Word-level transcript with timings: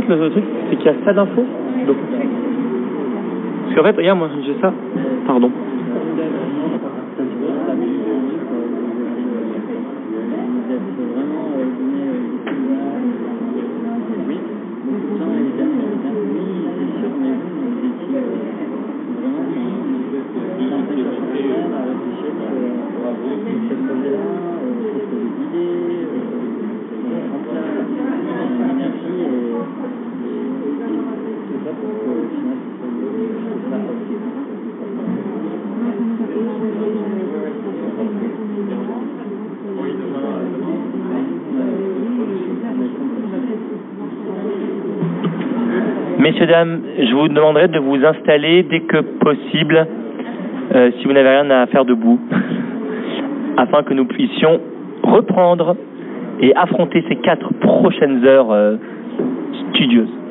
fait, 0.00 0.08
le 0.08 0.30
truc, 0.30 0.44
c'est 0.70 0.76
qu'il 0.76 0.90
n'y 0.90 0.96
a 0.96 1.04
pas 1.04 1.12
d'infos. 1.12 1.44
Donc... 1.86 1.96
Parce 3.64 3.76
qu'en 3.76 3.84
fait, 3.84 3.96
regarde, 3.96 4.18
moi, 4.18 4.28
j'ai 4.44 4.56
ça. 4.60 4.72
Pardon. 5.26 5.50
je 46.62 47.14
vous 47.14 47.28
demanderai 47.28 47.68
de 47.68 47.78
vous 47.78 48.04
installer 48.04 48.62
dès 48.64 48.80
que 48.80 48.98
possible, 48.98 49.86
euh, 50.74 50.90
si 50.98 51.06
vous 51.06 51.12
n'avez 51.12 51.28
rien 51.28 51.50
à 51.50 51.66
faire 51.66 51.84
debout, 51.84 52.20
afin 53.56 53.82
que 53.82 53.94
nous 53.94 54.06
puissions 54.06 54.60
reprendre 55.02 55.76
et 56.40 56.54
affronter 56.54 57.04
ces 57.08 57.16
quatre 57.16 57.52
prochaines 57.54 58.24
heures 58.24 58.50
euh, 58.50 58.76
studieuses. 59.72 60.23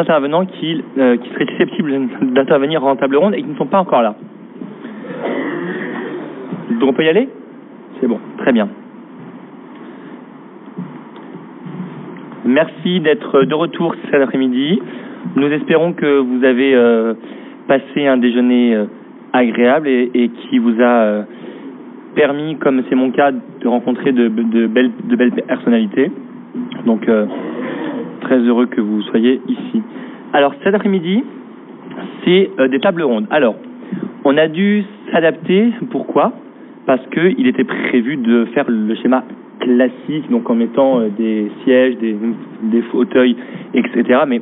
Intervenants 0.00 0.46
qui, 0.46 0.82
euh, 0.98 1.16
qui 1.16 1.28
seraient 1.30 1.46
susceptibles 1.46 1.92
d'intervenir 2.32 2.84
en 2.84 2.96
table 2.96 3.16
ronde 3.16 3.34
et 3.34 3.42
qui 3.42 3.48
ne 3.48 3.56
sont 3.56 3.66
pas 3.66 3.78
encore 3.78 4.02
là 4.02 4.16
Donc 6.80 6.90
on 6.90 6.92
peut 6.92 7.04
y 7.04 7.08
aller? 7.08 7.28
C'est 8.00 8.06
bon, 8.06 8.18
très 8.38 8.52
bien. 8.52 8.68
Merci 12.44 13.00
d'être 13.00 13.42
de 13.42 13.54
retour 13.54 13.94
cet 14.10 14.20
après-midi. 14.20 14.80
Nous 15.36 15.48
espérons 15.48 15.92
que 15.92 16.18
vous 16.18 16.42
avez 16.44 16.74
euh, 16.74 17.14
passé 17.68 18.06
un 18.06 18.16
déjeuner 18.16 18.74
euh, 18.74 18.86
agréable 19.32 19.88
et, 19.88 20.30
qui 20.30 20.58
vous 20.58 20.80
a 20.82 21.24
permis, 22.16 22.56
comme 22.56 22.82
c'est 22.88 22.96
mon 22.96 23.10
cas, 23.12 23.30
de 23.30 23.68
rencontrer 23.68 24.12
de, 24.12 24.28
belles, 24.66 24.90
personnalités. 25.46 26.10
Donc, 26.84 27.08
très 28.20 28.38
heureux 28.38 28.66
que 28.66 28.80
vous 28.80 29.02
soyez 29.02 29.40
ici. 29.48 29.59
Alors, 30.40 30.54
cet 30.64 30.74
après-midi, 30.74 31.22
c'est 32.24 32.50
euh, 32.58 32.66
des 32.66 32.80
tables 32.80 33.02
rondes. 33.02 33.26
Alors, 33.30 33.56
on 34.24 34.38
a 34.38 34.48
dû 34.48 34.84
s'adapter. 35.12 35.70
Pourquoi? 35.90 36.32
Parce 36.86 37.06
qu'il 37.08 37.46
était 37.46 37.64
prévu 37.64 38.16
de 38.16 38.46
faire 38.54 38.64
le 38.66 38.94
schéma 38.94 39.22
classique, 39.58 40.30
donc 40.30 40.48
en 40.48 40.54
mettant 40.54 40.98
euh, 40.98 41.08
des 41.10 41.50
sièges, 41.62 41.98
des, 41.98 42.80
fauteuils, 42.90 43.36
etc. 43.74 44.20
Mais 44.26 44.40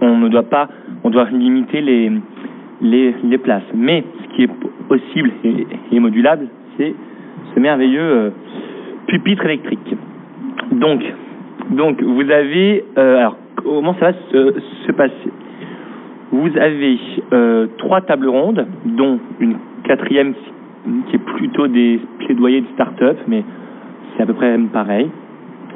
on 0.00 0.18
ne 0.18 0.28
doit 0.28 0.44
pas, 0.44 0.68
on 1.02 1.10
doit 1.10 1.28
limiter 1.30 1.80
les, 1.80 3.38
places. 3.38 3.64
Mais 3.74 4.04
ce 4.22 4.36
qui 4.36 4.44
est 4.44 4.50
possible 4.86 5.32
et, 5.42 5.98
modulable, 5.98 6.46
c'est 6.76 6.94
ce 7.52 7.58
merveilleux 7.58 8.00
euh, 8.00 8.30
pupitre 9.08 9.44
électrique. 9.46 9.96
Donc, 10.70 11.02
donc 11.72 12.00
vous 12.00 12.30
avez, 12.30 12.84
alors 12.94 13.38
comment 13.64 13.94
ça 13.94 14.10
va 14.10 14.12
se, 14.30 14.60
se 14.86 14.92
passer 14.92 15.32
Vous 16.30 16.50
avez 16.58 16.98
euh, 17.32 17.66
trois 17.78 18.00
tables 18.02 18.28
rondes, 18.28 18.66
dont 18.84 19.18
une 19.40 19.56
quatrième 19.84 20.34
qui 21.08 21.16
est 21.16 21.24
plutôt 21.36 21.68
des 21.68 22.00
plaidoyers 22.18 22.62
de 22.62 22.66
start-up, 22.74 23.18
mais 23.28 23.44
c'est 24.16 24.22
à 24.22 24.26
peu 24.26 24.34
près 24.34 24.58
pareil. 24.72 25.08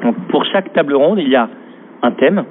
Donc, 0.03 0.15
pour 0.29 0.45
chaque 0.45 0.73
table 0.73 0.95
ronde, 0.95 1.19
il 1.19 1.29
y 1.29 1.35
a 1.35 1.49
un 2.03 2.11
thème, 2.11 2.43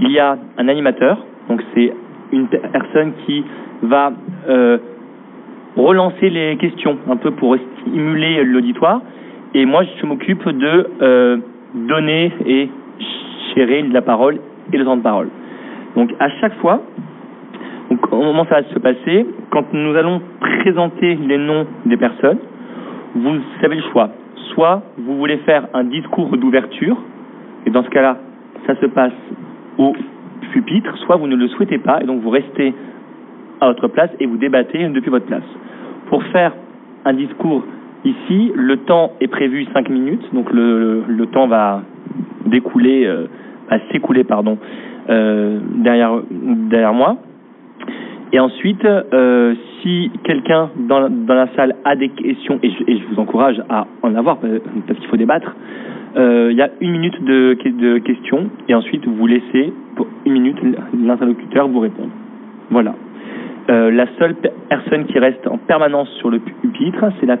il 0.00 0.10
y 0.10 0.18
a 0.18 0.36
un 0.58 0.68
animateur, 0.68 1.24
donc 1.48 1.62
c'est 1.74 1.92
une 2.32 2.48
personne 2.48 3.12
qui 3.24 3.44
va 3.82 4.12
euh, 4.48 4.78
relancer 5.76 6.30
les 6.30 6.56
questions 6.56 6.98
un 7.08 7.16
peu 7.16 7.30
pour 7.30 7.56
stimuler 7.82 8.44
l'auditoire. 8.44 9.00
Et 9.54 9.66
moi, 9.66 9.82
je 10.00 10.06
m'occupe 10.06 10.48
de 10.48 10.86
euh, 11.00 11.36
donner 11.74 12.32
et 12.46 12.68
gérer 13.54 13.82
la 13.82 14.02
parole 14.02 14.38
et 14.72 14.76
le 14.76 14.84
temps 14.84 14.96
de 14.96 15.02
parole. 15.02 15.28
Donc, 15.96 16.12
à 16.18 16.28
chaque 16.40 16.54
fois, 16.56 16.82
donc, 17.90 18.00
comment 18.00 18.44
ça 18.46 18.60
va 18.60 18.64
se 18.64 18.78
passer 18.78 19.26
Quand 19.50 19.72
nous 19.72 19.94
allons 19.94 20.20
présenter 20.40 21.14
les 21.16 21.38
noms 21.38 21.66
des 21.86 21.96
personnes, 21.96 22.38
vous 23.14 23.38
avez 23.62 23.76
le 23.76 23.82
choix. 23.92 24.10
Soit 24.54 24.82
vous 24.98 25.16
voulez 25.16 25.36
faire 25.38 25.68
un 25.74 25.84
discours 25.84 26.36
d'ouverture, 26.36 26.96
et 27.66 27.70
dans 27.70 27.82
ce 27.82 27.90
cas-là, 27.90 28.18
ça 28.66 28.74
se 28.76 28.86
passe 28.86 29.12
au 29.78 29.94
pupitre, 30.52 30.96
soit 30.98 31.16
vous 31.16 31.26
ne 31.26 31.36
le 31.36 31.48
souhaitez 31.48 31.78
pas, 31.78 32.00
et 32.02 32.06
donc 32.06 32.22
vous 32.22 32.30
restez 32.30 32.74
à 33.60 33.68
votre 33.68 33.88
place 33.88 34.10
et 34.20 34.26
vous 34.26 34.36
débattez 34.36 34.88
depuis 34.88 35.10
votre 35.10 35.26
place. 35.26 35.44
Pour 36.08 36.22
faire 36.24 36.52
un 37.04 37.12
discours 37.12 37.64
ici, 38.04 38.52
le 38.54 38.78
temps 38.78 39.12
est 39.20 39.28
prévu 39.28 39.66
5 39.72 39.88
minutes, 39.88 40.22
donc 40.32 40.52
le, 40.52 40.78
le, 40.78 41.04
le 41.08 41.26
temps 41.26 41.46
va 41.46 41.82
découler, 42.46 43.06
euh, 43.06 43.26
va 43.70 43.78
s'écouler, 43.90 44.24
pardon, 44.24 44.58
euh, 45.10 45.58
derrière, 45.76 46.20
derrière 46.30 46.94
moi. 46.94 47.16
Et 48.32 48.40
ensuite, 48.40 48.84
euh, 48.84 49.54
si 49.80 50.10
quelqu'un 50.24 50.70
dans, 50.76 51.08
dans 51.08 51.34
la 51.34 51.46
salle 51.54 51.76
a 51.84 51.94
des 51.94 52.08
questions, 52.08 52.58
et 52.62 52.70
je, 52.70 52.84
et 52.88 52.98
je 52.98 53.04
vous 53.06 53.20
encourage 53.20 53.62
à 53.68 53.86
en 54.02 54.14
avoir 54.14 54.38
parce 54.38 54.98
qu'il 54.98 55.08
faut 55.08 55.16
débattre, 55.16 55.54
euh, 56.16 56.48
il 56.50 56.56
y 56.56 56.62
a 56.62 56.70
une 56.80 56.92
minute 56.92 57.24
de, 57.24 57.56
de 57.64 57.98
questions 57.98 58.48
et 58.68 58.74
ensuite 58.74 59.06
vous 59.06 59.26
laissez 59.26 59.72
pour 59.96 60.06
une 60.24 60.32
minute 60.32 60.56
l'interlocuteur 61.00 61.68
vous 61.68 61.80
répondre. 61.80 62.10
Voilà. 62.70 62.94
Euh, 63.70 63.90
la 63.90 64.06
seule 64.18 64.34
personne 64.68 65.06
qui 65.06 65.18
reste 65.18 65.46
en 65.46 65.58
permanence 65.58 66.08
sur 66.18 66.30
le 66.30 66.38
pupitre, 66.38 67.04
c'est 67.20 67.26
la 67.26 67.36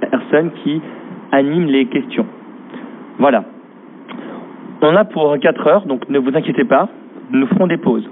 personne 0.00 0.50
qui 0.62 0.80
anime 1.32 1.66
les 1.66 1.86
questions. 1.86 2.26
Voilà. 3.18 3.44
On 4.82 4.94
a 4.94 5.04
pour 5.04 5.38
4 5.38 5.66
heures, 5.66 5.86
donc 5.86 6.08
ne 6.08 6.18
vous 6.18 6.36
inquiétez 6.36 6.64
pas, 6.64 6.88
nous 7.30 7.46
ferons 7.46 7.66
des 7.66 7.78
pauses. 7.78 8.08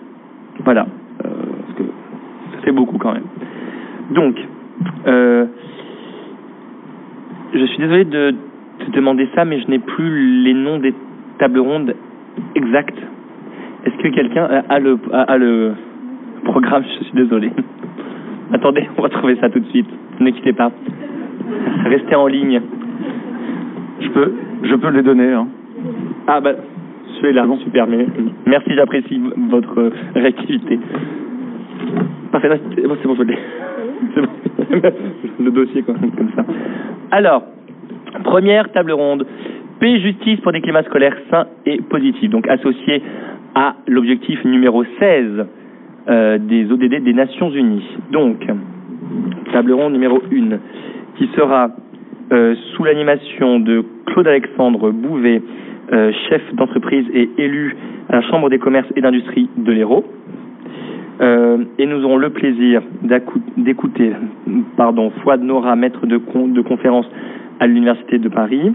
Voilà. 0.64 0.86
Euh, 1.24 1.28
parce 1.60 1.78
que 1.78 1.84
ça 2.54 2.62
fait 2.62 2.72
beaucoup 2.72 2.98
quand 2.98 3.12
même. 3.12 3.26
Donc, 4.10 4.36
euh, 5.06 5.46
je 7.54 7.64
suis 7.66 7.78
désolé 7.78 8.04
de 8.04 8.34
te 8.78 8.90
demander 8.90 9.28
ça, 9.34 9.44
mais 9.44 9.60
je 9.60 9.68
n'ai 9.68 9.78
plus 9.78 10.42
les 10.42 10.54
noms 10.54 10.78
des 10.78 10.94
tables 11.38 11.60
rondes 11.60 11.94
exactes. 12.54 12.98
Est-ce 13.84 13.96
que 14.02 14.08
quelqu'un 14.08 14.48
a, 14.68 14.78
le 14.78 15.74
programme? 16.44 16.84
Je 16.98 17.04
suis 17.04 17.14
désolé. 17.14 17.50
Attendez, 18.52 18.88
on 18.96 19.02
va 19.02 19.08
trouver 19.10 19.36
ça 19.40 19.50
tout 19.50 19.60
de 19.60 19.68
suite. 19.68 19.88
Ne 20.20 20.30
quittez 20.30 20.52
pas. 20.52 20.70
Restez 21.84 22.14
en 22.14 22.26
ligne. 22.26 22.60
Je 24.00 24.08
peux, 24.08 24.32
je 24.62 24.74
peux 24.74 24.88
les 24.88 25.02
donner. 25.02 25.32
Hein. 25.32 25.46
Ah 26.26 26.40
bah, 26.40 26.52
celui-là, 27.20 27.44
bon. 27.46 27.58
super. 27.58 27.86
Mais, 27.86 28.06
merci, 28.46 28.74
j'apprécie 28.74 29.20
votre 29.50 29.92
réactivité. 30.14 30.78
Parfait, 32.32 32.60
c'est 32.74 32.86
bon, 32.86 32.96
bon, 33.04 33.14
je 33.14 33.22
l'ai. 33.22 33.38
C'est 34.14 34.20
bon. 34.20 34.28
Le 35.44 35.50
dossier, 35.50 35.82
quoi, 35.82 35.94
comme 35.94 36.30
ça. 36.34 36.44
Alors, 37.10 37.44
première 38.24 38.70
table 38.72 38.92
ronde. 38.92 39.26
Paix 39.80 40.00
justice 40.00 40.40
pour 40.40 40.52
des 40.52 40.60
climats 40.60 40.84
scolaires 40.84 41.16
sains 41.30 41.46
et 41.66 41.80
positifs. 41.82 42.30
Donc, 42.30 42.48
associé 42.48 43.02
à 43.54 43.76
l'objectif 43.86 44.44
numéro 44.44 44.84
16 44.98 45.46
euh, 46.08 46.38
des 46.38 46.70
ODD 46.70 47.02
des 47.02 47.12
Nations 47.12 47.50
Unies. 47.50 47.86
Donc, 48.12 48.46
table 49.52 49.72
ronde 49.72 49.92
numéro 49.92 50.20
1, 50.32 50.58
qui 51.16 51.28
sera 51.36 51.70
euh, 52.32 52.54
sous 52.72 52.84
l'animation 52.84 53.60
de 53.60 53.84
Claude-Alexandre 54.06 54.90
Bouvet, 54.90 55.42
euh, 55.92 56.12
chef 56.28 56.42
d'entreprise 56.54 57.06
et 57.12 57.28
élu 57.38 57.76
à 58.08 58.16
la 58.16 58.22
Chambre 58.22 58.48
des 58.48 58.58
commerces 58.58 58.88
et 58.96 59.00
d'industrie 59.00 59.48
de 59.56 59.72
l'Hérault. 59.72 60.04
Euh, 61.20 61.58
et 61.78 61.86
nous 61.86 62.04
aurons 62.04 62.16
le 62.16 62.30
plaisir 62.30 62.82
d'écouter 63.56 64.12
pardon, 64.76 65.10
Fouad 65.22 65.42
Nora, 65.42 65.76
maître 65.76 66.06
de, 66.06 66.16
de 66.16 66.60
conférence 66.62 67.06
à 67.60 67.66
l'Université 67.66 68.18
de 68.18 68.28
Paris, 68.28 68.72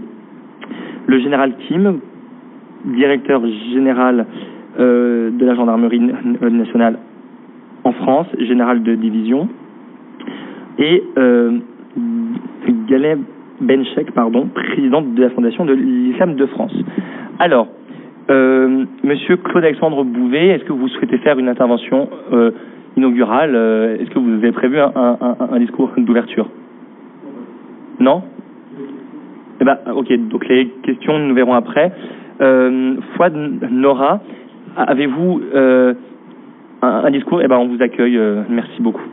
le 1.06 1.20
général 1.20 1.54
Kim, 1.66 1.98
directeur 2.84 3.42
général 3.72 4.26
euh, 4.78 5.30
de 5.30 5.44
la 5.44 5.54
gendarmerie 5.54 6.00
nationale 6.40 6.98
en 7.84 7.92
France, 7.92 8.28
général 8.38 8.82
de 8.82 8.94
division, 8.94 9.48
et 10.78 11.02
Galeb 12.88 13.20
Benchek, 13.60 14.12
pardon, 14.12 14.48
président 14.54 15.02
de 15.02 15.20
la 15.20 15.30
Fondation 15.30 15.64
de 15.64 15.74
l'Islam 15.74 16.34
de 16.34 16.46
France. 16.46 16.74
Alors, 17.38 17.68
euh, 18.30 18.84
Monsieur 19.02 19.36
Claude-Alexandre 19.36 20.04
Bouvet, 20.04 20.48
est-ce 20.48 20.64
que 20.64 20.72
vous 20.72 20.88
souhaitez 20.88 21.18
faire 21.18 21.38
une 21.38 21.48
intervention 21.48 22.08
euh, 22.32 22.52
inaugurale 22.96 23.54
euh, 23.54 23.96
Est-ce 23.98 24.10
que 24.10 24.18
vous 24.18 24.34
avez 24.34 24.52
prévu 24.52 24.78
un, 24.78 25.58
discours 25.58 25.90
d'ouverture? 25.96 26.48
Non? 27.98 28.22
Eh 29.60 29.64
ben, 29.64 29.78
ok. 29.94 30.12
Donc 30.28 30.48
les 30.48 30.68
questions, 30.82 31.18
nous 31.18 31.34
verrons 31.34 31.54
après. 31.54 31.92
Euh, 32.40 32.94
Fouad 33.14 33.34
Nora, 33.70 34.20
avez-vous 34.76 35.42
euh, 35.54 35.94
un, 36.82 37.10
discours? 37.10 37.42
Eh 37.42 37.48
ben, 37.48 37.58
on 37.58 37.68
vous 37.68 37.82
accueille. 37.82 38.18
Merci 38.48 38.80
beaucoup. 38.80 39.04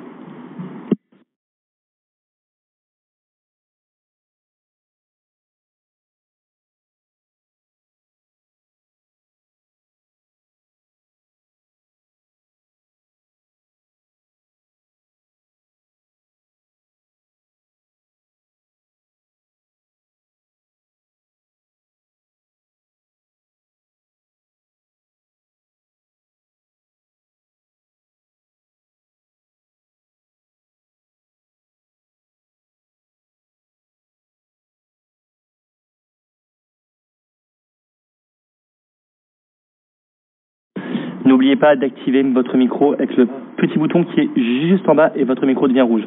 N'oubliez 41.37 41.55
pas 41.55 41.75
d'activer 41.75 42.23
votre 42.23 42.57
micro 42.57 42.93
avec 42.93 43.15
le 43.15 43.27
petit 43.57 43.77
bouton 43.77 44.03
qui 44.05 44.21
est 44.21 44.29
juste 44.35 44.89
en 44.89 44.95
bas 44.95 45.11
et 45.15 45.23
votre 45.23 45.45
micro 45.45 45.67
devient 45.67 45.81
rouge. 45.81 46.01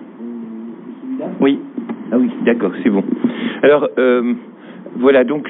Oui. 1.38 1.56
Ah 2.10 2.18
oui, 2.18 2.28
d'accord, 2.44 2.72
c'est 2.82 2.90
bon. 2.90 3.04
Alors, 3.62 3.88
euh, 3.96 4.34
voilà, 4.96 5.22
donc 5.22 5.48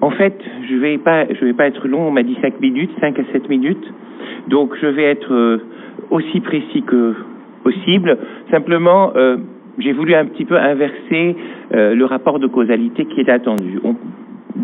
en 0.00 0.10
fait, 0.12 0.40
je 0.66 0.76
vais 0.76 0.96
pas, 0.96 1.26
je 1.30 1.44
vais 1.44 1.52
pas 1.52 1.66
être 1.66 1.86
long. 1.86 2.08
On 2.08 2.10
m'a 2.10 2.22
dit 2.22 2.38
5 2.40 2.58
minutes, 2.58 2.90
5 3.02 3.18
à 3.18 3.22
7 3.30 3.50
minutes. 3.50 3.92
Donc, 4.48 4.74
je 4.80 4.86
vais 4.86 5.04
être 5.04 5.34
euh, 5.34 5.58
aussi 6.08 6.40
précis 6.40 6.80
que 6.80 7.12
possible. 7.64 8.16
Simplement, 8.50 9.12
euh, 9.14 9.36
j'ai 9.76 9.92
voulu 9.92 10.14
un 10.14 10.24
petit 10.24 10.46
peu 10.46 10.56
inverser 10.56 11.36
le 11.70 12.04
rapport 12.04 12.38
de 12.38 12.46
causalité 12.46 13.04
qui 13.04 13.20
est 13.20 13.28
attendu. 13.28 13.78
On, 13.84 13.94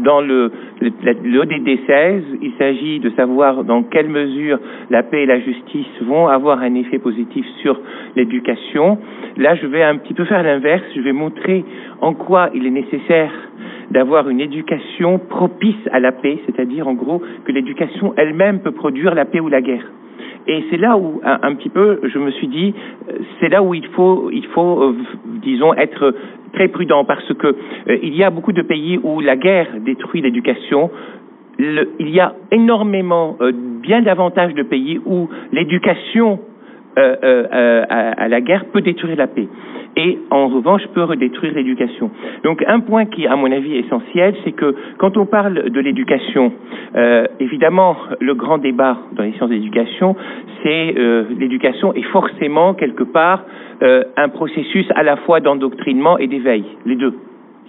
dans 0.02 0.20
le, 0.20 0.50
l'ODD 0.80 1.78
16, 1.86 2.22
il 2.42 2.52
s'agit 2.58 3.00
de 3.00 3.10
savoir 3.10 3.64
dans 3.64 3.82
quelle 3.82 4.08
mesure 4.08 4.58
la 4.90 5.02
paix 5.02 5.22
et 5.22 5.26
la 5.26 5.40
justice 5.40 5.86
vont 6.02 6.28
avoir 6.28 6.60
un 6.60 6.74
effet 6.74 6.98
positif 6.98 7.46
sur 7.62 7.80
l'éducation. 8.16 8.98
Là, 9.36 9.54
je 9.54 9.66
vais 9.66 9.82
un 9.82 9.96
petit 9.96 10.14
peu 10.14 10.24
faire 10.24 10.42
l'inverse. 10.42 10.84
Je 10.94 11.00
vais 11.00 11.12
montrer 11.12 11.64
en 12.00 12.14
quoi 12.14 12.50
il 12.54 12.66
est 12.66 12.70
nécessaire 12.70 13.30
d'avoir 13.90 14.28
une 14.28 14.40
éducation 14.40 15.18
propice 15.18 15.88
à 15.92 16.00
la 16.00 16.12
paix, 16.12 16.38
c'est-à-dire 16.46 16.88
en 16.88 16.94
gros 16.94 17.22
que 17.44 17.52
l'éducation 17.52 18.14
elle-même 18.16 18.60
peut 18.60 18.72
produire 18.72 19.14
la 19.14 19.24
paix 19.24 19.40
ou 19.40 19.48
la 19.48 19.60
guerre. 19.60 19.86
Et 20.46 20.64
c'est 20.70 20.76
là 20.76 20.96
où, 20.96 21.20
un, 21.24 21.54
petit 21.54 21.68
peu, 21.68 22.00
je 22.02 22.18
me 22.18 22.30
suis 22.32 22.48
dit, 22.48 22.74
c'est 23.40 23.48
là 23.48 23.62
où 23.62 23.74
il 23.74 23.86
faut, 23.88 24.30
il 24.30 24.46
faut, 24.48 24.82
euh, 24.82 24.96
disons, 25.42 25.74
être 25.74 26.14
très 26.54 26.68
prudent 26.68 27.04
parce 27.04 27.32
que 27.34 27.48
euh, 27.48 27.98
il 28.02 28.14
y 28.14 28.22
a 28.22 28.30
beaucoup 28.30 28.52
de 28.52 28.62
pays 28.62 28.98
où 29.02 29.20
la 29.20 29.36
guerre 29.36 29.68
détruit 29.80 30.22
l'éducation. 30.22 30.90
il 31.58 32.08
y 32.10 32.20
a 32.20 32.34
énormément, 32.50 33.36
euh, 33.40 33.52
bien 33.54 34.02
davantage 34.02 34.54
de 34.54 34.62
pays 34.62 35.00
où 35.04 35.28
l'éducation 35.52 36.40
euh, 36.96 37.16
euh, 37.22 37.84
à, 37.88 38.28
la 38.28 38.40
guerre 38.40 38.66
peut 38.66 38.80
détruire 38.80 39.16
la 39.16 39.26
paix. 39.26 39.48
Et 39.96 40.18
en 40.30 40.48
revanche, 40.48 40.82
peut 40.94 41.04
redétruire 41.04 41.54
l'éducation. 41.54 42.10
Donc 42.42 42.64
un 42.66 42.80
point 42.80 43.06
qui, 43.06 43.26
à 43.26 43.36
mon 43.36 43.50
avis, 43.50 43.76
est 43.76 43.80
essentiel, 43.80 44.34
c'est 44.44 44.52
que 44.52 44.74
quand 44.98 45.16
on 45.16 45.26
parle 45.26 45.70
de 45.70 45.80
l'éducation, 45.80 46.52
euh, 46.96 47.26
évidemment, 47.40 47.96
le 48.20 48.34
grand 48.34 48.58
débat 48.58 48.98
dans 49.12 49.22
les 49.22 49.32
sciences 49.32 49.50
d'éducation, 49.50 50.16
c'est 50.62 50.94
euh, 50.96 51.24
l'éducation 51.38 51.94
est 51.94 52.02
forcément 52.02 52.74
quelque 52.74 53.04
part 53.04 53.44
euh, 53.82 54.02
un 54.16 54.28
processus 54.28 54.86
à 54.94 55.02
la 55.02 55.16
fois 55.16 55.40
d'endoctrinement 55.40 56.18
et 56.18 56.26
d'éveil, 56.26 56.64
les 56.86 56.96
deux. 56.96 57.14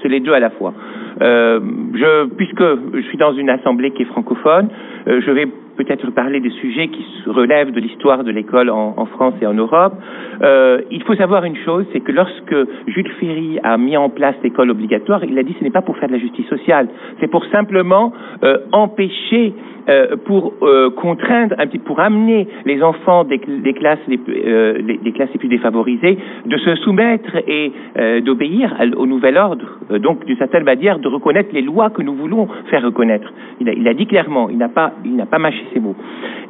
C'est 0.02 0.08
les 0.08 0.20
deux 0.20 0.34
à 0.34 0.40
la 0.40 0.50
fois. 0.50 0.74
Euh, 1.22 1.60
je, 1.94 2.26
puisque 2.36 2.64
je 2.94 3.02
suis 3.08 3.18
dans 3.18 3.34
une 3.34 3.50
assemblée 3.50 3.92
qui 3.92 4.04
est 4.04 4.06
francophone, 4.06 4.70
euh, 5.08 5.22
je 5.26 5.32
vais 5.32 5.48
peut-être 5.76 6.12
parler 6.12 6.40
des 6.40 6.50
sujets 6.50 6.88
qui 6.88 7.06
relèvent 7.26 7.72
de 7.72 7.80
l'histoire 7.80 8.24
de 8.24 8.32
l'école 8.32 8.70
en, 8.70 8.94
en, 8.98 9.06
France 9.06 9.34
et 9.42 9.48
en 9.48 9.54
Europe. 9.54 9.94
Euh, 10.42 10.82
il 10.92 11.04
faut 11.04 11.16
savoir 11.16 11.46
une 11.46 11.58
chose, 11.58 11.86
c'est 11.94 12.02
que 12.02 12.12
lorsque 12.12 12.56
Jules 12.88 13.12
Ferry 13.20 13.60
a 13.64 13.78
mis 13.78 13.98
en 13.98 14.10
place 14.10 14.36
l'école 14.44 14.72
obligatoire, 14.72 15.24
il 15.24 15.38
a 15.38 15.44
dit 15.44 15.56
ce 15.60 15.64
n'est 15.64 15.72
pas 15.72 15.82
pour 15.82 15.98
faire 15.98 16.10
de 16.10 16.14
la 16.14 16.20
justice 16.20 16.48
sociale, 16.48 16.88
c'est 17.20 17.28
pour 17.28 17.46
simplement 17.46 18.14
euh, 18.44 18.60
empêcher 18.72 19.54
euh, 19.90 20.16
pour 20.26 20.54
euh, 20.62 20.90
contraindre, 20.92 21.56
un 21.58 21.68
petit, 21.68 21.80
pour 21.80 22.00
amener 22.00 22.48
les 22.66 22.82
enfants 22.82 23.24
des, 23.24 23.38
des 23.38 23.74
classes 23.74 24.00
les, 24.08 24.20
euh, 24.30 24.82
des 24.82 25.12
classes 25.12 25.30
les 25.34 25.40
plus 25.40 25.48
défavorisées 25.48 26.18
de 26.46 26.58
se 26.58 26.76
soumettre 26.78 27.36
et 27.48 27.72
euh, 27.98 28.22
d'obéir 28.22 28.74
au 28.98 29.06
nouvel 29.06 29.38
ordre. 29.38 29.80
Euh, 29.92 30.00
donc, 30.00 30.26
d'une 30.26 30.38
certaine 30.38 30.64
manière, 30.64 31.00
de 31.00 31.08
reconnaître 31.08 31.50
les 31.54 31.62
lois 31.62 31.90
que 31.90 32.02
nous 32.02 32.16
voulons 32.16 32.48
faire 32.70 32.84
reconnaître. 32.84 33.32
Il 33.60 33.70
a, 33.70 33.74
il 33.74 33.88
a 33.88 33.94
dit 33.94 34.06
clairement, 34.06 34.50
il 34.50 34.58
n'a 34.58 34.70
pas, 34.70 34.94
il 35.04 35.16
n'a 35.16 35.26
pas 35.26 35.40
mâché 35.40 35.64
ses 35.74 35.80
mots. 35.80 35.96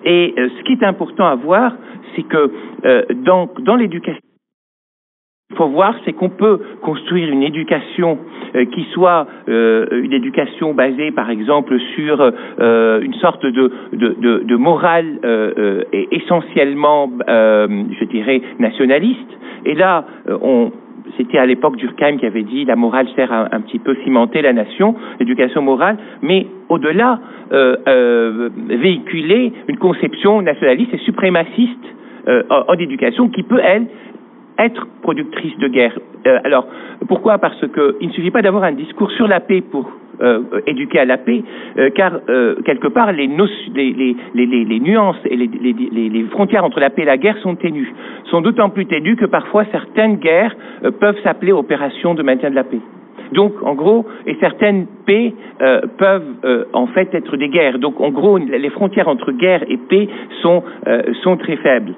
Et 0.03 0.33
ce 0.37 0.63
qui 0.63 0.73
est 0.73 0.83
important 0.83 1.25
à 1.25 1.35
voir, 1.35 1.73
c'est 2.15 2.23
que 2.23 2.51
dans, 3.23 3.49
dans 3.59 3.75
l'éducation 3.75 4.21
il 5.51 5.57
faut 5.57 5.67
voir, 5.67 5.93
c'est 6.03 6.13
qu'on 6.13 6.29
peut 6.29 6.59
construire 6.81 7.29
une 7.29 7.43
éducation 7.43 8.17
euh, 8.55 8.65
qui 8.65 8.83
soit 8.93 9.27
euh, 9.47 9.85
une 9.91 10.11
éducation 10.11 10.73
basée, 10.73 11.11
par 11.11 11.29
exemple, 11.29 11.79
sur 11.95 12.19
euh, 12.19 12.99
une 13.01 13.13
sorte 13.13 13.45
de, 13.45 14.55
morale 14.55 15.19
essentiellement, 16.11 17.11
je 17.27 18.05
dirais, 18.05 18.41
nationaliste. 18.57 19.29
Et 19.65 19.75
là, 19.75 20.05
c'était 21.17 21.37
à 21.37 21.45
l'époque 21.45 21.75
Durkheim 21.77 22.17
qui 22.17 22.25
avait 22.25 22.43
dit 22.43 22.65
la 22.65 22.75
morale 22.75 23.07
sert 23.15 23.31
à 23.31 23.55
un 23.55 23.61
petit 23.61 23.79
peu 23.79 23.95
cimenter 24.03 24.41
la 24.41 24.53
nation, 24.53 24.95
l'éducation 25.19 25.61
morale, 25.61 25.97
mais 26.23 26.47
au-delà, 26.69 27.19
véhiculer 28.69 29.53
une 29.67 29.77
conception 29.77 30.41
nationaliste 30.41 30.93
et 30.93 30.97
suprémaciste 30.99 31.85
en 32.49 32.73
éducation 32.73 33.29
qui 33.29 33.43
peut, 33.43 33.59
elle, 33.63 33.85
être 34.59 34.87
productrice 35.01 35.57
de 35.57 35.67
guerre. 35.67 35.97
Euh, 36.27 36.39
alors, 36.43 36.67
pourquoi? 37.07 37.37
Parce 37.37 37.59
qu'il 37.59 38.07
ne 38.07 38.13
suffit 38.13 38.31
pas 38.31 38.41
d'avoir 38.41 38.63
un 38.63 38.71
discours 38.71 39.11
sur 39.11 39.27
la 39.27 39.39
paix 39.39 39.61
pour 39.61 39.91
euh, 40.21 40.41
éduquer 40.65 40.99
à 40.99 41.05
la 41.05 41.17
paix, 41.17 41.43
euh, 41.77 41.89
car 41.93 42.19
euh, 42.29 42.55
quelque 42.65 42.87
part 42.87 43.11
les, 43.11 43.27
les, 43.27 44.15
les, 44.33 44.45
les 44.45 44.79
nuances 44.79 45.17
et 45.25 45.35
les, 45.35 46.23
frontières 46.31 46.63
entre 46.63 46.79
la 46.79 46.89
paix 46.89 47.01
et 47.01 47.05
la 47.05 47.17
guerre 47.17 47.37
sont 47.39 47.55
ténues, 47.55 47.93
sont 48.31 48.41
d'autant 48.41 48.69
plus 48.69 48.85
ténues 48.85 49.17
que 49.17 49.25
parfois 49.25 49.65
certaines 49.71 50.15
guerres 50.17 50.55
euh, 50.83 50.91
peuvent 50.91 51.19
s'appeler 51.23 51.51
opérations 51.51 52.13
de 52.13 52.23
maintien 52.23 52.49
de 52.49 52.55
la 52.55 52.63
paix. 52.63 52.79
Donc, 53.31 53.53
en 53.63 53.73
gros, 53.73 54.05
et 54.25 54.37
certaines 54.39 54.85
paix 55.05 55.33
euh, 55.61 55.81
peuvent 55.97 56.35
euh, 56.45 56.65
en 56.73 56.87
fait 56.87 57.13
être 57.13 57.35
des 57.37 57.49
guerres. 57.49 57.79
Donc, 57.79 57.99
en 57.99 58.09
gros, 58.09 58.37
les 58.37 58.69
frontières 58.69 59.07
entre 59.07 59.31
guerre 59.31 59.63
et 59.67 59.77
paix 59.77 60.07
sont, 60.41 60.63
euh, 60.87 61.01
sont 61.23 61.37
très 61.37 61.57
faibles. 61.57 61.93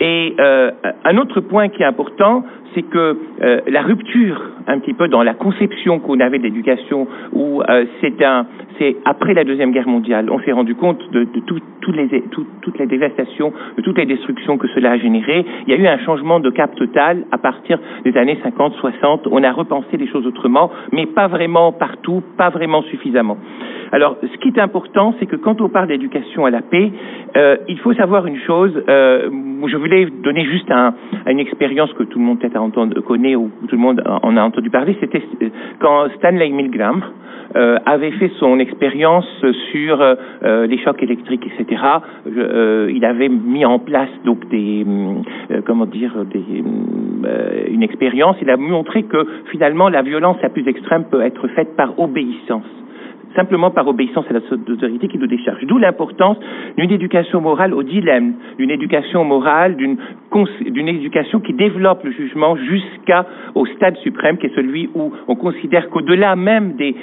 Et 0.00 0.34
euh, 0.38 0.70
un 1.04 1.16
autre 1.16 1.40
point 1.40 1.68
qui 1.68 1.82
est 1.82 1.86
important, 1.86 2.44
c'est 2.74 2.82
que 2.82 3.16
euh, 3.42 3.60
la 3.66 3.82
rupture, 3.82 4.42
un 4.66 4.78
petit 4.78 4.92
peu 4.92 5.08
dans 5.08 5.22
la 5.22 5.32
conception 5.32 5.98
qu'on 6.00 6.20
avait 6.20 6.38
de 6.38 6.42
l'éducation, 6.42 7.06
où 7.32 7.62
euh, 7.62 7.86
c'est 8.00 8.22
un, 8.22 8.46
c'est 8.78 8.96
après 9.06 9.32
la 9.32 9.44
deuxième 9.44 9.72
guerre 9.72 9.88
mondiale, 9.88 10.30
on 10.30 10.38
s'est 10.40 10.52
rendu 10.52 10.74
compte 10.74 11.00
de, 11.10 11.24
de 11.24 11.40
tout, 11.46 11.60
tout 11.80 11.92
les, 11.92 12.08
tout, 12.30 12.46
toutes 12.60 12.78
les 12.78 12.86
dévastations, 12.86 13.52
de 13.76 13.82
toutes 13.82 13.96
les 13.96 14.04
destructions 14.04 14.58
que 14.58 14.68
cela 14.68 14.92
a 14.92 14.98
généré. 14.98 15.46
Il 15.66 15.72
y 15.72 15.76
a 15.76 15.80
eu 15.80 15.86
un 15.86 15.98
changement 16.04 16.40
de 16.40 16.50
cap 16.50 16.74
total 16.74 17.24
à 17.32 17.38
partir 17.38 17.78
des 18.04 18.14
années 18.18 18.38
50, 18.42 18.74
60. 18.74 19.28
On 19.30 19.42
a 19.42 19.52
repensé 19.52 19.96
les 19.96 20.08
choses 20.08 20.26
autrement, 20.26 20.70
mais 20.92 21.06
pas 21.06 21.28
vraiment 21.28 21.72
partout, 21.72 22.22
pas 22.36 22.50
vraiment 22.50 22.82
suffisamment. 22.82 23.38
Alors, 23.92 24.16
ce 24.22 24.36
qui 24.38 24.48
est 24.48 24.58
important, 24.58 25.14
c'est 25.18 25.26
que 25.26 25.36
quand 25.36 25.60
on 25.60 25.68
parle 25.68 25.88
d'éducation 25.88 26.44
à 26.44 26.50
la 26.50 26.62
paix, 26.62 26.90
euh, 27.36 27.56
il 27.68 27.78
faut 27.78 27.94
savoir 27.94 28.26
une 28.26 28.38
chose. 28.40 28.72
Euh, 28.88 29.30
je 29.66 29.76
voulais 29.76 30.06
donner 30.06 30.44
juste 30.44 30.70
un, 30.70 30.94
une 31.26 31.38
expérience 31.38 31.92
que 31.94 32.02
tout 32.04 32.18
le 32.18 32.24
monde 32.24 32.38
peut-être 32.38 33.00
connaît 33.00 33.36
ou 33.36 33.50
tout 33.68 33.76
le 33.76 33.80
monde 33.80 34.02
en 34.06 34.36
a 34.36 34.42
entendu 34.42 34.70
parler. 34.70 34.96
C'était 35.00 35.22
euh, 35.42 35.48
quand 35.78 36.08
Stanley 36.18 36.50
Milgram 36.50 37.02
euh, 37.54 37.78
avait 37.86 38.10
fait 38.12 38.30
son 38.38 38.58
expérience 38.58 39.26
sur 39.70 40.00
euh, 40.00 40.66
les 40.66 40.78
chocs 40.78 41.02
électriques, 41.02 41.46
etc. 41.46 41.80
Je, 42.26 42.90
il 42.90 43.04
avait 43.04 43.28
mis 43.28 43.64
en 43.64 43.78
place 43.78 44.10
donc 44.24 44.48
des 44.48 44.84
comment 45.64 45.86
dire 45.86 46.12
des, 46.24 46.64
une 47.70 47.82
expérience. 47.82 48.36
Il 48.42 48.50
a 48.50 48.56
montré 48.56 49.04
que 49.04 49.26
finalement 49.50 49.88
la 49.88 50.02
violence 50.02 50.36
la 50.42 50.48
plus 50.48 50.66
extrême 50.68 51.04
peut 51.10 51.22
être 51.22 51.46
faite 51.48 51.76
par 51.76 51.98
obéissance 51.98 52.64
simplement 53.36 53.70
par 53.70 53.86
obéissance 53.86 54.24
à 54.30 54.32
l'autorité 54.32 55.08
qui 55.08 55.18
nous 55.18 55.26
décharge. 55.26 55.64
D'où 55.66 55.78
l'importance 55.78 56.38
d'une 56.76 56.90
éducation 56.90 57.40
morale 57.40 57.74
au 57.74 57.82
dilemme, 57.82 58.34
d'une 58.58 58.70
éducation 58.70 59.24
morale, 59.24 59.76
d'une 59.76 60.88
éducation 60.88 61.40
qui 61.40 61.52
développe 61.52 62.04
le 62.04 62.12
jugement 62.12 62.56
jusqu'au 62.56 63.66
stade 63.76 63.96
suprême, 63.98 64.38
qui 64.38 64.46
est 64.46 64.54
celui 64.54 64.90
où 64.94 65.12
on 65.28 65.36
considère 65.36 65.88
qu'au-delà 65.90 66.36
même 66.36 66.72
des, 66.76 66.94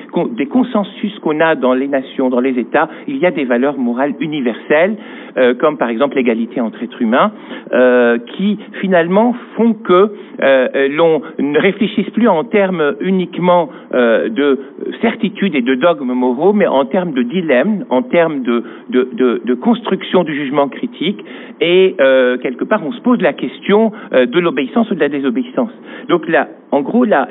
consensus 0.48 1.17
qu'on 1.19 1.39
a 1.39 1.56
dans 1.56 1.74
les 1.74 1.88
nations, 1.88 2.30
dans 2.30 2.39
les 2.39 2.60
États, 2.60 2.89
il 3.08 3.17
y 3.17 3.26
a 3.26 3.32
des 3.32 3.46
valeurs 3.46 3.78
morales 3.78 4.13
universelles, 4.19 4.98
euh, 5.38 5.54
comme 5.56 5.78
par 5.78 5.89
exemple 5.89 6.15
l'égalité 6.15 6.62
entre 6.62 6.84
êtres 6.84 7.02
humains, 7.02 7.32
euh, 7.74 8.17
qui 8.36 8.60
finalement 8.82 9.36
font 9.56 9.74
que 9.74 10.12
euh, 10.41 10.88
l'on 10.89 11.22
ne 11.39 11.60
réfléchisse 11.60 12.10
plus 12.12 12.28
en 12.28 12.43
termes 12.43 12.96
uniquement 13.00 13.69
de 13.93 14.60
certitude 15.02 15.56
et 15.56 15.62
de 15.62 15.76
dogmes 15.76 16.13
mais 16.54 16.68
en 16.68 16.86
termes 16.86 17.14
de 17.14 17.24
dilemme, 17.24 17.86
en 17.90 18.02
termes 18.02 18.42
de, 18.44 19.54
construction 19.56 20.24
du 20.24 20.36
jugement 20.36 20.68
critique, 20.70 21.24
et 21.62 21.96
euh, 22.00 22.38
quelque 22.38 22.64
part 22.64 22.86
on 22.86 22.92
se 22.92 23.02
pose 23.02 23.22
la 23.22 23.34
question 23.34 23.92
euh, 24.14 24.26
de 24.26 24.40
l'obéissance 24.40 24.90
ou 24.92 24.96
de 24.96 25.00
la 25.00 25.10
désobéissance. 25.10 25.72
Donc 26.10 26.28
là, 26.28 26.50
en 26.72 26.82
gros, 26.82 27.06
la, 27.06 27.28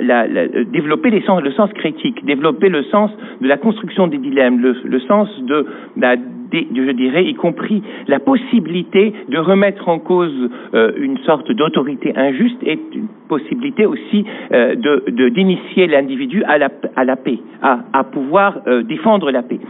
développer 0.73 1.11
le 1.11 1.21
sens 1.23 1.73
critique, 1.75 2.25
développer 2.25 2.69
le 2.69 2.85
sens 2.85 3.11
de 3.41 3.49
la 3.49 3.57
construction 3.57 4.07
des 4.07 4.19
dilemmes, 4.19 4.61
le, 4.61 4.77
le 4.85 5.01
sens 5.01 5.29
de 5.43 5.67
la 5.97 6.17
dé- 6.17 6.42
je 6.53 6.91
dirais, 6.93 7.25
y 7.25 7.35
compris 7.35 7.83
la 8.09 8.21
possibilité 8.21 9.13
de 9.29 9.39
remettre 9.39 9.89
en 9.89 9.99
cause 9.99 10.51
euh, 10.75 10.93
une 10.97 11.19
sorte 11.19 11.51
d'autorité 11.53 12.13
injuste 12.17 12.59
et 12.63 12.79
une 12.95 13.09
possibilité 13.29 13.87
aussi 13.87 14.25
euh, 14.53 14.75
de 14.75 15.29
d'initier 15.29 15.87
l'individu 15.87 16.43
à 16.45 16.59
la, 16.59 16.69
paix, 17.17 17.39
à, 17.63 18.05
pouvoir 18.05 18.59
euh, 18.67 18.83
défendre 18.83 19.31
la 19.31 19.43
paix. 19.43 19.61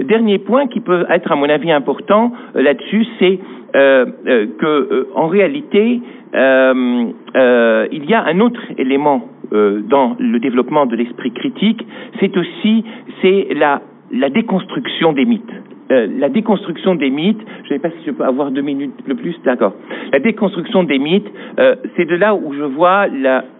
Dernier 0.00 0.38
point 0.38 0.66
qui 0.66 0.80
peut 0.80 1.04
être, 1.08 1.30
à 1.30 1.36
mon 1.36 1.48
avis, 1.48 1.70
important 1.70 2.32
là-dessus, 2.54 3.06
c'est 3.18 3.38
que, 3.72 5.08
en 5.14 5.28
réalité, 5.28 6.00
il 6.34 8.04
y 8.04 8.14
a 8.14 8.24
un 8.24 8.40
autre 8.40 8.60
élément 8.76 9.28
dans 9.50 10.16
le 10.18 10.38
développement 10.40 10.84
de 10.86 10.96
l'esprit 10.96 11.32
critique, 11.32 11.86
c'est 12.20 12.36
aussi 12.36 12.84
la 13.22 14.30
déconstruction 14.30 15.12
des 15.12 15.24
mythes. 15.24 15.54
Euh, 15.92 16.06
la 16.18 16.28
déconstruction 16.30 16.94
des 16.94 17.10
mythes, 17.10 17.40
je 17.64 17.74
ne 17.74 17.78
sais 17.78 17.82
pas 17.82 17.90
si 17.90 18.06
je 18.06 18.12
peux 18.12 18.24
avoir 18.24 18.50
deux 18.50 18.62
minutes 18.62 18.94
le 19.06 19.14
plus, 19.14 19.36
d'accord. 19.44 19.74
La 20.12 20.20
déconstruction 20.20 20.84
des 20.84 20.98
mythes, 20.98 21.30
euh, 21.58 21.74
c'est 21.96 22.06
de 22.06 22.16
là 22.16 22.34
où 22.34 22.54
je 22.54 22.62
vois 22.62 23.06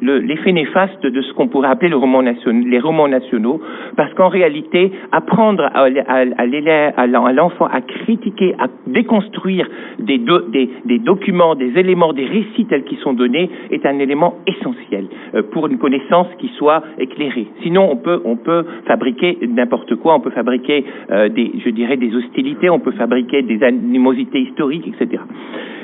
l'effet 0.01 0.53
néfaste 0.53 1.03
de 1.05 1.21
ce 1.21 1.33
qu'on 1.35 1.49
pourrait 1.49 1.69
appeler 1.69 1.91
les 1.91 2.81
romans 2.81 3.09
nationaux, 3.09 3.61
parce 3.97 4.13
qu'en 4.15 4.29
réalité, 4.29 4.93
apprendre 5.13 5.65
à, 5.75 7.33
l'enfant 7.33 7.67
à 7.67 7.81
critiquer, 7.83 8.55
à 8.59 8.67
déconstruire 8.87 9.69
des, 9.99 10.19
do- 10.19 10.47
des- 10.49 10.71
des 10.87 10.99
documents, 10.99 11.55
des 11.55 11.73
éléments, 11.79 12.13
des 12.15 12.25
récits 12.27 12.67
tels 12.67 12.85
qu'ils 12.85 12.99
sont 12.99 13.13
donnés 13.13 13.51
est 13.71 13.85
un 13.85 13.99
élément 13.99 14.35
essentiel 14.47 15.07
euh, 15.35 15.43
pour 15.53 15.67
une 15.67 15.79
connaissance 15.79 16.29
qui 16.39 16.49
soit 16.59 16.83
éclairée. 16.99 17.49
Sinon, 17.63 17.89
on 17.91 17.97
peut, 17.97 18.23
on 18.25 18.37
peut 18.37 18.65
fabriquer 18.87 19.39
n'importe 19.47 19.97
quoi, 19.97 20.15
on 20.15 20.21
peut 20.21 20.31
fabriquer 20.31 20.85
des, 21.11 21.53
je 21.65 21.71
dirais, 21.71 21.97
des 21.97 22.15
on 22.71 22.79
peut 22.79 22.93
fabriquer 22.93 23.43
des 23.43 23.63
animosités 23.63 24.41
historiques, 24.41 24.87
etc. 24.89 25.23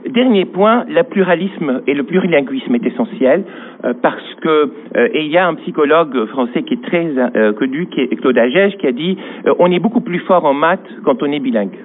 Dernier 0.09 0.45
point, 0.45 0.85
le 0.89 1.03
pluralisme 1.03 1.83
et 1.87 1.95
le 1.95 2.03
plurilinguisme 2.05 2.75
est 2.75 2.87
essentiel 2.87 3.45
euh, 3.85 3.95
parce 4.01 4.35
que 4.41 4.71
euh, 4.97 5.09
et 5.13 5.25
il 5.25 5.31
y 5.31 5.37
a 5.37 5.47
un 5.47 5.55
psychologue 5.55 6.27
français 6.27 6.63
qui 6.63 6.75
est 6.75 6.83
très 6.83 7.07
euh, 7.17 7.53
connu, 7.53 7.87
Claude 8.21 8.39
Agege, 8.39 8.77
qui 8.79 8.87
a 8.87 8.93
dit 8.93 9.19
euh, 9.47 9.55
on 9.59 9.71
est 9.71 9.81
beaucoup 9.81 10.01
plus 10.01 10.21
fort 10.21 10.45
en 10.45 10.55
maths 10.55 10.89
quand 11.05 11.23
on 11.23 11.33
est 11.33 11.41
bilingue 11.41 11.79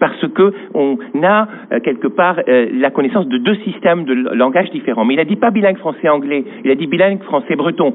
parce 0.00 0.26
que 0.28 0.52
on 0.72 0.96
a 1.22 1.46
quelque 1.84 2.08
part 2.08 2.40
la 2.46 2.90
connaissance 2.90 3.28
de 3.28 3.36
deux 3.36 3.56
systèmes 3.56 4.04
de 4.04 4.14
langage 4.14 4.70
différents. 4.70 5.04
Mais 5.04 5.12
il 5.12 5.20
a 5.20 5.26
dit 5.26 5.36
pas 5.36 5.50
bilingue 5.50 5.76
français-anglais, 5.76 6.42
il 6.64 6.70
a 6.70 6.74
dit 6.74 6.86
bilingue 6.86 7.22
français-breton. 7.22 7.92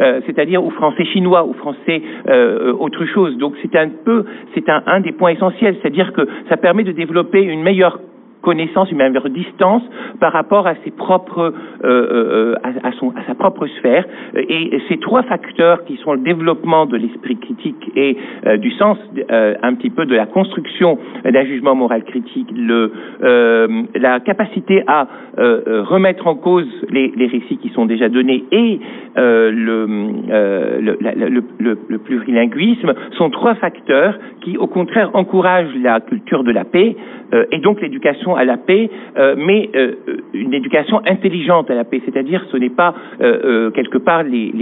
Euh, 0.00 0.20
c'est-à-dire 0.26 0.62
ou 0.62 0.70
français 0.70 1.04
chinois 1.06 1.46
ou 1.46 1.54
français 1.54 2.02
euh, 2.28 2.72
autre 2.72 3.04
chose. 3.06 3.36
Donc 3.38 3.54
c'est 3.62 3.74
un 3.76 3.88
peu, 3.88 4.24
c'est 4.54 4.68
un, 4.68 4.82
un 4.86 5.00
des 5.00 5.12
points 5.12 5.30
essentiels, 5.30 5.76
c'est-à-dire 5.80 6.12
que 6.12 6.28
ça 6.48 6.56
permet 6.56 6.84
de 6.84 6.92
développer 6.92 7.42
une 7.42 7.62
meilleure 7.62 7.98
connaissance, 8.46 8.90
une 8.92 8.98
meilleure 8.98 9.28
distance 9.28 9.82
par 10.20 10.32
rapport 10.32 10.68
à 10.68 10.74
ses 10.84 10.92
propres, 10.92 11.52
euh, 11.84 11.84
euh, 11.84 12.54
à, 12.62 12.88
à 12.88 12.92
son, 12.92 13.10
à 13.10 13.26
sa 13.26 13.34
propre 13.34 13.66
sphère. 13.66 14.04
Et 14.36 14.80
ces 14.88 14.98
trois 14.98 15.24
facteurs 15.24 15.84
qui 15.84 15.96
sont 15.96 16.12
le 16.12 16.20
développement 16.20 16.86
de 16.86 16.96
l'esprit 16.96 17.36
critique 17.38 17.90
et 17.96 18.16
euh, 18.46 18.56
du 18.56 18.70
sens 18.70 18.98
euh, 19.30 19.54
un 19.62 19.74
petit 19.74 19.90
peu 19.90 20.06
de 20.06 20.14
la 20.14 20.26
construction 20.26 20.98
d'un 21.24 21.44
jugement 21.44 21.74
moral 21.74 22.04
critique, 22.04 22.48
le, 22.54 22.92
euh, 23.22 23.82
la 23.96 24.20
capacité 24.20 24.84
à 24.86 25.08
euh, 25.38 25.60
euh, 25.66 25.82
remettre 25.82 26.28
en 26.28 26.36
cause 26.36 26.68
les, 26.88 27.12
récits 27.26 27.58
qui 27.58 27.70
sont 27.70 27.86
déjà 27.86 28.08
donnés 28.08 28.44
et 28.52 28.78
euh, 29.18 29.50
le, 29.50 29.88
euh, 30.30 31.98
plurilinguisme 32.04 32.94
sont 33.18 33.30
trois 33.30 33.56
facteurs 33.56 34.14
qui, 34.42 34.56
au 34.56 34.68
contraire, 34.68 35.10
encouragent 35.14 35.74
la 35.82 36.00
culture 36.00 36.44
de 36.44 36.52
la 36.52 36.64
paix 36.64 36.96
euh, 37.34 37.44
et 37.50 37.58
donc 37.58 37.80
l'éducation 37.80 38.35
à 38.36 38.44
la 38.44 38.56
paix, 38.56 38.90
euh, 39.18 39.34
mais 39.36 39.70
euh, 39.74 39.94
une 40.32 40.54
éducation 40.54 41.00
intelligente 41.06 41.70
à 41.70 41.74
la 41.74 41.84
paix, 41.84 42.00
c'est-à-dire 42.04 42.44
ce 42.52 42.56
n'est 42.56 42.70
pas 42.70 42.94
euh, 43.20 43.70
quelque 43.70 43.98
part 43.98 44.22
les, 44.22 44.52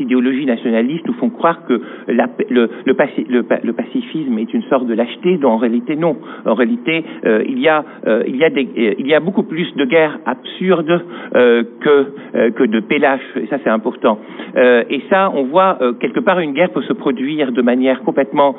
idéologies 0.00 0.46
nationalistes 0.46 1.06
nous 1.06 1.14
font 1.14 1.30
croire 1.30 1.64
que 1.66 1.80
le, 2.08 2.68
le, 2.84 2.94
paci- 2.94 3.26
le, 3.28 3.42
pa- 3.42 3.60
le 3.62 3.72
pacifisme 3.72 4.38
est 4.38 4.52
une 4.54 4.62
sorte 4.64 4.86
de 4.86 4.94
lâcheté, 4.94 5.36
dont 5.36 5.50
en 5.50 5.56
réalité 5.56 5.96
non. 5.96 6.16
En 6.46 6.54
réalité, 6.54 7.04
il 7.24 7.60
y 7.60 7.68
a 7.68 9.20
beaucoup 9.20 9.42
plus 9.42 9.74
de 9.76 9.84
guerres 9.84 10.18
absurdes 10.26 11.04
que 11.32 12.66
de 12.66 12.80
paix 12.80 13.00
et 13.36 13.46
ça 13.46 13.58
c'est 13.62 13.70
important. 13.70 14.18
Et 14.56 15.02
ça, 15.10 15.30
on 15.34 15.44
voit 15.44 15.78
quelque 16.00 16.20
part 16.20 16.40
une 16.40 16.52
guerre 16.52 16.70
peut 16.70 16.82
se 16.82 16.92
produire 16.92 17.52
de 17.52 17.62
manière 17.62 18.02
complètement 18.02 18.54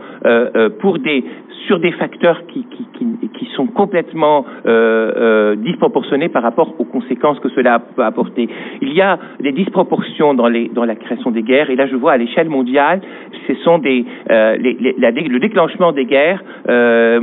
pour 0.80 1.00
des 1.00 1.24
sur 1.68 1.80
des 1.80 1.92
facteurs 1.92 2.46
qui 2.48 2.66
qui, 2.72 2.86
qui, 2.98 3.30
qui 3.38 3.46
sont 3.56 3.68
complètement 3.68 4.46
euh, 4.66 5.12
euh, 5.16 5.56
disproportionnés 5.56 6.30
par 6.30 6.44
rapport 6.44 6.76
aux 6.80 6.86
conséquences 6.86 7.40
que 7.40 7.50
cela 7.50 7.80
peut 7.80 8.04
apporter. 8.04 8.50
Il 8.82 8.94
y 8.94 9.02
a 9.02 9.20
des 9.40 9.52
disproportions 9.52 10.34
dans 10.34 10.48
la 10.48 10.96
création 10.96 11.32
des 11.32 11.44
guerres, 11.44 11.70
et 11.70 11.76
là 11.76 11.88
je 11.88 11.96
vois 11.96 12.14
à 12.14 12.18
l'échelle 12.18 12.50
mondiale, 12.50 13.02
ce 13.48 13.54
sont 13.64 13.80
des 13.80 14.06
euh, 14.30 14.58
le 14.58 15.40
déclenchement 15.40 15.92
des 15.92 16.06
guerres 16.06 16.44
euh, 16.70 17.20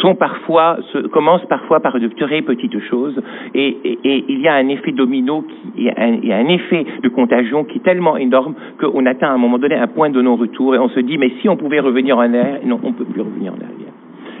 sont 0.00 0.14
parfois 0.14 0.78
commence 1.12 1.44
parfois 1.46 1.80
par 1.80 1.98
de 1.98 2.08
très 2.08 2.42
petites 2.42 2.78
choses, 2.88 3.20
et, 3.54 3.76
il 4.04 4.40
y 4.40 4.48
a 4.48 4.54
un 4.54 4.68
effet 4.68 4.92
domino 4.92 5.42
qui 5.42 5.86
et 5.86 5.90
un, 5.96 6.18
un 6.32 6.48
effet 6.48 6.84
de 7.02 7.08
contagion 7.08 7.64
qui 7.64 7.78
est 7.78 7.82
tellement 7.82 8.16
énorme 8.16 8.54
qu'on 8.80 9.06
atteint 9.06 9.28
à 9.28 9.32
un 9.32 9.38
moment 9.38 9.58
donné 9.58 9.76
un 9.76 9.86
point 9.86 10.10
de 10.10 10.20
non-retour 10.20 10.74
et 10.74 10.78
on 10.78 10.88
se 10.88 11.00
dit 11.00 11.18
mais 11.18 11.32
si 11.40 11.48
on 11.48 11.56
pouvait 11.56 11.80
revenir 11.80 12.18
en 12.18 12.20
arrière, 12.20 12.60
non, 12.64 12.80
on 12.82 12.92
peut 12.92 13.04
plus 13.04 13.22
revenir 13.22 13.52
en 13.52 13.56
arrière. 13.56 13.79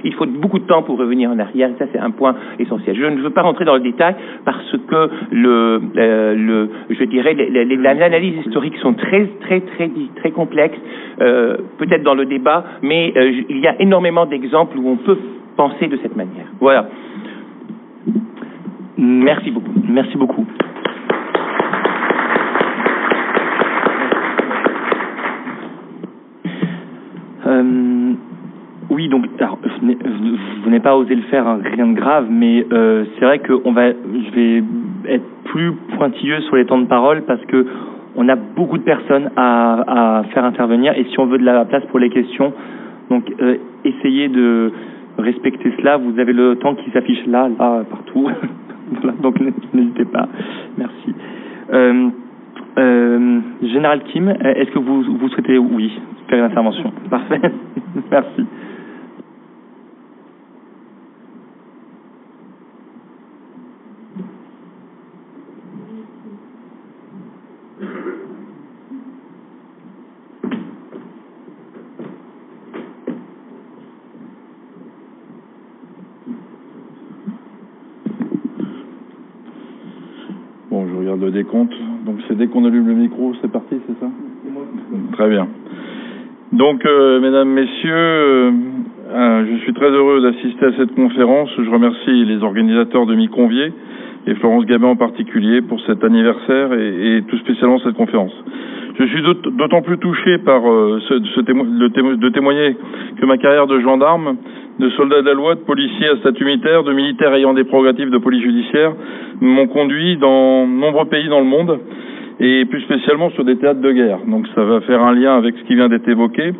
Il 0.04 0.14
faut 0.14 0.26
beaucoup 0.26 0.58
de 0.58 0.64
temps 0.64 0.82
pour 0.82 0.98
revenir 0.98 1.30
en 1.30 1.38
arrière. 1.38 1.70
Ça, 1.78 1.86
c'est 1.92 1.98
un 1.98 2.10
point 2.10 2.34
essentiel. 2.58 2.96
Je 2.96 3.04
ne 3.04 3.20
veux 3.20 3.30
pas 3.30 3.42
rentrer 3.42 3.64
dans 3.64 3.74
le 3.74 3.80
détail 3.80 4.14
parce 4.44 4.76
que 4.88 5.10
le, 5.30 5.80
euh, 5.96 6.34
le 6.34 6.70
je 6.90 7.04
dirais, 7.04 7.34
les, 7.34 7.86
analyses 7.86 8.46
historiques 8.46 8.76
sont 8.78 8.94
très, 8.94 9.26
très, 9.40 9.60
très, 9.60 9.90
très 10.16 10.30
complexes, 10.30 10.78
euh, 11.20 11.56
peut-être 11.78 12.02
dans 12.02 12.14
le 12.14 12.26
débat, 12.26 12.64
mais 12.82 13.12
euh, 13.16 13.42
il 13.48 13.58
y 13.58 13.66
a 13.66 13.80
énormément 13.80 14.26
d'exemples 14.26 14.78
où 14.78 14.88
on 14.88 14.96
peut 14.96 15.18
penser 15.56 15.88
de 15.88 15.98
cette 16.02 16.16
manière. 16.16 16.46
Voilà. 16.60 16.88
Merci 18.96 19.50
beaucoup. 19.50 19.72
Merci 19.88 20.16
beaucoup. 20.16 20.46
Oui, 28.90 29.08
donc 29.08 29.26
vous 29.82 30.66
n'avez 30.66 30.80
pas 30.80 30.96
osé 30.96 31.14
le 31.14 31.22
faire, 31.22 31.46
hein, 31.46 31.60
rien 31.62 31.86
de 31.86 31.94
grave, 31.94 32.26
mais 32.28 32.66
euh, 32.72 33.04
c'est 33.14 33.24
vrai 33.24 33.38
que 33.38 33.52
on 33.64 33.72
va, 33.72 33.90
je 33.92 34.30
vais 34.34 34.64
être 35.06 35.24
plus 35.44 35.72
pointilleux 35.96 36.40
sur 36.42 36.56
les 36.56 36.66
temps 36.66 36.78
de 36.78 36.86
parole 36.86 37.22
parce 37.22 37.44
que 37.46 37.66
on 38.16 38.28
a 38.28 38.34
beaucoup 38.34 38.78
de 38.78 38.82
personnes 38.82 39.30
à, 39.36 40.24
faire 40.34 40.44
intervenir 40.44 40.92
et 40.96 41.04
si 41.04 41.18
on 41.20 41.26
veut 41.26 41.38
de 41.38 41.44
la 41.44 41.64
place 41.64 41.84
pour 41.86 42.00
les 42.00 42.10
questions, 42.10 42.52
donc 43.08 43.32
euh, 43.40 43.56
essayez 43.84 44.28
de 44.28 44.72
respecter 45.18 45.72
cela. 45.78 45.96
Vous 45.96 46.18
avez 46.18 46.32
le 46.32 46.56
temps 46.56 46.74
qui 46.74 46.90
s'affiche 46.90 47.24
là, 47.26 47.48
là, 47.48 47.84
partout. 47.88 48.28
donc 49.22 49.36
n'hésitez 49.72 50.04
pas. 50.04 50.28
Merci. 50.76 51.14
Euh, 52.78 53.40
Général 53.62 54.02
Kim, 54.12 54.28
est-ce 54.28 54.70
que 54.70 54.78
vous, 54.78 55.02
vous 55.02 55.28
souhaitez, 55.28 55.58
oui, 55.58 55.92
faire 56.28 56.38
une 56.38 56.44
intervention? 56.44 56.92
Parfait. 57.08 57.40
Merci. 58.10 58.46
Le 81.16 81.30
décompte. 81.30 81.74
Donc 82.06 82.16
c'est 82.28 82.36
dès 82.36 82.46
qu'on 82.46 82.64
allume 82.64 82.88
le 82.88 82.94
micro, 82.94 83.32
c'est 83.40 83.50
parti, 83.50 83.76
c'est 83.86 83.98
ça 84.00 84.10
Très 85.12 85.28
bien. 85.28 85.48
Donc, 86.52 86.84
euh, 86.84 87.20
mesdames, 87.20 87.48
messieurs, 87.48 87.92
euh, 87.92 88.50
euh, 89.12 89.46
je 89.50 89.56
suis 89.62 89.72
très 89.72 89.90
heureux 89.90 90.20
d'assister 90.20 90.66
à 90.66 90.72
cette 90.76 90.94
conférence. 90.96 91.48
Je 91.56 91.70
remercie 91.70 92.24
les 92.24 92.42
organisateurs 92.42 93.06
de 93.06 93.14
m'y 93.14 93.28
convier 93.28 93.72
et 94.26 94.34
Florence 94.34 94.66
Gabin 94.66 94.88
en 94.88 94.96
particulier 94.96 95.62
pour 95.62 95.80
cet 95.86 96.02
anniversaire 96.02 96.72
et 96.74 97.22
tout 97.28 97.38
spécialement 97.38 97.78
cette 97.78 97.94
conférence. 97.94 98.34
Je 99.00 99.06
suis 99.06 99.22
d'autant 99.22 99.80
plus 99.80 99.96
touché 99.96 100.36
par 100.36 100.60
euh, 100.70 101.00
ce, 101.08 101.14
de 101.14 102.28
témoigner 102.28 102.76
que 103.18 103.24
ma 103.24 103.38
carrière 103.38 103.66
de 103.66 103.80
gendarme, 103.80 104.36
de 104.78 104.90
soldat 104.90 105.22
de 105.22 105.26
la 105.26 105.32
loi, 105.32 105.54
de 105.54 105.60
policier 105.60 106.08
à 106.08 106.16
statut 106.16 106.44
militaire, 106.44 106.84
de 106.84 106.92
militaire 106.92 107.32
ayant 107.32 107.54
des 107.54 107.64
prérogatives 107.64 108.10
de 108.10 108.18
police 108.18 108.42
judiciaire, 108.42 108.92
m'ont 109.40 109.68
conduit 109.68 110.18
dans 110.18 110.66
nombreux 110.66 111.06
pays 111.06 111.30
dans 111.30 111.40
le 111.40 111.46
monde 111.46 111.78
et 112.40 112.66
plus 112.66 112.82
spécialement 112.82 113.30
sur 113.30 113.42
des 113.42 113.56
théâtres 113.56 113.80
de 113.80 113.90
guerre. 113.90 114.18
Donc 114.28 114.46
ça 114.54 114.64
va 114.64 114.82
faire 114.82 115.02
un 115.02 115.14
lien 115.14 115.34
avec 115.34 115.56
ce 115.56 115.64
qui 115.64 115.76
vient 115.76 115.88
d'être 115.88 116.08
évoqué. 116.08 116.52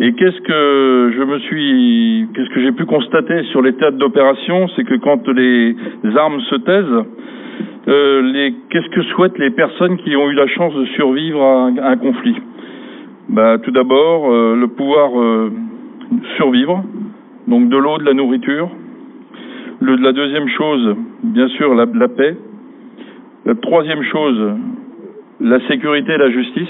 Et 0.00 0.12
qu'est-ce 0.12 0.40
que 0.42 1.12
je 1.16 1.22
me 1.22 1.38
suis, 1.38 2.28
qu'est-ce 2.34 2.50
que 2.50 2.60
j'ai 2.60 2.72
pu 2.72 2.84
constater 2.84 3.42
sur 3.52 3.62
les 3.62 3.72
théâtres 3.72 3.96
d'opération, 3.96 4.68
c'est 4.76 4.84
que 4.84 4.96
quand 4.96 5.26
les 5.28 5.74
armes 6.14 6.40
se 6.42 6.56
taisent, 6.56 7.04
euh, 7.88 8.50
qu'est-ce 8.68 8.88
que 8.90 9.02
souhaitent 9.02 9.38
les 9.38 9.50
personnes 9.50 9.96
qui 9.98 10.14
ont 10.14 10.28
eu 10.30 10.34
la 10.34 10.46
chance 10.48 10.74
de 10.74 10.84
survivre 10.96 11.42
à 11.42 11.66
un, 11.90 11.96
conflit? 11.96 12.36
Bah, 13.28 13.58
Tout 13.58 13.70
d'abord, 13.70 14.30
euh, 14.30 14.54
le 14.54 14.68
pouvoir 14.68 15.18
euh, 15.18 15.50
survivre, 16.36 16.84
donc 17.48 17.68
de 17.70 17.76
l'eau, 17.76 17.98
de 17.98 18.04
la 18.04 18.12
nourriture. 18.12 18.68
La 19.80 20.12
deuxième 20.12 20.48
chose, 20.48 20.94
bien 21.22 21.48
sûr, 21.48 21.74
la, 21.74 21.86
paix. 22.08 22.36
La 23.46 23.54
troisième 23.54 24.02
chose, 24.02 24.52
la 25.40 25.66
sécurité 25.68 26.12
et 26.12 26.18
la 26.18 26.30
justice. 26.30 26.68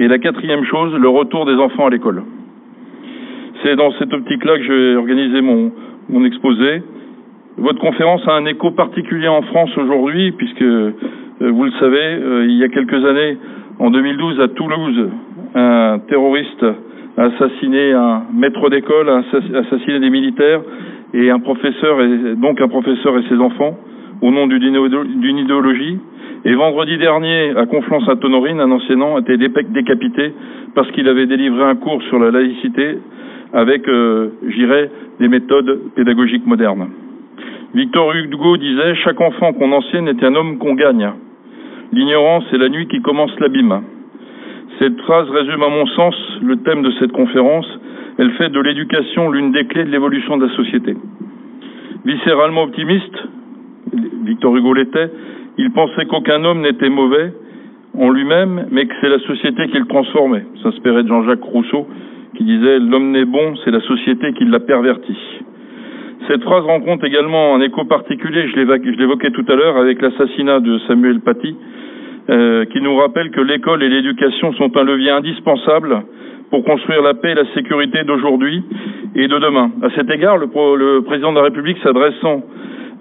Et 0.00 0.08
la 0.08 0.18
quatrième 0.18 0.64
chose, 0.64 0.92
le 0.94 1.08
retour 1.08 1.46
des 1.46 1.54
enfants 1.54 1.86
à 1.86 1.90
l'école. 1.90 2.24
C'est 3.62 3.76
dans 3.76 3.92
cette 3.92 4.12
optique-là 4.12 4.58
que 4.58 4.64
j'ai 4.64 4.96
organisé 4.96 5.40
mon 5.40 6.24
exposé. 6.24 6.82
Votre 7.56 7.78
conférence 7.78 8.26
a 8.26 8.32
un 8.32 8.46
écho 8.46 8.72
particulier 8.72 9.28
en 9.28 9.42
France 9.42 9.70
aujourd'hui, 9.78 10.32
puisque, 10.32 10.62
euh, 10.62 10.92
vous 11.40 11.64
le 11.64 11.70
savez, 11.78 12.02
euh, 12.02 12.46
il 12.48 12.56
y 12.56 12.64
a 12.64 12.68
quelques 12.68 13.04
années, 13.04 13.38
en 13.78 13.90
2012, 13.90 14.40
à 14.40 14.48
Toulouse, 14.48 15.08
un 15.54 16.00
terroriste 16.08 16.64
a 17.16 17.22
assassiné 17.22 17.92
un 17.92 18.24
maître 18.34 18.68
d'école, 18.70 19.08
a 19.08 19.22
assassiné 19.58 20.00
des 20.00 20.10
militaires 20.10 20.62
et 21.12 21.30
un 21.30 21.38
professeur, 21.38 22.00
et 22.00 22.34
donc 22.34 22.60
un 22.60 22.66
professeur 22.66 23.16
et 23.18 23.22
ses 23.28 23.38
enfants, 23.38 23.78
au 24.20 24.32
nom 24.32 24.48
d'une 24.48 25.38
idéologie. 25.38 25.98
Et 26.44 26.54
vendredi 26.54 26.98
dernier, 26.98 27.52
à 27.56 27.66
Conflans-Sainte-Honorine, 27.66 28.60
un 28.60 28.70
enseignant 28.72 29.16
a 29.16 29.20
été 29.20 29.38
décapité 29.38 30.34
parce 30.74 30.90
qu'il 30.90 31.08
avait 31.08 31.26
délivré 31.26 31.62
un 31.62 31.76
cours 31.76 32.02
sur 32.02 32.18
la 32.18 32.32
laïcité 32.32 32.98
avec, 33.52 33.88
euh, 33.88 34.30
j'irais, 34.48 34.90
des 35.20 35.28
méthodes 35.28 35.78
pédagogiques 35.94 36.46
modernes. 36.46 36.88
Victor 37.74 38.14
Hugo 38.14 38.56
disait 38.56 38.94
Chaque 39.02 39.20
enfant 39.20 39.52
qu'on 39.52 39.72
enseigne 39.72 40.06
est 40.06 40.22
un 40.22 40.36
homme 40.36 40.58
qu'on 40.58 40.74
gagne. 40.74 41.10
L'ignorance 41.92 42.44
est 42.52 42.58
la 42.58 42.68
nuit 42.68 42.86
qui 42.86 43.02
commence 43.02 43.32
l'abîme. 43.40 43.82
Cette 44.78 45.00
phrase 45.00 45.28
résume 45.30 45.62
à 45.62 45.68
mon 45.68 45.86
sens 45.86 46.14
le 46.40 46.56
thème 46.58 46.82
de 46.82 46.92
cette 47.00 47.10
conférence. 47.10 47.66
Elle 48.18 48.30
fait 48.32 48.48
de 48.48 48.60
l'éducation 48.60 49.28
l'une 49.28 49.50
des 49.50 49.66
clés 49.66 49.84
de 49.84 49.90
l'évolution 49.90 50.36
de 50.36 50.46
la 50.46 50.54
société. 50.54 50.94
Viscéralement 52.04 52.62
optimiste, 52.62 53.16
Victor 54.24 54.54
Hugo 54.56 54.72
l'était, 54.72 55.10
il 55.58 55.72
pensait 55.72 56.06
qu'aucun 56.06 56.44
homme 56.44 56.60
n'était 56.60 56.88
mauvais 56.88 57.32
en 57.98 58.10
lui-même, 58.10 58.66
mais 58.70 58.86
que 58.86 58.94
c'est 59.00 59.08
la 59.08 59.18
société 59.20 59.66
qui 59.68 59.78
le 59.78 59.86
transformait. 59.86 60.46
S'inspirait 60.62 61.02
de 61.02 61.08
Jean-Jacques 61.08 61.42
Rousseau, 61.42 61.88
qui 62.36 62.44
disait 62.44 62.78
L'homme 62.78 63.10
n'est 63.10 63.24
bon, 63.24 63.56
c'est 63.64 63.72
la 63.72 63.80
société 63.80 64.32
qui 64.34 64.44
l'a 64.44 64.60
perverti. 64.60 65.16
Cette 66.28 66.42
phrase 66.42 66.64
rencontre 66.64 67.04
également 67.04 67.54
un 67.54 67.60
écho 67.60 67.84
particulier, 67.84 68.48
je 68.48 68.56
l'évoquais 68.56 69.30
tout 69.30 69.44
à 69.46 69.54
l'heure, 69.54 69.76
avec 69.76 70.00
l'assassinat 70.00 70.60
de 70.60 70.78
Samuel 70.86 71.20
Paty, 71.20 71.54
euh, 72.30 72.64
qui 72.66 72.80
nous 72.80 72.96
rappelle 72.96 73.30
que 73.30 73.42
l'école 73.42 73.82
et 73.82 73.90
l'éducation 73.90 74.54
sont 74.54 74.74
un 74.74 74.84
levier 74.84 75.10
indispensable 75.10 76.02
pour 76.50 76.64
construire 76.64 77.02
la 77.02 77.12
paix 77.12 77.32
et 77.32 77.34
la 77.34 77.44
sécurité 77.52 78.04
d'aujourd'hui 78.04 78.62
et 79.14 79.28
de 79.28 79.38
demain. 79.38 79.70
À 79.82 79.90
cet 79.90 80.10
égard, 80.10 80.38
le, 80.38 81.00
président 81.02 81.32
de 81.32 81.36
la 81.36 81.44
République 81.44 81.76
s'adressant 81.82 82.42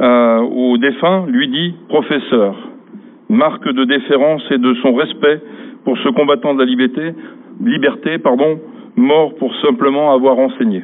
euh, 0.01 0.39
aux 0.39 0.77
défunts 0.77 1.25
lui 1.27 1.47
dit 1.47 1.75
professeur, 1.87 2.55
marque 3.29 3.71
de 3.71 3.85
déférence 3.85 4.43
et 4.51 4.57
de 4.57 4.73
son 4.81 4.93
respect 4.95 5.39
pour 5.85 5.97
ce 5.99 6.09
combattant 6.09 6.55
de 6.55 6.59
la 6.59 6.65
liberté, 6.65 7.13
liberté 7.63 8.17
pardon, 8.17 8.59
mort 8.97 9.33
pour 9.35 9.55
simplement 9.61 10.13
avoir 10.13 10.37
enseigné. 10.39 10.83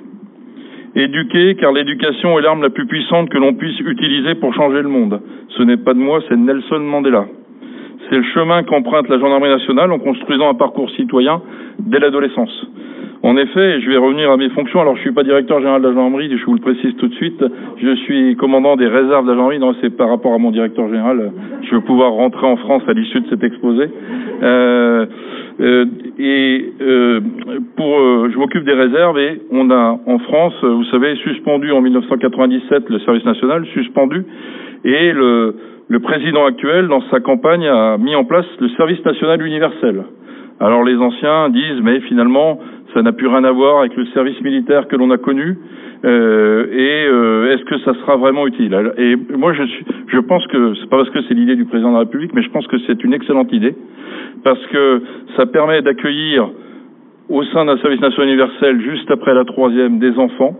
Éduquer, 1.00 1.56
car 1.56 1.72
l'éducation 1.72 2.38
est 2.38 2.42
l'arme 2.42 2.62
la 2.62 2.70
plus 2.70 2.86
puissante 2.86 3.30
que 3.30 3.38
l'on 3.38 3.54
puisse 3.54 3.80
utiliser 3.80 4.36
pour 4.36 4.54
changer 4.54 4.82
le 4.82 4.90
monde. 4.90 5.22
Ce 5.58 5.64
n'est 5.64 5.78
pas 5.78 5.94
de 5.94 6.00
moi, 6.00 6.20
c'est 6.28 6.36
Nelson 6.36 6.80
Mandela. 6.80 7.26
C'est 8.10 8.18
le 8.18 8.24
chemin 8.34 8.64
qu'emprunte 8.64 9.08
la 9.08 9.18
gendarmerie 9.18 9.50
nationale 9.50 9.94
en 9.94 10.00
construisant 10.00 10.50
un 10.50 10.56
parcours 10.56 10.90
citoyen 10.92 11.42
dès 11.80 12.00
l'adolescence. 12.00 12.66
En 13.22 13.36
effet, 13.36 13.82
je 13.82 13.90
vais 13.90 13.98
revenir 13.98 14.32
à 14.32 14.38
mes 14.38 14.50
fonctions. 14.50 14.80
Alors, 14.80 14.96
je 14.96 15.02
suis 15.02 15.12
pas 15.12 15.24
directeur 15.24 15.60
général 15.60 15.82
de 15.82 15.88
la 15.88 15.94
gendarmerie, 15.94 16.30
je 16.38 16.46
vous 16.46 16.54
le 16.54 16.62
précise 16.62 16.96
tout 16.98 17.08
de 17.08 17.14
suite. 17.16 17.44
Je 17.78 17.96
suis 17.96 18.36
commandant 18.38 18.78
des 18.78 18.88
réserves 18.88 19.26
de 19.26 19.32
la 19.32 19.36
gendarmerie. 19.36 19.60
Non, 19.60 19.76
c'est 19.82 19.90
par 19.90 20.10
rapport 20.10 20.34
à 20.34 20.38
mon 20.38 20.52
directeur 20.52 20.88
général. 20.88 21.32
Je 21.64 21.76
veux 21.76 21.82
pouvoir 21.82 22.14
rentrer 22.14 22.48
en 22.48 22.56
France 22.56 22.84
à 22.88 22.94
l'issue 22.94 23.20
de 23.20 23.30
cet 23.30 23.44
exposé. 23.44 23.90
Euh, 24.42 25.06
euh, 25.60 25.86
et 26.18 26.74
euh, 26.80 27.20
pour, 27.76 28.00
euh, 28.00 28.30
je 28.32 28.38
m'occupe 28.38 28.64
des 28.64 28.74
réserves 28.74 29.20
et 29.20 29.42
on 29.52 29.70
a 29.70 30.00
en 30.06 30.20
France, 30.20 30.54
vous 30.64 30.86
savez, 30.86 31.16
suspendu 31.18 31.72
en 31.74 31.82
1997 31.82 32.90
le 32.90 33.00
service 33.00 33.26
national, 33.26 33.66
suspendu, 33.74 34.24
et 34.86 35.12
le, 35.12 35.56
le 35.90 36.00
président 36.00 36.46
actuel, 36.46 36.88
dans 36.88 37.02
sa 37.12 37.20
campagne, 37.20 37.68
a 37.68 37.98
mis 37.98 38.16
en 38.16 38.24
place 38.24 38.46
le 38.62 38.70
service 38.70 39.04
national 39.04 39.46
universel. 39.46 40.04
Alors 40.62 40.84
les 40.84 40.96
anciens 40.96 41.50
disent, 41.50 41.82
mais 41.82 42.00
finalement, 42.02 42.60
ça 42.94 43.02
n'a 43.02 43.12
plus 43.12 43.28
rien 43.28 43.44
à 43.44 43.52
voir 43.52 43.80
avec 43.80 43.96
le 43.96 44.06
service 44.08 44.40
militaire 44.42 44.88
que 44.88 44.96
l'on 44.96 45.12
a 45.12 45.18
connu. 45.18 45.58
Euh, 46.06 46.66
et 46.72 47.08
euh, 47.08 47.54
est-ce 47.54 47.66
que 47.66 47.78
ça 47.80 47.94
sera 47.96 48.16
vraiment 48.16 48.48
utile? 48.48 48.74
Et 48.98 49.16
moi, 49.36 49.54
je, 49.54 49.64
suis, 49.64 49.86
je 50.08 50.20
pense 50.20 50.46
que 50.48 50.74
c'est 50.76 50.90
pas 50.90 50.98
parce 50.98 51.10
que 51.10 51.22
c'est 51.28 51.34
l'idée 51.34 51.56
du 51.56 51.66
président 51.66 51.90
de 51.90 51.94
la 51.96 52.00
République, 52.02 52.34
mais 52.34 52.42
je 52.42 52.50
pense 52.50 52.66
que 52.68 52.78
c'est 52.88 53.04
une 53.04 53.14
excellente 53.14 53.52
idée 53.52 53.76
parce 54.44 54.66
que 54.68 55.02
ça 55.36 55.46
permet 55.46 55.82
d'accueillir 55.82 56.50
au 57.30 57.44
sein 57.46 57.66
d'un 57.66 57.78
service 57.78 58.02
national 58.02 58.30
universel 58.30 58.82
juste 58.82 59.12
après 59.12 59.34
la 59.34 59.44
troisième 59.46 60.00
des 60.00 60.18
enfants, 60.18 60.56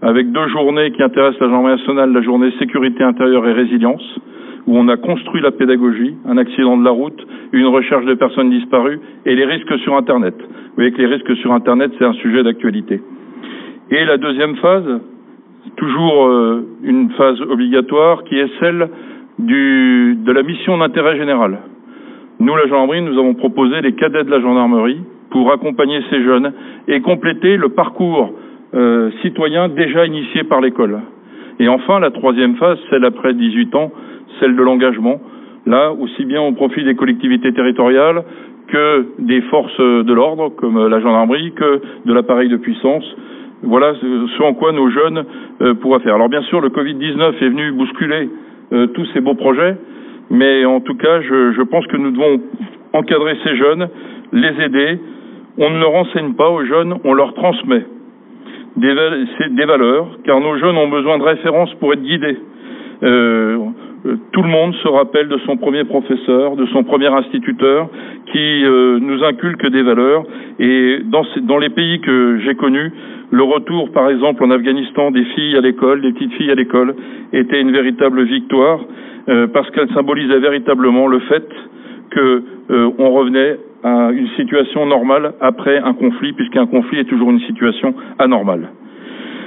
avec 0.00 0.30
deux 0.32 0.48
journées 0.48 0.92
qui 0.92 1.02
intéressent 1.02 1.40
la 1.40 1.46
gendarmerie 1.48 1.76
nationale, 1.76 2.12
la 2.12 2.22
journée 2.22 2.52
sécurité 2.58 3.02
intérieure 3.02 3.46
et 3.48 3.52
résilience, 3.52 4.02
où 4.66 4.76
on 4.78 4.88
a 4.88 4.96
construit 4.96 5.42
la 5.42 5.50
pédagogie, 5.50 6.16
un 6.26 6.38
accident 6.38 6.76
de 6.76 6.84
la 6.84 6.90
route, 6.90 7.26
une 7.52 7.66
recherche 7.66 8.04
de 8.06 8.14
personnes 8.14 8.50
disparues 8.50 9.00
et 9.26 9.34
les 9.34 9.44
risques 9.44 9.78
sur 9.80 9.94
Internet. 9.96 10.34
Vous 10.38 10.74
voyez 10.76 10.92
que 10.92 10.98
les 10.98 11.06
risques 11.06 11.36
sur 11.36 11.52
Internet, 11.52 11.92
c'est 11.98 12.04
un 12.04 12.14
sujet 12.14 12.42
d'actualité. 12.42 13.00
Et 13.90 14.04
la 14.04 14.16
deuxième 14.16 14.56
phase, 14.56 15.00
toujours 15.76 16.26
euh, 16.26 16.66
une 16.82 17.10
phase 17.10 17.40
obligatoire, 17.42 18.24
qui 18.24 18.38
est 18.38 18.50
celle 18.60 18.88
de 19.38 20.32
la 20.32 20.42
mission 20.42 20.78
d'intérêt 20.78 21.16
général. 21.16 21.58
Nous, 22.40 22.54
la 22.56 22.66
gendarmerie, 22.66 23.02
nous 23.02 23.18
avons 23.18 23.34
proposé 23.34 23.80
les 23.80 23.92
cadets 23.92 24.24
de 24.24 24.30
la 24.30 24.40
gendarmerie 24.40 25.00
pour 25.30 25.52
accompagner 25.52 26.00
ces 26.10 26.22
jeunes 26.22 26.52
et 26.88 27.00
compléter 27.00 27.56
le 27.56 27.68
parcours 27.68 28.32
euh, 28.74 29.10
citoyen 29.22 29.68
déjà 29.68 30.06
initié 30.06 30.44
par 30.44 30.60
l'école. 30.60 31.00
Et 31.60 31.68
enfin, 31.68 32.00
la 32.00 32.10
troisième 32.10 32.56
phase, 32.56 32.78
celle 32.90 33.04
après 33.04 33.34
18 33.34 33.74
ans, 33.76 33.92
celle 34.40 34.56
de 34.56 34.62
l'engagement. 34.62 35.20
Là, 35.66 35.92
aussi 35.92 36.24
bien 36.24 36.42
au 36.42 36.52
profit 36.52 36.84
des 36.84 36.94
collectivités 36.94 37.52
territoriales 37.52 38.22
que 38.68 39.06
des 39.18 39.40
forces 39.42 39.78
de 39.78 40.12
l'ordre, 40.12 40.50
comme 40.56 40.88
la 40.88 41.00
gendarmerie, 41.00 41.52
que 41.52 41.80
de 42.04 42.12
l'appareil 42.12 42.48
de 42.48 42.56
puissance. 42.56 43.04
Voilà 43.62 43.94
ce 43.94 44.42
en 44.42 44.54
quoi 44.54 44.72
nos 44.72 44.90
jeunes 44.90 45.24
euh, 45.62 45.74
pourraient 45.74 46.00
faire. 46.00 46.16
Alors 46.16 46.28
bien 46.28 46.42
sûr, 46.42 46.60
le 46.60 46.68
Covid-19 46.68 47.34
est 47.40 47.48
venu 47.48 47.72
bousculer 47.72 48.28
euh, 48.72 48.86
tous 48.88 49.06
ces 49.14 49.20
beaux 49.20 49.34
projets, 49.34 49.76
mais 50.30 50.64
en 50.64 50.80
tout 50.80 50.96
cas, 50.96 51.20
je, 51.22 51.62
pense 51.62 51.86
que 51.86 51.96
nous 51.96 52.10
devons 52.10 52.40
encadrer 52.92 53.36
ces 53.42 53.56
jeunes, 53.56 53.88
les 54.32 54.64
aider. 54.64 54.98
On 55.56 55.70
ne 55.70 55.78
leur 55.78 55.94
enseigne 55.94 56.34
pas 56.34 56.50
aux 56.50 56.64
jeunes, 56.64 56.94
on 57.04 57.14
leur 57.14 57.32
transmet 57.34 57.86
des, 58.76 58.94
des 59.50 59.64
valeurs, 59.64 60.18
car 60.24 60.40
nos 60.40 60.58
jeunes 60.58 60.76
ont 60.76 60.88
besoin 60.88 61.18
de 61.18 61.22
références 61.22 61.72
pour 61.74 61.92
être 61.92 62.02
guidés. 62.02 62.38
Euh, 63.02 63.58
tout 64.32 64.42
le 64.42 64.48
monde 64.48 64.74
se 64.82 64.88
rappelle 64.88 65.28
de 65.28 65.38
son 65.46 65.56
premier 65.56 65.84
professeur, 65.84 66.56
de 66.56 66.66
son 66.66 66.84
premier 66.84 67.06
instituteur, 67.06 67.88
qui 68.32 68.64
euh, 68.64 68.98
nous 69.00 69.24
inculque 69.24 69.66
des 69.66 69.82
valeurs. 69.82 70.24
Et 70.58 70.98
dans, 71.04 71.24
dans 71.42 71.58
les 71.58 71.70
pays 71.70 72.00
que 72.00 72.38
j'ai 72.44 72.54
connus, 72.54 72.92
le 73.30 73.42
retour, 73.42 73.90
par 73.92 74.10
exemple, 74.10 74.44
en 74.44 74.50
Afghanistan, 74.50 75.10
des 75.10 75.24
filles 75.24 75.56
à 75.56 75.60
l'école, 75.60 76.02
des 76.02 76.12
petites 76.12 76.34
filles 76.34 76.50
à 76.50 76.54
l'école, 76.54 76.94
était 77.32 77.60
une 77.60 77.72
véritable 77.72 78.24
victoire, 78.24 78.80
euh, 79.28 79.46
parce 79.46 79.70
qu'elle 79.70 79.88
symbolisait 79.94 80.38
véritablement 80.38 81.06
le 81.06 81.20
fait 81.20 81.48
que 82.10 82.42
euh, 82.70 82.90
revenait 82.98 83.56
à 83.82 84.10
une 84.12 84.28
situation 84.36 84.84
normale 84.84 85.32
après 85.40 85.78
un 85.78 85.94
conflit, 85.94 86.34
puisqu'un 86.34 86.66
conflit 86.66 87.00
est 87.00 87.04
toujours 87.08 87.30
une 87.30 87.40
situation 87.40 87.94
anormale. 88.18 88.68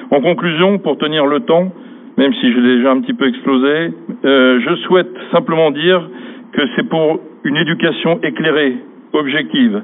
En 0.10 0.22
conclusion, 0.22 0.80
pour 0.80 0.98
tenir 0.98 1.28
le 1.28 1.42
temps, 1.42 1.72
même 2.18 2.34
si 2.34 2.52
j'ai 2.52 2.62
déjà 2.62 2.92
un 2.92 3.02
petit 3.02 3.14
peu 3.14 3.28
explosé, 3.28 3.94
euh, 4.26 4.60
je 4.60 4.76
souhaite 4.88 5.12
simplement 5.32 5.72
dire 5.72 6.10
que 6.52 6.62
c'est 6.76 6.88
pour 6.90 7.20
une 7.44 7.58
éducation 7.58 8.20
éclairée 8.24 8.78
objective, 9.14 9.82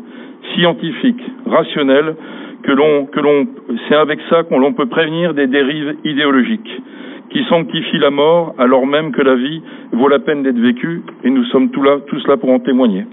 scientifique, 0.55 1.21
rationnelle, 1.45 2.15
que 2.63 2.71
l'on, 2.71 3.05
que 3.05 3.19
l'on, 3.19 3.47
c'est 3.87 3.95
avec 3.95 4.19
ça 4.29 4.43
qu'on 4.43 4.59
l'on 4.59 4.73
peut 4.73 4.87
prévenir 4.87 5.33
des 5.33 5.47
dérives 5.47 5.95
idéologiques 6.05 6.81
qui 7.29 7.43
sanctifient 7.45 7.97
la 7.97 8.11
mort 8.11 8.53
alors 8.59 8.85
même 8.85 9.11
que 9.11 9.21
la 9.21 9.35
vie 9.35 9.61
vaut 9.91 10.07
la 10.07 10.19
peine 10.19 10.43
d'être 10.43 10.59
vécue, 10.59 11.01
et 11.23 11.29
nous 11.29 11.43
sommes 11.45 11.71
tous 11.71 11.83
là, 11.83 11.97
tous 12.07 12.25
là 12.27 12.37
pour 12.37 12.51
en 12.51 12.59
témoigner. 12.59 13.05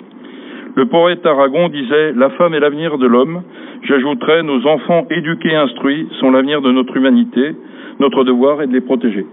Le 0.76 0.86
poète 0.86 1.26
Aragon 1.26 1.68
disait 1.68 2.12
La 2.12 2.30
femme 2.30 2.54
est 2.54 2.60
l'avenir 2.60 2.96
de 2.98 3.06
l'homme. 3.06 3.42
J'ajouterais 3.82 4.42
Nos 4.42 4.66
enfants 4.66 5.06
éduqués 5.10 5.50
et 5.50 5.56
instruits 5.56 6.06
sont 6.20 6.30
l'avenir 6.30 6.60
de 6.62 6.70
notre 6.70 6.96
humanité. 6.96 7.56
Notre 8.00 8.24
devoir 8.24 8.62
est 8.62 8.66
de 8.66 8.72
les 8.72 8.80
protéger. 8.80 9.26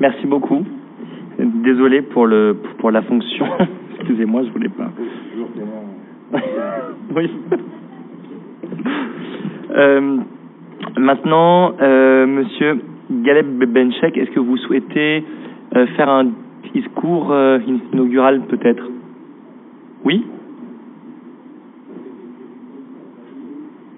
Merci 0.00 0.26
beaucoup. 0.26 0.64
Désolé 1.38 2.02
pour 2.02 2.26
le 2.26 2.56
pour 2.78 2.90
la 2.90 3.02
fonction. 3.02 3.46
Excusez-moi, 4.00 4.42
je 4.44 4.50
voulais 4.50 4.68
pas. 4.68 4.90
oui. 7.14 7.30
Euh, 9.72 10.18
maintenant, 10.98 11.74
euh, 11.80 12.26
Monsieur 12.26 12.80
Galeb 13.08 13.62
Benchek, 13.72 14.16
est-ce 14.16 14.32
que 14.32 14.40
vous 14.40 14.56
souhaitez 14.56 15.24
euh, 15.76 15.86
faire 15.96 16.08
un 16.08 16.26
discours 16.74 17.30
euh, 17.30 17.60
inaugural 17.92 18.40
peut-être? 18.48 18.82
Oui 20.04 20.26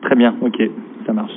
Très 0.02 0.16
bien, 0.16 0.34
ok, 0.42 0.62
ça 1.06 1.12
marche. 1.12 1.32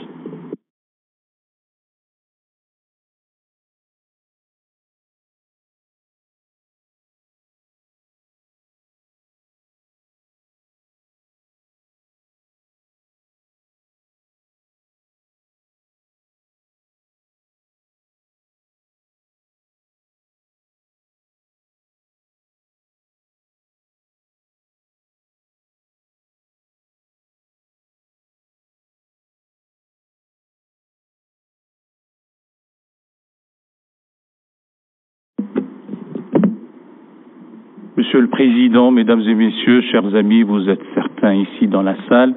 Monsieur 38.06 38.22
le 38.22 38.28
Président, 38.28 38.92
Mesdames 38.92 39.24
et 39.28 39.34
Messieurs, 39.34 39.82
chers 39.82 40.14
amis, 40.14 40.44
vous 40.44 40.70
êtes 40.70 40.84
certains 40.94 41.34
ici 41.34 41.68
dans 41.68 41.82
la 41.82 41.96
salle. 42.08 42.36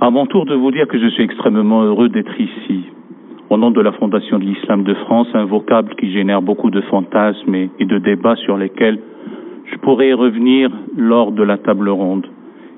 À 0.00 0.08
mon 0.08 0.24
tour 0.24 0.46
de 0.46 0.54
vous 0.54 0.70
dire 0.70 0.88
que 0.88 0.98
je 0.98 1.06
suis 1.08 1.22
extrêmement 1.22 1.82
heureux 1.82 2.08
d'être 2.08 2.40
ici, 2.40 2.84
au 3.50 3.58
nom 3.58 3.70
de 3.70 3.82
la 3.82 3.92
Fondation 3.92 4.38
de 4.38 4.44
l'Islam 4.44 4.84
de 4.84 4.94
France, 4.94 5.28
un 5.34 5.44
vocable 5.44 5.94
qui 5.96 6.10
génère 6.10 6.40
beaucoup 6.40 6.70
de 6.70 6.80
fantasmes 6.80 7.54
et, 7.54 7.68
de 7.78 7.98
débats 7.98 8.36
sur 8.36 8.56
lesquels 8.56 8.98
je 9.70 9.76
pourrais 9.80 10.14
revenir 10.14 10.70
lors 10.96 11.30
de 11.30 11.42
la 11.42 11.58
table 11.58 11.90
ronde. 11.90 12.26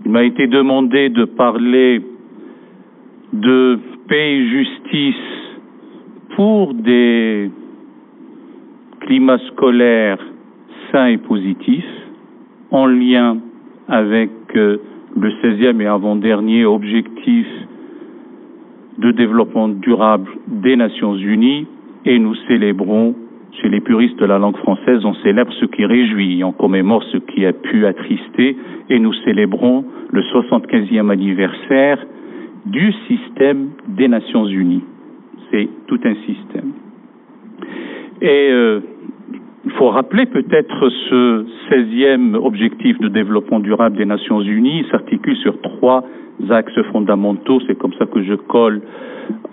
Il 0.04 0.10
m'a 0.10 0.24
été 0.24 0.48
demandé 0.48 1.10
de 1.10 1.26
parler 1.26 2.02
de 3.32 3.78
paix 4.08 4.38
et 4.38 4.48
justice 4.48 5.14
pour 6.34 6.74
des 6.74 7.48
climats 9.02 9.38
scolaires 9.52 10.18
sains 10.90 11.06
et 11.06 11.18
positifs 11.18 12.03
en 12.74 12.86
lien 12.86 13.38
avec 13.88 14.30
euh, 14.56 14.78
le 15.16 15.30
16e 15.30 15.80
et 15.80 15.86
avant-dernier 15.86 16.64
objectif 16.64 17.46
de 18.98 19.12
développement 19.12 19.68
durable 19.68 20.28
des 20.48 20.74
Nations 20.74 21.14
Unies 21.14 21.68
et 22.04 22.18
nous 22.18 22.34
célébrons, 22.48 23.14
chez 23.62 23.68
les 23.68 23.80
puristes 23.80 24.18
de 24.18 24.24
la 24.24 24.38
langue 24.38 24.56
française, 24.56 25.04
on 25.04 25.14
célèbre 25.22 25.52
ce 25.60 25.66
qui 25.66 25.84
réjouit, 25.84 26.42
on 26.42 26.50
commémore 26.50 27.04
ce 27.12 27.18
qui 27.18 27.46
a 27.46 27.52
pu 27.52 27.86
attrister 27.86 28.56
et 28.90 28.98
nous 28.98 29.14
célébrons 29.24 29.84
le 30.10 30.22
75e 30.22 31.10
anniversaire 31.10 32.04
du 32.66 32.92
système 33.06 33.68
des 33.86 34.08
Nations 34.08 34.46
Unies. 34.46 34.82
C'est 35.52 35.68
tout 35.86 36.00
un 36.04 36.14
système. 36.26 36.72
Et 38.20 38.48
euh, 38.50 38.80
il 39.66 39.72
faut 39.72 39.88
rappeler 39.88 40.26
peut-être 40.26 40.88
ce 41.08 41.46
16e 41.70 42.34
objectif 42.34 42.98
de 42.98 43.08
développement 43.08 43.60
durable 43.60 43.96
des 43.96 44.04
Nations 44.04 44.40
Unies 44.40 44.84
s'articule 44.90 45.36
sur 45.36 45.60
trois 45.62 46.04
axes 46.50 46.82
fondamentaux. 46.92 47.60
C'est 47.66 47.78
comme 47.78 47.94
ça 47.94 48.04
que 48.06 48.22
je 48.22 48.34
colle 48.34 48.82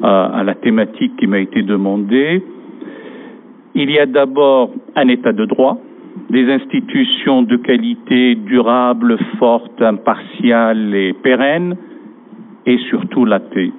à, 0.01 0.25
à 0.39 0.43
la 0.43 0.55
thématique 0.55 1.15
qui 1.17 1.27
m'a 1.27 1.39
été 1.39 1.61
demandée. 1.61 2.43
Il 3.73 3.89
y 3.89 3.99
a 3.99 4.05
d'abord 4.05 4.71
un 4.97 5.07
état 5.07 5.31
de 5.31 5.45
droit, 5.45 5.77
des 6.29 6.51
institutions 6.51 7.43
de 7.43 7.55
qualité 7.55 8.35
durable, 8.35 9.17
forte, 9.39 9.81
impartiale 9.81 10.93
et 10.93 11.13
pérenne, 11.13 11.77
et 12.65 12.77
surtout 12.89 13.23
la 13.23 13.39
paix. 13.39 13.71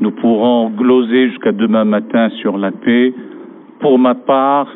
Nous 0.00 0.10
pourrons 0.10 0.70
gloser 0.70 1.28
jusqu'à 1.28 1.52
demain 1.52 1.84
matin 1.84 2.28
sur 2.40 2.58
la 2.58 2.72
paix. 2.72 3.14
Pour 3.80 3.98
ma 3.98 4.14
part, 4.14 4.68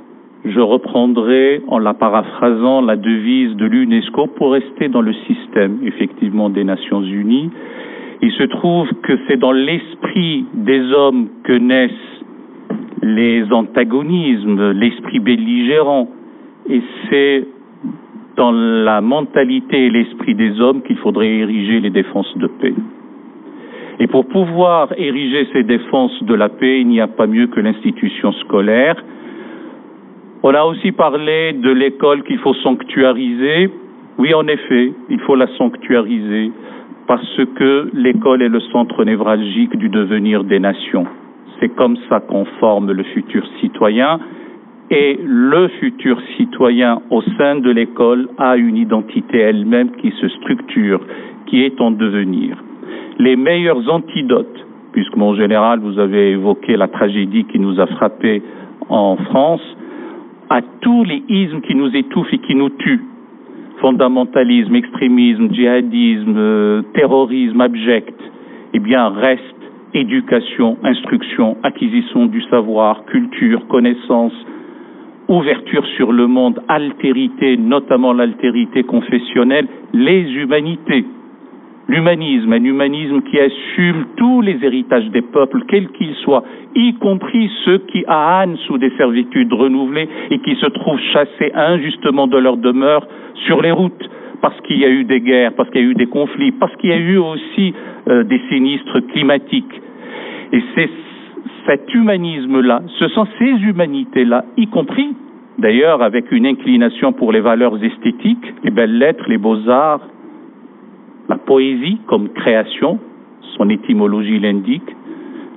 je 0.44 0.60
reprendrai 0.60 1.62
en 1.68 1.78
la 1.78 1.94
paraphrasant 1.94 2.82
la 2.82 2.96
devise 2.96 3.56
de 3.56 3.64
l'UNESCO 3.64 4.26
pour 4.26 4.52
rester 4.52 4.88
dans 4.88 5.00
le 5.00 5.14
système 5.26 5.78
effectivement 5.84 6.50
des 6.50 6.64
Nations 6.64 7.02
Unies. 7.02 7.50
Il 8.20 8.30
se 8.32 8.42
trouve 8.44 8.88
que 9.02 9.18
c'est 9.26 9.38
dans 9.38 9.52
l'esprit 9.52 10.44
des 10.52 10.92
hommes 10.92 11.28
que 11.44 11.52
naissent 11.52 11.92
les 13.02 13.50
antagonismes, 13.52 14.72
l'esprit 14.72 15.18
belligérant, 15.18 16.08
et 16.68 16.82
c'est 17.08 17.46
dans 18.36 18.52
la 18.52 19.00
mentalité 19.00 19.86
et 19.86 19.90
l'esprit 19.90 20.34
des 20.34 20.60
hommes 20.60 20.82
qu'il 20.82 20.96
faudrait 20.96 21.28
ériger 21.28 21.80
les 21.80 21.90
défenses 21.90 22.36
de 22.36 22.46
paix. 22.46 22.74
Et 24.00 24.06
pour 24.06 24.26
pouvoir 24.26 24.92
ériger 24.98 25.46
ces 25.52 25.62
défenses 25.62 26.22
de 26.24 26.34
la 26.34 26.48
paix, 26.48 26.80
il 26.80 26.88
n'y 26.88 27.00
a 27.00 27.06
pas 27.06 27.26
mieux 27.26 27.46
que 27.46 27.60
l'institution 27.60 28.32
scolaire, 28.32 28.96
on 30.44 30.54
a 30.54 30.62
aussi 30.62 30.92
parlé 30.92 31.54
de 31.54 31.70
l'école 31.70 32.22
qu'il 32.22 32.38
faut 32.38 32.52
sanctuariser. 32.52 33.70
Oui, 34.18 34.34
en 34.34 34.46
effet, 34.46 34.92
il 35.08 35.18
faut 35.20 35.36
la 35.36 35.46
sanctuariser 35.56 36.52
parce 37.06 37.40
que 37.56 37.90
l'école 37.94 38.42
est 38.42 38.50
le 38.50 38.60
centre 38.60 39.04
névralgique 39.04 39.74
du 39.78 39.88
devenir 39.88 40.44
des 40.44 40.60
nations. 40.60 41.06
C'est 41.58 41.70
comme 41.70 41.96
ça 42.10 42.20
qu'on 42.20 42.44
forme 42.60 42.92
le 42.92 43.02
futur 43.04 43.42
citoyen 43.58 44.20
et 44.90 45.18
le 45.24 45.68
futur 45.80 46.20
citoyen 46.36 47.00
au 47.08 47.22
sein 47.38 47.56
de 47.56 47.70
l'école 47.70 48.28
a 48.36 48.58
une 48.58 48.76
identité 48.76 49.38
elle-même 49.38 49.92
qui 49.92 50.10
se 50.20 50.28
structure, 50.28 51.00
qui 51.46 51.62
est 51.62 51.80
en 51.80 51.90
devenir. 51.90 52.62
Les 53.18 53.36
meilleurs 53.36 53.88
antidotes, 53.90 54.66
puisque 54.92 55.16
mon 55.16 55.34
général, 55.34 55.80
vous 55.80 55.98
avez 55.98 56.32
évoqué 56.32 56.76
la 56.76 56.88
tragédie 56.88 57.44
qui 57.44 57.58
nous 57.58 57.80
a 57.80 57.86
frappés 57.86 58.42
en 58.90 59.16
France, 59.16 59.62
à 60.50 60.60
tous 60.80 61.04
les 61.04 61.22
ismes 61.28 61.60
qui 61.60 61.74
nous 61.74 61.94
étouffent 61.94 62.32
et 62.32 62.38
qui 62.38 62.54
nous 62.54 62.70
tuent, 62.70 63.04
fondamentalisme, 63.80 64.74
extrémisme, 64.74 65.52
djihadisme, 65.52 66.34
euh, 66.36 66.82
terrorisme 66.94 67.60
abject, 67.60 68.18
eh 68.72 68.78
bien 68.78 69.08
reste 69.08 69.42
éducation, 69.94 70.76
instruction, 70.82 71.56
acquisition 71.62 72.26
du 72.26 72.42
savoir, 72.42 73.04
culture, 73.06 73.66
connaissance, 73.68 74.32
ouverture 75.28 75.86
sur 75.96 76.12
le 76.12 76.26
monde, 76.26 76.60
altérité, 76.68 77.56
notamment 77.56 78.12
l'altérité 78.12 78.82
confessionnelle, 78.82 79.68
les 79.92 80.22
humanités. 80.32 81.04
L'humanisme, 81.86 82.50
un 82.52 82.64
humanisme 82.64 83.20
qui 83.22 83.38
assume 83.38 84.06
tous 84.16 84.40
les 84.40 84.58
héritages 84.62 85.10
des 85.10 85.20
peuples, 85.20 85.64
quels 85.68 85.88
qu'ils 85.88 86.14
soient, 86.16 86.42
y 86.74 86.94
compris 86.94 87.50
ceux 87.64 87.78
qui 87.78 88.04
ânent 88.08 88.56
sous 88.66 88.78
des 88.78 88.90
servitudes 88.96 89.52
renouvelées 89.52 90.08
et 90.30 90.38
qui 90.38 90.54
se 90.56 90.66
trouvent 90.66 91.00
chassés 91.12 91.52
injustement 91.54 92.26
de 92.26 92.38
leur 92.38 92.56
demeure 92.56 93.06
sur 93.46 93.60
les 93.60 93.70
routes, 93.70 94.08
parce 94.40 94.58
qu'il 94.62 94.78
y 94.78 94.84
a 94.86 94.88
eu 94.88 95.04
des 95.04 95.20
guerres, 95.20 95.52
parce 95.54 95.68
qu'il 95.70 95.82
y 95.82 95.84
a 95.84 95.88
eu 95.88 95.94
des 95.94 96.06
conflits, 96.06 96.52
parce 96.52 96.74
qu'il 96.76 96.88
y 96.88 96.94
a 96.94 96.98
eu 96.98 97.18
aussi 97.18 97.74
euh, 98.08 98.24
des 98.24 98.40
sinistres 98.48 99.06
climatiques. 99.12 99.80
Et 100.52 100.62
c'est 100.74 100.88
cet 101.66 101.92
humanisme-là, 101.92 102.82
ce 102.98 103.08
sont 103.08 103.26
ces 103.38 103.50
humanités-là, 103.50 104.44
y 104.56 104.66
compris 104.68 105.14
d'ailleurs 105.58 106.02
avec 106.02 106.32
une 106.32 106.46
inclination 106.46 107.12
pour 107.12 107.32
les 107.32 107.40
valeurs 107.40 107.82
esthétiques, 107.82 108.54
les 108.64 108.70
belles 108.70 108.98
lettres, 108.98 109.24
les 109.28 109.38
beaux-arts, 109.38 110.00
la 111.28 111.36
poésie 111.36 111.98
comme 112.06 112.28
création, 112.30 112.98
son 113.56 113.68
étymologie 113.70 114.38
l'indique, 114.38 114.90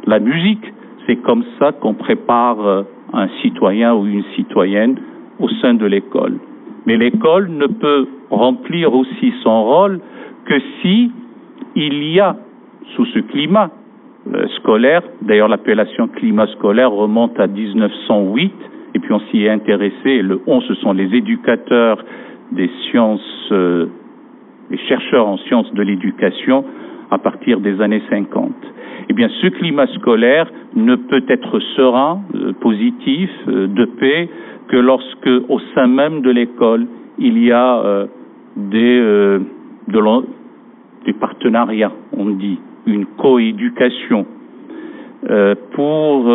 la 0.05 0.20
musique, 0.20 0.74
C'est 1.05 1.18
comme 1.18 1.45
ça 1.57 1.72
qu'on 1.72 1.93
prépare 1.93 2.59
euh, 2.65 2.84
un 3.13 3.30
citoyen 3.41 3.95
ou 3.95 4.05
une 4.07 4.26
citoyenne 4.36 4.97
au 5.39 5.47
sein 5.61 5.74
de 5.74 5.86
l'école. 5.86 6.38
Mais 6.86 6.97
l'école 6.97 7.49
ne 7.49 7.68
peut 7.68 8.07
remplir 8.30 8.93
aussi 8.93 9.34
son 9.41 9.63
rôle 9.63 9.99
que 10.45 10.59
si 10.82 11.11
il 11.76 12.03
y 12.03 12.20
a, 12.20 12.36
sous 12.95 13.05
ce 13.05 13.20
climat 13.20 13.70
euh, 14.34 14.47
scolaire, 14.57 15.01
d'ailleurs 15.22 15.47
l'appellation 15.47 16.07
climat 16.07 16.47
scolaire 16.47 16.91
remonte 16.91 17.39
à 17.39 17.47
1908, 17.47 18.53
et 18.95 18.99
puis 18.99 19.13
on 19.13 19.20
s'y 19.30 19.43
est 19.43 19.49
intéressé, 19.49 20.22
le 20.22 20.41
11, 20.47 20.63
ce 20.68 20.74
sont 20.76 20.93
les 20.93 21.13
éducateurs 21.15 22.03
des 22.51 22.70
sciences, 22.84 23.49
euh, 23.51 23.88
les 24.70 24.78
chercheurs 24.78 25.28
en 25.28 25.38
sciences 25.38 25.74
de 25.74 25.82
l'éducation 25.82 26.65
à 27.09 27.18
partir 27.18 27.59
des 27.59 27.82
années 27.82 28.01
50. 28.09 28.51
Eh 29.09 29.13
bien, 29.13 29.30
ce 29.41 29.47
climat 29.47 29.88
scolaire 29.88 30.51
ne 30.76 30.95
peut 30.95 31.24
être 31.30 31.59
serein, 31.76 32.22
euh, 32.36 32.51
positif, 32.53 33.30
euh, 33.47 33.68
de 33.68 33.86
paix, 33.86 34.30
que 34.68 34.76
lorsque, 34.76 35.30
au 35.47 35.59
sein 35.74 35.88
même 35.88 36.22
de 36.22 36.30
l'école, 36.30 36.88
il 37.18 37.41
y 37.41 37.51
a 37.51 37.80
euh, 37.80 38.05
des, 38.57 38.99
de 39.88 40.24
des 41.05 41.13
partenariats, 41.13 41.93
on 42.11 42.32
dit, 42.32 42.59
une 42.86 43.05
coéducation 43.05 44.26
pour 45.74 46.32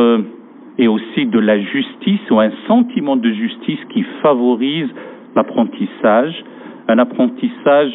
et 0.78 0.88
aussi 0.88 1.26
de 1.26 1.38
la 1.38 1.60
justice 1.60 2.20
ou 2.30 2.40
un 2.40 2.50
sentiment 2.66 3.16
de 3.16 3.30
justice 3.30 3.78
qui 3.90 4.02
favorise 4.22 4.88
l'apprentissage, 5.34 6.44
un 6.88 6.98
apprentissage 6.98 7.92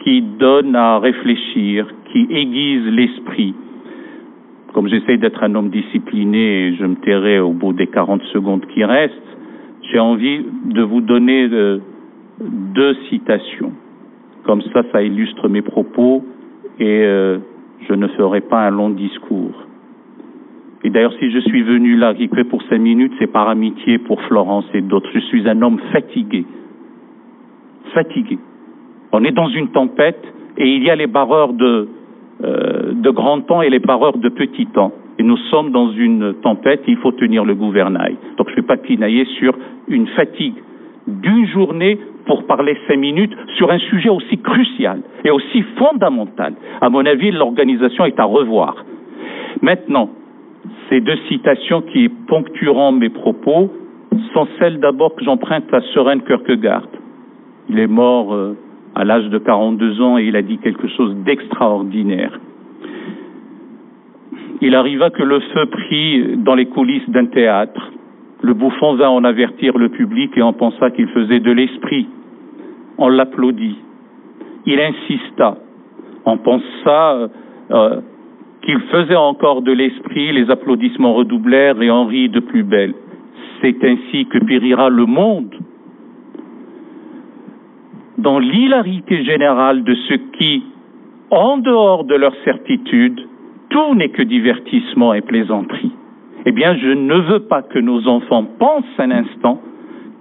qui 0.00 0.22
donne 0.22 0.74
à 0.76 0.98
réfléchir, 0.98 1.86
qui 2.12 2.26
aiguise 2.30 2.86
l'esprit. 2.86 3.54
Comme 4.72 4.88
j'essaie 4.88 5.16
d'être 5.16 5.42
un 5.42 5.54
homme 5.54 5.70
discipliné 5.70 6.74
je 6.78 6.86
me 6.86 6.94
tairai 6.96 7.40
au 7.40 7.52
bout 7.52 7.72
des 7.72 7.86
40 7.86 8.22
secondes 8.32 8.64
qui 8.66 8.84
restent, 8.84 9.14
j'ai 9.90 9.98
envie 9.98 10.44
de 10.64 10.82
vous 10.82 11.00
donner 11.00 11.48
euh, 11.50 11.78
deux 12.40 12.94
citations. 13.08 13.72
Comme 14.44 14.62
ça, 14.72 14.82
ça 14.92 15.02
illustre 15.02 15.48
mes 15.48 15.62
propos 15.62 16.24
et 16.78 17.02
euh, 17.04 17.38
je 17.88 17.94
ne 17.94 18.06
ferai 18.08 18.40
pas 18.40 18.66
un 18.66 18.70
long 18.70 18.90
discours. 18.90 19.66
Et 20.82 20.90
d'ailleurs, 20.90 21.12
si 21.18 21.30
je 21.30 21.40
suis 21.40 21.62
venu 21.62 21.96
là, 21.96 22.14
fait 22.14 22.44
pour 22.44 22.62
cinq 22.62 22.78
minutes, 22.78 23.12
c'est 23.18 23.26
par 23.26 23.48
amitié 23.48 23.98
pour 23.98 24.20
Florence 24.22 24.64
et 24.72 24.80
d'autres. 24.80 25.10
Je 25.12 25.18
suis 25.20 25.46
un 25.48 25.60
homme 25.60 25.78
fatigué. 25.92 26.46
Fatigué. 27.92 28.38
On 29.12 29.24
est 29.24 29.32
dans 29.32 29.48
une 29.48 29.68
tempête 29.68 30.22
et 30.56 30.66
il 30.66 30.82
y 30.84 30.90
a 30.90 30.96
les 30.96 31.06
barreurs 31.06 31.52
de, 31.52 31.88
euh, 32.44 32.92
de 32.92 33.10
grand 33.10 33.40
temps 33.40 33.62
et 33.62 33.70
les 33.70 33.78
barreurs 33.78 34.18
de 34.18 34.28
petit 34.28 34.66
temps. 34.66 34.92
Et 35.18 35.22
nous 35.22 35.36
sommes 35.50 35.70
dans 35.72 35.90
une 35.92 36.34
tempête 36.42 36.82
et 36.86 36.92
il 36.92 36.96
faut 36.98 37.12
tenir 37.12 37.44
le 37.44 37.54
gouvernail. 37.54 38.16
Donc 38.38 38.48
je 38.48 38.52
ne 38.52 38.56
vais 38.56 38.66
pas 38.66 38.76
pinailler 38.76 39.24
sur 39.38 39.56
une 39.88 40.06
fatigue 40.08 40.54
d'une 41.06 41.46
journée 41.48 41.98
pour 42.26 42.44
parler 42.44 42.76
cinq 42.86 42.98
minutes 42.98 43.32
sur 43.56 43.70
un 43.70 43.78
sujet 43.78 44.08
aussi 44.08 44.38
crucial 44.38 45.00
et 45.24 45.30
aussi 45.30 45.62
fondamental. 45.76 46.54
À 46.80 46.88
mon 46.88 47.04
avis, 47.04 47.30
l'organisation 47.32 48.04
est 48.04 48.18
à 48.20 48.24
revoir. 48.24 48.84
Maintenant, 49.62 50.10
ces 50.88 51.00
deux 51.00 51.16
citations 51.28 51.82
qui 51.82 52.08
ponctueront 52.08 52.92
mes 52.92 53.08
propos 53.08 53.70
sont 54.32 54.46
celles 54.58 54.78
d'abord 54.78 55.14
que 55.14 55.24
j'emprunte 55.24 55.72
à 55.72 55.80
Søren 55.92 56.20
Kierkegaard. 56.22 56.88
Il 57.68 57.78
est 57.78 57.86
mort 57.86 58.32
euh, 58.34 58.56
à 58.94 59.04
l'âge 59.04 59.28
de 59.28 59.38
42 59.38 60.00
ans 60.00 60.18
et 60.18 60.24
il 60.24 60.36
a 60.36 60.42
dit 60.42 60.58
quelque 60.58 60.88
chose 60.88 61.14
d'extraordinaire. 61.24 62.38
Il 64.60 64.74
arriva 64.74 65.10
que 65.10 65.22
le 65.22 65.40
feu 65.40 65.66
prit 65.66 66.36
dans 66.36 66.54
les 66.54 66.66
coulisses 66.66 67.08
d'un 67.08 67.26
théâtre. 67.26 67.92
Le 68.42 68.52
bouffon 68.52 68.94
vint 68.94 69.08
en 69.08 69.24
avertir 69.24 69.78
le 69.78 69.88
public 69.88 70.32
et 70.36 70.42
on 70.42 70.52
pensa 70.52 70.90
qu'il 70.90 71.08
faisait 71.08 71.40
de 71.40 71.50
l'esprit. 71.50 72.08
On 72.98 73.08
l'applaudit. 73.08 73.78
Il 74.66 74.80
insista. 74.80 75.56
On 76.26 76.36
pensa 76.36 77.30
euh, 77.70 78.00
qu'il 78.62 78.80
faisait 78.92 79.16
encore 79.16 79.62
de 79.62 79.72
l'esprit. 79.72 80.32
Les 80.32 80.50
applaudissements 80.50 81.14
redoublèrent 81.14 81.80
et 81.80 81.90
on 81.90 82.04
rit 82.04 82.28
de 82.28 82.40
plus 82.40 82.62
belle. 82.62 82.94
C'est 83.62 83.82
ainsi 83.84 84.26
que 84.26 84.38
périra 84.38 84.90
le 84.90 85.06
monde 85.06 85.54
dans 88.20 88.38
l'hilarité 88.38 89.24
générale 89.24 89.82
de 89.82 89.94
ceux 90.08 90.20
qui, 90.38 90.62
en 91.30 91.58
dehors 91.58 92.04
de 92.04 92.14
leur 92.14 92.34
certitude, 92.44 93.18
tout 93.70 93.94
n'est 93.94 94.10
que 94.10 94.22
divertissement 94.22 95.14
et 95.14 95.22
plaisanterie. 95.22 95.92
Eh 96.44 96.52
bien, 96.52 96.76
je 96.76 96.88
ne 96.88 97.14
veux 97.14 97.40
pas 97.40 97.62
que 97.62 97.78
nos 97.78 98.06
enfants 98.08 98.44
pensent 98.58 98.98
un 98.98 99.10
instant 99.10 99.60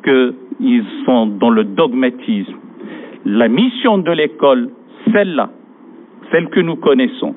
qu'ils 0.03 0.85
sont 1.05 1.27
dans 1.27 1.49
le 1.49 1.63
dogmatisme. 1.63 2.55
La 3.25 3.47
mission 3.47 3.97
de 3.97 4.11
l'école, 4.11 4.69
celle-là, 5.11 5.49
celle 6.31 6.49
que 6.49 6.59
nous 6.59 6.75
connaissons, 6.77 7.35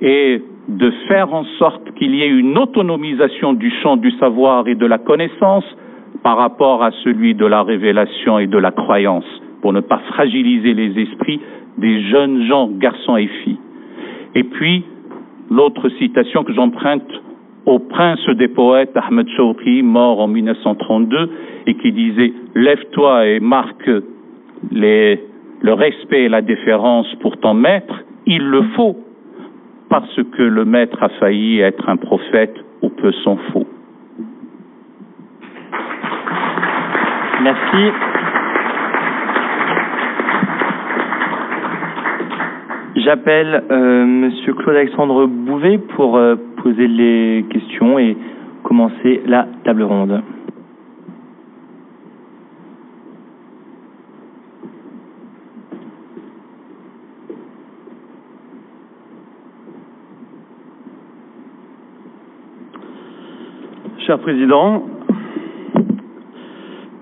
est 0.00 0.42
de 0.68 0.90
faire 1.08 1.32
en 1.32 1.44
sorte 1.58 1.94
qu'il 1.94 2.14
y 2.14 2.22
ait 2.22 2.28
une 2.28 2.56
autonomisation 2.58 3.52
du 3.52 3.70
champ 3.82 3.96
du 3.96 4.10
savoir 4.12 4.66
et 4.66 4.74
de 4.74 4.86
la 4.86 4.98
connaissance 4.98 5.64
par 6.22 6.38
rapport 6.38 6.82
à 6.82 6.90
celui 7.04 7.34
de 7.34 7.46
la 7.46 7.62
révélation 7.62 8.38
et 8.38 8.46
de 8.46 8.58
la 8.58 8.70
croyance 8.70 9.26
pour 9.64 9.72
ne 9.72 9.80
pas 9.80 10.02
fragiliser 10.10 10.74
les 10.74 10.90
esprits 11.04 11.40
des 11.78 12.02
jeunes 12.02 12.44
gens, 12.46 12.68
garçons 12.68 13.16
et 13.16 13.28
filles. 13.28 13.58
Et 14.34 14.44
puis, 14.44 14.84
l'autre 15.50 15.88
citation 15.88 16.44
que 16.44 16.52
j'emprunte 16.52 17.10
au 17.64 17.78
prince 17.78 18.20
des 18.36 18.48
poètes 18.48 18.94
Ahmed 18.94 19.26
Shawqi, 19.30 19.82
mort 19.82 20.20
en 20.20 20.28
1932, 20.28 21.30
et 21.66 21.74
qui 21.76 21.92
disait 21.92 22.34
Lève-toi 22.54 23.26
et 23.26 23.40
marque 23.40 23.90
le 24.70 25.72
respect 25.72 26.24
et 26.24 26.28
la 26.28 26.42
déférence 26.42 27.06
pour 27.22 27.38
ton 27.38 27.54
maître, 27.54 28.04
il 28.26 28.46
le 28.46 28.64
faut, 28.76 28.98
parce 29.88 30.20
que 30.36 30.42
le 30.42 30.66
maître 30.66 31.02
a 31.02 31.08
failli 31.08 31.60
être 31.60 31.88
un 31.88 31.96
prophète 31.96 32.54
ou 32.82 32.90
peu 32.90 33.12
s'en 33.24 33.38
faut. 33.50 33.66
Merci. 37.42 38.13
J'appelle 42.96 43.64
euh, 43.72 44.06
Monsieur 44.06 44.54
Claude-Alexandre 44.54 45.26
Bouvet 45.26 45.78
pour 45.78 46.16
euh, 46.16 46.36
poser 46.62 46.86
les 46.86 47.44
questions 47.50 47.98
et 47.98 48.16
commencer 48.62 49.20
la 49.26 49.48
table 49.64 49.82
ronde. 49.82 50.22
Cher 64.06 64.20
Président, 64.20 64.84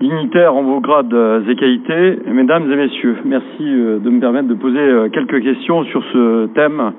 dignitaires 0.03 0.53
en 0.53 0.63
vos 0.63 0.81
grades 0.81 1.15
et 1.47 1.55
qualités, 1.55 2.19
mesdames 2.27 2.69
et 2.69 2.75
messieurs, 2.75 3.15
merci 3.23 3.63
euh, 3.63 3.99
de 3.99 4.09
me 4.09 4.19
permettre 4.19 4.49
de 4.49 4.53
poser 4.53 4.79
euh, 4.79 5.07
quelques 5.07 5.41
questions 5.41 5.85
sur 5.85 6.03
ce 6.11 6.47
thème 6.47 6.91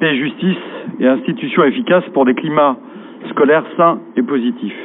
paix, 0.00 0.16
justice 0.16 0.56
et 0.98 1.06
institutions 1.06 1.64
efficaces 1.64 2.08
pour 2.14 2.24
des 2.24 2.34
climats 2.34 2.76
scolaires 3.30 3.64
sains 3.76 3.98
et 4.16 4.22
positifs. 4.22 4.78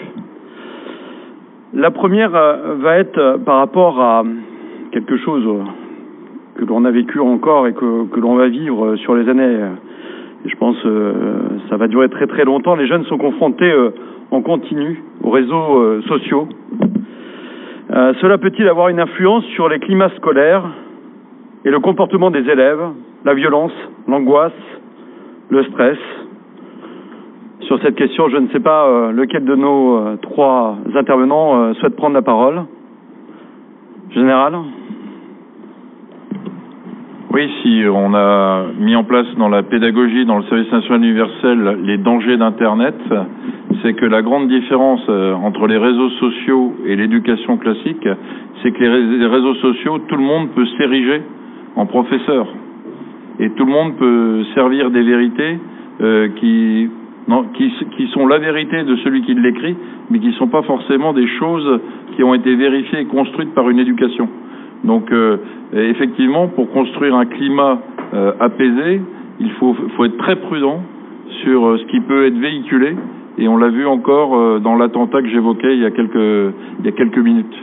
La 1.74 1.92
première 1.92 2.36
euh, 2.36 2.76
va 2.82 2.98
être 2.98 3.40
par 3.46 3.60
rapport 3.60 4.02
à 4.02 4.24
quelque 4.92 5.16
chose 5.18 5.48
que 6.56 6.66
l'on 6.66 6.84
a 6.84 6.92
vécu 6.92 7.22
encore 7.22 7.68
et 7.68 7.74
que, 7.74 8.06
que 8.08 8.20
l'on 8.20 8.36
va 8.36 8.50
vivre 8.50 8.98
sur 8.98 9.16
les 9.16 9.30
années. 9.30 9.60
Je 10.44 10.56
pense 10.58 10.78
que 10.84 11.14
ça 11.70 11.78
va 11.78 11.88
durer 11.88 12.10
très 12.10 12.28
très 12.28 12.44
longtemps. 12.44 12.76
Les 12.76 12.88
jeunes 12.88 13.06
sont 13.06 13.18
confrontés 13.18 13.74
en 14.32 14.42
continu 14.42 15.02
aux 15.24 15.30
réseaux 15.30 16.02
sociaux 16.02 16.50
euh, 17.94 18.14
cela 18.22 18.38
peut-il 18.38 18.68
avoir 18.68 18.90
une 18.90 19.00
influence 19.00 19.44
sur 19.56 19.68
les 19.68 19.80
climats 19.80 20.12
scolaires 20.18 20.64
et 21.66 21.70
le 21.70 21.80
comportement 21.80 22.32
des 22.32 22.48
élèves, 22.50 22.82
la 23.26 23.34
violence, 23.34 23.74
l'angoisse, 24.08 24.52
le 25.50 25.64
stress? 25.66 25.98
Sur 27.62 27.82
cette 27.82 27.96
question, 27.96 28.30
je 28.30 28.38
ne 28.38 28.48
sais 28.50 28.60
pas 28.60 28.88
euh, 28.88 29.12
lequel 29.12 29.46
de 29.46 29.56
nos 29.56 29.98
euh, 29.98 30.18
trois 30.22 30.78
intervenants 30.96 31.74
souhaite 31.76 31.96
prendre 31.96 32.16
la 32.16 32.22
parole. 32.22 32.64
Général? 34.12 34.56
Oui, 37.34 37.50
si 37.62 37.84
on 37.88 38.14
a 38.14 38.66
mis 38.78 38.94
en 38.96 39.06
place 39.06 39.28
dans 39.38 39.48
la 39.48 39.64
pédagogie, 39.64 40.26
dans 40.26 40.38
le 40.38 40.44
service 40.44 40.70
national 40.70 41.04
universel, 41.04 41.78
les 41.84 41.98
dangers 41.98 42.36
d'Internet, 42.36 42.96
c'est 43.82 43.94
que 43.94 44.06
la 44.06 44.22
grande 44.22 44.50
différence 44.50 45.02
euh, 45.08 45.34
entre 45.34 45.66
les 45.68 45.78
réseaux 45.78 46.10
sociaux 46.10 46.76
et 46.86 46.98
l'éducation 46.98 47.58
classique, 47.58 48.06
c'est 48.62 48.72
que 48.72 48.84
les 48.84 49.26
réseaux 49.26 49.56
sociaux, 49.56 50.00
tout 50.10 50.18
le 50.18 50.24
monde 50.24 50.50
peut 50.50 50.66
s'ériger 50.78 51.22
en 51.78 51.86
professeur. 51.86 52.48
Et 53.40 53.50
tout 53.52 53.66
le 53.66 53.72
monde 53.72 53.96
peut 53.96 54.44
servir 54.54 54.92
des 54.92 55.04
vérités 55.04 55.58
euh, 56.02 56.28
qui 56.36 56.90
qui 57.96 58.08
sont 58.08 58.28
la 58.28 58.40
vérité 58.40 58.84
de 58.84 58.96
celui 58.98 59.22
qui 59.22 59.34
l'écrit, 59.36 59.78
mais 60.10 60.20
qui 60.20 60.28
ne 60.28 60.34
sont 60.34 60.50
pas 60.50 60.64
forcément 60.64 61.14
des 61.14 61.28
choses 61.28 61.80
qui 62.16 62.24
ont 62.24 62.34
été 62.34 62.56
vérifiées 62.56 63.02
et 63.02 63.06
construites 63.06 63.54
par 63.54 63.70
une 63.70 63.80
éducation. 63.80 64.28
Donc, 64.84 65.12
euh, 65.12 65.38
effectivement, 65.74 66.48
pour 66.48 66.72
construire 66.72 67.16
un 67.16 67.26
climat 67.26 67.80
euh, 68.14 68.34
apaisé, 68.40 69.02
il 69.40 69.52
faut, 69.54 69.76
faut, 69.96 70.06
être 70.06 70.18
très 70.18 70.36
prudent 70.38 70.82
sur 71.44 71.66
euh, 71.66 71.78
ce 71.78 71.86
qui 71.86 72.00
peut 72.02 72.26
être 72.26 72.38
véhiculé, 72.38 72.96
et 73.38 73.48
on 73.48 73.58
l'a 73.58 73.70
vu 73.70 73.86
encore 73.86 74.36
euh, 74.36 74.60
dans 74.60 74.76
l'attentat 74.76 75.22
que 75.22 75.30
j'évoquais 75.30 75.76
il, 75.76 75.82
y 75.82 75.86
a 75.86 75.92
quelques, 75.92 76.54
il 76.80 76.86
y 76.86 76.88
a 76.88 76.92
quelques 76.92 77.18
minutes. 77.18 77.56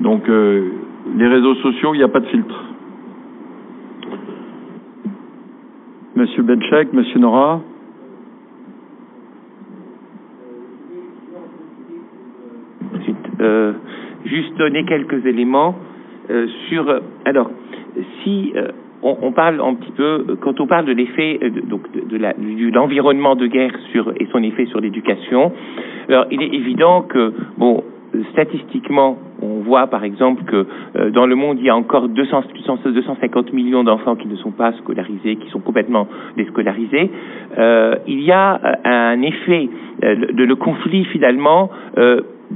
Donc, 0.00 0.28
euh, 0.28 0.70
les 1.16 1.26
réseaux 1.26 1.54
sociaux, 1.56 1.94
il 1.94 1.98
n'y 1.98 2.04
a 2.04 2.08
pas 2.08 2.20
de 2.20 2.26
filtre. 2.26 2.64
Monsieur 6.16 6.42
Benchek, 6.42 6.92
Monsieur 6.92 7.20
Nora. 7.20 7.60
Juste 14.24 14.56
donner 14.58 14.84
quelques 14.84 15.24
éléments 15.24 15.76
sur. 16.68 17.00
Alors, 17.24 17.50
si 18.22 18.52
euh, 18.56 18.68
on, 19.02 19.32
parle 19.32 19.60
un 19.60 19.74
petit 19.74 19.92
peu, 19.92 20.36
quand 20.40 20.60
on 20.60 20.66
parle 20.66 20.86
de 20.86 20.92
l'effet 20.92 21.38
de, 21.38 21.60
donc 21.60 21.82
de, 21.92 22.16
de 22.16 22.74
l'environnement 22.74 23.36
de 23.36 23.46
guerre 23.46 23.74
sur 23.92 24.12
et 24.18 24.26
son 24.32 24.42
effet 24.42 24.66
sur 24.66 24.80
l'éducation, 24.80 25.52
alors 26.08 26.26
il 26.30 26.42
est 26.42 26.54
évident 26.54 27.02
que 27.02 27.32
bon 27.56 27.84
statistiquement, 28.32 29.18
on 29.42 29.60
voit 29.60 29.88
par 29.88 30.04
exemple 30.04 30.44
que 30.44 30.66
euh, 30.96 31.10
dans 31.10 31.26
le 31.26 31.34
monde, 31.34 31.58
il 31.58 31.64
y 31.64 31.70
a 31.70 31.76
encore 31.76 32.08
200, 32.08 32.44
250 32.84 33.52
millions 33.52 33.84
d'enfants 33.84 34.16
qui 34.16 34.28
ne 34.28 34.36
sont 34.36 34.52
pas 34.52 34.72
scolarisés, 34.74 35.36
qui 35.36 35.50
sont 35.50 35.60
complètement 35.60 36.08
déscolarisés. 36.36 37.10
Euh, 37.58 37.96
il 38.06 38.22
y 38.22 38.32
a 38.32 38.60
un 38.84 39.20
effet 39.22 39.68
euh, 40.02 40.32
de 40.32 40.44
le 40.44 40.56
conflit 40.56 41.04
finalement 41.06 41.70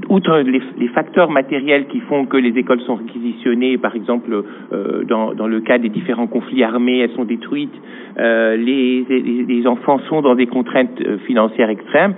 outre 0.08 0.38
les, 0.38 0.88
facteurs 0.88 1.30
matériels 1.30 1.86
qui 1.86 2.00
font 2.00 2.26
que 2.26 2.36
les 2.36 2.56
écoles 2.58 2.80
sont 2.82 2.96
réquisitionnées, 2.96 3.78
par 3.78 3.94
exemple 3.96 4.30
euh, 4.72 5.04
dans, 5.04 5.34
dans, 5.34 5.46
le 5.46 5.60
cas 5.60 5.78
des 5.78 5.88
différents 5.88 6.26
conflits 6.26 6.62
armés, 6.62 6.98
elles 6.98 7.10
sont 7.10 7.24
détruites, 7.24 7.74
euh, 8.18 8.56
les, 8.56 9.04
les, 9.08 9.44
les, 9.44 9.66
enfants 9.66 9.98
sont 10.08 10.22
dans 10.22 10.34
des 10.34 10.46
contraintes 10.46 11.02
financières 11.26 11.70
extrêmes. 11.70 12.14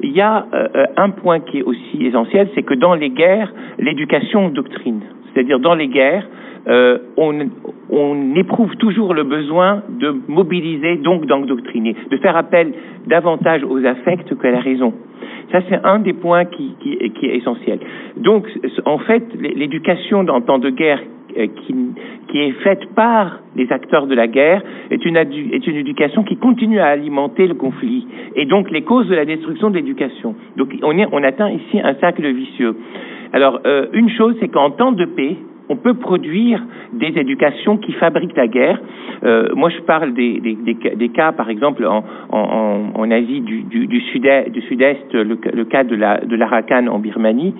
Il 0.00 0.12
y 0.12 0.20
a 0.20 0.46
euh, 0.52 0.86
un 0.96 1.10
point 1.10 1.40
qui 1.40 1.58
est 1.58 1.62
aussi 1.62 2.04
essentiel, 2.04 2.48
c'est 2.54 2.62
que 2.62 2.74
dans 2.74 2.94
les 2.94 3.10
guerres, 3.10 3.52
l'éducation 3.78 4.48
doctrine. 4.50 5.00
C'est-à-dire 5.32 5.60
dans 5.60 5.74
les 5.74 5.88
guerres, 5.88 6.26
euh, 6.68 6.98
on, 7.16 7.48
on, 7.90 8.34
éprouve 8.34 8.76
toujours 8.76 9.14
le 9.14 9.24
besoin 9.24 9.82
de 9.88 10.14
mobiliser, 10.28 10.96
donc 10.96 11.26
d'endoctriner, 11.26 11.96
de 12.10 12.16
faire 12.18 12.36
appel 12.36 12.72
davantage 13.06 13.64
aux 13.64 13.84
affects 13.84 14.38
qu'à 14.40 14.50
la 14.50 14.60
raison. 14.60 14.92
Ça, 15.50 15.60
c'est 15.68 15.80
un 15.82 15.98
des 15.98 16.12
points 16.12 16.44
qui, 16.44 16.74
qui, 16.80 16.98
qui, 17.12 17.26
est 17.26 17.36
essentiel. 17.36 17.78
Donc, 18.16 18.46
en 18.84 18.98
fait, 18.98 19.24
l'éducation 19.40 20.24
dans 20.24 20.42
temps 20.42 20.58
de 20.58 20.68
guerre 20.68 21.00
qui, 21.34 21.74
qui, 22.28 22.38
est 22.38 22.52
faite 22.62 22.86
par 22.94 23.40
les 23.56 23.70
acteurs 23.72 24.06
de 24.06 24.14
la 24.14 24.26
guerre 24.26 24.62
est 24.90 25.04
une, 25.04 25.16
est 25.16 25.66
une 25.66 25.76
éducation 25.76 26.24
qui 26.24 26.36
continue 26.36 26.80
à 26.80 26.86
alimenter 26.86 27.46
le 27.46 27.54
conflit 27.54 28.06
et 28.34 28.44
donc 28.44 28.70
les 28.70 28.82
causes 28.82 29.08
de 29.08 29.14
la 29.14 29.24
destruction 29.24 29.70
de 29.70 29.76
l'éducation. 29.76 30.34
Donc, 30.56 30.74
on, 30.82 30.98
est, 30.98 31.06
on 31.12 31.22
atteint 31.22 31.50
ici 31.50 31.80
un 31.82 31.94
cercle 31.94 32.26
vicieux. 32.30 32.76
Alors, 33.32 33.60
euh, 33.66 33.86
une 33.92 34.10
chose, 34.10 34.36
c'est 34.40 34.48
qu'en 34.48 34.70
temps 34.70 34.92
de 34.92 35.04
paix, 35.04 35.36
on 35.68 35.76
peut 35.76 35.94
produire 35.94 36.62
des 36.92 37.12
éducations 37.18 37.76
qui 37.76 37.92
fabriquent 37.92 38.36
la 38.36 38.48
guerre. 38.48 38.80
Euh, 39.24 39.48
moi, 39.54 39.70
je 39.70 39.80
parle 39.80 40.14
des, 40.14 40.40
des, 40.40 40.56
des, 40.94 41.08
cas, 41.08 41.32
par 41.32 41.50
exemple, 41.50 41.86
en, 41.86 42.04
en, 42.30 42.90
en 42.94 43.10
Asie 43.10 43.40
du, 43.40 43.62
du, 43.62 44.00
sud-est, 44.12 45.12
le, 45.12 45.38
le, 45.52 45.64
cas 45.64 45.84
de 45.84 45.96
la 45.96 46.20
de 46.20 46.36
l'Arakan 46.36 46.86
en 46.86 46.98
Birmanie, 46.98 47.54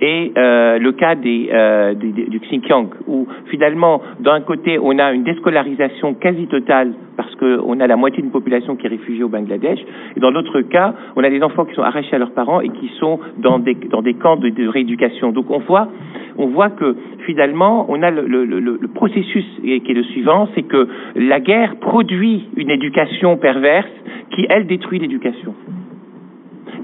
et 0.00 0.32
euh, 0.36 0.78
le 0.78 0.92
cas 0.92 1.14
des, 1.14 1.48
euh, 1.52 1.94
du 1.94 2.38
Xinjiang, 2.40 2.88
où 3.06 3.26
finalement, 3.50 4.02
d'un 4.20 4.40
côté, 4.40 4.78
on 4.78 4.98
a 4.98 5.12
une 5.12 5.24
déscolarisation 5.24 6.14
quasi 6.14 6.46
totale 6.46 6.92
parce 7.16 7.34
qu'on 7.36 7.80
a 7.80 7.86
la 7.86 7.96
moitié 7.96 8.22
d'une 8.22 8.30
population 8.30 8.76
qui 8.76 8.86
est 8.86 8.90
réfugiée 8.90 9.24
au 9.24 9.28
Bangladesh, 9.28 9.78
et 10.16 10.20
dans 10.20 10.30
l'autre 10.30 10.60
cas, 10.60 10.94
on 11.16 11.24
a 11.24 11.30
des 11.30 11.42
enfants 11.42 11.64
qui 11.64 11.74
sont 11.74 11.82
arrachés 11.82 12.14
à 12.14 12.18
leurs 12.18 12.32
parents 12.32 12.60
et 12.60 12.68
qui 12.68 12.88
sont 13.00 13.18
dans 13.38 13.58
des, 13.58 13.74
dans 13.74 14.02
des 14.02 14.14
camps 14.14 14.36
de, 14.36 14.50
de 14.50 14.68
rééducation. 14.68 15.32
Donc 15.32 15.50
on 15.50 15.60
voit, 15.60 15.88
on 16.36 16.48
voit 16.48 16.70
que 16.70 16.94
finalement, 17.24 17.86
on 17.88 18.02
a 18.02 18.10
le, 18.10 18.26
le, 18.26 18.44
le, 18.44 18.60
le 18.60 18.88
processus 18.88 19.46
qui 19.62 19.72
est 19.72 19.94
le 19.94 20.04
suivant, 20.04 20.48
c'est 20.54 20.62
que 20.62 20.88
la 21.14 21.40
guerre 21.40 21.76
produit 21.76 22.44
une 22.56 22.70
éducation 22.70 23.36
perverse 23.38 23.88
qui, 24.34 24.46
elle, 24.50 24.66
détruit 24.66 24.98
l'éducation. 24.98 25.54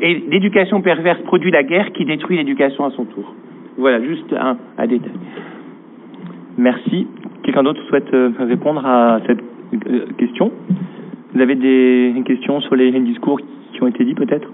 Et 0.00 0.14
l'éducation 0.28 0.80
perverse 0.80 1.20
produit 1.22 1.50
la 1.50 1.62
guerre 1.62 1.92
qui 1.92 2.04
détruit 2.04 2.36
l'éducation 2.36 2.84
à 2.84 2.90
son 2.90 3.04
tour. 3.04 3.34
Voilà, 3.78 4.02
juste 4.02 4.32
un, 4.32 4.56
un 4.78 4.86
détail. 4.86 5.12
Merci. 6.58 7.06
Quelqu'un 7.42 7.62
d'autre 7.62 7.82
souhaite 7.88 8.12
euh, 8.12 8.30
répondre 8.38 8.84
à 8.84 9.20
cette 9.26 9.40
euh, 9.88 10.06
question? 10.18 10.52
Vous 11.34 11.40
avez 11.40 11.54
des 11.54 12.14
questions 12.26 12.60
sur 12.60 12.76
les 12.76 12.90
discours 13.00 13.40
qui 13.72 13.82
ont 13.82 13.86
été 13.86 14.04
dits 14.04 14.14
peut-être? 14.14 14.48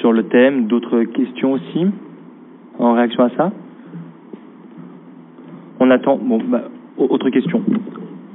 Sur 0.00 0.12
le 0.12 0.24
thème 0.24 0.66
D'autres 0.66 1.04
questions 1.04 1.52
aussi 1.52 1.86
en 2.78 2.94
réaction 2.94 3.24
à 3.24 3.30
ça? 3.30 3.52
On 5.80 5.90
attend. 5.90 6.16
Bon, 6.16 6.38
bah, 6.44 6.62
autre 6.96 7.30
question. 7.30 7.62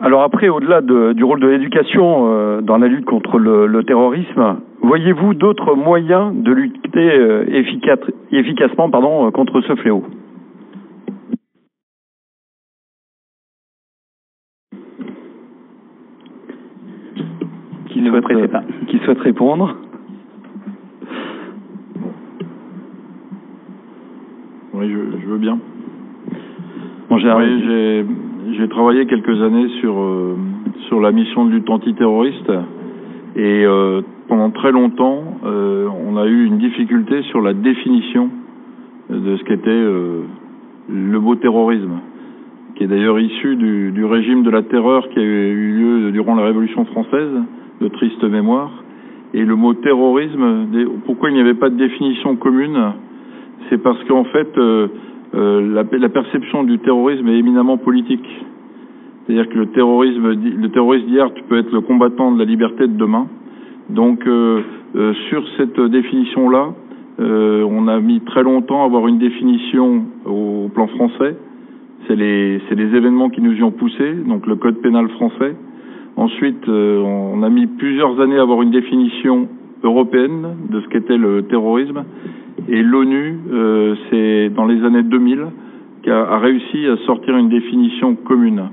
Alors 0.02 0.24
après, 0.24 0.50
au-delà 0.50 0.82
de, 0.82 1.14
du 1.14 1.24
rôle 1.24 1.40
de 1.40 1.48
l'éducation 1.48 2.28
euh, 2.28 2.62
dans 2.62 2.78
la 2.78 2.88
lutte 2.88 3.06
contre 3.06 3.38
le, 3.38 3.68
le 3.68 3.84
terrorisme, 3.84 4.58
voyez-vous 4.84 5.34
d'autres 5.34 5.76
moyens 5.76 6.34
de 6.36 6.52
lutter 6.52 7.18
euh, 7.18 7.46
efficace, 7.48 8.00
efficacement 8.32 8.90
pardon, 8.90 9.32
contre 9.32 9.62
ce 9.62 9.76
fléau? 9.76 10.04
Qui 17.88 18.06
souhaite, 18.08 18.32
euh, 18.32 18.48
qui 18.88 19.00
souhaite 19.00 19.20
répondre? 19.20 19.76
Oui, 24.74 24.90
je, 24.90 25.22
je 25.22 25.28
veux 25.28 25.38
bien. 25.38 25.58
Bon, 27.10 27.18
j'ai 27.18 27.32
oui, 27.32 28.06
j'ai 28.58 28.68
travaillé 28.68 29.06
quelques 29.06 29.42
années 29.42 29.70
sur 29.80 30.00
euh, 30.00 30.36
sur 30.88 31.00
la 31.00 31.12
mission 31.12 31.46
de 31.46 31.52
lutte 31.52 31.70
antiterroriste 31.70 32.52
et 33.36 33.66
euh, 33.66 34.02
pendant 34.28 34.50
très 34.52 34.72
longtemps 34.72 35.40
euh, 35.46 35.88
on 36.08 36.18
a 36.18 36.26
eu 36.26 36.46
une 36.46 36.58
difficulté 36.58 37.22
sur 37.24 37.42
la 37.42 37.54
définition 37.54 38.30
de 39.10 39.38
ce 39.38 39.44
qu'était 39.44 39.70
euh, 39.70 40.22
le 40.90 41.20
mot 41.20 41.36
terrorisme 41.36 42.00
qui 42.76 42.84
est 42.84 42.88
d'ailleurs 42.88 43.20
issu 43.20 43.56
du, 43.56 43.92
du, 43.92 44.06
régime 44.06 44.44
de 44.44 44.50
la 44.50 44.64
terreur 44.64 45.08
qui 45.10 45.20
a 45.20 45.24
eu 45.24 45.72
lieu 45.78 46.12
durant 46.12 46.36
la 46.36 46.44
Révolution 46.44 46.86
française 46.86 47.32
de 47.82 47.88
triste 47.90 48.24
mémoire 48.24 48.72
et 49.34 49.44
le 49.44 49.56
mot 49.56 49.74
terrorisme 49.74 50.68
pourquoi 51.06 51.30
il 51.30 51.36
n'y 51.36 51.42
avait 51.42 51.54
pas 51.54 51.70
de 51.70 51.78
définition 51.78 52.36
commune? 52.36 52.78
C'est 53.70 53.82
parce 53.82 54.04
qu'en 54.06 54.26
fait 54.26 54.58
euh, 55.36 55.74
la, 55.74 55.84
la, 55.98 56.10
perception 56.10 56.64
du 56.64 56.78
terrorisme 56.80 57.28
est 57.28 57.40
éminemment 57.40 57.78
politique. 57.78 58.26
C'est-à-dire 59.26 59.50
que 59.50 59.58
le 59.58 59.68
terrorisme, 59.68 60.32
le 60.32 60.70
terroriste 60.70 61.08
d'hier, 61.08 61.34
tu 61.34 61.42
peux 61.44 61.58
être 61.58 61.72
le 61.72 61.82
combattant 61.82 62.32
de 62.32 62.38
la 62.38 62.46
liberté 62.46 62.88
de 62.88 62.96
demain. 62.96 63.28
Donc, 63.90 64.26
euh, 64.28 64.62
euh, 64.96 65.14
sur 65.30 65.44
cette 65.58 65.80
définition-là, 65.80 66.74
euh, 67.20 67.64
on 67.70 67.88
a 67.88 68.00
mis 68.00 68.22
très 68.22 68.44
longtemps 68.44 68.84
à 68.84 68.86
avoir 68.86 69.08
une 69.08 69.20
définition 69.20 70.06
au, 70.26 70.70
plan 70.74 70.88
français. 70.88 71.36
C'est 72.08 72.16
les, 72.16 72.60
événements 72.72 73.30
qui 73.30 73.42
nous 73.42 73.54
y 73.54 73.64
ont 73.64 73.72
poussé, 73.72 74.14
donc 74.28 74.48
le 74.48 74.56
code 74.56 74.78
pénal 74.82 75.08
français. 75.10 75.56
Ensuite, 76.16 76.68
on 76.68 77.42
a 77.44 77.50
mis 77.50 77.66
plusieurs 77.66 78.20
années 78.20 78.38
à 78.38 78.42
avoir 78.42 78.62
une 78.62 78.72
définition 78.72 79.48
européenne 79.84 80.56
de 80.70 80.82
ce 80.82 80.88
qu'était 80.88 81.18
le 81.18 81.44
terrorisme. 81.44 82.04
Et 82.70 82.82
l'ONU, 82.82 83.40
euh, 83.52 83.96
c'est 84.10 84.50
dans 84.50 84.66
les 84.66 84.84
années 84.84 85.04
2000, 85.04 85.46
qui 86.04 86.10
a, 86.10 86.38
réussi 86.38 86.88
à 86.88 86.98
sortir 87.06 87.36
une 87.38 87.50
définition 87.50 88.16
commune. 88.16 88.64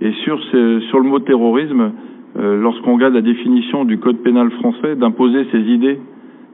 Et 0.00 0.12
sur, 0.24 0.40
ce, 0.52 0.80
sur 0.88 0.98
le 1.00 1.08
mot 1.08 1.18
terrorisme, 1.20 1.92
lorsqu'on 2.36 2.94
regarde 2.94 3.14
la 3.14 3.22
définition 3.22 3.84
du 3.84 3.98
code 3.98 4.18
pénal 4.18 4.50
français, 4.52 4.96
d'imposer 4.96 5.46
ses 5.52 5.60
idées 5.60 5.98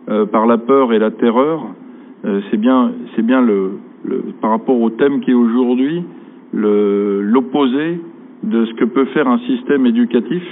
euh, 0.08 0.26
par 0.26 0.46
la 0.46 0.58
peur 0.58 0.92
et 0.92 0.98
la 0.98 1.10
terreur, 1.10 1.64
euh, 2.24 2.40
c'est 2.50 2.56
bien, 2.56 2.92
c'est 3.14 3.22
bien 3.22 3.40
le, 3.40 3.72
le, 4.04 4.22
par 4.40 4.50
rapport 4.50 4.80
au 4.80 4.90
thème 4.90 5.20
qui 5.20 5.30
est 5.30 5.34
aujourd'hui 5.34 6.02
l'opposé 6.52 8.00
de 8.42 8.64
ce 8.64 8.74
que 8.74 8.84
peut 8.86 9.04
faire 9.06 9.28
un 9.28 9.38
système 9.38 9.86
éducatif. 9.86 10.42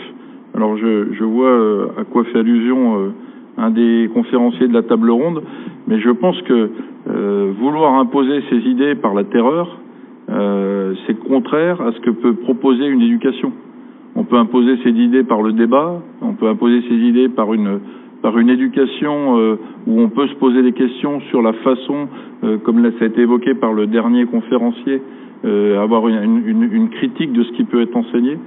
Alors 0.54 0.76
je, 0.76 1.24
vois 1.24 1.48
euh, 1.48 1.86
à 1.98 2.04
quoi 2.04 2.24
fait 2.24 2.38
allusion 2.38 2.98
euh, 2.98 3.08
un 3.56 3.70
des 3.70 4.08
conférenciers 4.14 4.68
de 4.68 4.74
la 4.74 4.82
table 4.82 5.10
ronde, 5.10 5.42
mais 5.88 5.98
je 5.98 6.10
pense 6.10 6.40
que 6.42 6.70
euh, 7.10 7.52
vouloir 7.58 7.94
imposer 7.94 8.42
ses 8.50 8.58
idées 8.58 8.94
par 8.94 9.14
la 9.14 9.24
terreur, 9.24 9.78
euh, 10.30 10.94
c'est 11.06 11.18
contraire 11.18 11.80
à 11.80 11.92
ce 11.92 12.00
que 12.00 12.10
peut 12.10 12.34
proposer 12.34 12.86
une 12.86 13.00
éducation. 13.00 13.52
On 14.18 14.24
peut 14.24 14.36
imposer 14.36 14.76
ses 14.82 14.90
idées 14.90 15.22
par 15.22 15.42
le 15.42 15.52
débat, 15.52 16.02
on 16.22 16.32
peut 16.32 16.48
imposer 16.48 16.82
ses 16.88 16.96
idées 16.96 17.28
par 17.28 17.54
une, 17.54 17.78
par 18.20 18.36
une 18.36 18.50
éducation 18.50 19.38
euh, 19.38 19.54
où 19.86 20.00
on 20.00 20.08
peut 20.08 20.26
se 20.26 20.34
poser 20.34 20.60
des 20.60 20.72
questions 20.72 21.20
sur 21.30 21.40
la 21.40 21.52
façon, 21.52 22.08
euh, 22.42 22.58
comme 22.58 22.82
ça 22.82 23.04
a 23.04 23.06
été 23.06 23.20
évoqué 23.20 23.54
par 23.54 23.72
le 23.72 23.86
dernier 23.86 24.24
conférencier, 24.26 25.00
euh, 25.44 25.80
avoir 25.80 26.08
une, 26.08 26.42
une, 26.44 26.68
une, 26.72 26.88
critique 26.88 27.32
de 27.32 27.44
ce 27.44 27.52
qui 27.52 27.62
peut 27.62 27.80
être 27.80 27.96
enseigné. 27.96 28.38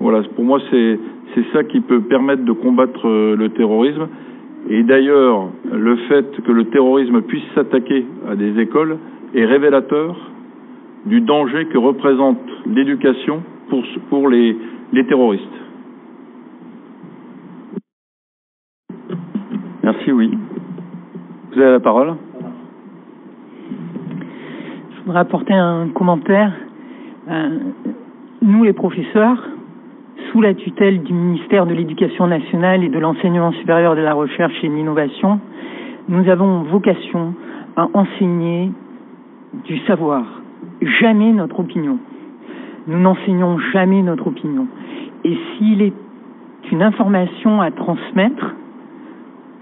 Voilà, 0.00 0.24
pour 0.34 0.44
moi, 0.44 0.58
c'est 0.68 0.98
ça 1.52 1.62
qui 1.62 1.78
peut 1.78 2.00
permettre 2.00 2.44
de 2.44 2.52
combattre 2.52 3.06
le 3.06 3.48
terrorisme. 3.50 4.08
Et 4.68 4.82
d'ailleurs, 4.82 5.48
le 5.70 5.94
fait 6.08 6.42
que 6.42 6.50
le 6.50 6.64
terrorisme 6.64 7.22
puisse 7.22 7.44
s'attaquer 7.54 8.04
à 8.28 8.34
des 8.34 8.58
écoles 8.58 8.96
est 9.36 9.44
révélateur 9.44 10.16
du 11.06 11.20
danger 11.20 11.66
que 11.66 11.78
représente 11.78 12.40
l'éducation 12.66 13.42
pour, 13.70 13.82
pour 14.10 14.28
les, 14.28 14.56
les 14.92 15.06
terroristes. 15.06 15.44
Merci, 19.82 20.12
oui. 20.12 20.30
Vous 21.52 21.60
avez 21.60 21.72
la 21.72 21.80
parole. 21.80 22.14
Je 24.90 25.00
voudrais 25.04 25.20
apporter 25.20 25.54
un 25.54 25.88
commentaire. 25.88 26.52
Euh, 27.28 27.58
nous, 28.42 28.64
les 28.64 28.72
professeurs, 28.72 29.42
sous 30.30 30.40
la 30.40 30.54
tutelle 30.54 31.02
du 31.02 31.12
ministère 31.12 31.66
de 31.66 31.74
l'Éducation 31.74 32.26
nationale 32.26 32.84
et 32.84 32.88
de 32.88 32.98
l'enseignement 32.98 33.52
supérieur 33.52 33.96
de 33.96 34.00
la 34.00 34.14
recherche 34.14 34.52
et 34.62 34.68
de 34.68 34.74
l'innovation, 34.74 35.40
nous 36.08 36.28
avons 36.28 36.62
vocation 36.62 37.34
à 37.76 37.88
enseigner 37.94 38.70
du 39.64 39.78
savoir, 39.86 40.24
jamais 41.00 41.32
notre 41.32 41.60
opinion. 41.60 41.98
Nous 42.90 42.98
n'enseignons 42.98 43.56
jamais 43.72 44.02
notre 44.02 44.26
opinion. 44.26 44.66
Et 45.22 45.38
s'il 45.56 45.80
est 45.80 45.92
une 46.72 46.82
information 46.82 47.60
à 47.60 47.70
transmettre 47.70 48.56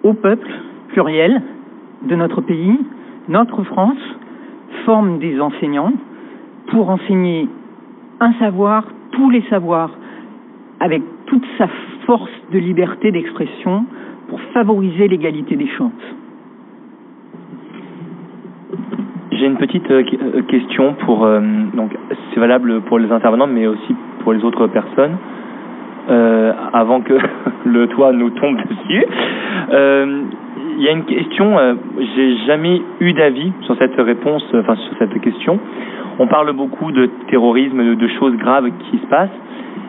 au 0.03 0.15
peuple 0.15 0.49
pluriel 0.89 1.43
de 2.09 2.17
notre 2.17 2.41
pays, 2.41 2.79
notre 3.29 3.65
France 3.65 3.99
forme 4.87 5.19
des 5.19 5.39
enseignants 5.43 5.93
pour 6.69 6.89
enseigner 6.89 7.47
un 8.21 8.33
savoir, 8.39 8.87
tous 9.13 9.29
les 9.29 9.43
savoirs, 9.51 9.91
avec 10.81 11.03
toute 11.27 11.45
sa 11.59 11.69
force 12.07 12.31
de 12.51 12.59
liberté 12.59 13.13
d'expression 13.13 13.85
pour 14.29 14.41
favoriser 14.55 15.07
l'égalité 15.07 15.55
des 15.55 15.69
chances. 15.69 15.93
J'ai 19.39 19.47
une 19.47 19.57
petite 19.57 19.89
euh, 19.91 20.03
euh, 20.21 20.43
question 20.43 20.95
pour 20.95 21.25
euh, 21.25 21.41
donc 21.73 21.93
c'est 22.33 22.41
valable 22.41 22.81
pour 22.83 22.99
les 22.99 23.13
intervenants 23.13 23.47
mais 23.47 23.69
aussi 23.69 23.95
pour 24.21 24.33
les 24.33 24.43
autres 24.45 24.67
personnes 24.67 25.17
avant 26.73 27.03
que 27.03 27.13
le 27.67 27.87
toit 27.89 28.13
nous 28.13 28.31
tombe 28.31 28.57
dessus. 28.57 29.05
Il 29.71 30.83
y 30.83 30.89
a 30.89 30.93
une 30.93 31.05
question, 31.05 31.57
j'ai 32.17 32.37
jamais 32.47 32.81
eu 33.01 33.13
d'avis 33.13 33.53
sur 33.63 33.77
cette 33.77 33.95
réponse, 33.97 34.43
enfin 34.55 34.75
sur 34.77 34.97
cette 34.99 35.21
question. 35.21 35.59
On 36.19 36.27
parle 36.27 36.51
beaucoup 36.55 36.93
de 36.93 37.11
terrorisme, 37.29 37.95
de, 37.95 38.09
choses 38.19 38.35
graves 38.37 38.71
qui 38.91 38.97
se 38.97 39.07
passent, 39.09 39.39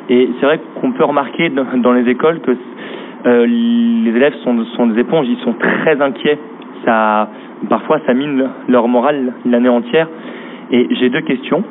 et 0.09 0.29
c'est 0.39 0.45
vrai 0.45 0.59
qu'on 0.81 0.91
peut 0.91 1.05
remarquer 1.05 1.49
dans, 1.49 1.93
les 1.93 2.09
écoles 2.09 2.41
que 2.41 2.51
les 3.23 4.11
élèves 4.13 4.35
sont, 4.43 4.65
sont 4.75 4.87
des 4.87 4.99
éponges, 4.99 5.25
ils 5.29 5.41
sont 5.45 5.53
très 5.53 6.01
inquiets. 6.01 6.37
Parfois 7.69 7.99
ça 8.05 8.13
mine 8.13 8.49
leur 8.67 8.87
morale 8.87 9.33
l'année 9.45 9.69
entière. 9.69 10.07
Et 10.71 10.87
j'ai 10.91 11.09
deux 11.09 11.21
questions. 11.21 11.63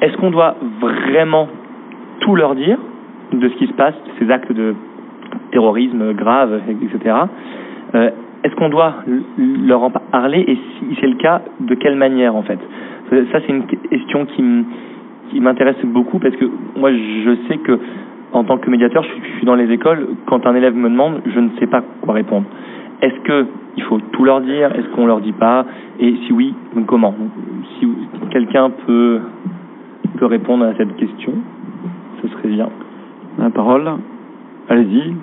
Est-ce 0.00 0.16
qu'on 0.16 0.30
doit 0.30 0.56
vraiment 0.80 1.48
tout 2.20 2.34
leur 2.34 2.54
dire 2.54 2.78
de 3.32 3.48
ce 3.48 3.54
qui 3.54 3.66
se 3.66 3.72
passe, 3.72 3.94
ces 4.18 4.30
actes 4.30 4.52
de 4.52 4.74
terrorisme 5.52 6.12
graves, 6.12 6.60
etc. 6.68 7.16
Euh, 7.94 8.10
Est-ce 8.44 8.54
qu'on 8.56 8.68
doit 8.68 8.96
leur 9.38 9.82
en 9.84 9.90
parler? 9.90 10.44
Et 10.46 10.56
si 10.56 10.96
c'est 11.00 11.06
le 11.06 11.16
cas, 11.16 11.42
de 11.60 11.74
quelle 11.74 11.96
manière 11.96 12.34
en 12.36 12.42
fait? 12.42 12.58
Ça 13.10 13.40
c'est 13.46 13.48
une 13.52 13.66
question 13.66 14.26
qui 14.26 15.40
m'intéresse 15.40 15.76
beaucoup 15.84 16.18
parce 16.18 16.34
que 16.36 16.46
moi 16.76 16.90
je 16.92 17.36
sais 17.48 17.58
que 17.58 17.78
en 18.32 18.44
tant 18.44 18.58
que 18.58 18.70
médiateur, 18.70 19.02
je 19.02 19.36
suis 19.36 19.44
dans 19.44 19.54
les 19.54 19.70
écoles, 19.70 20.08
quand 20.26 20.46
un 20.46 20.54
élève 20.54 20.74
me 20.74 20.88
demande, 20.88 21.20
je 21.26 21.38
ne 21.38 21.50
sais 21.60 21.66
pas 21.66 21.82
quoi 22.00 22.14
répondre. 22.14 22.46
Est-ce 23.02 23.18
que 23.24 23.46
il 23.76 23.82
faut 23.84 23.98
tout 24.12 24.24
leur 24.24 24.40
dire? 24.40 24.74
Est-ce 24.74 24.88
qu'on 24.94 25.06
leur 25.06 25.20
dit 25.20 25.32
pas? 25.32 25.66
Et 25.98 26.14
si 26.24 26.32
oui, 26.32 26.54
comment? 26.86 27.14
Si 27.78 27.88
quelqu'un 28.30 28.70
peut 28.86 29.20
peut 30.18 30.26
répondre 30.26 30.64
à 30.64 30.74
cette 30.76 30.94
question, 30.96 31.32
ce 32.22 32.28
serait 32.28 32.48
bien. 32.48 32.68
La 33.38 33.50
parole. 33.50 33.90
Allez-y. 34.68 35.14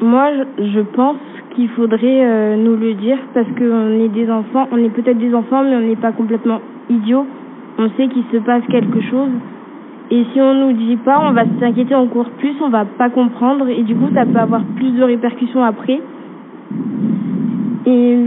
Moi, 0.00 0.30
je 0.58 0.80
pense 0.80 1.16
qu'il 1.54 1.68
faudrait 1.70 2.24
euh, 2.24 2.56
nous 2.56 2.76
le 2.76 2.94
dire 2.94 3.18
parce 3.34 3.46
qu'on 3.58 3.90
est 4.00 4.08
des 4.08 4.30
enfants, 4.30 4.66
on 4.72 4.78
est 4.78 4.88
peut-être 4.90 5.18
des 5.18 5.34
enfants, 5.34 5.62
mais 5.62 5.76
on 5.76 5.80
n'est 5.80 5.96
pas 5.96 6.12
complètement 6.12 6.60
idiots. 6.88 7.26
On 7.78 7.88
sait 7.90 8.08
qu'il 8.08 8.24
se 8.32 8.38
passe 8.38 8.62
quelque 8.70 9.00
chose 9.02 9.30
et 10.10 10.24
si 10.32 10.40
on 10.40 10.54
nous 10.54 10.72
dit 10.72 10.96
pas, 10.96 11.18
on 11.22 11.32
va 11.32 11.44
s'inquiéter 11.58 11.94
encore 11.94 12.28
plus, 12.38 12.54
on 12.60 12.68
va 12.68 12.84
pas 12.84 13.08
comprendre 13.08 13.68
et 13.68 13.82
du 13.82 13.94
coup 13.94 14.08
ça 14.14 14.26
peut 14.26 14.38
avoir 14.38 14.62
plus 14.76 14.90
de 14.90 15.02
répercussions 15.02 15.64
après. 15.64 16.00
Et 17.86 18.18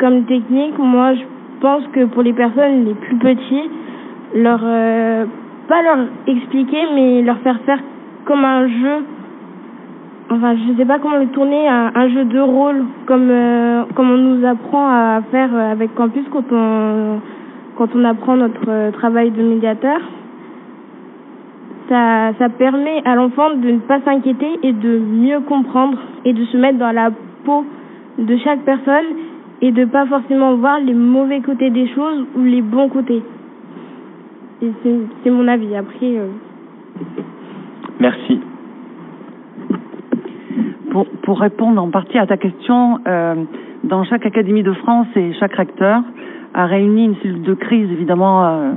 comme 0.00 0.24
technique, 0.24 0.78
moi 0.78 1.14
je 1.14 1.22
pense 1.60 1.84
que 1.92 2.06
pour 2.06 2.22
les 2.22 2.32
personnes 2.32 2.86
les 2.86 2.94
plus 2.94 3.16
petits, 3.16 3.70
leur 4.34 4.60
euh, 4.64 5.26
pas 5.68 5.82
leur 5.82 5.98
expliquer 6.26 6.80
mais 6.94 7.22
leur 7.22 7.38
faire 7.38 7.60
faire 7.66 7.80
comme 8.24 8.44
un 8.44 8.68
jeu. 8.68 9.04
Enfin, 10.30 10.54
je 10.56 10.78
sais 10.78 10.86
pas 10.86 10.98
comment 10.98 11.18
le 11.18 11.26
tourner, 11.26 11.68
un, 11.68 11.92
un 11.94 12.08
jeu 12.08 12.24
de 12.24 12.40
rôle 12.40 12.84
comme 13.04 13.28
euh, 13.30 13.82
comme 13.94 14.10
on 14.10 14.16
nous 14.16 14.46
apprend 14.46 14.88
à 14.88 15.20
faire 15.30 15.54
avec 15.54 15.94
campus 15.94 16.24
quand 16.32 16.50
on 16.52 17.20
quand 17.76 17.88
on 17.94 18.04
apprend 18.04 18.36
notre 18.36 18.92
travail 18.92 19.30
de 19.30 19.42
médiateur 19.42 20.00
ça, 21.92 22.32
ça 22.38 22.48
permet 22.48 23.02
à 23.04 23.14
l'enfant 23.14 23.50
de 23.54 23.70
ne 23.70 23.78
pas 23.80 24.00
s'inquiéter 24.00 24.58
et 24.62 24.72
de 24.72 24.98
mieux 24.98 25.40
comprendre 25.40 25.98
et 26.24 26.32
de 26.32 26.42
se 26.46 26.56
mettre 26.56 26.78
dans 26.78 26.90
la 26.90 27.10
peau 27.44 27.66
de 28.18 28.36
chaque 28.38 28.60
personne 28.60 29.04
et 29.60 29.72
de 29.72 29.84
pas 29.84 30.06
forcément 30.06 30.54
voir 30.54 30.80
les 30.80 30.94
mauvais 30.94 31.40
côtés 31.40 31.68
des 31.68 31.86
choses 31.88 32.24
ou 32.34 32.44
les 32.44 32.62
bons 32.62 32.88
côtés. 32.88 33.22
C'est 34.82 35.30
mon 35.30 35.46
avis. 35.48 35.76
Après. 35.76 36.16
Euh... 36.16 36.28
Merci. 38.00 38.40
Pour, 40.90 41.06
pour 41.24 41.40
répondre 41.40 41.82
en 41.82 41.90
partie 41.90 42.18
à 42.18 42.26
ta 42.26 42.38
question, 42.38 43.00
euh, 43.06 43.34
dans 43.84 44.04
chaque 44.04 44.24
académie 44.24 44.62
de 44.62 44.72
France 44.72 45.08
et 45.16 45.32
chaque 45.34 45.54
recteur 45.54 46.02
a 46.54 46.66
réuni 46.66 47.04
une 47.04 47.16
cellule 47.16 47.42
de 47.42 47.54
crise, 47.54 47.90
évidemment. 47.90 48.44
Euh, 48.44 48.72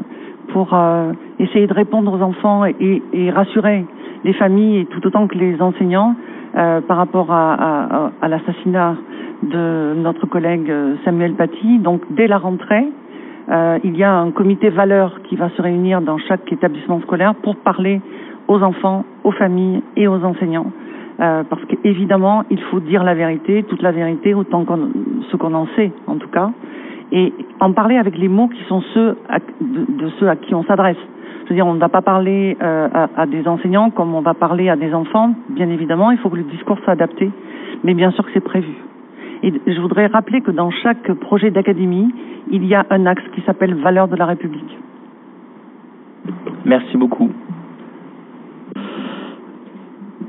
pour 0.50 0.74
euh, 0.74 1.12
essayer 1.40 1.68
de 1.68 1.74
répondre 1.74 2.14
aux 2.14 2.22
enfants 2.22 2.66
et, 2.66 3.30
rassurer 3.32 3.86
les 4.24 4.34
familles 4.34 4.80
et 4.80 4.86
tout 4.86 5.06
autant 5.06 5.28
que 5.28 5.38
les 5.38 5.62
enseignants 5.62 6.16
euh, 6.58 6.82
par 6.82 6.98
rapport 6.98 7.32
à, 7.32 8.12
l'assassinat 8.28 8.96
de 9.44 9.94
notre 9.96 10.26
collègue 10.26 10.70
euh, 10.70 10.96
Samuel 11.04 11.34
Paty. 11.34 11.80
Donc 11.80 12.02
dès 12.12 12.28
la 12.28 12.38
rentrée, 12.38 12.88
il 13.84 13.96
y 13.96 14.04
a 14.04 14.12
un 14.12 14.32
comité 14.32 14.70
valeurs 14.70 15.22
qui 15.26 15.36
va 15.36 15.50
se 15.50 15.62
réunir 15.62 16.02
dans 16.02 16.18
chaque 16.18 16.52
établissement 16.52 17.00
scolaire 17.02 17.36
pour 17.36 17.56
parler 17.58 18.02
aux 18.48 18.60
enfants, 18.64 19.06
aux 19.24 19.32
familles 19.32 19.84
et 19.96 20.08
aux 20.08 20.24
enseignants. 20.24 20.72
Parce 21.20 21.64
qu'évidemment, 21.68 22.44
il 22.50 22.60
faut 22.72 22.80
dire 22.80 23.04
la 23.04 23.14
vérité, 23.14 23.62
toute 23.62 23.84
la 23.84 23.92
vérité, 23.92 24.34
autant 24.34 24.66
qu'on 24.66 24.90
ce 25.30 25.38
qu'on 25.38 25.54
en 25.54 25.68
sait 25.76 25.92
en 26.08 26.16
tout 26.16 26.30
cas 26.30 26.50
et 27.12 27.34
en 27.60 27.72
parler 27.72 27.98
avec 27.98 28.18
les 28.18 28.28
mots 28.28 28.48
qui 28.48 28.64
sont 28.68 28.82
ceux 28.94 29.18
de, 29.62 30.10
ceux 30.20 30.30
à 30.30 30.36
qui 30.36 30.54
on 30.56 30.64
s'adresse. 30.64 30.98
Je 31.44 31.50
veux 31.50 31.56
dire, 31.56 31.68
on 31.68 31.76
ne 31.76 31.80
va 31.80 31.90
pas 31.90 32.02
parler 32.02 32.58
euh, 32.62 32.88
à, 32.92 33.10
à, 33.18 33.26
des 33.26 33.48
enseignants 33.48 33.92
comme 33.92 34.16
on 34.16 34.22
va 34.22 34.34
parler 34.34 34.70
à 34.70 34.76
des 34.76 34.94
enfants, 34.94 35.36
bien 35.50 35.70
évidemment, 35.70 36.12
il 36.12 36.18
faut 36.18 36.30
que 36.30 36.38
le 36.38 36.44
discours 36.44 36.80
soit 36.80 36.94
adapté, 36.94 37.32
mais 37.84 37.94
bien 37.94 38.12
sûr 38.12 38.26
que 38.26 38.32
c'est 38.34 38.40
prévu. 38.44 38.74
Et 39.44 39.54
je 39.68 39.80
voudrais 39.80 40.08
rappeler 40.08 40.42
que 40.42 40.52
dans 40.52 40.72
chaque 40.72 41.12
projet 41.14 41.52
d'académie, 41.52 42.12
il 42.50 42.66
y 42.66 42.74
a 42.74 42.86
un 42.90 43.06
axe 43.06 43.24
qui 43.34 43.42
s'appelle 43.42 43.76
valeurs 43.76 44.08
de 44.08 44.16
la 44.16 44.26
République. 44.26 44.78
Merci 46.66 46.98
beaucoup. 46.98 47.30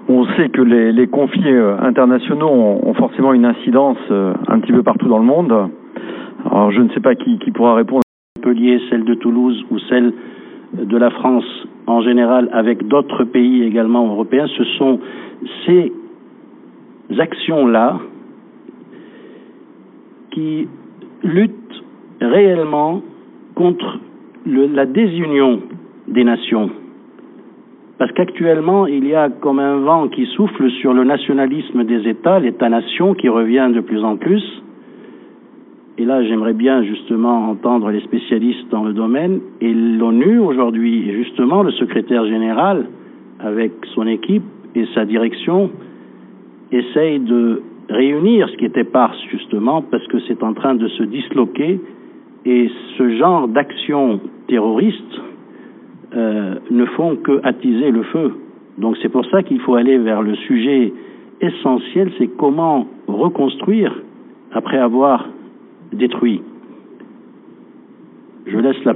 On 0.09 0.25
sait 0.37 0.51
que 0.51 0.61
les, 0.61 0.93
les 0.93 1.07
conflits 1.09 1.49
euh, 1.49 1.79
internationaux 1.81 2.49
ont, 2.49 2.89
ont, 2.89 2.95
forcément 2.95 3.33
une 3.33 3.45
incidence 3.45 3.99
euh, 4.11 4.35
un 4.47 4.61
petit 4.61 4.73
peu 4.73 4.83
partout 4.83 5.09
dans 5.09 5.19
le 5.19 5.25
monde. 5.25 5.71
Alors 6.45 6.71
je 6.73 6.81
ne 6.81 6.89
sais 6.91 7.01
pas 7.01 7.15
qui, 7.15 7.39
pourra 7.53 7.75
répondre. 7.75 8.03
Montpellier, 8.37 8.81
celle 8.91 9.05
de 9.05 9.15
Toulouse 9.15 9.65
ou 9.71 9.79
celle 9.89 10.13
de 10.73 10.97
la 10.97 11.11
France 11.11 11.67
en 11.87 12.01
général 12.03 12.49
avec 12.53 12.87
d'autres 12.87 13.25
pays 13.25 13.63
également 13.63 14.07
européens, 14.07 14.47
ce 14.57 14.65
sont 14.79 15.01
ces 15.65 15.93
actions-là 17.19 17.99
qui 20.33 20.69
luttent 21.23 21.85
réellement 22.21 23.03
contre 23.55 23.99
la 24.47 24.87
désunion 24.87 25.61
des 26.09 26.25
nations. 26.25 26.71
Parce 27.99 28.13
qu'actuellement, 28.13 28.87
il 28.87 29.07
y 29.07 29.15
a 29.15 29.31
comme 29.31 29.59
un 29.59 29.79
vent 29.79 30.09
qui 30.09 30.27
souffle 30.27 30.71
sur 30.83 30.93
le 30.93 31.05
nationalisme 31.05 31.85
des 31.85 32.07
États, 32.09 32.39
l'État-nation 32.39 33.15
qui 33.15 33.29
revient 33.29 33.71
de 33.73 33.81
plus 33.81 34.05
en 34.05 34.17
plus. 34.17 34.43
Et 35.99 36.05
là, 36.05 36.23
j'aimerais 36.25 36.53
bien 36.53 36.83
justement 36.83 37.49
entendre 37.49 37.91
les 37.91 38.01
spécialistes 38.01 38.69
dans 38.71 38.85
le 38.85 38.93
domaine. 38.93 39.41
Et 39.61 39.73
l'ONU 39.73 40.39
aujourd'hui, 40.39 41.11
justement 41.13 41.63
le 41.63 41.71
secrétaire 41.73 42.27
général, 42.27 42.87
avec 43.41 43.73
son 43.95 44.07
équipe 44.07 44.45
et 44.75 44.85
sa 44.95 45.07
direction, 45.07 45.71
essaye 46.71 47.21
de 47.21 47.63
réunir 47.89 48.49
ce 48.51 48.57
qui 48.57 48.67
était 48.67 48.85
Pars 48.85 49.15
justement, 49.31 49.81
parce 49.81 50.07
que 50.09 50.19
c'est 50.29 50.43
en 50.43 50.53
train 50.53 50.75
de 50.75 50.87
se 50.89 51.03
disloquer. 51.05 51.81
Et 52.45 52.71
ce 52.99 53.17
genre 53.17 53.49
d'action 53.49 54.21
terroriste 54.49 55.21
euh, 56.15 56.57
ne 56.71 56.85
font 56.85 57.17
que 57.17 57.41
attiser 57.43 57.91
le 57.91 58.03
feu. 58.05 58.35
Donc 58.79 58.97
c'est 59.01 59.09
pour 59.09 59.25
ça 59.27 59.43
qu'il 59.43 59.61
faut 59.61 59.75
aller 59.75 59.97
vers 59.97 60.23
le 60.23 60.35
sujet 60.35 60.93
essentiel, 61.41 62.13
c'est 62.19 62.29
comment 62.29 62.87
reconstruire 63.07 63.95
après 64.53 64.79
avoir 64.79 65.27
détruit. 65.93 66.43
Je 68.47 68.59
laisse 68.59 68.85
la. 68.85 68.95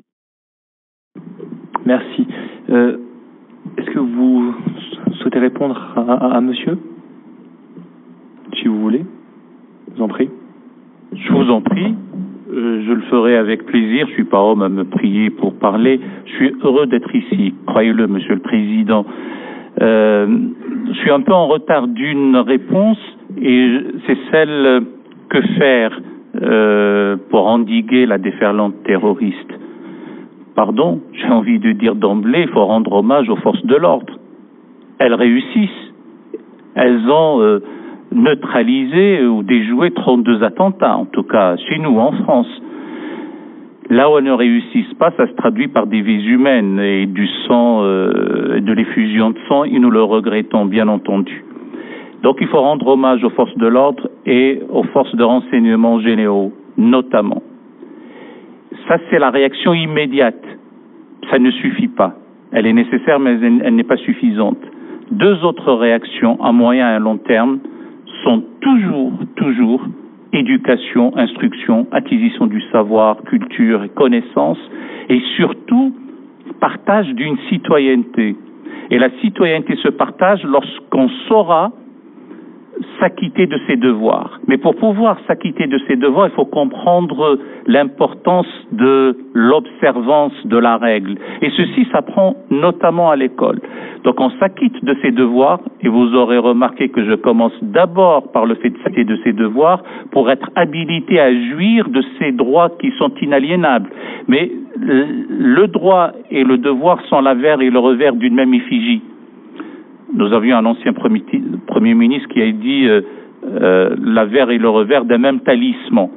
Merci. 1.84 2.26
Euh, 2.70 2.96
Est-ce 3.76 3.90
que 3.90 3.98
vous 3.98 4.54
souhaitez 5.20 5.38
répondre 5.38 5.76
à, 5.96 6.40
monsieur? 6.40 6.78
Si 8.56 8.68
vous 8.68 8.80
voulez. 8.80 9.04
Je 9.88 9.96
vous 9.96 10.02
en 10.02 10.08
prie. 10.08 10.28
Je 11.12 11.32
vous 11.32 11.50
en 11.50 11.60
prie, 11.60 11.94
euh, 12.52 12.84
je 12.86 12.92
le 12.92 13.00
ferai 13.02 13.36
avec 13.36 13.66
plaisir. 13.66 14.06
Je 14.08 14.12
suis 14.12 14.24
pas 14.24 14.40
homme 14.40 14.62
à 14.62 14.68
me 14.68 14.84
prier 14.84 15.30
pour 15.30 15.54
parler. 15.54 16.00
Je 16.26 16.30
suis 16.32 16.54
heureux 16.62 16.86
d'être 16.86 17.12
ici, 17.14 17.54
croyez-le, 17.66 18.06
Monsieur 18.06 18.34
le 18.34 18.40
Président. 18.40 19.04
Euh, 19.80 20.28
je 20.88 20.92
suis 21.00 21.10
un 21.10 21.20
peu 21.20 21.32
en 21.32 21.48
retard 21.48 21.88
d'une 21.88 22.36
réponse 22.36 22.98
et 23.40 23.78
c'est 24.06 24.18
celle 24.30 24.84
que 25.28 25.40
faire 25.58 26.00
euh, 26.36 27.16
pour 27.30 27.46
endiguer 27.48 28.06
la 28.06 28.18
déferlante 28.18 28.74
terroriste. 28.84 29.52
Pardon, 30.54 31.00
j'ai 31.12 31.28
envie 31.28 31.58
de 31.58 31.72
dire 31.72 31.94
d'emblée, 31.94 32.42
il 32.42 32.48
faut 32.48 32.64
rendre 32.64 32.92
hommage 32.92 33.28
aux 33.28 33.36
forces 33.36 33.64
de 33.64 33.76
l'ordre. 33.76 34.14
Elles 34.98 35.14
réussissent. 35.14 35.92
Elles 36.74 37.08
ont 37.08 37.40
euh, 37.40 37.60
neutralisé 38.12 39.26
ou 39.26 39.42
déjoué 39.42 39.90
32 39.90 40.42
attentats, 40.42 40.96
en 40.96 41.06
tout 41.06 41.22
cas 41.22 41.56
chez 41.56 41.78
nous, 41.78 41.98
en 41.98 42.12
France. 42.12 42.62
Là 43.88 44.08
où 44.08 44.18
elles 44.18 44.24
ne 44.24 44.32
réussissent 44.32 44.94
pas, 45.00 45.10
ça 45.16 45.26
se 45.26 45.32
traduit 45.32 45.66
par 45.66 45.88
des 45.88 46.00
vies 46.00 46.24
humaines 46.24 46.78
et 46.78 47.06
du 47.06 47.26
sang, 47.48 47.80
euh, 47.82 48.60
de 48.60 48.72
l'effusion 48.72 49.30
de 49.30 49.38
sang, 49.48 49.64
et 49.64 49.78
nous 49.80 49.90
le 49.90 50.02
regrettons, 50.02 50.64
bien 50.64 50.86
entendu. 50.86 51.44
Donc 52.22 52.36
il 52.40 52.48
faut 52.48 52.60
rendre 52.60 52.86
hommage 52.86 53.24
aux 53.24 53.30
forces 53.30 53.56
de 53.56 53.66
l'ordre 53.66 54.08
et 54.26 54.60
aux 54.68 54.84
forces 54.84 55.14
de 55.14 55.24
renseignement 55.24 56.00
généraux, 56.00 56.52
notamment. 56.76 57.42
Ça, 58.88 58.98
c'est 59.10 59.18
la 59.18 59.30
réaction 59.30 59.72
immédiate. 59.72 60.42
Ça 61.30 61.38
ne 61.38 61.50
suffit 61.50 61.88
pas. 61.88 62.14
Elle 62.52 62.66
est 62.66 62.72
nécessaire, 62.72 63.20
mais 63.20 63.38
elle, 63.40 63.74
n'est 63.74 63.84
pas 63.84 63.96
suffisante. 63.96 64.58
Deux 65.10 65.44
autres 65.44 65.72
réactions 65.72 66.42
à 66.42 66.52
moyen 66.52 66.90
et 66.90 66.94
à 66.94 66.98
long 66.98 67.16
terme 67.16 67.60
sont 68.24 68.42
toujours, 68.60 69.12
toujours 69.36 69.82
éducation, 70.32 71.16
instruction, 71.16 71.86
acquisition 71.92 72.46
du 72.46 72.60
savoir, 72.72 73.22
culture 73.22 73.84
et 73.84 73.88
connaissance, 73.88 74.58
et 75.08 75.20
surtout 75.36 75.94
partage 76.60 77.08
d'une 77.14 77.38
citoyenneté. 77.48 78.36
Et 78.90 78.98
la 78.98 79.10
citoyenneté 79.20 79.76
se 79.76 79.88
partage 79.88 80.42
lorsqu'on 80.44 81.08
saura 81.28 81.72
s'acquitter 82.98 83.46
de 83.46 83.58
ses 83.66 83.76
devoirs. 83.76 84.40
Mais 84.46 84.58
pour 84.58 84.76
pouvoir 84.76 85.18
s'acquitter 85.26 85.66
de 85.66 85.78
ses 85.88 85.96
devoirs, 85.96 86.28
il 86.28 86.34
faut 86.34 86.44
comprendre 86.44 87.38
l'importance 87.66 88.46
de 88.72 89.16
l'observance 89.34 90.32
de 90.44 90.58
la 90.58 90.76
règle. 90.76 91.16
Et 91.42 91.50
ceci 91.56 91.86
s'apprend 91.92 92.36
notamment 92.50 93.10
à 93.10 93.16
l'école. 93.16 93.60
Donc 94.04 94.20
on 94.20 94.30
s'acquitte 94.38 94.84
de 94.84 94.96
ses 95.02 95.10
devoirs, 95.10 95.60
et 95.82 95.88
vous 95.88 96.14
aurez 96.14 96.38
remarqué 96.38 96.88
que 96.88 97.04
je 97.04 97.14
commence 97.14 97.52
d'abord 97.62 98.32
par 98.32 98.46
le 98.46 98.54
fait 98.54 98.70
de 98.70 98.78
s'acquitter 98.78 99.04
de 99.04 99.18
ses 99.24 99.32
devoirs 99.32 99.82
pour 100.10 100.30
être 100.30 100.50
habilité 100.56 101.20
à 101.20 101.32
jouir 101.32 101.88
de 101.88 102.02
ces 102.18 102.32
droits 102.32 102.70
qui 102.80 102.90
sont 102.98 103.12
inaliénables. 103.20 103.90
Mais 104.28 104.50
le 104.78 105.66
droit 105.66 106.12
et 106.30 106.44
le 106.44 106.58
devoir 106.58 107.00
sont 107.06 107.20
l'avers 107.20 107.60
et 107.60 107.70
le 107.70 107.78
revers 107.78 108.14
d'une 108.14 108.34
même 108.34 108.54
effigie. 108.54 109.02
Nous 110.14 110.32
avions 110.32 110.56
un 110.56 110.66
ancien 110.66 110.92
premier, 110.92 111.94
ministre 111.94 112.28
qui 112.28 112.42
a 112.42 112.50
dit 112.50 112.86
euh, 112.86 113.00
euh, 113.44 113.96
l'avers 114.02 114.50
et 114.50 114.58
le 114.58 114.68
revers 114.68 115.04
d'un 115.04 115.18
même 115.18 115.40
talisman, 115.40 116.08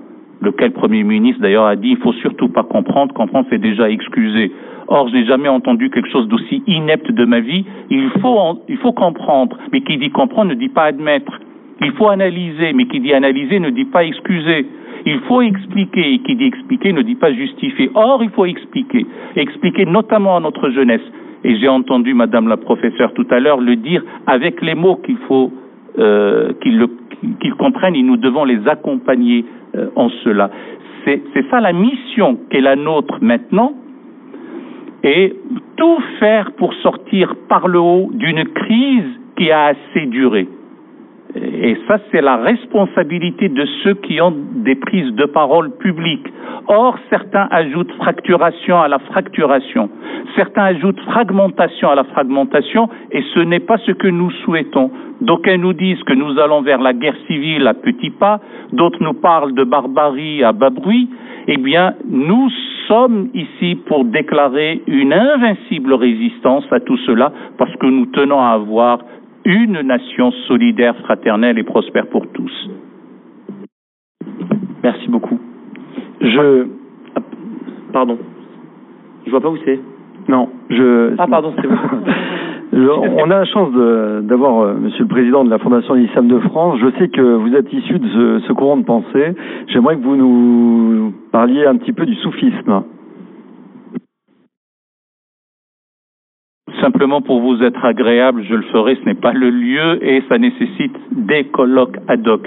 lequel 0.41 0.71
Premier 0.71 1.03
ministre 1.03 1.41
d'ailleurs 1.41 1.65
a 1.65 1.75
dit 1.75 1.89
il 1.91 1.97
faut 1.97 2.13
surtout 2.13 2.49
pas 2.49 2.63
comprendre, 2.63 3.13
comprendre 3.13 3.47
c'est 3.49 3.61
déjà 3.61 3.89
excuser. 3.89 4.51
Or, 4.87 5.07
je 5.09 5.13
n'ai 5.15 5.25
jamais 5.25 5.47
entendu 5.47 5.89
quelque 5.89 6.09
chose 6.09 6.27
d'aussi 6.27 6.61
inepte 6.67 7.11
de 7.11 7.25
ma 7.25 7.39
vie. 7.39 7.65
Il 7.89 8.09
faut, 8.21 8.37
en- 8.37 8.59
il 8.67 8.77
faut 8.77 8.91
comprendre, 8.91 9.57
mais 9.71 9.81
qui 9.81 9.97
dit 9.97 10.09
comprendre 10.09 10.49
ne 10.49 10.55
dit 10.55 10.69
pas 10.69 10.83
admettre. 10.85 11.39
Il 11.81 11.91
faut 11.93 12.09
analyser, 12.09 12.73
mais 12.73 12.85
qui 12.85 12.99
dit 12.99 13.13
analyser 13.13 13.59
ne 13.59 13.69
dit 13.69 13.85
pas 13.85 14.03
excuser. 14.03 14.65
Il 15.05 15.19
faut 15.27 15.41
expliquer, 15.41 16.13
et 16.13 16.19
qui 16.19 16.35
dit 16.35 16.45
expliquer 16.45 16.93
ne 16.93 17.01
dit 17.01 17.15
pas 17.15 17.31
justifier. 17.33 17.89
Or, 17.95 18.23
il 18.23 18.29
faut 18.31 18.45
expliquer. 18.45 19.05
Expliquer 19.35 19.85
notamment 19.85 20.35
à 20.37 20.39
notre 20.39 20.69
jeunesse. 20.69 21.01
Et 21.43 21.57
j'ai 21.57 21.67
entendu 21.67 22.13
Madame 22.13 22.47
la 22.47 22.57
professeure 22.57 23.13
tout 23.13 23.27
à 23.29 23.39
l'heure 23.39 23.59
le 23.59 23.75
dire 23.75 24.03
avec 24.27 24.61
les 24.61 24.75
mots 24.75 24.95
qu'il 24.97 25.17
faut 25.27 25.51
euh, 25.99 26.53
qu'ils 26.61 27.55
comprennent 27.55 27.95
et 27.95 28.03
nous 28.03 28.17
devons 28.17 28.45
les 28.45 28.67
accompagner 28.67 29.45
euh, 29.75 29.87
en 29.95 30.09
cela. 30.23 30.49
C'est 31.05 31.21
c'est 31.33 31.45
ça 31.49 31.59
la 31.59 31.73
mission 31.73 32.37
qu'est 32.49 32.61
la 32.61 32.75
nôtre 32.75 33.17
maintenant 33.21 33.73
et 35.03 35.35
tout 35.75 35.97
faire 36.19 36.51
pour 36.53 36.73
sortir 36.75 37.35
par 37.49 37.67
le 37.67 37.79
haut 37.79 38.09
d'une 38.13 38.45
crise 38.45 39.19
qui 39.37 39.51
a 39.51 39.65
assez 39.65 40.05
duré. 40.05 40.47
Et 41.35 41.77
ça, 41.87 41.97
c'est 42.11 42.21
la 42.21 42.37
responsabilité 42.37 43.49
de 43.49 43.65
ceux 43.83 43.95
qui 43.95 44.21
ont 44.21 44.33
des 44.55 44.75
prises 44.75 45.13
de 45.15 45.25
parole 45.25 45.71
publiques. 45.77 46.27
Or, 46.67 46.97
certains 47.09 47.47
ajoutent 47.49 47.91
fracturation 47.93 48.79
à 48.79 48.87
la 48.87 48.99
fracturation. 48.99 49.89
Certains 50.35 50.63
ajoutent 50.63 50.99
fragmentation 51.01 51.89
à 51.89 51.95
la 51.95 52.03
fragmentation, 52.03 52.87
et 53.11 53.23
ce 53.33 53.39
n'est 53.39 53.59
pas 53.59 53.77
ce 53.79 53.91
que 53.91 54.07
nous 54.07 54.29
souhaitons. 54.45 54.91
D'aucuns 55.21 55.57
nous 55.57 55.73
disent 55.73 56.01
que 56.03 56.13
nous 56.13 56.39
allons 56.39 56.61
vers 56.61 56.79
la 56.79 56.93
guerre 56.93 57.17
civile 57.27 57.67
à 57.67 57.73
petits 57.73 58.11
pas, 58.11 58.39
d'autres 58.71 59.01
nous 59.01 59.13
parlent 59.13 59.53
de 59.53 59.63
barbarie 59.63 60.43
à 60.43 60.51
bas 60.51 60.69
bruit. 60.69 61.09
Eh 61.47 61.57
bien, 61.57 61.95
nous 62.09 62.49
sommes 62.87 63.29
ici 63.33 63.75
pour 63.87 64.05
déclarer 64.05 64.81
une 64.87 65.13
invincible 65.13 65.93
résistance 65.93 66.65
à 66.71 66.79
tout 66.79 66.97
cela, 66.97 67.31
parce 67.57 67.75
que 67.77 67.87
nous 67.87 68.05
tenons 68.07 68.39
à 68.39 68.51
avoir 68.51 68.99
une 69.45 69.81
nation 69.81 70.31
solidaire, 70.47 70.95
fraternelle 71.03 71.57
et 71.59 71.63
prospère 71.63 72.07
pour 72.07 72.27
tous. 72.27 72.69
Merci 74.83 75.07
beaucoup. 75.09 75.39
Je. 76.21 76.67
Pardon. 77.91 78.17
Je 79.25 79.31
vois 79.31 79.41
pas 79.41 79.49
où 79.49 79.57
c'est. 79.65 79.79
Non, 80.27 80.49
je. 80.69 81.13
Ah, 81.17 81.27
pardon, 81.27 81.53
c'est 81.59 81.67
vous. 81.67 81.75
Je- 82.73 82.79
on 82.89 83.29
a 83.29 83.37
la 83.37 83.45
chance 83.45 83.71
d'avoir 84.23 84.61
euh, 84.61 84.73
Monsieur 84.73 85.03
le 85.03 85.07
Président 85.07 85.43
de 85.45 85.49
la 85.51 85.59
Fondation 85.59 85.93
de 85.93 85.99
l'Islam 85.99 86.27
de 86.27 86.39
France. 86.39 86.79
Je 86.81 86.89
sais 86.97 87.07
que 87.07 87.21
vous 87.21 87.53
êtes 87.53 87.71
issu 87.71 87.99
de 87.99 88.07
ce, 88.07 88.39
ce 88.47 88.53
courant 88.53 88.77
de 88.77 88.83
pensée. 88.83 89.35
J'aimerais 89.67 89.95
que 89.95 90.01
vous 90.01 90.15
nous 90.15 91.13
parliez 91.31 91.67
un 91.67 91.77
petit 91.77 91.93
peu 91.93 92.07
du 92.07 92.15
soufisme. 92.15 92.81
Simplement 96.83 97.21
pour 97.21 97.39
vous 97.39 97.63
être 97.63 97.85
agréable, 97.85 98.43
je 98.43 98.55
le 98.55 98.63
ferai, 98.63 98.97
ce 98.97 99.05
n'est 99.05 99.15
pas 99.15 99.31
le 99.31 99.49
lieu 99.49 100.05
et 100.05 100.21
ça 100.27 100.37
nécessite 100.37 100.93
des 101.11 101.45
colloques 101.45 101.95
ad 102.09 102.27
hoc. 102.27 102.45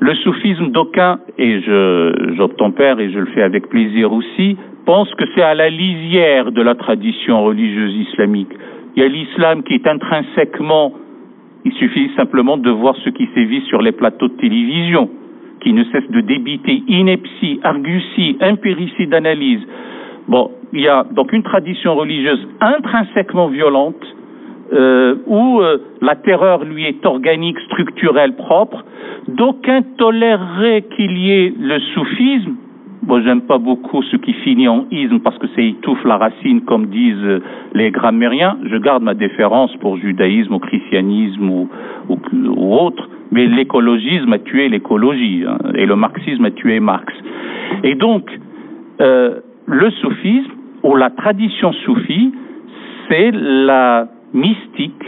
Le 0.00 0.14
soufisme 0.16 0.72
d'aucuns, 0.72 1.20
et 1.38 1.60
je 1.60 2.34
j'obtempère 2.36 2.98
et 2.98 3.08
je 3.12 3.20
le 3.20 3.26
fais 3.26 3.42
avec 3.42 3.68
plaisir 3.68 4.12
aussi, 4.12 4.56
pense 4.84 5.14
que 5.14 5.22
c'est 5.32 5.42
à 5.42 5.54
la 5.54 5.70
lisière 5.70 6.50
de 6.50 6.60
la 6.60 6.74
tradition 6.74 7.44
religieuse 7.44 7.94
islamique. 8.08 8.50
Il 8.96 9.02
y 9.04 9.06
a 9.06 9.08
l'islam 9.08 9.62
qui 9.62 9.74
est 9.74 9.86
intrinsèquement, 9.86 10.92
il 11.64 11.72
suffit 11.74 12.10
simplement 12.16 12.56
de 12.56 12.70
voir 12.70 12.96
ce 13.04 13.10
qui 13.10 13.28
sévit 13.32 13.60
sur 13.68 13.80
les 13.80 13.92
plateaux 13.92 14.26
de 14.26 14.38
télévision, 14.38 15.08
qui 15.60 15.72
ne 15.72 15.84
cesse 15.84 16.10
de 16.10 16.20
débiter 16.20 16.82
ineptie, 16.88 17.60
argutie, 17.62 18.38
impéritie 18.40 19.06
d'analyse. 19.06 19.60
Bon, 20.28 20.50
il 20.72 20.80
y 20.80 20.88
a 20.88 21.04
donc 21.10 21.32
une 21.32 21.42
tradition 21.42 21.94
religieuse 21.94 22.46
intrinsèquement 22.60 23.48
violente, 23.48 24.02
euh, 24.72 25.16
où 25.26 25.60
euh, 25.60 25.78
la 26.00 26.14
terreur 26.14 26.64
lui 26.64 26.84
est 26.84 27.04
organique, 27.04 27.58
structurelle, 27.66 28.36
propre. 28.36 28.84
D'aucuns 29.26 29.82
toléreraient 29.98 30.84
qu'il 30.96 31.18
y 31.18 31.32
ait 31.32 31.52
le 31.58 31.80
soufisme, 31.92 32.54
Moi, 33.04 33.22
j'aime 33.22 33.40
pas 33.40 33.58
beaucoup 33.58 34.02
ce 34.04 34.16
qui 34.16 34.32
finit 34.32 34.68
en 34.68 34.84
isme 34.92 35.18
parce 35.20 35.38
que 35.38 35.46
c'est 35.56 35.66
étouffe 35.66 36.04
la 36.04 36.18
racine, 36.18 36.60
comme 36.60 36.86
disent 36.86 37.40
les 37.74 37.90
grammairiens. 37.90 38.58
Je 38.64 38.76
garde 38.76 39.02
ma 39.02 39.14
déférence 39.14 39.74
pour 39.76 39.96
judaïsme, 39.96 40.54
ou 40.54 40.58
christianisme 40.60 41.50
ou, 41.50 41.68
ou, 42.08 42.74
autre, 42.74 43.08
mais 43.32 43.46
l'écologisme 43.46 44.32
a 44.32 44.38
tué 44.38 44.68
l'écologie 44.68 45.44
hein, 45.48 45.58
et 45.74 45.86
le 45.86 45.96
marxisme 45.96 46.44
a 46.44 46.50
tué 46.50 46.78
Marx. 46.78 47.12
Et 47.82 47.94
donc, 47.94 48.30
euh, 49.00 49.40
le 49.70 49.90
soufisme 49.90 50.50
ou 50.82 50.96
la 50.96 51.10
tradition 51.10 51.72
soufie, 51.72 52.32
c'est 53.08 53.30
la 53.32 54.08
mystique, 54.34 55.02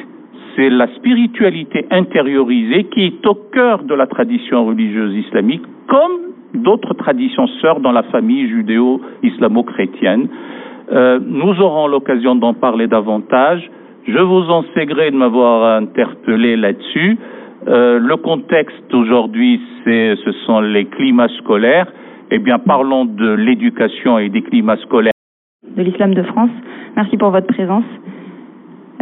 c'est 0.55 0.71
la 0.71 0.87
spiritualité 0.95 1.87
intériorisée 1.91 2.85
qui 2.85 3.07
est 3.07 3.27
au 3.27 3.35
cœur 3.35 3.83
de 3.83 3.95
la 3.95 4.07
tradition 4.07 4.65
religieuse 4.67 5.15
islamique, 5.17 5.63
comme 5.89 6.33
d'autres 6.55 6.95
traditions 6.95 7.47
sœurs 7.61 7.81
dans 7.81 7.93
la 7.93 8.05
famille 8.05 8.49
judéo-islamo-chrétienne. 8.49 10.29
Euh, 10.93 11.19
nous 11.25 11.61
aurons 11.61 11.89
l'occasion 11.89 12.37
d'en 12.37 12.55
parler 12.55 12.87
davantage. 12.87 13.69
Je 14.07 14.19
vous 14.19 14.51
en 14.51 14.65
sais 14.75 14.87
gré 14.87 15.11
de 15.11 15.17
m'avoir 15.17 15.79
interpellé 15.79 16.57
là-dessus. 16.57 17.19
Euh, 17.67 17.99
le 17.99 18.17
contexte 18.17 18.93
aujourd'hui, 18.93 19.61
ce 19.85 20.33
sont 20.45 20.61
les 20.61 20.85
climats 20.85 21.29
scolaires. 21.39 21.87
Eh 22.35 22.39
bien, 22.39 22.59
parlons 22.59 23.05
de 23.05 23.31
l'éducation 23.31 24.19
et 24.19 24.31
des 24.31 24.41
climats 24.41 24.79
scolaires. 24.79 25.13
De 25.77 25.83
l'islam 25.83 26.15
de 26.15 26.23
France. 26.23 26.49
Merci 26.97 27.19
pour 27.19 27.29
votre 27.29 27.47
présence. 27.47 27.85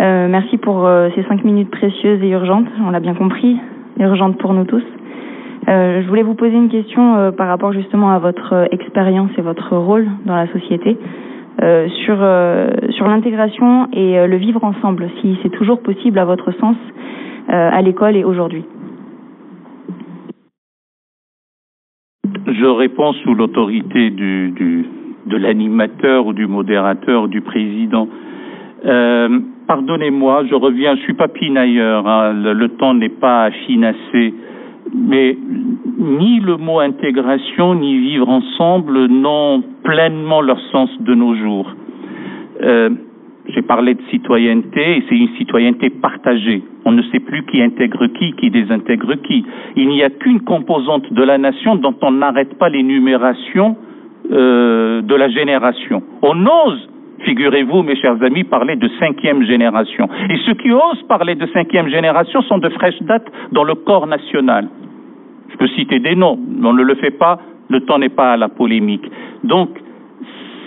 Euh, 0.01 0.27
merci 0.29 0.59
pour 0.59 0.85
euh, 0.85 1.11
ces 1.15 1.23
cinq 1.23 1.45
minutes 1.45 1.71
précieuses 1.71 2.21
et 2.25 2.31
urgentes. 2.31 2.67
On 2.85 2.91
l'a 2.91 2.99
bien 2.99 3.15
compris, 3.15 3.57
urgentes 4.01 4.37
pour 4.39 4.53
nous 4.53 4.65
tous. 4.65 4.83
Euh, 5.69 6.03
je 6.03 6.09
voulais 6.09 6.25
vous 6.25 6.35
poser 6.35 6.57
une 6.57 6.71
question 6.71 7.31
par 7.37 7.47
rapport 7.47 7.73
justement 7.73 8.11
à 8.11 8.19
votre 8.19 8.67
expérience 8.73 9.31
et 9.39 9.43
votre 9.43 9.77
rôle 9.77 10.09
dans 10.27 10.35
la 10.35 10.49
société 10.49 10.99
sur 12.05 12.17
sur 12.91 13.07
l'intégration 13.07 13.87
et 13.93 14.27
le 14.27 14.37
vivre 14.39 14.65
ensemble, 14.65 15.09
si 15.21 15.39
c'est 15.43 15.51
toujours 15.51 15.83
possible 15.83 16.19
à 16.19 16.25
votre 16.25 16.51
sens 16.53 16.77
à 17.49 17.81
l'école 17.83 18.17
et 18.17 18.25
aujourd'hui. 18.25 18.65
Je 22.47 22.67
réponds 22.67 23.13
sous 23.25 23.35
l'autorité 23.35 24.11
du, 24.11 24.51
du, 24.51 24.87
de 25.27 25.37
l'animateur 25.37 26.27
ou 26.27 26.33
du 26.33 26.47
modérateur 26.47 27.25
ou 27.25 27.29
du 27.29 27.41
président. 27.41 28.09
Euh, 28.85 29.41
Pardonnez-moi, 29.71 30.47
je 30.51 30.55
reviens, 30.57 30.97
je 30.97 31.03
suis 31.03 31.15
pas 31.15 31.29
pinailleur, 31.29 32.05
hein, 32.09 32.33
le, 32.33 32.69
temps 32.71 32.93
n'est 32.93 33.09
pas 33.09 33.45
affinacé, 33.45 34.35
mais 34.93 35.39
ni 35.97 36.41
le 36.41 36.57
mot 36.57 36.81
intégration 36.81 37.77
ni 37.77 37.97
vivre 37.97 38.29
ensemble 38.29 39.07
n'ont 39.07 39.63
pleinement 39.85 40.41
leur 40.41 40.59
sens 40.73 40.91
de 41.01 41.15
nos 41.15 41.37
jours. 41.37 41.73
Euh, 42.65 42.91
J'ai 43.49 43.63
parlé 43.63 43.95
de 43.95 44.03
citoyenneté 44.11 44.99
et 44.99 45.05
c'est 45.09 45.17
une 45.17 45.35
citoyenneté 45.37 45.91
partagée. 45.91 46.63
On 46.85 46.93
ne 46.93 47.03
sait 47.05 47.21
plus 47.21 47.45
qui 47.47 47.63
intègre 47.63 48.07
qui, 48.07 48.33
qui 48.35 48.51
désintègre 48.51 49.15
qui. 49.23 49.45
Il 49.77 49.89
n'y 49.89 50.03
a 50.03 50.11
qu'une 50.11 50.41
composante 50.41 51.13
de 51.13 51.23
la 51.23 51.39
nation 51.39 51.75
dont 51.75 51.95
on 52.03 52.13
n'arrête 52.13 52.57
pas 52.59 52.69
l'énumération 52.69 53.77
euh, 54.31 55.03
de 55.03 55.15
la 55.15 55.29
génération. 55.29 56.03
On 56.23 56.47
ose 56.47 56.89
figurez-vous, 57.25 57.83
mes 57.83 57.97
chers 57.97 58.23
amis, 58.23 58.45
parler 58.45 58.77
de 58.77 58.89
cinquième 58.99 59.45
génération. 59.45 60.09
Et 60.29 60.39
ceux 60.47 60.55
qui 60.55 60.73
osent 60.73 61.03
parler 61.09 61.35
de 61.35 61.47
cinquième 61.49 61.89
génération 61.89 62.43
sont 62.43 62.59
de 62.59 62.69
fraîche 62.71 63.01
date 63.03 63.27
dans 63.53 63.65
le 63.65 63.75
corps 63.75 64.07
national. 64.07 64.69
Je 65.51 65.57
peux 65.57 65.69
citer 65.69 65.99
des 65.99 66.15
noms, 66.15 66.39
mais 66.39 66.69
on 66.69 66.73
ne 66.73 66.83
le 66.83 66.95
fait 66.95 67.11
pas, 67.11 67.39
le 67.69 67.81
temps 67.81 67.99
n'est 67.99 68.09
pas 68.09 68.33
à 68.33 68.37
la 68.37 68.49
polémique. 68.49 69.05
Donc, 69.45 69.71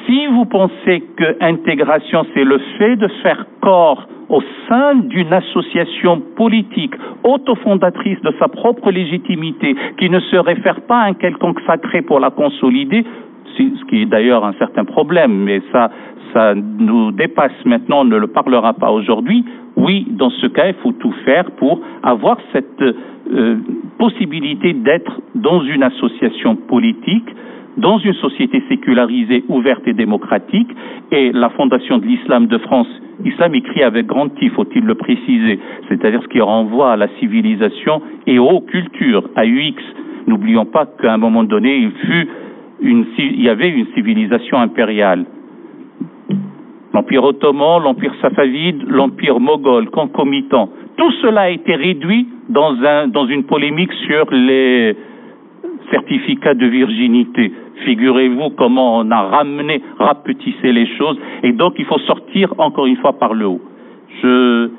si 0.05 0.27
vous 0.27 0.45
pensez 0.45 1.03
que 1.17 1.37
intégration, 1.41 2.25
c'est 2.33 2.43
le 2.43 2.59
fait 2.77 2.95
de 2.95 3.07
faire 3.21 3.45
corps 3.61 4.07
au 4.29 4.41
sein 4.67 4.95
d'une 4.95 5.31
association 5.31 6.21
politique 6.35 6.93
autofondatrice 7.23 8.19
de 8.21 8.33
sa 8.39 8.47
propre 8.47 8.91
légitimité, 8.91 9.75
qui 9.97 10.09
ne 10.09 10.19
se 10.19 10.35
réfère 10.37 10.81
pas 10.81 11.01
à 11.01 11.05
un 11.05 11.13
quelconque 11.13 11.59
sacré 11.67 12.01
pour 12.01 12.19
la 12.19 12.31
consolider, 12.31 13.05
ce 13.57 13.85
qui 13.85 14.01
est 14.01 14.05
d'ailleurs 14.05 14.43
un 14.45 14.53
certain 14.53 14.85
problème, 14.85 15.43
mais 15.43 15.61
ça, 15.71 15.91
ça 16.33 16.55
nous 16.55 17.11
dépasse 17.11 17.53
maintenant, 17.65 18.01
on 18.01 18.05
ne 18.05 18.17
le 18.17 18.27
parlera 18.27 18.73
pas 18.73 18.91
aujourd'hui. 18.91 19.45
Oui, 19.75 20.07
dans 20.09 20.29
ce 20.29 20.47
cas, 20.47 20.67
il 20.67 20.75
faut 20.75 20.91
tout 20.93 21.13
faire 21.25 21.49
pour 21.51 21.79
avoir 22.03 22.37
cette 22.51 22.81
euh, 22.81 23.57
possibilité 23.97 24.73
d'être 24.73 25.21
dans 25.35 25.61
une 25.63 25.83
association 25.83 26.55
politique, 26.55 27.27
dans 27.77 27.97
une 27.97 28.13
société 28.13 28.63
sécularisée, 28.69 29.43
ouverte 29.49 29.87
et 29.87 29.93
démocratique. 29.93 30.69
Et 31.11 31.31
la 31.31 31.49
Fondation 31.49 31.97
de 31.97 32.05
l'Islam 32.05 32.47
de 32.47 32.57
France, 32.59 32.87
Islam 33.25 33.55
écrit 33.55 33.83
avec 33.83 34.05
grand 34.05 34.29
T, 34.29 34.49
faut-il 34.49 34.83
le 34.83 34.95
préciser, 34.95 35.59
c'est-à-dire 35.89 36.21
ce 36.23 36.27
qui 36.27 36.41
renvoie 36.41 36.93
à 36.93 36.97
la 36.97 37.07
civilisation 37.19 38.01
et 38.27 38.39
aux 38.39 38.61
cultures, 38.61 39.29
à 39.35 39.45
UX. 39.45 39.81
N'oublions 40.27 40.65
pas 40.65 40.85
qu'à 40.85 41.13
un 41.13 41.17
moment 41.17 41.43
donné, 41.43 41.77
il 41.77 41.91
fut 41.91 42.27
une, 42.81 43.05
y 43.17 43.49
avait 43.49 43.69
une 43.69 43.87
civilisation 43.93 44.57
impériale 44.57 45.25
l'Empire 46.93 47.23
ottoman, 47.23 47.81
l'Empire 47.81 48.13
safavide, 48.21 48.83
l'Empire 48.87 49.39
moghol, 49.39 49.89
concomitant. 49.89 50.69
Tout 50.95 51.11
cela 51.23 51.41
a 51.41 51.49
été 51.49 51.73
réduit 51.75 52.27
dans 52.49 53.27
une 53.27 53.45
polémique 53.45 53.91
sur 54.05 54.29
les 54.31 54.95
certificats 55.91 56.53
de 56.53 56.65
virginité. 56.65 57.51
Figurez-vous 57.85 58.51
comment 58.51 58.99
on 58.99 59.11
a 59.11 59.21
ramené, 59.21 59.81
rapetissé 59.99 60.71
les 60.71 60.87
choses, 60.97 61.17
et 61.43 61.51
donc 61.51 61.73
il 61.77 61.85
faut 61.85 61.99
sortir 61.99 62.53
encore 62.57 62.85
une 62.85 62.97
fois 62.97 63.13
par 63.13 63.33
le 63.33 63.47
haut. 63.47 63.61
Je, 64.21 64.69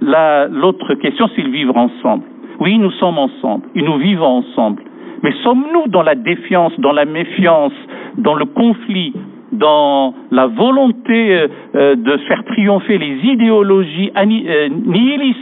l'autre 0.00 0.94
question, 0.94 1.28
c'est 1.34 1.42
le 1.42 1.50
vivre 1.50 1.76
ensemble. 1.76 2.24
Oui, 2.60 2.78
nous 2.78 2.90
sommes 2.92 3.18
ensemble, 3.18 3.64
et 3.74 3.82
nous 3.82 3.98
vivons 3.98 4.38
ensemble. 4.38 4.82
Mais 5.22 5.32
sommes-nous 5.42 5.88
dans 5.88 6.02
la 6.02 6.14
défiance, 6.14 6.78
dans 6.78 6.92
la 6.92 7.04
méfiance, 7.04 7.72
dans 8.18 8.34
le 8.34 8.44
conflit, 8.44 9.12
dans 9.52 10.14
la 10.30 10.46
volonté 10.46 11.46
euh, 11.74 11.96
de 11.96 12.16
faire 12.28 12.44
triompher 12.44 12.98
les 12.98 13.18
idéologies 13.24 14.10
euh, 14.16 14.68
nihilistes, 14.68 15.40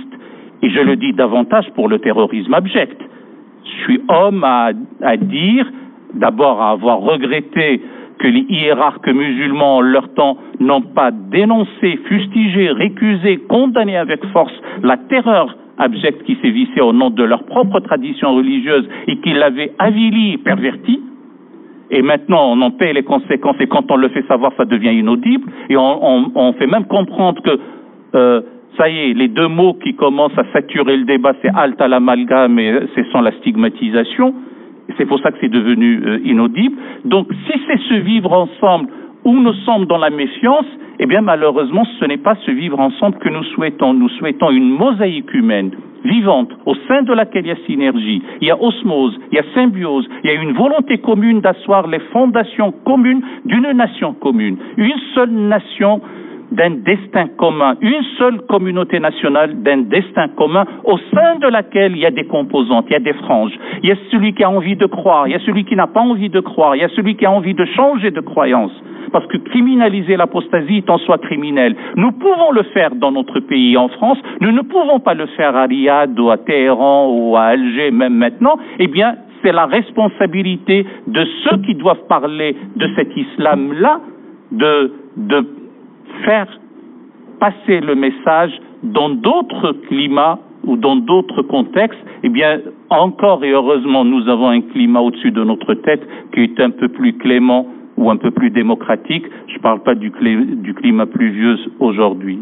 et 0.62 0.70
je 0.70 0.80
le 0.80 0.96
dis 0.96 1.12
davantage 1.12 1.66
pour 1.74 1.88
le 1.88 1.98
terrorisme 1.98 2.54
abject. 2.54 3.00
Je 3.64 3.82
suis 3.84 4.00
homme 4.08 4.44
à, 4.44 4.72
dire, 5.16 5.66
d'abord 6.14 6.60
à 6.60 6.70
avoir 6.70 7.00
regretté 7.00 7.80
que 8.18 8.28
les 8.28 8.46
hiérarques 8.48 9.08
musulmans 9.08 9.78
en 9.78 9.80
leur 9.80 10.12
temps 10.14 10.36
n'ont 10.60 10.82
pas 10.82 11.10
dénoncé, 11.10 11.98
fustigé, 12.06 12.70
récusé, 12.70 13.38
condamné 13.48 13.96
avec 13.96 14.24
force 14.26 14.52
la 14.82 14.96
terreur 14.96 15.56
abjecte 15.78 16.22
qui 16.22 16.36
sévissait 16.40 16.80
au 16.80 16.92
nom 16.92 17.10
de 17.10 17.24
leur 17.24 17.44
propre 17.44 17.80
tradition 17.80 18.34
religieuse 18.36 18.88
et 19.08 19.18
qui 19.18 19.32
l'avait 19.32 19.72
avilie 19.78 20.34
et 20.34 20.38
pervertie. 20.38 21.00
Et 21.90 22.02
maintenant 22.02 22.52
on 22.52 22.60
en 22.62 22.70
paie 22.70 22.92
les 22.92 23.02
conséquences 23.02 23.56
et 23.60 23.66
quand 23.66 23.90
on 23.90 23.96
le 23.96 24.08
fait 24.08 24.24
savoir 24.28 24.52
ça 24.56 24.64
devient 24.64 24.94
inaudible. 24.94 25.50
Et 25.68 25.76
on, 25.76 26.06
on, 26.06 26.32
on 26.34 26.52
fait 26.52 26.68
même 26.68 26.84
comprendre 26.84 27.42
que 27.42 27.58
euh, 28.14 28.42
ça 28.76 28.88
y 28.88 28.98
est, 28.98 29.14
les 29.14 29.28
deux 29.28 29.48
mots 29.48 29.74
qui 29.74 29.94
commencent 29.94 30.36
à 30.38 30.44
saturer 30.52 30.96
le 30.96 31.04
débat, 31.04 31.32
c'est 31.42 31.50
halte 31.54 31.80
à 31.80 31.88
l'amalgame 31.88 32.58
et 32.58 32.80
c'est 32.94 33.06
sans 33.12 33.20
la 33.20 33.32
stigmatisation. 33.32 34.34
C'est 34.98 35.06
pour 35.06 35.18
ça 35.20 35.30
que 35.30 35.38
c'est 35.40 35.48
devenu 35.50 36.02
euh, 36.04 36.18
inaudible. 36.24 36.76
Donc, 37.04 37.28
si 37.46 37.58
c'est 37.66 37.80
se 37.88 37.94
vivre 37.94 38.32
ensemble 38.32 38.88
où 39.24 39.32
nous 39.32 39.54
sommes 39.64 39.86
dans 39.86 39.96
la 39.96 40.10
méfiance, 40.10 40.66
eh 40.98 41.06
bien, 41.06 41.22
malheureusement, 41.22 41.84
ce 41.98 42.04
n'est 42.04 42.18
pas 42.18 42.36
ce 42.44 42.50
vivre 42.50 42.78
ensemble 42.78 43.18
que 43.18 43.28
nous 43.28 43.44
souhaitons. 43.44 43.94
Nous 43.94 44.10
souhaitons 44.10 44.50
une 44.50 44.68
mosaïque 44.68 45.32
humaine 45.32 45.70
vivante, 46.04 46.50
au 46.66 46.74
sein 46.86 47.02
de 47.02 47.12
laquelle 47.14 47.46
il 47.46 47.48
y 47.48 47.52
a 47.52 47.66
synergie, 47.66 48.22
il 48.42 48.48
y 48.48 48.50
a 48.50 48.62
osmose, 48.62 49.18
il 49.32 49.36
y 49.36 49.38
a 49.38 49.44
symbiose, 49.54 50.06
il 50.22 50.30
y 50.30 50.36
a 50.36 50.40
une 50.40 50.52
volonté 50.52 50.98
commune 50.98 51.40
d'asseoir 51.40 51.86
les 51.86 52.00
fondations 52.12 52.72
communes 52.84 53.22
d'une 53.46 53.70
nation 53.72 54.12
commune, 54.12 54.58
une 54.76 54.98
seule 55.14 55.30
nation 55.30 56.02
d'un 56.54 56.70
destin 56.70 57.26
commun, 57.36 57.76
une 57.80 58.02
seule 58.18 58.40
communauté 58.48 59.00
nationale 59.00 59.62
d'un 59.62 59.78
destin 59.78 60.28
commun 60.28 60.64
au 60.84 60.98
sein 61.12 61.36
de 61.40 61.48
laquelle 61.48 61.92
il 61.92 61.98
y 61.98 62.06
a 62.06 62.10
des 62.10 62.24
composantes, 62.24 62.86
il 62.88 62.92
y 62.92 62.96
a 62.96 63.00
des 63.00 63.12
franges. 63.14 63.52
Il 63.82 63.88
y 63.88 63.92
a 63.92 63.96
celui 64.10 64.34
qui 64.34 64.44
a 64.44 64.50
envie 64.50 64.76
de 64.76 64.86
croire, 64.86 65.26
il 65.26 65.32
y 65.32 65.34
a 65.34 65.40
celui 65.40 65.64
qui 65.64 65.76
n'a 65.76 65.86
pas 65.86 66.00
envie 66.00 66.30
de 66.30 66.40
croire, 66.40 66.76
il 66.76 66.82
y 66.82 66.84
a 66.84 66.88
celui 66.90 67.16
qui 67.16 67.26
a 67.26 67.30
envie 67.30 67.54
de 67.54 67.64
changer 67.64 68.10
de 68.10 68.20
croyance 68.20 68.72
parce 69.12 69.26
que 69.28 69.36
criminaliser 69.36 70.16
l'apostasie 70.16 70.78
est 70.78 70.90
en 70.90 70.98
soi 70.98 71.18
criminel. 71.18 71.76
Nous 71.94 72.10
pouvons 72.10 72.50
le 72.50 72.64
faire 72.74 72.96
dans 72.96 73.12
notre 73.12 73.38
pays, 73.38 73.76
en 73.76 73.88
France, 73.88 74.18
nous 74.40 74.50
ne 74.50 74.62
pouvons 74.62 74.98
pas 74.98 75.14
le 75.14 75.26
faire 75.26 75.54
à 75.54 75.66
Riyad 75.66 76.18
ou 76.18 76.30
à 76.30 76.38
Téhéran 76.38 77.08
ou 77.12 77.36
à 77.36 77.44
Alger, 77.54 77.92
même 77.92 78.14
maintenant. 78.14 78.56
Eh 78.80 78.88
bien, 78.88 79.14
c'est 79.40 79.52
la 79.52 79.66
responsabilité 79.66 80.84
de 81.06 81.24
ceux 81.44 81.58
qui 81.58 81.76
doivent 81.76 82.06
parler 82.08 82.56
de 82.74 82.88
cet 82.96 83.16
islam-là 83.16 84.00
de, 84.50 84.92
de 85.16 85.46
faire 86.24 86.46
passer 87.40 87.80
le 87.80 87.94
message 87.94 88.52
dans 88.82 89.10
d'autres 89.10 89.72
climats 89.88 90.38
ou 90.66 90.76
dans 90.76 90.96
d'autres 90.96 91.42
contextes, 91.42 91.98
eh 92.22 92.28
bien, 92.28 92.60
encore 92.90 93.44
et 93.44 93.50
heureusement, 93.50 94.04
nous 94.04 94.28
avons 94.28 94.48
un 94.48 94.60
climat 94.60 95.00
au-dessus 95.00 95.30
de 95.30 95.44
notre 95.44 95.74
tête 95.74 96.02
qui 96.32 96.40
est 96.40 96.60
un 96.60 96.70
peu 96.70 96.88
plus 96.88 97.14
clément 97.14 97.66
ou 97.96 98.10
un 98.10 98.16
peu 98.16 98.30
plus 98.30 98.50
démocratique. 98.50 99.24
Je 99.48 99.54
ne 99.54 99.60
parle 99.60 99.82
pas 99.82 99.94
du, 99.94 100.10
du 100.10 100.74
climat 100.74 101.06
pluvieux 101.06 101.58
aujourd'hui. 101.80 102.40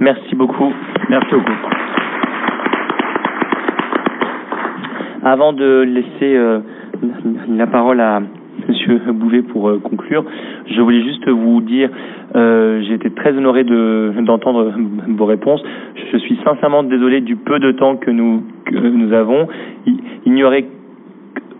Merci 0.00 0.34
beaucoup. 0.36 0.72
Merci 1.10 1.32
beaucoup. 1.32 1.52
Avant 5.24 5.52
de 5.52 5.80
laisser 5.80 6.36
euh, 6.36 6.60
la 7.48 7.66
parole 7.66 8.00
à 8.00 8.22
Monsieur 8.68 8.98
Bouvet 9.12 9.42
pour 9.42 9.68
euh, 9.68 9.78
conclure, 9.78 10.24
je 10.66 10.80
voulais 10.82 11.02
juste 11.02 11.26
vous 11.26 11.60
dire, 11.62 11.88
euh, 12.36 12.82
j'ai 12.82 12.94
été 12.94 13.10
très 13.10 13.32
honoré 13.36 13.64
d'entendre 13.64 14.74
vos 15.08 15.24
réponses. 15.24 15.62
Je 16.12 16.18
suis 16.18 16.38
sincèrement 16.44 16.82
désolé 16.82 17.22
du 17.22 17.36
peu 17.36 17.58
de 17.58 17.72
temps 17.72 17.96
que 17.96 18.10
nous 18.10 18.42
que 18.66 18.76
nous 18.76 19.12
avons. 19.14 19.48
Il, 19.86 20.32
n'y 20.32 20.44
aurait 20.44 20.66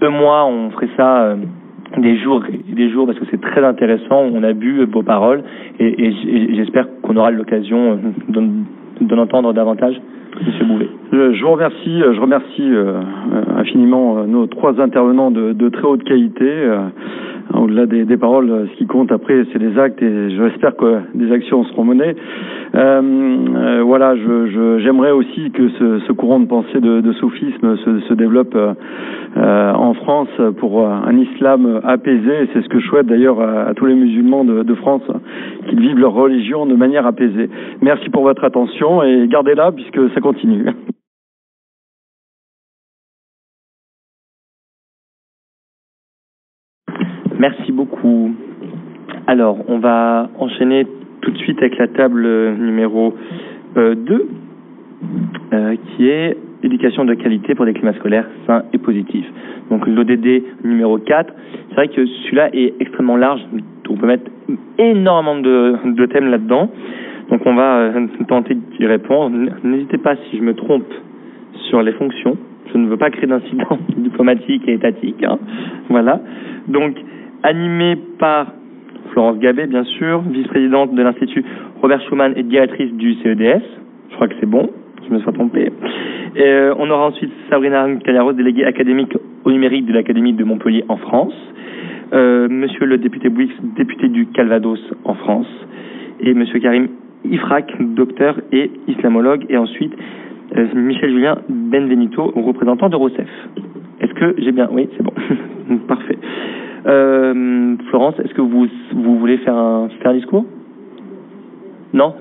que 0.00 0.06
moi, 0.06 0.46
on 0.46 0.70
ferait 0.70 0.90
ça. 0.96 1.22
Euh, 1.22 1.36
des 1.96 2.18
jours 2.18 2.44
et 2.46 2.74
des 2.74 2.90
jours 2.90 3.06
parce 3.06 3.18
que 3.18 3.24
c'est 3.30 3.40
très 3.40 3.64
intéressant. 3.64 4.20
On 4.20 4.42
a 4.42 4.52
bu 4.52 4.84
vos 4.84 5.02
paroles 5.02 5.42
et, 5.80 6.06
et 6.06 6.54
j'espère 6.54 6.86
qu'on 7.00 7.16
aura 7.16 7.30
l'occasion 7.30 7.98
d'en 8.28 9.18
entendre 9.18 9.54
davantage. 9.54 9.98
Monsieur 10.46 10.64
Bouvet. 10.64 10.88
Je, 11.12 11.42
vous 11.42 11.52
remercie, 11.52 12.00
je 12.00 12.20
remercie 12.20 12.70
euh, 12.70 13.00
infiniment 13.56 14.24
nos 14.26 14.46
trois 14.46 14.80
intervenants 14.80 15.30
de, 15.30 15.68
très 15.70 15.84
haute 15.84 16.04
qualité. 16.04 16.44
Euh, 16.46 16.88
au-delà 17.54 17.86
des, 17.86 18.16
paroles, 18.18 18.68
ce 18.70 18.76
qui 18.76 18.86
compte 18.86 19.10
après, 19.10 19.44
c'est 19.50 19.58
les 19.58 19.78
actes 19.78 20.02
et 20.02 20.30
j'espère 20.30 20.76
que 20.76 20.98
des 21.14 21.32
actions 21.32 21.64
seront 21.64 21.84
menées. 21.84 22.14
Euh, 22.74 23.00
euh 23.56 23.82
voilà, 23.82 24.14
j'aimerais 24.16 25.12
aussi 25.12 25.50
que 25.52 25.68
ce, 25.70 26.12
courant 26.12 26.40
de 26.40 26.46
pensée 26.46 26.78
de, 26.78 27.00
de 27.00 27.12
soufisme 27.12 27.76
se, 27.78 28.12
développe 28.12 28.54
euh, 28.54 29.72
en 29.72 29.94
France 29.94 30.28
pour 30.58 30.86
un 30.86 31.16
islam 31.16 31.80
apaisé. 31.84 32.48
C'est 32.52 32.62
ce 32.62 32.68
que 32.68 32.80
je 32.80 32.86
souhaite 32.86 33.06
d'ailleurs 33.06 33.40
à, 33.40 33.72
tous 33.74 33.86
les 33.86 33.94
musulmans 33.94 34.44
de, 34.44 34.62
de 34.62 34.74
France, 34.74 35.02
qu'ils 35.68 35.80
vivent 35.80 35.98
leur 35.98 36.12
religion 36.12 36.66
de 36.66 36.74
manière 36.74 37.06
apaisée. 37.06 37.48
Merci 37.80 38.10
pour 38.10 38.24
votre 38.24 38.44
attention 38.44 39.02
et 39.02 39.26
gardez-la 39.26 39.72
puisque 39.72 40.12
ça 40.12 40.20
continue. 40.20 40.27
Merci 47.38 47.70
beaucoup. 47.70 48.34
Alors, 49.26 49.58
on 49.68 49.78
va 49.78 50.28
enchaîner 50.38 50.86
tout 51.20 51.30
de 51.30 51.38
suite 51.38 51.58
avec 51.58 51.78
la 51.78 51.86
table 51.88 52.26
numéro 52.56 53.14
euh, 53.76 53.94
2, 53.94 54.28
euh, 55.52 55.76
qui 55.76 56.08
est 56.08 56.36
éducation 56.64 57.04
de 57.04 57.14
qualité 57.14 57.54
pour 57.54 57.64
des 57.64 57.74
climats 57.74 57.94
scolaires 57.94 58.26
sains 58.46 58.64
et 58.72 58.78
positifs. 58.78 59.26
Donc 59.70 59.86
l'ODD 59.86 60.42
numéro 60.64 60.98
4, 60.98 61.32
c'est 61.68 61.74
vrai 61.76 61.88
que 61.88 62.04
celui-là 62.04 62.50
est 62.52 62.74
extrêmement 62.80 63.16
large, 63.16 63.40
on 63.88 63.96
peut 63.96 64.06
mettre 64.06 64.30
énormément 64.78 65.36
de 65.40 66.06
thèmes 66.06 66.30
là-dedans. 66.30 66.70
Donc 67.30 67.42
on 67.44 67.54
va 67.54 67.78
euh, 67.78 68.06
tenter 68.26 68.54
d'y 68.54 68.86
répondre. 68.86 69.36
N'hésitez 69.62 69.98
pas 69.98 70.16
si 70.16 70.38
je 70.38 70.42
me 70.42 70.54
trompe 70.54 70.86
sur 71.68 71.82
les 71.82 71.92
fonctions. 71.92 72.36
Je 72.72 72.78
ne 72.78 72.88
veux 72.88 72.96
pas 72.96 73.10
créer 73.10 73.26
d'incidents 73.26 73.78
diplomatiques 73.96 74.66
et 74.66 74.74
étatiques. 74.74 75.22
Hein. 75.24 75.38
Voilà. 75.88 76.20
Donc 76.68 76.94
animé 77.42 77.96
par 78.18 78.52
Florence 79.12 79.38
Gabet, 79.38 79.66
bien 79.66 79.84
sûr, 79.84 80.22
vice-présidente 80.30 80.94
de 80.94 81.02
l'Institut 81.02 81.44
Robert 81.80 82.00
Schumann 82.02 82.34
et 82.36 82.42
directrice 82.42 82.92
du 82.94 83.14
CEDS. 83.14 83.62
Je 84.10 84.14
crois 84.14 84.28
que 84.28 84.34
c'est 84.40 84.48
bon, 84.48 84.70
je 85.06 85.14
me 85.14 85.20
suis 85.20 85.32
trompé. 85.32 85.70
Et, 86.36 86.42
euh, 86.42 86.74
on 86.78 86.90
aura 86.90 87.06
ensuite 87.06 87.32
Sabrina 87.50 87.86
Caliaros, 88.04 88.32
déléguée 88.32 88.64
académique 88.64 89.12
au 89.44 89.50
numérique 89.50 89.86
de 89.86 89.92
l'Académie 89.92 90.32
de 90.32 90.44
Montpellier 90.44 90.84
en 90.88 90.96
France. 90.96 91.34
Euh, 92.12 92.48
monsieur 92.48 92.86
le 92.86 92.98
député 92.98 93.28
Bouix, 93.28 93.50
député 93.76 94.08
du 94.08 94.26
Calvados 94.26 94.80
en 95.04 95.14
France. 95.14 95.48
Et 96.20 96.34
monsieur 96.34 96.58
Karim 96.58 96.88
Ifrak, 97.24 97.72
docteur 97.94 98.40
et 98.52 98.70
islamologue. 98.86 99.46
Et 99.48 99.56
ensuite, 99.56 99.92
euh, 100.56 100.66
Michel 100.74 101.10
Julien 101.10 101.38
Benvenito, 101.48 102.32
représentant 102.36 102.88
de 102.88 102.96
ROCEF. 102.96 103.28
Est-ce 104.00 104.14
que 104.14 104.34
j'ai 104.38 104.52
bien... 104.52 104.68
Oui, 104.70 104.88
c'est 104.96 105.02
bon. 105.02 105.12
Parfait. 105.88 106.18
Euh, 106.86 107.76
Florence, 107.90 108.14
est-ce 108.20 108.34
que 108.34 108.40
vous, 108.40 108.66
vous 108.94 109.18
voulez 109.18 109.38
faire 109.38 109.54
un, 109.54 109.88
faire 110.00 110.12
un 110.12 110.14
discours? 110.14 110.46
Non? 111.92 112.14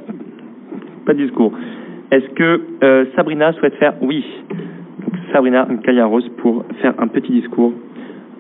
Pas 1.05 1.13
de 1.13 1.23
discours. 1.23 1.53
Est-ce 2.11 2.27
que 2.29 2.61
euh, 2.83 3.05
Sabrina 3.15 3.53
souhaite 3.53 3.75
faire? 3.75 3.93
Oui. 4.01 4.25
Sabrina 5.31 5.67
Cagliaros 5.83 6.21
pour 6.37 6.65
faire 6.81 6.93
un 6.99 7.07
petit 7.07 7.31
discours 7.31 7.73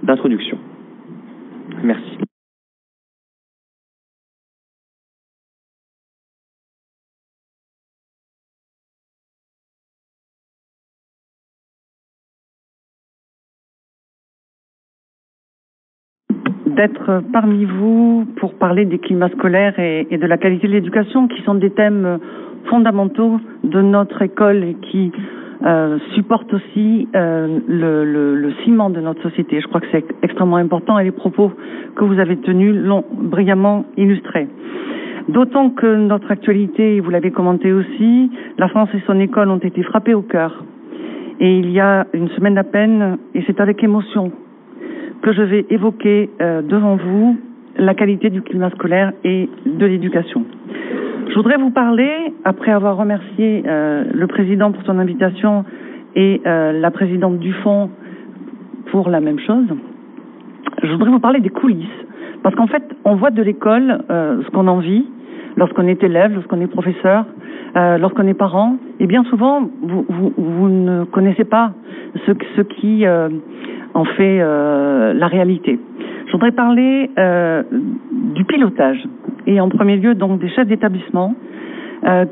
d'introduction. 0.03 0.57
Merci. 1.83 2.17
D'être 16.77 17.23
parmi 17.33 17.65
vous 17.65 18.25
pour 18.37 18.53
parler 18.53 18.85
des 18.85 18.99
climats 18.99 19.29
scolaires 19.29 19.77
et, 19.79 20.05
de 20.15 20.27
la 20.27 20.37
qualité 20.37 20.67
de 20.67 20.73
l'éducation, 20.73 21.27
qui 21.27 21.41
sont 21.41 21.55
des 21.55 21.71
thèmes 21.71 22.19
fondamentaux 22.69 23.39
de 23.63 23.81
notre 23.81 24.21
école 24.21 24.63
et 24.63 24.75
qui 24.75 25.11
euh, 25.65 25.97
supportent 26.13 26.53
aussi 26.53 27.07
euh, 27.15 27.59
le, 27.67 28.05
le, 28.05 28.35
le, 28.35 28.53
ciment 28.63 28.91
de 28.91 29.01
notre 29.01 29.23
société. 29.23 29.59
Je 29.59 29.67
crois 29.67 29.81
que 29.81 29.87
c'est 29.91 30.05
extrêmement 30.21 30.57
important 30.57 30.99
et 30.99 31.03
les 31.03 31.11
propos 31.11 31.51
que 31.95 32.03
vous 32.03 32.19
avez 32.19 32.37
tenus 32.37 32.75
l'ont 32.75 33.03
brillamment 33.11 33.85
illustré. 33.97 34.47
D'autant 35.29 35.71
que 35.71 35.95
notre 35.95 36.31
actualité, 36.31 36.99
vous 36.99 37.09
l'avez 37.09 37.31
commenté 37.31 37.73
aussi, 37.73 38.31
la 38.57 38.69
France 38.69 38.89
et 38.93 39.01
son 39.07 39.19
école 39.19 39.49
ont 39.49 39.57
été 39.57 39.81
frappées 39.83 40.13
au 40.13 40.21
cœur. 40.21 40.63
Et 41.39 41.57
il 41.57 41.71
y 41.71 41.79
a 41.79 42.05
une 42.13 42.29
semaine 42.29 42.57
à 42.57 42.63
peine, 42.63 43.17
et 43.33 43.43
c'est 43.45 43.59
avec 43.59 43.83
émotion 43.83 44.31
que 45.21 45.33
je 45.33 45.41
vais 45.41 45.65
évoquer 45.69 46.29
euh, 46.41 46.61
devant 46.61 46.95
vous 46.95 47.37
la 47.77 47.93
qualité 47.93 48.29
du 48.29 48.41
climat 48.41 48.69
scolaire 48.71 49.13
et 49.23 49.49
de 49.65 49.85
l'éducation. 49.85 50.45
Je 51.29 51.35
voudrais 51.35 51.57
vous 51.57 51.69
parler, 51.69 52.33
après 52.45 52.71
avoir 52.71 52.97
remercié 52.97 53.63
euh, 53.65 54.05
le 54.11 54.27
président 54.27 54.71
pour 54.71 54.83
son 54.83 54.97
invitation 54.97 55.65
et 56.15 56.41
euh, 56.45 56.71
la 56.71 56.89
présidente 56.89 57.39
du 57.39 57.53
fonds 57.53 57.89
pour 58.91 59.09
la 59.09 59.19
même 59.19 59.39
chose, 59.39 59.67
je 60.83 60.91
voudrais 60.91 61.11
vous 61.11 61.19
parler 61.19 61.39
des 61.39 61.49
coulisses. 61.49 61.85
Parce 62.43 62.55
qu'en 62.55 62.67
fait, 62.67 62.83
on 63.03 63.15
voit 63.15 63.31
de 63.31 63.41
l'école 63.41 64.03
euh, 64.09 64.41
ce 64.43 64.49
qu'on 64.51 64.67
en 64.67 64.79
vit 64.79 65.05
lorsqu'on 65.57 65.87
est 65.87 66.01
élève, 66.03 66.33
lorsqu'on 66.33 66.61
est 66.61 66.67
professeur, 66.67 67.25
euh, 67.75 67.97
lorsqu'on 67.97 68.27
est 68.27 68.33
parent. 68.33 68.77
Et 68.99 69.07
bien 69.07 69.23
souvent, 69.25 69.69
vous, 69.81 70.05
vous, 70.37 70.69
ne 70.69 71.03
connaissez 71.05 71.43
pas 71.43 71.73
ce, 72.25 72.61
qui 72.61 73.05
euh, 73.05 73.29
en 73.93 74.05
fait 74.05 74.39
euh, 74.41 75.13
la 75.13 75.27
réalité. 75.27 75.79
Je 76.27 76.31
voudrais 76.33 76.51
parler 76.51 77.09
du 78.11 78.43
pilotage 78.43 79.01
et 79.45 79.61
en 79.61 79.69
premier 79.69 79.95
lieu 79.95 80.13
donc 80.13 80.41
des 80.41 80.49
chefs 80.49 80.67
d'établissement 80.67 81.35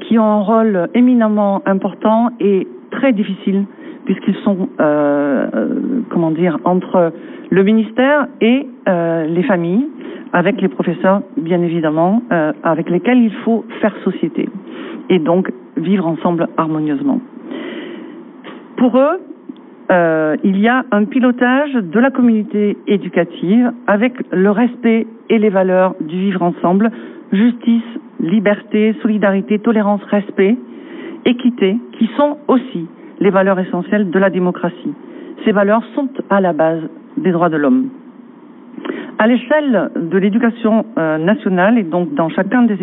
qui 0.01 0.19
ont 0.19 0.25
un 0.25 0.41
rôle 0.41 0.89
éminemment 0.93 1.61
important 1.65 2.29
et 2.41 2.67
très 2.91 3.13
difficile 3.13 3.63
puisqu'ils 4.05 4.35
sont 4.43 4.69
euh, 4.79 5.47
euh 5.53 6.01
comment 6.09 6.31
dire 6.31 6.57
entre 6.63 7.11
le 7.49 7.63
ministère 7.63 8.27
et 8.41 8.67
euh, 8.87 9.25
les 9.25 9.43
familles 9.43 9.87
avec 10.33 10.61
les 10.61 10.67
professeurs 10.67 11.21
bien 11.37 11.61
évidemment 11.61 12.21
euh, 12.31 12.53
avec 12.63 12.89
lesquels 12.89 13.17
il 13.17 13.33
faut 13.43 13.65
faire 13.81 13.93
société 14.03 14.47
et 15.09 15.19
donc 15.19 15.51
vivre 15.77 16.07
ensemble 16.07 16.47
harmonieusement. 16.57 17.19
Pour 18.77 18.97
eux, 18.97 19.19
il 20.43 20.59
y 20.59 20.67
a 20.67 20.83
un 20.91 21.05
pilotage 21.05 21.73
de 21.73 21.99
la 21.99 22.09
communauté 22.09 22.75
éducative 22.87 23.71
avec 23.85 24.13
le 24.31 24.49
respect 24.49 25.05
et 25.29 25.37
les 25.37 25.49
valeurs 25.49 25.95
du 26.01 26.17
vivre 26.19 26.41
ensemble, 26.41 26.91
justice, 27.31 27.83
liberté, 28.19 28.95
solidarité, 29.01 29.59
tolérance, 29.59 30.01
respect, 30.05 30.57
équité, 31.25 31.77
qui 31.97 32.09
sont 32.17 32.37
aussi 32.47 32.87
les 33.19 33.29
valeurs 33.29 33.59
essentielles 33.59 34.09
de 34.09 34.19
la 34.19 34.29
démocratie. 34.29 34.93
Ces 35.43 35.51
valeurs 35.51 35.83
sont 35.95 36.09
à 36.29 36.41
la 36.41 36.53
base 36.53 36.81
des 37.17 37.31
droits 37.31 37.49
de 37.49 37.57
l'homme. 37.57 37.89
À 39.17 39.27
l'échelle 39.27 39.91
de 39.95 40.17
l'éducation 40.17 40.85
euh, 40.97 41.17
nationale 41.17 41.77
et 41.77 41.83
donc 41.83 42.13
dans 42.15 42.29
chacun 42.29 42.63
des 42.63 42.77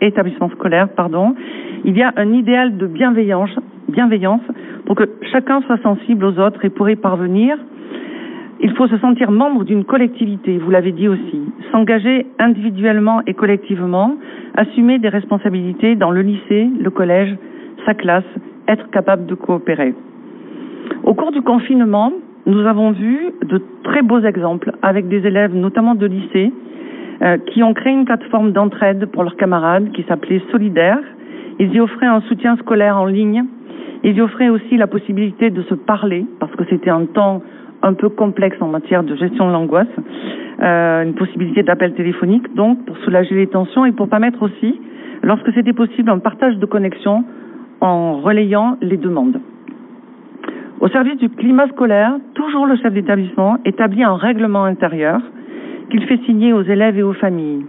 établissements 0.00 0.50
scolaires, 0.50 0.88
pardon, 0.90 1.34
il 1.84 1.96
y 1.96 2.02
a 2.02 2.12
un 2.16 2.32
idéal 2.32 2.76
de 2.76 2.86
bienveillance, 2.86 3.50
bienveillance 3.88 4.42
pour 4.86 4.94
que 4.94 5.08
chacun 5.32 5.60
soit 5.62 5.82
sensible 5.82 6.24
aux 6.24 6.38
autres 6.38 6.64
et 6.64 6.70
pour 6.70 6.88
y 6.88 6.96
parvenir, 6.96 7.56
Il 8.62 8.72
faut 8.76 8.86
se 8.88 8.98
sentir 8.98 9.30
membre 9.30 9.64
d'une 9.64 9.84
collectivité, 9.84 10.58
vous 10.58 10.70
l'avez 10.70 10.92
dit 10.92 11.08
aussi, 11.08 11.40
s'engager 11.72 12.26
individuellement 12.38 13.22
et 13.26 13.32
collectivement, 13.32 14.16
assumer 14.54 14.98
des 14.98 15.08
responsabilités 15.08 15.96
dans 15.96 16.10
le 16.10 16.20
lycée, 16.20 16.68
le 16.78 16.90
collège, 16.90 17.34
sa 17.86 17.94
classe, 17.94 18.30
être 18.70 18.88
capable 18.90 19.26
de 19.26 19.34
coopérer. 19.34 19.94
Au 21.04 21.14
cours 21.14 21.32
du 21.32 21.42
confinement, 21.42 22.12
nous 22.46 22.66
avons 22.66 22.92
vu 22.92 23.32
de 23.42 23.60
très 23.82 24.02
beaux 24.02 24.20
exemples 24.20 24.72
avec 24.82 25.08
des 25.08 25.26
élèves, 25.26 25.54
notamment 25.54 25.94
de 25.94 26.06
lycée, 26.06 26.52
euh, 27.22 27.36
qui 27.48 27.62
ont 27.62 27.74
créé 27.74 27.92
une 27.92 28.04
plateforme 28.04 28.52
d'entraide 28.52 29.06
pour 29.06 29.24
leurs 29.24 29.36
camarades 29.36 29.90
qui 29.92 30.04
s'appelait 30.04 30.40
Solidaire. 30.50 31.00
Ils 31.58 31.74
y 31.74 31.80
offraient 31.80 32.06
un 32.06 32.22
soutien 32.22 32.56
scolaire 32.56 32.96
en 32.96 33.06
ligne. 33.06 33.44
Ils 34.04 34.16
y 34.16 34.20
offraient 34.22 34.48
aussi 34.48 34.76
la 34.78 34.86
possibilité 34.86 35.50
de 35.50 35.62
se 35.62 35.74
parler, 35.74 36.24
parce 36.38 36.54
que 36.56 36.64
c'était 36.70 36.90
un 36.90 37.04
temps 37.04 37.42
un 37.82 37.94
peu 37.94 38.08
complexe 38.08 38.56
en 38.60 38.68
matière 38.68 39.02
de 39.02 39.14
gestion 39.16 39.46
de 39.48 39.52
l'angoisse, 39.52 39.88
euh, 40.62 41.04
une 41.04 41.14
possibilité 41.14 41.62
d'appel 41.62 41.92
téléphonique, 41.94 42.54
donc 42.54 42.84
pour 42.86 42.96
soulager 42.98 43.34
les 43.34 43.46
tensions 43.46 43.84
et 43.84 43.92
pour 43.92 44.08
permettre 44.08 44.42
aussi, 44.42 44.80
lorsque 45.22 45.52
c'était 45.52 45.72
possible, 45.72 46.10
un 46.10 46.18
partage 46.18 46.56
de 46.56 46.66
connexion 46.66 47.24
en 47.80 48.20
relayant 48.20 48.76
les 48.80 48.96
demandes. 48.96 49.40
Au 50.80 50.88
service 50.88 51.16
du 51.18 51.28
climat 51.28 51.68
scolaire, 51.68 52.16
toujours 52.34 52.66
le 52.66 52.76
chef 52.76 52.92
d'établissement 52.92 53.58
établit 53.64 54.02
un 54.02 54.16
règlement 54.16 54.64
intérieur 54.64 55.20
qu'il 55.90 56.04
fait 56.06 56.18
signer 56.24 56.52
aux 56.52 56.62
élèves 56.62 56.98
et 56.98 57.02
aux 57.02 57.12
familles. 57.12 57.66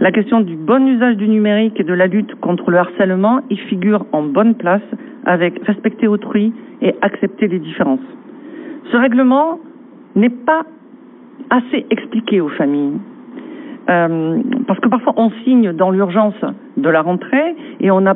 La 0.00 0.10
question 0.10 0.40
du 0.40 0.56
bon 0.56 0.86
usage 0.86 1.16
du 1.16 1.28
numérique 1.28 1.78
et 1.78 1.84
de 1.84 1.92
la 1.92 2.06
lutte 2.06 2.34
contre 2.36 2.70
le 2.70 2.78
harcèlement 2.78 3.40
y 3.50 3.56
figure 3.56 4.06
en 4.12 4.22
bonne 4.22 4.54
place 4.54 4.82
avec 5.26 5.64
respecter 5.66 6.08
autrui 6.08 6.52
et 6.80 6.94
accepter 7.02 7.48
les 7.48 7.58
différences. 7.58 8.00
Ce 8.90 8.96
règlement 8.96 9.60
n'est 10.16 10.30
pas 10.30 10.64
assez 11.50 11.86
expliqué 11.90 12.40
aux 12.40 12.48
familles. 12.48 12.98
Euh, 13.90 14.40
parce 14.66 14.78
que 14.80 14.88
parfois 14.88 15.12
on 15.16 15.30
signe 15.44 15.72
dans 15.72 15.90
l'urgence 15.90 16.40
de 16.76 16.88
la 16.88 17.02
rentrée 17.02 17.56
et 17.80 17.90
on 17.90 18.00
n'a 18.00 18.14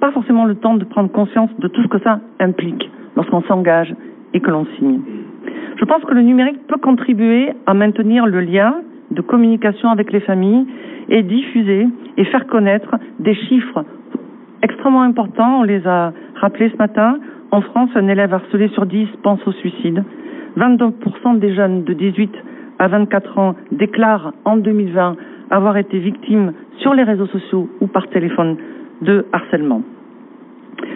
pas 0.00 0.12
forcément 0.12 0.44
le 0.44 0.54
temps 0.54 0.74
de 0.74 0.84
prendre 0.84 1.10
conscience 1.10 1.50
de 1.58 1.68
tout 1.68 1.82
ce 1.82 1.88
que 1.88 1.98
ça 2.00 2.20
implique 2.40 2.90
lorsqu'on 3.16 3.42
s'engage 3.42 3.94
et 4.34 4.40
que 4.40 4.50
l'on 4.50 4.66
signe. 4.78 5.00
Je 5.76 5.84
pense 5.84 6.02
que 6.04 6.14
le 6.14 6.22
numérique 6.22 6.66
peut 6.66 6.78
contribuer 6.78 7.50
à 7.66 7.74
maintenir 7.74 8.26
le 8.26 8.40
lien 8.40 8.76
de 9.10 9.20
communication 9.22 9.88
avec 9.88 10.12
les 10.12 10.20
familles 10.20 10.66
et 11.08 11.22
diffuser 11.22 11.86
et 12.16 12.24
faire 12.26 12.46
connaître 12.46 12.96
des 13.18 13.34
chiffres 13.34 13.84
extrêmement 14.62 15.02
importants. 15.02 15.60
On 15.60 15.62
les 15.62 15.86
a 15.86 16.12
rappelés 16.36 16.70
ce 16.70 16.76
matin. 16.76 17.18
En 17.50 17.62
France, 17.62 17.90
un 17.94 18.08
élève 18.08 18.34
harcelé 18.34 18.68
sur 18.68 18.86
10 18.86 19.08
pense 19.22 19.40
au 19.46 19.52
suicide. 19.52 20.04
22% 20.56 21.38
des 21.38 21.54
jeunes 21.54 21.84
de 21.84 21.92
18 21.92 22.32
à 22.78 22.88
24 22.88 23.38
ans 23.38 23.54
déclarent 23.72 24.32
en 24.44 24.56
2020 24.56 25.16
avoir 25.50 25.76
été 25.76 25.98
victimes 25.98 26.52
sur 26.78 26.94
les 26.94 27.04
réseaux 27.04 27.26
sociaux 27.26 27.68
ou 27.80 27.86
par 27.86 28.08
téléphone 28.08 28.56
de 29.02 29.26
harcèlement. 29.32 29.82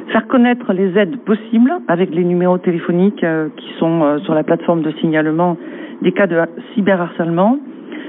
Faire 0.08 0.26
connaître 0.26 0.72
les 0.72 0.96
aides 0.98 1.16
possibles 1.20 1.72
avec 1.88 2.14
les 2.14 2.24
numéros 2.24 2.58
téléphoniques 2.58 3.24
euh, 3.24 3.48
qui 3.56 3.72
sont 3.78 4.02
euh, 4.02 4.18
sur 4.20 4.34
la 4.34 4.42
plateforme 4.42 4.82
de 4.82 4.90
signalement 5.00 5.56
des 6.02 6.12
cas 6.12 6.26
de 6.26 6.36
cyberharcèlement. 6.74 7.58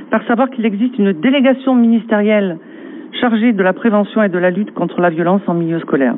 Faire 0.10 0.24
savoir 0.28 0.50
qu'il 0.50 0.66
existe 0.66 0.98
une 0.98 1.14
délégation 1.14 1.76
ministérielle 1.76 2.58
chargée 3.22 3.54
de 3.54 3.64
la 3.64 3.74
prévention 3.74 4.22
et 4.24 4.30
de 4.30 4.38
la 4.38 4.50
lutte 4.50 4.74
contre 4.74 5.00
la 5.00 5.10
violence 5.10 5.41
en 5.48 5.54
milieu 5.54 5.80
scolaire. 5.80 6.16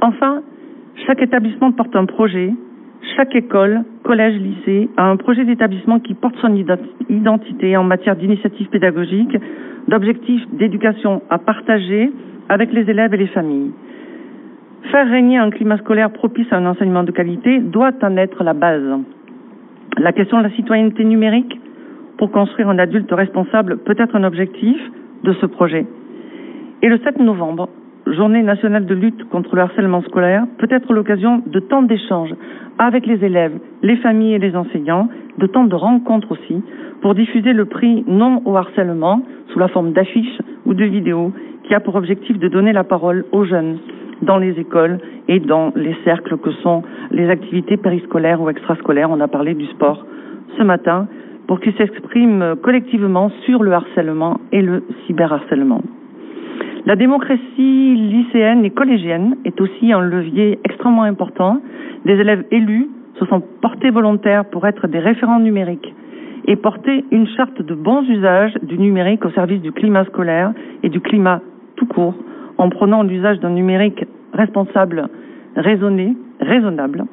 Enfin, 0.00 0.42
chaque 1.06 1.22
établissement 1.22 1.72
porte 1.72 1.94
un 1.94 2.06
projet, 2.06 2.52
chaque 3.16 3.34
école, 3.34 3.82
collège, 4.04 4.40
lycée 4.40 4.88
a 4.96 5.10
un 5.10 5.16
projet 5.16 5.44
d'établissement 5.44 5.98
qui 5.98 6.14
porte 6.14 6.36
son 6.40 6.54
identité 7.08 7.76
en 7.76 7.84
matière 7.84 8.16
d'initiative 8.16 8.68
pédagogique, 8.68 9.36
d'objectifs 9.88 10.44
d'éducation 10.52 11.22
à 11.28 11.38
partager 11.38 12.10
avec 12.48 12.72
les 12.72 12.88
élèves 12.88 13.14
et 13.14 13.18
les 13.18 13.26
familles. 13.28 13.72
Faire 14.90 15.08
régner 15.08 15.38
un 15.38 15.50
climat 15.50 15.78
scolaire 15.78 16.10
propice 16.10 16.46
à 16.52 16.56
un 16.56 16.66
enseignement 16.66 17.04
de 17.04 17.12
qualité 17.12 17.60
doit 17.60 17.92
en 18.02 18.16
être 18.16 18.42
la 18.44 18.52
base. 18.52 19.00
La 19.98 20.12
question 20.12 20.38
de 20.38 20.44
la 20.44 20.50
citoyenneté 20.50 21.04
numérique 21.04 21.60
pour 22.18 22.30
construire 22.30 22.68
un 22.68 22.78
adulte 22.78 23.10
responsable 23.12 23.78
peut 23.78 23.96
être 23.98 24.16
un 24.16 24.24
objectif 24.24 24.76
de 25.24 25.32
ce 25.34 25.46
projet. 25.46 25.86
Et 26.82 26.88
le 26.88 26.98
7 26.98 27.20
novembre, 27.20 27.68
journée 28.06 28.42
nationale 28.42 28.86
de 28.86 28.94
lutte 28.94 29.24
contre 29.28 29.54
le 29.54 29.62
harcèlement 29.62 30.02
scolaire, 30.02 30.44
peut 30.58 30.68
être 30.70 30.92
l'occasion 30.92 31.42
de 31.46 31.60
temps 31.60 31.82
d'échanges 31.82 32.34
avec 32.78 33.06
les 33.06 33.24
élèves, 33.24 33.58
les 33.82 33.96
familles 33.96 34.34
et 34.34 34.38
les 34.38 34.56
enseignants, 34.56 35.08
de 35.38 35.46
temps 35.46 35.64
de 35.64 35.74
rencontres 35.74 36.32
aussi, 36.32 36.62
pour 37.00 37.14
diffuser 37.14 37.52
le 37.52 37.66
prix 37.66 38.04
non 38.06 38.42
au 38.44 38.56
harcèlement 38.56 39.22
sous 39.52 39.58
la 39.58 39.68
forme 39.68 39.92
d'affiches 39.92 40.40
ou 40.66 40.74
de 40.74 40.84
vidéos 40.84 41.32
qui 41.72 41.76
a 41.76 41.80
pour 41.80 41.94
objectif 41.94 42.38
de 42.38 42.48
donner 42.48 42.74
la 42.74 42.84
parole 42.84 43.24
aux 43.32 43.46
jeunes 43.46 43.78
dans 44.20 44.36
les 44.36 44.60
écoles 44.60 44.98
et 45.26 45.40
dans 45.40 45.72
les 45.74 45.96
cercles 46.04 46.36
que 46.36 46.50
sont 46.62 46.82
les 47.10 47.30
activités 47.30 47.78
périscolaires 47.78 48.42
ou 48.42 48.50
extrascolaires. 48.50 49.10
On 49.10 49.20
a 49.20 49.26
parlé 49.26 49.54
du 49.54 49.64
sport 49.68 50.04
ce 50.58 50.62
matin 50.64 51.08
pour 51.46 51.60
qu'ils 51.60 51.72
s'expriment 51.76 52.56
collectivement 52.56 53.30
sur 53.46 53.62
le 53.62 53.72
harcèlement 53.72 54.38
et 54.52 54.60
le 54.60 54.82
cyberharcèlement. 55.06 55.80
La 56.84 56.94
démocratie 56.94 57.94
lycéenne 57.94 58.66
et 58.66 58.70
collégienne 58.70 59.36
est 59.46 59.58
aussi 59.58 59.94
un 59.94 60.02
levier 60.02 60.58
extrêmement 60.64 61.04
important. 61.04 61.62
Des 62.04 62.20
élèves 62.20 62.44
élus 62.50 62.90
se 63.18 63.24
sont 63.24 63.40
portés 63.62 63.88
volontaires 63.88 64.44
pour 64.44 64.66
être 64.66 64.88
des 64.88 64.98
référents 64.98 65.40
numériques 65.40 65.94
et 66.46 66.56
porter 66.56 67.06
une 67.10 67.28
charte 67.28 67.62
de 67.62 67.74
bons 67.74 68.02
usages 68.10 68.58
du 68.62 68.76
numérique 68.76 69.24
au 69.24 69.30
service 69.30 69.62
du 69.62 69.72
climat 69.72 70.04
scolaire 70.04 70.52
et 70.82 70.90
du 70.90 71.00
climat 71.00 71.40
court 71.86 72.14
en 72.58 72.68
prenant 72.68 73.02
l'usage 73.02 73.40
d'un 73.40 73.50
numérique 73.50 74.04
responsable, 74.32 75.08
raisonné, 75.56 76.16
raisonnable, 76.40 77.04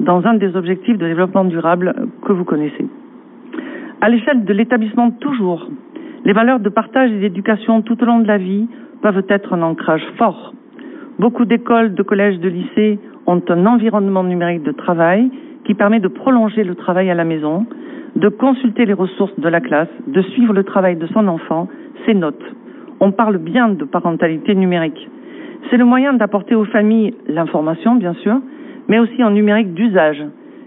dans 0.00 0.24
un 0.26 0.34
des 0.34 0.54
objectifs 0.56 0.98
de 0.98 1.06
développement 1.06 1.44
durable 1.44 1.94
que 2.24 2.32
vous 2.32 2.44
connaissez. 2.44 2.86
À 4.00 4.08
l'échelle 4.08 4.44
de 4.44 4.52
l'établissement 4.52 5.10
toujours, 5.10 5.68
les 6.24 6.32
valeurs 6.32 6.60
de 6.60 6.68
partage 6.68 7.10
et 7.10 7.18
d'éducation 7.18 7.82
tout 7.82 8.00
au 8.02 8.06
long 8.06 8.20
de 8.20 8.28
la 8.28 8.38
vie 8.38 8.68
peuvent 9.02 9.24
être 9.28 9.52
un 9.54 9.62
ancrage 9.62 10.04
fort. 10.16 10.52
Beaucoup 11.18 11.44
d'écoles, 11.44 11.94
de 11.94 12.02
collèges, 12.02 12.38
de 12.38 12.48
lycées 12.48 12.98
ont 13.26 13.42
un 13.48 13.66
environnement 13.66 14.22
numérique 14.22 14.62
de 14.62 14.72
travail 14.72 15.30
qui 15.64 15.74
permet 15.74 16.00
de 16.00 16.08
prolonger 16.08 16.64
le 16.64 16.74
travail 16.74 17.10
à 17.10 17.14
la 17.14 17.24
maison, 17.24 17.66
de 18.16 18.28
consulter 18.28 18.86
les 18.86 18.92
ressources 18.92 19.38
de 19.38 19.48
la 19.48 19.60
classe, 19.60 19.88
de 20.06 20.22
suivre 20.22 20.52
le 20.52 20.64
travail 20.64 20.96
de 20.96 21.06
son 21.08 21.26
enfant, 21.28 21.68
ses 22.06 22.14
notes. 22.14 22.42
On 23.00 23.12
parle 23.12 23.38
bien 23.38 23.68
de 23.68 23.84
parentalité 23.84 24.54
numérique. 24.54 25.08
C'est 25.70 25.76
le 25.76 25.84
moyen 25.84 26.14
d'apporter 26.14 26.54
aux 26.54 26.64
familles 26.64 27.14
l'information, 27.28 27.94
bien 27.94 28.14
sûr, 28.14 28.40
mais 28.88 28.98
aussi 28.98 29.22
en 29.22 29.30
numérique 29.30 29.74
d'usage, 29.74 30.24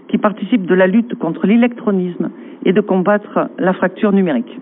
qui 0.08 0.18
participe 0.18 0.66
de 0.66 0.74
la 0.74 0.86
lutte 0.86 1.14
contre 1.16 1.46
l'électronisme 1.46 2.30
et 2.64 2.72
de 2.72 2.80
combattre 2.80 3.50
la 3.58 3.72
fracture 3.72 4.12
numérique. 4.12 4.58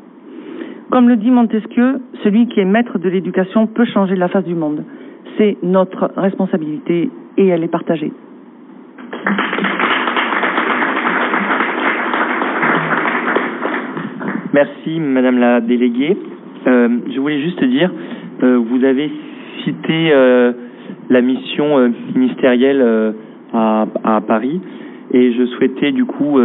Comme 0.91 1.09
le 1.09 1.17
dit 1.17 1.31
Montesquieu, 1.31 2.01
celui 2.25 2.49
qui 2.49 2.61
est 2.61 2.65
maître 2.65 2.99
de 2.99 3.09
l'éducation 3.09 3.67
peut 3.67 3.85
changer 3.85 4.17
la 4.17 4.29
face 4.29 4.45
du 4.45 4.55
monde. 4.55 4.85
C'est 5.39 5.57
notre 5.63 6.11
responsabilité 6.17 7.11
et 7.37 7.47
elle 7.47 7.63
est 7.63 7.69
partagée. 7.69 8.13
Merci, 14.53 14.99
Madame 14.99 15.39
la 15.39 15.61
déléguée. 15.61 16.17
Euh, 16.67 16.89
je 17.13 17.21
voulais 17.21 17.41
juste 17.41 17.63
dire, 17.65 17.91
euh, 18.43 18.59
vous 18.59 18.85
avez 18.85 19.11
cité 19.65 20.11
euh, 20.13 20.53
la 21.09 21.21
mission 21.21 21.93
ministérielle 22.15 23.15
à, 23.53 24.21
Paris 24.27 24.61
et 25.13 25.33
je 25.33 25.45
souhaitais 25.47 25.93
du 25.93 26.05
coup 26.05 26.39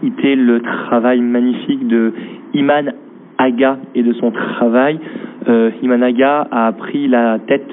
citer 0.00 0.36
le 0.36 0.60
travail 0.60 1.20
magnifique 1.20 1.86
de 1.88 2.12
Iman 2.54 2.92
Aga 3.36 3.78
et 3.94 4.02
de 4.02 4.12
son 4.14 4.30
travail. 4.30 4.98
Iman 5.82 6.02
Aga 6.02 6.46
a 6.50 6.72
pris 6.72 7.08
la 7.08 7.38
tête 7.40 7.68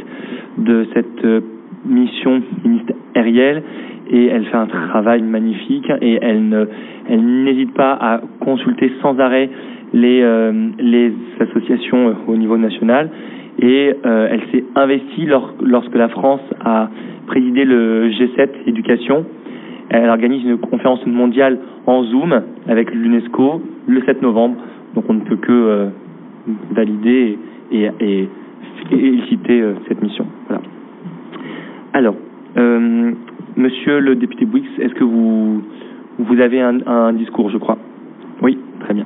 de 0.58 0.88
cette 0.94 1.26
mission 1.86 2.42
ministérielle 2.64 3.64
et 4.10 4.26
elle 4.26 4.46
fait 4.46 4.58
un 4.58 4.68
travail 4.68 5.22
magnifique 5.22 5.92
et 6.02 6.18
elle 6.22 6.68
elle 7.08 7.44
n'hésite 7.44 7.74
pas 7.74 7.94
à 7.94 8.22
consulter 8.40 8.92
sans 9.02 9.20
arrêt 9.20 9.50
les, 9.94 10.22
euh, 10.22 10.70
les 10.80 11.14
associations 11.40 12.16
au 12.28 12.36
niveau 12.36 12.58
national 12.58 13.10
et 13.60 13.94
euh, 14.06 14.28
elle 14.30 14.42
s'est 14.52 14.64
investie 14.76 15.26
lors, 15.26 15.54
lorsque 15.62 15.96
la 15.96 16.10
France 16.10 16.42
a 16.64 16.90
présidé 17.28 17.66
le 17.66 18.10
G7 18.10 18.50
éducation. 18.68 19.26
Elle 19.90 20.10
organise 20.10 20.44
une 20.44 20.58
conférence 20.58 21.06
mondiale 21.06 21.60
en 21.86 22.04
Zoom 22.04 22.42
avec 22.68 22.94
l'UNESCO 22.94 23.62
le 23.88 24.02
7 24.02 24.22
novembre. 24.22 24.56
Donc 24.96 25.06
on 25.08 25.14
ne 25.14 25.22
peut 25.22 25.38
que 25.38 25.52
euh, 25.52 25.88
valider 26.72 27.38
et, 27.72 27.90
et, 28.02 28.28
et 28.92 29.22
citer 29.30 29.62
euh, 29.62 29.74
cette 29.88 30.02
mission. 30.02 30.26
Voilà. 30.48 30.62
Alors, 31.94 32.16
euh, 32.58 33.12
Monsieur 33.58 34.00
le 34.02 34.16
député 34.16 34.46
Bouix, 34.46 34.66
est-ce 34.80 34.94
que 34.96 35.06
vous 35.06 35.64
Vous 36.20 36.40
avez 36.42 36.60
un 36.60 37.14
discours, 37.14 37.50
je 37.52 37.58
crois? 37.58 37.78
Oui, 38.42 38.58
très 38.82 38.94
bien. 38.94 39.06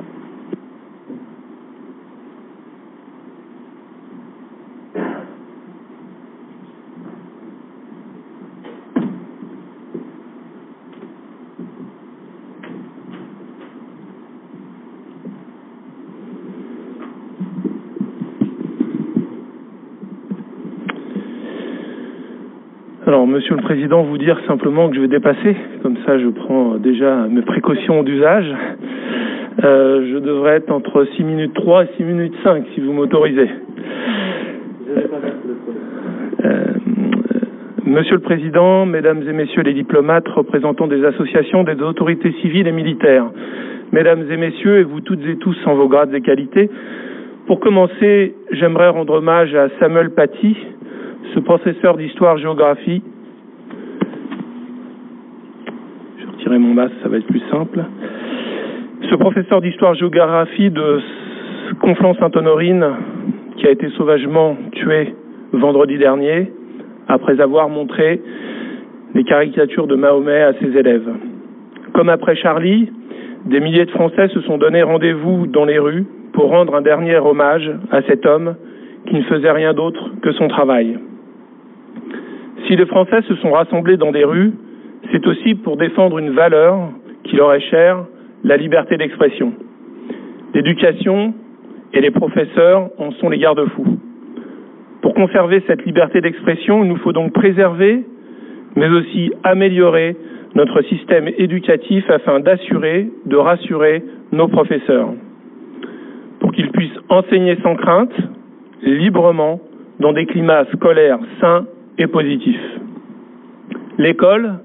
Alors, 23.09 23.25
Monsieur 23.25 23.55
le 23.55 23.63
Président, 23.63 24.03
vous 24.03 24.19
dire 24.19 24.39
simplement 24.45 24.87
que 24.87 24.95
je 24.95 25.01
vais 25.01 25.07
dépasser. 25.07 25.55
Comme 25.81 25.97
ça, 26.05 26.19
je 26.19 26.27
prends 26.27 26.75
déjà 26.75 27.25
mes 27.27 27.41
précautions 27.41 28.03
d'usage. 28.03 28.45
Euh, 29.63 30.05
je 30.13 30.19
devrais 30.19 30.57
être 30.57 30.71
entre 30.71 31.07
6 31.15 31.23
minutes 31.23 31.55
3 31.55 31.85
et 31.85 31.87
6 31.97 32.03
minutes 32.03 32.35
5, 32.43 32.65
si 32.75 32.81
vous 32.81 32.93
m'autorisez. 32.93 33.49
Euh, 36.45 36.65
Monsieur 37.83 38.13
le 38.13 38.21
Président, 38.21 38.85
Mesdames 38.85 39.23
et 39.27 39.33
Messieurs 39.33 39.63
les 39.63 39.73
diplomates, 39.73 40.27
représentants 40.27 40.85
des 40.85 41.03
associations, 41.03 41.63
des 41.63 41.81
autorités 41.81 42.31
civiles 42.43 42.67
et 42.67 42.71
militaires, 42.71 43.25
Mesdames 43.91 44.23
et 44.29 44.37
Messieurs, 44.37 44.81
et 44.81 44.83
vous 44.83 45.01
toutes 45.01 45.25
et 45.25 45.37
tous 45.37 45.57
en 45.65 45.73
vos 45.73 45.87
grades 45.87 46.13
et 46.13 46.21
qualités, 46.21 46.69
pour 47.47 47.59
commencer, 47.59 48.35
j'aimerais 48.51 48.89
rendre 48.89 49.15
hommage 49.15 49.55
à 49.55 49.69
Samuel 49.79 50.11
Paty, 50.11 50.55
ce 51.33 51.39
professeur 51.39 51.97
d'histoire-géographie. 51.97 53.01
Je 56.19 56.27
retirer 56.27 56.57
mon 56.57 56.73
masque, 56.73 56.93
ça 57.03 57.09
va 57.09 57.17
être 57.17 57.27
plus 57.27 57.43
simple. 57.51 57.83
Ce 59.09 59.15
professeur 59.15 59.61
d'histoire-géographie 59.61 60.69
de 60.69 60.99
Conflans-Sainte-Honorine, 61.81 62.85
qui 63.57 63.67
a 63.67 63.71
été 63.71 63.89
sauvagement 63.97 64.57
tué 64.71 65.13
vendredi 65.53 65.97
dernier, 65.97 66.51
après 67.07 67.39
avoir 67.41 67.69
montré 67.69 68.21
les 69.15 69.23
caricatures 69.23 69.87
de 69.87 69.95
Mahomet 69.95 70.41
à 70.41 70.53
ses 70.53 70.77
élèves. 70.77 71.09
Comme 71.93 72.09
après 72.09 72.35
Charlie, 72.35 72.91
des 73.45 73.59
milliers 73.59 73.85
de 73.85 73.91
Français 73.91 74.27
se 74.29 74.41
sont 74.41 74.57
donné 74.57 74.83
rendez-vous 74.83 75.47
dans 75.47 75.65
les 75.65 75.79
rues 75.79 76.05
pour 76.33 76.49
rendre 76.49 76.75
un 76.75 76.81
dernier 76.81 77.17
hommage 77.17 77.71
à 77.91 78.01
cet 78.03 78.25
homme 78.25 78.55
qui 79.07 79.15
ne 79.15 79.23
faisait 79.23 79.51
rien 79.51 79.73
d'autre 79.73 80.11
que 80.21 80.31
son 80.33 80.47
travail. 80.47 80.99
Si 82.67 82.75
les 82.75 82.85
Français 82.85 83.21
se 83.27 83.35
sont 83.37 83.51
rassemblés 83.51 83.97
dans 83.97 84.11
des 84.11 84.23
rues, 84.23 84.53
c'est 85.11 85.25
aussi 85.25 85.55
pour 85.55 85.77
défendre 85.77 86.19
une 86.19 86.31
valeur 86.31 86.89
qui 87.23 87.35
leur 87.35 87.53
est 87.53 87.61
chère, 87.61 88.05
la 88.43 88.57
liberté 88.57 88.97
d'expression. 88.97 89.53
L'éducation 90.53 91.33
et 91.93 92.01
les 92.01 92.11
professeurs 92.11 92.89
en 92.97 93.11
sont 93.13 93.29
les 93.29 93.39
garde-fous. 93.39 93.97
Pour 95.01 95.13
conserver 95.13 95.63
cette 95.67 95.85
liberté 95.85 96.21
d'expression, 96.21 96.83
il 96.83 96.89
nous 96.89 96.97
faut 96.97 97.13
donc 97.13 97.33
préserver, 97.33 98.03
mais 98.75 98.89
aussi 98.89 99.31
améliorer 99.43 100.15
notre 100.55 100.81
système 100.83 101.29
éducatif 101.37 102.09
afin 102.09 102.39
d'assurer, 102.39 103.09
de 103.25 103.35
rassurer 103.35 104.03
nos 104.31 104.47
professeurs, 104.47 105.09
pour 106.39 106.51
qu'ils 106.51 106.71
puissent 106.71 106.99
enseigner 107.09 107.57
sans 107.63 107.75
crainte, 107.75 108.13
librement, 108.81 109.59
dans 109.99 110.13
des 110.13 110.25
climats 110.25 110.65
scolaires 110.73 111.19
sains 111.41 111.65
positif. 112.07 112.57
L'école, 113.97 114.59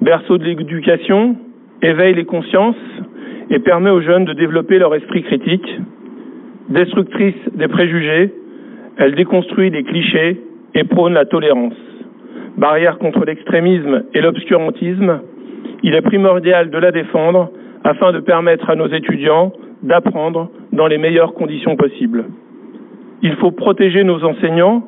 berceau 0.00 0.38
de 0.38 0.44
l'éducation, 0.44 1.36
éveille 1.82 2.14
les 2.14 2.24
consciences 2.24 2.76
et 3.50 3.58
permet 3.58 3.90
aux 3.90 4.00
jeunes 4.00 4.24
de 4.24 4.32
développer 4.32 4.78
leur 4.78 4.94
esprit 4.94 5.22
critique. 5.22 5.66
Destructrice 6.68 7.34
des 7.54 7.68
préjugés, 7.68 8.32
elle 8.96 9.14
déconstruit 9.14 9.70
les 9.70 9.82
clichés 9.82 10.40
et 10.74 10.84
prône 10.84 11.14
la 11.14 11.24
tolérance. 11.24 11.74
Barrière 12.56 12.98
contre 12.98 13.24
l'extrémisme 13.24 14.04
et 14.14 14.20
l'obscurantisme, 14.20 15.20
il 15.82 15.94
est 15.94 16.02
primordial 16.02 16.70
de 16.70 16.78
la 16.78 16.92
défendre 16.92 17.50
afin 17.84 18.12
de 18.12 18.20
permettre 18.20 18.70
à 18.70 18.76
nos 18.76 18.86
étudiants 18.86 19.52
d'apprendre 19.82 20.50
dans 20.72 20.86
les 20.86 20.98
meilleures 20.98 21.34
conditions 21.34 21.76
possibles. 21.76 22.26
Il 23.22 23.34
faut 23.36 23.50
protéger 23.50 24.04
nos 24.04 24.22
enseignants, 24.24 24.84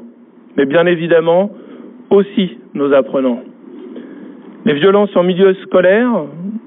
mais 0.56 0.66
bien 0.66 0.86
évidemment 0.86 1.50
aussi 2.14 2.58
nos 2.74 2.92
apprenants. 2.92 3.42
Les 4.64 4.74
violences 4.74 5.14
en 5.14 5.22
milieu 5.22 5.54
scolaire, 5.64 6.10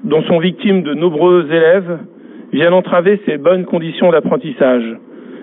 dont 0.04 0.22
sont 0.22 0.38
victimes 0.38 0.82
de 0.82 0.94
nombreux 0.94 1.46
élèves, 1.50 1.98
viennent 2.52 2.74
entraver 2.74 3.20
ces 3.26 3.38
bonnes 3.38 3.64
conditions 3.64 4.10
d'apprentissage. 4.10 4.96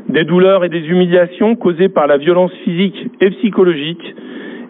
Des 0.10 0.24
douleurs 0.24 0.64
et 0.64 0.70
des 0.70 0.88
humiliations 0.88 1.56
causées 1.56 1.90
par 1.90 2.08
la 2.08 2.18
violence 2.18 2.54
physique 2.64 3.10
et 3.20 3.30
psychologique 3.32 4.16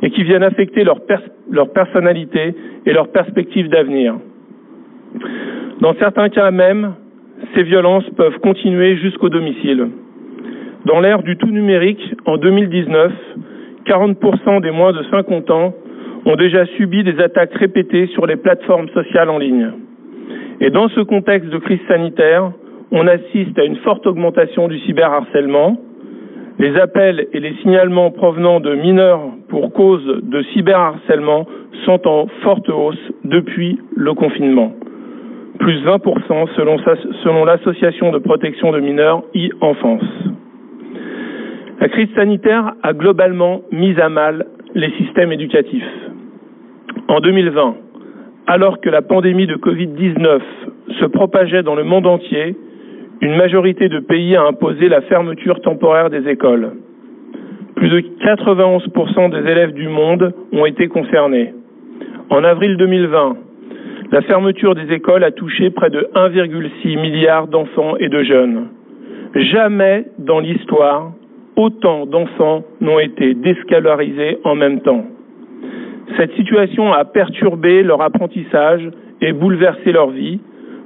et 0.01 0.09
qui 0.09 0.23
viennent 0.23 0.43
affecter 0.43 0.83
leur, 0.83 1.01
pers 1.05 1.21
leur 1.49 1.71
personnalité 1.71 2.55
et 2.85 2.93
leur 2.93 3.09
perspective 3.09 3.69
d'avenir. 3.69 4.15
Dans 5.81 5.93
certains 5.95 6.29
cas 6.29 6.51
même, 6.51 6.93
ces 7.53 7.63
violences 7.63 8.09
peuvent 8.17 8.39
continuer 8.39 8.97
jusqu'au 8.97 9.29
domicile. 9.29 9.89
Dans 10.85 10.99
l'ère 10.99 11.23
du 11.23 11.37
tout 11.37 11.47
numérique, 11.47 12.13
en 12.25 12.37
2019, 12.37 13.11
40% 13.85 14.61
des 14.61 14.71
moins 14.71 14.93
de 14.93 15.03
50 15.11 15.49
ans 15.51 15.73
ont 16.25 16.35
déjà 16.35 16.65
subi 16.77 17.03
des 17.03 17.19
attaques 17.21 17.53
répétées 17.53 18.07
sur 18.07 18.25
les 18.25 18.35
plateformes 18.35 18.89
sociales 18.89 19.29
en 19.29 19.37
ligne. 19.37 19.71
Et 20.59 20.69
dans 20.69 20.87
ce 20.89 21.01
contexte 21.01 21.49
de 21.49 21.57
crise 21.57 21.79
sanitaire, 21.87 22.51
on 22.91 23.07
assiste 23.07 23.57
à 23.59 23.63
une 23.63 23.75
forte 23.77 24.07
augmentation 24.07 24.67
du 24.67 24.79
cyberharcèlement. 24.79 25.77
Les 26.57 26.77
appels 26.77 27.27
et 27.33 27.39
les 27.39 27.53
signalements 27.61 28.11
provenant 28.11 28.59
de 28.59 28.73
mineurs 28.73 29.21
pour 29.49 29.73
cause 29.73 30.05
de 30.23 30.41
cyberharcèlement 30.53 31.45
sont 31.85 32.07
en 32.07 32.27
forte 32.41 32.69
hausse 32.69 33.11
depuis 33.25 33.79
le 33.95 34.13
confinement. 34.13 34.71
Plus 35.59 35.83
20% 35.83 36.47
selon, 36.55 37.45
l'association 37.45 38.11
de 38.11 38.19
protection 38.19 38.71
de 38.71 38.79
mineurs 38.79 39.23
e-enfance. 39.35 40.03
La 41.79 41.89
crise 41.89 42.09
sanitaire 42.15 42.73
a 42.83 42.93
globalement 42.93 43.61
mis 43.71 43.99
à 43.99 44.09
mal 44.09 44.45
les 44.75 44.91
systèmes 44.91 45.31
éducatifs. 45.31 45.83
En 47.07 47.19
2020, 47.19 47.75
alors 48.47 48.79
que 48.79 48.89
la 48.89 49.01
pandémie 49.01 49.47
de 49.47 49.55
Covid-19 49.55 50.39
se 50.99 51.05
propageait 51.05 51.63
dans 51.63 51.75
le 51.75 51.83
monde 51.83 52.07
entier, 52.07 52.55
une 53.21 53.35
majorité 53.35 53.89
de 53.89 53.99
pays 53.99 54.35
a 54.35 54.43
imposé 54.43 54.87
la 54.87 55.01
fermeture 55.01 55.61
temporaire 55.61 56.09
des 56.09 56.27
écoles. 56.29 56.71
Plus 57.75 57.89
de 57.89 57.99
91% 57.99 59.31
des 59.31 59.49
élèves 59.49 59.73
du 59.73 59.87
monde 59.87 60.33
ont 60.53 60.65
été 60.65 60.87
concernés. 60.87 61.53
En 62.29 62.43
avril 62.43 62.77
2020, 62.77 63.37
la 64.11 64.21
fermeture 64.21 64.75
des 64.75 64.93
écoles 64.93 65.23
a 65.23 65.31
touché 65.31 65.71
près 65.71 65.89
de 65.89 66.07
1,6 66.15 67.01
milliard 67.01 67.47
d'enfants 67.47 67.97
et 67.97 68.07
de 68.07 68.23
jeunes. 68.23 68.67
Jamais 69.35 70.05
dans 70.19 70.39
l'histoire, 70.39 71.11
autant 71.55 72.05
d'enfants 72.05 72.63
n'ont 72.81 72.99
été 72.99 73.33
déscolarisés 73.33 74.37
en 74.43 74.55
même 74.55 74.81
temps. 74.81 75.05
Cette 76.17 76.33
situation 76.35 76.93
a 76.93 77.05
perturbé 77.05 77.83
leur 77.83 78.01
apprentissage 78.01 78.89
et 79.21 79.33
bouleversé 79.33 79.91
leur 79.91 80.11
vie, 80.11 80.39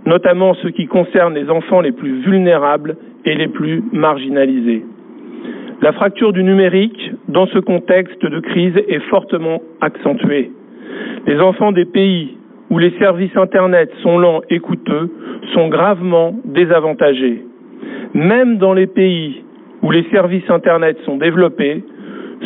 notamment 0.06 0.52
en 0.52 0.54
ce 0.56 0.68
qui 0.70 0.88
concerne 0.88 1.36
les 1.36 1.50
enfants 1.50 1.82
les 1.82 1.92
plus 1.92 2.22
vulnérables 2.22 2.96
et 3.26 3.36
les 3.36 3.48
plus 3.48 3.84
marginalisés. 3.92 4.86
La 5.82 5.94
fracture 5.94 6.34
du 6.34 6.44
numérique, 6.44 7.12
dans 7.28 7.48
ce 7.48 7.60
contexte 7.60 8.26
de 8.26 8.40
crise, 8.40 8.76
est 8.88 9.00
fortement 9.10 9.62
accentuée. 9.82 10.52
Les 11.26 11.40
enfants 11.40 11.72
des 11.72 11.86
pays 11.86 12.38
où 12.70 12.78
les 12.78 12.92
services 13.00 13.36
Internet 13.36 13.90
sont 14.04 14.18
lents 14.18 14.42
et 14.50 14.60
coûteux 14.60 15.10
sont 15.54 15.70
gravement 15.70 16.36
désavantagés. 16.46 17.44
Même 18.14 18.58
dans 18.58 18.74
les 18.74 18.88
pays 18.88 19.44
où 19.82 19.92
les 19.92 20.04
services 20.12 20.50
Internet 20.50 20.98
sont 21.06 21.18
développés, 21.18 21.84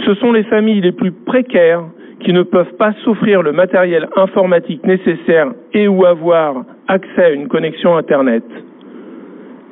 ce 0.06 0.14
sont 0.16 0.32
les 0.32 0.44
familles 0.44 0.82
les 0.82 0.92
plus 0.92 1.12
précaires 1.12 1.84
qui 2.20 2.34
ne 2.34 2.44
peuvent 2.44 2.74
pas 2.78 2.94
s'offrir 3.04 3.42
le 3.42 3.52
matériel 3.52 4.08
informatique 4.16 4.86
nécessaire 4.86 5.52
et 5.74 5.88
ou 5.88 6.06
avoir 6.06 6.64
accès 6.88 7.24
à 7.24 7.30
une 7.32 7.48
connexion 7.48 7.98
Internet. 7.98 8.44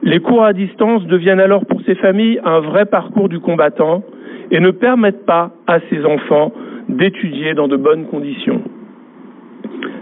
Les 0.03 0.19
cours 0.19 0.43
à 0.43 0.53
distance 0.53 1.05
deviennent 1.05 1.39
alors 1.39 1.65
pour 1.65 1.81
ces 1.85 1.95
familles 1.95 2.39
un 2.43 2.59
vrai 2.59 2.85
parcours 2.85 3.29
du 3.29 3.39
combattant 3.39 4.03
et 4.49 4.59
ne 4.59 4.71
permettent 4.71 5.25
pas 5.25 5.51
à 5.67 5.79
ces 5.89 6.03
enfants 6.05 6.51
d'étudier 6.89 7.53
dans 7.53 7.67
de 7.67 7.77
bonnes 7.77 8.05
conditions. 8.05 8.61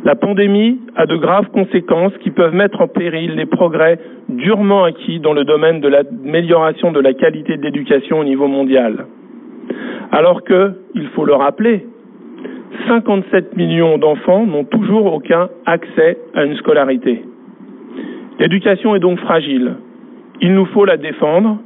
La 0.06 0.16
pandémie 0.16 0.80
a 0.96 1.06
de 1.06 1.16
graves 1.18 1.50
conséquences 1.52 2.14
qui 2.22 2.32
peuvent 2.32 2.54
mettre 2.54 2.82
en 2.82 2.88
péril 2.88 3.36
les 3.36 3.46
progrès 3.46 4.00
durement 4.30 4.84
acquis 4.84 5.20
dans 5.20 5.34
le 5.34 5.44
domaine 5.44 5.82
de 5.82 5.88
l'amélioration 5.88 6.92
de 6.92 7.00
la 7.00 7.14
qualité 7.14 7.58
de 7.58 7.64
l'éducation 7.64 8.20
au 8.20 8.24
niveau 8.24 8.48
mondial. 8.48 9.06
Alors 10.12 10.44
que, 10.44 10.74
il 10.96 11.08
faut 11.10 11.26
le 11.26 11.34
rappeler, 11.34 11.86
57 12.88 13.56
millions 13.58 13.98
d'enfants 13.98 14.46
n'ont 14.46 14.64
toujours 14.64 15.14
aucun 15.14 15.50
accès 15.66 16.18
à 16.34 16.46
une 16.46 16.56
scolarité. 16.56 17.24
L'éducation 18.40 18.96
est 18.96 19.00
donc 19.00 19.20
fragile. 19.20 19.76
Il 20.42 20.54
nous 20.54 20.66
faut 20.68 20.86
la 20.86 20.98
défendre. 20.98 21.60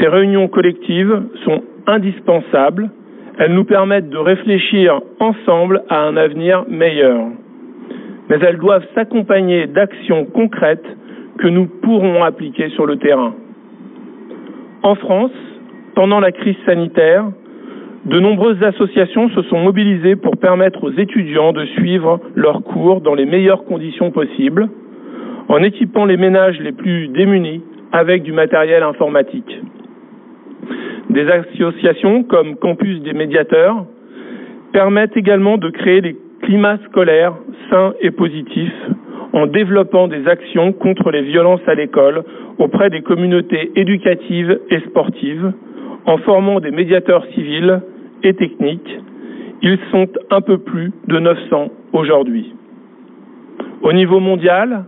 Ces 0.00 0.08
réunions 0.08 0.48
collectives 0.48 1.22
sont 1.44 1.62
indispensables. 1.86 2.90
Elles 3.38 3.54
nous 3.54 3.64
permettent 3.64 4.10
de 4.10 4.18
réfléchir 4.18 5.00
ensemble 5.20 5.82
à 5.88 6.02
un 6.02 6.16
avenir 6.16 6.64
meilleur. 6.68 7.28
Mais 8.28 8.36
elles 8.40 8.58
doivent 8.58 8.86
s'accompagner 8.94 9.66
d'actions 9.66 10.26
concrètes 10.26 10.86
que 11.38 11.48
nous 11.48 11.66
pourrons 11.66 12.22
appliquer 12.22 12.68
sur 12.70 12.86
le 12.86 12.96
terrain. 12.96 13.34
En 14.82 14.94
France, 14.94 15.32
pendant 15.94 16.20
la 16.20 16.32
crise 16.32 16.56
sanitaire, 16.66 17.24
de 18.04 18.18
nombreuses 18.18 18.62
associations 18.62 19.28
se 19.30 19.42
sont 19.42 19.60
mobilisées 19.60 20.16
pour 20.16 20.36
permettre 20.36 20.82
aux 20.84 20.90
étudiants 20.90 21.52
de 21.52 21.64
suivre 21.66 22.20
leurs 22.34 22.62
cours 22.62 23.00
dans 23.00 23.14
les 23.14 23.26
meilleures 23.26 23.64
conditions 23.64 24.10
possibles, 24.10 24.68
en 25.48 25.62
équipant 25.62 26.04
les 26.04 26.16
ménages 26.16 26.58
les 26.58 26.72
plus 26.72 27.08
démunis 27.08 27.62
avec 27.92 28.22
du 28.22 28.32
matériel 28.32 28.82
informatique. 28.82 29.56
Des 31.12 31.28
associations 31.28 32.24
comme 32.24 32.56
Campus 32.56 33.02
des 33.02 33.12
médiateurs 33.12 33.84
permettent 34.72 35.16
également 35.16 35.58
de 35.58 35.68
créer 35.68 36.00
des 36.00 36.16
climats 36.40 36.78
scolaires 36.88 37.34
sains 37.70 37.92
et 38.00 38.10
positifs 38.10 38.72
en 39.34 39.46
développant 39.46 40.08
des 40.08 40.26
actions 40.26 40.72
contre 40.72 41.10
les 41.10 41.20
violences 41.20 41.60
à 41.66 41.74
l'école 41.74 42.24
auprès 42.58 42.88
des 42.88 43.02
communautés 43.02 43.72
éducatives 43.76 44.58
et 44.70 44.80
sportives, 44.80 45.52
en 46.06 46.16
formant 46.18 46.60
des 46.60 46.70
médiateurs 46.70 47.26
civils 47.34 47.82
et 48.22 48.32
techniques. 48.32 48.98
Ils 49.60 49.78
sont 49.90 50.08
un 50.30 50.40
peu 50.40 50.58
plus 50.58 50.92
de 51.08 51.18
900 51.18 51.68
aujourd'hui. 51.92 52.54
Au 53.82 53.92
niveau 53.92 54.18
mondial, 54.18 54.84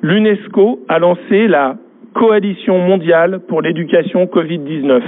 l'UNESCO 0.00 0.80
a 0.88 0.98
lancé 0.98 1.48
la 1.48 1.76
Coalition 2.14 2.78
mondiale 2.78 3.40
pour 3.46 3.62
l'éducation 3.62 4.24
Covid-19, 4.24 5.00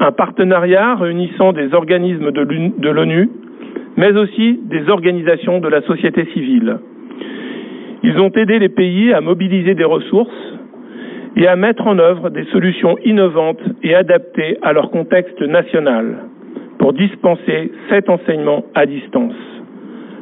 un 0.00 0.12
partenariat 0.12 0.94
réunissant 0.96 1.52
des 1.52 1.74
organismes 1.74 2.30
de 2.32 2.90
l'ONU, 2.90 3.30
mais 3.96 4.12
aussi 4.16 4.60
des 4.64 4.88
organisations 4.88 5.60
de 5.60 5.68
la 5.68 5.82
société 5.82 6.26
civile. 6.32 6.78
Ils 8.02 8.18
ont 8.20 8.30
aidé 8.30 8.58
les 8.58 8.68
pays 8.68 9.12
à 9.12 9.20
mobiliser 9.20 9.74
des 9.74 9.84
ressources 9.84 10.30
et 11.36 11.46
à 11.46 11.56
mettre 11.56 11.86
en 11.86 11.98
œuvre 11.98 12.30
des 12.30 12.44
solutions 12.52 12.96
innovantes 13.04 13.62
et 13.82 13.94
adaptées 13.94 14.58
à 14.62 14.72
leur 14.72 14.90
contexte 14.90 15.40
national 15.40 16.18
pour 16.78 16.92
dispenser 16.92 17.72
cet 17.88 18.08
enseignement 18.08 18.64
à 18.74 18.86
distance. 18.86 19.34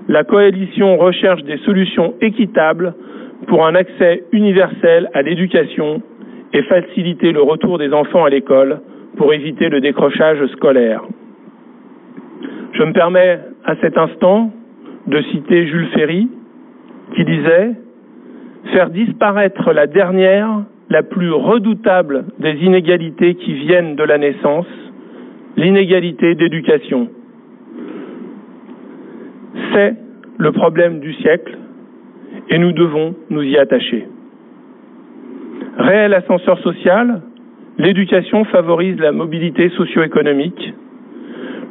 La 0.09 0.25
coalition 0.25 0.97
recherche 0.97 1.43
des 1.45 1.59
solutions 1.59 2.15
équitables 2.21 2.95
pour 3.49 3.67
un 3.67 3.75
accès 3.75 4.25
universel 4.33 5.11
à 5.15 5.23
l'éducation 5.23 6.03
et 6.53 6.63
faciliter 6.63 7.33
le 7.33 7.43
retour 7.43 7.79
des 7.79 7.93
enfants 7.93 8.25
à 8.25 8.31
l'école 8.31 8.81
pour 9.17 9.33
éviter 9.33 9.69
le 9.69 9.81
décrochage 9.81 10.45
scolaire. 10.53 11.03
Je 12.73 12.83
me 12.83 12.93
permets 12.93 13.41
à 13.65 13.77
cet 13.77 13.99
instant 13.99 14.51
de 15.07 15.21
citer 15.23 15.67
Jules 15.67 15.89
Ferry 15.95 16.29
qui 17.15 17.25
disait 17.25 17.73
Faire 18.73 18.91
disparaître 18.91 19.73
la 19.73 19.87
dernière 19.87 20.65
la 20.89 21.03
plus 21.03 21.33
redoutable 21.33 22.27
des 22.39 22.53
inégalités 22.53 23.35
qui 23.35 23.55
viennent 23.55 23.97
de 23.97 24.05
la 24.05 24.19
naissance, 24.19 24.67
l'inégalité 25.57 26.35
d'éducation. 26.35 27.09
C'est 29.73 29.95
le 30.39 30.53
problème 30.53 31.01
du 31.01 31.13
siècle 31.15 31.57
et 32.51 32.59
nous 32.59 32.73
devons 32.73 33.15
nous 33.31 33.43
y 33.43 33.57
attacher. 33.57 34.07
Réel 35.79 36.15
ascenseur 36.15 36.59
social, 36.61 37.23
l'éducation 37.79 38.45
favorise 38.45 38.99
la 38.99 39.13
mobilité 39.13 39.71
socio-économique. 39.71 40.75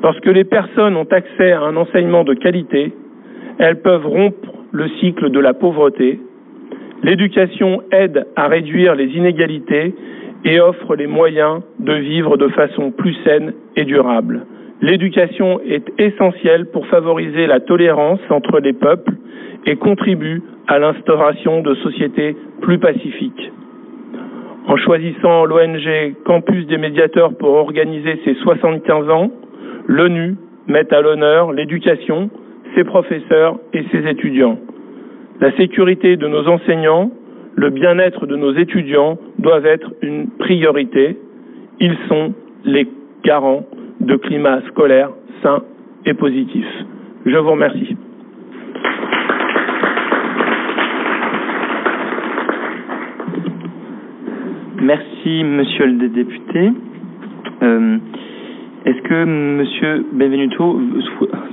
Lorsque 0.04 0.28
les 0.28 0.44
personnes 0.44 0.96
ont 0.96 1.08
accès 1.12 1.52
à 1.52 1.62
un 1.62 1.76
enseignement 1.76 2.24
de 2.24 2.34
qualité, 2.34 2.94
elles 3.60 3.82
peuvent 3.82 4.08
rompre 4.08 4.54
le 4.72 4.88
cycle 5.00 5.30
de 5.30 5.40
la 5.40 5.54
pauvreté 5.54 6.20
L'éducation 7.04 7.82
aide 7.92 8.28
à 8.36 8.48
réduire 8.48 8.94
les 8.94 9.08
inégalités 9.08 9.96
et 10.46 10.60
offre 10.60 10.96
les 10.96 11.08
moyens 11.08 11.62
de 11.80 11.94
vivre 11.94 12.38
de 12.38 12.48
façon 12.50 12.92
plus 12.92 13.16
saine 13.24 13.54
et 13.76 13.86
durable. 13.86 14.46
L'éducation 14.82 15.60
est 15.62 15.92
essentielle 16.00 16.68
pour 16.68 16.86
favoriser 16.88 17.48
la 17.48 17.60
tolérance 17.60 18.20
entre 18.30 18.60
les 18.60 18.74
peuples 18.74 19.14
et 19.66 19.76
contribue 19.76 20.44
à 20.68 20.78
l'instauration 20.78 21.62
de 21.62 21.74
sociétés 21.76 22.36
plus 22.62 22.78
pacifiques. 22.78 23.52
En 24.68 24.78
choisissant 24.78 25.46
l'ONG 25.46 26.16
Campus 26.24 26.68
des 26.68 26.78
médiateurs 26.78 27.34
pour 27.36 27.56
organiser 27.56 28.20
ses 28.24 28.36
75 28.36 29.10
ans, 29.10 29.32
l'ONU 29.88 30.36
met 30.68 30.94
à 30.94 31.02
l'honneur 31.02 31.52
l'éducation, 31.52 32.30
ses 32.76 32.84
professeurs 32.84 33.60
et 33.74 33.84
ses 33.92 34.08
étudiants. 34.08 34.60
La 35.40 35.52
sécurité 35.58 36.16
de 36.16 36.28
nos 36.28 36.48
enseignants, 36.48 37.12
le 37.56 37.72
bien-être 37.72 38.28
de 38.28 38.36
nos 38.36 38.54
étudiants 38.54 39.18
doivent 39.40 39.66
être 39.66 39.92
une 40.04 40.28
priorité. 40.30 41.18
Ils 41.80 41.98
sont 42.08 42.34
les 42.64 42.88
garants 43.24 43.66
de 44.00 44.16
climat 44.16 44.62
scolaire 44.68 45.10
sain 45.42 45.64
et 46.06 46.14
positif. 46.14 46.66
Je 47.26 47.38
vous 47.38 47.52
remercie. 47.52 47.98
Merci, 54.82 55.44
monsieur 55.44 55.86
le 55.86 56.08
député. 56.10 56.72
Euh, 57.62 57.98
Est-ce 58.86 59.02
que 59.04 59.26
monsieur 59.26 60.06
Benvenuto 60.12 60.82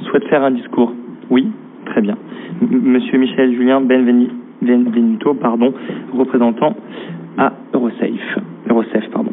souhaite 0.06 0.24
faire 0.28 0.42
un 0.44 0.50
discours? 0.52 0.94
Oui 1.28 1.46
Très 1.84 2.00
bien. 2.00 2.16
Monsieur 2.62 3.18
Michel 3.18 3.54
Julien 3.54 3.82
Benvenuto, 3.82 5.34
pardon, 5.34 5.74
représentant 6.14 6.74
à 7.36 7.52
Eurosafe. 7.74 8.38
Eurosafe, 8.68 9.10
pardon. 9.10 9.32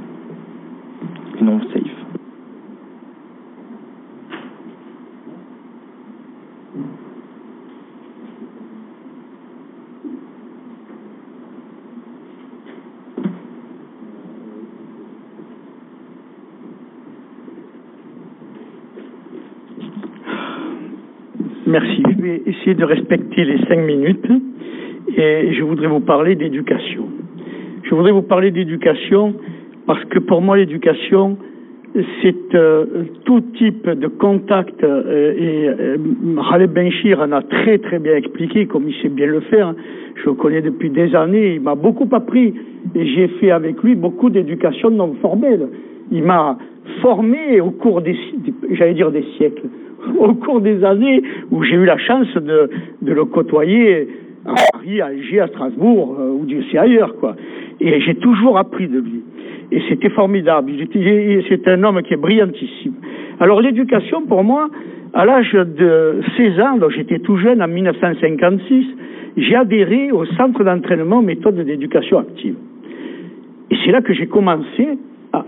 Non 1.41 1.61
Safe. 1.73 2.05
Merci. 21.76 22.03
Je 22.10 22.22
vais 22.22 22.41
essayer 22.45 22.73
de 22.73 22.85
respecter 22.85 23.43
les 23.43 23.57
cinq 23.68 23.80
minutes 23.80 24.31
et 25.18 25.52
je 25.52 25.61
voudrais 25.61 25.88
vous 25.88 25.99
parler 25.99 26.35
d'éducation. 26.35 27.10
Je 27.84 27.93
voudrais 27.93 28.14
vous 28.14 28.22
parler 28.22 28.49
d'éducation 28.52 29.34
parce 29.85 30.06
que 30.06 30.19
pour 30.19 30.41
moi 30.41 30.56
l'éducation 30.56 31.38
c'est 32.22 32.56
euh, 32.56 32.85
tout 33.26 33.41
type 33.57 33.89
de 33.89 34.07
contact 34.07 34.85
euh, 34.85 35.34
et 35.38 35.68
euh, 35.68 35.97
Khaled 36.49 36.72
Benchir 36.72 37.19
en 37.19 37.34
a 37.34 37.41
très 37.41 37.77
très 37.80 37.99
bien 37.99 38.15
expliqué 38.15 38.68
comme 38.68 38.88
il 38.88 38.95
sait 39.02 39.10
bien 39.10 39.27
le 39.27 39.41
faire. 39.41 39.73
Je 40.15 40.30
le 40.30 40.34
connais 40.35 40.61
depuis 40.61 40.89
des 40.89 41.14
années, 41.14 41.56
il 41.56 41.61
m'a 41.61 41.76
beaucoup 41.76 42.07
appris 42.14 42.53
et 42.95 43.06
j'ai 43.06 43.27
fait 43.39 43.52
avec 43.52 43.84
lui 43.84 43.95
beaucoup 43.95 44.30
d'éducation 44.30 44.91
non 44.91 45.14
formelle. 45.22 45.68
Il 46.10 46.23
m'a 46.23 46.57
formé 47.02 47.60
au 47.60 47.72
cours 47.72 48.02
des, 48.02 48.15
j'allais 48.72 48.93
dire 48.93 49.11
des 49.11 49.26
siècles, 49.38 49.68
au 50.19 50.34
cours 50.36 50.61
des 50.61 50.84
années 50.84 51.22
où 51.52 51.64
j'ai 51.64 51.76
eu 51.76 51.86
la 51.86 51.98
chance 51.98 52.34
de, 52.36 52.69
le 53.02 53.26
côtoyer 53.26 54.07
à 54.45 54.53
Paris, 54.72 55.02
à 55.02 55.07
Alger, 55.07 55.40
à 55.40 55.48
Strasbourg, 55.48 56.18
euh, 56.19 56.38
ou 56.40 56.45
Dieu 56.45 56.64
sait 56.72 56.77
ailleurs, 56.77 57.15
quoi. 57.18 57.36
Et 57.80 57.99
j'ai 58.02 58.15
toujours 58.15 58.57
appris 58.57 58.88
de 58.88 58.99
lui. 58.99 59.23
Et 59.72 59.82
c'était 59.90 60.10
formidable. 60.10 60.72
C'est 61.49 61.68
un 61.68 61.84
homme 61.84 62.02
qui 62.03 62.14
est 62.14 62.18
brillantissime. 62.18 62.94
Alors 63.40 63.61
l'éducation, 63.61 64.22
pour 64.22 64.44
moi, 64.44 64.69
à 65.14 65.26
l'âge 65.26 65.52
de 65.53 66.22
16 66.38 66.60
ans, 66.60 66.77
donc 66.77 66.91
j'étais 66.91 67.19
tout 67.19 67.38
jeune, 67.38 67.61
en 67.61 67.68
1956, 67.68 68.86
j'ai 69.38 69.56
adhéré 69.56 70.11
au 70.11 70.26
centre 70.26 70.64
d'entraînement 70.64 71.22
méthode 71.22 71.56
d'éducation 71.56 72.19
active. 72.19 72.56
Et 73.72 73.76
c'est 73.84 73.91
là 73.91 74.02
que 74.02 74.14
j'ai 74.14 74.27
commencé 74.27 74.88
à, 75.34 75.44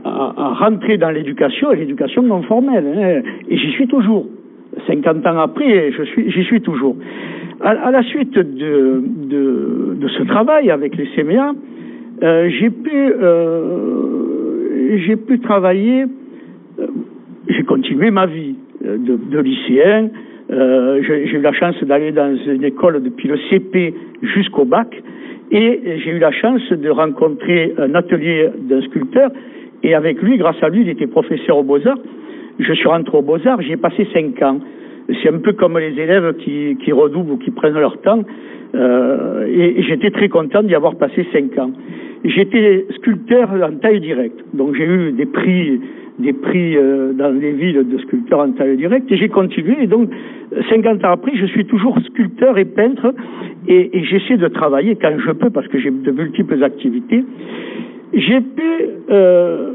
rentrer 0.59 0.97
dans 0.97 1.11
l'éducation 1.11 1.71
et 1.71 1.77
l'éducation 1.77 2.21
non 2.21 2.41
formelle. 2.43 2.85
Hein. 2.97 3.29
Et 3.49 3.57
j'y 3.57 3.71
suis 3.71 3.87
toujours. 3.87 4.25
50 4.87 5.25
ans 5.25 5.39
après, 5.39 5.91
je 5.91 6.03
suis, 6.03 6.31
j'y 6.31 6.43
suis 6.43 6.61
toujours. 6.61 6.95
À, 7.61 7.91
la 7.91 8.03
suite 8.03 8.37
de, 8.37 9.01
ce 10.17 10.23
travail 10.23 10.69
avec 10.69 10.95
les 10.95 11.07
CMA, 11.15 11.53
euh, 12.23 12.49
j'ai 12.49 12.69
pu, 12.69 12.91
euh, 12.93 15.15
pu 15.27 15.39
travailler, 15.39 16.05
euh, 16.79 16.87
j'ai 17.49 17.63
continué 17.63 18.11
ma 18.11 18.27
vie. 18.27 18.55
de, 18.81 19.17
de 19.31 19.39
lycéens. 19.39 20.09
Euh, 20.49 21.01
j'ai 21.03 21.33
eu 21.33 21.41
la 21.41 21.51
chance 21.51 21.75
d'aller 21.83 22.11
dans 22.11 22.35
une 22.45 22.63
école 22.63 23.03
depuis 23.03 23.27
le 23.27 23.37
CP 23.49 23.93
jusqu'au 24.21 24.63
bac 24.63 24.87
et 25.51 25.81
j'ai 26.03 26.11
eu 26.11 26.19
la 26.19 26.31
chance 26.31 26.61
de 26.71 26.89
rencontrer 26.89 27.73
un 27.77 27.93
atelier 27.95 28.49
d'un 28.57 28.81
sculpteur 28.81 29.29
et 29.83 29.93
avec 29.93 30.21
lui, 30.21 30.37
grâce 30.37 30.61
à 30.61 30.69
lui, 30.69 30.81
il 30.81 30.89
était 30.89 31.07
professeur 31.07 31.57
aux 31.57 31.63
Beaux-Arts. 31.63 31.99
Je 32.59 32.73
suis 32.73 32.87
rentré 32.87 33.17
aux 33.17 33.21
Beaux-Arts, 33.21 33.61
j'ai 33.61 33.77
passé 33.77 34.07
cinq 34.13 34.41
ans. 34.41 34.59
C'est 35.21 35.29
un 35.29 35.39
peu 35.39 35.53
comme 35.53 35.77
les 35.77 35.99
élèves 35.99 36.35
qui, 36.37 36.77
qui 36.83 36.91
redoublent 36.91 37.31
ou 37.31 37.37
qui 37.37 37.51
prennent 37.51 37.79
leur 37.79 38.01
temps. 38.01 38.23
Euh, 38.75 39.47
et, 39.47 39.79
et 39.79 39.83
j'étais 39.83 40.11
très 40.11 40.27
content 40.27 40.63
d'y 40.63 40.75
avoir 40.75 40.95
passé 40.95 41.25
cinq 41.31 41.57
ans. 41.57 41.71
J'étais 42.25 42.85
sculpteur 42.95 43.51
en 43.51 43.77
taille 43.77 44.01
directe, 44.01 44.39
donc 44.53 44.75
j'ai 44.75 44.85
eu 44.85 45.11
des 45.11 45.25
prix, 45.25 45.79
des 46.19 46.33
prix 46.33 46.75
euh, 46.75 47.13
dans 47.13 47.29
les 47.29 47.51
villes 47.51 47.87
de 47.87 47.97
sculpteurs 47.99 48.39
en 48.39 48.51
taille 48.51 48.75
directe, 48.75 49.11
et 49.11 49.17
j'ai 49.17 49.29
continué. 49.29 49.75
Et 49.81 49.87
donc, 49.87 50.09
50 50.69 51.05
ans 51.05 51.11
après, 51.11 51.31
je 51.35 51.45
suis 51.45 51.65
toujours 51.65 51.97
sculpteur 52.07 52.57
et 52.57 52.65
peintre, 52.65 53.13
et, 53.67 53.97
et 53.97 54.03
j'essaie 54.03 54.37
de 54.37 54.47
travailler 54.47 54.95
quand 54.95 55.13
je 55.17 55.31
peux, 55.31 55.49
parce 55.49 55.67
que 55.67 55.79
j'ai 55.79 55.91
de 55.91 56.11
multiples 56.11 56.61
activités. 56.63 57.23
J'ai 58.13 58.41
pu, 58.41 58.63
euh, 59.09 59.73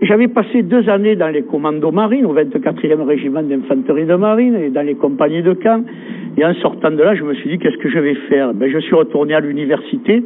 j'avais 0.00 0.28
passé 0.28 0.62
deux 0.62 0.88
années 0.88 1.16
dans 1.16 1.28
les 1.28 1.42
commandos 1.42 1.90
marines, 1.90 2.24
au 2.24 2.34
24e 2.34 3.02
régiment 3.02 3.42
d'infanterie 3.42 4.06
de 4.06 4.14
marine 4.14 4.54
et 4.54 4.70
dans 4.70 4.82
les 4.82 4.94
compagnies 4.94 5.42
de 5.42 5.54
camp. 5.54 5.84
Et 6.36 6.44
en 6.44 6.54
sortant 6.54 6.90
de 6.90 7.02
là, 7.02 7.16
je 7.16 7.24
me 7.24 7.34
suis 7.34 7.50
dit, 7.50 7.58
qu'est-ce 7.58 7.78
que 7.78 7.90
je 7.90 7.98
vais 7.98 8.14
faire? 8.28 8.54
Ben, 8.54 8.70
Je 8.70 8.78
suis 8.78 8.94
retourné 8.94 9.34
à 9.34 9.40
l'université. 9.40 10.22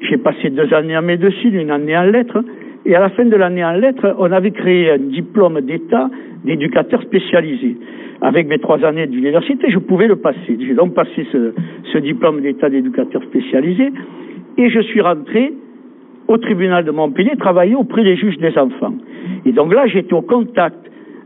J'ai 0.00 0.16
passé 0.16 0.48
deux 0.48 0.72
années 0.72 0.96
en 0.96 1.02
médecine, 1.02 1.54
une 1.54 1.70
année 1.70 1.96
en 1.96 2.04
lettres. 2.04 2.42
Et 2.86 2.94
à 2.94 3.00
la 3.00 3.10
fin 3.10 3.24
de 3.24 3.36
l'année 3.36 3.64
en 3.64 3.72
lettres, 3.72 4.14
on 4.18 4.32
avait 4.32 4.52
créé 4.52 4.90
un 4.92 4.98
diplôme 4.98 5.60
d'État 5.60 6.08
d'éducateur 6.44 7.02
spécialisé. 7.02 7.76
Avec 8.22 8.46
mes 8.46 8.58
trois 8.58 8.82
années 8.84 9.06
d'université, 9.06 9.70
je 9.70 9.78
pouvais 9.78 10.06
le 10.06 10.16
passer. 10.16 10.58
J'ai 10.58 10.74
donc 10.74 10.94
passé 10.94 11.26
ce, 11.30 11.52
ce 11.92 11.98
diplôme 11.98 12.40
d'État 12.40 12.70
d'éducateur 12.70 13.22
spécialisé. 13.24 13.92
Et 14.56 14.70
je 14.70 14.80
suis 14.80 15.00
rentré 15.02 15.52
au 16.28 16.38
tribunal 16.38 16.84
de 16.84 16.90
Montpellier 16.90 17.36
travailler 17.38 17.74
auprès 17.74 18.02
des 18.02 18.16
juges 18.16 18.38
des 18.38 18.56
enfants. 18.58 18.94
Et 19.44 19.52
donc 19.52 19.74
là, 19.74 19.86
j'étais 19.86 20.14
au 20.14 20.22
contact 20.22 20.78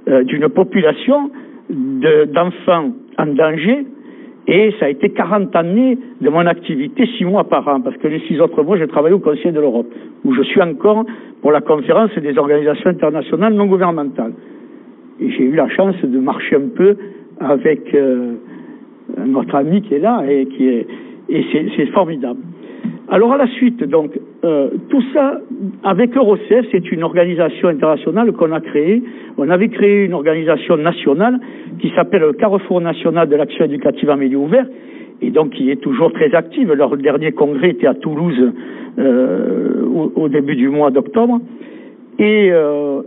euh, 0.09 0.25
d'une 0.25 0.49
population 0.49 1.31
d'enfants 1.71 2.93
en 3.19 3.27
danger 3.27 3.85
et 4.47 4.73
ça 4.81 4.87
a 4.87 4.89
été 4.89 5.11
40 5.11 5.55
années 5.55 5.99
de 6.23 6.31
mon 6.31 6.47
activité, 6.47 7.07
six 7.19 7.27
mois 7.27 7.45
par 7.45 7.69
an, 7.69 7.83
parce 7.83 7.97
que 7.99 8.09
les 8.09 8.21
six 8.21 8.41
autres 8.41 8.63
mois, 8.63 8.79
j'ai 8.79 8.87
travaillé 8.87 9.15
au 9.15 9.19
Conseil 9.19 9.53
de 9.53 9.61
l'Europe, 9.61 9.93
où 10.25 10.33
je 10.33 10.43
suis 10.43 10.63
encore 10.63 11.05
pour 11.43 11.53
la 11.53 11.61
conférence 11.61 12.11
des 12.17 12.39
organisations 12.39 12.89
internationales 12.89 13.53
non 13.53 13.67
gouvernementales. 13.67 14.33
Et 15.21 15.31
j'ai 15.33 15.45
eu 15.45 15.55
la 15.55 15.69
chance 15.69 15.97
de 16.03 16.19
marcher 16.19 16.57
un 16.57 16.69
peu 16.75 16.97
avec 17.41 17.95
euh, 17.95 18.37
notre 19.27 19.55
ami 19.55 19.83
qui 19.83 19.95
est 19.95 19.99
là 19.99 20.25
et 20.27 20.47
qui 20.47 20.67
est 20.67 20.87
et 21.29 21.45
c'est 21.77 21.87
formidable. 21.87 22.41
Alors 23.11 23.33
à 23.33 23.39
la 23.39 23.47
suite, 23.47 23.83
donc, 23.85 24.19
euh, 24.45 24.69
tout 24.91 25.03
ça, 25.15 25.41
avec 25.83 26.15
Eurocef, 26.15 26.67
c'est 26.71 26.93
une 26.93 27.03
organisation 27.03 27.69
internationale 27.69 28.33
qu'on 28.33 28.53
a 28.53 28.61
créée. 28.61 29.03
On 29.39 29.49
avait 29.49 29.69
créé 29.69 30.05
une 30.05 30.13
organisation 30.13 30.77
nationale 30.77 31.41
qui 31.81 31.91
s'appelle 31.97 32.21
le 32.21 32.33
Carrefour 32.35 32.83
national 32.83 33.29
de 33.29 33.37
l'action 33.37 33.65
éducative 33.65 34.11
en 34.11 34.17
milieu 34.19 34.37
ouvert, 34.37 34.67
et 35.23 35.31
donc 35.31 35.51
qui 35.51 35.71
est 35.71 35.81
toujours 35.81 36.13
très 36.13 36.35
active. 36.35 36.71
Leur 36.75 36.99
dernier 36.99 37.33
congrès 37.33 37.71
était 37.71 37.87
à 37.87 37.95
Toulouse 37.95 38.53
euh, 38.99 39.85
au, 40.15 40.29
début 40.29 40.57
du 40.57 40.69
mois 40.69 40.91
d'octobre. 40.91 41.41
Et 42.19 42.51
euh, 42.53 43.01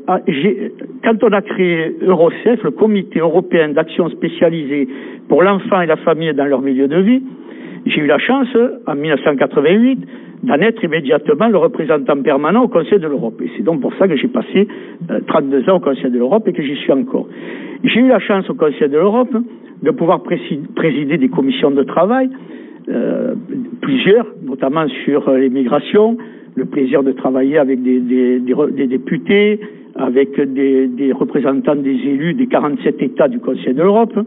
quand 1.04 1.24
on 1.24 1.32
a 1.32 1.42
créé 1.42 1.96
Eurocef, 2.02 2.64
le 2.64 2.72
Comité 2.72 3.20
européen 3.20 3.70
d'action 3.70 4.10
spécialisée 4.10 4.88
pour 5.28 5.44
l'enfant 5.44 5.82
et 5.82 5.86
la 5.86 5.98
famille 5.98 6.34
dans 6.34 6.46
leur 6.46 6.62
milieu 6.62 6.88
de 6.88 6.98
vie, 6.98 7.22
j'ai 7.86 8.02
eu 8.02 8.08
la 8.08 8.20
chance, 8.20 8.48
en 8.88 8.96
1988, 8.96 10.00
d'en 10.44 10.56
être 10.56 10.84
immédiatement 10.84 11.48
le 11.48 11.58
représentant 11.58 12.22
permanent 12.22 12.64
au 12.64 12.68
Conseil 12.68 13.00
de 13.00 13.08
l'Europe. 13.08 13.40
Et 13.44 13.50
c'est 13.56 13.64
donc 13.64 13.82
pour 13.82 13.94
ça 13.96 14.08
que 14.08 14.16
j'ai 14.16 14.28
passé 14.28 14.68
euh, 15.10 15.20
32 15.28 15.70
ans 15.70 15.78
au 15.78 15.80
Conseil 15.80 16.10
de 16.10 16.18
l'Europe 16.18 16.48
et 16.48 16.54
que 16.54 16.64
j'y 16.64 16.76
suis 16.76 16.92
encore. 16.92 17.28
J'ai 17.84 18.00
eu 18.00 18.08
la 18.08 18.20
chance 18.20 18.50
au 18.50 18.54
Conseil 18.54 18.90
de 18.90 18.98
l'Europe 18.98 19.36
de 19.82 19.92
pouvoir 19.92 20.22
présider 20.24 21.18
des 21.18 21.30
commissions 21.30 21.72
de 21.72 21.84
travail, 21.84 22.30
euh, 22.90 23.34
plusieurs, 23.82 24.28
notamment 24.44 24.88
sur 25.06 25.28
euh, 25.28 25.38
l'immigration, 25.38 26.18
le 26.56 26.66
plaisir 26.66 27.04
de 27.04 27.12
travailler 27.12 27.58
avec 27.58 27.82
des, 27.82 28.00
des, 28.00 28.40
des, 28.40 28.54
des 28.72 28.88
députés, 28.88 29.60
avec 29.96 30.40
des, 30.40 30.88
des, 30.88 31.12
représentants 31.12 31.76
des 31.76 31.92
élus 31.92 32.34
des 32.34 32.48
47 32.48 33.02
États 33.02 33.28
du 33.28 33.40
Conseil 33.40 33.74
de 33.74 33.82
l'Europe. 33.82 34.18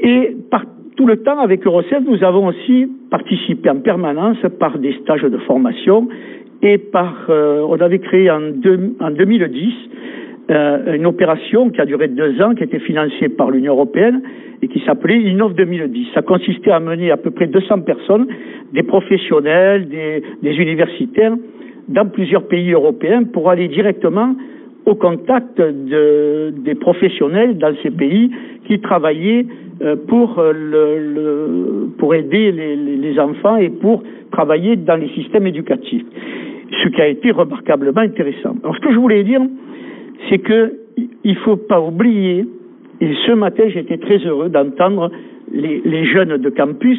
Et 0.00 0.36
par 0.50 0.64
tout 0.96 1.06
le 1.06 1.16
temps, 1.18 1.38
avec 1.38 1.66
Eurocef, 1.66 2.02
nous 2.06 2.22
avons 2.22 2.46
aussi 2.46 2.86
participé 3.10 3.70
en 3.70 3.80
permanence 3.80 4.38
par 4.58 4.78
des 4.78 4.92
stages 5.02 5.22
de 5.22 5.38
formation 5.38 6.08
et 6.62 6.78
par, 6.78 7.26
euh, 7.28 7.64
on 7.66 7.80
avait 7.80 7.98
créé 7.98 8.30
en, 8.30 8.40
deux, 8.40 8.94
en 9.00 9.10
2010 9.10 9.72
euh, 10.50 10.94
une 10.94 11.06
opération 11.06 11.70
qui 11.70 11.80
a 11.80 11.86
duré 11.86 12.08
deux 12.08 12.40
ans, 12.42 12.54
qui 12.54 12.64
était 12.64 12.80
financée 12.80 13.28
par 13.28 13.50
l'Union 13.50 13.74
européenne 13.74 14.22
et 14.60 14.68
qui 14.68 14.80
s'appelait 14.80 15.20
Innov 15.20 15.54
2010. 15.54 16.08
Ça 16.14 16.22
consistait 16.22 16.72
à 16.72 16.80
mener 16.80 17.10
à 17.10 17.16
peu 17.16 17.30
près 17.30 17.46
200 17.46 17.80
personnes, 17.80 18.26
des 18.72 18.82
professionnels, 18.82 19.88
des, 19.88 20.54
universitaires, 20.56 21.34
dans 21.88 22.06
plusieurs 22.06 22.46
pays 22.48 22.72
européens 22.72 23.24
pour 23.24 23.50
aller 23.50 23.68
directement 23.68 24.34
au 24.84 24.94
contact 24.94 25.58
de, 25.58 26.52
des 26.56 26.74
professionnels 26.74 27.56
dans 27.56 27.72
ces 27.82 27.90
pays 27.90 28.30
qui 28.66 28.80
travaillaient 28.80 29.46
pour, 30.08 30.38
euh, 30.38 30.52
le, 30.52 31.88
pour 31.98 32.14
aider 32.14 32.52
les, 32.52 32.76
les, 32.76 33.18
enfants 33.18 33.56
et 33.56 33.70
pour 33.70 34.02
travailler 34.30 34.76
dans 34.76 34.96
les 34.96 35.08
systèmes 35.10 35.46
éducatifs. 35.46 36.04
Ce 36.82 36.88
qui 36.88 37.00
a 37.00 37.08
été 37.08 37.30
remarquablement 37.30 38.00
intéressant. 38.00 38.54
Alors 38.62 38.76
ce 38.76 38.80
que 38.80 38.92
je 38.92 38.98
voulais 38.98 39.24
dire, 39.24 39.40
c'est 40.28 40.38
que 40.38 40.74
il 41.24 41.36
faut 41.36 41.56
pas 41.56 41.80
oublier, 41.80 42.46
et 43.00 43.14
ce 43.26 43.32
matin 43.32 43.64
j'étais 43.68 43.98
très 43.98 44.18
heureux 44.18 44.48
d'entendre 44.48 45.10
les, 45.52 45.80
les 45.84 46.04
jeunes 46.06 46.36
de 46.36 46.50
campus 46.50 46.98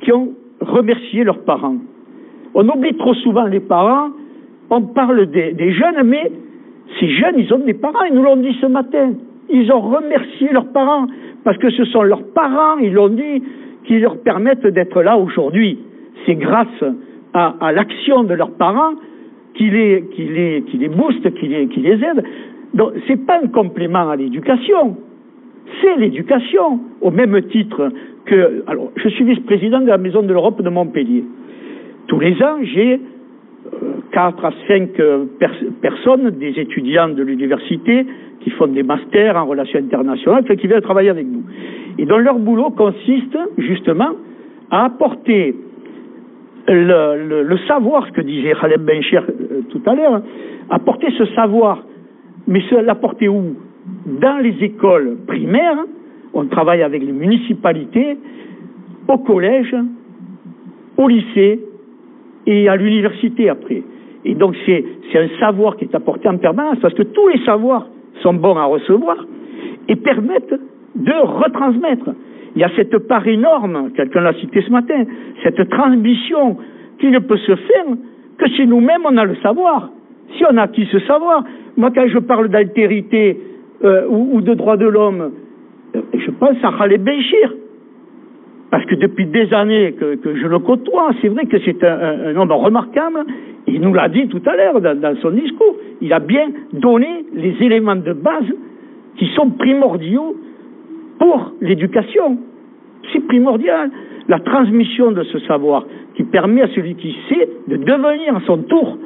qui 0.00 0.12
ont 0.12 0.32
remercié 0.60 1.24
leurs 1.24 1.40
parents. 1.40 1.76
On 2.54 2.68
oublie 2.68 2.94
trop 2.96 3.14
souvent 3.14 3.46
les 3.46 3.60
parents, 3.60 4.10
on 4.70 4.82
parle 4.82 5.26
des, 5.26 5.52
des 5.52 5.72
jeunes, 5.72 6.02
mais 6.04 6.30
ces 7.00 7.10
jeunes, 7.10 7.38
ils 7.38 7.52
ont 7.52 7.58
des 7.58 7.74
parents, 7.74 8.04
ils 8.08 8.14
nous 8.14 8.22
l'ont 8.22 8.36
dit 8.36 8.56
ce 8.60 8.66
matin. 8.66 9.12
Ils 9.50 9.72
ont 9.72 9.80
remercié 9.80 10.50
leurs 10.52 10.72
parents 10.72 11.06
parce 11.44 11.58
que 11.58 11.70
ce 11.70 11.84
sont 11.86 12.02
leurs 12.02 12.24
parents, 12.32 12.78
ils 12.78 12.92
l'ont 12.92 13.08
dit, 13.08 13.42
qui 13.84 13.98
leur 13.98 14.18
permettent 14.18 14.66
d'être 14.66 15.02
là 15.02 15.16
aujourd'hui. 15.16 15.78
C'est 16.24 16.36
grâce 16.36 16.84
à, 17.34 17.72
l'action 17.72 18.24
de 18.24 18.34
leurs 18.34 18.52
parents 18.52 18.94
qui 19.54 19.70
les, 19.70 20.04
les, 20.18 20.62
qui 20.62 20.78
les 20.78 20.88
booste, 20.88 21.34
qui 21.34 21.48
les, 21.48 21.66
qui 21.68 21.80
les 21.80 21.94
aide. 21.94 22.24
Donc, 22.74 22.92
c'est 23.06 23.26
pas 23.26 23.40
un 23.42 23.48
complément 23.48 24.08
à 24.08 24.16
l'éducation. 24.16 24.96
C'est 25.80 25.96
l'éducation, 25.96 26.80
au 27.00 27.10
même 27.10 27.40
titre 27.50 27.90
que, 28.24 28.62
alors, 28.66 28.92
je 28.96 29.08
suis 29.08 29.24
vice-président 29.24 29.80
de 29.80 29.88
la 29.88 29.98
Maison 29.98 30.22
de 30.22 30.32
l'Europe 30.32 30.62
de 30.62 30.68
Montpellier. 30.68 31.24
Tous 32.06 32.20
les 32.20 32.40
ans, 32.42 32.58
j'ai 32.62 33.00
quatre 34.12 34.44
à 34.44 34.52
cinq 34.68 34.90
pers 35.38 35.54
personnes, 35.80 36.30
des 36.30 36.58
étudiants 36.58 37.08
de 37.08 37.22
l'université 37.22 38.06
qui 38.42 38.50
font 38.50 38.66
des 38.66 38.82
masters 38.82 39.36
en 39.36 39.46
relations 39.46 39.78
internationales, 39.78 40.44
qui 40.44 40.66
viennent 40.66 40.80
travailler 40.80 41.10
avec 41.10 41.26
nous. 41.26 41.42
Et 41.98 42.06
dont 42.06 42.18
leur 42.18 42.38
boulot 42.38 42.70
consiste 42.70 43.38
justement 43.58 44.10
à 44.70 44.86
apporter 44.86 45.54
le, 46.68 47.26
le, 47.28 47.42
le 47.42 47.58
savoir, 47.68 48.06
ce 48.06 48.12
que 48.12 48.20
disait 48.20 48.54
Khaled 48.60 48.84
Bencher 48.84 49.20
euh, 49.28 49.62
tout 49.70 49.82
à 49.86 49.94
l'heure, 49.94 50.22
apporter 50.70 51.08
ce 51.18 51.24
savoir, 51.34 51.82
mais 52.46 52.62
l'apporter 52.82 53.28
où? 53.28 53.56
Dans 54.06 54.38
les 54.38 54.54
écoles 54.62 55.16
primaires, 55.26 55.78
on 56.34 56.46
travaille 56.46 56.82
avec 56.82 57.02
les 57.02 57.12
municipalités, 57.12 58.16
au 59.08 59.18
collège, 59.18 59.74
au 60.96 61.08
lycée, 61.08 61.60
et 62.46 62.68
à 62.68 62.76
l'université 62.76 63.48
après. 63.48 63.82
Et 64.24 64.34
donc 64.34 64.54
c'est 64.66 64.84
un 65.14 65.28
savoir 65.40 65.76
qui 65.76 65.84
est 65.84 65.94
apporté 65.94 66.28
en 66.28 66.38
permanence 66.38 66.78
parce 66.80 66.94
que 66.94 67.02
tous 67.02 67.28
les 67.28 67.44
savoirs 67.44 67.86
sont 68.22 68.34
bons 68.34 68.56
à 68.56 68.64
recevoir 68.64 69.16
et 69.88 69.96
permettent 69.96 70.54
de 70.94 71.12
retransmettre. 71.12 72.10
Il 72.54 72.60
y 72.60 72.64
a 72.64 72.70
cette 72.76 72.96
part 73.08 73.26
énorme, 73.26 73.90
quelqu'un 73.96 74.20
l'a 74.20 74.34
cité 74.34 74.62
ce 74.62 74.70
matin, 74.70 75.04
cette 75.42 75.68
transmission 75.70 76.58
qui 76.98 77.08
ne 77.08 77.18
peut 77.18 77.38
se 77.38 77.56
faire 77.56 77.86
que 78.38 78.48
si 78.50 78.66
nous-mêmes 78.66 79.02
on 79.04 79.16
a 79.16 79.24
le 79.24 79.36
savoir. 79.36 79.90
Si 80.36 80.44
on 80.50 80.56
a 80.56 80.62
acquis 80.62 80.88
ce 80.90 80.98
savoir, 81.00 81.44
moi 81.76 81.90
quand 81.94 82.06
je 82.08 82.18
parle 82.18 82.48
d'altérité 82.48 83.38
euh, 83.84 84.06
ou, 84.08 84.40
de 84.40 84.54
droits 84.54 84.76
de 84.76 84.86
l'homme, 84.86 85.32
euh, 85.96 86.00
je 86.14 86.30
pense 86.30 86.56
à 86.62 86.72
Khaled 86.78 87.02
Benchir 87.02 87.52
parce 88.72 88.86
que 88.86 88.94
depuis 88.94 89.26
des 89.26 89.52
années 89.52 89.92
que, 89.92 90.16
je 90.24 90.46
le 90.46 90.58
côtoie, 90.58 91.10
c'est 91.20 91.28
vrai 91.28 91.44
que 91.44 91.58
c'est 91.62 91.84
un, 91.84 92.34
homme 92.36 92.52
remarquable. 92.52 93.22
Il 93.66 93.82
nous 93.82 93.92
l'a 93.92 94.08
dit 94.08 94.28
tout 94.28 94.40
à 94.46 94.56
l'heure 94.56 94.80
dans, 94.80 95.14
son 95.20 95.30
discours. 95.30 95.76
Il 96.00 96.10
a 96.14 96.20
bien 96.20 96.48
donné 96.72 97.26
les 97.34 97.54
éléments 97.60 97.96
de 97.96 98.14
base 98.14 98.50
qui 99.18 99.26
sont 99.36 99.50
primordiaux 99.50 100.36
pour 101.18 101.52
l'éducation. 101.60 102.38
C'est 103.12 103.20
primordial. 103.26 103.90
La 104.28 104.40
transmission 104.40 105.12
de 105.12 105.22
ce 105.24 105.38
savoir 105.40 105.84
qui 106.14 106.22
permet 106.22 106.62
à 106.62 106.68
celui 106.68 106.94
qui 106.94 107.14
sait 107.28 107.46
de 107.68 107.76
devenir 107.76 108.36
à 108.36 108.40
son 108.46 108.56
tour 108.56 108.96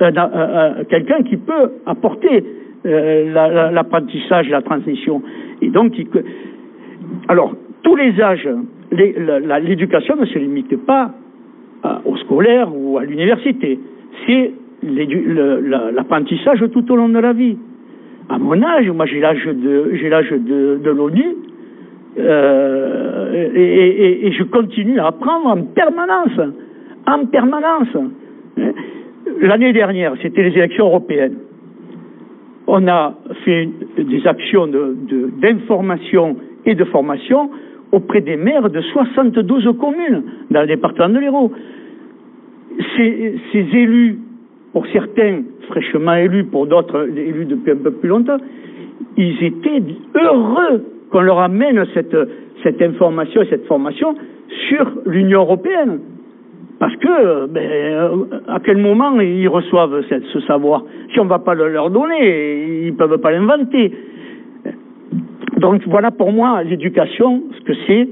euh, 0.00 0.06
euh, 0.06 0.10
euh, 0.16 0.84
quelqu'un 0.88 1.22
qui 1.24 1.36
peut 1.36 1.72
apporter 1.84 2.42
l'apprentissage, 2.84 4.48
la, 4.48 4.62
transmission. 4.62 5.20
Et 5.60 5.68
donc, 5.68 5.92
alors, 7.28 7.54
tous 7.82 7.96
les 7.96 8.18
âges, 8.22 8.48
l'éducation 8.92 10.16
ne 10.16 10.26
se 10.26 10.38
limite 10.38 10.76
pas 10.84 11.12
au 12.04 12.16
scolaire 12.18 12.68
ou 12.74 12.98
à 12.98 13.04
l'université. 13.04 13.78
C'est 14.26 14.52
l'apprentissage 14.82 16.64
tout 16.72 16.90
au 16.92 16.96
long 16.96 17.08
de 17.08 17.18
la 17.18 17.32
vie. 17.32 17.56
À 18.28 18.38
mon 18.38 18.62
âge, 18.62 18.88
moi 18.90 19.06
j'ai 19.06 19.20
l'âge 19.20 19.44
de 19.44 20.90
l'ONU 20.90 21.36
euh, 22.18 23.50
et, 23.54 24.32
je 24.32 24.42
continue 24.44 24.98
à 24.98 25.08
apprendre 25.08 25.46
en 25.46 25.62
permanence, 25.62 26.54
en 27.06 27.26
permanence. 27.26 27.96
L'année 29.40 29.72
dernière, 29.72 30.14
c'était 30.22 30.42
les 30.42 30.56
élections 30.56 30.86
européennes. 30.86 31.36
On 32.66 32.86
a 32.88 33.14
fait 33.44 33.68
des 33.96 34.26
actions 34.26 34.68
d'information 35.40 36.36
et 36.66 36.74
de 36.74 36.84
formation 36.84 37.50
auprès 37.92 38.20
des 38.20 38.36
maires 38.36 38.70
de 38.70 38.80
72 38.80 39.68
communes 39.80 40.22
dans 40.50 40.62
le 40.62 40.66
département 40.66 41.08
de 41.08 41.18
l'Hérault. 41.18 41.52
Ces, 42.96 43.38
élus 43.52 44.18
pour 44.72 44.86
certains 44.88 45.42
fraîchement 45.68 46.14
élus, 46.14 46.44
pour 46.44 46.66
d'autres 46.66 47.08
élus 47.16 47.46
depuis 47.46 47.72
un 47.72 47.76
peu 47.76 47.90
plus 47.90 48.08
longtemps, 48.08 48.38
ils 49.16 49.42
étaient 49.42 49.82
heureux 50.14 50.84
qu'on 51.10 51.20
leur 51.20 51.40
amène 51.40 51.84
cette, 51.94 52.16
cette 52.62 52.80
information 52.80 53.42
et 53.42 53.46
cette 53.46 53.66
formation 53.66 54.14
sur 54.68 54.92
l'Union 55.06 55.40
européenne. 55.40 56.00
Parce 56.78 56.96
que, 56.96 57.46
ben, 57.46 58.26
à 58.48 58.58
quel 58.60 58.78
moment 58.78 59.20
ils 59.20 59.48
reçoivent 59.48 60.02
ce 60.08 60.40
savoir? 60.40 60.84
Si 61.12 61.20
on 61.20 61.24
ne 61.24 61.28
va 61.28 61.38
pas 61.38 61.54
le 61.54 61.68
leur 61.68 61.90
donner, 61.90 62.84
ils 62.86 62.92
ne 62.92 62.96
peuvent 62.96 63.18
pas 63.18 63.32
l'inventer. 63.32 63.92
Donc 65.60 65.82
voilà 65.86 66.10
pour 66.10 66.32
moi 66.32 66.62
l'éducation, 66.62 67.42
ce 67.58 67.64
que 67.64 67.72
c'est, 67.86 68.08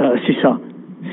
euh, 0.00 0.16
c'est 0.26 0.36
ça. 0.40 0.58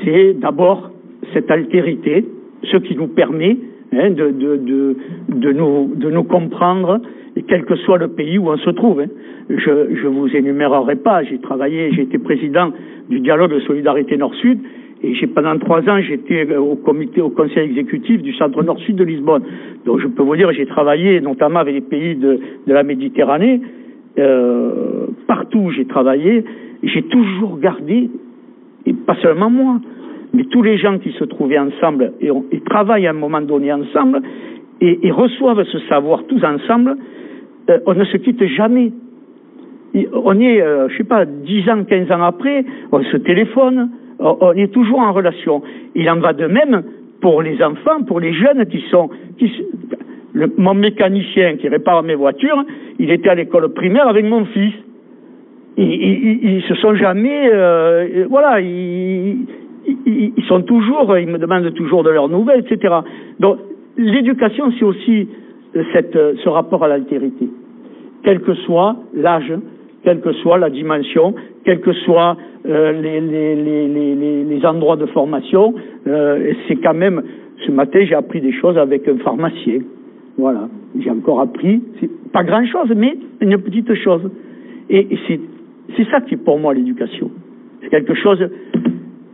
C'est 0.04 0.34
d'abord 0.34 0.90
cette 1.32 1.50
altérité, 1.50 2.24
ce 2.62 2.76
qui 2.78 2.96
nous 2.96 3.08
permet 3.08 3.56
Hein, 3.96 4.10
de, 4.10 5.52
nous, 5.52 5.92
de 5.94 6.10
nous 6.10 6.24
comprendre, 6.24 7.00
quel 7.46 7.64
que 7.64 7.76
soit 7.76 7.98
le 7.98 8.08
pays 8.08 8.38
où 8.38 8.48
on 8.48 8.56
se 8.56 8.70
trouve. 8.70 9.00
Hein. 9.00 9.06
Je 9.48 9.70
ne 9.70 10.08
vous 10.08 10.34
énumérerai 10.34 10.96
pas, 10.96 11.22
j'ai 11.22 11.38
travaillé, 11.38 11.92
j'ai 11.92 12.02
été 12.02 12.18
président 12.18 12.72
du 13.08 13.20
dialogue 13.20 13.52
de 13.52 13.60
solidarité 13.60 14.16
Nord-Sud, 14.16 14.58
et 15.02 15.14
j'ai 15.14 15.26
pendant 15.26 15.56
trois 15.58 15.80
ans, 15.88 16.00
j'étais 16.00 16.56
au 16.56 16.76
comité, 16.76 17.20
au 17.20 17.28
conseil 17.28 17.68
exécutif 17.70 18.22
du 18.22 18.32
centre 18.34 18.62
Nord-Sud 18.62 18.96
de 18.96 19.04
Lisbonne. 19.04 19.42
Donc 19.84 20.00
je 20.00 20.08
peux 20.08 20.22
vous 20.22 20.34
dire, 20.34 20.50
j'ai 20.52 20.66
travaillé 20.66 21.20
notamment 21.20 21.60
avec 21.60 21.74
les 21.74 21.80
pays 21.82 22.16
de 22.16 22.40
la 22.66 22.82
Méditerranée, 22.82 23.60
euh, 24.18 25.06
partout 25.26 25.58
où 25.58 25.70
j'ai 25.70 25.86
travaillé, 25.86 26.44
j'ai 26.82 27.02
toujours 27.02 27.58
gardé, 27.58 28.10
et 28.86 28.92
pas 28.92 29.16
seulement 29.16 29.50
moi, 29.50 29.80
mais 30.32 30.44
tous 30.44 30.62
les 30.62 30.78
gens 30.78 30.98
qui 30.98 31.12
se 31.12 31.24
trouvaient 31.24 31.58
ensemble 31.58 32.12
et, 32.20 32.30
travaillent 32.66 33.06
à 33.06 33.10
un 33.10 33.14
moment 33.14 33.40
donné 33.40 33.72
ensemble 33.72 34.20
et, 34.80 35.10
reçoivent 35.10 35.64
ce 35.64 35.78
savoir 35.88 36.24
tous 36.24 36.42
ensemble, 36.44 36.96
euh, 37.70 37.78
on 37.86 37.94
ne 37.94 38.04
se 38.04 38.16
quitte 38.18 38.44
jamais. 38.44 38.92
on 39.94 40.38
est, 40.40 40.60
euh, 40.60 40.88
je 40.88 40.98
sais 40.98 41.04
pas, 41.04 41.24
10 41.24 41.70
ans, 41.70 41.84
15 41.84 42.10
ans 42.10 42.22
après, 42.22 42.64
on 42.92 43.02
se 43.02 43.16
téléphone, 43.16 43.90
on, 44.18 44.52
est 44.52 44.72
toujours 44.72 45.00
en 45.00 45.12
relation. 45.12 45.62
Il 45.94 46.08
en 46.10 46.20
va 46.20 46.32
de 46.32 46.46
même 46.46 46.82
pour 47.20 47.42
les 47.42 47.62
enfants, 47.62 48.02
pour 48.06 48.20
les 48.20 48.32
jeunes 48.32 48.66
qui 48.66 48.80
sont... 48.90 49.10
mon 50.56 50.74
mécanicien 50.74 51.56
qui 51.56 51.68
répare 51.68 52.02
mes 52.02 52.14
voitures, 52.14 52.64
il 52.98 53.10
était 53.10 53.28
à 53.28 53.34
l'école 53.34 53.72
primaire 53.72 54.08
avec 54.08 54.24
mon 54.24 54.44
fils. 54.46 54.74
Ils, 55.76 56.62
se 56.68 56.74
sont 56.76 56.94
jamais, 56.94 57.50
euh, 57.52 58.26
voilà, 58.30 58.60
ils, 58.60 59.46
sont 60.46 60.62
toujours, 60.62 61.18
ils 61.18 61.26
me 61.26 61.38
demandent 61.38 61.72
toujours 61.74 62.04
de 62.04 62.10
leurs 62.10 62.28
nouvelles, 62.28 62.64
etc. 62.68 62.94
Donc, 63.40 63.58
l'éducation, 63.96 64.72
c'est 64.78 64.84
aussi 64.84 65.28
euh, 65.76 65.82
euh, 66.16 66.34
ce 66.42 66.48
rapport 66.48 66.84
à 66.84 66.88
l'altérité. 66.88 67.48
Quel 68.22 68.40
que 68.40 68.54
soit 68.54 68.96
l'âge, 69.14 69.52
quelle 70.04 70.20
que 70.20 70.32
soit 70.34 70.58
la 70.58 70.70
dimension, 70.70 71.34
quels 71.64 71.80
que 71.80 71.92
soient 71.92 72.36
euh, 72.66 72.92
les, 72.92 74.66
endroits 74.66 74.96
de 74.96 75.06
formation, 75.06 75.74
c'est 76.06 76.76
quand 76.76 76.94
même, 76.94 77.22
ce 77.66 77.70
matin, 77.70 78.00
j'ai 78.04 78.14
appris 78.14 78.40
des 78.40 78.52
choses 78.52 78.78
avec 78.78 79.06
un 79.08 79.18
pharmacien. 79.18 79.80
Voilà, 80.36 80.68
j'ai 80.98 81.10
encore 81.10 81.40
appris, 81.40 81.80
c'est 82.00 82.10
pas 82.32 82.42
grand-chose, 82.42 82.92
mais 82.96 83.16
une 83.40 83.56
petite 83.58 83.94
chose. 83.94 84.30
Et, 84.90 85.06
c'est 85.96 86.10
ça 86.10 86.20
qui 86.20 86.34
est 86.34 86.44
pour 86.44 86.58
moi 86.58 86.74
l'éducation. 86.74 87.30
C'est 87.82 87.90
quelque 87.90 88.14
chose 88.14 88.48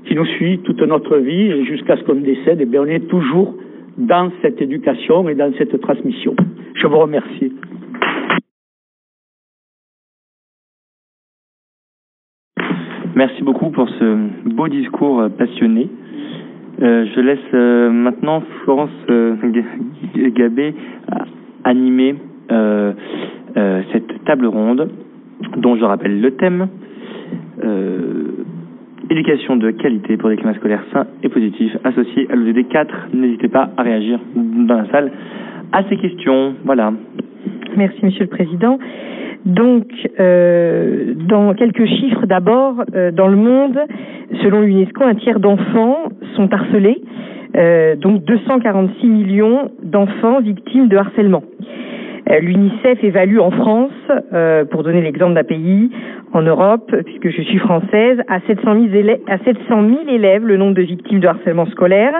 qui 0.04 0.14
nous 0.14 0.26
suit 0.26 0.58
toute 0.58 0.82
notre 0.82 1.16
vie 1.16 1.64
jusqu'à 1.64 1.96
ce 1.96 2.02
qu'on 2.02 2.16
décède, 2.16 2.60
et 2.60 2.66
bien 2.66 2.82
on 2.82 2.86
est 2.86 3.08
toujours 3.08 3.54
dans 3.96 4.30
cette 4.42 4.60
éducation 4.60 5.28
et 5.28 5.34
dans 5.34 5.52
cette 5.56 5.80
transmission. 5.80 6.34
Je 6.74 6.86
vous 6.86 6.98
remercie. 6.98 7.52
Merci 13.14 13.42
beaucoup 13.42 13.70
pour 13.70 13.88
ce 13.88 14.48
beau 14.48 14.68
discours 14.68 15.28
passionné. 15.36 15.88
Euh, 16.82 17.04
je 17.14 17.20
laisse 17.20 17.38
euh, 17.52 17.90
maintenant 17.90 18.42
Florence 18.62 18.90
euh, 19.10 19.36
Gabé 20.14 20.74
animer 21.64 22.16
cette 23.92 24.24
table 24.24 24.46
ronde 24.46 24.88
dont 25.58 25.76
je 25.76 25.84
rappelle 25.84 26.20
le 26.20 26.32
thème 26.32 26.68
éducation 29.10 29.56
de 29.56 29.70
qualité 29.70 30.16
pour 30.16 30.30
des 30.30 30.36
climats 30.36 30.54
scolaires 30.54 30.84
sains 30.92 31.06
et 31.22 31.28
positifs 31.28 31.76
associés 31.84 32.28
à 32.30 32.36
l'ODD 32.36 32.68
4. 32.68 33.08
N'hésitez 33.14 33.48
pas 33.48 33.70
à 33.76 33.82
réagir 33.82 34.18
dans 34.34 34.76
la 34.76 34.86
salle 34.90 35.12
à 35.72 35.84
ces 35.84 35.96
questions. 35.96 36.54
Voilà. 36.64 36.92
Merci, 37.76 37.98
Monsieur 38.02 38.24
le 38.24 38.28
Président. 38.28 38.78
Donc, 39.46 39.86
euh, 40.18 41.14
dans 41.16 41.54
quelques 41.54 41.86
chiffres 41.86 42.26
d'abord, 42.26 42.84
euh, 42.94 43.10
dans 43.10 43.28
le 43.28 43.36
monde, 43.36 43.78
selon 44.42 44.60
l'UNESCO, 44.60 45.04
un 45.04 45.14
tiers 45.14 45.40
d'enfants 45.40 46.10
sont 46.36 46.52
harcelés, 46.52 47.02
euh, 47.56 47.96
donc 47.96 48.24
246 48.24 49.06
millions 49.06 49.70
d'enfants 49.82 50.40
victimes 50.40 50.88
de 50.88 50.96
harcèlement. 50.96 51.42
L'UNICEF 52.40 53.02
évalue 53.02 53.38
en 53.38 53.50
France, 53.50 53.92
pour 54.70 54.82
donner 54.82 55.00
l'exemple 55.00 55.34
d'un 55.34 55.44
pays, 55.44 55.90
en 56.32 56.42
Europe, 56.42 56.94
puisque 57.04 57.30
je 57.30 57.42
suis 57.42 57.58
française, 57.58 58.18
à 58.28 58.40
700 58.46 58.74
000 58.74 58.94
élèves, 58.94 59.20
à 59.26 59.38
700 59.38 59.58
000 59.68 60.00
élèves 60.08 60.46
le 60.46 60.56
nombre 60.56 60.74
de 60.74 60.82
victimes 60.82 61.20
de 61.20 61.26
harcèlement 61.26 61.66
scolaire. 61.66 62.12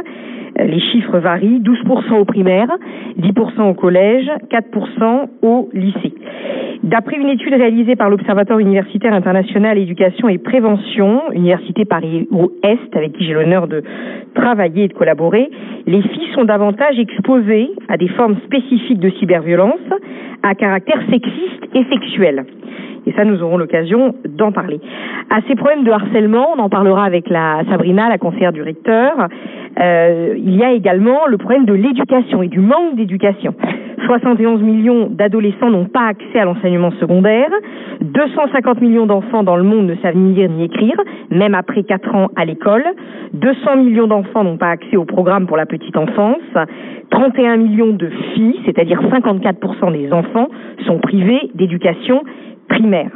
Euh, 0.59 0.65
les 0.65 0.81
chiffres 0.81 1.19
varient, 1.19 1.61
12% 1.61 2.15
au 2.19 2.25
primaire, 2.25 2.69
10% 3.19 3.71
au 3.71 3.75
collège, 3.75 4.29
4% 4.51 5.29
au 5.43 5.69
lycée. 5.73 6.15
D'après 6.83 7.17
une 7.17 7.29
étude 7.29 7.53
réalisée 7.53 7.95
par 7.95 8.09
l'Observatoire 8.09 8.59
universitaire 8.59 9.13
international 9.13 9.79
éducation 9.79 10.29
et 10.29 10.39
prévention, 10.39 11.21
Université 11.35 11.85
Paris-Est, 11.85 12.97
avec 12.97 13.13
qui 13.13 13.27
j'ai 13.27 13.35
l'honneur 13.35 13.69
de 13.69 13.83
travailler 14.35 14.85
et 14.85 14.89
de 14.89 14.95
collaborer, 14.95 15.51
les 15.87 16.03
filles 16.03 16.33
sont 16.35 16.45
davantage 16.45 16.99
exposées 16.99 17.71
à 17.89 17.97
des 17.99 18.09
formes 18.09 18.37
spécifiques 18.47 18.99
de 18.99 19.11
cyberviolence 19.11 19.79
à 20.43 20.55
caractère 20.55 21.01
sexiste 21.11 21.65
et 21.75 21.85
sexuel. 21.91 22.45
Et 23.07 23.13
ça, 23.13 23.25
nous 23.25 23.43
aurons 23.43 23.57
l'occasion 23.57 24.15
d'en 24.29 24.53
parler. 24.53 24.81
À 25.31 25.41
ces 25.49 25.55
problèmes 25.55 25.85
de 25.85 25.91
harcèlement, 25.91 26.49
on 26.57 26.59
en 26.59 26.69
parlera 26.69 27.05
avec 27.05 27.29
la 27.31 27.63
Sabrina, 27.71 28.09
la 28.09 28.19
conseillère 28.19 28.53
du 28.53 28.63
recteur. 28.63 29.29
Euh, 29.79 30.35
il 30.37 30.57
y 30.57 30.65
a 30.65 30.73
également 30.73 31.27
le 31.27 31.39
problème 31.39 31.65
de 31.65 31.75
l'éducation 31.75 32.43
et 32.43 32.49
du 32.49 32.61
manque 32.61 32.97
d'éducation. 32.97 33.55
71 34.07 34.61
millions 34.63 35.09
d'adolescents 35.09 35.71
n'ont 35.71 35.85
pas 35.85 36.09
accès 36.09 36.41
à 36.41 36.45
l'enseignement 36.45 36.91
secondaire. 36.99 37.51
250 38.01 38.81
millions 38.81 39.07
d'enfants 39.07 39.43
dans 39.43 39.57
le 39.57 39.63
monde 39.63 39.87
ne 39.87 39.95
savent 39.97 40.17
ni 40.17 40.35
lire 40.35 40.51
ni 40.51 40.65
écrire, 40.65 40.97
même 41.31 41.55
après 41.55 41.85
4 41.85 42.15
ans 42.15 42.29
à 42.35 42.45
l'école. 42.45 42.85
200 43.35 43.77
millions 43.77 44.09
d'enfants 44.09 44.43
n'ont 44.43 44.57
pas 44.57 44.71
accès 44.71 44.97
au 44.97 45.05
programme 45.05 45.47
pour 45.47 45.57
la 45.57 45.67
petite 45.67 45.97
enfance. 45.97 46.39
31 47.11 47.59
millions 47.59 47.93
de 47.93 48.11
filles, 48.35 48.61
c'est-à-dire 48.65 49.01
54% 49.03 49.93
des 49.93 50.13
enfants, 50.13 50.49
sont 50.87 50.99
privés 50.99 51.51
d'éducation 51.55 52.23
primaire. 52.69 53.11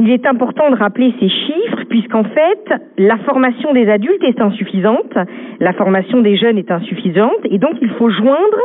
Il 0.00 0.10
est 0.10 0.26
important 0.26 0.70
de 0.70 0.76
rappeler 0.76 1.12
ces 1.20 1.28
chiffres 1.28 1.84
puisqu'en 1.88 2.24
fait, 2.24 2.74
la 2.96 3.18
formation 3.18 3.72
des 3.72 3.88
adultes 3.88 4.22
est 4.22 4.40
insuffisante, 4.40 5.14
la 5.60 5.72
formation 5.72 6.20
des 6.20 6.36
jeunes 6.36 6.58
est 6.58 6.70
insuffisante 6.70 7.44
et 7.44 7.58
donc 7.58 7.72
il 7.82 7.90
faut 7.90 8.10
joindre 8.10 8.58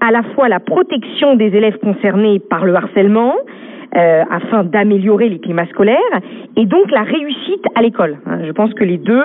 à 0.00 0.10
la 0.10 0.22
fois 0.34 0.48
la 0.48 0.60
protection 0.60 1.36
des 1.36 1.46
élèves 1.46 1.78
concernés 1.78 2.40
par 2.40 2.64
le 2.64 2.74
harcèlement, 2.74 3.34
euh, 3.96 4.22
afin 4.30 4.64
d'améliorer 4.64 5.28
les 5.28 5.38
climats 5.38 5.66
scolaires 5.66 5.98
et 6.56 6.66
donc 6.66 6.90
la 6.90 7.02
réussite 7.02 7.64
à 7.74 7.82
l'école. 7.82 8.18
hein. 8.26 8.40
Je 8.46 8.52
pense 8.52 8.72
que 8.74 8.84
les 8.84 8.98
deux 8.98 9.24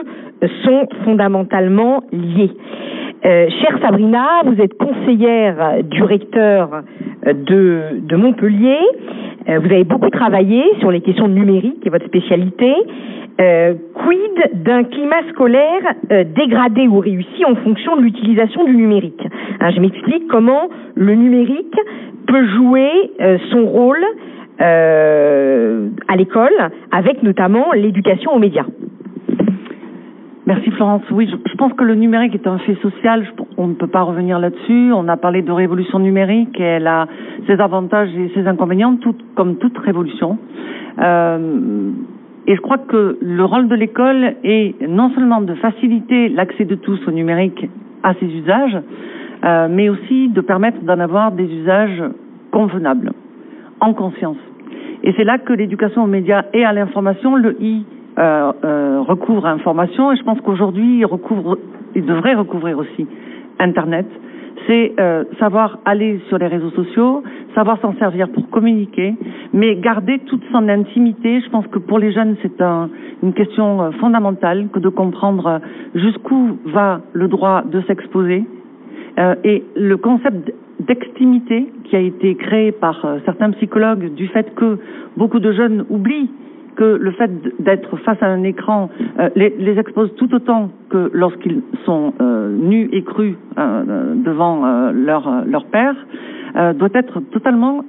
sont 0.63 0.87
fondamentalement 1.03 2.03
liés. 2.11 2.51
Euh, 3.25 3.49
chère 3.49 3.77
Sabrina, 3.81 4.43
vous 4.45 4.61
êtes 4.61 4.77
conseillère 4.77 5.83
du 5.83 6.03
recteur 6.03 6.83
euh, 7.27 7.33
de, 8.01 8.15
Montpellier. 8.15 8.77
Euh, 9.49 9.59
vous 9.59 9.65
avez 9.65 9.83
beaucoup 9.83 10.09
travaillé 10.09 10.63
sur 10.79 10.91
les 10.91 11.01
questions 11.01 11.27
numériques 11.27 11.85
et 11.85 11.89
votre 11.89 12.05
spécialité. 12.05 12.73
Euh, 13.41 13.73
quid 13.93 14.63
d'un 14.63 14.83
climat 14.83 15.23
scolaire 15.29 15.81
euh, 16.11 16.23
dégradé 16.35 16.87
ou 16.87 16.99
réussi 16.99 17.45
en 17.45 17.55
fonction 17.55 17.95
de 17.95 18.01
l'utilisation 18.01 18.65
du 18.65 18.75
numérique 18.75 19.25
Hein, 19.61 19.71
Je 19.71 19.79
m'explique 19.79 20.27
comment 20.27 20.69
le 20.95 21.15
numérique 21.15 21.75
peut 22.27 22.45
jouer 22.47 22.89
euh, 23.21 23.37
son 23.51 23.65
rôle 23.65 24.03
euh, 24.61 25.89
à 26.07 26.15
l'école, 26.15 26.69
avec 26.91 27.23
notamment 27.23 27.71
l'éducation 27.73 28.33
aux 28.33 28.39
médias. 28.39 28.65
Merci 30.49 30.71
Florence. 30.71 31.03
Oui, 31.11 31.29
je, 31.31 31.55
pense 31.57 31.73
que 31.73 31.83
le 31.83 31.93
numérique 31.93 32.33
est 32.33 32.47
un 32.47 32.57
fait 32.57 32.73
social. 32.81 33.23
On 33.57 33.67
ne 33.67 33.75
peut 33.75 33.85
pas 33.85 34.01
revenir 34.01 34.39
là-dessus. 34.39 34.91
On 34.91 35.07
a 35.07 35.15
parlé 35.15 35.43
de 35.43 35.51
révolution 35.51 35.99
numérique 35.99 36.59
elle 36.59 36.87
a 36.87 37.07
ses 37.45 37.61
avantages 37.61 38.09
et 38.17 38.31
ses 38.33 38.47
inconvénients, 38.47 38.97
comme 39.35 39.57
toute 39.57 39.77
révolution. 39.77 40.39
Euh, 40.99 41.91
et 42.47 42.55
je 42.55 42.61
crois 42.61 42.79
que 42.79 43.19
le 43.21 43.45
rôle 43.45 43.67
de 43.67 43.75
l'école 43.75 44.37
est 44.43 44.75
non 44.87 45.11
seulement 45.11 45.41
de 45.41 45.53
faciliter 45.53 46.29
l'accès 46.29 46.65
de 46.65 46.73
tous 46.73 46.99
au 47.07 47.11
numérique 47.11 47.69
à 48.01 48.15
ses 48.15 48.25
usages, 48.25 48.77
euh, 49.45 49.67
mais 49.69 49.89
aussi 49.89 50.29
de 50.29 50.41
permettre 50.41 50.81
d'en 50.81 50.99
avoir 50.99 51.31
des 51.31 51.45
usages 51.45 52.03
convenables, 52.51 53.11
en 53.81 53.93
conscience. 53.93 54.37
Et 55.03 55.13
c'est 55.17 55.23
là 55.23 55.37
que 55.37 55.53
l'éducation 55.53 56.03
aux 56.03 56.07
médias 56.07 56.45
et 56.53 56.65
à 56.65 56.73
l'information, 56.73 57.35
le 57.35 57.55
I 57.61 57.85
euh, 58.17 58.51
euh, 58.63 59.01
recouvre 59.01 59.45
information, 59.45 60.11
et 60.11 60.17
je 60.17 60.23
pense 60.23 60.39
qu'aujourd'hui, 60.41 60.99
il, 60.99 61.05
recouvre, 61.05 61.57
il 61.95 62.05
devrait 62.05 62.35
recouvrir 62.35 62.77
aussi 62.77 63.07
Internet. 63.59 64.07
C'est 64.67 64.93
euh, 64.99 65.23
savoir 65.39 65.79
aller 65.85 66.19
sur 66.27 66.37
les 66.37 66.47
réseaux 66.47 66.71
sociaux, 66.71 67.23
savoir 67.55 67.79
s'en 67.81 67.93
servir 67.95 68.29
pour 68.29 68.49
communiquer, 68.49 69.15
mais 69.53 69.75
garder 69.77 70.19
toute 70.19 70.43
son 70.51 70.67
intimité. 70.67 71.41
Je 71.41 71.49
pense 71.49 71.65
que 71.67 71.79
pour 71.79 71.97
les 71.97 72.11
jeunes, 72.11 72.35
c'est 72.41 72.61
un, 72.61 72.89
une 73.23 73.33
question 73.33 73.81
euh, 73.81 73.91
fondamentale 73.91 74.67
que 74.71 74.79
de 74.79 74.89
comprendre 74.89 75.47
euh, 75.47 75.59
jusqu'où 75.95 76.57
va 76.65 77.01
le 77.13 77.27
droit 77.27 77.63
de 77.63 77.81
s'exposer. 77.81 78.43
Euh, 79.17 79.35
et 79.43 79.63
le 79.75 79.97
concept 79.97 80.53
d'extimité 80.79 81.71
qui 81.85 81.95
a 81.95 81.99
été 81.99 82.35
créé 82.35 82.71
par 82.71 83.03
euh, 83.05 83.19
certains 83.25 83.51
psychologues 83.51 84.13
du 84.13 84.27
fait 84.27 84.53
que 84.55 84.77
beaucoup 85.17 85.39
de 85.39 85.51
jeunes 85.51 85.85
oublient 85.89 86.31
que 86.75 86.85
le 86.85 87.11
fait 87.11 87.29
d'être 87.61 87.97
face 87.97 88.21
à 88.21 88.27
un 88.27 88.43
écran 88.43 88.89
euh, 89.19 89.29
les, 89.35 89.77
expose 89.77 90.13
tout 90.15 90.33
autant 90.33 90.69
que 90.89 91.09
lorsqu'ils 91.13 91.61
sont 91.85 92.13
euh, 92.21 92.55
nus 92.55 92.89
et 92.93 93.03
crus 93.03 93.35
devant 93.57 94.91
leur, 94.93 95.45
leur 95.45 95.65
père, 95.65 95.95
doit 96.75 96.89
être 96.93 97.19
totalement 97.31 97.83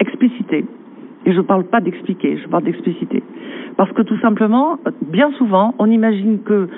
explicité. 0.00 0.66
Et 1.24 1.32
je 1.32 1.38
ne 1.38 1.42
parle 1.42 1.64
pas 1.64 1.80
d'expliquer, 1.80 2.36
je 2.36 2.46
parle 2.48 2.64
d'expliciter. 2.64 3.22
Parce 3.76 3.90
que 3.92 4.02
tout 4.02 4.18
simplement, 4.18 4.78
bien 5.00 5.30
souvent, 5.38 5.74
on 5.78 5.90
imagine 5.90 6.40
que 6.44 6.68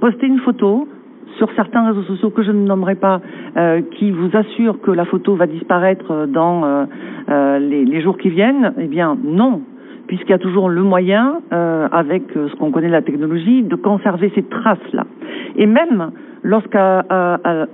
poster 0.00 0.26
une 0.26 0.40
photo 0.40 0.86
sur 1.36 1.50
certains 1.54 1.86
réseaux 1.86 2.02
sociaux 2.02 2.30
que 2.30 2.42
je 2.42 2.50
ne 2.50 2.66
nommerai 2.66 2.94
pas, 2.94 3.20
euh, 3.56 3.80
qui 3.92 4.10
vous 4.10 4.30
assurent 4.34 4.80
que 4.80 4.90
la 4.90 5.04
photo 5.04 5.34
va 5.36 5.46
disparaître 5.46 6.26
dans 6.26 6.64
euh, 6.64 6.84
euh, 7.28 7.58
les, 7.58 8.00
jours 8.00 8.18
qui 8.18 8.30
viennent, 8.30 8.72
eh 8.78 8.86
bien 8.86 9.16
non, 9.22 9.62
puisqu'il 10.06 10.30
y 10.30 10.34
a 10.34 10.38
toujours 10.38 10.68
le 10.68 10.82
moyen, 10.82 11.40
avec 11.50 12.24
ce 12.34 12.54
qu'on 12.56 12.72
connaît 12.72 12.88
de 12.88 12.92
la 12.92 13.02
technologie, 13.02 13.62
de 13.62 13.76
conserver 13.76 14.32
ces 14.34 14.42
traces-là. 14.42 15.06
Et 15.56 15.66
même 15.66 16.10
lorsqu'à 16.42 17.04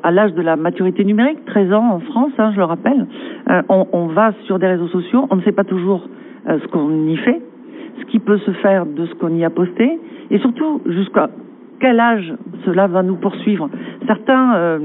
l'âge 0.05 0.35
de 0.35 0.43
la 0.43 0.57
maturité 0.57 1.05
numérique, 1.05 1.45
13 1.47 1.73
ans 1.73 1.93
en 1.93 2.01
France, 2.01 2.33
hein, 2.39 2.51
je 2.53 2.59
le 2.59 2.65
rappelle, 2.65 3.07
on, 3.69 4.07
va 4.09 4.33
sur 4.45 4.59
des 4.59 4.66
réseaux 4.66 4.89
sociaux, 4.89 5.27
on 5.31 5.37
ne 5.37 5.43
sait 5.43 5.53
pas 5.53 5.65
toujours 5.65 6.07
ce 6.47 6.66
qu'on 6.66 7.07
y 7.07 7.16
fait, 7.16 7.41
ce 8.01 8.05
qui 8.07 8.19
peut 8.19 8.39
se 8.39 8.51
faire 8.51 8.85
de 8.85 9.07
ce 9.07 9.15
qu'on 9.15 9.35
y 9.35 9.45
a 9.45 9.51
posté, 9.51 9.99
et 10.31 10.39
surtout 10.39 10.83
jusqu'à 10.85 11.31
quel 11.81 12.01
âge 12.01 12.32
cela 12.65 12.86
va 12.86 13.03
nous 13.03 13.16
poursuivre. 13.16 13.69
Certains 14.07 14.55
euh, 14.55 14.78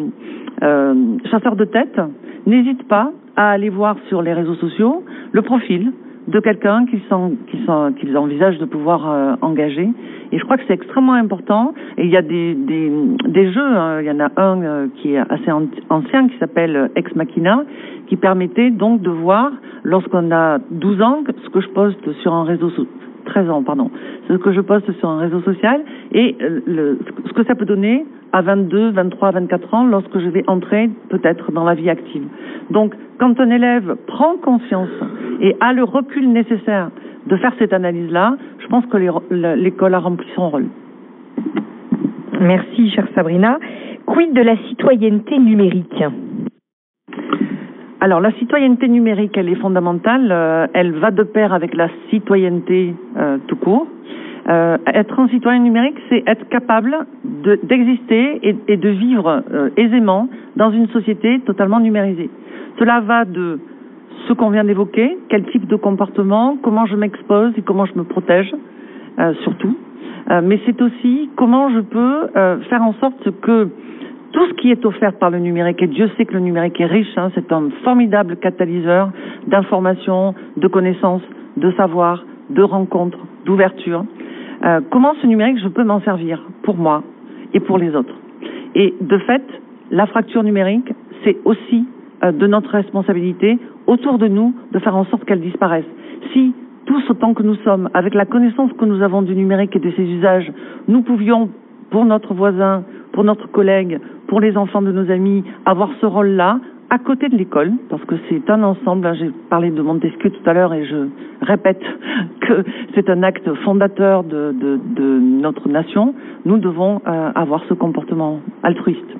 euh, 0.64 0.94
chasseurs 1.30 1.56
de 1.56 1.66
tête 1.66 2.00
n'hésitent 2.46 2.88
pas 2.88 3.12
à 3.36 3.52
aller 3.52 3.70
voir 3.70 3.96
sur 4.10 4.22
les 4.22 4.34
réseaux 4.34 4.56
sociaux 4.56 5.04
le 5.32 5.42
profil 5.42 5.92
de 6.28 6.40
quelqu'un 6.40 6.86
qu'ils 6.86 8.16
envisagent 8.18 8.60
de 8.60 8.66
pouvoir 8.66 9.10
euh, 9.10 9.34
engager. 9.42 9.90
Et 10.32 10.38
je 10.38 10.44
crois 10.44 10.58
que 10.58 10.64
c'est 10.68 10.74
extrêmement 10.74 11.14
important. 11.14 11.74
Et 11.98 12.06
il 12.06 12.12
y 12.12 12.18
a 12.18 12.22
des, 12.22 12.54
des, 12.54 12.92
des 13.28 13.52
jeux, 13.52 13.62
hein. 13.62 14.00
il 14.02 14.06
y 14.08 14.12
en 14.12 14.20
a 14.20 14.30
un 14.38 14.62
euh, 14.62 14.88
qui 14.98 15.14
est 15.14 15.18
assez 15.18 15.52
an- 15.52 15.68
ancien, 15.90 16.28
qui 16.28 16.38
s'appelle 16.38 16.76
euh, 16.76 16.88
Ex 16.96 17.14
Machina, 17.16 17.64
qui 18.08 18.16
permettait 18.18 18.70
donc 18.70 19.02
de 19.02 19.10
voir, 19.10 19.52
lorsqu'on 19.84 20.32
a 20.32 20.60
12 20.70 21.02
ans, 21.02 21.24
ce 21.44 21.50
que 21.50 21.60
je 21.60 21.70
poste 21.70 22.12
sur 22.22 22.34
un 22.34 22.44
réseau 22.44 22.70
13 23.32 23.50
ans, 23.50 23.64
pardon. 23.64 23.90
C'est 24.28 24.34
ce 24.34 24.38
que 24.40 24.52
je 24.52 24.60
poste 24.60 24.92
sur 25.00 25.10
un 25.10 25.20
réseau 25.20 25.42
social 25.42 25.82
et 26.12 26.36
euh, 26.42 26.96
ce 27.26 27.34
que 27.34 27.44
ça 27.46 27.56
peut 27.56 27.66
donner 27.66 28.06
à 28.34 28.42
22, 28.42 28.92
23, 28.92 29.32
24 29.32 29.74
ans 29.74 29.86
lorsque 29.86 30.20
je 30.20 30.28
vais 30.30 30.44
entrer 30.48 30.90
peut-être 31.10 31.52
dans 31.52 31.64
la 31.64 31.74
vie 31.74 31.90
active. 31.90 32.24
Donc, 32.70 32.94
quand 33.20 33.40
un 33.40 33.50
élève 33.50 33.96
prend 34.08 34.36
conscience 34.38 34.90
et 35.40 35.56
a 35.62 35.72
le 35.72 35.84
recul 35.84 36.30
nécessaire 36.30 36.90
de 37.28 37.38
faire 37.38 37.54
cette 37.58 37.72
analyse-là, 37.72 38.36
je 38.60 38.68
pense 38.68 38.86
que 38.88 38.98
l'école 39.56 39.94
a 39.94 40.00
rempli 40.00 40.28
son 40.36 40.50
rôle. 40.50 40.66
Merci, 42.42 42.90
chère 42.90 43.08
Sabrina. 43.16 43.60
Quid 44.06 44.34
de 44.34 44.42
la 44.42 44.58
citoyenneté 44.68 45.38
numérique? 45.38 46.04
Alors, 48.04 48.20
la 48.20 48.32
citoyenneté 48.34 48.88
numérique, 48.90 49.38
elle 49.38 49.48
est 49.48 49.62
fondamentale. 49.62 50.28
euh, 50.32 50.66
elle 50.74 50.92
va 50.94 51.12
de 51.12 51.22
pair 51.22 51.54
avec 51.54 51.76
la 51.76 51.88
citoyenneté 52.10 52.96
euh, 53.16 53.38
tout 53.48 53.56
court. 53.56 53.86
Euh, 54.50 54.78
être 54.88 55.20
un 55.20 55.28
citoyen 55.28 55.60
numérique, 55.60 55.98
c'est 56.10 56.24
être 56.26 56.50
capable 56.50 56.98
de- 57.44 57.60
d'exister 57.62 58.40
et, 58.42 58.56
et 58.70 58.78
de 58.78 58.90
vivre 58.90 59.44
euh, 59.54 59.70
aisément 59.78 60.28
dans 60.56 60.72
une 60.72 60.88
société 60.88 61.42
totalement 61.42 61.80
numérisée. 61.80 62.32
Cela 62.80 63.02
va 63.02 63.24
de 63.24 63.60
ce 64.28 64.34
qu'on 64.34 64.50
vient 64.50 64.64
d'évoquer, 64.64 65.16
quel 65.30 65.46
type 65.52 65.68
de 65.68 65.76
comportement, 65.76 66.58
comment 66.64 66.88
je 66.88 66.96
m'expose 66.96 67.54
et 67.56 67.62
comment 67.62 67.86
je 67.86 67.94
me 67.96 68.04
protège, 68.04 68.52
euh, 69.20 69.34
surtout. 69.44 69.76
Mais 70.44 70.60
c'est 70.66 70.80
aussi 70.82 71.30
comment 71.36 71.70
je 71.72 71.80
peux 71.82 72.28
faire 72.70 72.84
en 72.84 72.94
sorte 73.02 73.30
que 73.42 73.68
tout 74.32 74.46
ce 74.48 74.54
qui 74.54 74.72
est 74.72 74.86
offert 74.86 75.14
par 75.14 75.30
le 75.30 75.40
numérique, 75.40 75.82
et 75.82 75.88
Dieu 75.88 76.10
sait 76.18 76.26
que 76.26 76.34
le 76.34 76.40
numérique 76.40 76.80
est 76.80 76.86
riche, 76.86 77.18
hein, 77.18 77.30
c'est 77.36 77.52
un 77.52 77.70
formidable 77.84 78.38
catalyseur 78.38 79.12
d'informations, 79.48 80.34
de 80.58 80.68
connaissances, 80.68 81.24
de 81.58 81.72
savoir, 81.72 82.24
de 82.50 82.64
rencontres, 82.64 83.20
d'ouverture. 83.46 84.06
Euh, 84.64 84.82
comment 84.90 85.14
ce 85.22 85.28
numérique, 85.28 85.60
je 85.62 85.68
peux 85.68 85.84
m'en 85.84 86.02
servir 86.02 86.42
pour 86.64 86.78
moi 86.78 87.04
et 87.54 87.60
pour 87.60 87.78
les 87.78 87.96
autres? 87.96 88.14
Et 88.76 88.94
de 89.02 89.18
fait, 89.20 89.44
la 89.90 90.06
fracture 90.06 90.44
numérique, 90.44 90.94
c'est 91.24 91.38
aussi 91.46 91.86
euh, 92.24 92.32
de 92.32 92.48
notre 92.48 92.72
responsabilité 92.72 93.60
autour 93.88 94.18
de 94.18 94.28
nous 94.28 94.54
de 94.72 94.80
faire 94.80 94.96
en 94.96 95.06
sorte 95.06 95.26
qu'elle 95.26 95.42
disparaisse. 95.42 95.86
Si 96.34 96.54
tous 96.86 97.10
autant 97.10 97.34
que 97.34 97.44
nous 97.44 97.56
sommes, 97.64 97.90
avec 97.94 98.14
la 98.14 98.26
connaissance 98.26 98.72
que 98.74 98.86
nous 98.86 99.02
avons 99.02 99.22
du 99.22 99.36
numérique 99.36 99.76
et 99.76 99.80
de 99.80 99.92
ses 99.92 100.04
usages, 100.04 100.52
nous 100.88 101.02
pouvions, 101.02 101.50
pour 101.90 102.06
notre 102.06 102.34
voisin, 102.34 102.84
pour 103.12 103.24
notre 103.24 103.52
collègue, 103.52 104.00
pour 104.32 104.40
les 104.40 104.56
enfants 104.56 104.82
de 104.82 104.94
nos 104.94 105.12
amis, 105.12 105.44
avoir 105.66 105.90
ce 106.00 106.06
rôle-là, 106.06 106.62
à 106.90 107.00
côté 107.00 107.28
de 107.28 107.36
l'école, 107.36 107.74
parce 107.90 108.02
que 108.06 108.16
c'est 108.30 108.50
un 108.50 108.64
ensemble. 108.64 109.06
hein, 109.06 109.14
J'ai 109.14 109.30
parlé 109.50 109.72
de 109.72 109.82
Montesquieu 109.82 110.30
tout 110.30 110.50
à 110.50 110.54
l'heure 110.54 110.74
et 110.74 110.86
je 110.86 111.10
répète 111.42 111.82
que 112.40 112.64
c'est 112.96 113.10
un 113.10 113.24
acte 113.24 113.54
fondateur 113.66 114.24
de, 114.24 114.56
notre 115.42 115.68
nation. 115.68 116.16
Nous 116.46 116.60
devons 116.60 117.02
euh, 117.06 117.32
avoir 117.36 117.62
ce 117.68 117.74
comportement 117.74 118.40
altruiste. 118.64 119.12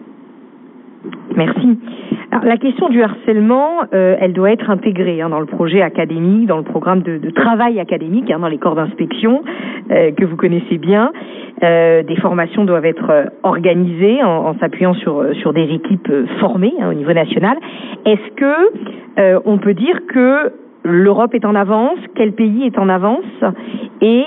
Merci. 1.36 1.80
Alors, 2.32 2.46
la 2.46 2.58
question 2.58 2.90
du 2.90 3.02
harcèlement, 3.02 3.82
euh, 3.94 4.16
elle 4.20 4.34
doit 4.34 4.52
être 4.52 4.70
intégrée 4.70 5.22
hein, 5.22 5.30
dans 5.30 5.40
le 5.40 5.46
projet 5.46 5.82
académique, 5.82 6.48
dans 6.48 6.58
le 6.58 6.64
programme 6.64 7.02
de, 7.02 7.30
travail 7.32 7.80
académique, 7.80 8.30
hein, 8.32 8.40
dans 8.40 8.48
les 8.48 8.58
corps 8.58 8.76
d'inspection 8.76 9.44
euh, 9.92 10.12
que 10.12 10.26
vous 10.26 10.36
connaissez 10.38 10.78
bien. 10.78 11.12
Euh, 11.64 12.04
des 12.04 12.16
formations 12.18 12.64
doivent 12.64 12.86
être 12.86 13.32
organisées 13.44 14.24
en, 14.24 14.58
s'appuyant 14.60 14.94
sur, 14.94 15.54
des 15.54 15.74
équipes 15.74 16.12
formées 16.40 16.74
hein, 16.80 16.90
au 16.90 16.94
niveau 16.94 17.14
national. 17.14 17.58
Est-ce 18.06 18.36
que 18.36 19.42
on 19.46 19.58
peut 19.58 19.74
dire 19.74 20.00
que 20.08 20.54
l'Europe 20.84 21.36
est 21.36 21.46
en 21.46 21.54
avance 21.54 22.00
Quel 22.16 22.32
pays 22.32 22.66
est 22.66 22.80
en 22.80 22.90
avance 22.90 23.26
Et 24.02 24.24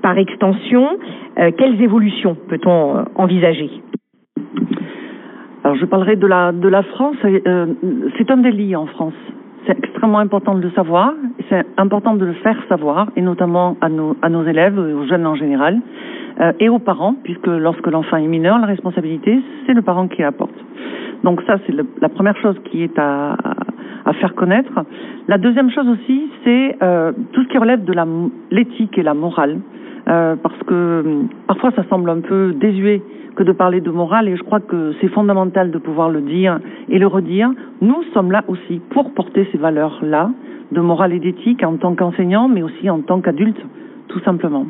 par 0.00 0.16
extension, 0.16 0.88
quelles 1.36 1.82
évolutions 1.82 2.36
peut-on 2.48 3.04
envisager? 3.16 3.83
Alors 5.64 5.76
je 5.76 5.86
parlerai 5.86 6.16
de 6.16 6.26
la 6.26 6.52
de 6.52 6.68
la 6.68 6.82
France. 6.82 7.16
euh, 7.24 7.66
c'est 8.18 8.30
un 8.30 8.36
délit 8.36 8.76
en 8.76 8.86
France. 8.86 9.14
c'est 9.66 9.78
extrêmement 9.78 10.18
important 10.18 10.54
de 10.54 10.60
le 10.60 10.70
savoir, 10.72 11.14
c'est 11.48 11.64
important 11.78 12.14
de 12.14 12.26
le 12.26 12.34
faire 12.34 12.58
savoir, 12.68 13.08
et 13.16 13.22
notamment 13.22 13.76
à 13.80 13.88
nos, 13.88 14.14
à 14.20 14.28
nos 14.28 14.44
élèves, 14.44 14.78
aux 14.78 15.06
jeunes 15.06 15.26
en 15.26 15.34
général, 15.34 15.80
euh, 16.40 16.52
et 16.60 16.68
aux 16.68 16.78
parents, 16.78 17.14
puisque 17.24 17.46
lorsque 17.46 17.86
l'enfant 17.86 18.18
est 18.18 18.26
mineur, 18.26 18.58
la 18.58 18.66
responsabilité, 18.66 19.40
c'est 19.66 19.72
le 19.72 19.80
parent 19.80 20.06
qui 20.06 20.20
la 20.20 20.32
porte. 20.32 20.58
Donc 21.22 21.40
ça, 21.46 21.56
c'est 21.66 21.74
la 22.02 22.08
première 22.10 22.36
chose 22.36 22.56
qui 22.66 22.82
est 22.82 22.98
à, 22.98 23.36
à 24.04 24.12
faire 24.20 24.34
connaître. 24.34 24.72
La 25.28 25.38
deuxième 25.38 25.70
chose 25.70 25.88
aussi, 25.88 26.28
c'est 26.44 26.76
euh, 26.82 27.12
tout 27.32 27.42
ce 27.44 27.48
qui 27.48 27.56
relève 27.56 27.84
de 27.84 27.94
l'éthique 28.50 28.98
et 28.98 29.02
la 29.02 29.14
morale, 29.14 29.60
euh, 30.08 30.36
parce 30.36 30.62
que 30.66 31.02
hum, 31.06 31.28
parfois 31.46 31.70
ça 31.70 31.84
semble 31.88 32.10
un 32.10 32.20
peu 32.20 32.52
désuet 32.52 33.00
que 33.34 33.42
de 33.42 33.52
parler 33.52 33.80
de 33.80 33.90
morale 33.90 34.28
et 34.28 34.36
je 34.36 34.42
crois 34.42 34.60
que 34.60 34.92
c'est 35.00 35.08
fondamental 35.08 35.70
de 35.70 35.78
pouvoir 35.78 36.10
le 36.10 36.20
dire 36.20 36.58
et 36.88 36.98
le 36.98 37.06
redire. 37.06 37.50
Nous 37.80 38.02
sommes 38.12 38.32
là 38.32 38.44
aussi 38.48 38.80
pour 38.90 39.12
porter 39.12 39.48
ces 39.52 39.58
valeurs-là 39.58 40.30
de 40.72 40.80
morale 40.80 41.12
et 41.12 41.20
d'éthique 41.20 41.62
en 41.62 41.76
tant 41.76 41.94
qu'enseignants, 41.94 42.48
mais 42.48 42.62
aussi 42.62 42.88
en 42.90 43.00
tant 43.00 43.20
qu'adultes, 43.20 43.64
tout 44.08 44.20
simplement. 44.20 44.66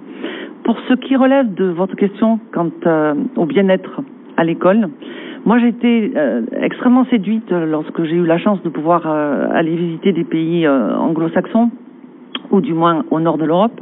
Pour 0.64 0.78
ce 0.88 0.94
qui 0.94 1.16
relève 1.16 1.52
de 1.54 1.66
votre 1.66 1.94
question 1.94 2.40
quant 2.52 2.70
euh, 2.86 3.14
au 3.36 3.46
bien-être 3.46 4.00
à 4.36 4.44
l'école, 4.44 4.88
moi 5.44 5.58
j'ai 5.58 5.68
été 5.68 6.12
euh, 6.16 6.42
extrêmement 6.60 7.04
séduite 7.06 7.50
lorsque 7.50 8.02
j'ai 8.04 8.16
eu 8.16 8.24
la 8.24 8.38
chance 8.38 8.62
de 8.62 8.70
pouvoir 8.70 9.02
euh, 9.06 9.48
aller 9.52 9.76
visiter 9.76 10.12
des 10.12 10.24
pays 10.24 10.66
anglo-saxons, 10.68 11.70
ou 12.50 12.60
du 12.60 12.72
moins 12.72 13.04
au 13.10 13.20
nord 13.20 13.38
de 13.38 13.44
l'Europe, 13.44 13.78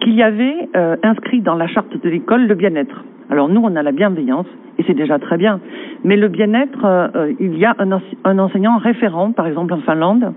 qu'il 0.00 0.14
y 0.14 0.22
avait 0.22 0.68
inscrit 1.02 1.40
dans 1.40 1.54
la 1.54 1.66
charte 1.66 1.96
de 2.00 2.08
l'école 2.08 2.46
le 2.46 2.54
bien-être. 2.54 3.02
Alors 3.30 3.48
nous, 3.48 3.60
on 3.62 3.74
a 3.76 3.82
la 3.82 3.92
bienveillance, 3.92 4.46
et 4.78 4.84
c'est 4.86 4.94
déjà 4.94 5.18
très 5.18 5.36
bien. 5.36 5.60
Mais 6.04 6.16
le 6.16 6.28
bien-être, 6.28 6.84
euh, 6.84 7.32
il 7.40 7.58
y 7.58 7.64
a 7.64 7.74
un, 7.78 8.00
un, 8.24 8.38
enseignant 8.38 8.78
référent, 8.78 9.32
par 9.32 9.46
exemple 9.46 9.72
en 9.72 9.78
Finlande 9.78 10.32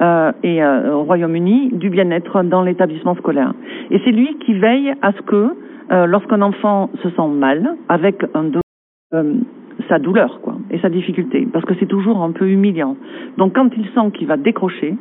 euh, 0.00 0.32
et 0.42 0.62
euh, 0.62 0.94
au 0.94 1.02
Royaume-Uni, 1.02 1.70
du 1.72 1.90
bien-être 1.90 2.42
dans 2.42 2.62
l'établissement 2.62 3.14
scolaire. 3.16 3.52
Et 3.90 4.00
c'est 4.04 4.12
lui 4.12 4.36
qui 4.44 4.54
veille 4.54 4.94
à 5.02 5.12
ce 5.12 5.20
que, 5.22 5.50
lorsqu'un 6.06 6.40
enfant 6.40 6.88
se 7.02 7.10
sent 7.10 7.28
mal, 7.32 7.74
avec 7.88 8.24
un 8.34 8.50
sa 9.88 9.98
douleur 9.98 10.40
quoi, 10.40 10.56
et 10.70 10.78
sa 10.78 10.88
difficulté, 10.88 11.48
parce 11.52 11.64
que 11.64 11.74
c'est 11.80 11.86
toujours 11.86 12.22
un 12.22 12.30
peu 12.30 12.48
humiliant. 12.48 12.96
Donc 13.38 13.56
quand 13.56 13.70
il 13.76 13.86
sent 13.86 14.12
qu'il 14.14 14.28
va 14.28 14.36
décrocher, 14.36 14.94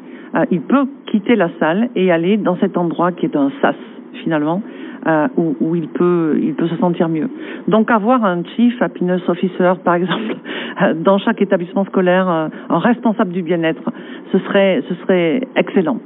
il 0.49 0.61
peut 0.61 0.87
quitter 1.05 1.35
la 1.35 1.49
salle 1.59 1.89
et 1.95 2.11
aller 2.11 2.37
dans 2.37 2.55
cet 2.57 2.75
endroit 2.75 3.11
qui 3.11 3.27
est 3.27 3.35
un 3.35 3.51
sas 3.61 3.75
finalement, 4.23 4.63
euh, 5.07 5.27
où, 5.37 5.75
il 5.75 5.87
peut 5.87 6.67
se 6.67 6.75
sentir 6.77 7.07
mieux. 7.07 7.29
Donc 7.67 7.89
avoir 7.89 8.25
un 8.25 8.43
chief 8.55 8.81
happiness 8.81 9.21
officer 9.29 9.73
par 9.83 9.95
exemple 9.95 10.35
euh, 10.81 10.93
dans 10.93 11.17
chaque 11.19 11.41
établissement 11.41 11.85
scolaire, 11.85 12.29
euh, 12.29 12.49
un 12.69 12.79
responsable 12.79 13.31
du 13.31 13.41
bien-être, 13.41 13.91
ce 14.31 14.39
serait 14.39 14.83
ce 14.89 14.95
serait 14.95 15.47
excellent. 15.55 15.99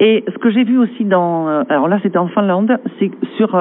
Et 0.00 0.22
ce 0.28 0.38
que 0.38 0.50
j'ai 0.50 0.64
vu 0.64 0.76
aussi 0.78 1.04
dans 1.04 1.46
alors 1.46 1.88
là 1.88 1.98
c'était 2.02 2.18
en 2.18 2.28
Finlande, 2.28 2.78
c'est 2.98 3.10
sur 3.38 3.58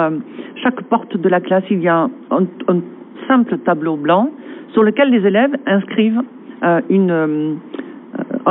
chaque 0.61 0.81
porte 0.83 1.15
de 1.15 1.29
la 1.29 1.39
classe 1.39 1.63
il 1.69 1.81
y 1.81 1.87
a 1.87 2.09
un, 2.31 2.45
simple 3.29 3.57
tableau 3.59 3.95
blanc 3.95 4.29
sur 4.73 4.83
lequel 4.83 5.09
les 5.09 5.25
élèves 5.25 5.55
inscrivent 5.65 6.21
un 6.61 6.89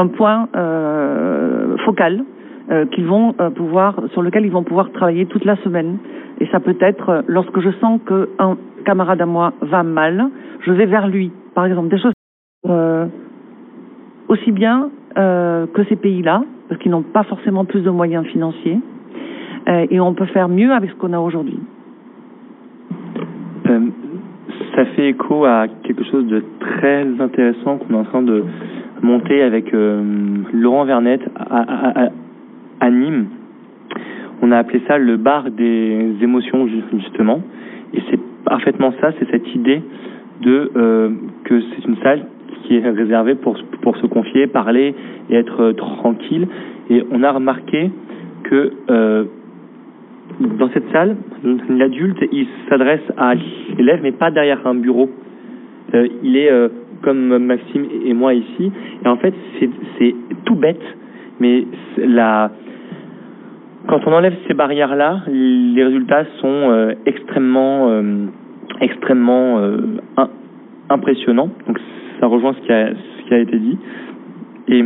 point 0.08 0.48
focal 1.84 2.24
euh, 2.70 2.86
qu'ils 2.86 3.04
vont 3.04 3.34
euh, 3.40 3.50
pouvoir, 3.50 3.94
sur 4.12 4.22
lequel 4.22 4.46
ils 4.46 4.50
vont 4.50 4.62
pouvoir 4.62 4.90
travailler 4.90 5.26
toute 5.26 5.44
la 5.44 5.56
semaine. 5.56 5.98
Et 6.40 6.46
ça 6.46 6.60
peut 6.60 6.76
être 6.80 7.10
euh, 7.10 7.22
lorsque 7.26 7.60
je 7.60 7.68
sens 7.72 8.00
qu'un 8.08 8.56
camarade 8.86 9.20
à 9.20 9.26
moi 9.26 9.52
va 9.60 9.82
mal, 9.82 10.30
je 10.60 10.72
vais 10.72 10.86
vers 10.86 11.06
lui. 11.06 11.30
Par 11.54 11.66
exemple, 11.66 11.88
des 11.88 11.98
choses 11.98 12.14
aussi 14.28 14.52
bien 14.52 14.88
que 15.14 15.84
ces 15.90 15.96
pays-là, 15.96 16.42
parce 16.68 16.80
qu'ils 16.80 16.90
n'ont 16.90 17.02
pas 17.02 17.24
forcément 17.24 17.66
plus 17.66 17.82
de 17.82 17.90
moyens 17.90 18.24
financiers, 18.26 18.80
et 19.68 20.00
on 20.00 20.14
peut 20.14 20.24
faire 20.26 20.48
mieux 20.48 20.72
avec 20.72 20.90
ce 20.90 20.94
qu'on 20.96 21.12
a 21.12 21.18
aujourd'hui. 21.18 21.60
ça 24.74 24.84
fait 24.96 25.10
écho 25.10 25.44
à 25.44 25.66
quelque 25.82 26.04
chose 26.04 26.26
de 26.26 26.42
très 26.58 27.06
intéressant 27.20 27.76
qu'on 27.76 27.94
est 27.94 27.98
en 27.98 28.04
train 28.04 28.22
de 28.22 28.44
monter 29.02 29.42
avec 29.42 29.70
Laurent 30.52 30.86
Vernet 30.86 31.20
Nîmes. 32.90 33.26
On 34.42 34.50
a 34.50 34.58
appelé 34.58 34.82
ça 34.86 34.98
le 34.98 35.16
bar 35.16 35.50
des 35.50 36.16
émotions 36.20 36.66
justement, 36.66 37.40
et 37.94 38.02
c'est 38.10 38.20
parfaitement 38.44 38.92
ça, 39.00 39.12
c'est 39.18 39.30
cette 39.30 39.54
idée 39.54 39.82
de 40.42 40.70
euh, 40.76 41.10
que 41.44 41.60
c'est 41.60 41.86
une 41.86 41.96
salle 41.98 42.26
qui 42.64 42.76
est 42.76 42.88
réservée 42.88 43.34
pour 43.34 43.56
pour 43.82 43.96
se 43.96 44.06
confier, 44.06 44.46
parler 44.46 44.94
et 45.30 45.34
être 45.34 45.60
euh, 45.60 45.72
tranquille. 45.72 46.46
Et 46.90 47.02
on 47.10 47.22
a 47.22 47.32
remarqué 47.32 47.90
que 48.44 48.72
euh, 48.90 49.24
dans 50.58 50.68
cette 50.70 50.90
salle, 50.92 51.16
l'adulte 51.68 52.22
il 52.32 52.46
s'adresse 52.68 53.04
à 53.16 53.34
l'élève, 53.34 54.00
mais 54.02 54.12
pas 54.12 54.30
derrière 54.30 54.66
un 54.66 54.74
bureau. 54.74 55.08
il 56.22 56.36
est 56.36 56.50
comme 57.02 57.38
Maxime 57.38 57.86
et 58.04 58.14
moi 58.14 58.34
ici, 58.34 58.72
et 59.04 59.08
en 59.08 59.16
fait 59.16 59.34
c'est 59.98 60.14
tout 60.44 60.56
bête, 60.56 60.82
mais 61.38 61.66
la 61.98 62.50
quand 63.86 64.00
on 64.06 64.12
enlève 64.12 64.34
ces 64.48 64.54
barrières-là, 64.54 65.22
les 65.28 65.84
résultats 65.84 66.24
sont 66.40 66.70
euh, 66.70 66.94
extrêmement, 67.06 67.90
euh, 67.90 68.26
extrêmement 68.80 69.58
euh, 69.58 69.98
impressionnants. 70.88 71.50
Donc 71.66 71.78
ça 72.20 72.26
rejoint 72.26 72.54
ce 72.54 72.60
qui 72.66 73.34
a, 73.34 73.38
été 73.38 73.58
dit. 73.58 73.78
Et 74.68 74.84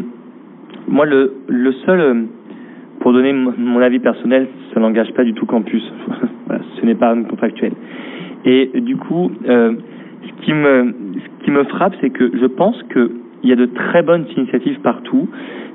moi, 0.89 1.07
le, 1.07 1.33
seul, 1.87 2.27
pour 3.01 3.13
donner 3.13 3.33
mon 3.33 3.81
avis 3.81 3.99
personnel, 3.99 4.49
ça 4.75 4.81
n'engage 4.81 5.13
pas 5.13 5.25
du 5.25 5.35
tout 5.35 5.47
campus. 5.47 5.83
ce 6.81 6.87
n'est 6.87 6.95
pas 6.95 7.15
contractuel. 7.15 7.73
Et 8.45 8.71
du 8.81 8.97
coup, 8.97 9.31
ce 9.45 10.45
qui 10.45 10.53
me 10.53 11.65
frappe, 11.65 11.95
c'est 12.01 12.11
que 12.11 12.31
je 12.35 12.47
pense 12.47 12.83
qu'il 12.93 13.11
y 13.45 13.53
a 13.53 13.57
de 13.57 13.67
très 13.67 14.03
bonnes 14.03 14.27
initiatives 14.37 14.81
partout, 14.81 15.29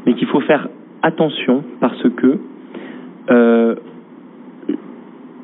mais 0.05 0.13
qu'il 0.13 0.27
faut 0.27 0.41
faire 0.41 0.67
attention 1.03 1.63
parce 1.79 2.09
que 2.17 2.39
euh, 3.31 3.75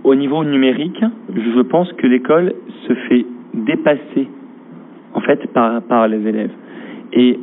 au 0.03 0.15
niveau 0.15 0.43
numérique, 0.43 1.03
je 1.33 1.61
pense 1.61 1.91
que 1.93 2.07
l'école 2.07 2.53
se 2.87 2.93
fait 2.93 3.25
dépasser 3.53 4.27
en 5.13 5.21
fait 5.21 5.47
par, 5.53 5.81
par 5.83 6.07
les 6.07 6.25
élèves. 6.27 6.51
Et 7.13 7.39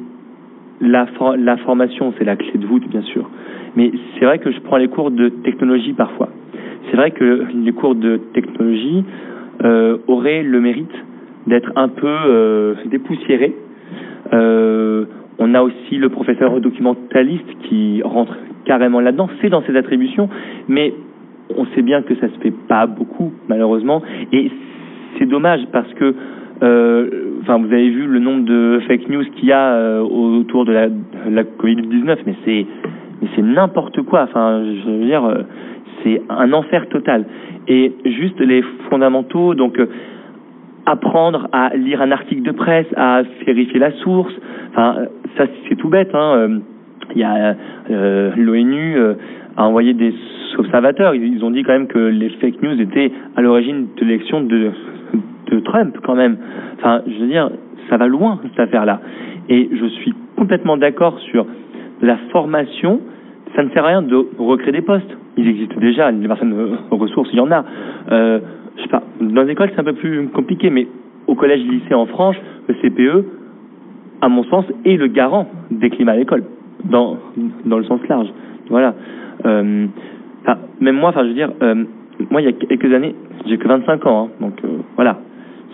la, 0.80 1.06
la 1.38 1.56
formation, 1.58 2.12
c'est 2.18 2.24
la 2.24 2.36
clé 2.36 2.52
de 2.54 2.66
voûte, 2.66 2.88
bien 2.88 3.02
sûr. 3.02 3.28
Mais 3.76 3.92
c'est 4.18 4.24
vrai 4.24 4.38
que 4.38 4.50
je 4.50 4.60
prends 4.60 4.76
les 4.76 4.88
cours 4.88 5.10
de 5.10 5.28
technologie 5.28 5.92
parfois. 5.92 6.28
C'est 6.90 6.96
vrai 6.96 7.10
que 7.10 7.46
les 7.54 7.72
cours 7.72 7.94
de 7.94 8.18
technologie 8.32 9.04
euh, 9.64 9.98
auraient 10.06 10.42
le 10.42 10.60
mérite 10.60 10.94
d'être 11.46 11.70
un 11.76 11.88
peu 11.88 12.06
euh, 12.06 12.74
dépoussiérés. 12.86 13.54
Euh, 14.32 15.04
on 15.38 15.54
a 15.54 15.62
aussi 15.62 15.96
le 15.96 16.08
professeur 16.08 16.60
documentaliste 16.60 17.48
qui 17.64 18.02
rentre 18.02 18.36
carrément 18.64 19.00
là-dedans, 19.00 19.28
c'est 19.40 19.48
dans 19.48 19.62
ses 19.62 19.76
attributions, 19.76 20.28
mais 20.68 20.94
on 21.56 21.66
sait 21.74 21.82
bien 21.82 22.02
que 22.02 22.14
ça 22.16 22.28
se 22.28 22.38
fait 22.40 22.54
pas 22.68 22.86
beaucoup, 22.86 23.32
malheureusement, 23.48 24.02
et 24.32 24.50
c'est 25.18 25.26
dommage 25.26 25.60
parce 25.72 25.92
que, 25.94 26.14
euh, 26.62 27.10
enfin, 27.42 27.58
vous 27.58 27.72
avez 27.72 27.88
vu 27.90 28.06
le 28.06 28.18
nombre 28.18 28.44
de 28.44 28.80
fake 28.86 29.08
news 29.08 29.24
qu'il 29.36 29.48
y 29.48 29.52
a 29.52 29.74
euh, 29.74 30.00
autour 30.00 30.64
de 30.64 30.72
la, 30.72 30.88
la 31.30 31.44
Covid-19, 31.44 32.18
mais 32.26 32.34
c'est, 32.44 32.66
mais 33.22 33.28
c'est 33.34 33.42
n'importe 33.42 34.02
quoi. 34.02 34.22
Enfin, 34.22 34.64
je 34.64 34.90
veux 34.90 35.04
dire, 35.04 35.24
euh, 35.24 35.42
c'est 36.02 36.22
un 36.28 36.52
enfer 36.52 36.88
total. 36.88 37.24
Et 37.68 37.92
juste 38.04 38.40
les 38.40 38.62
fondamentaux, 38.88 39.54
donc 39.54 39.78
apprendre 40.86 41.48
à 41.52 41.76
lire 41.76 42.00
un 42.00 42.12
article 42.12 42.42
de 42.42 42.52
presse, 42.52 42.86
à 42.96 43.22
vérifier 43.44 43.78
la 43.78 43.92
source. 43.92 44.32
Enfin, 44.70 45.06
ça 45.36 45.44
c'est 45.68 45.76
tout 45.76 45.88
bête. 45.88 46.14
Hein 46.14 46.60
il 47.14 47.20
y 47.20 47.24
a 47.24 47.56
euh, 47.90 48.32
l'ONU 48.36 48.96
euh, 48.98 49.14
a 49.56 49.64
envoyé 49.64 49.94
des 49.94 50.14
observateurs. 50.58 51.14
Ils 51.14 51.44
ont 51.44 51.50
dit 51.50 51.62
quand 51.62 51.72
même 51.72 51.86
que 51.86 51.98
les 51.98 52.30
fake 52.30 52.62
news 52.62 52.80
étaient 52.80 53.12
à 53.36 53.42
l'origine 53.42 53.88
de 53.96 54.04
l'élection 54.04 54.40
de, 54.40 54.70
de 55.50 55.60
Trump 55.60 55.96
quand 56.04 56.14
même. 56.14 56.36
Enfin, 56.78 57.02
je 57.06 57.20
veux 57.20 57.28
dire, 57.28 57.50
ça 57.88 57.96
va 57.96 58.06
loin 58.06 58.40
cette 58.42 58.60
affaire-là. 58.60 59.00
Et 59.48 59.68
je 59.72 59.86
suis 59.86 60.14
complètement 60.36 60.76
d'accord 60.76 61.18
sur 61.20 61.46
la 62.02 62.16
formation. 62.32 63.00
Ça 63.54 63.62
ne 63.62 63.70
sert 63.70 63.84
à 63.84 63.88
rien 63.88 64.02
de 64.02 64.26
recréer 64.38 64.72
des 64.72 64.82
postes. 64.82 65.16
Ils 65.36 65.48
existent 65.48 65.78
déjà. 65.78 66.10
Les 66.10 66.26
personnes 66.26 66.78
ressources, 66.90 67.28
il 67.32 67.38
y 67.38 67.40
en 67.40 67.50
a. 67.52 67.64
Euh, 68.10 68.40
je 68.76 68.82
sais 68.82 68.88
pas. 68.88 69.02
Dans 69.20 69.42
les 69.42 69.52
écoles, 69.52 69.70
c'est 69.74 69.80
un 69.80 69.84
peu 69.84 69.94
plus 69.94 70.28
compliqué, 70.28 70.70
mais 70.70 70.86
au 71.26 71.34
collège, 71.34 71.62
lycée 71.64 71.94
en 71.94 72.06
France, 72.06 72.36
le 72.68 72.74
CPE, 72.74 73.24
à 74.20 74.28
mon 74.28 74.44
sens, 74.44 74.64
est 74.84 74.96
le 74.96 75.06
garant 75.08 75.48
des 75.70 75.90
climats 75.90 76.12
à 76.12 76.16
l'école 76.16 76.44
dans, 76.84 77.18
dans 77.64 77.78
le 77.78 77.84
sens 77.84 78.00
large. 78.08 78.28
Voilà. 78.70 78.94
Euh, 79.44 79.86
même 80.80 80.96
moi, 80.96 81.10
enfin, 81.10 81.22
je 81.22 81.28
veux 81.28 81.34
dire, 81.34 81.50
euh, 81.62 81.84
moi, 82.30 82.40
il 82.40 82.44
y 82.44 82.48
a 82.48 82.52
quelques 82.52 82.92
années, 82.92 83.14
j'ai 83.46 83.58
que 83.58 83.68
25 83.68 84.06
ans, 84.06 84.26
hein, 84.26 84.30
donc 84.40 84.54
euh, 84.64 84.78
voilà, 84.96 85.18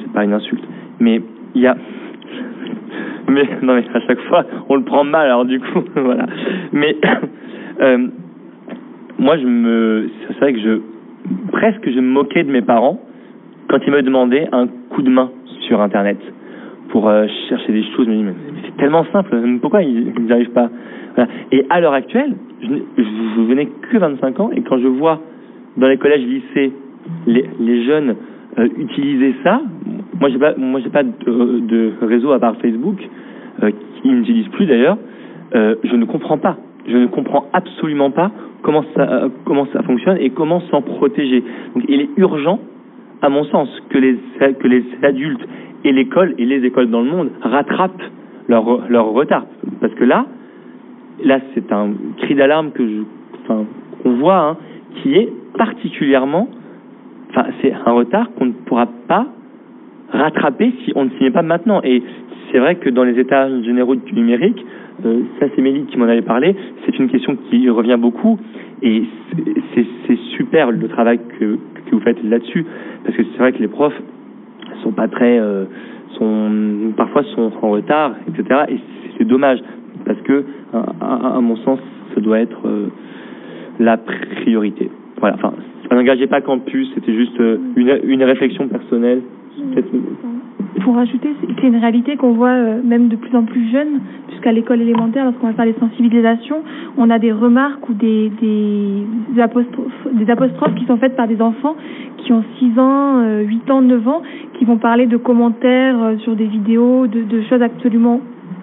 c'est 0.00 0.12
pas 0.12 0.24
une 0.24 0.32
insulte. 0.32 0.64
Mais 1.00 1.20
il 1.54 1.62
y 1.62 1.66
a. 1.66 1.76
mais 3.28 3.48
non 3.62 3.74
mais 3.74 3.84
à 3.94 4.00
chaque 4.00 4.20
fois 4.22 4.44
on 4.68 4.74
le 4.74 4.82
prend 4.82 5.04
mal 5.04 5.26
alors 5.26 5.44
du 5.44 5.60
coup 5.60 5.80
voilà 5.94 6.26
mais 6.72 6.96
euh, 7.80 8.08
moi 9.18 9.38
je 9.38 9.46
me 9.46 10.10
c'est 10.28 10.38
vrai 10.38 10.52
que 10.52 10.60
je 10.60 10.80
presque 11.52 11.88
je 11.88 12.00
me 12.00 12.08
moquais 12.08 12.44
de 12.44 12.50
mes 12.50 12.62
parents 12.62 13.00
quand 13.68 13.78
ils 13.86 13.92
me 13.92 14.02
demandaient 14.02 14.48
un 14.52 14.66
coup 14.90 15.02
de 15.02 15.10
main 15.10 15.30
sur 15.66 15.80
internet 15.80 16.18
pour 16.90 17.08
euh, 17.08 17.26
chercher 17.48 17.72
des 17.72 17.84
choses. 17.96 18.06
Je 18.06 18.10
me 18.10 18.16
dis 18.16 18.22
mais 18.22 18.34
c'est 18.64 18.76
tellement 18.76 19.04
simple 19.12 19.36
pourquoi 19.60 19.82
ils 19.82 20.12
n'y 20.20 20.32
arrivent 20.32 20.50
pas? 20.50 20.68
Et 21.50 21.66
à 21.68 21.80
l'heure 21.80 21.92
actuelle 21.92 22.34
je, 22.62 22.68
je, 22.68 23.02
je 23.36 23.40
venais 23.42 23.66
que 23.66 23.98
25 23.98 24.40
ans 24.40 24.50
et 24.54 24.62
quand 24.62 24.78
je 24.78 24.88
vois 24.88 25.20
dans 25.76 25.88
les 25.88 25.98
collèges 25.98 26.24
lycées 26.24 26.72
les, 27.26 27.84
jeunes 27.84 28.16
euh, 28.58 28.68
utiliser 28.78 29.34
ça 29.42 29.60
moi 30.18 30.30
j'ai 30.30 30.38
pas 30.38 30.52
pas 30.52 31.02
de, 31.02 31.92
réseau 32.02 32.32
à 32.32 32.38
part 32.38 32.56
Facebook 32.56 32.96
euh, 33.62 33.70
qui 34.00 34.08
n'utilise 34.08 34.48
plus 34.48 34.66
d'ailleurs 34.66 34.98
euh, 35.54 35.74
je 35.84 35.96
ne 35.96 36.04
comprends 36.04 36.38
pas 36.38 36.56
je 36.86 36.96
ne 36.96 37.06
comprends 37.06 37.46
absolument 37.52 38.10
pas 38.10 38.30
comment 38.62 38.84
ça 38.94 39.02
euh, 39.02 39.28
comment 39.44 39.66
ça 39.72 39.82
fonctionne 39.82 40.18
et 40.18 40.30
comment 40.30 40.60
s'en 40.70 40.82
protéger 40.82 41.42
donc 41.74 41.84
il 41.88 42.00
est 42.00 42.10
urgent 42.16 42.58
à 43.20 43.28
mon 43.28 43.44
sens 43.44 43.68
que 43.90 43.98
les 43.98 44.18
que 44.40 44.68
les 44.68 44.84
adultes 45.02 45.46
et 45.84 45.92
l'école 45.92 46.34
et 46.38 46.44
les 46.44 46.64
écoles 46.64 46.90
dans 46.90 47.02
le 47.02 47.10
monde 47.10 47.30
rattrapent 47.42 48.02
leur 48.48 48.88
leur 48.88 49.06
retard 49.06 49.46
parce 49.80 49.94
que 49.94 50.04
là 50.04 50.26
là 51.24 51.40
c'est 51.54 51.72
un 51.72 51.90
cri 52.18 52.34
d'alarme 52.34 52.72
que 52.72 52.86
je 52.86 53.02
enfin 53.44 53.64
qu'on 54.02 54.12
voit 54.14 54.40
hein, 54.40 54.56
qui 54.96 55.14
est 55.14 55.32
particulièrement 55.56 56.48
enfin 57.30 57.46
c'est 57.60 57.72
un 57.72 57.92
retard 57.92 58.30
qu'on 58.34 58.46
ne 58.46 58.52
pourra 58.52 58.86
pas 59.08 59.26
rattraper 60.12 60.72
si 60.84 60.92
on 60.94 61.06
ne 61.06 61.10
s'y 61.10 61.24
met 61.24 61.30
pas 61.30 61.42
maintenant. 61.42 61.80
Et 61.82 62.02
c'est 62.50 62.58
vrai 62.58 62.76
que 62.76 62.90
dans 62.90 63.04
les 63.04 63.18
états 63.18 63.48
généraux 63.62 63.96
du 63.96 64.12
numérique, 64.12 64.64
euh, 65.04 65.22
ça 65.40 65.46
c'est 65.54 65.62
Mélie 65.62 65.84
qui 65.86 65.98
m'en 65.98 66.06
avait 66.06 66.22
parlé, 66.22 66.54
c'est 66.84 66.98
une 66.98 67.08
question 67.08 67.36
qui 67.50 67.68
revient 67.68 67.98
beaucoup. 67.98 68.38
Et 68.82 69.04
c'est 69.74 70.18
super 70.36 70.72
le 70.72 70.88
travail 70.88 71.20
que, 71.38 71.56
que 71.86 71.90
vous 71.92 72.00
faites 72.00 72.22
là-dessus. 72.24 72.66
Parce 73.04 73.16
que 73.16 73.22
c'est 73.22 73.38
vrai 73.38 73.52
que 73.52 73.58
les 73.58 73.68
profs 73.68 74.00
sont 74.82 74.92
pas 74.92 75.08
très 75.08 75.38
euh, 75.38 75.64
sont 76.18 76.92
parfois 76.96 77.22
sont 77.34 77.52
en 77.62 77.70
retard 77.70 78.14
etc 78.28 78.60
et 78.68 78.78
c'est 79.16 79.24
dommage. 79.24 79.60
Parce 80.04 80.20
que 80.22 80.44
à, 80.72 81.36
à, 81.36 81.40
mon 81.40 81.56
sens 81.56 81.78
ça 82.14 82.20
doit 82.20 82.40
être 82.40 82.66
euh, 82.66 82.88
la 83.78 83.96
priorité. 83.98 84.90
Voilà. 85.20 85.36
Enfin 85.36 85.52
ça 85.88 85.94
n'engageait 85.94 86.26
pas 86.26 86.40
campus 86.40 86.90
c'était 86.94 87.14
juste 87.14 87.38
euh, 87.40 87.58
une, 87.76 88.00
une 88.04 88.24
réflexion 88.24 88.66
personnelle 88.66 89.22
pour 90.82 90.96
rajouter, 90.96 91.34
c'est 91.40 91.66
une 91.66 91.76
réalité 91.76 92.16
qu'on 92.16 92.32
voit 92.32 92.50
euh, 92.50 92.80
même 92.82 93.08
de 93.08 93.16
plus 93.16 93.34
en 93.36 93.44
plus 93.44 93.70
jeune, 93.70 94.00
puisqu'à 94.28 94.52
l'école 94.52 94.80
élémentaire, 94.80 95.24
lorsqu'on 95.24 95.48
va 95.48 95.52
faire 95.54 95.64
les 95.64 95.74
sensibilisations, 95.74 96.62
on 96.96 97.10
a 97.10 97.18
des 97.18 97.32
remarques 97.32 97.88
ou 97.88 97.94
des, 97.94 98.30
des, 98.40 99.40
apostrophes, 99.40 100.08
des 100.12 100.30
apostrophes 100.30 100.74
qui 100.74 100.84
sont 100.86 100.96
faites 100.96 101.16
par 101.16 101.28
des 101.28 101.40
enfants 101.40 101.76
qui 102.18 102.32
ont 102.32 102.44
6 102.58 102.78
ans, 102.78 103.18
euh, 103.18 103.42
8 103.42 103.70
ans, 103.70 103.82
9 103.82 104.08
ans, 104.08 104.22
qui 104.58 104.64
vont 104.64 104.76
parler 104.76 105.06
de 105.06 105.16
commentaires 105.16 106.02
euh, 106.02 106.16
sur 106.18 106.36
des 106.36 106.46
vidéos, 106.46 107.06
de, 107.06 107.22
de 107.22 107.42
choses 107.42 107.62
absolument 107.62 108.20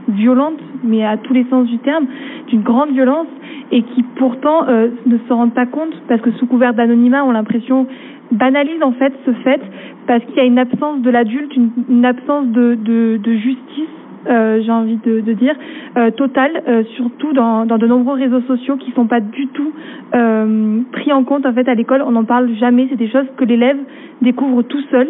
violentes, 0.08 0.60
mais 0.84 1.06
à 1.06 1.18
tous 1.18 1.34
les 1.34 1.46
sens 1.50 1.68
du 1.68 1.78
terme, 1.80 2.06
d'une 2.48 2.62
grande 2.62 2.92
violence, 2.92 3.28
et 3.72 3.84
qui 3.84 4.04
pourtant 4.16 4.68
euh, 4.68 4.90
ne 5.06 5.18
se 5.18 5.34
rendent 5.34 5.54
pas 5.54 5.66
compte, 5.66 5.94
parce 6.08 6.22
que 6.22 6.32
sous 6.34 6.48
couvert 6.48 6.74
d'anonymat, 6.74 7.24
ont 7.24 7.32
l'impression 7.32 7.88
banalise 8.32 8.82
en 8.84 8.92
fait 8.92 9.14
ce 9.26 9.32
fait 9.32 9.62
parce 10.08 10.24
qu'il 10.26 10.38
y 10.38 10.40
a 10.40 10.46
une 10.46 10.58
absence 10.58 11.02
de 11.02 11.10
l'adulte, 11.10 11.56
une, 11.56 12.04
absence 12.06 12.48
de, 12.48 13.20
justice, 13.26 13.90
euh, 14.28 14.60
j'ai 14.64 14.72
envie 14.72 14.98
de, 14.98 15.34
dire, 15.34 15.56
euh, 15.98 16.10
totale, 16.12 16.64
euh, 16.68 16.84
surtout 16.96 17.32
dans, 17.34 17.66
de 17.66 17.88
nombreux 17.88 18.16
réseaux 18.16 18.42
sociaux 18.42 18.78
qui 18.78 18.92
sont 18.94 19.06
pas 19.06 19.20
du 19.20 19.48
tout 19.48 19.72
euh, 20.16 20.82
pris 20.92 21.14
en 21.14 21.24
compte 21.24 21.46
en 21.46 21.54
fait 21.54 21.68
à 21.70 21.76
l'école. 21.76 22.02
On 22.02 22.12
n'en 22.12 22.24
parle 22.24 22.50
jamais. 22.56 22.88
C'est 22.90 22.96
des 22.96 23.10
choses 23.10 23.28
que 23.38 23.46
l'élève 23.46 23.78
découvre 24.22 24.64
tout 24.64 24.82
seul, 24.90 25.10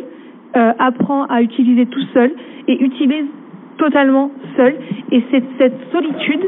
euh, 0.58 0.74
apprend 0.80 1.24
à 1.26 1.42
utiliser 1.42 1.86
tout 1.86 2.04
seul 2.14 2.34
et 2.68 2.84
utilise 2.84 3.26
totalement 3.78 4.32
seul. 4.58 4.76
Et 5.14 5.24
c'est 5.32 5.44
cette 5.58 5.80
solitude 5.94 6.44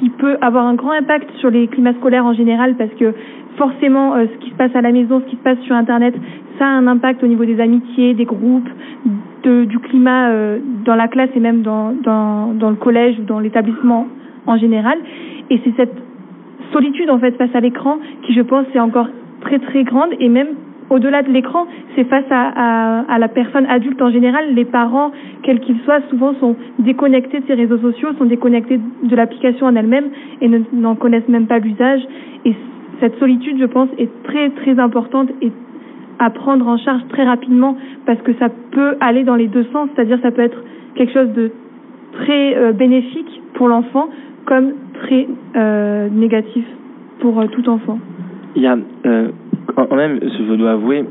qui 0.00 0.10
peut 0.10 0.36
avoir 0.42 0.64
un 0.64 0.74
grand 0.74 0.92
impact 0.92 1.28
sur 1.40 1.50
les 1.50 1.66
climats 1.66 1.94
scolaires 1.94 2.24
en 2.24 2.34
général 2.34 2.76
parce 2.76 2.92
que 2.94 3.12
forcément 3.56 4.14
euh, 4.14 4.26
ce 4.32 4.44
qui 4.44 4.50
se 4.50 4.56
passe 4.56 4.74
à 4.74 4.80
la 4.80 4.92
maison, 4.92 5.20
ce 5.20 5.30
qui 5.30 5.36
se 5.36 5.42
passe 5.42 5.58
sur 5.60 5.74
Internet, 5.74 6.14
ça 6.58 6.66
a 6.66 6.70
un 6.70 6.86
impact 6.86 7.22
au 7.22 7.26
niveau 7.26 7.44
des 7.44 7.60
amitiés, 7.60 8.14
des 8.14 8.24
groupes, 8.24 8.68
du 9.44 9.78
climat 9.78 10.30
euh, 10.30 10.58
dans 10.84 10.96
la 10.96 11.06
classe 11.06 11.30
et 11.36 11.40
même 11.40 11.62
dans, 11.62 11.92
le 11.92 12.74
collège 12.74 13.16
ou 13.20 13.22
dans 13.22 13.38
l'établissement 13.38 14.08
en 14.46 14.56
général. 14.56 14.98
Et 15.50 15.60
c'est 15.62 15.72
cette 15.76 15.94
solitude 16.72 17.10
en 17.10 17.18
fait 17.20 17.36
face 17.36 17.54
à 17.54 17.60
l'écran 17.60 17.98
qui, 18.22 18.34
je 18.34 18.40
pense, 18.40 18.66
est 18.74 18.80
encore 18.80 19.08
très 19.42 19.60
très 19.60 19.84
grande 19.84 20.10
et 20.18 20.28
même 20.28 20.48
au-delà 20.90 21.22
de 21.22 21.30
l'écran, 21.30 21.66
c'est 21.94 22.04
face 22.04 22.24
à, 22.30 23.18
la 23.18 23.28
personne 23.28 23.66
adulte 23.66 24.00
en 24.02 24.10
général. 24.10 24.54
Les 24.54 24.64
parents, 24.64 25.10
quels 25.42 25.60
qu'ils 25.60 25.78
soient, 25.80 26.00
souvent 26.10 26.34
sont 26.34 26.54
déconnectés 26.78 27.40
de 27.40 27.46
ces 27.46 27.54
réseaux 27.54 27.78
sociaux, 27.78 28.10
sont 28.18 28.24
déconnectés 28.24 28.78
de 29.02 29.16
l'application 29.16 29.66
en 29.66 29.74
elle-même 29.74 30.06
et 30.40 30.48
n'en 30.72 30.94
connaissent 30.94 31.28
même 31.28 31.46
pas 31.46 31.58
l'usage. 31.58 32.02
Cette 33.00 33.18
solitude, 33.18 33.58
je 33.58 33.66
pense, 33.66 33.88
est 33.98 34.10
très 34.24 34.50
très 34.50 34.78
importante 34.78 35.28
et 35.42 35.52
à 36.18 36.30
prendre 36.30 36.66
en 36.66 36.78
charge 36.78 37.02
très 37.08 37.24
rapidement 37.24 37.76
parce 38.06 38.20
que 38.22 38.32
ça 38.34 38.48
peut 38.70 38.96
aller 39.00 39.24
dans 39.24 39.34
les 39.34 39.48
deux 39.48 39.64
sens, 39.72 39.88
c'est-à-dire 39.94 40.18
ça 40.22 40.30
peut 40.30 40.42
être 40.42 40.62
quelque 40.94 41.12
chose 41.12 41.32
de 41.32 41.52
très 42.12 42.56
euh, 42.56 42.72
bénéfique 42.72 43.42
pour 43.54 43.68
l'enfant 43.68 44.08
comme 44.46 44.72
très 44.94 45.26
euh, 45.56 46.08
négatif 46.10 46.64
pour 47.20 47.38
euh, 47.38 47.46
tout 47.48 47.68
enfant. 47.68 47.98
Il 48.54 48.62
y 48.62 48.66
a 48.66 48.78
quand 49.74 49.96
même, 49.96 50.18
je 50.22 50.54
dois 50.54 50.72
avouer, 50.72 51.04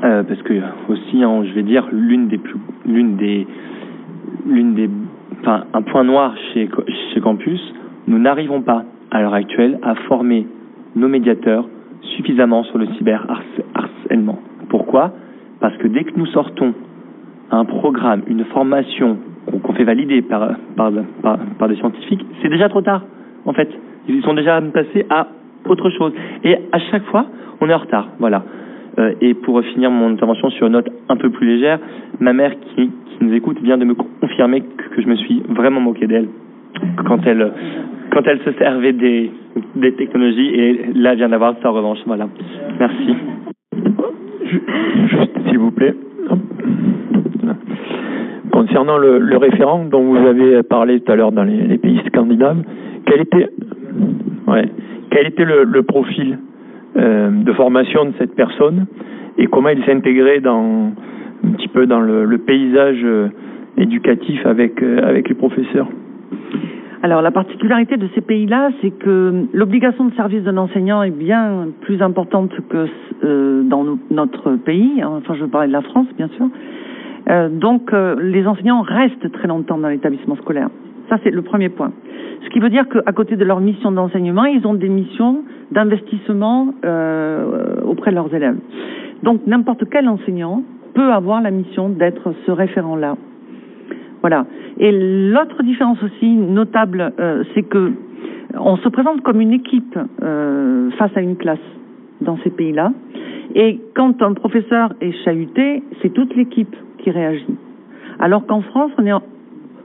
parce 0.00 0.42
que 0.42 0.54
aussi, 0.88 1.22
hein, 1.22 1.44
je 1.44 1.52
vais 1.54 1.62
dire 1.62 1.86
l'une 1.92 2.26
des 2.26 2.38
plus, 2.38 2.56
l'une 2.84 3.14
des, 3.14 3.46
l'une 4.44 4.74
des, 4.74 4.90
enfin 5.40 5.64
un 5.72 5.82
point 5.82 6.02
noir 6.02 6.34
chez 6.52 6.68
Campus, 7.22 7.60
nous 8.08 8.18
n'arrivons 8.18 8.60
pas 8.60 8.84
à 9.12 9.20
l'heure 9.20 9.34
actuelle 9.34 9.78
à 9.84 9.94
former 9.94 10.48
nos 10.96 11.08
médiateurs 11.08 11.66
suffisamment 12.16 12.64
sur 12.64 12.78
le 12.78 12.86
cyberharcèlement. 12.98 14.38
Pourquoi? 14.68 15.12
Parce 15.60 15.76
que 15.78 15.88
dès 15.88 16.04
que 16.04 16.12
nous 16.16 16.26
sortons 16.26 16.74
un 17.50 17.64
programme, 17.64 18.22
une 18.26 18.44
formation 18.46 19.18
qu'on 19.62 19.72
fait 19.74 19.84
valider 19.84 20.22
par, 20.22 20.54
par, 20.76 21.68
des 21.68 21.76
scientifiques, 21.76 22.24
c'est 22.42 22.48
déjà 22.48 22.68
trop 22.68 22.82
tard, 22.82 23.02
en 23.44 23.52
fait. 23.52 23.68
Ils 24.08 24.22
sont 24.22 24.34
déjà 24.34 24.60
passés 24.60 25.06
à 25.10 25.28
autre 25.66 25.90
chose. 25.90 26.12
Et 26.42 26.56
à 26.72 26.78
chaque 26.90 27.04
fois, 27.04 27.26
on 27.60 27.68
est 27.68 27.74
en 27.74 27.78
retard. 27.78 28.08
Voilà. 28.18 28.44
Euh, 28.98 29.14
et 29.20 29.34
pour 29.34 29.60
finir 29.62 29.90
mon 29.90 30.12
intervention 30.12 30.50
sur 30.50 30.66
une 30.66 30.74
note 30.74 30.88
un 31.08 31.16
peu 31.16 31.30
plus 31.30 31.46
légère, 31.46 31.78
ma 32.20 32.32
mère 32.32 32.52
qui, 32.60 32.90
qui 32.90 33.24
nous 33.24 33.34
écoute 33.34 33.58
vient 33.60 33.78
de 33.78 33.84
me 33.84 33.94
confirmer 33.94 34.60
que, 34.60 34.94
que 34.94 35.02
je 35.02 35.08
me 35.08 35.16
suis 35.16 35.42
vraiment 35.48 35.80
moqué 35.80 36.06
d'elle 36.06 36.28
quand 37.06 37.26
elle 37.26 37.52
quand 38.10 38.22
elle 38.26 38.40
se 38.40 38.52
servait 38.52 38.92
des, 38.92 39.30
des 39.76 39.92
technologies 39.92 40.54
et 40.54 40.80
là 40.94 41.14
vient 41.14 41.28
d'avoir 41.28 41.54
sa 41.62 41.70
revanche. 41.70 41.98
Voilà. 42.06 42.28
Merci. 42.78 43.16
S'il 45.48 45.58
vous 45.58 45.72
plaît. 45.72 45.94
Concernant 48.52 48.98
le, 48.98 49.36
référent 49.36 49.84
dont 49.84 50.02
vous 50.02 50.16
avez 50.16 50.62
parlé 50.62 51.00
tout 51.00 51.10
à 51.10 51.16
l'heure 51.16 51.32
dans 51.32 51.42
les, 51.42 51.76
pays 51.78 52.00
scandinaves, 52.06 52.62
quel 53.06 53.20
était, 53.20 53.48
quel 55.10 55.26
était 55.26 55.44
le, 55.44 55.82
profil 55.82 56.38
euh, 56.96 57.30
de 57.30 57.52
formation 57.52 58.04
de 58.04 58.12
cette 58.18 58.34
personne 58.34 58.86
et 59.38 59.46
comment 59.48 59.70
il 59.70 59.84
s'intégrait 59.84 60.40
dans 60.40 60.92
un 61.44 61.52
petit 61.56 61.68
peu 61.68 61.86
dans 61.86 62.00
le, 62.00 62.24
le 62.24 62.38
paysage 62.38 63.00
euh, 63.02 63.28
éducatif 63.76 64.46
avec 64.46 64.80
euh, 64.82 65.00
avec 65.02 65.28
les 65.28 65.34
professeurs? 65.34 65.88
Alors 67.04 67.20
la 67.20 67.30
particularité 67.30 67.98
de 67.98 68.08
ces 68.14 68.22
pays-là, 68.22 68.70
c'est 68.80 68.90
que 68.90 69.44
l'obligation 69.52 70.06
de 70.06 70.14
service 70.14 70.42
d'un 70.42 70.56
enseignant 70.56 71.02
est 71.02 71.10
bien 71.10 71.68
plus 71.82 72.00
importante 72.00 72.50
que 72.70 72.86
euh, 73.22 73.62
dans 73.62 73.84
no 73.84 73.98
notre 74.10 74.56
pays. 74.56 75.04
Enfin, 75.04 75.34
je 75.34 75.42
veux 75.42 75.50
parler 75.50 75.68
de 75.68 75.74
la 75.74 75.82
France, 75.82 76.06
bien 76.16 76.28
sûr. 76.28 76.46
Euh, 77.28 77.50
donc 77.50 77.92
euh, 77.92 78.16
les 78.18 78.46
enseignants 78.46 78.80
restent 78.80 79.30
très 79.32 79.48
longtemps 79.48 79.76
dans 79.76 79.88
l'établissement 79.88 80.36
scolaire. 80.36 80.70
Ça, 81.10 81.18
c'est 81.22 81.30
le 81.30 81.42
premier 81.42 81.68
point. 81.68 81.92
Ce 82.42 82.48
qui 82.48 82.58
veut 82.58 82.70
dire 82.70 82.88
qu'à 82.88 83.12
côté 83.12 83.36
de 83.36 83.44
leur 83.44 83.60
mission 83.60 83.92
d'enseignement, 83.92 84.46
ils 84.46 84.66
ont 84.66 84.72
des 84.72 84.88
missions 84.88 85.42
d'investissement 85.72 86.68
auprès 87.86 88.12
de 88.12 88.14
leurs 88.14 88.34
élèves. 88.34 88.56
Donc 89.22 89.46
n'importe 89.46 89.84
quel 89.90 90.08
enseignant 90.08 90.62
peut 90.94 91.12
avoir 91.12 91.42
la 91.42 91.50
mission 91.50 91.90
d'être 91.90 92.32
ce 92.46 92.50
référent-là. 92.50 93.16
Voilà. 94.24 94.46
Et 94.78 94.90
l'autre 94.90 95.62
différence 95.62 96.02
aussi 96.02 96.26
notable, 96.26 97.12
euh, 97.20 97.44
c'est 97.52 97.62
que 97.62 97.92
on 98.58 98.78
se 98.78 98.88
présente 98.88 99.20
comme 99.20 99.38
une 99.38 99.52
équipe 99.52 99.98
euh, 100.22 100.90
face 100.92 101.14
à 101.14 101.20
une 101.20 101.36
classe 101.36 101.58
dans 102.22 102.38
ces 102.38 102.48
pays-là. 102.48 102.94
Et 103.54 103.78
quand 103.94 104.22
un 104.22 104.32
professeur 104.32 104.94
est 105.02 105.12
chahuté, 105.26 105.82
c'est 106.00 106.08
toute 106.08 106.34
l'équipe 106.36 106.74
qui 107.00 107.10
réagit. 107.10 107.54
Alors 108.18 108.46
qu'en 108.46 108.62
France, 108.62 108.92
on 108.96 109.04
est 109.04 109.12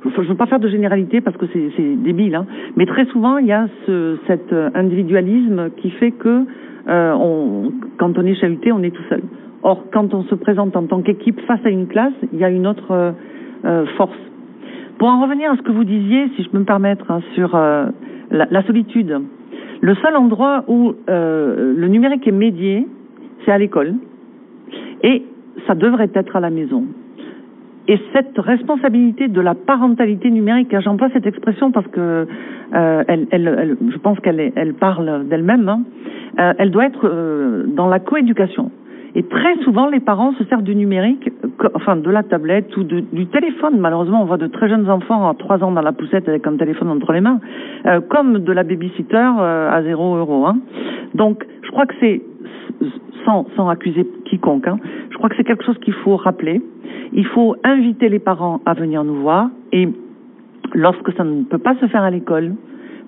je 0.06 0.22
ne 0.22 0.28
veux 0.28 0.36
pas 0.36 0.45
faire 0.45 0.61
de 0.61 0.70
généralité 0.70 1.20
parce 1.20 1.36
que 1.36 1.45
c'est 1.53 2.02
débile, 2.02 2.36
hein, 2.36 2.45
mais 2.78 2.86
très 2.86 3.03
souvent 3.07 3.40
il 3.40 3.48
y 3.48 3.52
a 3.52 3.68
ce, 3.86 4.16
cet 4.28 4.53
individualisme 4.74 5.72
qui 5.76 5.90
fait 5.90 6.11
que 6.11 6.45
on, 6.88 7.74
quand 7.98 8.18
on 8.18 8.26
est 8.26 8.36
chahuté, 8.36 8.72
on 8.72 8.84
est 8.84 8.95
tout 8.95 9.03
seul. 9.10 9.22
Or, 9.64 9.84
quand 9.91 10.14
on 10.14 10.24
se 10.24 10.36
présente 10.36 10.78
en 10.78 10.84
tant 10.84 11.02
qu'équipe 11.02 11.41
face 11.41 11.60
à 11.66 11.70
une 11.70 11.88
classe, 11.88 12.14
il 12.32 12.40
y 12.40 12.45
a 12.45 12.49
une 12.49 12.66
autre 12.66 13.14
force. 13.98 14.28
Pour 14.99 15.07
en 15.07 15.21
revenir 15.21 15.51
à 15.51 15.57
ce 15.57 15.61
que 15.61 15.71
vous 15.71 15.85
disiez, 15.85 16.30
si 16.35 16.43
je 16.43 16.49
peux 16.49 16.59
me 16.59 16.65
permettre, 16.65 17.09
hein, 17.09 17.21
sur 17.34 17.55
la, 17.55 17.91
la, 18.30 18.63
solitude, 18.63 19.17
le 19.81 19.95
seul 19.95 20.15
endroit 20.15 20.65
où 20.67 20.93
le 21.07 21.88
numérique 21.88 22.27
est 22.27 22.31
médié, 22.31 22.85
c'est 23.43 23.51
à 23.51 23.57
l'école. 23.57 23.95
Et 25.03 25.23
ça 25.67 25.76
devrait 25.76 26.11
être 26.13 26.35
à 26.35 26.39
la 26.39 26.49
maison. 26.49 26.85
Et 27.89 27.99
cette 28.13 28.38
responsabilité 28.38 29.27
de 29.27 29.41
la 29.41 29.55
parentalité 29.55 30.30
numérique, 30.30 30.71
hein, 30.76 30.80
j'emploie 30.80 31.09
cette 31.11 31.26
expression 31.26 31.71
parce 31.71 31.88
que 31.88 32.27
euh, 32.76 33.03
je 33.11 33.97
pense 33.97 34.19
qu'elle 34.19 34.51
elle 34.55 34.76
parle 34.76 35.27
d'elle-même, 35.27 35.67
hein, 35.67 35.81
euh, 36.39 36.53
elle 36.59 36.69
doit 36.69 36.85
être 36.85 37.07
euh, 37.07 37.65
dans 37.65 37.88
la 37.88 37.99
coéducation. 37.99 38.69
Et 39.15 39.23
très 39.23 39.56
souvent, 39.64 39.88
les 39.88 39.99
parents 39.99 40.34
se 40.34 40.44
servent 40.45 40.64
du 40.64 40.76
numérique, 40.76 41.30
enfin 41.73 41.95
de 41.95 42.10
la 42.10 42.23
tablette 42.23 42.76
ou 42.77 42.84
de, 42.84 42.99
du 42.99 43.26
téléphone. 43.27 43.80
Malheureusement, 43.80 44.22
on 44.22 44.26
voit 44.26 44.38
de 44.38 44.48
très 44.48 44.69
jeunes 44.69 44.90
enfants 44.90 45.27
à 45.30 45.34
3 45.34 45.64
ans 45.64 45.72
dans 45.72 45.81
la 45.81 45.91
poussette 45.91 46.27
avec 46.30 46.45
un 46.45 46.57
téléphone 46.57 46.90
entre 46.90 47.11
les 47.14 47.22
mains, 47.22 47.40
euh, 47.86 48.02
comme 48.02 48.40
de 48.40 48.52
la 48.52 48.64
babysitter 48.64 49.31
euh, 49.40 49.72
à 49.72 49.81
0 49.84 50.15
euros. 50.18 50.45
Hein. 50.45 50.60
Donc, 51.15 51.45
je 51.64 51.72
crois 51.72 51.86
que 51.86 51.95
c'est 51.99 52.22
sans, 53.26 53.48
sans 53.56 53.68
accuser 53.69 54.06
quiconque. 54.26 54.68
Hein. 54.68 54.77
Je 55.10 55.18
crois 55.18 55.30
que 55.30 55.36
c'est 55.36 55.44
quelque 55.44 55.65
chose 55.65 55.77
qu'il 55.80 55.94
faut 55.94 56.15
rappeler. 56.15 56.61
Il 57.14 57.26
faut 57.26 57.56
inviter 57.64 58.10
les 58.10 58.19
parents 58.19 58.61
à 58.65 58.73
venir 58.73 59.03
nous 59.03 59.15
voir 59.15 59.49
et 59.72 59.90
lorsque 60.73 61.11
ça 61.14 61.23
ne 61.23 61.44
peut 61.44 61.57
pas 61.57 61.76
se 61.76 61.88
faire 61.88 62.03
à 62.03 62.11
l'école, 62.11 62.53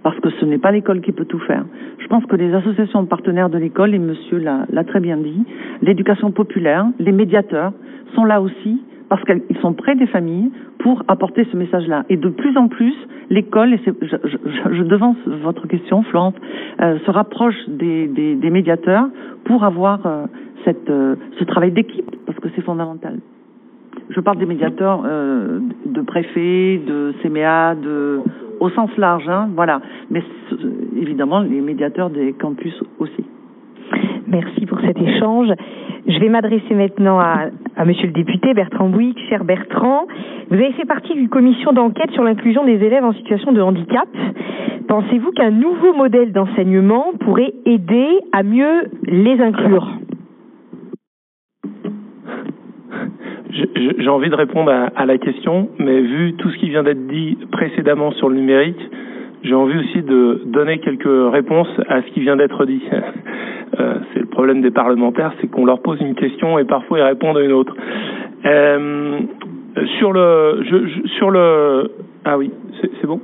parce 0.03 0.19
que 0.19 0.29
ce 0.29 0.45
n'est 0.45 0.57
pas 0.57 0.71
l'école 0.71 1.01
qui 1.01 1.11
peut 1.11 1.25
tout 1.25 1.39
faire. 1.39 1.65
Je 1.99 2.07
pense 2.07 2.25
que 2.25 2.35
les 2.35 2.53
associations 2.53 3.05
partenaires 3.05 3.49
de 3.49 3.57
l'école, 3.57 3.93
et 3.93 3.99
monsieur 3.99 4.37
l'a 4.37 4.83
très 4.83 4.99
bien 4.99 5.17
dit, 5.17 5.43
l'éducation 5.81 6.31
populaire, 6.31 6.85
les 6.99 7.11
médiateurs 7.11 7.73
sont 8.15 8.25
là 8.25 8.41
aussi 8.41 8.81
parce 9.09 9.23
qu'ils 9.25 9.57
sont 9.61 9.73
près 9.73 9.95
des 9.95 10.07
familles 10.07 10.51
pour 10.79 11.03
apporter 11.09 11.45
ce 11.51 11.57
message-là. 11.57 12.05
Et 12.09 12.15
de 12.15 12.29
plus 12.29 12.55
en 12.57 12.69
plus, 12.69 12.95
l'école, 13.29 13.73
et 13.73 13.79
je, 13.85 13.91
je, 14.01 14.37
je, 14.71 14.83
devance 14.83 15.17
votre 15.43 15.67
question, 15.67 16.01
Florence, 16.03 16.33
euh, 16.81 16.97
se 17.05 17.11
rapproche 17.11 17.57
des, 17.67 18.07
des, 18.07 18.35
des, 18.35 18.49
médiateurs 18.49 19.09
pour 19.43 19.65
avoir 19.65 20.05
euh, 20.05 20.25
cette, 20.63 20.89
euh, 20.89 21.15
ce 21.37 21.43
travail 21.43 21.71
d'équipe, 21.71 22.09
parce 22.25 22.39
que 22.39 22.47
c'est 22.55 22.61
fondamental. 22.61 23.19
Je 24.09 24.19
parle 24.21 24.37
des 24.37 24.45
médiateurs 24.45 25.03
euh, 25.05 25.59
de 25.85 26.01
préfets, 26.01 26.79
de 26.87 27.13
CMA, 27.21 27.75
de, 27.75 28.21
au 28.61 28.69
sens 28.69 28.95
large, 28.97 29.27
hein, 29.27 29.49
voilà. 29.55 29.81
Mais 30.09 30.23
évidemment, 30.95 31.41
les 31.41 31.59
médiateurs 31.59 32.11
des 32.11 32.31
campus 32.33 32.79
aussi. 32.99 33.25
Merci 34.27 34.65
pour 34.67 34.79
cet 34.79 35.01
échange. 35.01 35.49
Je 36.07 36.19
vais 36.19 36.29
m'adresser 36.29 36.73
maintenant 36.73 37.19
à, 37.19 37.47
à 37.75 37.85
Monsieur 37.85 38.07
le 38.07 38.13
député 38.13 38.53
Bertrand 38.53 38.87
Bouygues. 38.87 39.17
Cher 39.29 39.43
Bertrand, 39.43 40.05
vous 40.49 40.55
avez 40.55 40.71
fait 40.73 40.85
partie 40.85 41.13
d'une 41.13 41.27
commission 41.27 41.73
d'enquête 41.73 42.11
sur 42.11 42.23
l'inclusion 42.23 42.63
des 42.63 42.83
élèves 42.83 43.03
en 43.03 43.13
situation 43.13 43.51
de 43.51 43.61
handicap. 43.61 44.07
Pensez-vous 44.87 45.31
qu'un 45.31 45.51
nouveau 45.51 45.93
modèle 45.93 46.31
d'enseignement 46.31 47.13
pourrait 47.19 47.53
aider 47.65 48.19
à 48.31 48.43
mieux 48.43 48.83
les 49.05 49.41
inclure? 49.41 49.87
J'ai 53.51 54.07
envie 54.09 54.29
de 54.29 54.35
répondre 54.35 54.71
à, 54.71 55.05
la 55.05 55.17
question, 55.17 55.69
mais 55.77 55.99
vu 56.01 56.33
tout 56.33 56.49
ce 56.49 56.57
qui 56.57 56.69
vient 56.69 56.83
d'être 56.83 57.07
dit 57.07 57.37
précédemment 57.51 58.11
sur 58.11 58.29
le 58.29 58.35
numérique, 58.35 58.79
j'ai 59.43 59.55
envie 59.55 59.77
aussi 59.77 60.01
de 60.01 60.43
donner 60.45 60.79
quelques 60.79 61.31
réponses 61.31 61.69
à 61.87 62.01
ce 62.01 62.07
qui 62.13 62.21
vient 62.21 62.35
d'être 62.37 62.65
dit. 62.65 62.83
Euh, 63.79 63.99
c'est 64.13 64.19
le 64.19 64.25
problème 64.25 64.61
des 64.61 64.69
parlementaires, 64.69 65.31
c'est 65.39 65.47
qu'on 65.47 65.63
leur 65.63 65.81
pose 65.81 65.97
une 66.01 66.13
question 66.13 66.59
et 66.59 66.65
parfois 66.65 66.99
ils 66.99 67.03
répondent 67.03 67.37
à 67.37 67.41
une 67.41 67.53
autre. 67.53 67.73
Euh, 68.45 69.19
sur 69.97 70.11
le, 70.11 70.61
je, 70.69 70.87
je, 70.87 71.07
sur 71.17 71.29
le, 71.29 71.89
ah 72.23 72.37
oui, 72.37 72.51
c'est 72.81 73.07
bon. 73.07 73.19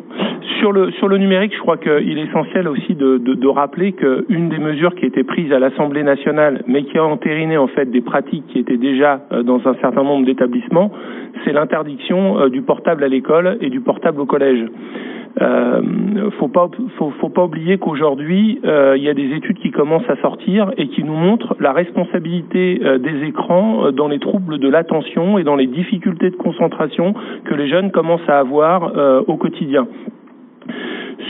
Sur 0.60 0.72
le 0.72 0.92
sur 0.92 1.08
le 1.08 1.18
numérique, 1.18 1.54
je 1.54 1.60
crois 1.60 1.78
qu'il 1.78 2.18
est 2.18 2.24
essentiel 2.24 2.68
aussi 2.68 2.96
de, 2.96 3.20
de, 3.20 3.36
de 3.36 3.48
rappeler 3.48 3.92
qu'une 3.94 4.50
des 4.50 4.58
mesures 4.58 4.96
qui 4.96 5.06
a 5.06 5.08
été 5.08 5.24
prise 5.24 5.52
à 5.52 5.60
l'Assemblée 5.60 6.02
nationale, 6.02 6.64
mais 6.68 6.84
qui 6.84 6.98
a 6.98 7.04
entériné 7.04 7.58
en 7.58 7.68
fait 7.68 7.92
des 7.92 8.02
pratiques 8.02 8.48
qui 8.48 8.60
étaient 8.60 8.78
déjà 8.78 9.22
dans 9.44 9.62
un 9.68 9.76
certain 9.76 10.04
nombre 10.04 10.26
d'établissements, 10.26 10.92
c'est 11.46 11.54
l'interdiction 11.54 12.48
du 12.50 12.64
portable 12.64 13.04
à 13.04 13.08
l'école 13.08 13.58
et 13.62 13.70
du 13.70 13.82
portable 13.82 14.20
au 14.20 14.26
collège. 14.26 14.66
Euh, 15.42 16.32
faut 16.40 16.48
pas 16.48 16.70
faut, 16.98 17.12
faut 17.20 17.30
pas 17.30 17.44
oublier 17.44 17.78
qu'aujourd'hui 17.78 18.60
euh, 18.66 18.96
il 18.98 19.04
y 19.04 19.10
a 19.10 19.14
des 19.14 19.36
études 19.36 19.60
qui 19.60 19.72
commencent 19.72 20.10
à 20.10 20.16
sortir 20.18 20.72
et 20.78 20.88
qui 20.88 21.04
nous 21.04 21.14
montrent 21.14 21.56
la 21.60 21.74
responsabilité 21.74 22.82
euh, 22.84 22.98
des 22.98 23.24
écrans 23.24 23.92
dans 23.92 24.08
les 24.08 24.20
troubles 24.20 24.58
de 24.58 24.68
l'attention 24.68 25.38
et 25.38 25.44
dans 25.44 25.56
les 25.56 25.68
difficultés 25.68 26.32
de 26.32 26.36
concentration 26.36 27.14
que 27.46 27.54
les 27.54 27.68
jeunes 27.70 27.92
commencent 27.92 28.28
à 28.28 28.40
avoir 28.40 28.94
au 29.28 29.38
quotidien 29.38 29.88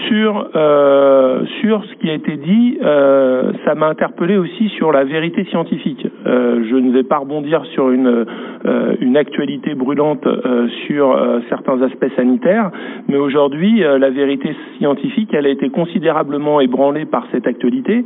sur 0.07 0.49
euh, 0.55 1.45
sur 1.59 1.83
ce 1.85 1.93
qui 1.95 2.09
a 2.09 2.13
été 2.13 2.37
dit, 2.37 2.77
euh, 2.81 3.51
ça 3.65 3.75
m'a 3.75 3.87
interpellé 3.87 4.37
aussi 4.37 4.69
sur 4.69 4.91
la 4.91 5.03
vérité 5.03 5.45
scientifique. 5.45 6.05
Euh, 6.25 6.63
je 6.69 6.75
ne 6.75 6.91
vais 6.91 7.03
pas 7.03 7.17
rebondir 7.17 7.65
sur 7.73 7.89
une 7.91 8.25
une 8.99 9.15
actualité 9.15 9.75
brûlante 9.75 10.27
sur 10.87 11.17
certains 11.47 11.81
aspects 11.83 12.11
sanitaires, 12.15 12.71
mais 13.07 13.15
aujourd'hui 13.15 13.79
la 13.79 14.09
vérité 14.09 14.53
scientifique, 14.77 15.33
elle 15.33 15.45
a 15.45 15.49
été 15.49 15.69
considérablement 15.69 16.59
ébranlée 16.59 17.05
par 17.05 17.27
cette 17.31 17.47
actualité, 17.47 18.03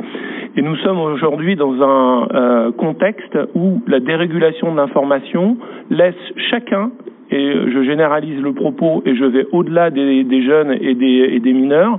et 0.55 0.61
nous 0.61 0.75
sommes 0.77 0.99
aujourd'hui 0.99 1.55
dans 1.55 1.81
un 1.81 2.71
contexte 2.73 3.37
où 3.55 3.81
la 3.87 3.99
dérégulation 3.99 4.71
de 4.71 4.77
l'information 4.77 5.57
laisse 5.89 6.15
chacun 6.51 6.91
et 7.31 7.53
je 7.71 7.83
généralise 7.83 8.41
le 8.41 8.53
propos 8.53 9.01
et 9.05 9.15
je 9.15 9.25
vais 9.25 9.47
au-delà 9.51 9.89
des, 9.89 10.43
jeunes 10.43 10.77
et 10.79 10.93
des, 10.95 11.53
mineurs, 11.53 11.97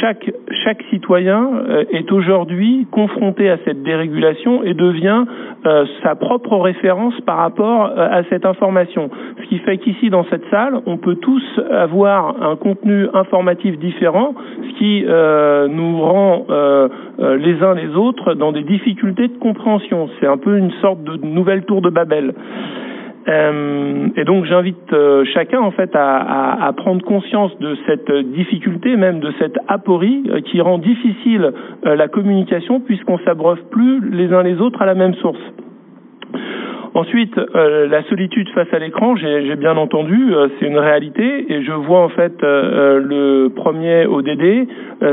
chaque, 0.00 0.30
chaque 0.64 0.82
citoyen 0.90 1.50
euh, 1.68 1.84
est 1.90 2.10
aujourd'hui 2.10 2.86
confronté 2.90 3.50
à 3.50 3.58
cette 3.64 3.82
dérégulation 3.82 4.64
et 4.64 4.74
devient 4.74 5.24
euh, 5.66 5.84
sa 6.02 6.14
propre 6.14 6.56
référence 6.56 7.12
par 7.26 7.36
rapport 7.36 7.84
euh, 7.84 8.08
à 8.10 8.22
cette 8.30 8.46
information. 8.46 9.10
Ce 9.42 9.48
qui 9.48 9.58
fait 9.58 9.76
qu'ici, 9.76 10.08
dans 10.08 10.24
cette 10.30 10.44
salle, 10.50 10.80
on 10.86 10.96
peut 10.96 11.16
tous 11.16 11.42
avoir 11.70 12.42
un 12.42 12.56
contenu 12.56 13.06
informatif 13.12 13.78
différent, 13.78 14.34
ce 14.56 14.78
qui 14.78 15.04
euh, 15.06 15.68
nous 15.68 16.00
rend 16.00 16.46
les 17.18 17.62
uns 17.62 17.74
les 17.74 17.94
autres 17.94 18.32
dans 18.32 18.52
des 18.52 18.62
difficultés 18.62 19.28
de 19.28 19.36
compréhension. 19.36 20.08
C'est 20.18 20.26
un 20.26 20.38
peu 20.38 20.56
une 20.56 20.70
sorte 20.80 21.04
de 21.04 21.18
nouvelle 21.26 21.64
tour 21.64 21.82
de 21.82 21.90
Babel. 21.90 22.32
Euh, 23.28 24.08
et 24.16 24.24
donc 24.24 24.46
j'invite 24.46 24.92
euh, 24.92 25.24
chacun 25.34 25.60
en 25.60 25.70
fait 25.70 25.90
à, 25.94 26.72
prendre 26.76 27.04
conscience 27.04 27.56
de 27.58 27.76
cette 27.86 28.10
difficulté, 28.32 28.96
même 28.96 29.20
de 29.20 29.32
cette 29.38 29.58
aporie 29.68 30.24
euh, 30.28 30.40
qui 30.40 30.60
rend 30.60 30.78
difficile 30.78 31.52
la 31.82 32.08
communication 32.08 32.80
puisqu'on 32.80 33.18
s'abreuve 33.18 33.60
plus 33.70 34.00
les 34.10 34.32
uns 34.32 34.42
les 34.42 34.60
autres 34.60 34.80
à 34.80 34.86
la 34.86 34.94
même 34.94 35.14
source. 35.14 35.40
Ensuite, 36.92 37.36
la 37.54 38.02
solitude 38.08 38.48
face 38.48 38.66
à 38.72 38.80
l'écran, 38.80 39.14
j'ai 39.14 39.54
bien 39.54 39.76
entendu, 39.76 40.32
c'est 40.58 40.66
une 40.66 40.78
réalité 40.78 41.52
et 41.52 41.62
je 41.62 41.70
vois 41.72 42.00
en 42.00 42.08
fait 42.08 42.34
le 42.42 43.48
premier 43.48 44.06
ODD, 44.06 44.66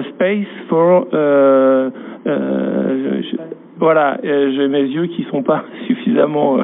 Space 0.10 0.48
for 0.70 1.06
voilà, 3.80 4.18
euh, 4.24 4.52
j'ai 4.56 4.68
mes 4.68 4.84
yeux 4.84 5.06
qui 5.08 5.24
sont 5.30 5.44
pas 5.44 5.64
suffisamment. 5.88 6.60
Euh, 6.60 6.64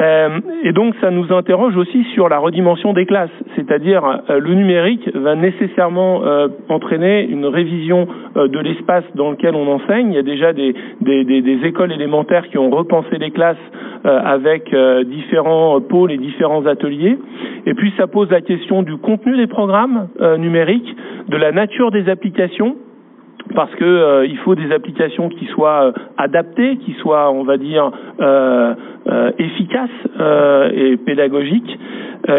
euh, 0.00 0.40
et 0.62 0.72
donc, 0.72 0.94
ça 1.00 1.10
nous 1.10 1.32
interroge 1.32 1.76
aussi 1.76 2.04
sur 2.14 2.28
la 2.28 2.38
redimension 2.38 2.92
des 2.92 3.06
classes, 3.06 3.30
c'est-à-dire 3.56 4.02
le 4.28 4.54
numérique 4.54 5.08
va 5.14 5.36
nécessairement 5.36 6.22
entraîner 6.68 7.24
une 7.24 7.46
révision 7.46 8.08
de 8.34 8.58
l'espace 8.58 9.04
dans 9.14 9.30
lequel 9.30 9.54
on 9.54 9.68
enseigne. 9.68 10.08
Il 10.08 10.14
y 10.14 10.18
a 10.18 10.22
déjà 10.22 10.52
des, 10.52 10.74
des 11.00 11.60
écoles 11.64 11.92
élémentaires 11.92 12.48
qui 12.48 12.58
ont 12.58 12.70
repensé 12.70 13.18
les 13.18 13.30
classes 13.30 13.56
avec 14.04 14.74
différents 15.06 15.80
pôles 15.80 16.10
et 16.10 16.18
différents 16.18 16.66
ateliers. 16.66 17.18
Et 17.66 17.74
puis, 17.74 17.92
ça 17.96 18.06
pose 18.06 18.30
la 18.30 18.40
question 18.40 18.82
du 18.82 18.96
contenu 18.96 19.36
des 19.36 19.46
programmes 19.46 20.08
numériques, 20.38 20.96
de 21.28 21.36
la 21.36 21.52
nature 21.52 21.92
des 21.92 22.08
applications 22.08 22.76
parce 23.54 23.74
que 23.74 23.84
euh, 23.84 24.26
il 24.26 24.38
faut 24.38 24.54
des 24.54 24.72
applications 24.72 25.28
qui 25.28 25.46
soient 25.46 25.86
euh, 25.86 25.92
adaptées, 26.16 26.78
qui 26.78 26.92
soient, 26.94 27.30
on 27.30 27.44
va 27.44 27.56
dire, 27.56 27.90
euh, 28.20 28.74
euh 29.06 29.30
efficaces 29.38 29.90
euh, 30.18 30.70
et 30.74 30.96
pédagogiques. 30.96 31.78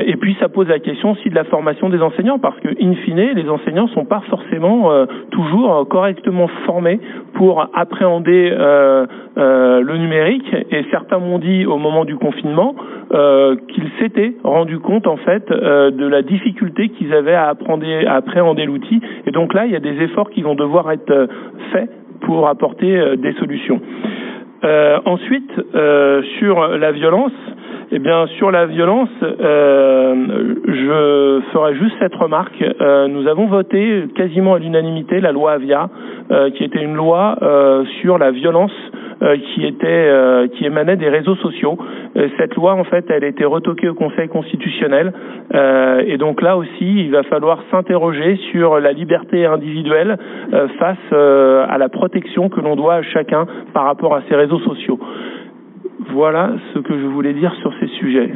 Et 0.07 0.15
puis 0.15 0.35
ça 0.39 0.49
pose 0.49 0.67
la 0.67 0.79
question 0.79 1.11
aussi 1.11 1.29
de 1.29 1.35
la 1.35 1.43
formation 1.43 1.89
des 1.89 2.01
enseignants, 2.01 2.39
parce 2.39 2.59
que 2.59 2.69
in 2.69 2.95
fine, 3.05 3.33
les 3.35 3.47
enseignants 3.47 3.87
sont 3.89 4.05
pas 4.05 4.23
forcément 4.31 4.89
toujours 5.29 5.87
correctement 5.87 6.47
formés 6.65 6.99
pour 7.35 7.69
appréhender 7.71 8.49
le 8.49 9.97
numérique. 9.97 10.55
Et 10.71 10.85
certains 10.89 11.19
m'ont 11.19 11.37
dit 11.37 11.67
au 11.67 11.77
moment 11.77 12.03
du 12.03 12.15
confinement 12.15 12.73
qu'ils 13.11 13.91
s'étaient 13.99 14.33
rendu 14.43 14.79
compte 14.79 15.05
en 15.05 15.17
fait 15.17 15.47
de 15.51 16.07
la 16.07 16.23
difficulté 16.23 16.89
qu'ils 16.89 17.13
avaient 17.13 17.35
à, 17.35 17.49
apprendre, 17.49 17.85
à 18.07 18.15
appréhender 18.15 18.65
l'outil. 18.65 19.01
Et 19.27 19.31
donc 19.31 19.53
là, 19.53 19.67
il 19.67 19.71
y 19.71 19.75
a 19.75 19.79
des 19.79 20.01
efforts 20.01 20.31
qui 20.31 20.41
vont 20.41 20.55
devoir 20.55 20.87
être 20.95 21.29
faits 21.71 21.89
pour 22.21 22.47
apporter 22.47 23.17
des 23.17 23.33
solutions. 23.33 23.79
ensuite, 25.05 25.51
sur 26.39 26.67
la 26.67 26.91
violence, 26.91 27.31
eh 27.91 27.99
bien, 27.99 28.25
sur 28.37 28.51
la 28.51 28.65
violence, 28.65 29.09
euh, 29.23 30.55
je 30.67 31.41
ferai 31.53 31.75
juste 31.75 31.95
cette 31.99 32.15
remarque. 32.15 32.63
Euh, 32.81 33.07
nous 33.07 33.27
avons 33.27 33.45
voté 33.45 34.05
quasiment 34.15 34.55
à 34.55 34.59
l'unanimité 34.59 35.21
la 35.21 35.31
loi 35.31 35.53
Avia, 35.53 35.89
euh, 36.31 36.49
qui 36.49 36.63
était 36.63 36.81
une 36.81 36.95
loi 36.95 37.37
sur 38.01 38.17
la 38.17 38.31
violence 38.31 38.73
qui 39.19 39.65
était 39.65 40.11
qui 40.53 40.65
émanait 40.65 40.97
des 40.97 41.09
réseaux 41.09 41.35
sociaux. 41.35 41.77
cette 42.37 42.55
loi, 42.55 42.73
en 42.73 42.83
fait, 42.83 43.05
elle 43.09 43.23
a 43.23 43.27
été 43.27 43.45
retoquée 43.45 43.89
au 43.89 43.93
Conseil 43.93 44.27
constitutionnel, 44.27 45.13
et 46.05 46.17
donc 46.17 46.41
là 46.41 46.57
aussi, 46.57 47.03
il 47.05 47.11
va 47.11 47.23
falloir 47.23 47.63
s'interroger 47.71 48.37
sur 48.51 48.79
la 48.79 48.91
liberté 48.91 49.45
individuelle 49.45 50.17
face 50.79 51.13
à 51.13 51.77
la 51.77 51.89
protection 51.89 52.49
que 52.49 52.61
l'on 52.61 52.75
doit 52.75 52.95
à 52.95 53.01
chacun 53.03 53.45
par 53.73 53.85
rapport 53.85 54.15
à 54.15 54.21
ces 54.29 54.35
réseaux 54.35 54.59
sociaux. 54.59 54.99
Voilà 56.11 56.51
ce 56.73 56.79
que 56.79 56.93
je 56.93 57.05
voulais 57.05 57.33
dire 57.33 57.53
sur 57.61 57.73
ces 57.79 57.87
sujets. 57.87 58.31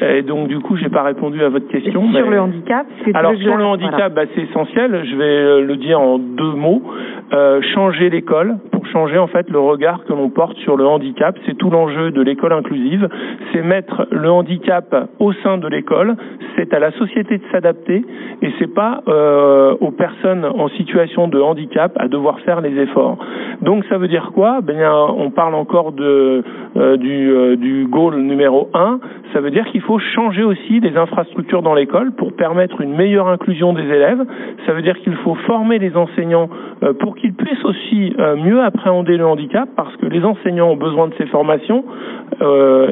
Et 0.00 0.22
donc 0.22 0.48
du 0.48 0.58
coup, 0.60 0.76
j'ai 0.76 0.88
pas 0.88 1.02
répondu 1.02 1.42
à 1.42 1.48
votre 1.48 1.68
question. 1.68 2.12
Sur 2.12 2.30
le 2.30 2.40
handicap. 2.40 2.86
Alors 3.14 3.34
sur 3.36 3.56
le 3.56 3.64
handicap, 3.64 4.14
bah, 4.14 4.22
c'est 4.34 4.42
essentiel. 4.42 5.04
Je 5.04 5.16
vais 5.16 5.24
euh, 5.24 5.64
le 5.64 5.76
dire 5.76 6.00
en 6.00 6.18
deux 6.18 6.52
mots. 6.52 6.82
Euh, 7.30 7.60
changer 7.74 8.08
l'école 8.08 8.56
pour 8.72 8.86
changer 8.86 9.18
en 9.18 9.26
fait 9.26 9.50
le 9.50 9.58
regard 9.58 10.04
que 10.04 10.14
l'on 10.14 10.30
porte 10.30 10.56
sur 10.58 10.76
le 10.76 10.86
handicap. 10.86 11.36
C'est 11.46 11.58
tout 11.58 11.68
l'enjeu 11.68 12.10
de 12.10 12.22
l'école 12.22 12.52
inclusive. 12.52 13.08
C'est 13.52 13.62
mettre 13.62 14.06
le 14.10 14.30
handicap 14.30 15.10
au 15.18 15.32
sein 15.32 15.58
de 15.58 15.68
l'école. 15.68 16.16
C'est 16.56 16.72
à 16.72 16.78
la 16.78 16.90
société 16.92 17.38
de 17.38 17.42
s'adapter 17.52 18.04
et 18.40 18.52
c'est 18.58 18.72
pas 18.72 19.02
euh, 19.08 19.74
aux 19.80 19.90
personnes 19.90 20.44
en 20.44 20.68
situation 20.68 21.28
de 21.28 21.40
handicap 21.40 21.92
à 21.96 22.08
devoir 22.08 22.40
faire 22.40 22.60
les 22.60 22.78
efforts. 22.80 23.18
Donc 23.62 23.84
ça 23.90 23.98
veut 23.98 24.08
dire 24.08 24.30
quoi? 24.34 24.60
Ben 24.62 24.80
on 25.16 25.30
parle 25.30 25.54
encore 25.54 25.92
de 25.92 26.42
euh, 26.76 26.96
du, 26.96 27.30
euh, 27.30 27.56
du 27.56 27.86
goal 27.86 28.16
numéro 28.16 28.68
un. 28.72 29.00
Ça 29.32 29.40
veut 29.40 29.50
dire 29.50 29.64
qu'il 29.66 29.80
faut 29.82 29.98
changer 29.98 30.42
aussi 30.42 30.80
les 30.80 30.96
infrastructures 30.96 31.62
dans 31.62 31.74
l'école 31.74 32.12
pour 32.12 32.32
permettre 32.32 32.80
une 32.80 32.94
meilleure 32.94 33.28
inclusion 33.28 33.72
des 33.72 33.82
élèves. 33.82 34.24
Ça 34.66 34.72
veut 34.72 34.82
dire 34.82 34.98
qu'il 35.00 35.14
faut 35.16 35.34
former 35.46 35.78
les 35.78 35.96
enseignants 35.96 36.48
euh, 36.82 36.92
pour 36.94 37.16
qu'ils 37.16 37.34
puissent 37.34 37.64
aussi 37.64 38.14
mieux 38.36 38.62
appréhender 38.62 39.16
le 39.16 39.26
handicap 39.26 39.68
parce 39.76 39.94
que 39.96 40.06
les 40.06 40.24
enseignants 40.24 40.70
ont 40.70 40.76
besoin 40.76 41.08
de 41.08 41.14
ces 41.18 41.26
formations 41.26 41.84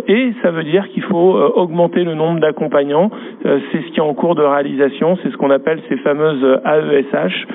et 0.08 0.32
ça 0.42 0.50
veut 0.50 0.64
dire 0.64 0.88
qu'il 0.88 1.02
faut 1.04 1.36
augmenter 1.54 2.04
le 2.04 2.14
nombre 2.14 2.40
d'accompagnants. 2.40 3.10
c'est 3.42 3.82
ce 3.82 3.92
qui 3.92 3.98
est 3.98 4.02
en 4.02 4.14
cours 4.14 4.34
de 4.34 4.42
réalisation, 4.42 5.16
c'est 5.22 5.30
ce 5.30 5.36
qu'on 5.36 5.50
appelle 5.50 5.80
ces 5.88 5.96
fameuses 5.98 6.44
AESH, 6.64 7.46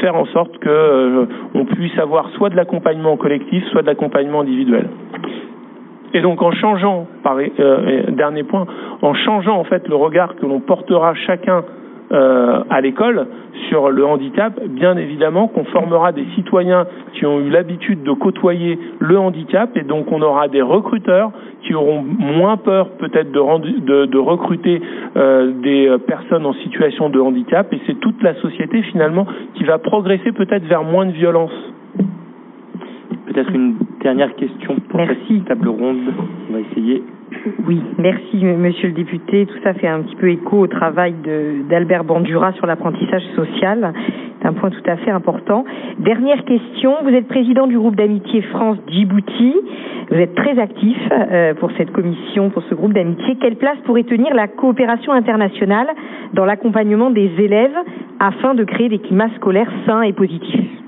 faire 0.00 0.16
en 0.16 0.26
sorte 0.26 0.58
que 0.58 1.26
on 1.54 1.64
puisse 1.64 1.98
avoir 1.98 2.30
soit 2.30 2.50
de 2.50 2.56
l'accompagnement 2.56 3.16
collectif, 3.16 3.64
soit 3.70 3.82
de 3.82 3.86
l'accompagnement 3.86 4.40
individuel. 4.40 4.88
Et 6.14 6.20
donc 6.20 6.42
en 6.42 6.52
changeant, 6.52 7.06
par, 7.22 7.36
euh, 7.38 8.02
dernier 8.10 8.42
point, 8.42 8.66
en 9.02 9.14
changeant 9.14 9.58
en 9.58 9.64
fait 9.64 9.86
le 9.88 9.96
regard 9.96 10.36
que 10.36 10.46
l'on 10.46 10.60
portera 10.60 11.14
chacun 11.14 11.64
euh, 12.10 12.62
à 12.70 12.80
l'école 12.80 13.26
sur 13.68 13.90
le 13.90 14.06
handicap, 14.06 14.58
bien 14.66 14.96
évidemment 14.96 15.46
qu'on 15.48 15.64
formera 15.64 16.12
des 16.12 16.24
citoyens 16.34 16.86
qui 17.12 17.26
ont 17.26 17.38
eu 17.40 17.50
l'habitude 17.50 18.02
de 18.02 18.12
côtoyer 18.12 18.78
le 18.98 19.18
handicap 19.18 19.76
et 19.76 19.82
donc 19.82 20.10
on 20.10 20.22
aura 20.22 20.48
des 20.48 20.62
recruteurs 20.62 21.32
qui 21.64 21.74
auront 21.74 22.00
moins 22.00 22.56
peur 22.56 22.88
peut-être 22.92 23.30
de, 23.30 23.80
de, 23.80 24.06
de, 24.06 24.18
recruter 24.18 24.80
euh, 25.16 25.52
des 25.60 25.94
personnes 26.06 26.46
en 26.46 26.54
situation 26.54 27.10
de 27.10 27.20
handicap 27.20 27.70
et 27.74 27.80
c'est 27.86 28.00
toute 28.00 28.22
la 28.22 28.34
société 28.36 28.80
finalement 28.84 29.26
qui 29.54 29.64
va 29.64 29.76
progresser 29.76 30.32
peut-être 30.32 30.64
vers 30.64 30.84
moins 30.84 31.04
de 31.04 31.12
violence. 31.12 31.52
Peut-être 33.26 33.50
une 33.50 33.74
dernière 34.08 34.34
question 34.36 34.74
pour 34.88 35.00
cette 35.00 35.44
table 35.44 35.68
ronde. 35.68 35.98
On 36.48 36.52
va 36.54 36.60
essayer. 36.60 37.02
Oui, 37.66 37.78
merci 37.98 38.42
Monsieur 38.42 38.88
le 38.88 38.94
député. 38.94 39.44
Tout 39.44 39.58
ça 39.62 39.74
fait 39.74 39.86
un 39.86 40.00
petit 40.00 40.16
peu 40.16 40.30
écho 40.30 40.60
au 40.60 40.66
travail 40.66 41.14
d'Albert 41.68 42.04
Bandura 42.04 42.52
sur 42.54 42.64
l'apprentissage 42.66 43.22
social. 43.36 43.92
C'est 44.40 44.48
un 44.48 44.54
point 44.54 44.70
tout 44.70 44.90
à 44.90 44.96
fait 44.96 45.10
important. 45.10 45.66
Dernière 45.98 46.42
question. 46.46 46.94
Vous 47.02 47.10
êtes 47.10 47.28
président 47.28 47.66
du 47.66 47.76
groupe 47.76 47.96
d'amitié 47.96 48.40
France-Djibouti. 48.40 49.54
Vous 50.10 50.16
êtes 50.16 50.34
très 50.34 50.58
actif 50.58 50.96
euh, 51.12 51.52
pour 51.52 51.70
cette 51.72 51.92
commission, 51.92 52.48
pour 52.48 52.62
ce 52.62 52.74
groupe 52.74 52.94
d'amitié. 52.94 53.36
Quelle 53.42 53.56
place 53.56 53.76
pourrait 53.84 54.04
tenir 54.04 54.34
la 54.34 54.48
coopération 54.48 55.12
internationale 55.12 55.88
dans 56.32 56.46
l'accompagnement 56.46 57.10
des 57.10 57.30
élèves 57.38 57.76
afin 58.20 58.54
de 58.54 58.64
créer 58.64 58.88
des 58.88 59.00
climats 59.00 59.28
scolaires 59.36 59.70
sains 59.86 60.00
et 60.00 60.14
positifs? 60.14 60.87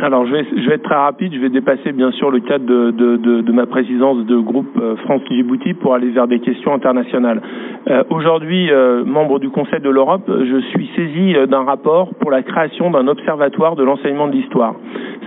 Alors, 0.00 0.26
je 0.26 0.32
vais, 0.32 0.44
je 0.56 0.68
vais 0.68 0.76
être 0.76 0.84
très 0.84 0.94
rapide. 0.94 1.34
Je 1.34 1.38
vais 1.38 1.50
dépasser, 1.50 1.92
bien 1.92 2.10
sûr, 2.12 2.30
le 2.30 2.40
cadre 2.40 2.64
de, 2.64 2.90
de, 2.92 3.16
de, 3.16 3.40
de 3.42 3.52
ma 3.52 3.66
présidence 3.66 4.24
de 4.24 4.36
groupe 4.38 4.78
euh, 4.80 4.96
France-Djibouti 4.96 5.74
pour 5.74 5.94
aller 5.94 6.08
vers 6.08 6.26
des 6.26 6.40
questions 6.40 6.72
internationales. 6.72 7.42
Euh, 7.90 8.02
Aujourd'hui, 8.08 8.70
euh, 8.70 9.04
membre 9.04 9.38
du 9.38 9.50
Conseil 9.50 9.80
de 9.80 9.90
l'Europe, 9.90 10.24
je 10.28 10.60
suis 10.70 10.88
saisi 10.96 11.34
euh, 11.36 11.46
d'un 11.46 11.64
rapport 11.64 12.14
pour 12.20 12.30
la 12.30 12.42
création 12.42 12.90
d'un 12.90 13.06
observatoire 13.06 13.76
de 13.76 13.84
l'enseignement 13.84 14.28
de 14.28 14.32
l'histoire. 14.32 14.74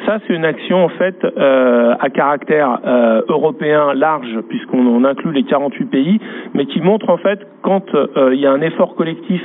Ça, 0.06 0.18
c'est 0.26 0.34
une 0.34 0.46
action, 0.46 0.84
en 0.84 0.90
fait, 0.90 1.26
à 1.26 2.10
caractère 2.12 2.80
européen 3.28 3.94
large, 3.96 4.40
puisqu'on 4.50 5.04
inclut 5.04 5.32
les 5.32 5.44
48 5.44 5.86
pays, 5.86 6.20
mais 6.54 6.68
qui 6.68 6.80
montre, 6.80 7.10
en 7.10 7.18
fait, 7.18 7.40
quand 7.64 7.86
il 8.32 8.40
y 8.40 8.46
a 8.46 8.52
un 8.52 8.62
effort 8.62 8.94
collectif 8.94 9.42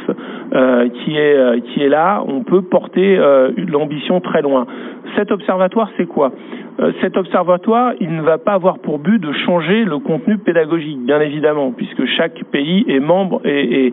qui, 0.92 1.16
est, 1.16 1.60
qui 1.62 1.82
est 1.82 1.88
là, 1.88 2.22
on 2.26 2.42
peut 2.42 2.60
porter 2.60 3.16
l'ambition 3.56 4.20
très 4.20 4.42
loin 4.42 4.66
cet 5.16 5.30
observatoire, 5.32 5.90
c'est 5.96 6.06
quoi? 6.06 6.32
Euh, 6.80 6.92
Cet 7.00 7.16
observatoire, 7.16 7.92
il 8.00 8.14
ne 8.14 8.22
va 8.22 8.38
pas 8.38 8.52
avoir 8.52 8.78
pour 8.78 8.98
but 8.98 9.18
de 9.18 9.32
changer 9.32 9.84
le 9.84 9.98
contenu 9.98 10.38
pédagogique, 10.38 10.98
bien 11.04 11.20
évidemment, 11.20 11.72
puisque 11.72 12.04
chaque 12.06 12.42
pays 12.44 12.84
est 12.88 13.00
membre 13.00 13.40
et, 13.44 13.92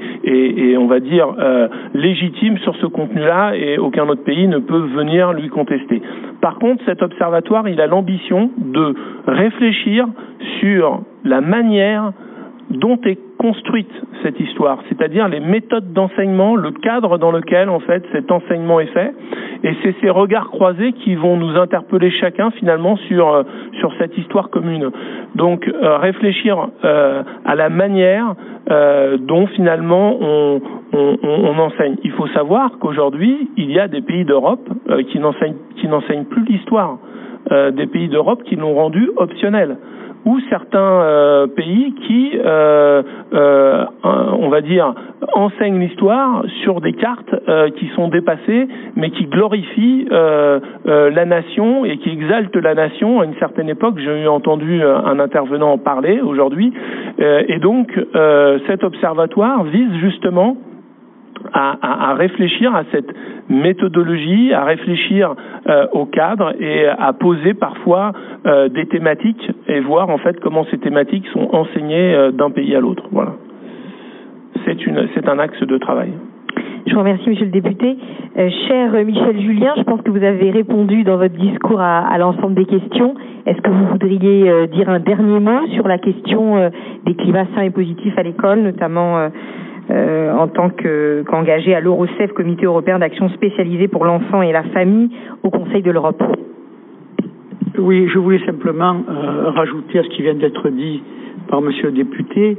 on 0.78 0.88
va 0.88 1.00
dire 1.00 1.28
euh, 1.40 1.68
légitime 1.94 2.58
sur 2.60 2.76
ce 2.78 2.86
contenu-là, 2.86 3.56
et 3.56 3.78
aucun 3.78 4.08
autre 4.08 4.24
pays 4.24 4.48
ne 4.48 4.60
peut 4.60 4.88
venir 4.96 5.34
lui 5.34 5.50
contester. 5.50 6.02
Par 6.42 6.60
contre, 6.60 6.84
cet 6.86 7.02
observatoire, 7.02 7.68
il 7.68 7.82
a 7.82 7.88
l'ambition 7.88 8.52
de 8.58 8.96
réfléchir 9.28 10.08
sur 10.60 11.02
la 11.24 11.42
manière 11.42 12.12
dont 12.70 13.00
est 13.06 13.20
construite 13.38 13.92
cette 14.24 14.40
histoire, 14.40 14.80
c'est-à-dire 14.90 15.28
les 15.28 15.40
méthodes 15.40 15.94
d'enseignement, 15.94 16.56
le 16.56 16.72
cadre 16.72 17.18
dans 17.18 17.32
lequel 17.32 17.70
en 17.70 17.80
fait 17.80 18.04
cet 18.12 18.32
enseignement 18.32 18.80
est 18.80 18.88
fait, 18.88 19.14
et 19.64 19.76
c'est 19.84 19.96
ces 20.02 20.10
regards 20.10 20.50
croisés 20.50 20.94
qui 20.94 21.16
vont 21.16 21.38
nous 21.38 21.56
interpeller 21.58 22.12
chacun 22.12 22.52
finalement 22.52 22.98
sur 23.08 23.34
euh, 23.34 23.44
sur 23.80 23.94
cette 24.00 24.18
histoire 24.18 24.50
commune. 24.50 24.92
Donc 25.36 25.68
euh, 25.68 25.98
réfléchir 25.98 26.70
euh, 26.84 27.24
à 27.46 27.56
la 27.56 27.70
manière 27.70 28.36
dont 29.20 29.48
finalement 29.48 30.18
on, 30.20 30.60
on, 30.92 31.58
enseigne. 31.58 31.96
Il 32.04 32.12
faut 32.12 32.28
savoir 32.28 32.72
qu'aujourd'hui 32.80 33.50
il 33.56 33.72
y 33.72 33.80
a 33.80 33.88
des 33.88 34.02
pays 34.02 34.26
d'Europe 34.26 34.68
qui 35.10 35.20
n'enseignent 35.20 35.56
qui 35.78 35.88
n'enseignent 35.88 36.26
plus 36.26 36.44
l'histoire, 36.44 36.98
des 37.50 37.88
pays 37.88 38.10
d'Europe 38.10 38.44
qui 38.44 38.58
l'ont 38.58 38.76
rendu 38.76 39.10
optionnel 39.16 39.78
ou 40.26 40.40
certains 40.50 40.80
euh, 40.80 41.48
pays 41.48 41.94
qui, 42.06 42.32
euh, 42.36 43.02
euh, 43.34 43.86
on 44.04 44.50
va 44.50 44.62
dire, 44.62 44.94
enseignent 45.34 45.80
l'histoire 45.80 46.44
sur 46.64 46.82
des 46.82 46.94
cartes 46.94 47.34
qui 47.76 47.88
sont 47.96 48.08
dépassées, 48.08 48.68
mais 48.96 49.10
qui 49.10 49.26
glorifient 49.26 50.08
la 50.10 51.26
nation 51.26 51.86
et 51.86 51.98
qui 51.98 52.10
exaltent 52.10 52.56
la 52.56 52.76
nation. 52.76 53.22
À 53.22 53.26
une 53.26 53.36
certaine 53.36 53.70
époque, 53.70 53.96
j'ai 53.98 54.28
entendu 54.28 54.82
un 54.84 55.20
intervenant 55.20 55.72
en 55.74 55.78
parler 55.78 56.22
aujourd'hui, 56.22 56.72
et 57.20 57.60
donc 57.60 58.00
cet 58.68 58.84
observatoire 58.84 59.64
vise 59.64 59.94
justement 60.00 60.58
à, 61.54 62.14
réfléchir 62.16 62.76
à 62.76 62.84
cette 62.92 63.14
méthodologie, 63.50 64.54
à 64.54 64.64
réfléchir 64.66 65.34
euh, 65.68 65.88
au 65.92 66.06
cadre 66.06 66.54
et 66.60 66.88
à 66.88 67.14
poser 67.14 67.54
parfois 67.54 68.12
euh, 68.46 68.70
des 68.70 68.86
thématiques 68.88 69.52
et 69.68 69.80
voir 69.80 70.10
en 70.10 70.18
fait 70.18 70.40
comment 70.40 70.66
ces 70.72 70.78
thématiques 70.78 71.26
sont 71.34 71.50
enseignées 71.54 72.14
euh, 72.14 72.32
d'un 72.32 72.52
pays 72.52 72.76
à 72.76 72.80
l'autre. 72.80 73.04
Voilà. 73.12 73.34
C'est 74.66 75.30
un 75.30 75.40
axe 75.40 75.62
de 75.62 75.78
travail. 75.78 76.12
Je 76.86 76.94
vous 76.94 77.00
remercie, 77.00 77.30
Monsieur 77.30 77.46
le 77.46 77.52
député. 77.52 77.98
Cher 78.68 78.92
Michel 79.06 79.40
Julien, 79.42 79.74
je 79.78 79.84
pense 79.84 80.02
que 80.02 80.12
vous 80.12 80.24
avez 80.24 80.52
répondu 80.52 81.04
dans 81.04 81.18
votre 81.18 81.36
discours 81.36 81.80
à, 81.80 82.18
l'ensemble 82.18 82.56
des 82.56 82.66
questions. 82.66 83.16
Est-ce 83.46 83.62
que 83.62 83.70
vous 83.70 83.88
voudriez 83.88 84.68
dire 84.68 84.90
un 84.90 85.00
dernier 85.00 85.40
mot 85.40 85.68
sur 85.74 85.88
la 85.88 85.98
question 85.98 86.70
des 87.06 87.16
climats 87.16 87.46
sains 87.56 87.64
et 87.64 87.70
positifs 87.70 88.18
à 88.18 88.24
l'école, 88.24 88.60
notamment 88.60 89.30
euh, 89.90 90.34
en 90.34 90.48
tant 90.48 90.70
que- 90.70 91.24
qu'engagé 91.28 91.74
à 91.74 91.80
l'Eurocef, 91.80 92.34
Comité 92.34 92.66
européen 92.66 93.00
d'action 93.00 93.30
spécialisé 93.30 93.88
pour 93.88 94.04
l'enfant 94.06 94.42
et 94.42 94.52
la 94.52 94.64
famille, 94.64 95.10
au 95.44 95.50
Conseil 95.50 95.82
de 95.82 95.92
l'Europe 95.92 96.22
Oui, 97.80 98.08
je 98.12 98.20
voulais 98.20 98.44
simplement 98.46 98.96
euh, 99.08 99.50
rajouter 99.52 100.00
à 100.00 100.04
ce 100.04 100.10
qui 100.10 100.24
vient 100.24 100.34
d'être 100.34 100.70
dit 100.70 101.02
par 101.48 101.62
Monsieur 101.62 101.86
le 101.86 101.92
député, 101.94 102.58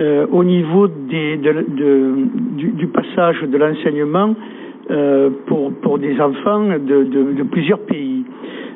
euh, 0.00 0.26
au 0.30 0.44
niveau 0.44 0.88
du, 0.88 1.38
passage 2.88 3.40
de 3.42 3.56
l'enseignement 3.56 4.34
pour, 5.46 5.98
des 5.98 6.20
enfants 6.20 6.68
de, 6.78 7.42
plusieurs 7.44 7.80
pays. 7.80 8.24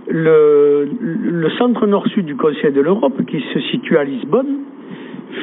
Le, 0.09 0.89
le 1.01 1.51
centre 1.51 1.87
nord-sud 1.87 2.25
du 2.25 2.37
Conseil 2.37 2.73
de 2.73 2.81
l'Europe, 2.81 3.21
qui 3.27 3.41
se 3.53 3.61
situe 3.71 3.97
à 3.99 4.05
Lisbonne, 4.05 4.61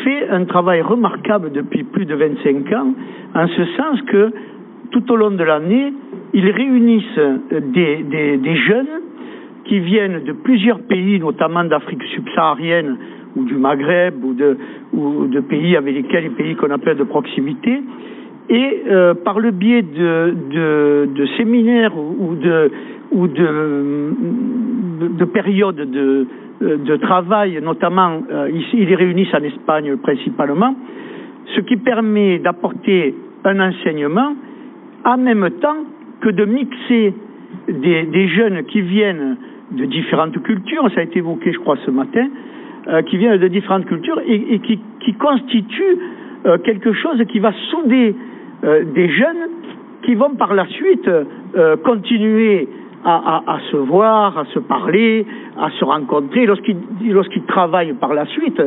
fait 0.03 0.30
un 0.30 0.45
travail 0.45 0.81
remarquable 0.81 1.51
depuis 1.51 1.84
plus 1.84 2.05
de 2.05 2.15
25 2.15 2.72
ans, 2.73 2.93
en 3.35 3.47
ce 3.47 3.65
sens 3.77 4.01
que 4.03 4.31
tout 4.91 5.11
au 5.11 5.15
long 5.15 5.31
de 5.31 5.43
l'année, 5.43 5.93
ils 6.34 6.49
réunissent 6.49 7.19
des, 7.51 8.38
des, 8.38 8.55
jeunes 8.55 9.01
qui 9.65 9.80
viennent 9.80 10.23
de 10.23 10.31
plusieurs 10.31 10.80
pays, 10.80 11.19
notamment 11.19 11.64
d'Afrique 11.64 12.03
subsaharienne 12.15 12.97
ou 13.35 13.43
du 13.43 13.55
Maghreb 13.55 14.23
ou 14.23 14.34
de, 14.34 15.39
pays 15.41 15.76
avec 15.76 15.95
lesquels 15.95 16.23
les 16.23 16.30
pays 16.30 16.55
qu'on 16.55 16.72
appelle 16.72 16.97
de 16.97 17.03
proximité, 17.03 17.81
et 18.49 18.84
euh, 18.89 19.14
par 19.14 19.39
le 19.39 19.51
biais 19.51 19.81
de, 19.81 21.27
séminaires 21.38 21.97
ou 21.97 22.35
de, 22.35 22.72
de 25.18 25.26
périodes 25.26 25.76
de, 25.76 26.27
de 26.61 26.95
travail, 26.97 27.59
notamment 27.61 28.21
euh, 28.31 28.49
ils 28.73 28.88
les 28.88 28.95
réunissent 28.95 29.34
en 29.34 29.43
Espagne 29.43 29.95
principalement, 29.97 30.75
ce 31.55 31.61
qui 31.61 31.77
permet 31.77 32.39
d'apporter 32.39 33.15
un 33.45 33.59
enseignement 33.59 34.35
en 35.05 35.17
même 35.17 35.49
temps 35.61 35.77
que 36.21 36.29
de 36.29 36.45
mixer 36.45 37.13
des, 37.69 38.27
jeunes 38.27 38.63
qui 38.65 38.81
viennent 38.81 39.38
de 39.71 39.85
différentes 39.85 40.41
cultures, 40.41 40.89
ça 40.93 41.01
a 41.01 41.03
été 41.03 41.19
évoqué 41.19 41.53
je 41.53 41.59
crois 41.59 41.77
ce 41.85 41.91
matin, 41.91 42.27
euh, 42.88 43.01
qui 43.03 43.17
viennent 43.17 43.38
de 43.38 43.47
différentes 43.47 43.85
cultures 43.85 44.19
et, 44.25 44.59
qui, 44.59 44.79
constituent 45.13 45.97
euh, 46.45 46.57
quelque 46.57 46.91
chose 46.93 47.23
qui 47.29 47.39
va 47.39 47.53
souder 47.69 48.15
euh, 48.63 48.84
des 48.93 49.09
jeunes 49.09 49.49
qui 50.03 50.15
vont 50.15 50.35
par 50.35 50.53
la 50.53 50.65
suite 50.67 51.07
euh, 51.07 51.77
continuer 51.77 52.67
à, 53.15 53.57
se 53.71 53.77
voir, 53.77 54.38
à 54.38 54.45
se 54.45 54.59
parler, 54.59 55.25
à 55.59 55.69
se 55.71 55.85
rencontrer 55.85 56.45
lorsqu'ils 56.45 56.77
lorsqu'ils 57.09 57.43
travaillent 57.45 57.93
par 57.93 58.13
la 58.13 58.25
suite, 58.25 58.61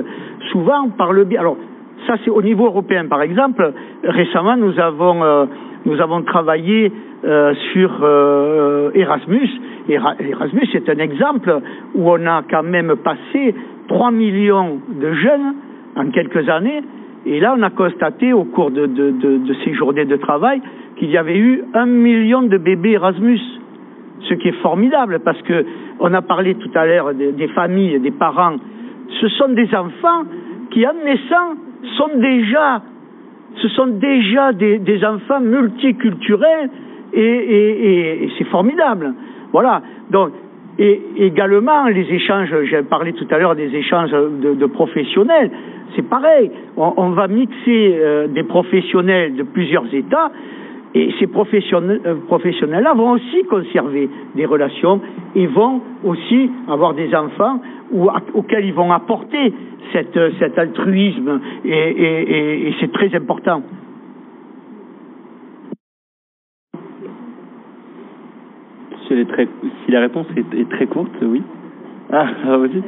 souvent 0.51 0.89
par 0.97 1.13
le 1.13 1.25
biais. 1.25 1.39
Alors 1.39 1.57
ça 2.07 2.15
c'est 2.25 2.31
au 2.31 2.43
niveau 2.43 2.67
européen 2.67 3.07
par 3.07 3.23
exemple. 3.23 3.73
Récemment 4.05 4.57
nous 4.57 4.79
avons 4.81 5.23
euh, 5.23 5.45
nous 5.85 6.01
avons 6.01 6.23
travaillé 6.23 6.91
euh, 7.25 7.55
sur 7.73 7.91
euh, 8.03 8.91
Erasmus. 8.95 9.49
Era- 9.89 10.15
Erasmus 10.21 10.69
c'est 10.73 10.89
un 10.89 10.99
exemple 10.99 11.53
où 11.95 12.11
on 12.11 12.27
a 12.27 12.43
quand 12.51 12.63
même 12.63 12.95
passé 12.97 13.55
3 13.89 14.11
millions 14.11 14.79
de 15.01 15.13
jeunes 15.13 15.55
en 15.97 16.11
quelques 16.11 16.49
années. 16.49 16.81
Et 17.27 17.39
là, 17.39 17.55
on 17.59 17.63
a 17.63 17.69
constaté 17.69 18.33
au 18.33 18.45
cours 18.45 18.71
de, 18.71 18.87
de, 18.87 19.11
de 19.11 19.55
ces 19.63 19.75
journées 19.75 20.07
de 20.07 20.17
travail 20.17 20.63
qu'il 20.97 21.11
y 21.11 21.19
avait 21.19 21.37
eu 21.37 21.63
un 21.75 21.85
million 21.85 22.41
de 22.43 22.57
bébés 22.57 22.93
Erasmus, 22.93 23.41
ce 24.29 24.35
qui 24.35 24.49
est 24.49 24.61
formidable 24.63 25.21
parce 25.25 25.41
que 25.43 25.65
on 26.01 26.13
a 26.15 26.23
parlé 26.23 26.55
tout 26.55 26.71
à 26.75 26.87
l'heure 26.87 27.15
des, 27.15 27.49
familles, 27.49 27.99
des 28.01 28.11
parents. 28.11 28.57
Ce 29.21 29.29
sont 29.29 29.49
des 29.49 29.69
enfants 29.75 30.25
qui, 30.71 30.87
en 30.87 30.95
naissant, 31.05 31.57
sont 31.97 32.11
déjà, 32.17 32.83
déjà 33.89 34.53
des, 34.53 35.05
enfants 35.05 35.41
multiculturels 35.41 36.71
et, 37.13 38.29
c'est 38.39 38.45
formidable. 38.45 39.15
Voilà. 39.53 39.83
Donc, 40.11 40.31
et 40.79 41.03
également 41.19 41.87
les 41.89 42.11
échanges, 42.11 42.55
j'ai 42.65 42.83
parlé 42.83 43.13
tout 43.13 43.27
à 43.31 43.39
l'heure 43.39 43.55
des 43.55 43.75
échanges 43.75 44.13
de, 44.13 44.67
professionnels, 44.67 45.51
c'est 45.95 46.09
pareil. 46.09 46.51
On, 46.77 46.95
on 46.97 47.11
va 47.11 47.27
mixer 47.27 47.99
euh, 47.99 48.29
des 48.29 48.45
professionnels 48.45 49.35
de 49.35 49.43
plusieurs 49.43 49.93
États 49.93 50.31
et 50.95 51.13
ces 51.19 51.27
professionnels, 51.27 52.01
euh, 52.05 52.17
professionnels-là 52.27 52.95
vont 52.95 53.13
aussi 53.13 53.45
conserver 53.49 54.09
des 54.35 54.45
relations 54.45 55.01
et 55.35 55.47
vont 55.47 55.81
aussi 56.05 56.51
avoir 56.69 56.95
des 56.95 57.15
enfants 57.15 57.61
auxquels 58.35 58.65
ils 58.65 58.75
vont 58.75 58.93
apporter 58.93 59.53
cette, 59.93 60.17
euh, 60.17 60.31
cet 60.39 60.59
altruisme 60.59 61.41
et, 61.65 61.71
et, 61.71 62.23
et, 62.23 62.69
et 62.69 62.75
c'est 62.81 62.93
très 62.93 63.15
important. 63.15 63.63
Si, 69.07 69.13
elle 69.13 69.21
est 69.21 69.25
très, 69.27 69.49
si 69.85 69.93
la 69.93 70.01
réponse 70.01 70.27
est, 70.37 70.59
est 70.59 70.69
très 70.71 70.87
courte, 70.87 71.11
oui. 71.23 71.43
Ah, 72.13 72.27
ah, 72.45 72.57
vas-y. 72.57 72.83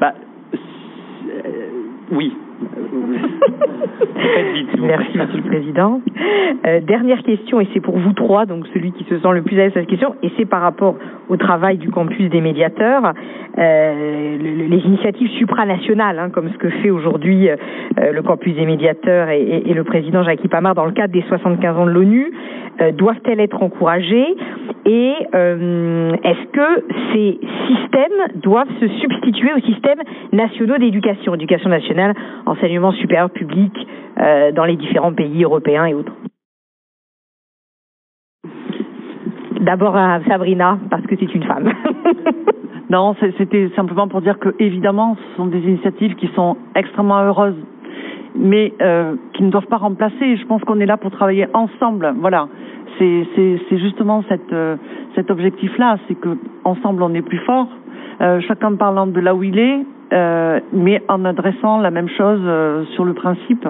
Bah, 0.00 0.14
euh, 0.54 1.68
oui. 2.12 2.32
Merci, 4.80 5.16
Monsieur 5.18 5.36
le 5.38 5.42
Président. 5.48 6.00
Euh, 6.66 6.80
dernière 6.80 7.22
question, 7.22 7.60
et 7.60 7.68
c'est 7.72 7.80
pour 7.80 7.98
vous 7.98 8.12
trois, 8.12 8.46
donc 8.46 8.66
celui 8.74 8.92
qui 8.92 9.04
se 9.04 9.18
sent 9.18 9.32
le 9.32 9.42
plus 9.42 9.56
à 9.58 9.64
l'aise 9.64 9.72
à 9.76 9.80
cette 9.80 9.88
question, 9.88 10.14
et 10.22 10.30
c'est 10.36 10.44
par 10.44 10.60
rapport 10.62 10.96
au 11.28 11.36
travail 11.36 11.78
du 11.78 11.90
campus 11.90 12.30
des 12.30 12.40
médiateurs, 12.40 13.12
euh, 13.58 14.38
le- 14.38 14.62
le- 14.64 14.66
les 14.68 14.78
initiatives 14.86 15.28
supranationales, 15.38 16.18
hein, 16.18 16.30
comme 16.30 16.50
ce 16.50 16.58
que 16.58 16.68
fait 16.68 16.90
aujourd'hui 16.90 17.48
euh, 17.48 17.56
le 18.12 18.22
campus 18.22 18.54
des 18.54 18.66
médiateurs 18.66 19.28
et, 19.30 19.72
le 19.72 19.84
président 19.84 20.22
Jacques 20.22 20.46
Pamard 20.48 20.74
dans 20.74 20.84
le 20.84 20.92
cadre 20.92 21.12
des 21.12 21.22
75 21.28 21.76
ans 21.76 21.86
de 21.86 21.90
l'ONU, 21.90 22.32
doivent-elles 22.96 23.40
être 23.40 23.62
encouragées 23.62 24.26
Et 24.86 25.12
est-ce 25.32 26.46
que 26.52 26.84
ces 27.12 27.38
systèmes 27.68 28.40
doivent 28.42 28.68
se 28.80 28.88
substituer 28.88 29.50
aux 29.56 29.60
systèmes 29.60 30.00
nationaux 30.32 30.78
d'éducation, 30.78 31.34
éducation 31.34 31.68
nationale, 31.70 32.14
enseignement 32.52 32.92
supérieur 32.92 33.30
public 33.30 33.72
euh, 34.18 34.52
dans 34.52 34.64
les 34.64 34.76
différents 34.76 35.12
pays 35.12 35.42
européens 35.42 35.86
et 35.86 35.94
autres 35.94 36.12
D'abord 39.60 39.96
à 39.96 40.20
Sabrina, 40.26 40.78
parce 40.90 41.06
que 41.06 41.14
c'est 41.18 41.34
une 41.34 41.44
femme. 41.44 41.72
Non, 42.90 43.14
c'était 43.38 43.70
simplement 43.74 44.06
pour 44.06 44.20
dire 44.20 44.38
que 44.38 44.54
évidemment, 44.58 45.16
ce 45.16 45.36
sont 45.38 45.46
des 45.46 45.60
initiatives 45.60 46.14
qui 46.16 46.28
sont 46.34 46.58
extrêmement 46.74 47.20
heureuses, 47.22 47.56
mais 48.36 48.74
euh, 48.82 49.14
qui 49.32 49.44
ne 49.44 49.50
doivent 49.50 49.68
pas 49.68 49.78
remplacer. 49.78 50.36
Je 50.36 50.44
pense 50.44 50.60
qu'on 50.64 50.78
est 50.78 50.84
là 50.84 50.98
pour 50.98 51.10
travailler 51.10 51.46
ensemble. 51.54 52.12
Voilà, 52.18 52.48
c'est 52.98 53.24
justement 53.70 54.22
euh, 54.52 54.76
cet 55.14 55.30
objectif-là, 55.30 55.96
c'est 56.06 56.16
que 56.16 56.36
ensemble 56.64 57.02
on 57.02 57.14
est 57.14 57.22
plus 57.22 57.38
fort. 57.46 57.68
Chacun 58.46 58.76
parlant 58.76 59.06
de 59.06 59.20
là 59.20 59.34
où 59.34 59.42
il 59.42 59.58
est, 59.58 59.86
euh, 60.12 60.60
mais 60.72 61.02
en 61.08 61.24
adressant 61.24 61.78
la 61.78 61.90
même 61.90 62.08
chose 62.08 62.40
euh, 62.44 62.84
sur 62.94 63.04
le 63.04 63.14
principe 63.14 63.66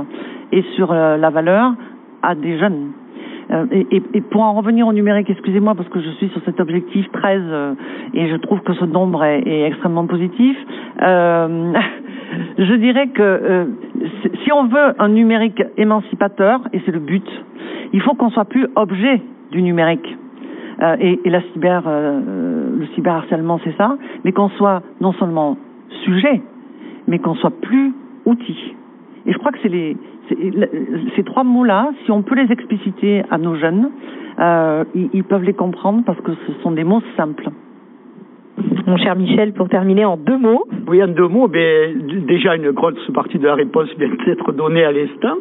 et 0.51 0.63
sur 0.75 0.91
euh, 0.91 1.17
la 1.17 1.31
valeur 1.31 1.73
à 2.23 2.35
des 2.35 2.59
jeunes. 2.59 2.93
Et, 3.71 4.01
pour 4.31 4.41
en 4.43 4.55
revenir 4.55 4.87
au 4.87 4.95
numérique, 4.95 5.29
excusez-moi 5.29 5.75
parce 5.75 5.89
que 5.91 6.01
je 6.01 6.09
suis 6.13 6.29
sur 6.31 6.41
cet 6.47 6.59
objectif 6.59 7.07
13 7.13 7.43
euh, 7.45 7.75
et 8.15 8.29
je 8.29 8.37
trouve 8.37 8.61
que 8.61 8.73
ce 8.73 8.87
nombre 8.87 9.23
est, 9.25 9.67
extrêmement 9.67 10.07
positif. 10.07 10.57
Je 12.59 12.75
dirais 12.77 13.09
que 13.09 13.67
si- 14.43 14.53
on 14.53 14.65
veut 14.65 14.95
un 14.99 15.09
numérique 15.11 15.63
émancipateur, 15.77 16.61
et 16.73 16.81
c'est 16.87 16.93
le 16.93 16.99
but, 16.99 17.27
il 17.93 18.01
faut 18.01 18.15
qu'on 18.15 18.31
soit 18.31 18.47
plus 18.47 18.67
objet 18.75 19.21
du 19.51 19.61
numérique. 19.61 20.17
Et, 21.01 21.21
la 21.27 21.43
cyber, 21.53 21.83
le 21.87 22.87
cyberharcèlement, 22.95 23.61
c'est 23.65 23.77
ça, 23.77 23.99
mais 24.25 24.33
qu'on 24.33 24.49
soit 24.51 24.81
non 25.03 25.13
seulement 25.13 25.59
sujet, 26.05 26.41
mais 27.09 27.19
qu'on 27.19 27.35
soit 27.35 27.59
plus 27.61 27.93
outil. 28.25 28.75
Et 29.27 29.33
je 29.33 29.39
crois 29.39 29.53
que 29.53 29.59
c'est 29.63 29.69
les 29.69 29.97
ces 31.17 31.25
trois 31.25 31.45
mots-là, 31.45 31.91
si 32.05 32.11
on 32.11 32.23
peut 32.23 32.35
les 32.37 32.51
expliciter 32.51 33.23
à 33.31 33.37
nos 33.39 33.55
jeunes, 33.57 33.91
euh, 34.39 34.85
ils, 34.95 35.11
ils 35.13 35.25
peuvent 35.25 35.43
les 35.43 35.53
comprendre 35.53 36.03
parce 36.07 36.19
que 36.21 36.33
ce 36.47 36.53
sont 36.63 36.71
des 36.71 36.85
mots 36.85 37.03
simples. 37.17 37.49
Mon 38.87 38.97
cher 38.97 39.15
Michel, 39.17 39.53
pour 39.53 39.69
terminer 39.69 40.05
en 40.05 40.17
deux 40.17 40.39
mots. 40.39 40.65
Oui, 40.89 41.03
en 41.03 41.09
deux 41.09 41.29
mots, 41.29 41.49
ben, 41.49 41.99
d- 42.07 42.21
déjà 42.27 42.57
une 42.57 42.71
grosse 42.71 43.11
partie 43.13 43.39
de 43.39 43.47
la 43.47 43.55
réponse 43.55 43.89
vient 43.99 44.09
d'être 44.27 44.53
donnée 44.53 44.85
à 44.85 44.93
l'instant. 44.93 45.37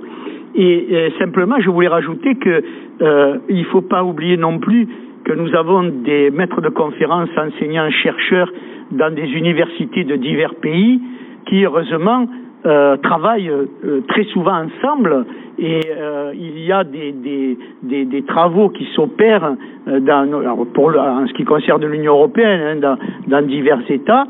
Et, 0.55 0.93
et 0.93 1.13
simplement, 1.19 1.55
je 1.59 1.69
voulais 1.69 1.87
rajouter 1.87 2.35
que 2.35 2.63
euh, 3.01 3.37
il 3.49 3.59
ne 3.59 3.65
faut 3.65 3.81
pas 3.81 4.03
oublier 4.03 4.35
non 4.35 4.59
plus 4.59 4.87
que 5.23 5.33
nous 5.33 5.55
avons 5.55 5.83
des 5.83 6.31
maîtres 6.31 6.61
de 6.61 6.69
conférences, 6.69 7.29
enseignants, 7.37 7.89
chercheurs 7.91 8.51
dans 8.91 9.13
des 9.13 9.29
universités 9.31 10.03
de 10.03 10.15
divers 10.15 10.55
pays 10.55 10.99
qui, 11.47 11.63
heureusement, 11.63 12.27
euh, 12.65 12.95
travaillent 12.97 13.49
euh, 13.49 14.01
très 14.07 14.23
souvent 14.25 14.63
ensemble 14.65 15.25
et 15.57 15.81
euh, 15.89 16.31
il 16.35 16.59
y 16.59 16.71
a 16.71 16.83
des, 16.83 17.11
des, 17.11 17.57
des, 17.81 18.05
des 18.05 18.21
travaux 18.21 18.69
qui 18.69 18.87
s'opèrent 18.95 19.55
euh, 19.87 19.99
dans, 19.99 20.65
pour 20.73 20.89
en 20.95 21.25
ce 21.27 21.33
qui 21.33 21.43
concerne 21.43 21.85
l'Union 21.85 22.13
européenne 22.13 22.61
hein, 22.61 22.75
dans, 22.75 22.97
dans 23.27 23.45
divers 23.47 23.81
États 23.89 24.25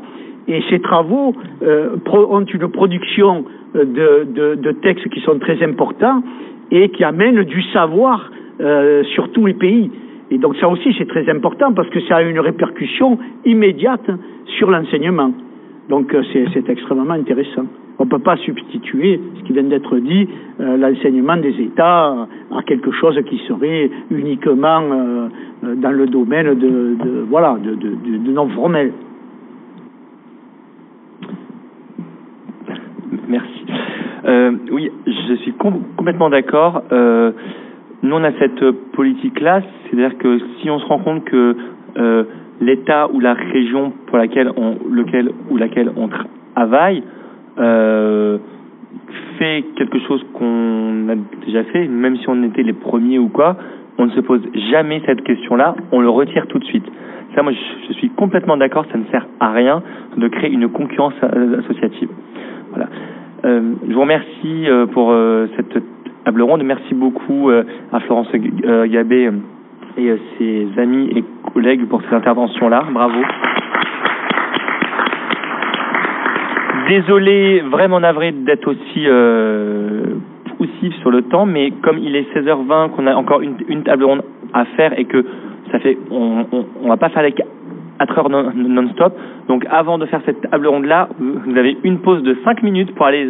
et 0.48 0.62
ces 0.70 0.80
travaux 0.80 1.34
euh, 1.62 1.96
ont 2.10 2.44
une 2.44 2.68
production 2.68 3.44
euh, 3.76 3.84
de, 3.84 4.26
de, 4.32 4.54
de 4.54 4.72
textes 4.72 5.08
qui 5.10 5.20
sont 5.20 5.38
très 5.38 5.62
importants 5.62 6.22
et 6.70 6.88
qui 6.88 7.04
amènent 7.04 7.42
du 7.44 7.62
savoir 7.74 8.30
sur 9.14 9.32
tous 9.32 9.46
les 9.46 9.54
pays. 9.54 9.90
Et 10.32 10.38
donc 10.38 10.56
ça 10.56 10.66
aussi 10.66 10.94
c'est 10.96 11.06
très 11.06 11.28
important 11.28 11.74
parce 11.74 11.90
que 11.90 12.00
ça 12.08 12.16
a 12.16 12.22
une 12.22 12.40
répercussion 12.40 13.18
immédiate 13.44 14.10
sur 14.56 14.70
l'enseignement. 14.70 15.30
Donc 15.90 16.14
euh, 16.14 16.22
c'est 16.32 16.68
extrêmement 16.70 17.12
intéressant. 17.12 17.66
On 17.98 18.06
ne 18.06 18.08
peut 18.08 18.18
pas 18.18 18.38
substituer 18.38 19.20
ce 19.36 19.42
qui 19.42 19.52
vient 19.52 19.64
d'être 19.64 19.98
dit, 19.98 20.26
euh, 20.58 20.78
l'enseignement 20.78 21.36
des 21.36 21.54
États 21.60 22.26
à 22.50 22.62
quelque 22.66 22.90
chose 22.92 23.20
qui 23.28 23.36
serait 23.46 23.90
uniquement 24.10 24.80
euh, 24.90 25.28
dans 25.76 25.90
le 25.90 26.06
domaine 26.06 26.54
de, 26.58 27.26
voilà 27.28 27.58
de, 27.62 28.30
non 28.32 28.48
formel. 28.48 28.90
Merci. 33.28 33.66
Oui, 34.72 34.90
je 35.06 35.34
suis 35.42 35.52
com- 35.52 35.82
complètement 35.96 36.30
d'accord. 36.30 36.82
Nous, 38.02 38.14
on 38.14 38.24
a 38.24 38.32
cette 38.32 38.70
politique-là, 38.92 39.62
c'est-à-dire 39.84 40.18
que 40.18 40.38
si 40.58 40.70
on 40.70 40.78
se 40.78 40.86
rend 40.86 40.98
compte 40.98 41.24
que 41.24 41.56
euh, 41.98 42.24
l'État 42.60 43.08
ou 43.12 43.20
la 43.20 43.34
région 43.34 43.92
pour 44.06 44.18
laquelle 44.18 44.50
on, 44.56 44.76
lequel 44.90 45.30
ou 45.50 45.56
laquelle 45.56 45.90
on 45.96 46.08
travaille 46.54 47.02
euh, 47.58 48.38
fait 49.38 49.64
quelque 49.76 49.98
chose 50.00 50.24
qu'on 50.34 51.08
a 51.08 51.14
déjà 51.46 51.64
fait, 51.64 51.86
même 51.86 52.16
si 52.16 52.28
on 52.28 52.42
était 52.42 52.62
les 52.62 52.72
premiers 52.72 53.18
ou 53.18 53.28
quoi, 53.28 53.56
on 53.98 54.06
ne 54.06 54.10
se 54.10 54.20
pose 54.20 54.42
jamais 54.70 55.02
cette 55.06 55.22
question-là, 55.22 55.76
on 55.92 56.00
le 56.00 56.08
retire 56.08 56.46
tout 56.48 56.58
de 56.58 56.64
suite. 56.64 56.86
Ça, 57.34 57.42
moi, 57.42 57.52
je, 57.52 57.88
je 57.88 57.92
suis 57.94 58.10
complètement 58.10 58.56
d'accord, 58.56 58.84
ça 58.90 58.98
ne 58.98 59.04
sert 59.10 59.26
à 59.40 59.52
rien 59.52 59.82
de 60.16 60.28
créer 60.28 60.50
une 60.50 60.68
concurrence 60.68 61.14
euh, 61.22 61.60
associative. 61.60 62.08
Voilà. 62.70 62.88
Euh, 63.44 63.74
je 63.88 63.92
vous 63.92 64.00
remercie 64.00 64.68
euh, 64.68 64.86
pour 64.86 65.10
euh, 65.10 65.46
cette 65.56 65.82
table 66.24 66.42
ronde. 66.42 66.62
Merci 66.64 66.94
beaucoup 66.94 67.50
euh, 67.50 67.64
à 67.92 68.00
Florence 68.00 68.28
euh, 68.64 68.86
Gabé 68.86 69.26
euh, 69.26 69.32
et 69.96 70.12
ses 70.38 70.80
amis 70.80 71.10
et 71.14 71.24
collègues 71.52 71.86
pour 71.86 72.02
ces 72.02 72.14
interventions-là. 72.14 72.84
Bravo. 72.90 73.20
Désolé, 76.88 77.60
vraiment 77.60 78.00
navré 78.00 78.32
d'être 78.32 78.68
aussi 78.68 79.06
euh, 79.06 80.14
poussif 80.56 80.94
sur 81.00 81.10
le 81.10 81.22
temps, 81.22 81.46
mais 81.46 81.70
comme 81.82 81.98
il 81.98 82.16
est 82.16 82.26
16h20, 82.34 82.90
qu'on 82.90 83.06
a 83.06 83.14
encore 83.14 83.40
une, 83.40 83.82
table 83.82 84.04
ronde 84.04 84.22
à 84.52 84.64
faire 84.64 84.98
et 84.98 85.04
que 85.04 85.24
ça 85.70 85.78
fait, 85.78 85.96
on, 86.10 86.44
va 86.86 86.96
pas 86.96 87.08
faire 87.10 87.22
les 87.22 87.32
4 87.32 88.18
heures 88.18 88.30
non- 88.30 88.52
non-stop. 88.54 89.16
Donc 89.48 89.64
avant 89.70 89.98
de 89.98 90.06
faire 90.06 90.20
cette 90.26 90.40
table 90.50 90.66
ronde-là, 90.66 91.08
vous 91.18 91.56
avez 91.56 91.76
une 91.84 91.98
pause 91.98 92.22
de 92.22 92.36
5 92.44 92.62
minutes 92.62 92.94
pour 92.94 93.06
aller 93.06 93.28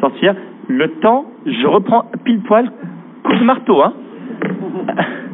sortir. 0.00 0.34
Le 0.72 0.86
temps, 1.00 1.24
je 1.46 1.66
reprends 1.66 2.04
pile 2.24 2.40
poil, 2.42 2.70
coup 3.24 3.34
de 3.34 3.42
marteau, 3.42 3.82
hein. 3.82 3.92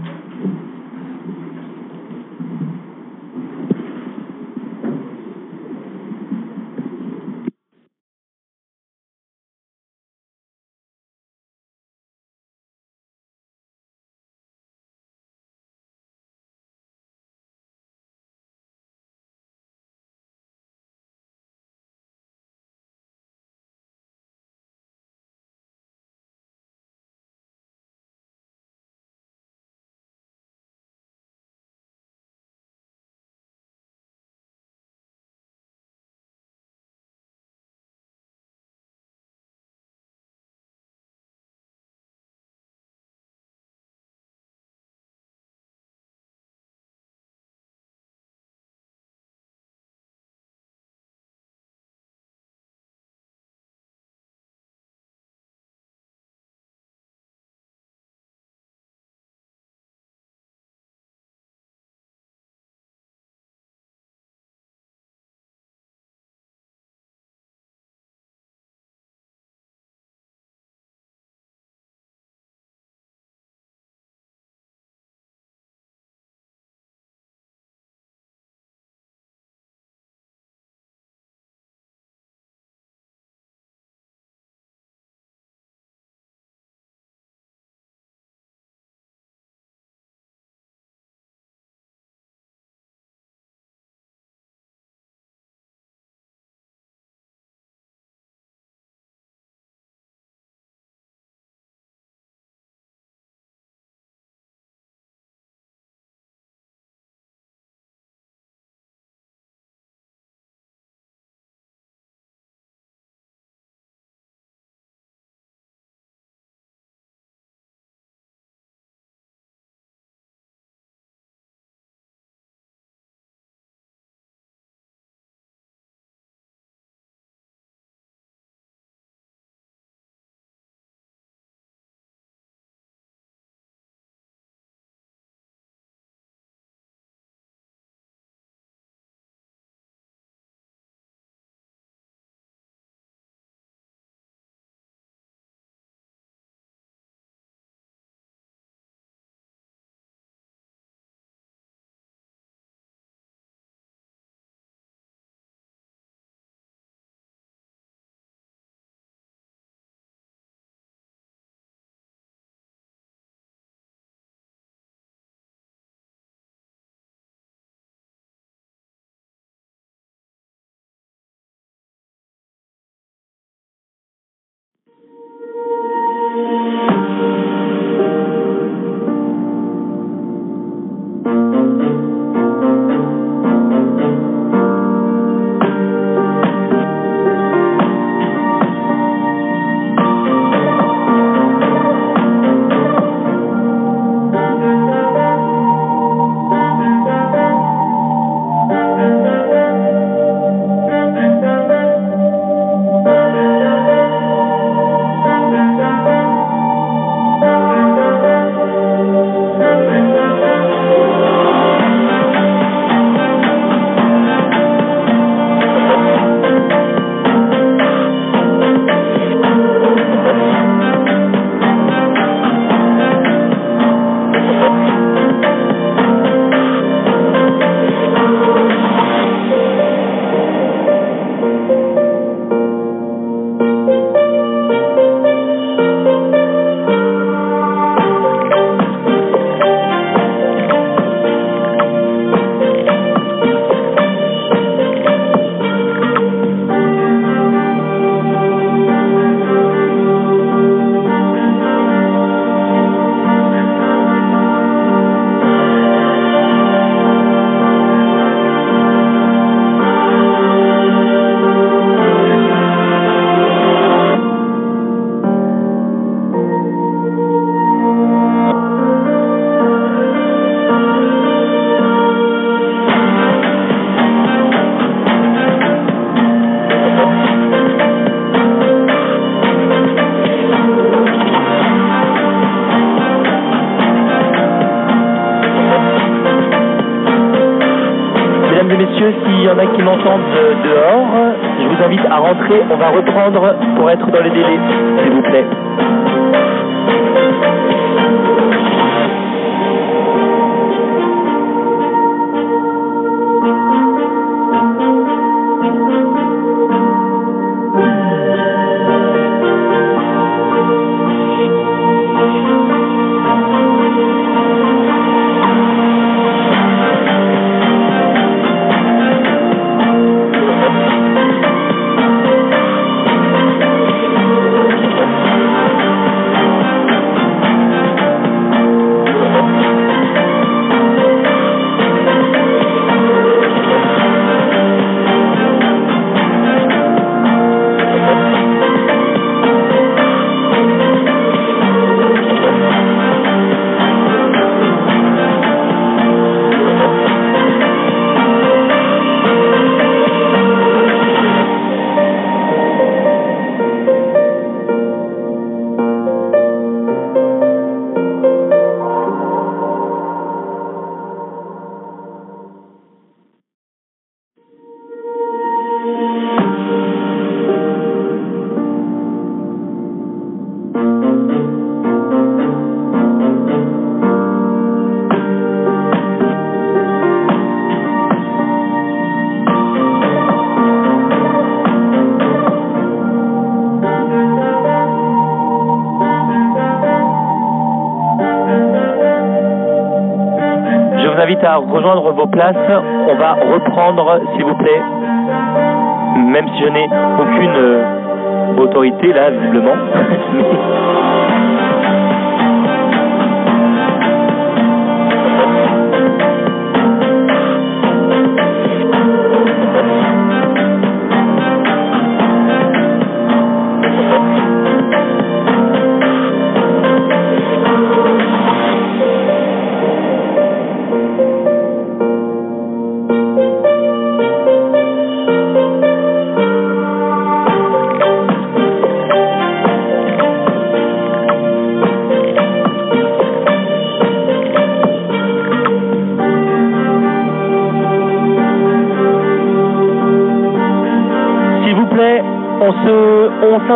Pour 293.32 293.90
être 293.90 294.06
dans 294.10 294.22
les 294.22 294.30
délais, 294.30 294.55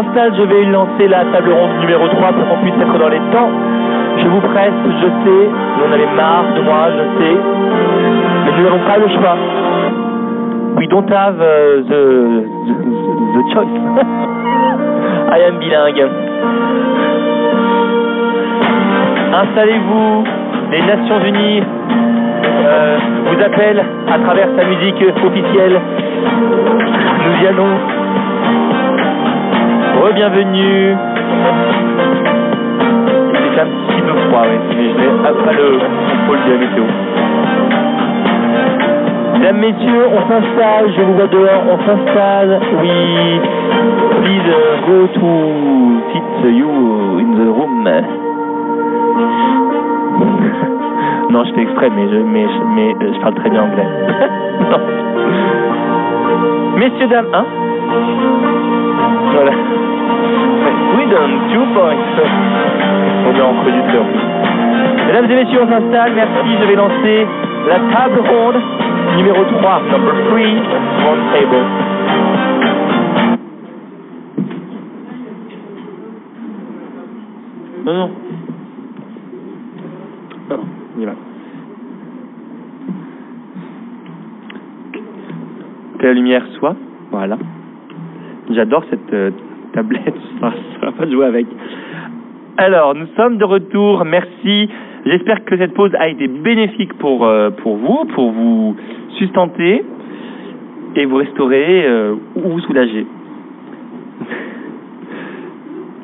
Je 0.02 0.42
vais 0.44 0.64
lancer 0.64 1.08
la 1.08 1.24
table 1.26 1.52
ronde 1.52 1.80
numéro 1.80 2.08
3 2.08 2.32
pour 2.32 2.48
qu'on 2.48 2.62
puisse 2.62 2.74
être 2.80 2.98
dans 2.98 3.08
les 3.08 3.20
temps. 3.32 3.50
Je 4.16 4.28
vous 4.28 4.40
presse, 4.40 4.72
je 4.86 5.06
sais, 5.06 5.48
vous 5.76 5.84
en 5.84 5.92
avez 5.92 6.06
marre 6.16 6.44
de 6.56 6.62
moi, 6.62 6.88
je 6.88 7.22
sais, 7.22 7.36
mais 8.44 8.52
nous 8.56 8.64
n'avons 8.64 8.86
pas 8.86 8.96
le 8.96 9.08
choix. 9.08 9.36
We 10.78 10.88
don't 10.88 11.10
have 11.10 11.36
uh, 11.36 11.82
the, 11.84 12.44
the, 12.66 12.74
the 13.34 13.42
choice. 13.52 13.68
I 15.36 15.40
am 15.46 15.58
bilingue. 15.58 16.08
Installez-vous, 19.34 20.24
les 20.72 20.80
Nations 20.80 21.20
Unies 21.26 21.62
euh, 22.64 22.98
vous 23.26 23.44
appellent 23.44 23.84
à 24.08 24.18
travers 24.18 24.48
sa 24.56 24.64
musique 24.64 25.04
officielle. 25.26 25.78
Nous 27.26 27.44
y 27.44 27.46
allons. 27.48 27.89
Re-bienvenue. 30.10 30.96
C'est 33.54 33.60
un 33.60 33.66
petit 33.66 34.02
peu 34.02 34.14
froid, 34.28 34.42
oui, 34.42 34.58
mais 34.76 34.90
je 34.90 34.94
n'ai 34.98 35.06
pas 35.22 35.30
le 35.52 35.78
contrôle 35.78 36.40
de 36.46 36.50
la 36.50 36.58
météo. 36.58 36.84
Mesdames, 39.38 39.58
messieurs, 39.58 40.06
on 40.12 40.20
s'installe, 40.28 40.86
je 40.96 41.02
vous 41.02 41.14
vois 41.14 41.28
dehors, 41.28 41.62
on 41.70 41.78
s'installe. 41.86 42.58
Oui, 42.82 43.40
please 44.24 44.48
uh, 44.48 44.80
go 44.88 45.06
to 45.14 45.30
sit 46.12 46.24
you 46.56 46.72
in 47.20 47.30
the 47.36 47.46
room. 47.48 47.84
non, 51.30 51.44
je 51.44 51.52
fais 51.54 51.62
exprès, 51.62 51.88
mais 51.94 52.08
je, 52.10 52.16
mais, 52.16 52.48
je- 52.48 52.64
mais 52.74 52.96
euh, 53.00 53.12
je 53.14 53.20
parle 53.20 53.34
très 53.34 53.50
bien 53.50 53.62
anglais. 53.62 53.86
non. 54.72 54.80
Messieurs, 56.78 57.06
dames, 57.06 57.28
hein 57.32 57.44
Two 61.10 61.66
points. 61.74 61.96
On 63.26 63.34
est 63.34 63.40
en 63.40 63.54
plus. 63.64 63.72
Mesdames 65.06 65.30
et 65.30 65.44
messieurs, 65.44 65.60
on 65.62 65.68
s'installe. 65.68 66.12
Merci, 66.14 66.56
je 66.60 66.66
vais 66.66 66.76
lancer 66.76 67.26
la 67.66 67.80
table 67.92 68.20
ronde 68.20 68.62
numéro 69.16 69.44
3, 69.44 69.82
number 69.90 70.14
3, 70.28 70.38
round 71.04 71.20
table. 71.32 71.56
Non, 77.84 77.94
non. 77.94 78.10
Non, 80.48 80.60
on 80.96 81.00
y 81.00 81.04
va. 81.06 81.12
Que 85.98 86.06
la 86.06 86.12
lumière 86.12 86.44
soit, 86.58 86.76
voilà. 87.10 87.36
J'adore 88.50 88.84
cette 88.90 89.12
euh, 89.12 89.30
tablette, 89.72 90.14
pas 91.00 91.10
jouer 91.10 91.26
avec. 91.26 91.46
Alors, 92.58 92.94
nous 92.94 93.06
sommes 93.16 93.38
de 93.38 93.44
retour, 93.44 94.04
merci. 94.04 94.68
J'espère 95.06 95.44
que 95.44 95.56
cette 95.56 95.72
pause 95.72 95.92
a 95.98 96.08
été 96.08 96.28
bénéfique 96.28 96.92
pour, 96.98 97.24
euh, 97.24 97.50
pour 97.50 97.76
vous, 97.76 98.04
pour 98.14 98.30
vous 98.32 98.76
sustenter 99.18 99.82
et 100.96 101.04
vous 101.06 101.16
restaurer 101.16 101.86
euh, 101.86 102.14
ou 102.36 102.40
vous 102.50 102.60
soulager. 102.60 103.06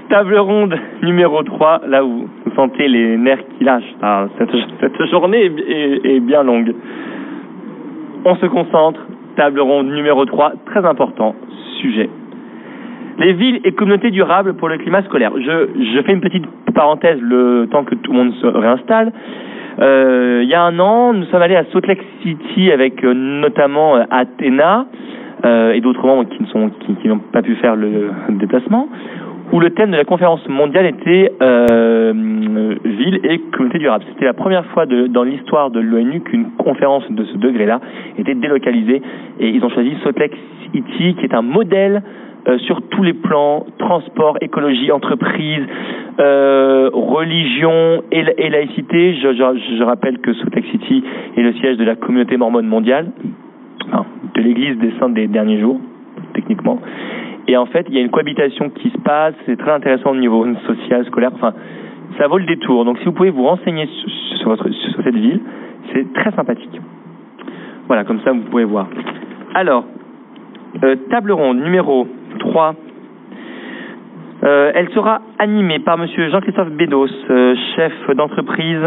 Table 0.08 0.38
ronde 0.38 0.74
numéro 1.02 1.42
3, 1.42 1.82
là 1.88 2.04
où 2.04 2.26
vous 2.44 2.54
sentez 2.54 2.88
les 2.88 3.16
nerfs 3.18 3.42
qui 3.58 3.64
lâchent. 3.64 3.94
Ah, 4.02 4.26
cette, 4.38 4.50
journée 5.10 5.50
est- 5.68 6.00
est 6.06 6.20
bien 6.20 6.42
longue. 6.42 6.74
On 8.24 8.34
se 8.36 8.46
concentre. 8.46 9.00
Table 9.36 9.60
ronde 9.60 9.88
numéro 9.88 10.24
3, 10.24 10.52
très 10.64 10.86
important 10.86 11.34
sujet. 11.82 12.08
Les 13.18 13.32
villes 13.32 13.60
et 13.64 13.72
communautés 13.72 14.10
durables 14.10 14.54
pour 14.54 14.68
le 14.68 14.78
climat 14.78 15.02
scolaire. 15.04 15.32
Je, 15.36 15.68
je 15.94 16.02
fais 16.02 16.12
une 16.12 16.20
petite 16.20 16.44
parenthèse 16.74 17.18
le 17.20 17.66
temps 17.70 17.84
que 17.84 17.94
tout 17.94 18.12
le 18.12 18.18
monde 18.18 18.34
se 18.34 18.46
réinstalle. 18.46 19.12
Euh, 19.78 20.40
il 20.42 20.48
y 20.48 20.54
a 20.54 20.62
un 20.62 20.78
an, 20.78 21.12
nous 21.12 21.24
sommes 21.26 21.42
allés 21.42 21.56
à 21.56 21.64
Salt 21.72 21.86
Lake 21.86 22.02
City 22.22 22.70
avec 22.70 23.04
euh, 23.04 23.12
notamment 23.14 23.96
euh, 23.96 24.04
Athéna 24.10 24.86
euh, 25.44 25.72
et 25.72 25.80
d'autres 25.80 26.06
membres 26.06 26.24
qui 26.28 26.96
qui, 26.96 27.08
n'ont 27.08 27.18
pas 27.18 27.42
pu 27.42 27.56
faire 27.56 27.76
le, 27.76 28.10
le 28.28 28.34
déplacement, 28.36 28.88
où 29.52 29.60
le 29.60 29.70
thème 29.70 29.90
de 29.90 29.96
la 29.96 30.04
conférence 30.04 30.46
mondiale 30.48 30.86
était 30.86 31.32
euh, 31.42 32.12
ville 32.84 33.20
et 33.22 33.38
communauté 33.52 33.78
durable. 33.78 34.04
C'était 34.12 34.24
la 34.24 34.32
première 34.32 34.64
fois 34.66 34.86
de, 34.86 35.06
dans 35.06 35.24
l'histoire 35.24 35.70
de 35.70 35.80
l'ONU 35.80 36.20
qu'une 36.20 36.50
conférence 36.52 37.04
de 37.10 37.24
ce 37.24 37.36
degré-là 37.36 37.80
était 38.18 38.34
délocalisée 38.34 39.02
et 39.40 39.48
ils 39.48 39.62
ont 39.64 39.68
choisi 39.68 39.94
Salt 40.02 40.18
Lake 40.18 40.36
City 40.72 41.14
qui 41.14 41.24
est 41.24 41.34
un 41.34 41.42
modèle 41.42 42.02
euh, 42.48 42.58
sur 42.58 42.80
tous 42.82 43.02
les 43.02 43.12
plans, 43.12 43.66
transport, 43.78 44.36
écologie, 44.40 44.92
entreprise, 44.92 45.64
euh, 46.20 46.90
religion 46.92 48.04
et, 48.12 48.24
et 48.38 48.50
laïcité. 48.50 49.14
Je, 49.16 49.82
rappelle 49.82 50.18
que 50.18 50.32
Salt 50.34 50.54
Lake 50.54 50.66
City 50.70 51.02
est 51.36 51.42
le 51.42 51.52
siège 51.54 51.76
de 51.76 51.84
la 51.84 51.96
communauté 51.96 52.36
mormone 52.36 52.66
mondiale, 52.66 53.10
de 54.34 54.40
l'église 54.40 54.78
des 54.78 54.92
saints 55.00 55.08
des 55.08 55.26
derniers 55.26 55.60
jours, 55.60 55.80
techniquement. 56.34 56.80
Et 57.48 57.56
en 57.56 57.66
fait, 57.66 57.86
il 57.88 57.94
y 57.94 57.98
a 57.98 58.00
une 58.00 58.10
cohabitation 58.10 58.70
qui 58.70 58.90
se 58.90 58.98
passe, 58.98 59.34
c'est 59.46 59.56
très 59.56 59.72
intéressant 59.72 60.10
au 60.10 60.16
niveau 60.16 60.46
social, 60.66 61.04
scolaire, 61.06 61.30
enfin, 61.34 61.52
ça 62.18 62.28
vaut 62.28 62.38
le 62.38 62.46
détour. 62.46 62.84
Donc 62.84 62.98
si 62.98 63.04
vous 63.04 63.12
pouvez 63.12 63.30
vous 63.30 63.44
renseigner 63.44 63.88
sur 64.40 64.56
cette 65.04 65.16
ville, 65.16 65.40
c'est 65.92 66.12
très 66.12 66.30
sympathique. 66.32 66.80
Voilà, 67.88 68.04
comme 68.04 68.20
ça 68.20 68.32
vous 68.32 68.42
pouvez 68.42 68.64
voir. 68.64 68.88
Alors, 69.54 69.84
euh, 70.82 70.96
table 71.10 71.32
ronde 71.32 71.58
numéro 71.58 72.06
3. 72.56 72.74
Euh, 74.44 74.72
elle 74.74 74.88
sera 74.90 75.20
animée 75.38 75.78
par 75.78 75.98
Monsieur 75.98 76.30
Jean-Christophe 76.30 76.70
Bédos, 76.70 77.06
euh, 77.28 77.54
chef 77.76 77.92
d'entreprise 78.16 78.80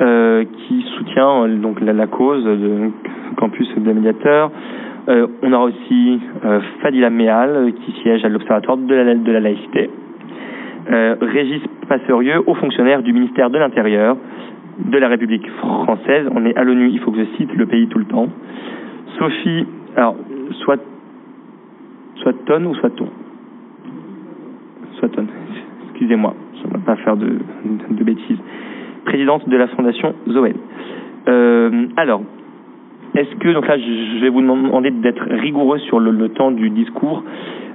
euh, 0.00 0.44
qui 0.44 0.82
soutient 0.96 1.46
donc 1.48 1.82
la, 1.82 2.06
cause 2.06 2.44
de 2.44 2.90
campus 3.36 3.68
des 3.76 3.92
médiateurs. 3.92 4.50
On 5.06 5.52
aura 5.52 5.64
aussi 5.64 6.18
Fadila 6.80 7.10
Méal 7.10 7.74
qui 7.84 7.92
siège 8.00 8.24
à 8.24 8.30
l'Observatoire 8.30 8.78
de 8.78 8.94
la, 8.94 9.14
de 9.14 9.32
la 9.32 9.40
laïcité. 9.40 9.90
Régis 10.88 11.60
Passerieux, 11.86 12.42
haut 12.46 12.54
fonctionnaire 12.54 13.02
du 13.02 13.12
ministère 13.12 13.50
de 13.50 13.58
l'Intérieur 13.58 14.16
de 14.78 14.96
la 14.96 15.08
République 15.08 15.46
française. 15.58 16.26
On 16.34 16.46
est 16.46 16.56
à 16.56 16.64
l'ONU, 16.64 16.88
il 16.90 17.00
faut 17.00 17.10
que 17.10 17.18
je 17.18 17.36
cite 17.36 17.54
le 17.54 17.66
pays 17.66 17.86
tout 17.88 17.98
le 17.98 18.06
temps. 18.06 18.28
Sophie, 19.18 19.66
alors, 19.94 20.16
soit 20.64 20.80
soit 22.16 22.34
tonne 22.44 22.66
ou 22.66 22.74
soit 22.74 22.90
ton 22.90 23.08
Soit 24.98 25.08
tonne. 25.08 25.28
Excusez-moi, 25.90 26.34
je 26.54 26.68
ne 26.68 26.72
vais 26.74 26.84
pas 26.84 26.96
faire 26.96 27.16
de, 27.16 27.38
bêtises. 27.90 28.38
Présidente 29.04 29.48
de 29.48 29.56
la 29.56 29.68
Fondation 29.68 30.14
Zoé. 30.28 30.54
Euh, 31.28 31.86
alors, 31.96 32.22
est-ce 33.14 33.34
que, 33.36 33.52
donc 33.52 33.66
là, 33.68 33.78
je 33.78 34.20
vais 34.20 34.28
vous 34.28 34.40
demander 34.40 34.90
d'être 34.90 35.24
rigoureux 35.28 35.78
sur 35.78 36.00
le, 36.00 36.28
temps 36.30 36.50
du 36.50 36.70
discours. 36.70 37.22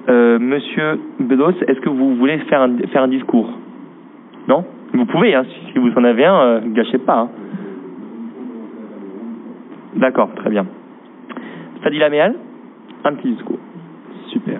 Euh, 0.09 0.39
Monsieur 0.39 0.99
Bedos, 1.19 1.53
est-ce 1.67 1.79
que 1.79 1.89
vous 1.89 2.15
voulez 2.15 2.39
faire 2.49 2.61
un, 2.61 3.07
discours? 3.07 3.49
Non? 4.47 4.65
Vous 4.93 5.05
pouvez, 5.05 5.35
hein, 5.35 5.43
si 5.71 5.79
vous 5.79 5.91
en 5.95 6.03
avez 6.03 6.25
un, 6.25 6.39
euh, 6.39 6.59
gâchez 6.73 6.97
pas. 6.97 7.19
Hein. 7.19 7.29
D'accord, 9.95 10.29
très 10.35 10.49
bien. 10.49 10.65
Fadila 11.83 12.09
un 13.05 13.13
petit 13.13 13.31
discours. 13.31 13.59
Super. 14.31 14.59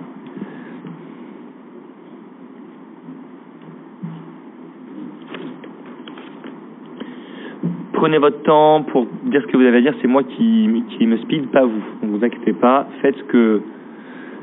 Prenez 7.92 8.18
votre 8.18 8.42
temps 8.42 8.82
pour 8.84 9.06
dire 9.24 9.42
ce 9.42 9.46
que 9.46 9.56
vous 9.56 9.64
avez 9.64 9.78
à 9.78 9.80
dire. 9.82 9.94
C'est 10.00 10.08
moi 10.08 10.22
qui, 10.22 10.84
qui 10.96 11.06
me 11.06 11.18
speed, 11.18 11.48
pas 11.48 11.64
vous. 11.64 11.82
Ne 12.02 12.16
vous 12.16 12.24
inquiétez 12.24 12.54
pas. 12.54 12.86
Faites 13.02 13.16
ce 13.16 13.22
que, 13.24 13.60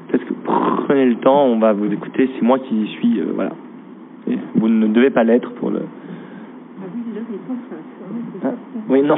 faites 0.10 0.22
ce 0.22 0.26
que 0.28 0.34
prenez 0.86 1.06
le 1.06 1.16
temps. 1.16 1.46
On 1.46 1.58
va 1.58 1.74
vous 1.74 1.92
écouter. 1.92 2.30
C'est 2.36 2.46
moi 2.46 2.60
qui 2.60 2.86
suis. 2.88 3.20
Euh, 3.20 3.32
voilà. 3.34 3.54
Et 4.28 4.38
vous 4.56 4.68
ne 4.68 4.88
devez 4.88 5.10
pas 5.10 5.24
l'être 5.24 5.52
pour 5.54 5.72
le. 5.72 5.82
Ah, 8.44 8.52
oui, 8.90 9.02
non. 9.02 9.18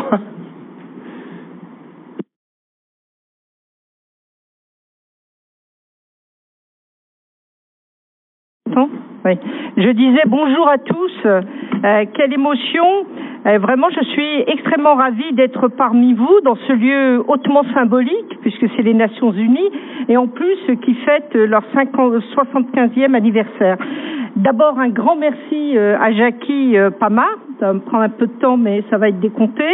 Oui. 9.25 9.37
Je 9.77 9.89
disais 9.89 10.23
bonjour 10.27 10.67
à 10.67 10.77
tous. 10.77 11.25
Euh, 11.25 12.05
quelle 12.13 12.33
émotion. 12.33 13.05
Euh, 13.45 13.57
vraiment, 13.57 13.87
je 13.89 14.03
suis 14.09 14.43
extrêmement 14.47 14.95
ravie 14.95 15.31
d'être 15.33 15.69
parmi 15.69 16.13
vous 16.13 16.41
dans 16.43 16.55
ce 16.55 16.73
lieu 16.73 17.23
hautement 17.27 17.63
symbolique, 17.73 18.37
puisque 18.41 18.65
c'est 18.75 18.81
les 18.81 18.93
Nations 18.93 19.31
Unies, 19.31 19.71
et 20.09 20.17
en 20.17 20.27
plus 20.27 20.57
qui 20.83 20.93
fêtent 20.93 21.35
leur 21.35 21.63
50, 21.73 22.15
75e 22.35 23.13
anniversaire. 23.13 23.77
D'abord, 24.35 24.77
un 24.77 24.89
grand 24.89 25.15
merci 25.15 25.77
euh, 25.77 25.97
à 25.99 26.11
Jackie 26.11 26.75
Pama, 26.99 27.27
ça 27.60 27.73
me 27.73 27.80
prend 27.80 27.99
un 27.99 28.10
peu 28.10 28.27
de 28.27 28.40
temps, 28.40 28.57
mais 28.57 28.84
ça 28.90 28.98
va 28.98 29.10
être 29.10 29.19
décompté, 29.19 29.65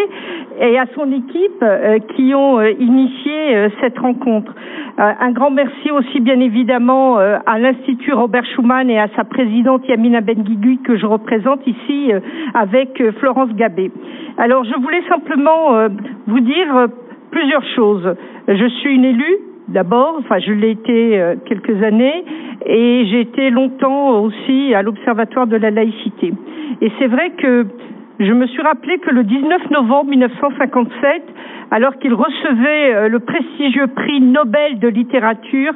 et 0.60 0.78
à 0.78 0.86
son 0.96 1.12
équipe 1.12 1.62
euh, 1.62 2.00
qui 2.16 2.34
ont 2.34 2.60
euh, 2.60 2.72
initié 2.80 3.56
euh, 3.56 3.70
cette 3.82 3.98
rencontre. 4.00 4.54
un 4.98 5.32
grand 5.32 5.52
merci 5.52 5.92
aussi, 5.92 6.20
bien 6.22 6.40
évidemment, 6.40 7.18
à 7.18 7.60
l'Institut 7.60 8.14
Robert 8.14 8.46
Schuman 8.46 8.90
et 8.90 8.98
à 8.98 9.10
sa 9.16 9.26
présidente 9.26 9.86
Yamina 9.88 10.22
Benguigui 10.22 10.80
que 10.84 10.96
je 10.96 11.06
représente 11.06 11.68
ici 11.68 12.12
avec 12.54 13.04
Florence 13.20 13.54
Gabé. 13.56 13.92
Alors, 14.38 14.64
je 14.64 14.76
voulais 14.82 15.04
simplement 15.10 15.90
vous 16.28 16.40
dire 16.40 16.88
plusieurs 17.30 17.66
choses. 17.76 18.16
Je 18.48 18.68
suis 18.80 18.96
une 18.96 19.04
élue 19.04 19.38
d'abord, 19.68 20.16
enfin 20.20 20.40
je 20.40 20.52
l'ai 20.52 20.72
été 20.72 21.20
euh, 21.20 21.36
quelques 21.46 21.82
années 21.84 22.24
et 22.66 23.06
j'ai 23.08 23.22
été 23.22 23.50
longtemps 23.50 24.22
aussi 24.22 24.74
à 24.74 24.82
l'Observatoire 24.82 25.48
de 25.48 25.58
la 25.58 25.72
laïcité. 25.72 26.34
Et 26.82 26.92
c'est 27.00 27.08
vrai 27.08 27.32
que 27.32 27.66
je 28.20 28.32
me 28.32 28.48
suis 28.48 28.62
rappelé 28.62 28.98
que 29.00 29.12
le 29.12 29.24
19 29.24 29.72
novembre 29.72 30.10
1957, 30.12 31.24
alors 31.72 31.98
qu'il 31.98 32.14
recevait 32.14 32.96
euh, 32.96 33.10
le 33.10 33.20
prestigieux 33.20 33.88
prix 33.88 34.22
Nobel 34.22 34.80
de 34.80 34.88
littérature, 34.88 35.74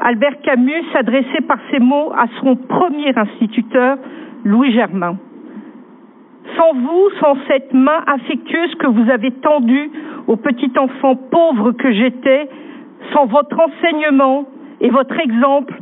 Albert 0.00 0.40
Camus 0.42 0.84
s'adressait 0.92 1.42
par 1.46 1.58
ces 1.70 1.78
mots 1.78 2.12
à 2.16 2.26
son 2.40 2.56
premier 2.56 3.16
instituteur, 3.16 3.98
Louis 4.44 4.72
Germain. 4.72 5.16
Sans 6.56 6.72
vous, 6.74 7.08
sans 7.20 7.36
cette 7.48 7.72
main 7.72 8.02
affectueuse 8.06 8.74
que 8.76 8.86
vous 8.86 9.10
avez 9.10 9.30
tendue 9.30 9.90
au 10.26 10.36
petit 10.36 10.70
enfant 10.78 11.16
pauvre 11.16 11.72
que 11.72 11.92
j'étais, 11.92 12.48
sans 13.12 13.26
votre 13.26 13.58
enseignement 13.58 14.46
et 14.80 14.90
votre 14.90 15.18
exemple, 15.18 15.74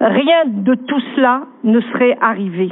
rien 0.00 0.44
de 0.46 0.74
tout 0.74 1.00
cela 1.14 1.42
ne 1.64 1.80
serait 1.80 2.16
arrivé. 2.20 2.70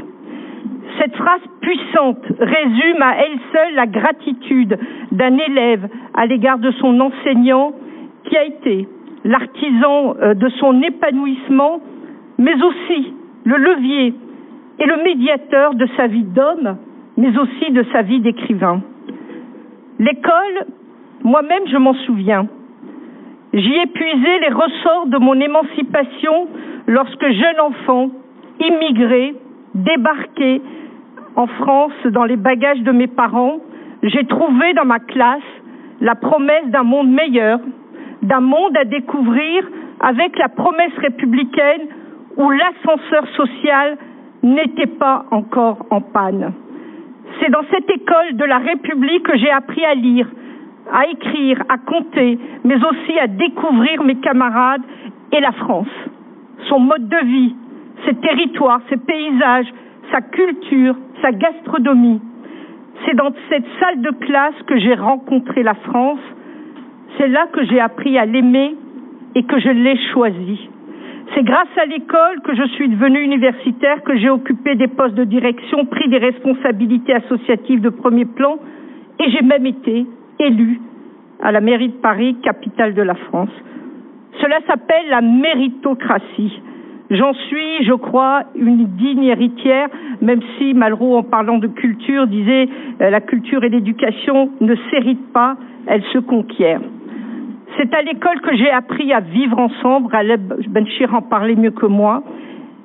Cette 0.99 1.15
phrase 1.15 1.41
puissante 1.61 2.25
résume 2.41 3.03
à 3.03 3.17
elle 3.19 3.39
seule 3.53 3.75
la 3.75 3.87
gratitude 3.87 4.79
d'un 5.13 5.37
élève 5.37 5.89
à 6.15 6.27
l'égard 6.27 6.59
de 6.59 6.71
son 6.73 6.99
enseignant 7.01 7.73
qui 8.25 8.37
a 8.37 8.45
été 8.45 8.89
l'artisan 9.25 10.15
euh, 10.21 10.35
de 10.35 10.49
son 10.61 10.83
épanouissement, 10.83 11.81
mais 12.39 12.55
aussi 12.55 13.15
le 13.45 13.57
levier 13.57 14.15
et 14.79 14.87
le 14.87 15.03
médiateur 15.03 15.75
de 15.75 15.87
sa 15.97 16.07
vie 16.07 16.25
d'homme, 16.25 16.77
mais 17.17 17.37
aussi 17.37 17.73
de 17.73 17.85
sa 17.93 18.03
vie 18.03 18.21
d'écrivain. 18.21 18.81
L'école, 19.99 20.67
moi-même 21.25 21.67
je 21.67 21.77
m'en 21.77 21.95
souviens, 21.95 22.47
J'y 23.55 23.75
ai 23.75 23.87
les 24.41 24.49
ressorts 24.49 25.07
de 25.07 25.19
mon 25.19 25.35
émancipation 25.41 26.49
lorsque 26.87 27.31
jeune 27.31 27.61
enfant, 27.61 28.11
immigré, 28.61 29.35
débarqué 29.75 30.61
en 31.35 31.47
France 31.47 31.93
dans 32.07 32.25
les 32.25 32.37
bagages 32.37 32.83
de 32.83 32.93
mes 32.93 33.07
parents, 33.07 33.59
j'ai 34.03 34.25
trouvé 34.27 34.75
dans 34.75 34.85
ma 34.85 34.99
classe 34.99 35.43
la 36.01 36.15
promesse 36.15 36.66
d'un 36.66 36.83
monde 36.83 37.11
meilleur, 37.11 37.59
d'un 38.23 38.41
monde 38.41 38.77
à 38.77 38.85
découvrir 38.85 39.65
avec 40.01 40.39
la 40.39 40.49
promesse 40.49 40.93
républicaine 40.99 41.89
où 42.37 42.51
l'ascenseur 42.51 43.27
social 43.37 43.97
n'était 44.43 44.87
pas 44.87 45.25
encore 45.31 45.87
en 45.91 46.01
panne. 46.01 46.53
C'est 47.41 47.51
dans 47.51 47.65
cette 47.70 47.91
école 47.91 48.37
de 48.37 48.45
la 48.45 48.59
République 48.59 49.25
que 49.25 49.37
j'ai 49.37 49.51
appris 49.51 49.85
à 49.85 49.95
lire, 49.95 50.29
à 50.93 51.06
écrire, 51.09 51.62
à 51.69 51.78
compter, 51.78 52.39
mais 52.65 52.77
aussi 52.77 53.19
à 53.19 53.27
découvrir 53.27 54.02
mes 54.05 54.16
camarades 54.16 54.82
et 55.32 55.40
la 55.40 55.52
France, 55.52 55.89
son 56.69 56.81
mode 56.81 57.09
de 57.09 57.27
vie, 57.27 57.55
ses 58.06 58.15
territoires, 58.15 58.81
ses 58.89 58.97
paysages, 58.97 59.73
sa 60.10 60.20
culture, 60.20 60.97
sa 61.23 61.32
gastronomie. 61.32 62.20
C'est 63.05 63.15
dans 63.15 63.31
cette 63.48 63.66
salle 63.81 64.01
de 64.01 64.10
classe 64.10 64.55
que 64.66 64.78
j'ai 64.78 64.94
rencontré 64.94 65.62
la 65.62 65.74
France. 65.74 66.20
C'est 67.16 67.28
là 67.28 67.47
que 67.52 67.65
j'ai 67.66 67.81
appris 67.81 68.19
à 68.19 68.24
l'aimer 68.24 68.74
et 69.35 69.44
que 69.44 69.59
je 69.60 69.69
l'ai 69.69 69.97
choisi. 70.12 70.69
C'est 71.35 71.43
grâce 71.44 71.69
à 71.77 71.85
l'école 71.85 72.40
que 72.43 72.55
je 72.55 72.66
suis 72.69 72.89
devenue 72.89 73.20
universitaire, 73.20 74.02
que 74.02 74.16
j'ai 74.16 74.31
occupé 74.31 74.74
des 74.77 74.89
postes 74.89 75.15
de 75.15 75.24
direction, 75.24 75.85
pris 75.85 76.09
des 76.09 76.19
responsabilités 76.19 77.12
associatives 77.15 77.82
de 77.82 77.90
premier 77.90 78.24
plan, 78.24 78.59
et 79.20 79.31
j'ai 79.31 79.43
même 79.43 79.66
été 79.66 80.06
élu 80.39 80.81
à 81.43 81.52
la 81.52 81.60
mairie 81.60 81.89
de 81.89 81.94
Paris, 81.94 82.36
capitale 82.43 82.94
de 82.94 83.02
la 83.02 83.15
France. 83.15 83.51
Cela 84.40 84.59
s'appelle 84.66 85.09
la 85.09 85.20
méritocratie. 85.20 86.60
J'en 87.10 87.32
suis, 87.32 87.85
je 87.85 87.94
crois, 87.94 88.44
une 88.55 88.85
digne 88.97 89.24
héritière, 89.24 89.89
même 90.20 90.40
si 90.59 90.74
Malraux, 90.74 91.16
en 91.16 91.23
parlant 91.23 91.59
de 91.59 91.66
culture, 91.66 92.27
disait 92.27 92.69
euh, 93.01 93.10
la 93.10 93.20
culture 93.20 93.65
et 93.65 93.70
l'éducation 93.70 94.51
ne 94.60 94.74
s'héritent 94.90 95.32
pas, 95.32 95.56
elles 95.86 96.05
se 96.12 96.19
conquièrent. 96.19 96.82
C'est 97.78 97.94
à 97.94 98.02
l'école 98.02 98.40
que 98.40 98.55
j'ai 98.56 98.70
appris 98.70 99.12
à 99.12 99.20
vivre 99.20 99.59
ensemble, 99.59 100.15
Aleb 100.15 100.52
Benchir 100.69 101.15
en 101.15 101.23
parlait 101.23 101.55
mieux 101.55 101.70
que 101.70 101.86
moi, 101.86 102.23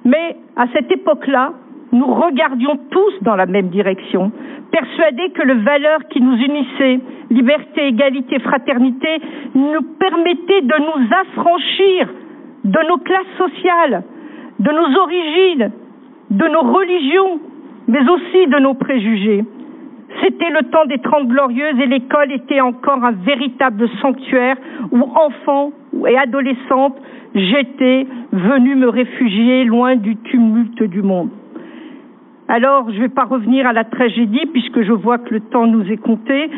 mais 0.05 0.37
à 0.55 0.67
cette 0.73 0.91
époque-là, 0.91 1.53
nous 1.93 2.07
regardions 2.07 2.77
tous 2.89 3.13
dans 3.21 3.35
la 3.35 3.45
même 3.45 3.69
direction, 3.69 4.31
persuadés 4.71 5.29
que 5.29 5.43
les 5.43 5.63
valeurs 5.63 6.07
qui 6.09 6.21
nous 6.21 6.35
unissaient, 6.35 6.99
liberté, 7.29 7.87
égalité, 7.87 8.39
fraternité, 8.39 9.21
nous 9.53 9.81
permettaient 9.99 10.61
de 10.61 10.79
nous 10.79 11.07
affranchir 11.11 12.09
de 12.63 12.87
nos 12.87 12.97
classes 12.97 13.37
sociales, 13.37 14.03
de 14.59 14.71
nos 14.71 14.99
origines, 14.99 15.71
de 16.31 16.47
nos 16.47 16.61
religions, 16.61 17.39
mais 17.87 18.01
aussi 18.09 18.47
de 18.47 18.59
nos 18.59 18.73
préjugés. 18.73 19.43
C'était 20.21 20.49
le 20.49 20.69
temps 20.69 20.85
des 20.85 20.99
Trente 20.99 21.27
Glorieuses 21.27 21.79
et 21.79 21.87
l'école 21.87 22.31
était 22.31 22.61
encore 22.61 23.03
un 23.03 23.11
véritable 23.11 23.87
sanctuaire 24.01 24.57
où 24.91 25.01
enfants 25.01 25.71
et 26.07 26.17
adolescentes 26.17 26.97
j'étais 27.35 28.07
venue 28.31 28.75
me 28.75 28.89
réfugier 28.89 29.65
loin 29.65 29.95
du 29.95 30.15
tumulte 30.17 30.83
du 30.83 31.01
monde. 31.01 31.29
Alors, 32.47 32.89
je 32.89 32.95
ne 32.95 33.01
vais 33.01 33.09
pas 33.09 33.23
revenir 33.23 33.65
à 33.65 33.73
la 33.73 33.83
tragédie 33.83 34.45
puisque 34.51 34.81
je 34.83 34.91
vois 34.91 35.17
que 35.17 35.33
le 35.33 35.39
temps 35.39 35.65
nous 35.65 35.89
est 35.89 35.97
compté, 35.97 36.49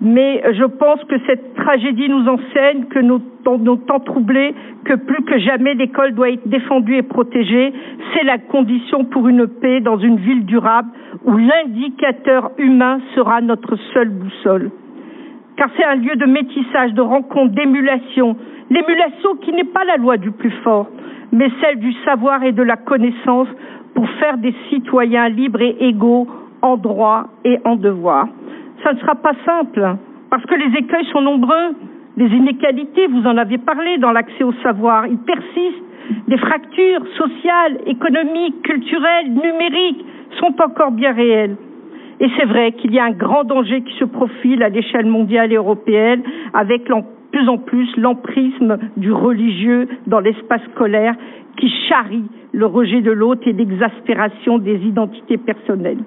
mais 0.00 0.42
je 0.54 0.64
pense 0.64 1.04
que 1.04 1.16
cette 1.26 1.54
tragédie 1.54 2.08
nous 2.08 2.26
enseigne 2.26 2.86
que 2.86 2.98
nos, 3.00 3.20
nos 3.58 3.76
temps 3.76 4.00
troublés, 4.00 4.54
que 4.84 4.94
plus 4.94 5.22
que 5.24 5.38
jamais 5.38 5.74
l'école 5.74 6.14
doit 6.14 6.30
être 6.30 6.48
défendue 6.48 6.96
et 6.96 7.02
protégée. 7.02 7.72
C'est 8.14 8.24
la 8.24 8.38
condition 8.38 9.04
pour 9.04 9.28
une 9.28 9.46
paix 9.46 9.80
dans 9.80 9.98
une 9.98 10.16
ville 10.16 10.46
durable 10.46 10.88
où 11.24 11.36
l'indicateur 11.36 12.52
humain 12.56 13.00
sera 13.14 13.42
notre 13.42 13.76
seule 13.92 14.08
boussole. 14.08 14.70
Car 15.56 15.68
c'est 15.76 15.84
un 15.84 15.96
lieu 15.96 16.16
de 16.16 16.24
métissage, 16.24 16.94
de 16.94 17.02
rencontre, 17.02 17.54
d'émulation. 17.54 18.36
L'émulation 18.70 19.36
qui 19.42 19.52
n'est 19.52 19.64
pas 19.64 19.84
la 19.84 19.96
loi 19.96 20.16
du 20.16 20.30
plus 20.30 20.52
fort, 20.64 20.88
mais 21.32 21.50
celle 21.60 21.78
du 21.78 21.92
savoir 22.04 22.42
et 22.42 22.52
de 22.52 22.62
la 22.62 22.76
connaissance 22.76 23.48
pour 23.94 24.08
faire 24.20 24.38
des 24.38 24.54
citoyens 24.68 25.28
libres 25.28 25.62
et 25.62 25.76
égaux 25.80 26.26
en 26.62 26.76
droit 26.76 27.28
et 27.44 27.58
en 27.64 27.76
devoir. 27.76 28.28
Ça 28.82 28.92
ne 28.92 28.98
sera 28.98 29.14
pas 29.14 29.34
simple, 29.44 29.96
parce 30.30 30.44
que 30.46 30.54
les 30.54 30.78
écueils 30.78 31.06
sont 31.12 31.20
nombreux. 31.20 31.74
Les 32.16 32.26
inégalités, 32.26 33.06
vous 33.06 33.26
en 33.26 33.36
avez 33.36 33.58
parlé 33.58 33.98
dans 33.98 34.12
l'accès 34.12 34.44
au 34.44 34.52
savoir, 34.62 35.06
ils 35.06 35.18
persistent. 35.18 35.84
Les 36.26 36.38
fractures 36.38 37.06
sociales, 37.16 37.78
économiques, 37.86 38.62
culturelles, 38.62 39.32
numériques 39.32 40.04
sont 40.40 40.54
encore 40.60 40.90
bien 40.90 41.12
réelles. 41.12 41.56
Et 42.20 42.28
c'est 42.36 42.46
vrai 42.46 42.72
qu'il 42.72 42.92
y 42.92 42.98
a 42.98 43.04
un 43.04 43.12
grand 43.12 43.44
danger 43.44 43.82
qui 43.82 43.94
se 43.98 44.04
profile 44.04 44.62
à 44.62 44.68
l'échelle 44.68 45.06
mondiale 45.06 45.52
et 45.52 45.56
européenne, 45.56 46.22
avec 46.52 46.86
de 46.88 46.94
plus 47.32 47.48
en 47.48 47.58
plus 47.58 47.88
l'emprisme 47.96 48.76
du 48.96 49.12
religieux 49.12 49.88
dans 50.06 50.20
l'espace 50.20 50.62
scolaire 50.74 51.14
qui 51.56 51.70
charrie 51.88 52.24
le 52.52 52.66
rejet 52.66 53.00
de 53.00 53.10
l'autre 53.10 53.42
et 53.46 53.52
l'exaspération 53.52 54.58
des 54.58 54.76
identités 54.84 55.36
personnelles. 55.36 55.98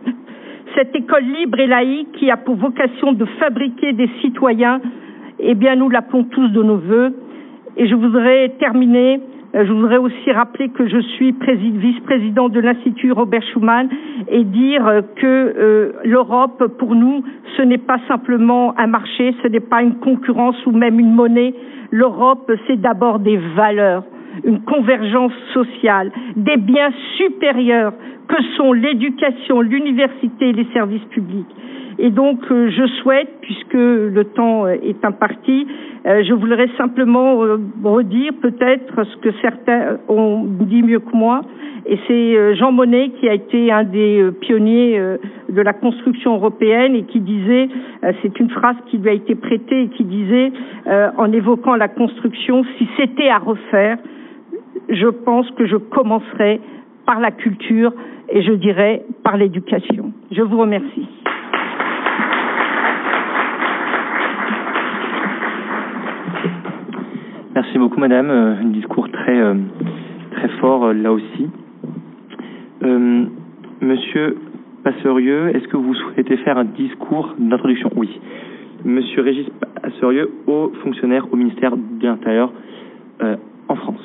Cette 0.76 0.96
école 0.96 1.24
libre 1.24 1.60
et 1.60 1.68
laïque 1.68 2.12
qui 2.14 2.32
a 2.32 2.38
pour 2.38 2.56
vocation 2.56 3.14
de 3.14 3.26
fabriquer 3.40 3.94
des 3.94 4.10
citoyens, 4.22 4.82
eh 5.40 5.54
bien, 5.56 5.76
nous 5.76 5.90
l'appelons 5.90 6.24
tous 6.24 6.48
de 6.50 6.64
nos 6.64 6.78
voeux. 6.78 7.14
Et 7.78 7.88
je 7.88 7.96
voudrais 7.96 8.50
terminer, 8.60 9.20
je 9.54 9.72
voudrais 9.72 9.98
aussi 9.98 10.32
rappeler 10.32 10.70
que 10.70 10.88
je 10.88 11.00
suis 11.00 11.32
vice-président 11.32 12.50
de 12.50 12.60
l'Institut 12.60 13.12
Robert 13.12 13.44
Schuman 13.54 13.88
et 14.30 14.44
dire 14.44 15.04
que 15.16 15.26
euh, 15.26 15.92
l'Europe, 16.04 16.64
pour 16.80 16.96
nous, 16.96 17.24
ce 17.58 17.62
n'est 17.62 17.78
pas 17.78 18.00
simplement 18.08 18.74
un 18.78 18.88
marché, 18.88 19.36
ce 19.44 19.48
n'est 19.48 19.60
pas 19.60 19.84
une 19.84 19.96
concurrence 19.96 20.56
ou 20.66 20.72
même 20.72 21.00
une 21.00 21.14
monnaie. 21.14 21.54
L'Europe, 21.92 22.52
c'est 22.68 22.82
d'abord 22.82 23.20
des 23.20 23.38
valeurs 23.56 24.04
une 24.44 24.62
convergence 24.62 25.34
sociale, 25.54 26.12
des 26.36 26.58
biens 26.58 26.92
supérieurs 27.18 27.94
que 28.28 28.42
sont 28.58 28.74
l'éducation, 28.74 29.62
l'université 29.62 30.50
et 30.50 30.54
les 30.54 30.68
services 30.74 31.04
publics. 31.10 31.48
Et 32.00 32.10
donc, 32.10 32.40
euh, 32.52 32.70
je 32.70 32.86
souhaite, 33.02 33.30
puisque 33.42 33.74
le 33.74 34.24
temps 34.36 34.66
euh, 34.66 34.76
est 34.84 35.04
imparti, 35.06 35.68
euh, 36.06 36.24
je 36.24 36.34
voudrais 36.34 36.68
simplement 36.78 37.38
redire 37.84 38.34
peut-être 38.42 39.04
ce 39.04 39.18
que 39.18 39.30
certains 39.42 40.00
ont 40.08 40.44
dit 40.44 40.84
mieux 40.84 41.00
que 41.00 41.16
moi. 41.16 41.42
Et 41.86 42.00
c'est 42.08 42.56
Jean 42.56 42.72
Monnet 42.72 43.10
qui 43.20 43.28
a 43.28 43.34
été 43.34 43.70
un 43.70 43.84
des 43.84 44.30
pionniers 44.40 44.98
de 45.50 45.62
la 45.62 45.74
construction 45.74 46.36
européenne 46.36 46.96
et 46.96 47.04
qui 47.04 47.20
disait, 47.20 47.68
c'est 48.22 48.40
une 48.40 48.50
phrase 48.50 48.78
qui 48.88 49.00
lui 49.00 49.10
a 49.10 49.12
été 49.14 49.36
prêtée 49.36 49.84
et 49.84 49.88
qui 49.90 50.06
disait, 50.06 50.54
en 51.18 51.30
évoquant 51.34 51.76
la 51.76 51.90
construction, 51.90 52.64
si 52.78 52.88
c'était 52.96 53.28
à 53.28 53.38
refaire, 53.38 53.98
je 54.90 55.08
pense 55.08 55.50
que 55.52 55.66
je 55.66 55.78
commencerai 55.78 56.60
par 57.06 57.20
la 57.20 57.32
culture 57.32 57.94
et 58.30 58.42
je 58.42 58.54
dirais 58.54 59.04
par 59.24 59.38
l'éducation. 59.38 60.14
Je 60.32 60.42
vous 60.42 60.58
remercie. 60.58 61.08
Merci 67.56 67.78
beaucoup, 67.78 68.00
Madame. 68.00 68.30
Euh, 68.32 68.56
un 68.60 68.70
discours 68.70 69.10
très, 69.12 69.40
euh, 69.40 69.54
très 70.32 70.48
fort 70.60 70.86
euh, 70.86 70.94
là 70.94 71.12
aussi. 71.12 71.50
Monsieur 73.82 74.38
Passerieux, 74.84 75.56
est-ce 75.56 75.68
que 75.68 75.78
vous 75.78 75.94
souhaitez 75.94 76.36
faire 76.38 76.58
un 76.58 76.66
discours 76.66 77.34
d'introduction? 77.38 77.90
Oui. 77.96 78.20
Monsieur 78.84 79.22
Régis 79.22 79.48
Passerieux, 79.82 80.30
haut 80.48 80.72
fonctionnaire 80.84 81.26
au 81.32 81.36
ministère 81.38 81.78
de 81.78 82.06
l'Intérieur 82.06 82.52
en 83.70 83.76
France. 83.76 84.02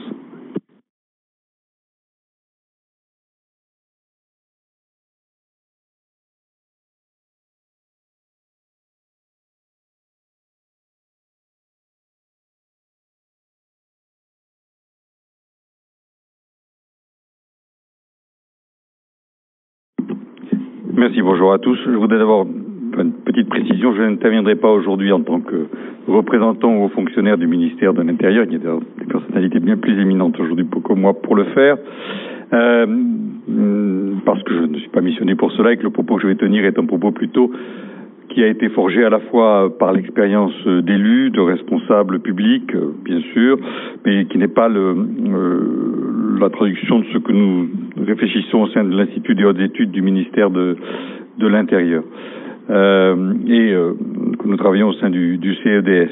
Bonjour 21.22 21.52
à 21.52 21.58
tous. 21.58 21.76
Je 21.84 21.90
voudrais 21.90 22.18
d'abord 22.18 22.46
une 22.96 23.12
petite 23.24 23.48
précision. 23.48 23.92
Je 23.92 24.02
n'interviendrai 24.02 24.54
pas 24.54 24.70
aujourd'hui 24.70 25.10
en 25.12 25.20
tant 25.20 25.40
que 25.40 25.66
représentant 26.06 26.76
ou 26.76 26.88
fonctionnaire 26.90 27.36
du 27.36 27.46
ministère 27.46 27.92
de 27.92 28.02
l'Intérieur. 28.02 28.44
Il 28.46 28.52
y 28.52 28.56
a 28.56 28.58
des 28.58 29.04
personnalités 29.04 29.58
bien 29.58 29.76
plus 29.76 30.00
éminentes 30.00 30.38
aujourd'hui 30.38 30.66
que 30.66 30.92
moi 30.94 31.14
pour 31.14 31.34
le 31.34 31.44
faire. 31.44 31.76
Euh, 32.52 32.86
parce 34.24 34.42
que 34.44 34.54
je 34.54 34.62
ne 34.62 34.78
suis 34.78 34.90
pas 34.90 35.00
missionné 35.00 35.34
pour 35.34 35.50
cela 35.52 35.72
et 35.72 35.76
que 35.76 35.82
le 35.82 35.90
propos 35.90 36.16
que 36.16 36.22
je 36.22 36.28
vais 36.28 36.36
tenir 36.36 36.64
est 36.64 36.78
un 36.78 36.84
propos 36.84 37.10
plutôt 37.10 37.50
qui 38.28 38.42
a 38.42 38.46
été 38.48 38.68
forgé 38.70 39.04
à 39.04 39.10
la 39.10 39.20
fois 39.20 39.76
par 39.78 39.92
l'expérience 39.92 40.54
d'élus, 40.66 41.30
de 41.30 41.40
responsables 41.40 42.20
publics, 42.20 42.72
bien 43.04 43.20
sûr, 43.32 43.58
mais 44.04 44.26
qui 44.26 44.38
n'est 44.38 44.48
pas 44.48 44.68
le, 44.68 44.94
euh, 45.26 46.38
la 46.40 46.50
traduction 46.50 47.00
de 47.00 47.04
ce 47.12 47.18
que 47.18 47.32
nous 47.32 47.68
réfléchissons 48.06 48.62
au 48.62 48.68
sein 48.68 48.84
de 48.84 48.96
l'Institut 48.96 49.34
des 49.34 49.44
hautes 49.44 49.60
études 49.60 49.90
du 49.90 50.02
ministère 50.02 50.50
de, 50.50 50.76
de 51.38 51.46
l'Intérieur 51.46 52.04
euh, 52.70 53.34
et 53.46 53.72
euh, 53.72 53.92
que 54.38 54.48
nous 54.48 54.56
travaillons 54.56 54.88
au 54.88 54.92
sein 54.94 55.10
du, 55.10 55.38
du 55.38 55.54
CEDS. 55.56 56.10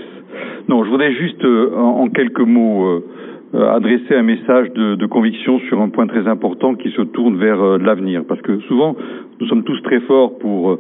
Non, 0.69 0.85
je 0.85 0.91
voudrais 0.91 1.13
juste 1.13 1.45
euh, 1.45 1.75
en, 1.77 2.03
en, 2.03 2.09
quelques 2.09 2.41
mots 2.41 2.87
euh, 2.87 3.71
adresser 3.71 4.15
un 4.15 4.23
message 4.23 4.73
de, 4.73 4.95
de, 4.97 5.07
conviction 5.07 5.59
sur 5.69 5.81
un 5.81 5.89
point 5.89 6.07
très 6.07 6.27
important 6.27 6.75
qui 6.75 6.91
se 6.91 7.03
tourne 7.03 7.37
vers 7.37 7.79
l'avenir, 7.79 8.25
parce 8.27 8.41
que 8.43 8.59
souvent 8.61 8.97
nous 9.41 9.47
sommes 9.47 9.65
tous 9.65 9.81
très 9.83 10.01
forts 10.01 10.39
pour 10.39 10.79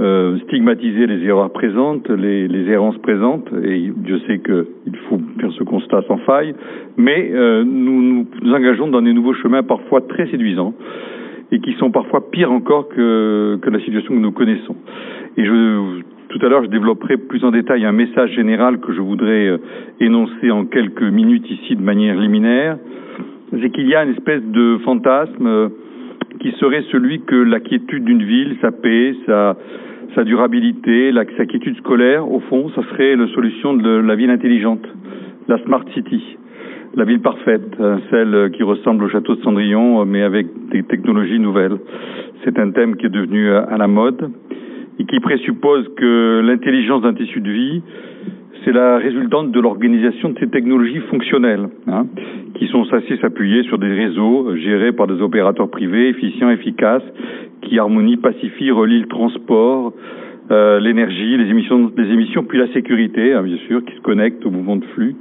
euh, 0.00 0.38
stigmatiser 0.46 1.06
les 1.06 1.22
erreurs 1.26 1.52
présentes, 1.52 2.08
les, 2.08 2.48
les, 2.48 2.70
errances 2.70 2.96
présentes, 2.98 3.48
et 3.62 3.92
je 4.06 4.16
sais 4.26 4.38
qu'il 4.38 4.96
faut 5.08 5.20
faire 5.38 5.52
ce 5.52 5.62
constat 5.62 6.02
sans 6.08 6.16
faille, 6.18 6.54
mais 6.96 7.30
euh, 7.32 7.64
nous, 7.64 8.02
nous, 8.02 8.26
nous 8.42 8.52
engageons 8.52 8.88
dans 8.88 9.02
des 9.02 9.12
nouveaux 9.12 9.34
chemins 9.34 9.62
parfois 9.62 10.00
très 10.00 10.26
séduisants 10.30 10.74
et 11.52 11.60
qui 11.60 11.74
sont 11.74 11.90
parfois 11.90 12.30
pires 12.30 12.50
encore 12.50 12.88
que, 12.88 13.58
que 13.60 13.70
la 13.70 13.80
situation 13.80 14.14
que 14.14 14.20
nous 14.20 14.32
connaissons. 14.32 14.76
Et 15.36 15.44
je, 15.44 16.00
tout 16.30 16.38
à 16.46 16.48
l'heure, 16.48 16.62
je 16.62 16.70
développerai 16.70 17.16
plus 17.16 17.44
en 17.44 17.50
détail 17.50 17.84
un 17.84 17.92
message 17.92 18.30
général 18.32 18.78
que 18.78 18.92
je 18.92 19.00
voudrais 19.00 19.48
euh, 19.48 19.58
énoncer 20.00 20.50
en 20.50 20.64
quelques 20.64 21.02
minutes 21.02 21.50
ici 21.50 21.76
de 21.76 21.82
manière 21.82 22.16
liminaire. 22.16 22.78
C'est 23.50 23.70
qu'il 23.70 23.88
y 23.88 23.94
a 23.94 24.04
une 24.04 24.12
espèce 24.12 24.42
de 24.44 24.78
fantasme 24.84 25.46
euh, 25.46 25.68
qui 26.40 26.52
serait 26.52 26.84
celui 26.92 27.20
que 27.22 27.34
la 27.34 27.58
quiétude 27.58 28.04
d'une 28.04 28.22
ville, 28.22 28.56
sa 28.62 28.70
paix, 28.70 29.14
sa, 29.26 29.56
sa 30.14 30.24
durabilité, 30.24 31.12
la, 31.12 31.24
sa 31.36 31.46
quiétude 31.46 31.76
scolaire, 31.78 32.30
au 32.30 32.40
fond, 32.40 32.70
ça 32.74 32.82
serait 32.90 33.16
la 33.16 33.26
solution 33.28 33.74
de 33.74 33.88
la 33.88 34.14
ville 34.14 34.30
intelligente, 34.30 34.86
la 35.48 35.58
smart 35.64 35.84
city. 35.94 36.36
la 36.96 37.04
ville 37.04 37.20
parfaite, 37.20 37.76
euh, 37.78 37.98
celle 38.10 38.50
qui 38.52 38.64
ressemble 38.64 39.04
au 39.04 39.08
château 39.08 39.36
de 39.36 39.42
Cendrillon, 39.42 40.04
mais 40.04 40.22
avec 40.22 40.46
des 40.72 40.82
technologies 40.82 41.38
nouvelles. 41.38 41.78
C'est 42.44 42.58
un 42.58 42.70
thème 42.72 42.96
qui 42.96 43.06
est 43.06 43.10
devenu 43.10 43.48
à 43.50 43.76
la 43.76 43.86
mode 43.86 44.30
et 44.98 45.04
qui 45.04 45.20
présuppose 45.20 45.88
que 45.96 46.40
l'intelligence 46.44 47.02
d'un 47.02 47.14
tissu 47.14 47.40
de 47.40 47.50
vie, 47.50 47.82
c'est 48.64 48.72
la 48.72 48.98
résultante 48.98 49.52
de 49.52 49.60
l'organisation 49.60 50.30
de 50.30 50.38
ces 50.38 50.48
technologies 50.48 51.00
fonctionnelles, 51.10 51.68
hein, 51.86 52.06
qui 52.54 52.66
sont 52.68 52.84
censées 52.84 53.16
s'appuyer 53.20 53.62
sur 53.64 53.78
des 53.78 53.92
réseaux 53.92 54.56
gérés 54.56 54.92
par 54.92 55.06
des 55.06 55.20
opérateurs 55.22 55.70
privés, 55.70 56.08
efficients, 56.08 56.50
efficaces, 56.50 57.02
qui 57.62 57.78
harmonient, 57.78 58.18
pacifient, 58.18 58.70
relient 58.70 59.00
le 59.00 59.06
transport, 59.06 59.92
euh, 60.50 60.80
l'énergie, 60.80 61.36
les 61.36 61.48
émissions, 61.48 61.92
les 61.96 62.12
émissions, 62.12 62.44
puis 62.44 62.58
la 62.58 62.72
sécurité, 62.72 63.32
hein, 63.32 63.42
bien 63.42 63.58
sûr, 63.68 63.84
qui 63.84 63.94
se 63.94 64.00
connectent 64.00 64.44
au 64.44 64.50
mouvement 64.50 64.76
de 64.76 64.84
flux, 64.94 65.14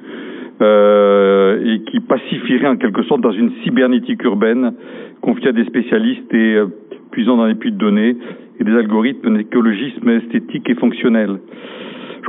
euh, 0.61 1.63
et 1.63 1.79
qui 1.83 1.99
pacifierait 1.99 2.67
en 2.67 2.77
quelque 2.77 3.03
sorte 3.03 3.21
dans 3.21 3.31
une 3.31 3.51
cybernétique 3.63 4.23
urbaine 4.23 4.73
confiée 5.21 5.49
à 5.49 5.51
des 5.51 5.65
spécialistes 5.65 6.33
et 6.33 6.55
euh, 6.55 6.65
puisant 7.11 7.37
dans 7.37 7.45
les 7.45 7.55
puits 7.55 7.71
de 7.71 7.77
données 7.77 8.15
et 8.59 8.63
des 8.63 8.73
algorithmes 8.73 9.37
d'écologisme 9.37 10.09
esthétique 10.09 10.69
et 10.69 10.75
fonctionnel. 10.75 11.39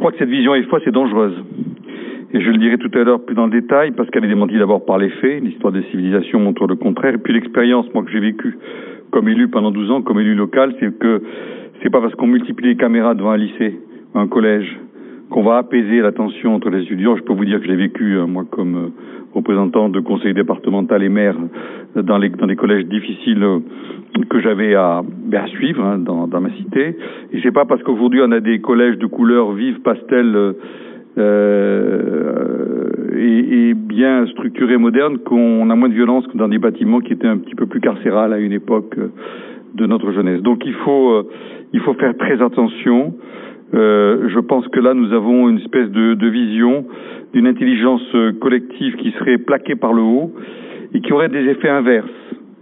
Je 0.00 0.02
crois 0.02 0.12
que 0.12 0.18
cette 0.18 0.30
vision 0.30 0.54
est 0.54 0.62
fausse 0.62 0.86
et 0.86 0.92
dangereuse. 0.92 1.34
Et 2.32 2.40
je 2.40 2.48
le 2.48 2.56
dirai 2.56 2.78
tout 2.78 2.90
à 2.94 3.04
l'heure 3.04 3.20
plus 3.22 3.34
dans 3.34 3.44
le 3.44 3.50
détail, 3.50 3.90
parce 3.90 4.08
qu'elle 4.08 4.24
est 4.24 4.28
démentie 4.28 4.56
d'abord 4.56 4.86
par 4.86 4.96
les 4.96 5.10
faits, 5.10 5.44
l'histoire 5.44 5.74
des 5.74 5.82
civilisations 5.90 6.40
montre 6.40 6.66
le 6.66 6.74
contraire, 6.74 7.12
et 7.12 7.18
puis 7.18 7.34
l'expérience, 7.34 7.84
moi, 7.92 8.02
que 8.02 8.10
j'ai 8.10 8.18
vécue 8.18 8.56
comme 9.10 9.28
élu 9.28 9.48
pendant 9.48 9.70
12 9.70 9.90
ans, 9.90 10.00
comme 10.00 10.18
élu 10.18 10.34
local, 10.34 10.74
c'est 10.80 10.98
que 10.98 11.20
c'est 11.82 11.90
pas 11.90 12.00
parce 12.00 12.14
qu'on 12.14 12.28
multiplie 12.28 12.68
les 12.68 12.76
caméras 12.76 13.14
devant 13.14 13.32
un 13.32 13.36
lycée, 13.36 13.78
un 14.14 14.26
collège, 14.26 14.74
qu'on 15.30 15.42
va 15.42 15.58
apaiser 15.58 16.00
la 16.00 16.12
tension 16.12 16.54
entre 16.54 16.70
les 16.70 16.82
étudiants. 16.82 17.16
Je 17.16 17.22
peux 17.22 17.32
vous 17.32 17.44
dire 17.44 17.60
que 17.60 17.66
j'ai 17.66 17.76
vécu, 17.76 18.16
euh, 18.16 18.26
moi, 18.26 18.44
comme 18.50 18.76
euh, 18.76 18.88
représentant 19.32 19.88
de 19.88 20.00
conseil 20.00 20.34
départemental 20.34 21.02
et 21.02 21.08
maire 21.08 21.36
euh, 21.96 22.02
dans 22.02 22.18
les, 22.18 22.28
dans 22.30 22.46
les 22.46 22.56
collèges 22.56 22.86
difficiles 22.86 23.46
que 24.28 24.40
j'avais 24.40 24.74
à, 24.74 25.02
ben, 25.04 25.44
à 25.44 25.46
suivre 25.46 25.84
hein, 25.84 25.98
dans, 25.98 26.26
dans 26.26 26.40
ma 26.40 26.50
cité. 26.50 26.96
Et 27.32 27.40
c'est 27.42 27.52
pas 27.52 27.64
parce 27.64 27.82
qu'aujourd'hui 27.82 28.20
on 28.22 28.32
a 28.32 28.40
des 28.40 28.60
collèges 28.60 28.98
de 28.98 29.06
couleurs 29.06 29.52
vives, 29.52 29.80
pastel 29.80 30.54
euh, 31.18 32.88
et, 33.16 33.68
et, 33.70 33.74
bien 33.74 34.26
structurés, 34.26 34.78
modernes, 34.78 35.18
qu'on 35.18 35.70
a 35.70 35.74
moins 35.76 35.88
de 35.88 35.94
violence 35.94 36.26
que 36.26 36.36
dans 36.36 36.48
des 36.48 36.58
bâtiments 36.58 37.00
qui 37.00 37.12
étaient 37.12 37.26
un 37.26 37.38
petit 37.38 37.54
peu 37.54 37.66
plus 37.66 37.80
carcérales 37.80 38.32
à 38.32 38.38
une 38.38 38.52
époque 38.52 38.96
de 39.74 39.86
notre 39.86 40.12
jeunesse. 40.12 40.42
Donc 40.42 40.64
il 40.66 40.74
faut, 40.74 41.28
il 41.72 41.80
faut 41.80 41.94
faire 41.94 42.16
très 42.16 42.42
attention. 42.42 43.14
Euh, 43.72 44.28
je 44.28 44.40
pense 44.40 44.66
que 44.68 44.80
là, 44.80 44.94
nous 44.94 45.12
avons 45.12 45.48
une 45.48 45.58
espèce 45.58 45.90
de, 45.90 46.14
de 46.14 46.28
vision 46.28 46.86
d'une 47.32 47.46
intelligence 47.46 48.02
collective 48.40 48.96
qui 48.96 49.12
serait 49.12 49.38
plaquée 49.38 49.76
par 49.76 49.92
le 49.92 50.02
haut 50.02 50.32
et 50.94 51.00
qui 51.00 51.12
aurait 51.12 51.28
des 51.28 51.46
effets 51.48 51.68
inverses. 51.68 52.08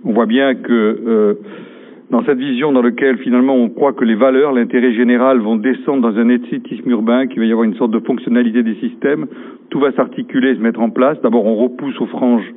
On 0.04 0.12
voit 0.12 0.26
bien 0.26 0.54
que 0.54 0.72
euh, 0.72 1.34
dans 2.10 2.24
cette 2.24 2.38
vision 2.38 2.72
dans 2.72 2.82
laquelle 2.82 3.18
finalement 3.18 3.54
on 3.54 3.68
croit 3.68 3.92
que 3.92 4.04
les 4.04 4.14
valeurs, 4.14 4.52
l'intérêt 4.52 4.92
général 4.92 5.38
vont 5.38 5.56
descendre 5.56 6.10
dans 6.10 6.18
un 6.18 6.28
esthétisme 6.28 6.90
urbain, 6.90 7.26
qu'il 7.26 7.40
va 7.40 7.46
y 7.46 7.52
avoir 7.52 7.64
une 7.64 7.74
sorte 7.74 7.90
de 7.90 8.00
fonctionnalité 8.00 8.62
des 8.62 8.76
systèmes, 8.76 9.26
tout 9.70 9.80
va 9.80 9.92
s'articuler, 9.92 10.54
se 10.54 10.60
mettre 10.60 10.80
en 10.80 10.90
place. 10.90 11.20
D'abord, 11.22 11.46
on 11.46 11.56
repousse 11.56 12.00
aux 12.00 12.06
franges 12.06 12.54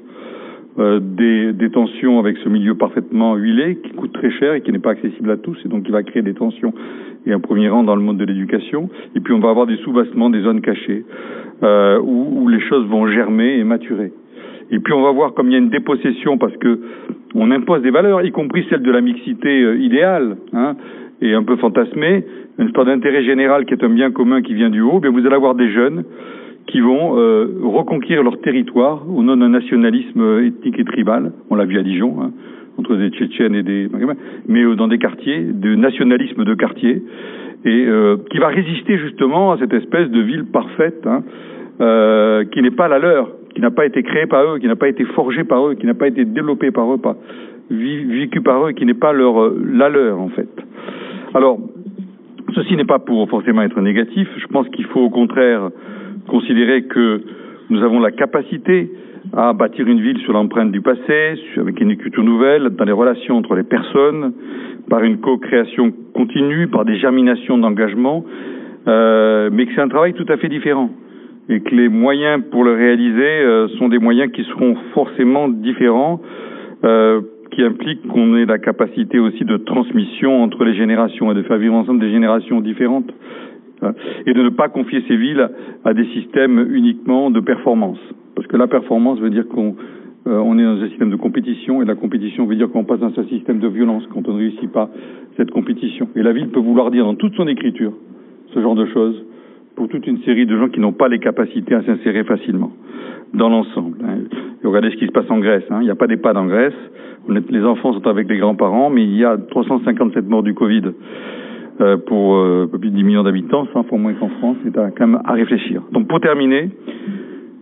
euh, 0.79 0.99
des, 1.01 1.51
des, 1.51 1.69
tensions 1.69 2.19
avec 2.19 2.37
ce 2.37 2.47
milieu 2.47 2.75
parfaitement 2.75 3.35
huilé, 3.35 3.79
qui 3.83 3.91
coûte 3.91 4.13
très 4.13 4.31
cher 4.31 4.53
et 4.53 4.61
qui 4.61 4.71
n'est 4.71 4.79
pas 4.79 4.91
accessible 4.91 5.29
à 5.31 5.37
tous, 5.37 5.57
et 5.65 5.67
donc 5.67 5.83
qui 5.83 5.91
va 5.91 6.03
créer 6.03 6.21
des 6.21 6.33
tensions 6.33 6.73
et 7.25 7.33
un 7.33 7.39
premier 7.39 7.69
rang 7.69 7.83
dans 7.83 7.95
le 7.95 8.01
monde 8.01 8.17
de 8.17 8.25
l'éducation. 8.25 8.89
Et 9.15 9.19
puis 9.19 9.33
on 9.33 9.39
va 9.39 9.49
avoir 9.49 9.67
des 9.67 9.77
soubassements, 9.77 10.29
des 10.29 10.41
zones 10.41 10.61
cachées, 10.61 11.05
euh, 11.63 11.99
où, 11.99 12.41
où, 12.41 12.47
les 12.49 12.59
choses 12.61 12.87
vont 12.87 13.07
germer 13.07 13.57
et 13.57 13.63
maturer. 13.63 14.11
Et 14.71 14.79
puis 14.79 14.93
on 14.93 15.01
va 15.01 15.11
voir 15.11 15.33
comme 15.33 15.47
il 15.47 15.53
y 15.53 15.55
a 15.55 15.59
une 15.59 15.69
dépossession 15.69 16.37
parce 16.37 16.55
que 16.57 16.79
on 17.35 17.51
impose 17.51 17.81
des 17.81 17.91
valeurs, 17.91 18.23
y 18.23 18.31
compris 18.31 18.65
celle 18.69 18.81
de 18.81 18.91
la 18.91 19.01
mixité 19.01 19.63
euh, 19.63 19.77
idéale, 19.77 20.37
hein, 20.53 20.75
et 21.21 21.33
un 21.33 21.43
peu 21.43 21.55
fantasmée, 21.57 22.25
une 22.57 22.73
sorte 22.73 22.87
d'intérêt 22.87 23.23
général 23.23 23.65
qui 23.65 23.73
est 23.73 23.83
un 23.83 23.89
bien 23.89 24.11
commun 24.11 24.41
qui 24.41 24.53
vient 24.53 24.69
du 24.69 24.81
haut. 24.81 24.99
Bien 24.99 25.11
vous 25.11 25.25
allez 25.25 25.35
avoir 25.35 25.55
des 25.55 25.69
jeunes 25.71 26.03
qui 26.67 26.79
vont 26.79 27.17
euh, 27.17 27.47
reconquérir 27.63 28.23
leur 28.23 28.39
territoire 28.39 29.03
au 29.09 29.23
nom 29.23 29.35
d'un 29.35 29.49
nationalisme 29.49 30.39
ethnique 30.45 30.79
et 30.79 30.85
tribal. 30.85 31.33
On 31.49 31.55
l'a 31.55 31.65
vu 31.65 31.77
à 31.77 31.83
Dijon. 31.83 32.17
Hein 32.21 32.31
entre 32.77 32.95
des 32.95 33.09
Tchétchènes 33.09 33.55
et 33.55 33.63
des 33.63 33.89
mais 34.47 34.63
euh, 34.63 34.75
dans 34.75 34.87
des 34.87 34.97
quartiers, 34.97 35.41
de 35.41 35.75
nationalisme 35.75 36.43
de 36.43 36.53
quartier, 36.53 37.01
et 37.63 37.85
euh, 37.87 38.17
qui 38.31 38.39
va 38.39 38.47
résister 38.47 38.97
justement 38.97 39.51
à 39.51 39.57
cette 39.57 39.73
espèce 39.73 40.09
de 40.09 40.21
ville 40.21 40.45
parfaite, 40.45 41.05
hein, 41.05 41.23
euh, 41.79 42.43
qui 42.45 42.61
n'est 42.61 42.71
pas 42.71 42.87
la 42.87 42.99
leur, 42.99 43.29
qui 43.53 43.61
n'a 43.61 43.71
pas 43.71 43.85
été 43.85 44.03
créée 44.03 44.25
par 44.25 44.43
eux, 44.45 44.59
qui 44.59 44.67
n'a 44.67 44.75
pas 44.75 44.87
été 44.87 45.03
forgée 45.05 45.43
par 45.43 45.67
eux, 45.67 45.75
qui 45.75 45.85
n'a 45.85 45.93
pas 45.93 46.07
été 46.07 46.25
développée 46.25 46.71
par 46.71 46.91
eux, 46.91 46.97
pas 46.97 47.17
vécue 47.69 48.41
par 48.41 48.67
eux, 48.67 48.71
qui 48.71 48.85
n'est 48.85 48.93
pas 48.93 49.13
leur 49.13 49.41
euh, 49.41 49.61
la 49.73 49.89
leur 49.89 50.19
en 50.19 50.29
fait. 50.29 50.49
Alors, 51.33 51.59
ceci 52.53 52.75
n'est 52.75 52.85
pas 52.85 52.99
pour 52.99 53.29
forcément 53.29 53.61
être 53.61 53.79
négatif. 53.79 54.27
Je 54.37 54.47
pense 54.47 54.67
qu'il 54.69 54.85
faut 54.85 55.01
au 55.01 55.09
contraire 55.09 55.69
considérer 56.27 56.83
que 56.83 57.21
nous 57.69 57.81
avons 57.83 57.99
la 57.99 58.11
capacité 58.11 58.91
à 59.33 59.53
bâtir 59.53 59.87
une 59.87 60.01
ville 60.01 60.19
sur 60.19 60.33
l'empreinte 60.33 60.71
du 60.71 60.81
passé, 60.81 61.39
avec 61.57 61.79
une 61.79 61.91
écriture 61.91 62.23
nouvelle, 62.23 62.69
dans 62.69 62.85
les 62.85 62.91
relations 62.91 63.37
entre 63.37 63.55
les 63.55 63.63
personnes, 63.63 64.33
par 64.89 65.03
une 65.03 65.19
co-création 65.19 65.93
continue, 66.13 66.67
par 66.67 66.85
des 66.85 66.97
germinations 66.97 67.57
d'engagement, 67.57 68.25
euh, 68.87 69.49
mais 69.51 69.65
que 69.65 69.73
c'est 69.75 69.81
un 69.81 69.87
travail 69.87 70.13
tout 70.13 70.25
à 70.27 70.37
fait 70.37 70.49
différent. 70.49 70.89
Et 71.49 71.59
que 71.61 71.75
les 71.75 71.89
moyens 71.89 72.43
pour 72.51 72.63
le 72.63 72.73
réaliser 72.73 73.21
euh, 73.21 73.67
sont 73.79 73.89
des 73.89 73.99
moyens 73.99 74.31
qui 74.31 74.43
seront 74.43 74.75
forcément 74.93 75.49
différents, 75.49 76.21
euh, 76.83 77.21
qui 77.51 77.63
impliquent 77.63 78.07
qu'on 78.07 78.35
ait 78.37 78.45
la 78.45 78.57
capacité 78.57 79.19
aussi 79.19 79.43
de 79.43 79.57
transmission 79.57 80.41
entre 80.41 80.63
les 80.63 80.73
générations 80.73 81.31
et 81.31 81.35
de 81.35 81.43
faire 81.43 81.57
vivre 81.57 81.75
ensemble 81.75 81.99
des 81.99 82.11
générations 82.11 82.61
différentes 82.61 83.11
et 84.25 84.33
de 84.33 84.41
ne 84.41 84.49
pas 84.49 84.69
confier 84.69 85.03
ces 85.07 85.15
villes 85.15 85.49
à 85.83 85.93
des 85.93 86.05
systèmes 86.13 86.67
uniquement 86.71 87.31
de 87.31 87.39
performance. 87.39 87.99
Parce 88.35 88.47
que 88.47 88.57
la 88.57 88.67
performance 88.67 89.19
veut 89.19 89.29
dire 89.29 89.47
qu'on 89.47 89.75
euh, 90.27 90.37
on 90.37 90.57
est 90.59 90.63
dans 90.63 90.79
un 90.79 90.87
système 90.89 91.09
de 91.09 91.15
compétition 91.15 91.81
et 91.81 91.85
la 91.85 91.95
compétition 91.95 92.45
veut 92.45 92.55
dire 92.55 92.69
qu'on 92.69 92.83
passe 92.83 92.99
dans 92.99 93.11
un 93.17 93.25
système 93.25 93.59
de 93.59 93.67
violence 93.67 94.03
quand 94.13 94.27
on 94.27 94.33
ne 94.33 94.37
réussit 94.37 94.71
pas 94.71 94.89
cette 95.35 95.49
compétition. 95.49 96.09
Et 96.15 96.21
la 96.21 96.31
ville 96.31 96.49
peut 96.49 96.59
vouloir 96.59 96.91
dire 96.91 97.05
dans 97.05 97.15
toute 97.15 97.33
son 97.35 97.47
écriture 97.47 97.93
ce 98.53 98.61
genre 98.61 98.75
de 98.75 98.85
choses 98.85 99.25
pour 99.75 99.87
toute 99.87 100.05
une 100.05 100.19
série 100.19 100.45
de 100.45 100.55
gens 100.57 100.69
qui 100.69 100.79
n'ont 100.79 100.91
pas 100.91 101.07
les 101.07 101.17
capacités 101.17 101.73
à 101.73 101.81
s'insérer 101.83 102.23
facilement 102.23 102.71
dans 103.33 103.49
l'ensemble. 103.49 103.97
Hein. 104.03 104.19
Regardez 104.63 104.91
ce 104.91 104.97
qui 104.97 105.07
se 105.07 105.11
passe 105.11 105.29
en 105.29 105.39
Grèce. 105.39 105.63
Hein. 105.71 105.79
Il 105.81 105.85
n'y 105.85 105.89
a 105.89 105.95
pas 105.95 106.07
d'EHPAD 106.07 106.37
en 106.37 106.45
Grèce. 106.45 106.75
Les 107.27 107.63
enfants 107.63 107.93
sont 107.93 108.05
avec 108.07 108.29
les 108.29 108.37
grands-parents, 108.37 108.89
mais 108.89 109.03
il 109.03 109.15
y 109.15 109.25
a 109.25 109.37
357 109.37 110.27
morts 110.27 110.43
du 110.43 110.53
Covid 110.53 110.83
pour 112.05 112.35
euh, 112.35 112.67
plus 112.67 112.89
de 112.89 112.95
10 112.95 113.03
millions 113.03 113.23
d'habitants, 113.23 113.67
100 113.73 113.83
fois 113.83 113.97
moins 113.97 114.13
qu'en 114.13 114.29
France. 114.29 114.57
C'est 114.63 114.73
quand 114.73 115.07
même 115.07 115.21
à 115.25 115.33
réfléchir. 115.33 115.81
Donc 115.91 116.07
pour 116.07 116.19
terminer, 116.19 116.69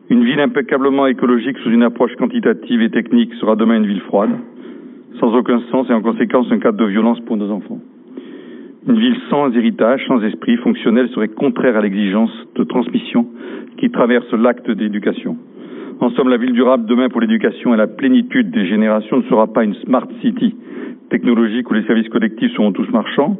une 0.09 0.23
ville 0.23 0.39
impeccablement 0.39 1.07
écologique 1.07 1.57
sous 1.59 1.69
une 1.69 1.83
approche 1.83 2.15
quantitative 2.15 2.81
et 2.81 2.89
technique 2.89 3.33
sera 3.35 3.55
demain 3.55 3.77
une 3.77 3.85
ville 3.85 4.01
froide, 4.01 4.31
sans 5.19 5.35
aucun 5.35 5.61
sens 5.71 5.89
et 5.89 5.93
en 5.93 6.01
conséquence 6.01 6.47
un 6.51 6.59
cadre 6.59 6.77
de 6.77 6.85
violence 6.85 7.19
pour 7.21 7.37
nos 7.37 7.51
enfants. 7.51 7.79
Une 8.87 8.97
ville 8.97 9.17
sans 9.29 9.53
héritage, 9.55 10.03
sans 10.07 10.21
esprit 10.23 10.57
fonctionnel 10.57 11.09
serait 11.09 11.27
contraire 11.27 11.77
à 11.77 11.81
l'exigence 11.81 12.31
de 12.55 12.63
transmission 12.63 13.27
qui 13.77 13.91
traverse 13.91 14.31
l'acte 14.33 14.71
d'éducation. 14.71 15.37
En 15.99 16.09
somme, 16.11 16.29
la 16.29 16.37
ville 16.37 16.53
durable 16.53 16.85
demain 16.85 17.09
pour 17.09 17.21
l'éducation 17.21 17.73
et 17.73 17.77
la 17.77 17.87
plénitude 17.87 18.51
des 18.51 18.65
générations 18.65 19.17
ne 19.17 19.23
sera 19.23 19.47
pas 19.47 19.63
une 19.63 19.75
smart 19.75 20.07
city 20.21 20.55
technologique 21.09 21.69
où 21.69 21.73
les 21.73 21.83
services 21.83 22.09
collectifs 22.09 22.53
seront 22.53 22.71
tous 22.71 22.89
marchands, 22.89 23.37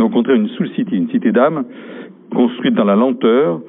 mais 0.00 0.06
au 0.06 0.08
contraire 0.08 0.36
une 0.36 0.48
soul 0.48 0.66
city, 0.70 0.96
une 0.96 1.10
cité 1.10 1.30
d'âme 1.30 1.64
construite 2.34 2.74
dans 2.74 2.84
la 2.84 2.96
lenteur, 2.96 3.60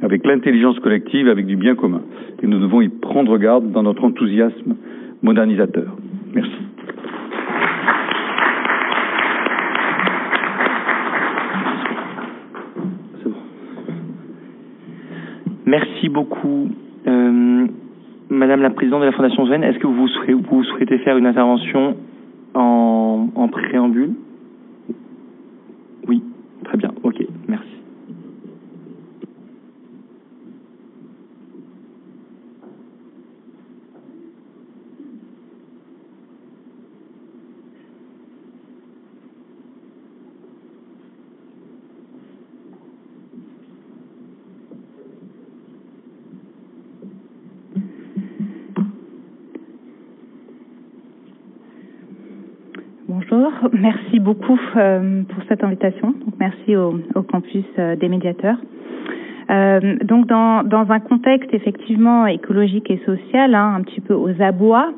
avec 0.00 0.26
l'intelligence 0.26 0.78
collective, 0.78 1.28
avec 1.28 1.44
du 1.44 1.56
bien 1.56 1.74
commun. 1.74 2.00
Et 2.42 2.46
nous 2.46 2.58
devons 2.58 2.80
y 2.80 2.88
prendre 2.88 3.36
garde 3.36 3.70
dans 3.70 3.82
notre 3.82 4.02
enthousiasme 4.02 4.76
modernisateur. 5.22 5.94
Merci. 6.34 6.50
Merci 15.66 16.08
beaucoup. 16.08 16.70
Euh, 17.06 17.66
Madame 18.30 18.62
la 18.62 18.70
Présidente 18.70 19.00
de 19.00 19.06
la 19.06 19.12
Fondation 19.12 19.46
Sven, 19.46 19.62
est-ce 19.62 19.78
que 19.78 19.86
vous 19.86 20.08
souhaitez, 20.08 20.96
faire 20.98 21.18
une 21.18 21.26
intervention 21.26 21.96
en, 22.54 23.48
préambule? 23.52 24.14
Ok, 27.04 27.16
merci. 27.48 27.73
Merci 53.72 54.20
beaucoup 54.20 54.58
euh, 54.76 55.22
pour 55.22 55.42
cette 55.48 55.62
invitation. 55.64 56.08
Donc, 56.12 56.34
merci 56.38 56.76
au, 56.76 57.00
campus 57.22 57.64
euh, 57.78 57.96
des 57.96 58.08
médiateurs. 58.08 58.56
Euh, 59.50 59.96
donc, 60.02 60.26
dans, 60.26 60.64
un 60.90 61.00
contexte 61.00 61.52
effectivement 61.52 62.26
écologique 62.26 62.90
et 62.90 63.00
social, 63.04 63.54
hein, 63.54 63.74
un 63.76 63.82
petit 63.82 64.00
peu 64.00 64.14
aux 64.14 64.40
abois, 64.40 64.92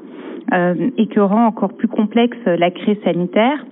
et 0.97 1.09
qui 1.09 1.19
rend 1.19 1.47
encore 1.47 1.73
plus 1.73 1.89
complexe 1.89 2.39
la 2.47 2.71
crise 2.71 2.99
sanitaire, 3.03 3.67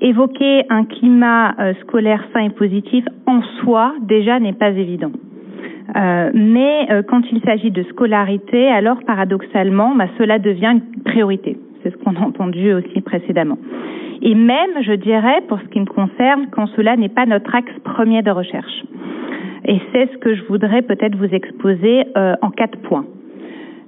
évoquer 0.00 0.64
un 0.70 0.86
climat 0.86 1.54
scolaire 1.82 2.24
sain 2.32 2.40
et 2.40 2.48
positif 2.48 3.04
en 3.26 3.42
soi 3.60 3.92
déjà 4.00 4.40
n'est 4.40 4.54
pas 4.54 4.70
évident. 4.70 5.12
Mais 5.94 6.88
quand 7.06 7.20
il 7.30 7.42
s'agit 7.42 7.70
de 7.70 7.82
scolarité, 7.82 8.66
alors 8.68 9.04
paradoxalement, 9.06 9.94
bah, 9.94 10.06
cela 10.16 10.38
devient 10.38 10.72
une 10.76 11.02
priorité. 11.02 11.58
C'est 11.82 11.90
ce 11.90 11.96
qu'on 11.96 12.16
a 12.16 12.20
entendu 12.20 12.72
aussi 12.72 13.00
précédemment. 13.00 13.58
Et 14.22 14.34
même, 14.34 14.82
je 14.82 14.92
dirais, 14.92 15.40
pour 15.48 15.58
ce 15.60 15.66
qui 15.66 15.80
me 15.80 15.86
concerne, 15.86 16.48
quand 16.50 16.66
cela 16.76 16.96
n'est 16.96 17.08
pas 17.08 17.26
notre 17.26 17.54
axe 17.54 17.72
premier 17.84 18.22
de 18.22 18.30
recherche. 18.30 18.84
Et 19.66 19.78
c'est 19.92 20.10
ce 20.12 20.18
que 20.18 20.34
je 20.34 20.42
voudrais 20.44 20.82
peut-être 20.82 21.16
vous 21.16 21.32
exposer 21.34 22.04
euh, 22.16 22.34
en 22.42 22.50
quatre 22.50 22.78
points. 22.82 23.06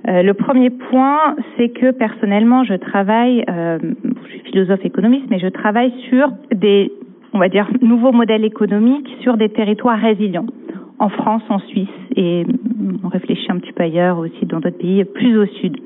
Euh, 0.09 0.23
le 0.23 0.35
premier 0.35 0.71
point, 0.71 1.37
c'est 1.57 1.69
que 1.69 1.93
personnellement, 1.93 2.65
je 2.65 2.75
travaille, 2.75 3.45
euh, 3.49 3.79
je 4.25 4.29
suis 4.31 4.41
philosophe 4.41 4.85
économiste, 4.85 5.27
mais 5.31 5.39
je 5.39 5.49
travaille 5.49 5.93
sur 6.09 6.29
des, 6.53 6.91
on 7.33 7.39
va 7.39 7.49
dire, 7.49 7.69
nouveaux 7.83 8.13
modèles 8.13 8.45
économiques 8.45 9.09
sur 9.21 9.37
des 9.37 9.49
territoires 9.49 9.99
résilients, 9.99 10.47
en 11.03 11.09
France, 11.09 11.43
en 11.49 11.59
Suisse, 11.59 11.89
et 12.15 12.47
on 13.03 13.09
réfléchit 13.09 13.51
un 13.51 13.59
petit 13.59 13.73
peu 13.73 13.83
ailleurs 13.83 14.19
aussi 14.19 14.47
dans 14.47 14.61
d'autres 14.61 14.79
pays 14.79 15.05
plus 15.05 15.37
au 15.37 15.47
sud. 15.47 15.77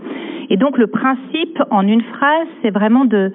Et 0.51 0.59
donc 0.59 0.77
le 0.77 0.89
principe, 0.89 1.59
en 1.71 1.87
une 1.87 2.03
phrase, 2.03 2.47
c'est 2.61 2.71
vraiment 2.71 3.07
de, 3.07 3.33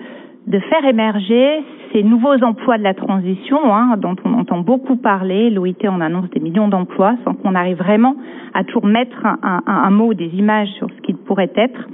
faire 0.69 0.85
émerger 0.85 1.63
ces 1.91 2.03
nouveaux 2.03 2.41
emplois 2.43 2.77
de 2.77 2.83
la 2.83 2.93
transition, 2.93 3.57
hein, 3.73 3.97
dont 3.97 4.15
on 4.23 4.33
entend 4.33 4.59
beaucoup 4.59 4.95
parler. 4.95 5.49
L'OIT 5.49 5.87
en 5.87 6.01
annonce 6.01 6.29
des 6.29 6.39
millions 6.39 6.67
d'emplois, 6.67 7.15
sans 7.25 7.33
qu'on 7.33 7.55
arrive 7.55 7.77
vraiment 7.77 8.15
à 8.53 8.63
toujours 8.63 8.85
mettre 8.85 9.25
un, 9.25 9.39
un, 9.43 9.61
un 9.65 9.89
mot, 9.89 10.13
des 10.13 10.29
images 10.35 10.69
sur 10.77 10.87
ce 10.87 11.01
qu'il 11.01 11.17
pourrait 11.17 11.51
être. 11.55 11.87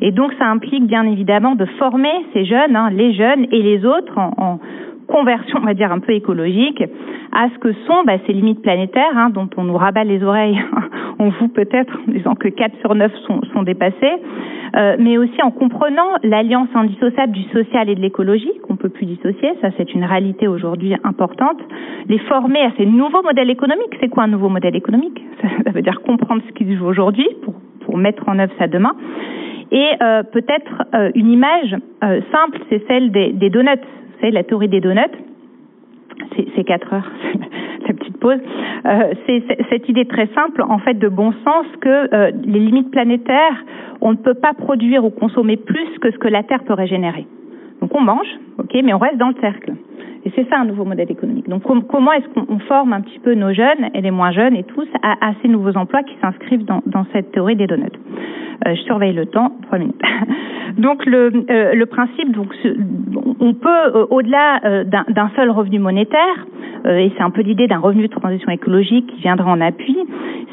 Et 0.00 0.12
donc 0.12 0.32
ça 0.38 0.46
implique 0.46 0.86
bien 0.86 1.04
évidemment 1.04 1.56
de 1.56 1.66
former 1.78 2.24
ces 2.32 2.46
jeunes, 2.46 2.74
hein, 2.74 2.88
les 2.90 3.12
jeunes 3.12 3.46
et 3.52 3.62
les 3.62 3.84
autres, 3.84 4.18
en 4.18 4.60
conversion, 5.06 5.58
on 5.62 5.64
va 5.66 5.74
dire, 5.74 5.92
un 5.92 6.00
peu 6.00 6.12
écologique, 6.12 6.82
à 7.32 7.48
ce 7.50 7.58
que 7.58 7.72
sont 7.86 8.04
bah, 8.04 8.14
ces 8.26 8.32
limites 8.32 8.62
planétaires, 8.62 9.16
hein, 9.16 9.30
dont 9.30 9.48
on 9.56 9.64
nous 9.64 9.76
rabat 9.76 10.04
les 10.04 10.22
oreilles, 10.22 10.58
on 11.18 11.30
vous 11.30 11.48
peut-être, 11.48 11.98
en 12.06 12.12
disant 12.12 12.34
que 12.34 12.48
4 12.48 12.78
sur 12.80 12.94
9 12.94 13.12
sont, 13.26 13.40
sont 13.52 13.62
dépassés, 13.62 14.16
euh, 14.76 14.96
mais 14.98 15.18
aussi 15.18 15.42
en 15.42 15.50
comprenant 15.50 16.16
l'alliance 16.22 16.68
indissociable 16.74 17.32
du 17.32 17.42
social 17.44 17.88
et 17.88 17.94
de 17.94 18.00
l'écologie, 18.00 18.52
qu'on 18.62 18.76
peut 18.76 18.88
plus 18.88 19.06
dissocier, 19.06 19.52
ça 19.60 19.68
c'est 19.76 19.94
une 19.94 20.04
réalité 20.04 20.48
aujourd'hui 20.48 20.94
importante, 21.04 21.58
les 22.08 22.18
former 22.18 22.60
à 22.60 22.72
ces 22.76 22.86
nouveaux 22.86 23.22
modèles 23.22 23.50
économiques. 23.50 23.96
C'est 24.00 24.08
quoi 24.08 24.24
un 24.24 24.28
nouveau 24.28 24.48
modèle 24.48 24.76
économique? 24.76 25.22
Ça, 25.42 25.48
ça 25.64 25.70
veut 25.70 25.82
dire 25.82 26.00
comprendre 26.02 26.42
ce 26.48 26.52
qui 26.52 26.64
se 26.64 26.76
joue 26.76 26.86
aujourd'hui 26.86 27.28
pour, 27.42 27.54
pour 27.84 27.98
mettre 27.98 28.26
en 28.28 28.38
œuvre 28.38 28.52
ça 28.58 28.66
demain. 28.66 28.92
Et 29.72 29.90
euh, 30.00 30.22
peut-être 30.22 30.84
euh, 30.94 31.10
une 31.14 31.30
image 31.30 31.76
euh, 32.04 32.20
simple, 32.32 32.58
c'est 32.70 32.86
celle 32.86 33.10
des 33.10 33.50
donuts. 33.50 33.82
Vous 34.16 34.22
savez, 34.22 34.32
la 34.32 34.44
théorie 34.44 34.68
des 34.68 34.80
donuts, 34.80 35.02
c'est 36.54 36.64
4 36.64 36.94
heures, 36.94 37.10
la 37.86 37.94
petite 37.94 38.16
pause. 38.18 38.40
Euh, 38.86 39.12
c'est 39.26 39.42
cette 39.68 39.88
idée 39.90 40.06
très 40.06 40.26
simple, 40.34 40.62
en 40.62 40.78
fait, 40.78 40.94
de 40.94 41.08
bon 41.08 41.32
sens, 41.44 41.66
que 41.82 42.14
euh, 42.14 42.30
les 42.44 42.60
limites 42.60 42.90
planétaires, 42.90 43.64
on 44.00 44.12
ne 44.12 44.16
peut 44.16 44.34
pas 44.34 44.54
produire 44.54 45.04
ou 45.04 45.10
consommer 45.10 45.58
plus 45.58 45.86
que 46.00 46.10
ce 46.10 46.16
que 46.16 46.28
la 46.28 46.42
Terre 46.42 46.64
peut 46.64 46.72
régénérer. 46.72 47.26
Donc 47.82 47.94
on 47.94 48.00
mange, 48.00 48.28
ok, 48.58 48.76
mais 48.84 48.94
on 48.94 48.98
reste 48.98 49.18
dans 49.18 49.28
le 49.28 49.34
cercle. 49.40 49.72
Et 50.24 50.32
c'est 50.34 50.48
ça 50.50 50.58
un 50.58 50.64
nouveau 50.64 50.84
modèle 50.84 51.10
économique. 51.10 51.48
Donc 51.48 51.62
com 51.62 51.84
comment 51.88 52.12
est-ce 52.12 52.26
qu'on 52.34 52.58
forme 52.60 52.92
un 52.92 53.00
petit 53.00 53.20
peu 53.20 53.34
nos 53.34 53.52
jeunes 53.52 53.90
et 53.94 54.00
les 54.00 54.10
moins 54.10 54.32
jeunes 54.32 54.56
et 54.56 54.64
tous 54.64 54.88
à, 55.02 55.32
ces 55.40 55.46
nouveaux 55.46 55.76
emplois 55.76 56.02
qui 56.02 56.16
s'inscrivent 56.20 56.64
dans, 56.64 57.06
cette 57.12 57.30
théorie 57.30 57.54
des 57.54 57.68
donuts? 57.68 57.84
Euh, 58.66 58.74
Je 58.74 58.80
surveille 58.82 59.12
le 59.12 59.26
temps, 59.26 59.52
trois 59.62 59.78
minutes. 59.78 60.02
donc 60.78 61.06
le, 61.06 61.30
euh, 61.48 61.74
le 61.74 61.86
principe, 61.86 62.32
donc 62.32 62.48
on 63.38 63.54
peut 63.54 63.68
euh, 63.94 64.06
au-delà 64.10 64.84
d'un 64.84 65.30
seul 65.36 65.50
revenu 65.50 65.78
monétaire, 65.78 66.46
et 66.88 67.12
c'est 67.16 67.22
un 67.22 67.30
peu 67.30 67.42
l'idée 67.42 67.66
d'un 67.66 67.78
revenu 67.78 68.02
de 68.02 68.12
transition 68.12 68.50
écologique 68.50 69.06
qui 69.06 69.20
viendra 69.20 69.50
en 69.50 69.60
appui, 69.60 69.96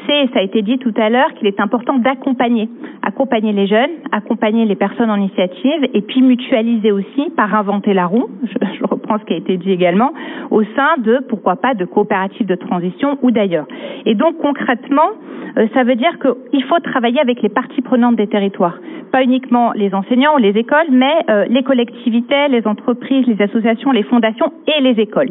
c'est, 0.06 0.28
ça 0.32 0.40
a 0.40 0.42
été 0.42 0.62
dit 0.62 0.78
tout 0.78 0.92
à 0.96 1.08
l'heure, 1.08 1.32
qu'il 1.34 1.46
est 1.46 1.60
important 1.60 1.98
d'accompagner, 1.98 2.68
accompagner 3.02 3.52
les 3.52 3.66
jeunes, 3.66 3.90
accompagner 4.12 4.64
les 4.64 4.74
personnes 4.74 5.10
en 5.10 5.16
initiative, 5.16 5.88
et 5.94 6.02
puis 6.02 6.22
mutualiser 6.22 6.92
aussi 6.92 7.30
par 7.36 7.54
inventer 7.54 7.93
la 7.94 8.06
roue. 8.06 8.28
Je, 8.44 8.84
reprends 8.84 9.18
ce 9.18 9.24
qui 9.24 9.32
a 9.32 9.36
été 9.36 9.56
dit 9.56 9.70
également, 9.70 10.12
au 10.50 10.62
sein 10.62 10.96
de, 10.98 11.20
pourquoi 11.28 11.56
pas, 11.56 11.74
de 11.74 11.84
coopératives 11.84 12.46
de 12.46 12.54
transition 12.54 13.18
ou 13.22 13.30
d'ailleurs. 13.30 13.66
Et 14.04 14.14
donc 14.14 14.38
concrètement, 14.38 15.10
euh, 15.56 15.66
ça 15.74 15.84
veut 15.84 15.94
dire 15.94 16.18
qu'il 16.18 16.64
faut 16.64 16.78
travailler 16.80 17.20
avec 17.20 17.42
les 17.42 17.48
parties 17.48 17.82
prenantes 17.82 18.16
des 18.16 18.26
territoires, 18.26 18.78
pas 19.12 19.22
uniquement 19.22 19.72
les 19.72 19.94
enseignants 19.94 20.34
ou 20.34 20.38
les 20.38 20.50
écoles, 20.50 20.86
mais 20.90 21.14
euh, 21.30 21.46
les 21.48 21.62
collectivités, 21.62 22.48
les 22.48 22.66
entreprises, 22.66 23.26
les 23.26 23.40
associations, 23.40 23.90
les 23.92 24.02
fondations 24.02 24.52
et 24.66 24.80
les 24.82 25.00
écoles. 25.00 25.30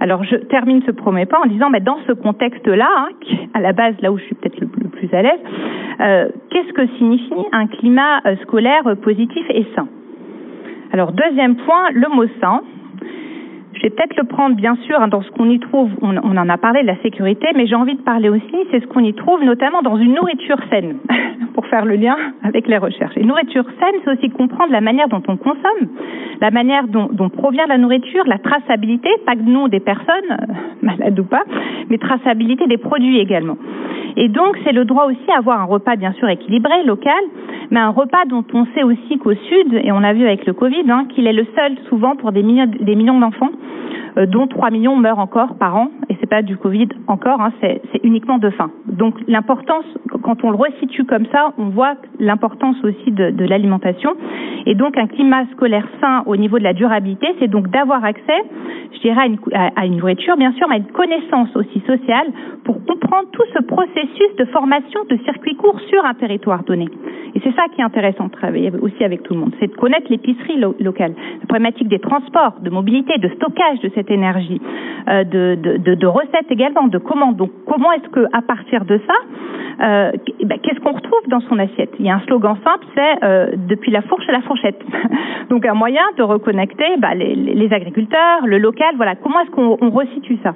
Alors 0.00 0.24
je 0.24 0.36
termine 0.36 0.82
ce 0.86 0.90
premier 0.90 1.26
pas 1.26 1.40
en 1.42 1.46
disant, 1.46 1.70
mais 1.70 1.80
dans 1.80 1.98
ce 2.06 2.12
contexte-là, 2.12 2.88
hein, 2.96 3.08
à 3.54 3.60
la 3.60 3.72
base 3.72 3.94
là 4.02 4.12
où 4.12 4.18
je 4.18 4.24
suis 4.24 4.34
peut-être 4.34 4.60
le, 4.60 4.68
le, 4.82 4.88
plus 4.88 5.12
à 5.14 5.22
l'aise, 5.22 5.40
euh, 6.00 6.28
qu'est-ce 6.50 6.72
que 6.72 6.86
signifie 6.98 7.46
un 7.52 7.66
climat 7.66 8.20
scolaire 8.42 8.82
positif 9.02 9.44
et 9.50 9.64
sain? 9.74 9.88
Alors 10.94 11.10
deuxième 11.10 11.56
point, 11.56 11.90
le 11.90 12.08
mot 12.08 12.28
sain. 12.40 12.62
Je 13.74 13.82
vais 13.82 13.90
peut-être 13.90 14.16
le 14.16 14.24
prendre, 14.24 14.56
bien 14.56 14.76
sûr, 14.86 15.00
hein, 15.00 15.08
dans 15.08 15.22
ce 15.22 15.30
qu'on 15.30 15.50
y 15.50 15.58
trouve. 15.58 15.90
On, 16.00 16.16
en 16.16 16.48
a 16.48 16.56
parlé 16.58 16.82
de 16.82 16.86
la 16.86 16.96
sécurité, 17.02 17.46
mais 17.54 17.66
j'ai 17.66 17.74
envie 17.74 17.96
de 17.96 18.02
parler 18.02 18.28
aussi, 18.28 18.56
c'est 18.70 18.80
ce 18.80 18.86
qu'on 18.86 19.00
y 19.00 19.12
trouve, 19.14 19.42
notamment 19.42 19.82
dans 19.82 19.96
une 19.96 20.14
nourriture 20.14 20.58
saine, 20.70 20.98
pour 21.54 21.66
faire 21.66 21.84
le 21.84 21.96
lien 21.96 22.16
avec 22.42 22.68
les 22.68 22.78
recherches. 22.78 23.16
Et 23.16 23.24
nourriture 23.24 23.64
saine, 23.80 24.00
c'est 24.04 24.12
aussi 24.12 24.30
comprendre 24.30 24.70
la 24.72 24.80
manière 24.80 25.08
dont 25.08 25.22
on 25.26 25.36
consomme, 25.36 25.88
la 26.40 26.50
manière 26.50 26.86
dont, 26.88 27.08
provient 27.28 27.66
la 27.68 27.78
nourriture, 27.78 28.22
la 28.26 28.38
traçabilité, 28.38 29.08
pas 29.26 29.34
que 29.34 29.42
nous 29.42 29.68
des 29.68 29.80
personnes, 29.80 30.36
malades 30.82 31.18
ou 31.18 31.24
pas, 31.24 31.42
mais 31.90 31.98
traçabilité 31.98 32.66
des 32.66 32.78
produits 32.78 33.18
également. 33.18 33.56
Et 34.16 34.28
donc, 34.28 34.56
c'est 34.64 34.72
le 34.72 34.84
droit 34.84 35.06
aussi 35.06 35.30
à 35.34 35.38
avoir 35.38 35.60
un 35.60 35.64
repas, 35.64 35.96
bien 35.96 36.12
sûr, 36.12 36.28
équilibré, 36.28 36.84
local, 36.84 37.22
mais 37.70 37.80
un 37.80 37.90
repas 37.90 38.24
dont 38.26 38.44
on 38.52 38.66
sait 38.66 38.84
aussi 38.84 39.18
qu'au 39.18 39.34
Sud, 39.34 39.80
et 39.82 39.90
on 39.90 40.04
a 40.04 40.12
vu 40.12 40.24
avec 40.24 40.46
le 40.46 40.52
Covid, 40.52 40.84
hein, 40.88 41.06
qu'il 41.08 41.26
est 41.26 41.32
le 41.32 41.46
seul 41.56 41.72
souvent 41.88 42.14
pour 42.14 42.30
des 42.30 42.42
millions, 42.42 43.18
d'enfants 43.18 43.50
dont 44.16 44.46
3 44.46 44.70
millions 44.70 44.96
meurent 44.96 45.18
encore 45.18 45.56
par 45.56 45.76
an, 45.76 45.88
et 46.08 46.16
c'est 46.20 46.28
pas 46.28 46.42
du 46.42 46.56
Covid 46.56 46.88
encore, 47.08 47.40
hein, 47.40 47.52
c'est 47.60 47.80
uniquement 48.02 48.38
de 48.38 48.50
faim. 48.50 48.70
Donc 48.86 49.14
l'importance, 49.26 49.84
quand 50.22 50.44
on 50.44 50.50
le 50.50 50.56
resitue 50.56 51.04
comme 51.04 51.26
ça, 51.26 51.52
on 51.58 51.70
voit 51.70 51.94
l'importance 52.18 52.76
aussi 52.84 53.10
de, 53.10 53.30
de 53.30 53.44
l'alimentation. 53.44 54.10
Et 54.66 54.74
donc 54.74 54.96
un 54.96 55.06
climat 55.06 55.44
scolaire 55.52 55.86
sain 56.00 56.22
au 56.26 56.36
niveau 56.36 56.58
de 56.58 56.64
la 56.64 56.72
durabilité, 56.72 57.26
c'est 57.38 57.48
donc 57.48 57.68
d'avoir 57.68 58.04
accès, 58.04 58.42
je 58.92 59.00
dirais, 59.00 59.22
à 59.22 59.26
une, 59.26 59.38
à, 59.52 59.86
une 59.86 59.96
nourriture, 59.96 60.36
bien 60.36 60.52
sûr, 60.52 60.66
mais 60.68 60.76
à 60.76 60.78
une 60.78 60.92
connaissance 60.92 61.54
aussi 61.56 61.80
sociale 61.86 62.28
pour 62.64 62.84
comprendre 62.84 63.28
tout 63.32 63.42
ce 63.54 63.62
processus 63.62 64.36
de 64.38 64.44
formation 64.46 65.00
de 65.10 65.16
circuits 65.24 65.56
courts 65.56 65.80
sur 65.90 66.04
un 66.04 66.14
territoire 66.14 66.64
donné. 66.64 66.88
Et 67.34 67.40
c'est 67.42 67.54
ça 67.54 67.64
qui 67.74 67.80
est 67.80 67.84
intéressant 67.84 68.26
de 68.26 68.32
travailler 68.32 68.70
aussi 68.80 69.02
avec 69.02 69.22
tout 69.24 69.34
le 69.34 69.40
monde, 69.40 69.54
c'est 69.60 69.66
de 69.66 69.76
connaître 69.76 70.06
l'épicerie 70.08 70.56
lo 70.56 70.76
locale, 70.78 71.14
la 71.40 71.46
problématique 71.46 71.88
des 71.88 71.98
transports, 71.98 72.60
de 72.60 72.70
mobilité, 72.70 73.18
de 73.18 73.28
stockage 73.28 73.80
de 73.80 73.90
cette 73.94 74.03
énergie, 74.10 74.60
euh, 75.08 75.24
de, 75.24 76.06
recettes 76.06 76.50
également, 76.50 76.88
de 76.88 76.98
commandes. 76.98 77.36
Donc 77.36 77.50
comment 77.66 77.92
est-ce 77.92 78.08
que 78.08 78.26
à 78.32 78.42
partir 78.42 78.84
de 78.84 79.00
ça, 79.06 79.14
euh, 79.86 80.12
ben, 80.44 80.58
qu'est-ce 80.62 80.80
qu'on 80.80 80.92
retrouve 80.92 81.28
dans 81.28 81.40
son 81.40 81.58
assiette? 81.58 81.90
Il 81.98 82.06
y 82.06 82.10
a 82.10 82.16
un 82.16 82.20
slogan 82.20 82.56
simple, 82.64 82.86
c'est 82.94 83.24
euh, 83.24 83.50
depuis 83.68 83.90
la 83.90 84.02
fourche 84.02 84.28
à 84.28 84.32
la 84.32 84.42
fourchette. 84.42 84.80
Donc 85.50 85.66
un 85.66 85.74
moyen 85.74 86.02
de 86.16 86.22
reconnecter 86.22 86.96
ben, 86.98 87.14
les, 87.14 87.34
les, 87.34 87.72
agriculteurs, 87.72 88.46
le 88.46 88.58
local. 88.58 88.94
Voilà, 88.96 89.14
comment 89.16 89.40
est-ce 89.40 89.50
qu'on 89.50 89.90
resitue 89.90 90.38
ça? 90.42 90.54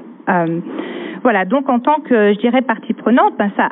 Voilà, 1.23 1.44
donc 1.44 1.68
en 1.68 1.81
tant 1.81 2.00
que, 2.00 2.32
je 2.32 2.39
dirais, 2.39 2.62
partie 2.62 2.94
prenante, 2.94 3.34
ben 3.39 3.50
ça, 3.57 3.68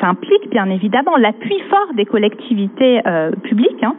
implique 0.00 0.48
bien 0.50 0.70
évidemment 0.70 1.16
l'appui 1.16 1.58
fort 1.68 1.92
des 1.94 2.06
collectivités 2.06 3.00
euh, 3.06 3.30
publiques 3.42 3.82
hein, 3.82 3.94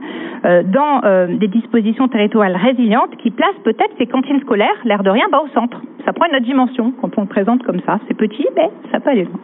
euh, 0.45 0.63
dans 0.63 1.03
euh, 1.03 1.27
des 1.37 1.47
dispositions 1.47 2.07
territoriales 2.07 2.55
résilientes 2.55 3.15
qui 3.17 3.29
placent 3.31 3.61
peut-être 3.63 3.91
ces 3.97 4.07
cantines 4.07 4.39
scolaires, 4.41 4.75
l'air 4.85 5.03
de 5.03 5.09
rien, 5.09 5.25
bah, 5.31 5.41
au 5.43 5.49
centre. 5.49 5.81
Ça 6.05 6.13
prend 6.13 6.25
une 6.27 6.35
autre 6.35 6.45
dimension 6.45 6.93
quand 6.99 7.17
on 7.17 7.21
le 7.21 7.27
présente 7.27 7.61
comme 7.63 7.81
ça. 7.85 7.99
C'est 8.07 8.15
petit, 8.15 8.47
mais 8.55 8.69
ça 8.91 8.99
peut 8.99 9.09
aller 9.11 9.25
loin. 9.25 9.39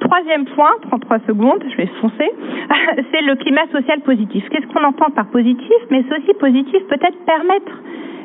troisième 0.00 0.44
point, 0.46 0.72
33 0.82 1.20
secondes, 1.26 1.62
je 1.70 1.76
vais 1.76 1.86
foncer, 2.00 2.30
c'est 3.12 3.22
le 3.22 3.36
climat 3.36 3.66
social 3.72 4.00
positif. 4.00 4.44
Qu'est-ce 4.50 4.66
qu'on 4.66 4.84
entend 4.84 5.10
par 5.10 5.28
positif? 5.28 5.78
Mais 5.90 6.04
ceci 6.10 6.34
positif 6.38 6.82
peut-être 6.88 7.16
permettre 7.24 7.72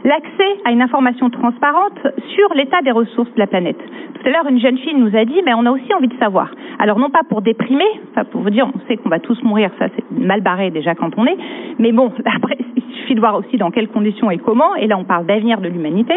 l'accès 0.03 0.59
à 0.65 0.71
une 0.71 0.81
information 0.81 1.29
transparente 1.29 1.99
sur 2.35 2.53
l'état 2.55 2.81
des 2.81 2.91
ressources 2.91 3.33
de 3.33 3.39
la 3.39 3.47
planète. 3.47 3.77
Tout 3.77 4.27
à 4.27 4.31
l'heure, 4.31 4.47
une 4.49 4.59
jeune 4.59 4.77
fille 4.77 4.95
nous 4.95 5.15
a 5.15 5.25
dit, 5.25 5.41
mais 5.45 5.53
on 5.53 5.65
a 5.65 5.71
aussi 5.71 5.93
envie 5.93 6.07
de 6.07 6.17
savoir. 6.17 6.51
Alors 6.79 6.99
non 6.99 7.09
pas 7.09 7.21
pour 7.27 7.41
déprimer, 7.41 7.85
enfin 8.11 8.25
pour 8.25 8.41
vous 8.41 8.49
dire, 8.49 8.67
on 8.73 8.79
sait 8.87 8.97
qu'on 8.97 9.09
va 9.09 9.19
tous 9.19 9.41
mourir, 9.43 9.69
ça 9.79 9.87
c'est 9.95 10.11
mal 10.11 10.41
barré 10.41 10.71
déjà 10.71 10.95
quand 10.95 11.11
on 11.17 11.25
est, 11.25 11.37
mais 11.79 11.91
bon, 11.91 12.11
après, 12.25 12.57
il 12.75 12.83
suffit 12.95 13.15
de 13.15 13.19
voir 13.19 13.35
aussi 13.35 13.57
dans 13.57 13.71
quelles 13.71 13.89
conditions 13.89 14.31
et 14.31 14.37
comment, 14.37 14.75
et 14.75 14.87
là 14.87 14.97
on 14.97 15.03
parle 15.03 15.25
d'avenir 15.25 15.61
de 15.61 15.67
l'humanité. 15.67 16.15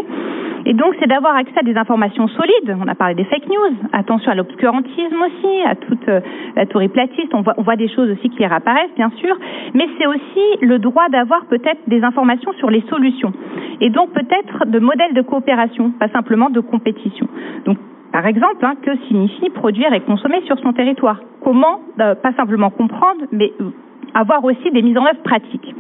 Et 0.69 0.73
donc 0.73 0.95
c'est 0.99 1.07
d'avoir 1.07 1.37
accès 1.37 1.59
à 1.61 1.63
des 1.63 1.77
informations 1.77 2.27
solides. 2.27 2.77
On 2.81 2.89
a 2.89 2.97
parlé 2.97 3.15
des 3.15 3.25
fake 3.25 3.49
news, 3.49 3.77
attention 3.93 4.33
à 4.33 4.35
l'obscurantisme 4.35 5.23
aussi, 5.23 5.63
à 5.65 5.77
toute 5.77 6.09
euh, 6.09 6.21
la 6.57 6.67
théorie 6.67 6.89
platiste. 6.89 7.33
On 7.35 7.43
voit, 7.43 7.55
on 7.57 7.63
voit 7.63 7.77
des 7.77 7.89
choses 7.89 8.11
aussi 8.11 8.29
qui 8.31 8.45
réapparaissent, 8.45 8.95
bien 8.97 9.11
sûr, 9.19 9.37
mais 9.75 9.87
c'est 9.97 10.07
aussi 10.07 10.63
le 10.63 10.81
droit 10.81 11.09
d'avoir 11.09 11.47
peut-être 11.47 11.81
des 11.87 12.03
informations 12.03 12.53
sur 12.55 12.69
les 12.71 12.83
solutions 12.91 13.33
et 13.81 13.91
donc 13.91 14.11
peut-être 14.13 14.67
de 14.67 14.79
modèles 14.79 15.15
de 15.15 15.23
coopération, 15.23 15.91
pas 15.93 16.09
simplement 16.09 16.51
de 16.51 16.61
compétition. 16.61 17.29
Donc 17.65 17.79
par 18.13 18.27
exemple, 18.27 18.65
hein, 18.65 18.75
que 18.81 18.97
signifie 19.09 19.51
produire 19.51 19.93
et 19.93 20.01
consommer 20.01 20.41
sur 20.47 20.59
son 20.61 20.73
territoire? 20.73 21.21
Comment, 21.43 21.81
euh, 22.01 22.15
pas 22.15 22.33
simplement 22.33 22.71
comprendre, 22.71 23.27
mais 23.31 23.53
euh, 23.61 23.71
avoir 24.15 24.43
aussi 24.45 24.71
des 24.71 24.83
mises 24.83 24.97
en 24.97 25.05
œuvre 25.05 25.23
pratiques. 25.23 25.75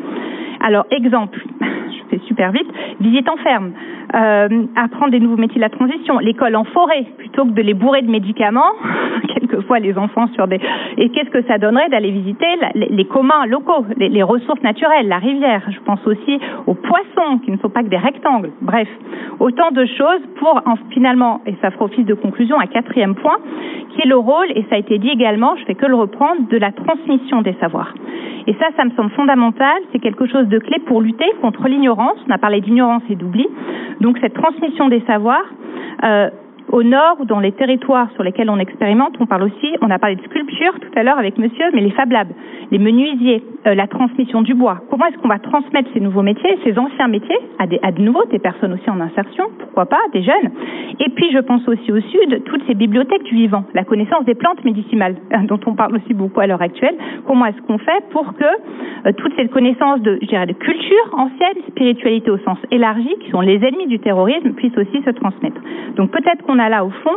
Alors, 0.60 0.84
exemple, 0.90 1.42
je 1.60 2.10
fais 2.10 2.20
super 2.26 2.52
vite, 2.52 2.68
visite 3.00 3.28
en 3.28 3.36
ferme, 3.36 3.72
euh, 4.14 4.66
apprendre 4.76 5.12
des 5.12 5.20
nouveaux 5.20 5.36
métiers 5.36 5.56
de 5.56 5.60
la 5.60 5.70
transition, 5.70 6.18
l'école 6.18 6.56
en 6.56 6.64
forêt, 6.64 7.06
plutôt 7.16 7.44
que 7.44 7.52
de 7.52 7.62
les 7.62 7.74
bourrer 7.74 8.02
de 8.02 8.10
médicaments, 8.10 8.72
quelquefois 9.46 9.78
les 9.78 9.96
enfants 9.96 10.26
sur 10.34 10.46
des... 10.46 10.60
Et 10.96 11.08
qu'est-ce 11.10 11.30
que 11.30 11.42
ça 11.46 11.58
donnerait 11.58 11.88
d'aller 11.88 12.10
visiter 12.10 12.46
les, 12.74 13.04
communs 13.04 13.46
locaux, 13.46 13.84
les, 13.96 14.22
ressources 14.22 14.62
naturelles, 14.62 15.08
la 15.08 15.18
rivière? 15.18 15.62
Je 15.68 15.80
pense 15.80 16.04
aussi 16.06 16.38
aux 16.66 16.74
poissons, 16.74 17.38
qui 17.44 17.50
ne 17.50 17.58
sont 17.58 17.70
pas 17.70 17.82
que 17.82 17.88
des 17.88 17.96
rectangles. 17.96 18.50
Bref, 18.60 18.88
autant 19.40 19.70
de 19.70 19.84
choses 19.86 20.22
pour 20.36 20.60
en, 20.66 20.76
finalement, 20.90 21.40
et 21.46 21.54
ça 21.60 21.70
fera 21.70 21.86
office 21.86 22.06
de 22.06 22.14
conclusion, 22.14 22.58
un 22.58 22.66
quatrième 22.66 23.14
point, 23.14 23.38
qui 23.90 24.02
est 24.02 24.08
le 24.08 24.16
rôle, 24.16 24.50
et 24.54 24.64
ça 24.68 24.76
a 24.76 24.78
été 24.78 24.98
dit 24.98 25.10
également, 25.10 25.56
je 25.56 25.64
fais 25.64 25.74
que 25.74 25.86
le 25.86 25.94
reprendre, 25.94 26.48
de 26.48 26.56
la 26.56 26.72
transmission 26.72 27.42
des 27.42 27.54
savoirs. 27.60 27.94
Et 28.46 28.54
ça, 28.54 28.66
ça 28.76 28.84
me 28.84 28.90
semble 28.90 29.10
fondamental, 29.10 29.76
c'est 29.92 29.98
quelque 29.98 30.26
chose 30.26 30.46
de 30.48 30.58
clé 30.58 30.78
pour 30.86 31.00
lutter 31.00 31.26
contre 31.40 31.66
l'ignorance. 31.66 32.18
On 32.28 32.30
a 32.30 32.38
parlé 32.38 32.60
d'ignorance 32.60 33.02
et 33.10 33.16
d'oubli. 33.16 33.46
Donc 34.00 34.18
cette 34.20 34.34
transmission 34.34 34.88
des 34.88 35.00
savoirs, 35.06 35.44
euh, 36.04 36.30
au 36.70 36.82
nord 36.82 37.16
ou 37.20 37.24
dans 37.24 37.40
les 37.40 37.52
territoires 37.52 38.08
sur 38.14 38.22
lesquels 38.22 38.50
on 38.50 38.58
expérimente, 38.58 39.14
on 39.20 39.26
parle 39.26 39.44
aussi, 39.44 39.68
on 39.80 39.90
a 39.90 39.98
parlé 39.98 40.16
de 40.16 40.22
sculpture 40.22 40.74
tout 40.80 40.98
à 40.98 41.02
l'heure 41.02 41.18
avec 41.18 41.38
monsieur, 41.38 41.66
mais 41.72 41.80
les 41.80 41.90
Fab 41.90 42.10
Labs, 42.10 42.32
les 42.70 42.78
menuisiers, 42.78 43.42
euh, 43.66 43.74
la 43.74 43.86
transmission 43.86 44.42
du 44.42 44.54
bois. 44.54 44.78
Comment 44.90 45.06
est-ce 45.06 45.18
qu'on 45.18 45.28
va 45.28 45.38
transmettre 45.38 45.88
ces 45.94 46.00
nouveaux 46.00 46.22
métiers, 46.22 46.58
ces 46.64 46.78
anciens 46.78 47.08
métiers 47.08 47.38
à, 47.58 47.66
des, 47.66 47.78
à 47.82 47.92
de 47.92 48.02
nouveau 48.02 48.24
des 48.30 48.38
personnes 48.38 48.72
aussi 48.72 48.90
en 48.90 49.00
insertion, 49.00 49.44
pourquoi 49.58 49.86
pas, 49.86 50.00
des 50.12 50.22
jeunes? 50.22 50.50
Et 51.00 51.10
puis 51.10 51.30
je 51.32 51.38
pense 51.38 51.66
aussi 51.68 51.92
au 51.92 52.00
sud, 52.00 52.42
toutes 52.44 52.66
ces 52.66 52.74
bibliothèques 52.74 53.24
du 53.24 53.34
vivant, 53.34 53.64
la 53.74 53.84
connaissance 53.84 54.24
des 54.24 54.34
plantes 54.34 54.64
médicinales, 54.64 55.16
dont 55.44 55.60
on 55.66 55.74
parle 55.74 55.96
aussi 55.96 56.14
beaucoup 56.14 56.40
à 56.40 56.46
l'heure 56.46 56.62
actuelle. 56.62 56.96
Comment 57.26 57.46
est-ce 57.46 57.60
qu'on 57.62 57.78
fait 57.78 58.04
pour 58.10 58.34
que 58.34 58.44
euh, 58.44 59.12
toutes 59.16 59.34
ces 59.36 59.46
connaissances 59.48 60.00
de, 60.00 60.18
je 60.22 60.26
dirais, 60.26 60.46
de 60.46 60.52
culture 60.52 61.08
ancienne, 61.12 61.62
spiritualité 61.68 62.30
au 62.30 62.38
sens 62.38 62.58
élargi, 62.70 63.14
qui 63.20 63.30
sont 63.30 63.40
les 63.40 63.56
ennemis 63.64 63.86
du 63.86 63.98
terrorisme, 63.98 64.52
puissent 64.52 64.76
aussi 64.76 65.02
se 65.02 65.10
transmettre? 65.10 65.60
Donc 65.96 66.10
peut-être 66.10 66.42
qu'on 66.44 66.55
a 66.58 66.68
là 66.68 66.84
au 66.84 66.90
fond 66.90 67.16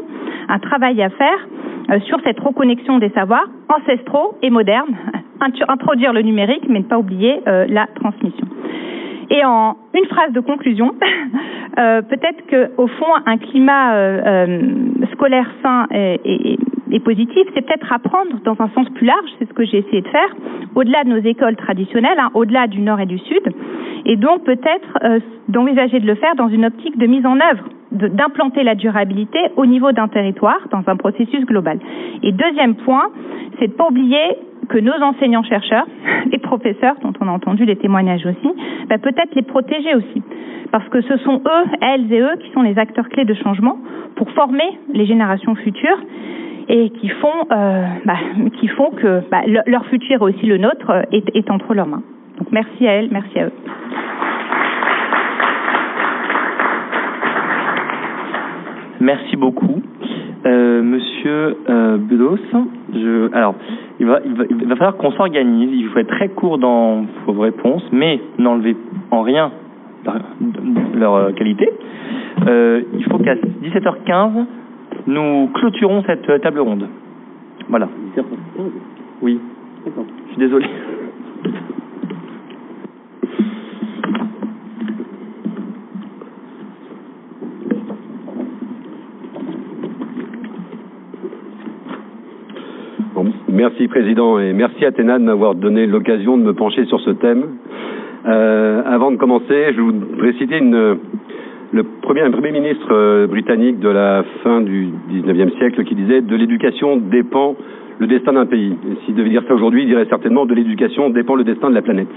un 0.49 0.59
travail 0.59 1.01
à 1.01 1.09
faire 1.09 1.47
euh, 1.91 1.99
sur 2.01 2.19
cette 2.23 2.39
reconnexion 2.39 2.99
des 2.99 3.09
savoirs 3.09 3.47
ancestraux 3.69 4.35
et 4.41 4.49
modernes, 4.49 4.95
introduire 5.67 6.13
le 6.13 6.21
numérique, 6.21 6.63
mais 6.67 6.79
ne 6.79 6.83
pas 6.83 6.99
oublier 6.99 7.39
euh, 7.47 7.65
la 7.69 7.87
transmission. 7.95 8.47
Et 9.31 9.45
en 9.45 9.77
une 9.93 10.05
phrase 10.05 10.31
de 10.33 10.39
conclusion, 10.39 10.93
euh, 11.79 12.01
peut-être 12.01 12.45
qu'au 12.49 12.87
fond, 12.87 13.13
un 13.25 13.37
climat 13.37 14.45
scolaire 15.13 15.49
sain 15.63 15.87
et, 15.91 16.57
positif, 17.05 17.43
c'est 17.53 17.61
peut-être 17.61 17.93
apprendre 17.93 18.39
dans 18.43 18.59
un 18.59 18.69
sens 18.69 18.89
plus 18.89 19.05
large, 19.05 19.29
c'est 19.37 19.47
ce 19.47 19.53
que 19.53 19.63
j'ai 19.63 19.77
essayé 19.77 20.01
de 20.01 20.07
faire, 20.07 20.35
au-delà 20.75 21.03
de 21.03 21.09
nos 21.09 21.17
écoles 21.17 21.55
traditionnelles, 21.55 22.19
hein, 22.19 22.29
au-delà 22.33 22.67
du 22.67 22.81
Nord 22.81 22.99
et 22.99 23.05
du 23.05 23.19
Sud, 23.19 23.53
et 24.05 24.15
donc 24.15 24.43
peut-être 24.43 25.21
d'envisager 25.47 25.99
de 25.99 26.07
le 26.07 26.15
faire 26.15 26.35
dans 26.35 26.49
une 26.49 26.65
optique 26.65 26.97
de 26.97 27.05
mise 27.05 27.25
en 27.25 27.35
œuvre 27.35 27.63
d'implanter 27.91 28.63
la 28.63 28.75
durabilité 28.75 29.39
au 29.57 29.65
niveau 29.65 29.91
d'un 29.91 30.07
territoire 30.07 30.59
dans 30.71 30.83
un 30.87 30.95
processus 30.95 31.45
global. 31.45 31.79
Et 32.23 32.31
deuxième 32.31 32.75
point, 32.75 33.09
c'est 33.57 33.67
de 33.67 33.71
ne 33.71 33.77
pas 33.77 33.87
oublier 33.87 34.37
que 34.69 34.77
nos 34.77 34.93
enseignants-chercheurs, 34.93 35.87
les 36.31 36.37
professeurs, 36.37 36.95
dont 37.01 37.13
on 37.19 37.27
a 37.27 37.31
entendu 37.31 37.65
les 37.65 37.75
témoignages 37.75 38.25
aussi, 38.25 38.49
bah 38.87 38.97
peut-être 38.97 39.33
les 39.35 39.41
protéger 39.41 39.95
aussi. 39.95 40.21
Parce 40.71 40.87
que 40.89 41.01
ce 41.01 41.17
sont 41.17 41.41
eux, 41.45 41.69
elles 41.81 42.13
et 42.13 42.19
eux, 42.19 42.35
qui 42.39 42.51
sont 42.51 42.61
les 42.61 42.77
acteurs 42.77 43.09
clés 43.09 43.25
de 43.25 43.33
changement 43.33 43.79
pour 44.15 44.29
former 44.31 44.77
les 44.93 45.07
générations 45.07 45.55
futures 45.55 45.99
et 46.67 46.91
qui 46.91 47.09
font, 47.09 47.47
euh, 47.51 47.83
bah, 48.05 48.17
qui 48.59 48.67
font 48.67 48.91
que 48.91 49.21
bah, 49.31 49.41
le, 49.47 49.61
leur 49.65 49.85
futur 49.87 50.17
et 50.17 50.23
aussi 50.23 50.45
le 50.45 50.57
nôtre 50.57 50.91
est 51.11 51.49
entre 51.49 51.73
leurs 51.73 51.87
mains. 51.87 52.03
Donc 52.37 52.51
merci 52.51 52.87
à 52.87 52.93
elles, 52.93 53.09
merci 53.11 53.39
à 53.39 53.45
eux. 53.47 53.53
Merci 58.99 59.35
beaucoup. 59.35 59.81
Euh, 60.45 60.81
monsieur 60.81 61.57
euh, 61.69 61.97
Bedos, 61.97 62.37
je, 62.93 63.33
alors, 63.33 63.55
il 63.99 64.05
va, 64.05 64.19
il 64.25 64.33
va, 64.33 64.43
il 64.49 64.67
va 64.67 64.75
falloir 64.75 64.95
qu'on 64.95 65.11
s'organise. 65.11 65.69
Il 65.73 65.87
faut 65.89 65.99
être 65.99 66.15
très 66.15 66.29
court 66.29 66.57
dans 66.57 67.05
vos 67.25 67.41
réponses, 67.41 67.83
mais 67.91 68.21
n'enlevez 68.37 68.75
en 69.11 69.21
rien 69.21 69.51
leur, 70.95 71.15
euh, 71.15 71.31
qualité. 71.31 71.69
Euh, 72.47 72.81
il 72.93 73.03
faut 73.05 73.17
qu'à 73.17 73.35
17h15, 73.35 74.45
nous 75.07 75.49
clôturons 75.53 76.03
cette 76.07 76.41
table 76.41 76.59
ronde. 76.59 76.87
Voilà. 77.67 77.89
Oui. 79.21 79.39
Je 79.85 80.31
suis 80.31 80.39
désolé. 80.39 80.65
Merci 93.47 93.87
Président 93.87 94.39
et 94.39 94.53
merci 94.53 94.85
Athéna 94.85 95.19
de 95.19 95.23
m'avoir 95.23 95.55
donné 95.55 95.85
l'occasion 95.87 96.37
de 96.37 96.43
me 96.43 96.53
pencher 96.53 96.85
sur 96.85 96.99
ce 97.01 97.11
thème. 97.11 97.43
Euh, 98.25 98.81
avant 98.85 99.11
de 99.11 99.17
commencer, 99.17 99.73
je 99.75 99.81
voudrais 99.81 100.33
citer 100.33 100.59
le 100.59 101.83
premier, 102.01 102.21
un 102.21 102.31
premier 102.31 102.51
ministre 102.51 102.91
euh, 102.91 103.27
britannique 103.27 103.79
de 103.79 103.89
la 103.89 104.23
fin 104.43 104.61
du 104.61 104.89
19e 105.11 105.57
siècle 105.57 105.83
qui 105.85 105.95
disait 105.95 106.21
de 106.21 106.35
l'éducation 106.35 106.97
dépend 106.97 107.55
le 107.99 108.07
destin 108.07 108.33
d'un 108.33 108.45
pays. 108.45 108.75
S'il 109.05 109.15
devait 109.15 109.29
dire 109.29 109.43
ça 109.47 109.53
aujourd'hui, 109.53 109.83
il 109.83 109.87
dirait 109.87 110.05
certainement 110.09 110.45
de 110.45 110.53
l'éducation 110.53 111.09
dépend 111.09 111.35
le 111.35 111.43
destin 111.43 111.69
de 111.69 111.75
la 111.75 111.81
planète. 111.81 112.07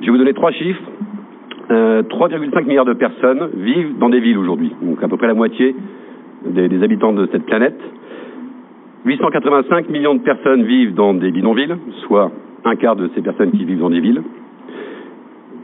Je 0.00 0.06
vais 0.06 0.12
vous 0.12 0.18
donner 0.18 0.34
trois 0.34 0.52
chiffres. 0.52 0.82
Euh, 1.70 2.02
3,5 2.02 2.64
milliards 2.64 2.86
de 2.86 2.94
personnes 2.94 3.50
vivent 3.54 3.98
dans 3.98 4.08
des 4.08 4.20
villes 4.20 4.38
aujourd'hui, 4.38 4.72
donc 4.80 5.02
à 5.02 5.08
peu 5.08 5.18
près 5.18 5.26
la 5.26 5.34
moitié 5.34 5.76
des 6.46 6.82
habitants 6.82 7.12
de 7.12 7.28
cette 7.30 7.44
planète. 7.44 7.78
885 9.08 9.88
millions 9.88 10.14
de 10.16 10.20
personnes 10.20 10.64
vivent 10.64 10.94
dans 10.94 11.14
des 11.14 11.30
bidonvilles, 11.30 11.74
soit 12.06 12.30
un 12.66 12.76
quart 12.76 12.94
de 12.94 13.08
ces 13.14 13.22
personnes 13.22 13.52
qui 13.52 13.64
vivent 13.64 13.80
dans 13.80 13.88
des 13.88 14.00
villes. 14.00 14.22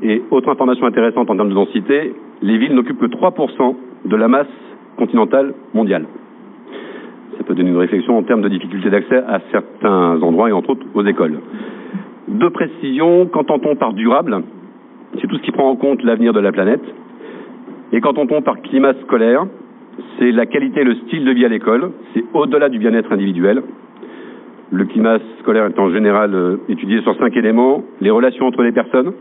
Et 0.02 0.22
autre 0.30 0.48
information 0.48 0.86
intéressante 0.86 1.28
en 1.28 1.36
termes 1.36 1.50
de 1.50 1.54
densité, 1.54 2.14
les 2.40 2.56
villes 2.56 2.74
n'occupent 2.74 3.00
que 3.00 3.06
3% 3.06 3.76
de 4.06 4.16
la 4.16 4.28
masse 4.28 4.46
continentale 4.96 5.52
mondiale. 5.74 6.06
Ça 7.36 7.44
peut 7.44 7.54
donner 7.54 7.68
une 7.68 7.76
réflexion 7.76 8.16
en 8.16 8.22
termes 8.22 8.40
de 8.40 8.48
difficulté 8.48 8.88
d'accès 8.88 9.16
à 9.16 9.40
certains 9.52 10.22
endroits 10.22 10.48
et 10.48 10.52
entre 10.52 10.70
autres 10.70 10.86
aux 10.94 11.04
écoles. 11.04 11.40
Deux 12.28 12.50
précisions, 12.50 13.26
qu'entend-on 13.26 13.76
par 13.76 13.92
durable? 13.92 14.42
C'est 15.20 15.26
tout 15.26 15.36
ce 15.36 15.42
qui 15.42 15.52
prend 15.52 15.68
en 15.68 15.76
compte 15.76 16.02
l'avenir 16.02 16.32
de 16.32 16.40
la 16.40 16.50
planète. 16.50 16.84
Et 17.92 18.00
qu'entend-on 18.00 18.40
par 18.40 18.62
climat 18.62 18.94
scolaire? 19.02 19.44
C'est 20.18 20.32
la 20.32 20.46
qualité 20.46 20.80
et 20.80 20.84
le 20.84 20.94
style 20.94 21.24
de 21.24 21.32
vie 21.32 21.44
à 21.44 21.48
l'école, 21.48 21.90
c'est 22.12 22.24
au-delà 22.32 22.68
du 22.68 22.78
bien-être 22.78 23.12
individuel. 23.12 23.62
Le 24.72 24.84
climat 24.86 25.18
scolaire 25.40 25.66
est 25.66 25.78
en 25.78 25.90
général 25.90 26.34
euh, 26.34 26.56
étudié 26.68 27.00
sur 27.02 27.16
cinq 27.16 27.36
éléments, 27.36 27.82
les 28.00 28.10
relations 28.10 28.46
entre 28.46 28.62
les 28.62 28.72
personnes, 28.72 29.12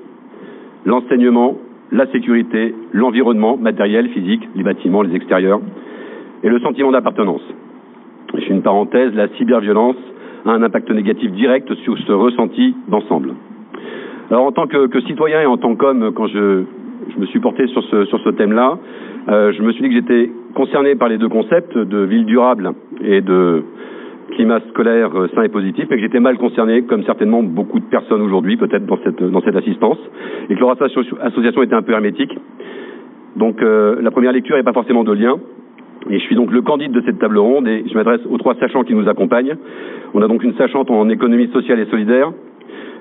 l'enseignement, 0.86 1.58
la 1.92 2.08
sécurité, 2.08 2.74
l'environnement 2.92 3.58
matériel, 3.58 4.10
physique, 4.10 4.48
les 4.56 4.64
bâtiments, 4.64 5.04
les 5.04 5.16
extérieurs, 5.16 5.62
et 6.44 6.50
le 6.50 6.60
sentiment 6.60 6.92
d'appartenance. 6.92 7.42
Je 8.34 8.42
fais 8.42 8.54
une 8.54 8.64
parenthèse, 8.64 9.14
la 9.14 9.28
cyberviolence 9.38 9.96
a 10.46 10.52
un 10.52 10.64
impact 10.64 10.90
négatif 10.92 11.32
direct 11.32 11.74
sur 11.84 11.98
ce 12.00 12.12
ressenti 12.12 12.76
d'ensemble. 12.88 13.34
Alors 14.32 14.46
en 14.46 14.52
tant 14.52 14.68
que, 14.68 15.02
citoyen 15.02 15.42
et 15.42 15.46
en 15.46 15.58
tant 15.58 15.76
qu'homme, 15.76 16.12
quand 16.14 16.28
je, 16.28 16.64
me 17.18 17.26
suis 17.28 17.40
porté 17.40 17.68
sur 17.68 17.84
ce, 17.84 18.30
thème-là, 18.32 18.80
je 19.28 19.62
me 19.62 19.72
suis 19.72 19.84
dit 19.84 19.90
que 19.90 19.96
j'étais 19.96 20.32
concerné 20.54 20.96
par 20.96 21.08
les 21.08 21.18
deux 21.18 21.30
concepts 21.30 21.78
de 21.78 21.98
ville 22.00 22.26
durable 22.26 22.72
et 23.04 23.22
de 23.22 23.64
climat 24.34 24.60
scolaire 24.70 25.12
euh, 25.16 25.28
sain 25.36 25.44
et 25.44 25.50
positif, 25.50 25.86
mais 25.90 25.98
que 25.98 26.02
j'étais 26.02 26.20
mal 26.20 26.38
concerné, 26.38 26.84
comme 26.84 27.04
certainement 27.04 27.44
beaucoup 27.44 27.80
de 27.80 27.86
personnes 27.86 28.22
aujourd'hui, 28.22 28.58
peut-être 28.58 28.86
dans 28.86 28.98
cette, 29.04 29.24
dans 29.24 29.42
cette 29.42 29.56
assistance, 29.56 29.98
et 30.50 30.56
que 30.56 30.60
leur 30.60 30.72
association 30.72 31.64
était 31.64 31.76
un 31.76 31.82
peu 31.82 31.94
hermétique. 31.94 32.38
Donc 33.36 33.62
euh, 33.62 34.02
la 34.02 34.12
première 34.12 34.32
lecture 34.32 34.56
n'est 34.56 34.64
pas 34.64 34.74
forcément 34.74 35.04
de 35.04 35.14
lien. 35.14 35.38
Et 36.10 36.20
je 36.20 36.24
suis 36.26 36.36
donc 36.36 36.52
le 36.52 36.62
candidat 36.62 37.00
de 37.00 37.06
cette 37.06 37.20
table 37.20 37.38
ronde 37.38 37.68
et 37.68 37.86
je 37.88 37.94
m'adresse 37.94 38.20
aux 38.30 38.38
trois 38.38 38.56
sachants 38.56 38.84
qui 38.84 38.94
nous 38.94 39.08
accompagnent. 39.08 39.56
On 40.14 40.22
a 40.22 40.28
donc 40.28 40.44
une 40.44 40.54
sachante 40.56 40.92
en 40.92 41.08
économie 41.08 41.48
sociale 41.54 41.80
et 41.80 41.86
solidaire. 41.86 42.32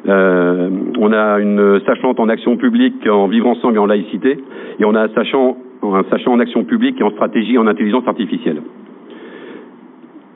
Euh, 0.08 0.70
on 0.98 1.12
a 1.12 1.40
une 1.40 1.80
sachante 1.84 2.20
en 2.20 2.28
action 2.28 2.56
publique, 2.56 3.06
en 3.08 3.26
vivre 3.26 3.48
ensemble 3.48 3.76
et 3.76 3.78
en 3.78 3.86
laïcité. 3.86 4.38
Et 4.78 4.84
on 4.84 4.94
a 4.94 5.02
un 5.02 5.08
sachant, 5.08 5.56
un 5.82 6.04
sachant 6.10 6.32
en 6.32 6.40
action 6.40 6.64
publique 6.64 7.00
et 7.00 7.04
en 7.04 7.10
stratégie 7.10 7.58
en 7.58 7.66
intelligence 7.66 8.06
artificielle. 8.06 8.62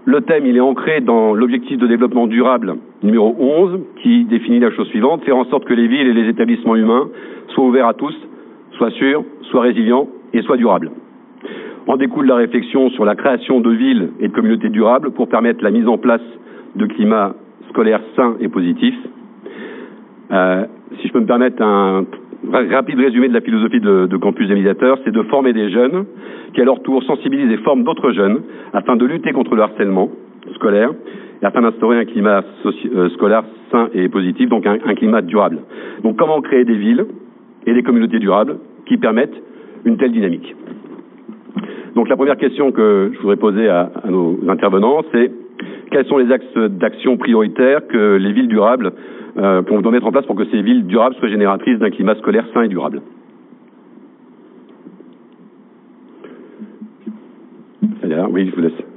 Le 0.05 0.21
thème, 0.21 0.47
il 0.47 0.57
est 0.57 0.61
ancré 0.61 1.01
dans 1.01 1.35
l'objectif 1.35 1.79
de 1.79 1.87
développement 1.87 2.29
durable 2.29 2.77
numéro 3.03 3.35
11, 3.39 3.81
qui 4.03 4.25
définit 4.25 4.61
la 4.61 4.71
chose 4.71 4.87
suivante, 4.89 5.25
faire 5.25 5.37
en 5.37 5.45
sorte 5.47 5.65
que 5.65 5.75
les 5.75 5.89
villes 5.89 6.07
et 6.07 6.13
les 6.13 6.29
établissements 6.29 6.77
humains 6.77 7.09
soient 7.49 7.65
ouverts 7.65 7.89
à 7.89 7.95
tous, 7.95 8.15
soient 8.79 8.93
sûrs, 8.93 9.25
soient 9.51 9.63
résilients 9.63 10.09
et 10.33 10.43
soient 10.43 10.57
durables. 10.57 10.91
En 11.89 11.97
découle 11.97 12.27
la 12.27 12.37
réflexion 12.37 12.91
sur 12.91 13.05
la 13.05 13.15
création 13.15 13.61
de 13.61 13.71
villes 13.71 14.11
et 14.21 14.29
de 14.29 14.33
communautés 14.33 14.69
durables 14.69 15.11
pour 15.11 15.29
permettre 15.29 15.63
la 15.63 15.71
mise 15.71 15.89
en 15.89 15.99
place 15.99 16.23
de 16.75 16.87
climats 16.87 17.35
scolaires 17.71 18.03
sains 18.15 18.37
et 18.41 18.49
positifs. 18.49 18.99
Euh, 20.31 20.67
si 21.01 21.09
je 21.09 21.13
peux 21.13 21.21
me 21.21 21.27
permettre 21.27 21.63
un 21.63 22.05
rapide 22.53 22.99
résumé 22.99 23.29
de 23.29 23.35
la 23.35 23.41
philosophie 23.41 23.81
de, 23.81 24.17
Campus 24.17 24.49
des 24.49 24.55
médiateurs, 24.55 24.99
c'est 25.05 25.13
de 25.13 25.23
former 25.25 25.53
des 25.53 25.71
jeunes 25.71 26.05
qui, 26.55 26.61
à 26.61 26.65
leur 26.65 26.83
tour, 26.83 27.03
sensibilisent 27.05 27.53
et 27.53 27.59
forment 27.59 27.85
d'autres 27.85 28.13
jeunes 28.13 28.43
afin 28.73 28.97
de 28.97 29.05
lutter 29.05 29.33
contre 29.33 29.55
le 29.55 29.63
harcèlement 29.63 30.11
scolaire 30.55 30.91
et 31.43 31.47
afin 31.47 31.63
d'instaurer 31.63 31.99
un 31.99 32.05
climat 32.05 32.43
euh, 32.65 33.09
scolaire 33.11 33.45
sain 33.71 33.89
et 33.95 34.09
positif, 34.09 34.49
donc 34.49 34.67
un, 34.67 34.79
un, 34.85 34.95
climat 34.95 35.23
durable. 35.23 35.59
Donc 36.03 36.17
comment 36.17 36.41
créer 36.41 36.65
des 36.65 36.77
villes 36.77 37.07
et 37.67 37.75
des 37.75 37.83
communautés 37.83 38.19
durables 38.19 38.59
qui 38.87 38.97
permettent 38.97 39.37
une 39.85 39.97
telle 39.97 40.13
dynamique? 40.13 40.55
Donc 41.95 42.09
la 42.09 42.17
première 42.17 42.37
question 42.37 42.73
que 42.73 43.11
je 43.15 43.19
voudrais 43.21 43.37
poser 43.37 43.69
à, 43.69 43.91
à 44.05 44.11
nos 44.11 44.39
intervenants, 44.49 45.03
c'est 45.13 45.31
quels 45.91 46.07
sont 46.07 46.19
les 46.19 46.33
axes 46.33 46.57
d'action 46.57 47.17
prioritaires 47.17 47.87
que 47.87 48.17
les 48.17 48.33
villes 48.33 48.49
durables 48.49 48.93
euh, 49.39 49.63
qu'on 49.63 49.81
doit 49.81 49.93
mettre 49.93 50.07
en 50.07 50.13
place 50.13 50.27
pour 50.27 50.37
que 50.37 50.47
ces 50.47 50.63
villes 50.63 50.87
durables 50.87 51.15
soient 51.17 51.29
génératrices 51.29 51.79
d'un 51.79 51.91
climat 51.91 52.15
scolaire 52.17 52.47
sain 52.55 52.63
et 52.63 52.69
durable. 52.69 53.03
Oui, 58.31 58.49
je 58.51 58.55
vous 58.55 58.63
laisse. 58.63 58.96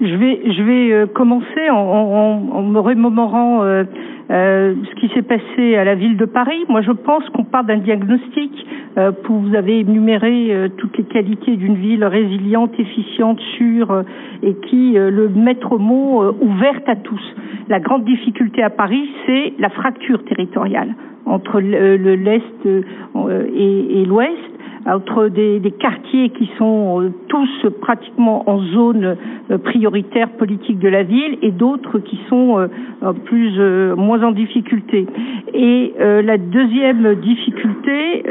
Je 0.00 0.14
vais, 0.14 0.40
je 0.52 0.62
vais 0.62 0.92
euh, 0.92 1.06
commencer 1.06 1.70
en, 1.70 1.76
en, 1.76 2.56
en 2.56 2.62
me 2.62 2.78
remémorant 2.78 3.62
euh, 3.64 3.84
euh, 4.30 4.74
ce 4.88 5.00
qui 5.00 5.08
s'est 5.14 5.22
passé 5.22 5.74
à 5.76 5.84
la 5.84 5.94
ville 5.94 6.16
de 6.16 6.24
Paris. 6.24 6.64
Moi, 6.68 6.82
je 6.82 6.92
pense 6.92 7.28
qu'on 7.30 7.44
part 7.44 7.64
d'un 7.64 7.78
diagnostic. 7.78 8.52
Euh, 8.96 9.10
vous 9.28 9.54
avez 9.54 9.80
énuméré 9.80 10.48
euh, 10.50 10.68
toutes 10.76 10.98
les 10.98 11.04
qualités 11.04 11.56
d'une 11.56 11.76
ville 11.76 12.04
résiliente, 12.04 12.78
efficiente, 12.78 13.40
sûre 13.56 13.90
euh, 13.90 14.02
et 14.42 14.54
qui, 14.68 14.92
le 14.94 15.28
maître 15.28 15.78
mot, 15.78 16.22
ouverte 16.40 16.88
à 16.88 16.96
tous. 16.96 17.34
La 17.68 17.80
grande 17.80 18.04
difficulté 18.04 18.62
à 18.62 18.70
Paris, 18.70 19.08
c'est 19.26 19.54
la 19.58 19.68
fracture 19.70 20.22
territoriale 20.24 20.94
entre 21.26 21.60
l'Est 21.60 22.66
et 22.66 24.04
l'Ouest 24.06 24.57
entre 24.88 25.28
des, 25.28 25.60
quartiers 25.78 26.30
qui 26.30 26.50
sont 26.56 27.02
euh, 27.02 27.12
tous 27.28 27.66
pratiquement 27.80 28.48
en 28.48 28.60
zone 28.72 29.16
euh, 29.50 29.58
prioritaire 29.58 30.30
politique 30.30 30.78
de 30.78 30.88
la 30.88 31.02
ville 31.02 31.38
et 31.42 31.50
d'autres 31.50 31.98
qui 31.98 32.18
sont 32.28 32.58
euh, 32.58 33.12
plus 33.24 33.58
moins 33.96 34.22
en 34.22 34.32
difficulté. 34.32 35.06
Et 35.54 35.94
la 35.98 36.38
deuxième 36.38 37.14
difficulté, 37.16 38.22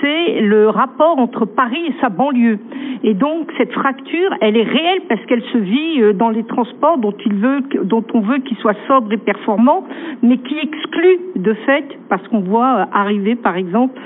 c'est 0.00 0.40
le 0.40 0.68
rapport 0.68 1.18
entre 1.18 1.44
Paris 1.44 1.80
et 1.88 1.94
sa 2.00 2.08
banlieue. 2.08 2.58
Et 3.04 3.14
donc 3.14 3.50
cette 3.58 3.72
fracture, 3.72 4.30
elle 4.40 4.56
est 4.56 4.64
réelle 4.64 5.00
parce 5.08 5.24
qu'elle 5.26 5.42
se 5.52 5.58
vit 5.58 6.14
dans 6.14 6.30
les 6.30 6.44
transports 6.44 6.98
dont, 6.98 7.14
il 7.24 7.34
veut, 7.34 7.60
dont 7.84 8.04
on 8.14 8.20
veut 8.20 8.38
qu'ils 8.38 8.56
soient 8.58 8.76
sobres 8.88 9.12
et 9.12 9.18
performants, 9.18 9.84
mais 10.22 10.38
qui 10.38 10.56
exclut 10.58 11.18
de 11.36 11.54
fait, 11.66 11.84
parce 12.08 12.26
qu'on 12.28 12.40
voit 12.40 12.88
arriver 12.92 13.34
par 13.34 13.56
exemple 13.56 13.98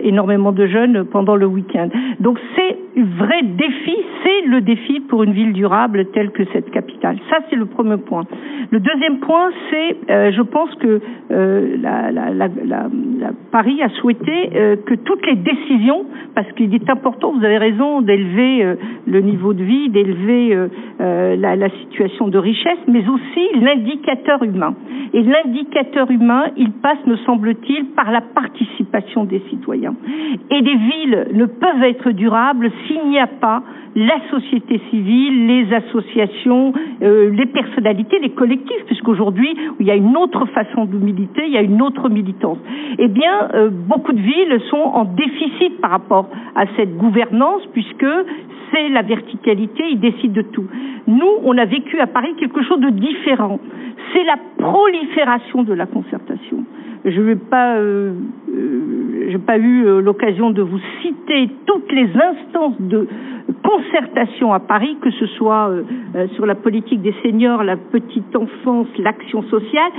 énormément 0.00 0.52
de 0.52 0.66
jeunes 0.66 1.04
pendant 1.04 1.36
le 1.38 1.46
week-end. 1.46 1.88
Donc 2.20 2.38
c'est 2.54 2.76
un 2.96 3.04
vrai 3.18 3.42
défi, 3.42 3.96
c'est 4.22 4.46
le 4.46 4.60
défi 4.60 5.00
pour 5.00 5.22
une 5.22 5.32
ville 5.32 5.52
durable 5.52 6.06
telle 6.12 6.30
que 6.30 6.44
cette 6.52 6.70
capitale. 6.70 7.18
Ça, 7.30 7.38
c'est 7.48 7.56
le 7.56 7.66
premier 7.66 7.96
point. 7.96 8.24
Le 8.70 8.80
deuxième 8.80 9.20
point, 9.20 9.50
c'est, 9.70 9.96
euh, 10.10 10.32
je 10.32 10.42
pense 10.42 10.74
que 10.76 11.00
euh, 11.30 11.76
Paris 13.52 13.82
a 13.82 13.88
souhaité 14.00 14.50
euh, 14.54 14.76
que 14.76 14.94
toutes 14.94 15.26
les 15.26 15.36
décisions, 15.36 16.06
parce 16.34 16.50
qu'il 16.52 16.74
est 16.74 16.88
important, 16.88 17.32
vous 17.32 17.44
avez 17.44 17.58
raison, 17.58 18.00
d'élever 18.00 18.64
euh, 18.64 18.74
le 19.06 19.20
niveau 19.20 19.52
de 19.52 19.62
vie, 19.62 19.90
d'élever 19.90 20.56
la, 20.98 21.56
la 21.56 21.70
situation 21.70 22.28
de 22.28 22.38
richesse, 22.38 22.78
mais 22.86 23.04
aussi 23.08 23.60
l'indicateur 23.60 24.42
humain. 24.42 24.74
Et 25.12 25.22
l'indicateur 25.22 26.10
humain, 26.10 26.44
il 26.56 26.72
passe, 26.72 26.98
me 27.06 27.16
semble-t-il, 27.18 27.86
par 27.96 28.10
la 28.10 28.20
participation 28.20 29.24
des 29.24 29.42
citoyens. 29.50 29.94
Et 30.50 30.62
des 30.62 30.76
villes 30.76 31.28
ne 31.34 31.46
peuvent 31.46 31.82
être 31.82 32.10
durables 32.10 32.70
s'il 32.86 33.08
n'y 33.08 33.18
a 33.18 33.26
pas 33.26 33.62
la 33.94 34.20
société 34.30 34.80
civile, 34.90 35.46
les 35.46 35.72
associations, 35.74 36.72
euh, 37.02 37.30
les 37.30 37.46
personnalités, 37.46 38.18
les 38.20 38.30
collectifs, 38.30 38.84
puisqu'aujourd'hui, 38.86 39.54
il 39.80 39.86
y 39.86 39.90
a 39.90 39.96
une 39.96 40.16
autre 40.16 40.46
façon 40.46 40.84
de 40.84 40.96
militer, 40.96 41.42
il 41.46 41.52
y 41.52 41.58
a 41.58 41.62
une 41.62 41.82
autre 41.82 42.08
militance. 42.08 42.58
Eh 42.98 43.08
bien, 43.08 43.48
euh, 43.54 43.70
beaucoup 43.70 44.12
de 44.12 44.20
villes 44.20 44.60
sont 44.70 44.76
en 44.76 45.04
déficit 45.04 45.80
par 45.80 45.90
rapport 45.90 46.28
à 46.54 46.64
cette 46.76 46.96
gouvernance, 46.96 47.62
puisque 47.72 48.06
c'est 48.72 48.88
la 48.88 49.02
verticalité, 49.02 49.84
ils 49.90 50.00
décident 50.00 50.34
de 50.34 50.42
tout. 50.42 50.66
Nous, 51.06 51.32
on 51.44 51.56
a 51.56 51.64
vécu 51.64 51.98
à 52.00 52.06
Paris 52.06 52.34
quelque 52.38 52.62
chose 52.62 52.80
de 52.80 52.90
différent. 52.90 53.58
C'est 54.12 54.24
la 54.24 54.36
prolifération 54.58 55.62
de 55.62 55.72
la 55.72 55.86
concertation. 55.86 56.64
Je 57.04 57.20
n'ai 57.20 57.36
pas, 57.36 57.76
euh, 57.76 58.12
euh, 58.58 59.38
pas 59.46 59.58
eu 59.58 59.86
euh, 59.86 60.00
l'occasion 60.00 60.50
de 60.50 60.62
vous 60.62 60.80
citer 61.02 61.48
toutes 61.66 61.90
les 61.92 62.08
instances 62.14 62.80
de 62.80 63.06
concertation 63.62 64.52
à 64.52 64.60
Paris, 64.60 64.96
que 65.00 65.10
ce 65.10 65.26
soit 65.26 65.70
euh, 65.70 66.26
sur 66.34 66.44
la 66.44 66.54
politique 66.54 67.00
des 67.00 67.14
seniors, 67.22 67.64
la 67.64 67.76
petite 67.76 68.34
enfance, 68.36 68.88
l'action 68.98 69.42
sociale. 69.44 69.92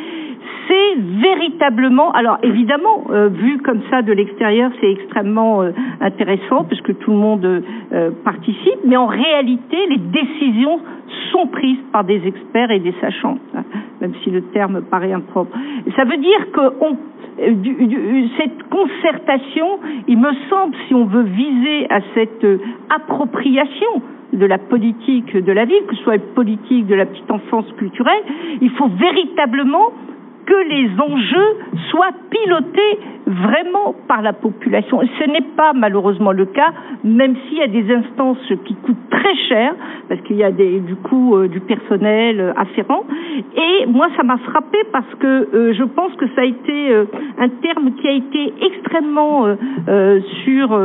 C'est 0.68 0.96
véritablement, 0.98 2.12
alors 2.12 2.38
évidemment, 2.44 3.06
euh, 3.10 3.28
vu 3.30 3.58
comme 3.60 3.82
ça 3.90 4.02
de 4.02 4.14
l'extérieur, 4.14 4.72
c'est 4.80 4.92
extrêmement 4.92 5.64
euh, 5.64 5.72
intéressant 6.00 6.64
puisque 6.64 6.98
tout 7.00 7.12
le 7.12 7.18
monde 7.18 7.46
euh, 7.46 8.12
participe, 8.24 8.80
mais 8.86 8.96
en 8.96 9.08
réalité, 9.08 9.78
les 9.90 9.98
décisions 9.98 10.80
sont 11.32 11.48
prises 11.48 11.80
par 11.92 12.04
des 12.04 12.22
experts 12.26 12.72
et 12.72 12.80
des 12.80 12.94
sachants, 13.02 13.38
hein, 13.56 13.64
même 14.02 14.14
si 14.24 14.30
le 14.30 14.42
terme 14.44 14.82
paraît 14.82 15.14
impropre. 15.14 15.58
Ça 15.96 16.04
veut 16.04 16.18
dire 16.18 16.52
que 16.52 17.52
du, 17.52 18.30
cette 18.38 18.64
concertation, 18.70 19.80
il 20.08 20.20
me 20.20 20.32
semble, 20.50 20.76
si 20.88 20.94
on 20.94 21.06
veut 21.06 21.24
viser 21.24 21.88
à 21.90 22.02
cette 22.14 22.46
appropriation 22.90 24.02
de 24.34 24.46
la 24.46 24.58
politique 24.58 25.36
de 25.36 25.52
la 25.52 25.66
ville, 25.66 25.84
que 25.88 25.96
ce 25.96 26.04
soit 26.04 26.16
une 26.16 26.34
politique 26.36 26.86
de 26.86 26.96
la 26.96 27.06
petite 27.06 27.32
enfance 27.32 27.66
culturelle, 27.78 28.24
il 28.62 28.70
faut 28.72 28.88
véritablement 28.88 29.92
que 30.50 30.70
les 30.70 30.90
enjeux 31.00 31.58
soient 31.92 32.16
pilotés 32.32 33.00
vraiment 33.30 33.94
par 34.08 34.24
la 34.24 34.34
population. 34.34 35.02
Ce 35.20 35.30
n'est 35.30 35.46
pas 35.56 35.74
malheureusement 35.74 36.32
le 36.32 36.46
cas, 36.46 36.74
même 37.04 37.36
s'il 37.36 37.60
y 37.60 37.62
a 37.62 37.68
des 37.68 37.94
instances 37.94 38.52
qui 38.66 38.74
coûtent 38.76 39.10
très 39.12 39.36
cher, 39.48 39.76
parce 40.08 40.20
qu'il 40.22 40.38
y 40.38 40.44
a 40.44 40.52
du 40.52 40.96
coup 41.04 41.36
euh, 41.36 41.48
du 41.48 41.60
personnel 41.60 42.40
euh, 42.40 42.54
afférent. 42.58 43.04
Et 43.56 43.86
moi, 43.86 44.08
ça 44.18 44.24
m'a 44.24 44.38
frappé 44.38 44.80
parce 44.92 45.14
que 45.20 45.28
euh, 45.54 45.74
je 45.74 45.84
pense 45.84 46.12
que 46.16 46.26
ça 46.36 46.42
a 46.42 46.46
été 46.46 46.90
un 47.38 47.50
terme 47.50 47.92
qui 48.02 48.08
a 48.08 48.12
été 48.12 48.54
extrêmement 48.62 49.46
sur, 50.44 50.82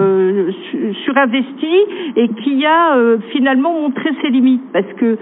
surinvesti 1.05 1.77
et 2.17 2.29
qui 2.29 2.65
a 2.67 2.97
finalement 3.31 3.73
montré 3.73 4.11
ses 4.21 4.29
limites. 4.29 4.63
Parce 4.73 4.93
que 4.99 5.17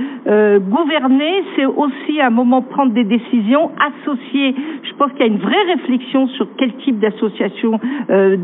gouverner, 0.58 1.44
c'est 1.54 1.66
aussi 1.66 2.20
à 2.20 2.26
un 2.26 2.30
moment 2.30 2.62
prendre 2.62 2.92
des 2.92 3.04
décisions 3.04 3.70
associées. 3.78 4.31
Je 4.32 4.94
pense 4.98 5.10
qu'il 5.12 5.20
y 5.20 5.24
a 5.24 5.32
une 5.32 5.38
vraie 5.38 5.62
réflexion 5.74 6.28
sur 6.28 6.46
quel 6.56 6.72
type 6.76 6.98
d'association 6.98 7.78
de, 8.08 8.36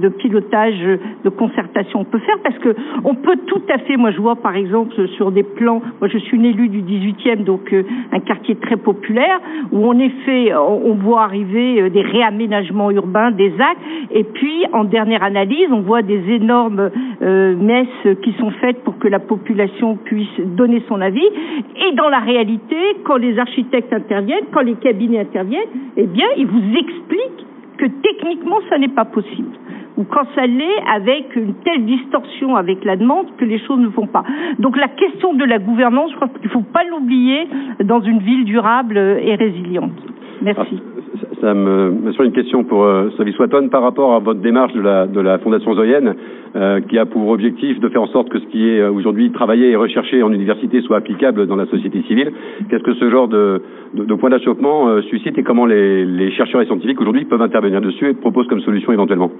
de, 0.00 0.08
pilotage, 0.08 0.78
de 1.24 1.28
concertation 1.28 2.00
on 2.00 2.04
peut 2.04 2.18
faire, 2.18 2.38
parce 2.42 2.58
que 2.58 2.74
on 3.04 3.14
peut 3.14 3.36
tout 3.46 3.62
à 3.72 3.78
fait, 3.78 3.96
moi 3.96 4.10
je 4.10 4.20
vois 4.20 4.36
par 4.36 4.56
exemple 4.56 4.94
sur 5.16 5.32
des 5.32 5.42
plans, 5.42 5.80
moi 6.00 6.08
je 6.08 6.18
suis 6.18 6.36
une 6.36 6.44
élue 6.44 6.68
du 6.68 6.82
18e, 6.82 7.44
donc 7.44 7.72
euh, 7.72 7.82
un 8.12 8.20
quartier 8.20 8.56
très 8.56 8.76
populaire, 8.76 9.40
où 9.72 9.86
en 9.86 9.98
effet 9.98 10.54
on, 10.54 10.94
voit 10.94 11.22
arriver 11.22 11.80
euh, 11.80 11.90
des 11.90 12.02
réaménagements 12.02 12.90
urbains, 12.90 13.30
des 13.30 13.52
actes, 13.58 13.80
et 14.10 14.24
puis 14.24 14.64
en 14.72 14.84
dernière 14.84 15.22
analyse, 15.22 15.68
on 15.72 15.80
voit 15.80 16.02
des 16.02 16.30
énormes 16.30 16.90
euh, 17.22 17.56
messes 17.56 18.16
qui 18.22 18.32
sont 18.34 18.50
faites 18.60 18.82
pour 18.84 18.98
que 18.98 19.08
la 19.08 19.18
population 19.18 19.96
puisse 19.96 20.40
donner 20.40 20.82
son 20.88 21.00
avis. 21.00 21.26
Et 21.88 21.94
dans 21.94 22.08
la 22.08 22.18
réalité, 22.18 22.76
quand 23.04 23.16
les 23.16 23.38
architectes 23.38 23.92
interviennent, 23.92 24.46
quand 24.52 24.62
les 24.62 24.74
cabinets 24.88 25.20
interviennent, 25.20 25.68
eh 25.96 26.06
bien, 26.06 26.26
ils 26.36 26.46
vous 26.46 26.62
expliquent 26.76 27.46
que 27.76 27.86
techniquement, 28.02 28.58
ça 28.70 28.78
n'est 28.78 28.88
pas 28.88 29.04
possible 29.04 29.52
ou 29.98 30.04
quand 30.04 30.24
ça 30.36 30.46
l'est 30.46 30.80
avec 30.94 31.34
une 31.34 31.54
telle 31.64 31.84
distorsion 31.84 32.54
avec 32.54 32.84
la 32.84 32.96
demande 32.96 33.26
que 33.36 33.44
les 33.44 33.58
choses 33.58 33.80
ne 33.80 33.88
vont 33.88 34.06
pas. 34.06 34.22
Donc 34.60 34.76
la 34.76 34.86
question 34.86 35.34
de 35.34 35.44
la 35.44 35.58
gouvernance, 35.58 36.12
je 36.12 36.16
crois 36.16 36.28
qu'il 36.28 36.44
ne 36.44 36.52
faut 36.52 36.62
pas 36.72 36.84
l'oublier 36.84 37.48
dans 37.84 38.00
une 38.00 38.20
ville 38.20 38.44
durable 38.44 38.96
et 38.96 39.34
résiliente. 39.34 39.98
Merci. 40.40 40.80
Ça 41.40 41.54
me, 41.54 41.90
me 41.90 42.12
sur 42.12 42.24
une 42.24 42.32
question 42.32 42.64
pour 42.64 42.84
euh, 42.84 43.10
Sophie 43.16 43.32
Swatton 43.32 43.68
par 43.68 43.82
rapport 43.82 44.14
à 44.14 44.18
votre 44.18 44.40
démarche 44.40 44.72
de 44.72 44.80
la, 44.80 45.38
Fondation 45.38 45.74
Zoyenne, 45.74 46.14
euh, 46.56 46.80
qui 46.80 46.98
a 46.98 47.06
pour 47.06 47.28
objectif 47.28 47.78
de 47.80 47.88
faire 47.88 48.02
en 48.02 48.08
sorte 48.08 48.28
que 48.28 48.38
ce 48.40 48.46
qui 48.46 48.68
est 48.68 48.80
euh, 48.80 48.90
aujourd'hui 48.90 49.30
travaillé 49.30 49.70
et 49.70 49.76
recherché 49.76 50.22
en 50.22 50.32
université 50.32 50.80
soit 50.82 50.96
applicable 50.96 51.46
dans 51.46 51.56
la 51.56 51.66
société 51.66 52.02
civile. 52.02 52.32
Qu'est-ce 52.68 52.82
que 52.82 52.94
ce 52.94 53.10
genre 53.10 53.28
de, 53.28 53.62
de, 53.94 54.14
point 54.14 54.30
d'achoppement 54.30 54.88
euh, 54.88 55.02
suscite 55.02 55.38
et 55.38 55.42
comment 55.42 55.66
les, 55.66 56.30
chercheurs 56.32 56.60
et 56.60 56.66
scientifiques 56.66 57.00
aujourd'hui 57.00 57.24
peuvent 57.24 57.42
intervenir 57.42 57.80
dessus 57.80 58.10
et 58.10 58.14
proposent 58.14 58.48
comme 58.48 58.60
solution 58.60 58.92
éventuellement? 58.92 59.30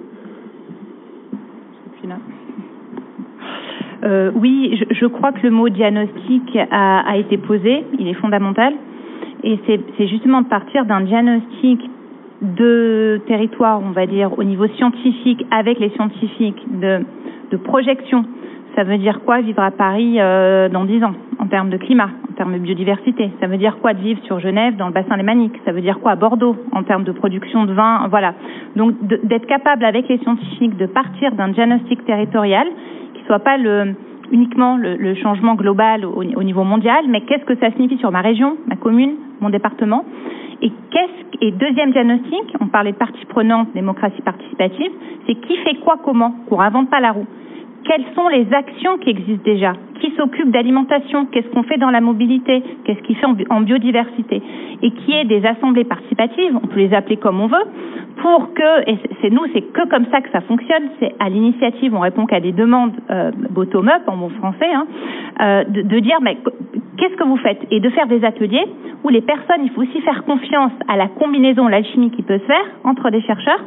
Oui, 4.37 4.81
je, 4.91 5.07
crois 5.07 5.33
que 5.33 5.43
le 5.43 5.51
mot 5.51 5.69
diagnostic 5.69 6.57
a 6.71 7.17
été 7.19 7.37
posé, 7.37 7.85
il 7.99 8.09
est 8.09 8.15
fondamental. 8.15 8.73
Et 9.45 9.59
c'est 9.67 10.09
justement 10.09 10.43
de 10.43 10.49
partir 10.49 10.85
d'un 10.85 11.03
diagnostic 11.03 11.81
de 12.43 13.21
territoire, 13.27 13.81
on 13.85 13.91
va 13.91 14.07
dire, 14.07 14.39
au 14.39 14.45
niveau 14.45 14.67
scientifique, 14.77 15.45
avec 15.51 15.79
les 15.79 15.91
scientifiques, 15.91 16.63
de, 16.81 17.05
projection. 17.65 18.25
Ça 18.77 18.85
veut 18.85 18.99
dire 18.99 19.21
quoi 19.25 19.41
vivre 19.41 19.63
à 19.63 19.71
Paris 19.71 20.21
euh, 20.21 20.69
dans 20.69 20.85
dix 20.85 21.03
ans, 21.03 21.15
en 21.39 21.47
termes 21.47 21.71
de 21.71 21.79
climat, 21.79 22.11
en 22.31 22.35
termes 22.35 22.53
de 22.53 22.59
biodiversité? 22.59 23.31
Ça 23.41 23.47
veut 23.47 23.57
dire 23.57 23.79
quoi 23.81 23.95
de 23.95 24.01
vivre 24.01 24.21
sur 24.25 24.39
Genève, 24.39 24.77
dans 24.77 24.87
le 24.87 24.93
bassin 24.93 25.17
lémanique? 25.17 25.55
Ça 25.65 25.73
veut 25.73 25.81
dire 25.81 25.99
quoi 25.99 26.13
à 26.13 26.17
Bordeaux, 26.17 26.57
en 26.73 26.85
termes 26.85 27.05
de 27.05 27.13
production 27.13 27.65
de 27.65 27.73
vin? 27.73 28.07
Voilà. 28.09 28.35
Donc 28.77 28.95
d'être 29.03 29.47
capable, 29.47 29.85
avec 29.85 30.09
les 30.09 30.19
scientifiques, 30.19 30.77
de 30.77 30.87
partir 30.87 31.33
d'un 31.33 31.49
diagnostic 31.49 32.05
territorial 32.05 32.69
qui 33.15 33.25
soit 33.25 33.41
pas 33.41 33.57
le 33.57 33.95
uniquement 34.31 34.77
le, 34.77 35.15
changement 35.15 35.55
global 35.55 36.05
au, 36.05 36.23
au, 36.23 36.43
niveau 36.43 36.65
mondial, 36.65 37.07
mais 37.09 37.23
qu'est-ce 37.23 37.45
que 37.45 37.57
ça 37.57 37.71
signifie 37.73 37.99
sur 37.99 38.11
ma 38.11 38.21
région, 38.21 38.57
ma 38.67 38.77
commune, 38.77 39.17
mon 39.41 39.51
département 39.51 40.05
Et 40.63 40.71
qu'est-ce 40.91 41.29
et 41.41 41.53
deuxième 41.53 41.93
diagnostic, 41.93 42.55
on 42.61 42.67
parlait 42.67 42.93
de 42.93 42.97
partie 42.97 43.25
prenante, 43.27 43.69
démocratie 43.75 44.23
participative, 44.23 44.91
c'est 45.27 45.35
qui 45.35 45.57
fait 45.59 45.77
quoi 45.77 45.99
comment, 46.05 46.35
qu'on 46.49 46.61
invente 46.61 46.91
pas 46.91 47.01
la 47.01 47.13
roue. 47.13 47.27
Quelles 47.89 48.05
sont 48.15 48.29
les 48.29 48.47
actions 48.53 48.99
qui 48.99 49.09
existent 49.09 49.45
déjà? 49.45 49.73
Qui 50.01 50.13
s'occupe 50.19 50.51
d'alimentation? 50.51 51.25
Qu'est-ce 51.33 51.49
qu'on 51.49 51.63
fait 51.63 51.79
dans 51.79 51.89
la 51.89 52.03
mobilité? 52.03 52.63
Qu'est-ce 52.85 53.01
qui 53.01 53.15
fait 53.15 53.25
en 53.49 53.61
biodiversité? 53.63 54.43
Et 54.83 54.91
qui 54.91 55.13
est 55.15 55.25
des 55.25 55.43
assemblées 55.47 55.85
participatives, 55.85 56.55
on 56.63 56.67
peut 56.67 56.81
les 56.81 56.93
appeler 56.93 57.17
comme 57.17 57.41
on 57.41 57.47
veut, 57.47 57.65
pour 58.19 58.53
que, 58.53 58.91
et 58.91 58.99
c'est 59.23 59.31
nous, 59.31 59.41
c'est 59.55 59.63
que 59.63 59.89
comme 59.89 60.05
ça 60.13 60.21
que 60.21 60.31
ça 60.31 60.43
fonctionne, 60.43 60.91
c'est 61.01 61.15
à 61.19 61.31
l'initiative, 61.31 61.95
on 61.95 62.01
répond 62.01 62.27
qu'à 62.27 62.41
des 62.41 62.53
demandes 62.53 62.93
euh, 63.11 63.31
bottom-up 63.49 64.03
en 64.07 64.19
bon 64.19 64.29
français, 64.29 64.71
hein, 64.71 64.87
euh, 65.41 65.65
de, 65.65 65.81
de 65.81 65.99
dire 66.01 66.19
mais 66.21 66.37
qu'est-ce 66.99 67.17
que 67.17 67.25
vous 67.25 67.39
faites? 67.39 67.61
Et 67.71 67.81
de 67.81 67.89
faire 67.89 68.07
des 68.07 68.23
ateliers 68.23 68.67
où 69.03 69.09
les 69.09 69.23
personnes, 69.23 69.65
il 69.65 69.71
faut 69.71 69.81
aussi 69.81 70.01
faire 70.03 70.25
confiance 70.25 70.73
à 70.89 70.99
la 70.99 71.09
combinaison, 71.09 71.67
l'alchimie 71.69 72.11
qui 72.11 72.23
peut 72.23 72.39
se 72.39 72.45
faire 72.45 72.67
entre 72.85 73.09
des 73.11 73.23
chercheurs 73.23 73.65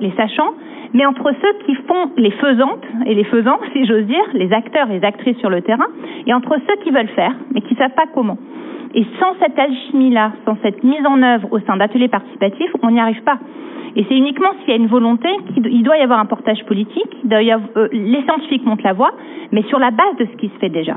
les 0.00 0.12
sachants, 0.16 0.54
mais 0.94 1.06
entre 1.06 1.32
ceux 1.40 1.66
qui 1.66 1.74
font 1.86 2.10
les 2.16 2.30
faisantes 2.32 2.84
et 3.06 3.14
les 3.14 3.24
faisants, 3.24 3.58
si 3.72 3.86
j'ose 3.86 4.04
dire, 4.04 4.24
les 4.34 4.52
acteurs 4.52 4.90
et 4.90 4.98
les 4.98 5.04
actrices 5.04 5.38
sur 5.38 5.50
le 5.50 5.62
terrain, 5.62 5.86
et 6.26 6.34
entre 6.34 6.56
ceux 6.68 6.76
qui 6.84 6.90
veulent 6.90 7.08
faire, 7.08 7.34
mais 7.52 7.60
qui 7.62 7.74
ne 7.74 7.78
savent 7.78 7.94
pas 7.94 8.06
comment. 8.12 8.38
Et 8.94 9.06
sans 9.18 9.34
cette 9.40 9.58
alchimie-là, 9.58 10.32
sans 10.44 10.56
cette 10.62 10.84
mise 10.84 11.04
en 11.06 11.22
œuvre 11.22 11.48
au 11.50 11.60
sein 11.60 11.76
d'ateliers 11.76 12.08
participatifs, 12.08 12.70
on 12.82 12.90
n'y 12.90 13.00
arrive 13.00 13.22
pas. 13.22 13.38
Et 13.96 14.04
c'est 14.08 14.16
uniquement 14.16 14.48
s'il 14.60 14.70
y 14.70 14.72
a 14.72 14.76
une 14.76 14.86
volonté 14.86 15.28
qu'il 15.54 15.82
doit 15.82 15.96
y 15.96 16.02
avoir 16.02 16.18
un 16.18 16.26
portage 16.26 16.64
politique, 16.64 17.16
euh, 17.30 17.88
les 17.92 18.22
scientifiques 18.24 18.64
montent 18.64 18.82
la 18.82 18.92
voie, 18.92 19.12
mais 19.50 19.62
sur 19.64 19.78
la 19.78 19.90
base 19.90 20.16
de 20.18 20.26
ce 20.26 20.36
qui 20.36 20.48
se 20.48 20.58
fait 20.58 20.70
déjà. 20.70 20.96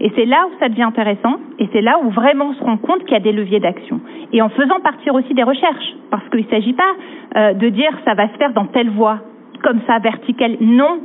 Et 0.00 0.12
c'est 0.14 0.26
là 0.26 0.46
où 0.46 0.58
ça 0.60 0.68
devient 0.68 0.82
intéressant, 0.82 1.36
et 1.58 1.68
c'est 1.72 1.80
là 1.80 1.98
où 2.02 2.10
vraiment 2.10 2.50
on 2.50 2.54
se 2.54 2.62
rend 2.62 2.76
compte 2.76 3.04
qu'il 3.04 3.12
y 3.12 3.16
a 3.16 3.20
des 3.20 3.32
leviers 3.32 3.60
d'action. 3.60 4.00
Et 4.32 4.42
en 4.42 4.48
faisant 4.48 4.80
partir 4.80 5.14
aussi 5.14 5.32
des 5.34 5.42
recherches, 5.42 5.94
parce 6.10 6.28
qu'il 6.28 6.44
ne 6.44 6.50
s'agit 6.50 6.74
pas 6.74 6.92
euh, 7.36 7.52
de 7.54 7.68
dire 7.68 7.90
ça 8.04 8.14
va 8.14 8.28
se 8.28 8.36
faire 8.36 8.52
dans 8.52 8.66
telle 8.66 8.90
voie, 8.90 9.20
comme 9.62 9.80
ça, 9.86 9.98
verticale. 9.98 10.56
Non, 10.60 10.98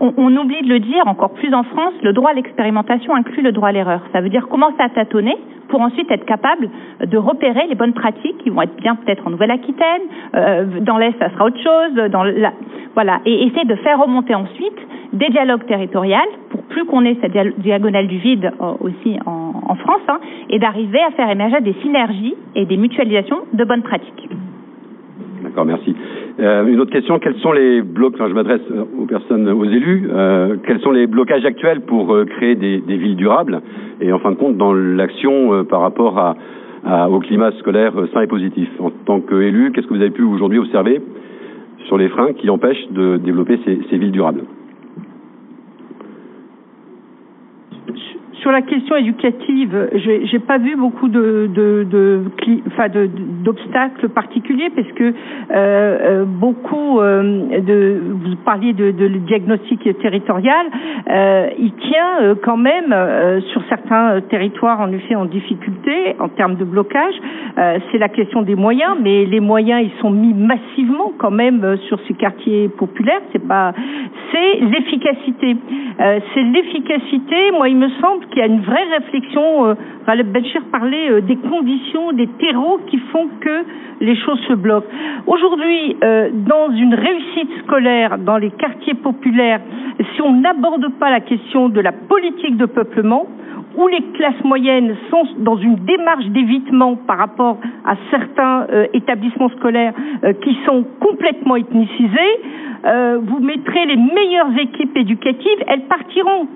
on, 0.00 0.36
oublie 0.36 0.62
de 0.62 0.68
le 0.68 0.80
dire, 0.80 1.06
encore 1.06 1.32
plus 1.34 1.52
en 1.54 1.62
France, 1.62 1.94
le 2.02 2.12
droit 2.12 2.30
à 2.30 2.34
l'expérimentation 2.34 3.14
inclut 3.14 3.42
le 3.42 3.52
droit 3.52 3.68
à 3.68 3.72
l'erreur. 3.72 4.00
Ça 4.12 4.20
veut 4.20 4.30
dire 4.30 4.48
commencer 4.48 4.80
à 4.80 4.88
tâtonner 4.88 5.36
pour 5.68 5.80
ensuite 5.80 6.10
être 6.10 6.24
capable 6.24 6.68
de 7.00 7.16
repérer 7.16 7.66
les 7.68 7.74
bonnes 7.74 7.94
pratiques 7.94 8.38
qui 8.38 8.50
vont 8.50 8.62
être 8.62 8.76
bien 8.76 8.96
peut-être 8.96 9.26
en 9.26 9.30
Nouvelle-Aquitaine, 9.30 10.02
euh, 10.34 10.80
dans 10.80 10.98
l'Est 10.98 11.18
ça 11.18 11.30
sera 11.30 11.46
autre 11.46 11.62
chose, 11.62 12.10
dans 12.10 12.24
la, 12.24 12.52
voilà, 12.94 13.20
et 13.24 13.46
essayer 13.46 13.64
de 13.64 13.74
faire 13.76 13.98
remonter 13.98 14.34
ensuite 14.34 14.78
des 15.12 15.28
dialogues 15.28 15.64
territoriaux 15.66 16.16
pour 16.50 16.62
plus 16.64 16.84
qu'on 16.84 17.04
ait 17.04 17.16
cette 17.20 17.36
diagonale 17.60 18.06
du 18.06 18.18
vide 18.18 18.52
euh, 18.60 18.72
aussi 18.80 19.18
en, 19.24 19.52
en 19.66 19.74
France, 19.76 20.02
hein, 20.08 20.18
et 20.50 20.58
d'arriver 20.58 21.00
à 21.00 21.10
faire 21.12 21.30
émerger 21.30 21.60
des 21.60 21.74
synergies 21.82 22.34
et 22.54 22.66
des 22.66 22.76
mutualisations 22.76 23.42
de 23.52 23.64
bonnes 23.64 23.82
pratiques. 23.82 24.28
D'accord, 25.52 25.66
merci. 25.66 25.94
Euh, 26.40 26.66
une 26.66 26.80
autre 26.80 26.90
question, 26.90 27.18
quels 27.18 27.36
sont 27.40 27.52
les 27.52 27.82
blocs, 27.82 28.14
enfin 28.14 28.26
je 28.26 28.32
m'adresse 28.32 28.62
aux 28.98 29.04
personnes, 29.04 29.46
aux 29.50 29.66
élus, 29.66 30.08
euh, 30.10 30.56
quels 30.66 30.80
sont 30.80 30.92
les 30.92 31.06
blocages 31.06 31.44
actuels 31.44 31.82
pour 31.82 32.14
euh, 32.14 32.24
créer 32.24 32.54
des, 32.54 32.78
villes 32.78 33.16
durables? 33.16 33.60
Et 34.00 34.10
en 34.14 34.18
fin 34.18 34.30
de 34.30 34.36
compte 34.36 34.56
dans 34.56 34.72
l'action 34.72 35.52
euh, 35.52 35.62
par 35.64 35.82
rapport 35.82 36.36
au 37.10 37.18
climat 37.20 37.52
scolaire 37.58 37.92
sain 38.14 38.22
et 38.22 38.26
positif. 38.26 38.66
En 38.80 38.90
tant 39.04 39.20
qu'élu, 39.20 39.72
qu'est-ce 39.72 39.86
que 39.86 39.92
vous 39.92 40.00
avez 40.00 40.10
pu 40.10 40.22
aujourd'hui 40.22 40.58
observer 40.58 41.02
sur 41.84 41.98
les 41.98 42.08
freins 42.08 42.32
qui 42.32 42.48
empêchent 42.48 42.88
de 42.90 43.18
développer 43.18 43.60
ces 43.66 43.98
villes 43.98 44.10
durables? 44.10 44.44
Sur 48.42 48.50
la 48.50 48.62
question 48.62 48.96
éducative, 48.96 49.88
j'ai, 49.94 50.38
pas 50.40 50.58
vu 50.58 50.74
beaucoup 50.74 51.08
de, 51.08 51.48
de, 51.54 51.86
de, 51.88 52.24
de, 52.88 53.10
d'obstacles 53.44 54.08
particuliers 54.08 54.68
parce 54.74 54.90
que 54.92 55.04
euh, 55.04 55.12
euh, 55.52 56.24
beaucoup 56.24 56.98
euh, 56.98 57.60
de, 57.60 58.00
vous 58.10 58.34
parliez 58.44 58.72
de, 58.72 58.90
de 58.90 59.06
diagnostic 59.06 59.80
territorial, 60.00 60.66
euh, 61.08 61.50
il 61.56 61.72
tient 61.74 62.20
euh, 62.20 62.34
quand 62.42 62.56
même 62.56 62.92
euh, 62.92 63.40
sur 63.52 63.62
certains 63.68 64.20
territoires 64.22 64.80
en 64.80 64.90
effet 64.90 65.14
en 65.14 65.26
difficulté 65.26 66.16
en 66.18 66.28
termes 66.28 66.56
de 66.56 66.64
blocage. 66.64 67.14
c'est 67.56 67.98
la 67.98 68.08
question 68.08 68.42
des 68.42 68.56
moyens, 68.56 68.96
mais 69.00 69.24
les 69.24 69.40
moyens 69.40 69.82
ils 69.84 70.00
sont 70.00 70.10
mis 70.10 70.34
massivement 70.34 71.12
quand 71.16 71.30
même 71.30 71.76
sur 71.86 72.00
ces 72.08 72.14
quartiers 72.14 72.68
populaires. 72.68 73.20
C'est 73.32 73.46
pas, 73.46 73.72
c'est 74.32 74.60
l'efficacité. 74.60 75.56
c'est 76.34 76.42
l'efficacité. 76.42 77.52
Moi, 77.52 77.68
il 77.68 77.76
me 77.76 77.88
semble 78.00 78.26
qu'il 78.32 78.40
y 78.40 78.42
a 78.42 78.46
une 78.46 78.62
vraie 78.62 78.84
réflexion. 78.98 79.66
Euh, 79.66 79.74
Benchir 80.24 80.62
parlait 80.72 81.10
euh, 81.10 81.20
des 81.20 81.36
conditions, 81.36 82.12
des 82.12 82.26
terreaux 82.26 82.80
qui 82.88 82.98
font 83.12 83.28
que 83.40 83.64
les 84.00 84.16
choses 84.16 84.40
se 84.48 84.54
bloquent. 84.54 84.88
Aujourd'hui, 85.26 85.96
euh, 86.02 86.30
dans 86.32 86.70
une 86.74 86.94
réussite 86.94 87.50
scolaire, 87.64 88.18
dans 88.18 88.38
les 88.38 88.50
quartiers 88.50 88.94
populaires, 88.94 89.60
si 90.14 90.22
on 90.22 90.40
n'aborde 90.40 90.88
pas 90.98 91.10
la 91.10 91.20
question 91.20 91.68
de 91.68 91.80
la 91.80 91.92
politique 91.92 92.56
de 92.56 92.66
peuplement, 92.66 93.26
où 93.76 93.88
les 93.88 94.02
classes 94.14 94.44
moyennes 94.44 94.96
sont 95.10 95.24
dans 95.38 95.56
une 95.56 95.76
démarche 95.76 96.26
d'évitement 96.26 96.96
par 96.96 97.16
rapport 97.16 97.58
à 97.86 97.94
certains 98.10 98.66
euh, 98.70 98.86
établissements 98.92 99.48
scolaires 99.50 99.94
qui 100.42 100.56
sont 100.66 100.84
complètement 101.00 101.56
ethnicisés, 101.56 102.34
vous 102.84 103.38
mettrez 103.38 103.86
les 103.86 103.96
meilleures 103.96 104.58
équipes 104.58 104.96
éducatives, 104.96 105.64
elles 105.68 105.86
partiront 105.86 106.48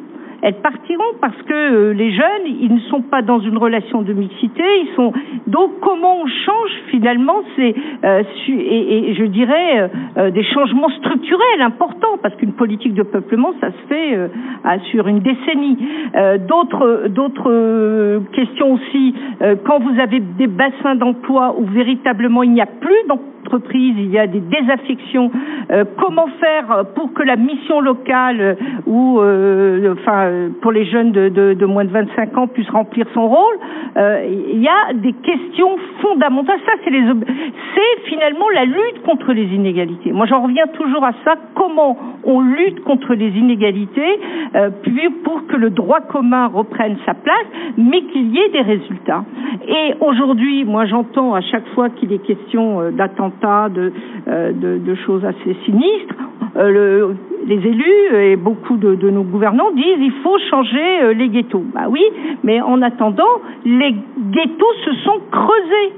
elles 0.43 0.61
partiront 0.61 1.15
parce 1.21 1.41
que 1.43 1.55
euh, 1.55 1.93
les 1.93 2.13
jeunes, 2.13 2.47
ils 2.47 2.73
ne 2.75 2.81
sont 2.81 3.03
pas 3.03 3.23
dans 3.23 3.41
une 3.41 3.59
relation 3.59 4.03
de 4.03 4.13
mixité, 4.13 4.63
ils 4.83 4.95
sont 4.95 5.13
donc 5.47 5.81
comment 5.81 6.23
on 6.23 6.27
change 6.27 6.71
finalement 6.91 7.43
c'est 7.57 7.75
euh, 8.05 8.23
et, 8.49 9.15
je 9.15 9.25
dirais 9.25 9.81
euh, 9.81 9.89
euh, 10.17 10.31
des 10.31 10.45
changements 10.45 10.91
structurels 10.91 11.63
importants 11.63 12.19
parce 12.23 12.35
qu'une 12.37 12.53
politique 12.53 12.95
de 12.95 13.03
peuplement 13.03 13.53
ça 13.61 13.69
se 13.71 13.89
fait 13.89 14.19
sur 14.91 15.07
une 15.09 15.21
décennie. 15.21 15.79
d'autres 16.49 17.09
d'autres 17.09 18.23
questions 18.33 18.75
aussi 18.75 19.15
quand 19.65 19.79
vous 19.81 20.01
avez 20.01 20.21
des 20.21 20.47
bassins 20.47 20.95
d'emploi 20.95 21.55
où 21.59 21.65
véritablement 21.67 22.43
il 22.43 22.53
n'y 22.53 22.61
a 22.61 22.67
plus 22.67 22.97
donc 23.09 23.21
il 23.75 24.11
y 24.11 24.19
a 24.19 24.27
des 24.27 24.41
désaffections. 24.41 25.31
Euh, 25.71 25.85
comment 25.99 26.29
faire 26.41 26.85
pour 26.95 27.13
que 27.13 27.23
la 27.23 27.37
mission 27.37 27.81
locale 27.81 28.41
euh, 28.41 28.55
ou 28.87 29.21
euh, 29.21 29.95
enfin 29.95 30.31
pour 30.61 30.73
les 30.73 30.85
jeunes 30.87 31.13
de, 31.13 31.67
moins 31.67 31.85
de 31.85 31.91
25 31.91 32.39
ans 32.39 32.47
puisse 32.47 32.69
remplir 32.71 33.07
son 33.15 33.29
rôle 33.29 33.57
Il 33.97 34.61
y 34.61 34.69
a 34.69 34.93
des 34.95 35.13
questions 35.13 35.77
fondamentales. 36.01 36.61
Ça, 36.65 36.73
c'est 36.85 38.09
finalement 38.09 38.49
la 38.51 38.65
lutte 38.65 39.03
contre 39.05 39.33
les 39.33 39.47
inégalités. 39.55 40.13
Moi, 40.13 40.27
j'en 40.27 40.43
reviens 40.43 40.67
toujours 40.69 41.05
à 41.05 41.13
ça. 41.25 41.35
Comment 41.55 41.97
on 42.25 42.41
lutte 42.41 42.83
contre 42.85 43.15
les 43.15 43.29
inégalités 43.29 44.21
puis 44.83 45.09
pour 45.25 45.47
que 45.47 45.57
le 45.57 45.71
droit 45.71 46.01
commun 46.01 46.47
reprenne 46.47 46.97
sa 47.05 47.15
place, 47.15 47.47
mais 47.77 48.03
qu'il 48.03 48.35
y 48.35 48.39
ait 48.39 48.49
des 48.51 48.63
résultats. 48.63 49.25
Et 49.69 49.95
aujourd'hui, 50.01 50.65
moi, 50.65 50.87
j'entends 50.87 51.35
à 51.35 51.41
chaque 51.41 51.67
fois 51.75 51.91
qu'il 51.91 52.13
est 52.13 52.25
question 52.25 52.81
euh, 52.81 52.91
euh, 53.45 54.53
de, 54.53 54.95
choses 54.95 55.25
assez 55.25 55.57
sinistres, 55.65 56.15
euh, 56.57 56.71
le- 56.71 57.17
les 57.47 57.57
élus 57.57 58.15
et 58.15 58.37
beaucoup 58.37 58.77
de, 58.77 58.95
de 58.95 59.11
nos 59.11 59.23
gouvernants 59.23 59.71
disent 59.73 59.99
il 60.01 60.13
faut 60.23 60.39
changer 60.51 61.03
euh, 61.03 61.13
les 61.15 61.29
ghettos. 61.29 61.65
Bah 61.75 61.87
oui, 61.89 62.03
mais 62.43 62.61
en 62.61 62.83
attendant, 62.83 63.41
les 63.65 63.95
ghettos 64.33 64.75
se 64.85 64.93
sont 65.05 65.21
creusés 65.31 65.93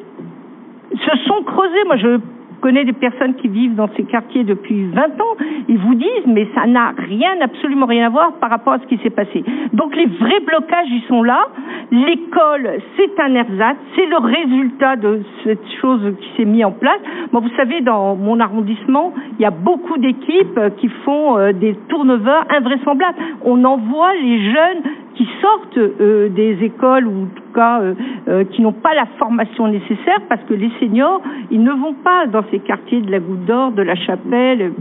se 0.90 1.18
sont 1.26 1.42
creusés. 1.44 1.84
Moi, 1.86 1.96
je 1.96 2.18
connais 2.60 2.84
des 2.84 2.92
personnes 2.92 3.34
qui 3.34 3.48
vivent 3.48 3.74
dans 3.74 3.88
ces 3.96 4.04
quartiers 4.04 4.44
depuis 4.44 4.86
20 4.86 5.02
ans. 5.02 5.36
Ils 5.68 5.78
vous 5.78 5.94
disent, 5.94 6.26
mais 6.26 6.46
ça 6.54 6.66
n'a 6.66 6.92
rien, 6.96 7.40
absolument 7.40 7.86
rien 7.86 8.06
à 8.06 8.10
voir 8.10 8.32
par 8.34 8.50
rapport 8.50 8.74
à 8.74 8.78
ce 8.78 8.86
qui 8.86 8.98
s'est 8.98 9.10
passé. 9.10 9.44
Donc, 9.72 9.96
les 9.96 10.06
vrais 10.06 10.40
blocages, 10.40 10.88
ils 10.90 11.04
sont 11.08 11.22
là. 11.22 11.46
L'école, 11.90 12.80
c'est 12.96 13.20
un 13.20 13.34
ersatz. 13.34 13.76
C'est 13.96 14.06
le 14.06 14.18
résultat 14.18 14.96
de 14.96 15.22
cette 15.44 15.66
chose 15.80 16.14
qui 16.20 16.28
s'est 16.36 16.44
mise 16.44 16.64
en 16.64 16.72
place. 16.72 17.00
Moi, 17.32 17.40
vous 17.40 17.56
savez, 17.56 17.80
dans 17.80 18.16
mon 18.16 18.40
arrondissement, 18.40 19.12
il 19.38 19.42
y 19.42 19.46
a 19.46 19.50
beaucoup 19.50 19.98
d'équipes 19.98 20.60
qui 20.78 20.88
font 21.04 21.38
euh, 21.38 21.52
des 21.52 21.76
turnovers 21.88 22.44
invraisemblables. 22.50 23.18
On 23.44 23.64
envoie 23.64 24.14
les 24.14 24.52
jeunes 24.52 24.82
qui 25.14 25.28
sortent 25.42 25.78
euh, 25.78 26.28
des 26.28 26.58
écoles 26.62 27.06
ou 27.06 27.26
euh, 27.58 27.94
euh, 28.28 28.44
qui 28.44 28.62
n'ont 28.62 28.72
pas 28.72 28.94
la 28.94 29.06
formation 29.18 29.68
nécessaire 29.68 30.20
parce 30.28 30.42
que 30.44 30.54
les 30.54 30.70
seniors 30.78 31.20
ils 31.50 31.62
ne 31.62 31.72
vont 31.72 31.94
pas 31.94 32.26
dans 32.26 32.44
ces 32.50 32.60
quartiers 32.60 33.00
de 33.00 33.10
la 33.10 33.18
Goutte 33.18 33.44
d'Or, 33.46 33.72
de 33.72 33.82
la 33.82 33.96
Chapelle 33.96 34.72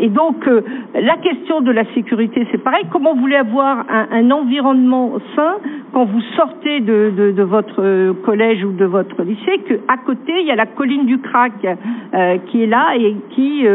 et 0.00 0.08
donc 0.08 0.46
euh, 0.48 0.62
la 0.94 1.16
question 1.16 1.60
de 1.60 1.70
la 1.70 1.84
sécurité 1.94 2.46
c'est 2.50 2.62
pareil 2.62 2.84
comment 2.90 3.14
vous 3.14 3.20
voulez 3.20 3.36
avoir 3.36 3.84
un, 3.88 4.30
environnement 4.30 5.12
sain 5.36 5.56
quand 5.92 6.04
vous 6.04 6.20
sortez 6.36 6.80
de, 6.80 7.42
votre 7.42 7.82
euh, 7.82 8.12
collège 8.24 8.64
ou 8.64 8.72
de 8.72 8.84
votre 8.84 9.22
lycée 9.22 9.58
que 9.68 9.74
à 9.88 9.98
côté 9.98 10.32
il 10.40 10.46
y 10.46 10.50
a 10.50 10.56
la 10.56 10.66
colline 10.66 11.06
du 11.06 11.18
Crac 11.18 11.52
euh, 11.64 12.38
qui 12.46 12.62
est 12.62 12.66
là 12.66 12.94
et 12.96 13.14
qui 13.30 13.66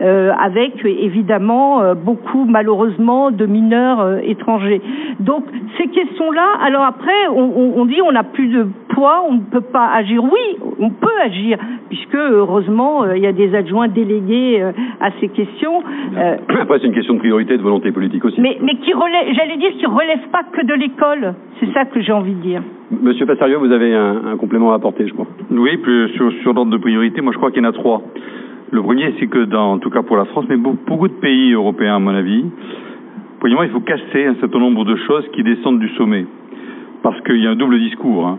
avec 0.00 0.84
évidemment 0.84 1.94
beaucoup 1.94 2.44
malheureusement 2.44 3.30
de 3.30 3.46
mineurs 3.46 4.18
étrangers 4.22 4.80
donc 5.20 5.44
ces 5.78 5.88
questions-là, 5.88 6.46
alors 6.62 6.84
après, 6.84 7.28
on, 7.34 7.72
on, 7.76 7.84
dit 7.86 8.00
on 8.02 8.12
n'a 8.12 8.22
plus 8.22 8.48
de 8.48 8.66
poids, 8.90 9.24
on 9.28 9.34
ne 9.34 9.40
peut 9.40 9.60
pas 9.60 9.90
agir. 9.92 10.22
Oui, 10.22 10.58
on 10.78 10.90
peut 10.90 11.20
agir, 11.22 11.58
puisque 11.88 12.14
heureusement, 12.14 13.10
il 13.12 13.22
y 13.22 13.26
a 13.26 13.32
des 13.32 13.54
adjoints 13.54 13.88
délégués 13.88 14.62
à 15.00 15.10
ces 15.20 15.28
questions. 15.28 15.73
Euh, 16.16 16.36
Après, 16.60 16.78
c'est 16.80 16.86
une 16.86 16.92
question 16.94 17.14
de 17.14 17.18
priorité, 17.18 17.56
de 17.56 17.62
volonté 17.62 17.90
politique 17.92 18.24
aussi. 18.24 18.40
mais, 18.40 18.58
mais 18.62 18.76
qui 18.76 18.92
relève, 18.92 19.34
j'allais 19.34 19.56
dire, 19.56 19.70
qui 19.78 19.86
relève 19.86 20.28
pas 20.32 20.42
que 20.52 20.64
de 20.64 20.74
l'école. 20.74 21.34
C'est 21.60 21.72
ça 21.72 21.84
que 21.84 22.00
j'ai 22.00 22.12
envie 22.12 22.34
de 22.34 22.40
dire. 22.40 22.62
Monsieur 23.02 23.26
Passario, 23.26 23.58
vous 23.60 23.72
avez 23.72 23.94
un, 23.94 24.26
un 24.32 24.36
complément 24.36 24.72
à 24.72 24.76
apporter, 24.76 25.06
je 25.08 25.12
crois. 25.14 25.26
Oui, 25.50 25.78
sur, 26.14 26.32
sur 26.42 26.52
l'ordre 26.52 26.70
de 26.72 26.78
priorité, 26.78 27.20
moi 27.20 27.32
je 27.32 27.38
crois 27.38 27.50
qu'il 27.50 27.62
y 27.62 27.66
en 27.66 27.68
a 27.68 27.72
trois. 27.72 28.02
Le 28.70 28.82
premier, 28.82 29.14
c'est 29.18 29.26
que 29.26 29.44
dans, 29.44 29.72
en 29.72 29.78
tout 29.78 29.90
cas 29.90 30.02
pour 30.02 30.16
la 30.16 30.24
France, 30.26 30.46
mais 30.48 30.56
beaucoup, 30.56 30.78
beaucoup 30.86 31.08
de 31.08 31.14
pays 31.14 31.52
européens 31.52 31.96
à 31.96 31.98
mon 31.98 32.14
avis, 32.14 32.44
premièrement, 33.40 33.62
il 33.64 33.70
faut 33.70 33.80
casser 33.80 34.24
un 34.26 34.34
certain 34.40 34.58
nombre 34.58 34.84
de 34.84 34.96
choses 35.06 35.26
qui 35.32 35.42
descendent 35.42 35.78
du 35.80 35.88
sommet. 35.90 36.26
Parce 37.02 37.20
qu'il 37.22 37.36
y 37.42 37.46
a 37.46 37.50
un 37.50 37.56
double 37.56 37.78
discours. 37.78 38.26
hein. 38.26 38.38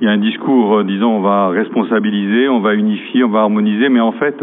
Il 0.00 0.06
y 0.06 0.08
a 0.08 0.12
un 0.12 0.18
discours 0.18 0.78
euh, 0.78 0.84
disant 0.84 1.10
on 1.12 1.20
va 1.20 1.48
responsabiliser, 1.48 2.48
on 2.48 2.60
va 2.60 2.74
unifier, 2.74 3.22
on 3.22 3.28
va 3.28 3.40
harmoniser, 3.40 3.90
mais 3.90 4.00
en 4.00 4.12
fait, 4.12 4.42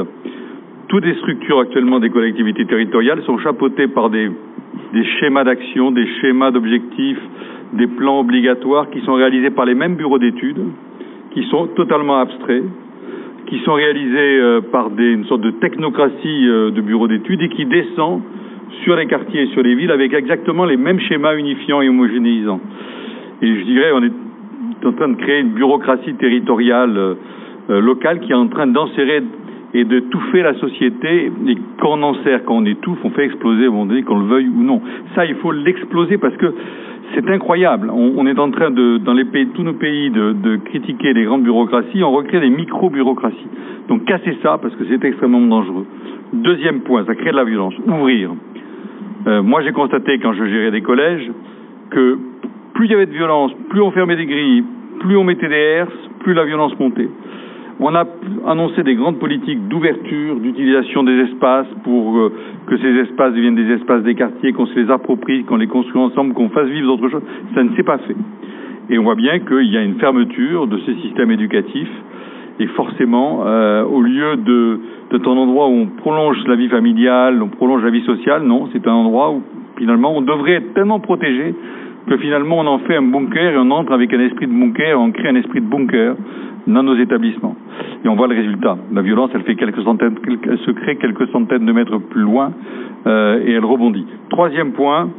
toutes 0.88 1.06
les 1.06 1.16
structures 1.16 1.60
actuellement 1.60 2.00
des 2.00 2.10
collectivités 2.10 2.66
territoriales 2.66 3.22
sont 3.24 3.38
chapeautées 3.40 3.88
par 3.88 4.10
des, 4.10 4.32
schémas 5.20 5.44
d'action, 5.44 5.92
des 5.92 6.08
schémas 6.22 6.52
d'objectifs, 6.52 7.20
des 7.74 7.88
plans 7.88 8.22
obligatoires 8.22 8.90
qui 8.90 9.02
sont 9.02 9.14
réalisés 9.14 9.50
par 9.50 9.66
les 9.66 9.76
mêmes 9.76 9.96
bureaux 9.96 10.20
d'études, 10.20 10.64
qui 11.32 11.44
sont 11.50 11.68
totalement 11.76 12.20
abstraits, 12.20 12.64
qui 13.48 13.60
sont 13.60 13.74
réalisés 13.74 14.40
euh, 14.40 14.62
par 14.62 14.90
une 14.98 15.26
sorte 15.26 15.42
de 15.42 15.52
technocratie 15.52 16.48
euh, 16.48 16.72
de 16.72 16.82
bureaux 16.82 17.08
d'études 17.08 17.42
et 17.42 17.50
qui 17.50 17.66
descend 17.66 18.22
sur 18.84 18.96
les 18.96 19.08
quartiers 19.08 19.44
et 19.44 19.48
sur 19.48 19.64
les 19.64 19.76
villes 19.76 19.92
avec 19.92 20.14
exactement 20.14 20.66
les 20.66 20.78
mêmes 20.78 21.00
schémas 21.02 21.36
unifiants 21.36 21.82
et 21.82 21.90
homogénéisants. 21.90 22.62
Et 23.42 23.56
je 23.56 23.64
dirais, 23.64 23.92
on 23.94 24.04
est 24.04 24.86
en 24.86 24.92
train 24.94 25.10
de 25.10 25.16
créer 25.16 25.40
une 25.40 25.52
bureaucratie 25.52 26.14
territoriale 26.16 26.98
euh, 26.98 27.82
locale 27.82 28.22
qui 28.22 28.32
est 28.32 28.36
en 28.36 28.48
train 28.48 28.68
d'enserrer 28.68 29.22
et 29.74 29.84
de 29.84 30.00
touffer 30.00 30.42
la 30.42 30.54
société. 30.56 31.32
Et 31.48 31.58
quand 31.80 31.98
on 31.98 32.04
enserre, 32.04 32.44
quand 32.46 32.56
on 32.56 32.66
étouffe, 32.66 33.00
on 33.04 33.10
fait 33.12 33.26
exploser 33.26 33.68
qu'on 34.04 34.20
le 34.20 34.26
veuille 34.26 34.48
ou 34.48 34.64
non. 34.64 34.82
Ça, 35.16 35.26
il 35.26 35.36
faut 35.36 35.52
l'exploser 35.52 36.18
parce 36.18 36.36
que 36.38 36.54
c'est 37.14 37.30
incroyable. 37.30 37.90
On, 37.90 38.26
est 38.28 38.38
en 38.38 38.52
train 38.52 38.70
de, 38.70 38.98
dans 38.98 39.14
les 39.14 39.26
pays, 39.26 39.48
tous 39.48 39.64
nos 39.64 39.74
pays, 39.74 40.10
de, 40.10 40.34
de 40.34 40.58
critiquer 40.58 41.14
les 41.14 41.24
grandes 41.24 41.44
bureaucraties. 41.44 42.04
On 42.04 42.12
recrée 42.12 42.40
des 42.40 42.50
micro-bureaucraties. 42.50 43.48
Donc 43.88 44.06
cassez 44.06 44.38
ça 44.44 44.58
parce 44.62 44.76
que 44.76 44.84
c'est 44.90 45.04
extrêmement 45.04 45.42
dangereux. 45.42 45.86
Deuxième 46.34 46.82
point, 46.82 47.06
ça 47.06 47.16
crée 47.16 47.32
de 47.32 47.38
la 47.38 47.46
violence. 47.46 47.74
Ouvrir. 47.86 48.32
Euh, 49.28 49.42
moi, 49.42 49.62
j'ai 49.62 49.72
constaté 49.72 50.20
quand 50.20 50.34
je 50.34 50.46
gérais 50.46 50.72
des 50.72 50.82
collèges 50.82 51.32
que 51.90 52.18
plus 52.74 52.86
il 52.86 52.92
y 52.92 52.96
avait 52.96 53.06
de 53.06 53.12
violence, 53.12 53.52
plus 53.70 53.82
on 53.82 53.92
fermait 53.92 54.16
des 54.16 54.26
grilles, 54.26 54.64
plus 55.00 55.16
on 55.16 55.24
mettait 55.24 55.48
des 55.48 55.56
herses, 55.56 56.10
plus 56.20 56.34
la 56.34 56.46
violence 56.46 56.78
montait. 56.80 57.10
On 57.80 57.94
a 57.94 58.06
annoncé 58.48 58.82
des 58.82 58.96
grandes 58.96 59.20
politiques 59.20 59.68
d'ouverture, 59.68 60.40
d'utilisation 60.40 61.04
des 61.04 61.20
espaces 61.20 61.68
pour 61.84 62.18
euh, 62.18 62.34
que 62.66 62.78
ces 62.78 62.88
espaces 63.02 63.34
deviennent 63.34 63.56
des 63.56 63.72
espaces 63.72 64.02
des 64.02 64.16
quartiers, 64.16 64.52
qu'on 64.52 64.66
se 64.66 64.80
les 64.80 64.90
approprie, 64.90 65.44
qu'on 65.44 65.58
les 65.58 65.68
construit 65.68 66.02
ensemble, 66.02 66.34
qu'on 66.34 66.50
fasse 66.50 66.68
vivre 66.68 66.88
d'autres 66.88 67.10
choses. 67.10 67.24
Ça 67.54 67.64
ne 67.64 67.76
s'est 67.76 67.84
pas 67.84 68.00
fait. 68.00 68.16
Et 68.90 68.98
on 68.98 69.04
voit 69.04 69.16
bien 69.16 69.40
qu'il 69.40 69.72
y 69.72 69.78
a 69.78 69.84
une 69.84 70.00
fermeture 70.00 70.66
de 70.66 70.80
ces 70.86 70.96
systèmes 71.02 71.30
éducatifs. 71.32 71.92
Et 72.60 72.66
forcément, 72.68 73.44
euh, 73.46 73.84
au 73.84 74.02
lieu 74.02 74.38
de 74.38 74.80
d'être 75.12 75.28
un 75.30 75.38
endroit 75.38 75.68
où 75.68 75.74
on 75.74 75.86
prolonge 75.86 76.38
la 76.48 76.56
vie 76.56 76.70
familiale, 76.70 77.42
on 77.42 77.48
prolonge 77.48 77.84
la 77.84 77.92
vie 77.92 78.04
sociale, 78.04 78.44
non, 78.44 78.68
c'est 78.74 78.86
un 78.88 78.94
endroit 78.94 79.32
où 79.32 79.44
finalement 79.78 80.18
on 80.18 80.22
devrait 80.22 80.54
être 80.54 80.74
tellement 80.74 81.00
protégé 81.00 81.54
que 82.08 82.18
finalement 82.18 82.60
on 82.60 82.68
en 82.68 82.80
fait 82.80 82.96
un 82.96 83.02
bunker 83.02 83.54
et 83.54 83.58
on 83.58 83.70
entre 83.72 83.92
avec 83.92 84.14
un 84.14 84.20
esprit 84.20 84.48
de 84.48 84.52
bunker, 84.54 85.00
on 85.00 85.12
crée 85.12 85.30
un 85.30 85.36
esprit 85.36 85.62
de 85.62 85.66
bunker 85.66 86.16
dans 86.68 86.84
nos 86.84 86.96
établissements. 86.96 87.56
Et 88.04 88.08
on 88.08 88.16
voit 88.16 88.28
le 88.28 88.36
résultat. 88.36 88.78
La 88.94 89.02
violence, 89.02 89.32
elle 89.34 89.44
fait 89.44 89.56
quelques 89.56 89.82
centaines, 89.84 90.16
elle 90.44 90.58
se 90.60 90.72
crée 90.72 90.96
quelques 90.98 91.28
centaines 91.30 91.66
de 91.66 91.72
mètres 91.72 91.98
plus 91.98 92.22
loin 92.22 92.52
euh, 93.06 93.44
et 93.46 93.52
elle 93.52 93.66
rebondit. 93.66 94.06
Troisième 94.30 94.72
point, 94.72 95.10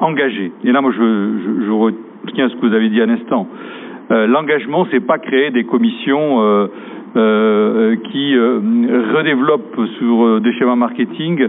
engager. 0.00 0.52
Et 0.64 0.72
là, 0.72 0.80
moi, 0.80 0.92
je, 0.96 0.98
je, 1.00 1.66
je 1.66 1.70
retiens 1.70 2.48
ce 2.48 2.54
que 2.56 2.66
vous 2.66 2.74
avez 2.74 2.88
dit 2.88 3.00
à 3.00 3.06
l'instant. 3.06 3.48
Euh, 4.10 4.26
L'engagement, 4.26 4.86
c'est 4.90 5.04
pas 5.04 5.18
créer 5.18 5.50
des 5.50 5.64
commissions 5.64 6.40
euh, 6.42 6.66
euh, 7.16 7.96
qui 8.10 8.36
euh, 8.36 8.60
redéveloppent 9.14 9.80
sur 9.98 10.24
euh, 10.24 10.40
des 10.40 10.52
schémas 10.54 10.76
marketing 10.76 11.48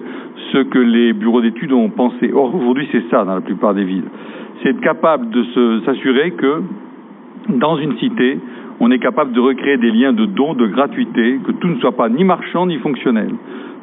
ce 0.51 0.57
que 0.63 0.79
les 0.79 1.13
bureaux 1.13 1.41
d'études 1.41 1.71
ont 1.71 1.89
pensé. 1.89 2.31
Or, 2.33 2.53
aujourd'hui, 2.55 2.87
c'est 2.91 3.03
ça 3.09 3.23
dans 3.25 3.35
la 3.35 3.41
plupart 3.41 3.73
des 3.73 3.83
villes. 3.83 4.09
C'est 4.61 4.69
être 4.69 4.81
capable 4.81 5.29
de 5.29 5.43
s'assurer 5.85 6.31
que 6.31 6.61
dans 7.49 7.77
une 7.77 7.97
cité, 7.97 8.39
on 8.79 8.91
est 8.91 8.99
capable 8.99 9.31
de 9.33 9.39
recréer 9.39 9.77
des 9.77 9.91
liens 9.91 10.13
de 10.13 10.25
dons, 10.25 10.53
de 10.53 10.67
gratuité, 10.67 11.39
que 11.45 11.51
tout 11.51 11.67
ne 11.67 11.79
soit 11.79 11.91
pas 11.91 12.09
ni 12.09 12.23
marchand 12.23 12.65
ni 12.65 12.77
fonctionnel. 12.77 13.29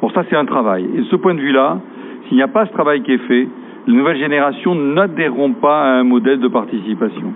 Bon, 0.01 0.09
ça 0.09 0.23
c'est 0.29 0.35
un 0.35 0.45
travail. 0.45 0.87
Et 0.95 0.99
de 0.99 1.05
ce 1.05 1.15
point 1.15 1.33
de 1.33 1.39
vue-là, 1.39 1.79
s'il 2.27 2.37
n'y 2.37 2.43
a 2.43 2.47
pas 2.47 2.65
ce 2.65 2.71
travail 2.71 3.01
qui 3.01 3.13
est 3.13 3.27
fait, 3.27 3.47
les 3.87 3.93
nouvelles 3.93 4.19
générations 4.19 4.75
n'adhéreront 4.75 5.53
pas 5.53 5.81
à 5.81 5.99
un 5.99 6.03
modèle 6.03 6.39
de 6.39 6.47
participation. 6.47 7.33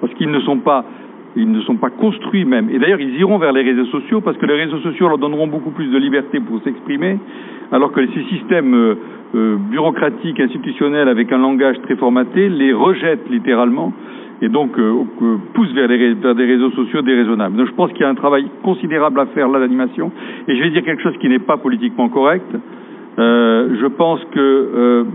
Parce 0.00 0.12
qu'ils 0.14 0.30
ne 0.30 0.40
sont 0.40 0.58
pas 0.58 0.84
ils 1.36 1.50
ne 1.50 1.60
sont 1.60 1.76
pas 1.76 1.90
construits 1.90 2.44
même. 2.44 2.70
Et 2.70 2.78
d'ailleurs, 2.78 3.00
ils 3.00 3.14
iront 3.20 3.38
vers 3.38 3.52
les 3.52 3.62
réseaux 3.62 3.84
sociaux 3.86 4.20
parce 4.20 4.36
que 4.38 4.46
les 4.46 4.54
réseaux 4.54 4.78
sociaux 4.78 5.08
leur 5.08 5.18
donneront 5.18 5.46
beaucoup 5.46 5.70
plus 5.70 5.88
de 5.88 5.98
liberté 5.98 6.40
pour 6.40 6.60
s'exprimer, 6.62 7.18
alors 7.70 7.92
que 7.92 8.04
ces 8.06 8.22
systèmes 8.24 8.74
euh, 8.74 8.94
euh, 9.34 9.56
bureaucratiques, 9.70 10.40
institutionnels, 10.40 11.08
avec 11.08 11.30
un 11.32 11.38
langage 11.38 11.76
très 11.82 11.96
formaté, 11.96 12.48
les 12.48 12.72
rejettent 12.72 13.28
littéralement 13.30 13.92
et 14.40 14.48
donc 14.48 14.78
euh, 14.78 15.04
poussent 15.54 15.72
vers, 15.72 15.88
des 15.88 16.44
réseaux 16.44 16.70
sociaux 16.70 17.02
déraisonnables. 17.02 17.56
Donc 17.56 17.66
je 17.66 17.72
pense 17.72 17.92
qu'il 17.92 18.00
y 18.00 18.04
a 18.04 18.08
un 18.08 18.14
travail 18.14 18.46
considérable 18.62 19.20
à 19.20 19.26
faire 19.26 19.48
là 19.48 19.60
d'animation. 19.60 20.10
Et 20.48 20.56
je 20.56 20.62
vais 20.62 20.70
dire 20.70 20.84
quelque 20.84 21.02
chose 21.02 21.16
qui 21.20 21.28
n'est 21.28 21.38
pas 21.38 21.58
politiquement 21.58 22.08
correct. 22.08 22.46
Je 23.18 23.86
pense 23.86 24.20
que 24.32 25.06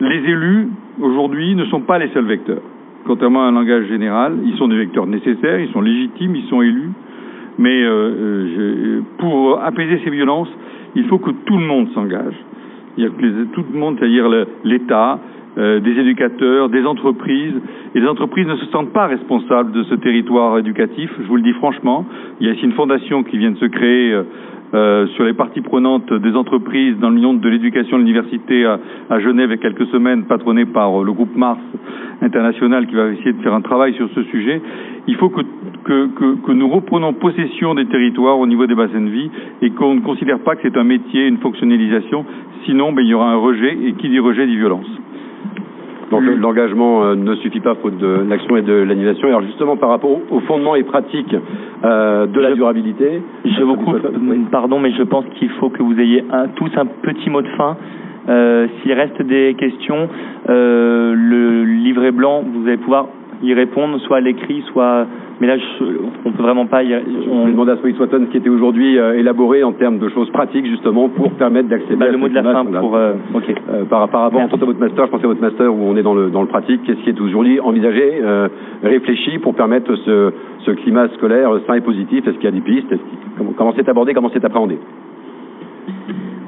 les 0.00 0.16
élus, 0.16 0.68
aujourd'hui, 0.98 1.54
ne 1.54 1.66
sont 1.66 1.80
pas 1.80 1.98
les 1.98 2.08
seuls 2.08 2.24
vecteurs. 2.24 2.62
Contrairement 3.06 3.44
à 3.44 3.48
un 3.48 3.52
langage 3.52 3.86
général, 3.86 4.38
ils 4.44 4.56
sont 4.56 4.68
des 4.68 4.76
vecteurs 4.76 5.06
nécessaires, 5.06 5.60
ils 5.60 5.70
sont 5.72 5.80
légitimes, 5.80 6.36
ils 6.36 6.48
sont 6.48 6.62
élus. 6.62 6.90
Mais 7.58 7.82
euh, 7.82 8.46
je, 8.54 9.00
pour 9.18 9.60
apaiser 9.60 10.00
ces 10.04 10.10
violences, 10.10 10.48
il 10.94 11.04
faut 11.06 11.18
que 11.18 11.30
tout 11.30 11.56
le 11.56 11.64
monde 11.64 11.88
s'engage. 11.94 12.34
Tout 12.96 13.64
le 13.72 13.78
monde, 13.78 13.96
c'est-à-dire 13.98 14.28
l'État, 14.64 15.20
euh, 15.56 15.80
des 15.80 15.92
éducateurs, 15.92 16.68
des 16.68 16.84
entreprises. 16.84 17.54
Et 17.94 18.00
les 18.00 18.08
entreprises 18.08 18.46
ne 18.46 18.56
se 18.56 18.66
sentent 18.66 18.92
pas 18.92 19.06
responsables 19.06 19.72
de 19.72 19.82
ce 19.84 19.94
territoire 19.94 20.58
éducatif, 20.58 21.10
je 21.20 21.26
vous 21.26 21.36
le 21.36 21.42
dis 21.42 21.52
franchement. 21.54 22.04
Il 22.40 22.46
y 22.46 22.50
a 22.50 22.52
ici 22.54 22.64
une 22.64 22.72
fondation 22.72 23.22
qui 23.22 23.38
vient 23.38 23.52
de 23.52 23.58
se 23.58 23.66
créer 23.66 24.20
euh, 24.74 24.88
euh, 24.98 25.06
sur 25.08 25.24
les 25.24 25.34
parties 25.34 25.60
prenantes 25.60 26.12
des 26.12 26.34
entreprises 26.34 26.96
dans 26.98 27.10
le 27.10 27.20
monde 27.20 27.40
de 27.40 27.48
l'éducation 27.48 27.98
de 27.98 28.02
l'université 28.02 28.64
à, 28.64 29.20
Genève 29.20 29.50
il 29.50 29.56
y 29.56 29.58
a 29.58 29.62
quelques 29.62 29.86
semaines, 29.88 30.24
patronnée 30.24 30.64
par 30.64 31.02
le 31.02 31.12
groupe 31.12 31.36
Mars 31.36 31.60
international 32.22 32.86
qui 32.86 32.94
va 32.94 33.08
essayer 33.08 33.32
de 33.32 33.42
faire 33.42 33.54
un 33.54 33.60
travail 33.60 33.94
sur 33.94 34.08
ce 34.14 34.22
sujet. 34.24 34.60
Il 35.06 35.16
faut 35.16 35.28
que, 35.28 35.42
que, 35.84 36.06
que, 36.08 36.46
que 36.46 36.52
nous 36.52 36.68
reprenons 36.68 37.12
possession 37.12 37.74
des 37.74 37.86
territoires 37.86 38.38
au 38.38 38.46
niveau 38.46 38.66
des 38.66 38.74
bassins 38.74 39.00
de 39.00 39.10
vie 39.10 39.30
et 39.62 39.70
qu'on 39.70 39.94
ne 39.94 40.00
considère 40.00 40.40
pas 40.40 40.56
que 40.56 40.62
c'est 40.62 40.76
un 40.76 40.84
métier, 40.84 41.26
une 41.26 41.38
fonctionnalisation. 41.38 42.24
Sinon, 42.64 42.92
ben, 42.92 43.02
il 43.02 43.08
y 43.08 43.14
aura 43.14 43.30
un 43.30 43.36
rejet 43.36 43.76
et 43.84 43.92
qui 43.92 44.08
dit 44.08 44.18
rejet 44.18 44.46
dit 44.46 44.56
violence. 44.56 44.86
Donc 46.10 46.22
l'engagement 46.22 47.04
euh, 47.04 47.14
ne 47.14 47.34
suffit 47.36 47.60
pas 47.60 47.74
faute 47.74 47.98
de 47.98 48.24
l'action 48.28 48.56
et 48.56 48.62
de 48.62 48.72
l'animation. 48.72 49.28
Alors 49.28 49.42
justement 49.42 49.76
par 49.76 49.90
rapport 49.90 50.10
aux 50.30 50.40
fondements 50.40 50.74
et 50.74 50.82
pratiques 50.82 51.34
euh, 51.84 52.26
de 52.26 52.40
la 52.40 52.54
durabilité. 52.54 53.22
Je 53.44 53.62
vous 53.62 53.76
coupe, 53.76 53.98
pardon, 54.50 54.80
mais 54.80 54.92
je 54.92 55.02
pense 55.02 55.24
qu'il 55.38 55.50
faut 55.50 55.68
que 55.68 55.82
vous 55.82 55.98
ayez 56.00 56.24
un, 56.30 56.48
tous 56.48 56.70
un 56.76 56.86
petit 56.86 57.30
mot 57.30 57.42
de 57.42 57.48
fin. 57.48 57.76
Euh, 58.28 58.66
S'il 58.82 58.92
reste 58.92 59.22
des 59.22 59.54
questions, 59.58 60.08
euh, 60.48 61.14
le 61.14 61.64
livret 61.64 62.10
blanc, 62.10 62.42
vous 62.42 62.66
allez 62.66 62.76
pouvoir 62.76 63.06
y 63.42 63.54
répondre, 63.54 63.98
soit 64.00 64.18
à 64.18 64.20
l'écrit, 64.20 64.62
soit 64.72 65.06
mais 65.40 65.46
là, 65.46 65.56
je, 65.56 65.84
on 66.24 66.32
peut 66.32 66.42
vraiment 66.42 66.66
pas. 66.66 66.82
Y, 66.82 66.94
on 67.30 67.44
vais 67.46 67.52
demander 67.52 67.72
à 67.72 67.76
Sophie 67.76 67.94
Swatton 67.94 68.24
ce 68.26 68.32
qui 68.32 68.38
était 68.38 68.48
aujourd'hui 68.48 68.98
euh, 68.98 69.18
élaboré 69.18 69.62
en 69.62 69.72
termes 69.72 69.98
de 69.98 70.08
choses 70.08 70.28
pratiques 70.30 70.66
justement 70.66 71.08
pour 71.08 71.30
permettre 71.32 71.68
d'accéder. 71.68 71.96
Bah, 71.96 72.06
à 72.06 72.10
le 72.10 72.18
mot 72.18 72.28
de 72.28 72.34
la 72.34 72.42
fin 72.42 72.64
pour. 72.64 72.96
Euh. 72.96 73.12
Euh, 73.70 73.84
par, 73.84 74.08
par 74.08 74.22
rapport 74.22 74.40
à 74.40 74.46
votre 74.46 74.80
master, 74.80 75.06
je 75.06 75.10
pensais 75.10 75.24
à 75.24 75.28
votre 75.28 75.40
master 75.40 75.72
où 75.72 75.78
on 75.80 75.96
est 75.96 76.02
dans 76.02 76.14
le 76.14 76.30
dans 76.30 76.42
le 76.42 76.48
pratique. 76.48 76.82
Qu'est-ce 76.84 76.98
qui 77.00 77.10
est 77.10 77.20
aujourd'hui 77.20 77.60
envisagé, 77.60 78.20
réfléchi 78.82 79.38
pour 79.38 79.54
permettre 79.54 79.94
ce 79.94 80.32
ce 80.60 80.70
climat 80.72 81.08
scolaire 81.10 81.50
sain 81.66 81.74
et 81.74 81.80
positif? 81.80 82.26
Est-ce 82.26 82.36
qu'il 82.36 82.44
y 82.44 82.48
a 82.48 82.50
des 82.52 82.60
pistes? 82.60 82.92
Comment 83.56 83.72
c'est 83.76 83.88
abordé? 83.88 84.14
Comment 84.14 84.30
c'est 84.32 84.44
appréhendé? 84.44 84.78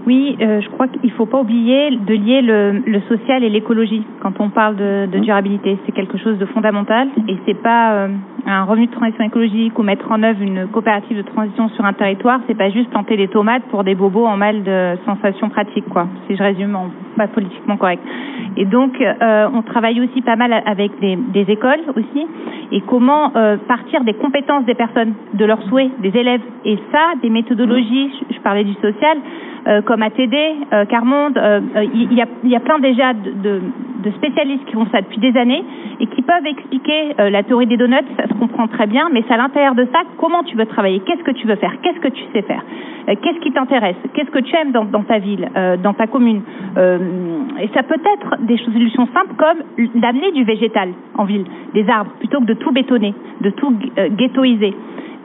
Oui, 0.06 0.36
euh, 0.40 0.60
je 0.60 0.68
crois 0.70 0.88
qu'il 0.88 1.10
ne 1.10 1.14
faut 1.14 1.26
pas 1.26 1.40
oublier 1.40 1.90
de 1.90 2.14
lier 2.14 2.40
le, 2.42 2.82
le 2.86 3.00
social 3.02 3.44
et 3.44 3.50
l'écologie 3.50 4.02
quand 4.22 4.40
on 4.40 4.48
parle 4.48 4.76
de, 4.76 5.06
de 5.10 5.18
durabilité. 5.18 5.78
C'est 5.84 5.92
quelque 5.92 6.16
chose 6.18 6.38
de 6.38 6.46
fondamental 6.46 7.08
et 7.28 7.36
c'est 7.46 7.60
pas 7.60 7.92
euh, 7.92 8.08
un 8.46 8.64
revenu 8.64 8.86
de 8.86 8.92
transition 8.92 9.24
écologique 9.24 9.78
ou 9.78 9.82
mettre 9.82 10.10
en 10.10 10.22
œuvre 10.22 10.40
une 10.40 10.66
coopérative 10.68 11.18
de 11.18 11.22
transition 11.22 11.68
sur 11.70 11.84
un 11.84 11.92
territoire. 11.92 12.40
C'est 12.46 12.56
pas 12.56 12.70
juste 12.70 12.88
planter 12.90 13.16
des 13.16 13.28
tomates 13.28 13.62
pour 13.64 13.84
des 13.84 13.94
bobos 13.94 14.24
en 14.24 14.36
mal 14.36 14.62
de 14.62 14.96
sensations 15.04 15.50
pratiques, 15.50 15.88
quoi. 15.88 16.08
Si 16.26 16.36
je 16.36 16.42
résume, 16.42 16.74
en, 16.74 16.90
pas 17.16 17.28
politiquement 17.28 17.76
correct. 17.76 18.02
Et 18.56 18.64
donc, 18.64 19.00
euh, 19.00 19.48
on 19.52 19.62
travaille 19.62 20.00
aussi 20.00 20.22
pas 20.22 20.36
mal 20.36 20.52
avec 20.64 20.98
des, 21.00 21.16
des 21.16 21.52
écoles 21.52 21.80
aussi 21.94 22.26
et 22.72 22.80
comment 22.82 23.32
euh, 23.36 23.56
partir 23.68 24.02
des 24.04 24.14
compétences 24.14 24.64
des 24.64 24.74
personnes, 24.74 25.12
de 25.34 25.44
leurs 25.44 25.62
souhaits, 25.64 25.90
des 26.00 26.16
élèves. 26.16 26.42
Et 26.64 26.78
ça, 26.90 27.12
des 27.22 27.30
méthodologies. 27.30 28.10
Je, 28.30 28.34
je 28.36 28.40
parlais 28.40 28.64
du 28.64 28.74
social 28.74 29.18
comme 29.84 30.02
ATD, 30.02 30.34
euh, 30.72 30.84
Carmonde, 30.86 31.36
euh, 31.36 31.60
il 31.92 32.12
y, 32.12 32.54
a, 32.54 32.60
plein 32.60 32.78
déjà 32.78 33.12
de, 33.12 33.60
spécialistes 34.16 34.64
qui 34.64 34.72
font 34.72 34.86
ça 34.90 35.00
depuis 35.00 35.18
des 35.18 35.36
années 35.36 35.62
et 36.00 36.06
qui 36.06 36.22
peuvent 36.22 36.46
expliquer 36.46 37.14
la 37.18 37.42
théorie 37.42 37.66
des 37.66 37.76
donuts, 37.76 37.96
ça 38.16 38.26
se 38.26 38.34
comprend 38.34 38.66
très 38.66 38.86
bien, 38.86 39.08
mais 39.12 39.22
c'est 39.28 39.34
à 39.34 39.36
l'intérieur 39.36 39.74
de 39.74 39.86
ça 39.92 40.00
comment 40.18 40.42
tu 40.42 40.56
veux 40.56 40.66
travailler, 40.66 41.00
qu'est-ce 41.00 41.22
que 41.22 41.32
tu 41.32 41.46
veux 41.46 41.56
faire, 41.56 41.72
qu'est-ce 41.82 42.00
que 42.00 42.08
tu 42.08 42.22
sais 42.32 42.42
faire, 42.42 42.64
qu'est-ce 43.06 43.38
qui 43.40 43.52
t'intéresse, 43.52 43.96
qu'est-ce 44.14 44.30
que 44.30 44.38
tu 44.38 44.56
aimes 44.56 44.72
dans, 44.72 44.86
dans 44.86 45.02
ta 45.02 45.18
ville, 45.18 45.48
dans 45.82 45.92
ta 45.92 46.06
commune. 46.06 46.40
et 46.78 47.68
ça 47.74 47.82
peut 47.82 48.00
être 48.14 48.42
des 48.42 48.56
solutions 48.58 49.06
simples 49.12 49.34
comme 49.36 49.90
d'amener 50.00 50.32
du 50.32 50.44
végétal 50.44 50.90
en 51.16 51.24
ville, 51.24 51.44
des 51.74 51.88
arbres, 51.88 52.12
plutôt 52.18 52.40
que 52.40 52.46
de 52.46 52.54
tout 52.54 52.72
bétonner, 52.72 53.14
de 53.42 53.50
tout 53.50 53.74
ghettoiser 54.16 54.74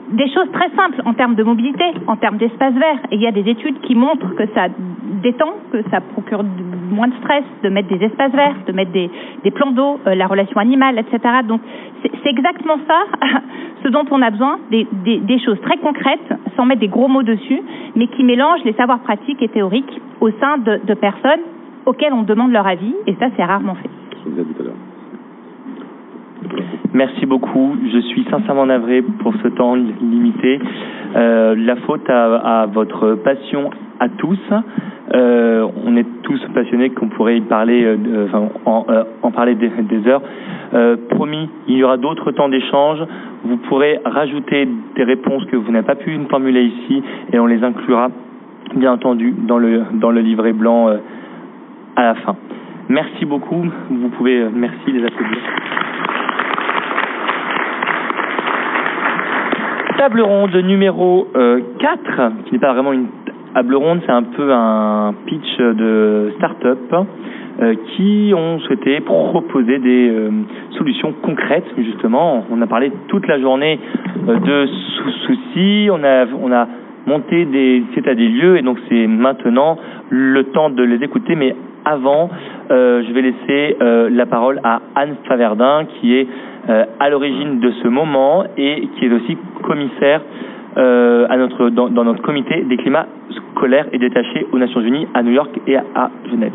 des 0.08 0.28
choses 0.32 0.50
très 0.52 0.70
simples 0.76 1.02
en 1.04 1.14
termes 1.14 1.34
de 1.34 1.42
mobilité, 1.42 1.84
en 2.06 2.16
termes 2.16 2.36
d'espace 2.36 2.74
vert. 2.74 2.98
Et 3.10 3.16
il 3.16 3.22
y 3.22 3.26
a 3.26 3.32
des 3.32 3.48
études 3.48 3.80
qui 3.80 3.94
montrent 3.94 4.34
que 4.36 4.46
ça 4.54 4.68
détend, 5.22 5.54
que 5.72 5.82
ça 5.90 6.00
procure 6.00 6.44
moins 6.90 7.08
de 7.08 7.14
stress 7.14 7.44
de 7.62 7.68
mettre 7.68 7.88
des 7.88 8.04
espaces 8.04 8.32
verts, 8.32 8.56
de 8.66 8.72
mettre 8.72 8.92
des, 8.92 9.10
plans 9.50 9.72
d'eau, 9.72 9.98
euh, 10.06 10.14
la 10.14 10.26
relation 10.26 10.58
animale, 10.58 10.98
etc. 10.98 11.18
Donc 11.46 11.60
c'est 12.02 12.30
exactement 12.30 12.78
ça 12.86 13.04
ce 13.82 13.88
dont 13.88 14.04
on 14.10 14.22
a 14.22 14.30
besoin, 14.30 14.58
des, 14.70 15.38
choses 15.44 15.60
très 15.62 15.76
concrètes, 15.78 16.32
sans 16.56 16.64
mettre 16.66 16.80
des 16.80 16.88
gros 16.88 17.08
mots 17.08 17.22
dessus, 17.22 17.60
mais 17.94 18.06
qui 18.08 18.24
mélangent 18.24 18.64
les 18.64 18.74
savoirs 18.74 19.00
pratiques 19.00 19.42
et 19.42 19.48
théoriques 19.48 20.00
au 20.20 20.30
sein 20.40 20.58
de, 20.58 20.80
de 20.84 20.94
personnes 20.94 21.40
auxquelles 21.84 22.12
on 22.12 22.22
demande 22.22 22.52
leur 22.52 22.66
avis. 22.66 22.94
Et 23.06 23.14
ça, 23.14 23.26
c'est 23.36 23.44
rarement 23.44 23.74
fait. 23.74 23.90
Merci 26.92 27.26
beaucoup. 27.26 27.76
Je 27.92 27.98
suis 27.98 28.24
sincèrement 28.30 28.66
navré 28.66 29.02
pour 29.02 29.34
ce 29.42 29.48
temps 29.48 29.74
limité. 29.74 30.58
Euh, 31.16 31.54
la 31.56 31.76
faute 31.76 32.08
à, 32.08 32.66
votre 32.72 33.14
passion 33.14 33.70
à 34.00 34.08
tous. 34.08 34.38
Euh, 35.14 35.66
on 35.84 35.96
est 35.96 36.06
tous 36.22 36.40
passionnés 36.54 36.90
qu'on 36.90 37.08
pourrait 37.08 37.38
y 37.38 37.40
parler, 37.40 37.84
euh, 37.84 38.26
en, 38.64 39.30
parler 39.30 39.54
des, 39.54 39.70
heures. 40.08 40.22
Promis, 41.10 41.48
il 41.68 41.76
y 41.76 41.84
aura 41.84 41.96
d'autres 41.96 42.32
temps 42.32 42.48
d'échange. 42.48 42.98
Vous 43.44 43.56
pourrez 43.58 44.00
rajouter 44.04 44.68
des 44.96 45.04
réponses 45.04 45.44
que 45.46 45.56
vous 45.56 45.70
n'avez 45.70 45.86
pas 45.86 45.94
pu 45.94 46.18
formuler 46.28 46.64
ici 46.64 47.02
et 47.32 47.38
on 47.38 47.46
les 47.46 47.62
inclura, 47.62 48.08
bien 48.74 48.92
entendu, 48.92 49.34
dans 49.46 49.58
le, 49.58 49.82
dans 49.94 50.10
le 50.10 50.20
livret 50.20 50.52
blanc 50.52 50.88
à 51.96 52.02
la 52.02 52.14
fin. 52.16 52.36
Merci 52.88 53.24
beaucoup. 53.24 53.64
Vous 53.90 54.08
pouvez, 54.10 54.46
merci 54.54 54.92
les 54.92 55.04
applaudir. 55.04 55.38
Table 59.96 60.20
ronde 60.20 60.54
numéro 60.56 61.26
euh, 61.34 61.60
4, 61.78 62.32
qui 62.44 62.52
n'est 62.52 62.58
pas 62.58 62.74
vraiment 62.74 62.92
une 62.92 63.06
table 63.54 63.74
ronde, 63.76 64.00
c'est 64.04 64.12
un 64.12 64.24
peu 64.24 64.52
un 64.52 65.14
pitch 65.24 65.58
de 65.58 66.32
start-up 66.36 67.06
euh, 67.62 67.74
qui 67.88 68.34
ont 68.36 68.58
souhaité 68.60 69.00
proposer 69.00 69.78
des 69.78 70.10
euh, 70.10 70.30
solutions 70.76 71.14
concrètes, 71.22 71.64
justement. 71.78 72.44
On 72.50 72.60
a 72.60 72.66
parlé 72.66 72.92
toute 73.08 73.26
la 73.26 73.40
journée 73.40 73.80
euh, 74.28 74.38
de 74.38 74.66
sou 74.66 75.10
soucis, 75.26 75.88
on 75.90 76.04
a, 76.04 76.26
on 76.42 76.52
a 76.52 76.68
monté 77.06 77.46
des 77.46 77.82
états 77.96 78.14
des 78.14 78.28
lieux, 78.28 78.58
et 78.58 78.62
donc 78.62 78.76
c'est 78.90 79.06
maintenant 79.06 79.78
le 80.10 80.44
temps 80.44 80.68
de 80.68 80.82
les 80.82 81.02
écouter, 81.02 81.34
mais 81.34 81.56
avant, 81.86 82.28
je 82.68 83.12
vais 83.12 83.22
laisser 83.22 83.76
la 83.80 84.26
parole 84.26 84.60
à 84.64 84.80
Anne 84.96 85.14
Faverdin, 85.28 85.84
qui 85.84 86.16
est 86.16 86.26
à 86.68 87.10
l'origine 87.10 87.60
de 87.60 87.70
ce 87.82 87.88
moment 87.88 88.44
et 88.56 88.88
qui 88.96 89.06
est 89.06 89.12
aussi 89.12 89.36
commissaire 89.62 90.20
euh, 90.76 91.26
à 91.30 91.38
notre, 91.38 91.70
dans, 91.70 91.88
dans, 91.88 92.04
notre 92.04 92.20
comité 92.20 92.62
des 92.64 92.76
climats 92.76 93.06
scolaires 93.30 93.86
et 93.92 93.98
détachés 93.98 94.46
aux 94.52 94.58
Nations 94.58 94.82
Unies 94.82 95.06
à 95.14 95.22
New 95.22 95.32
York 95.32 95.58
et 95.66 95.76
à, 95.76 96.10
Genève. 96.30 96.52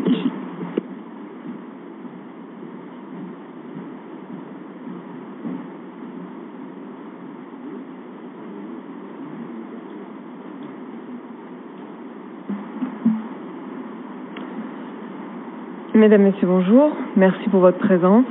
Mesdames, 15.94 16.22
Messieurs, 16.22 16.46
bonjour. 16.46 16.92
Merci 17.16 17.48
pour 17.48 17.58
votre 17.58 17.78
présence. 17.78 18.24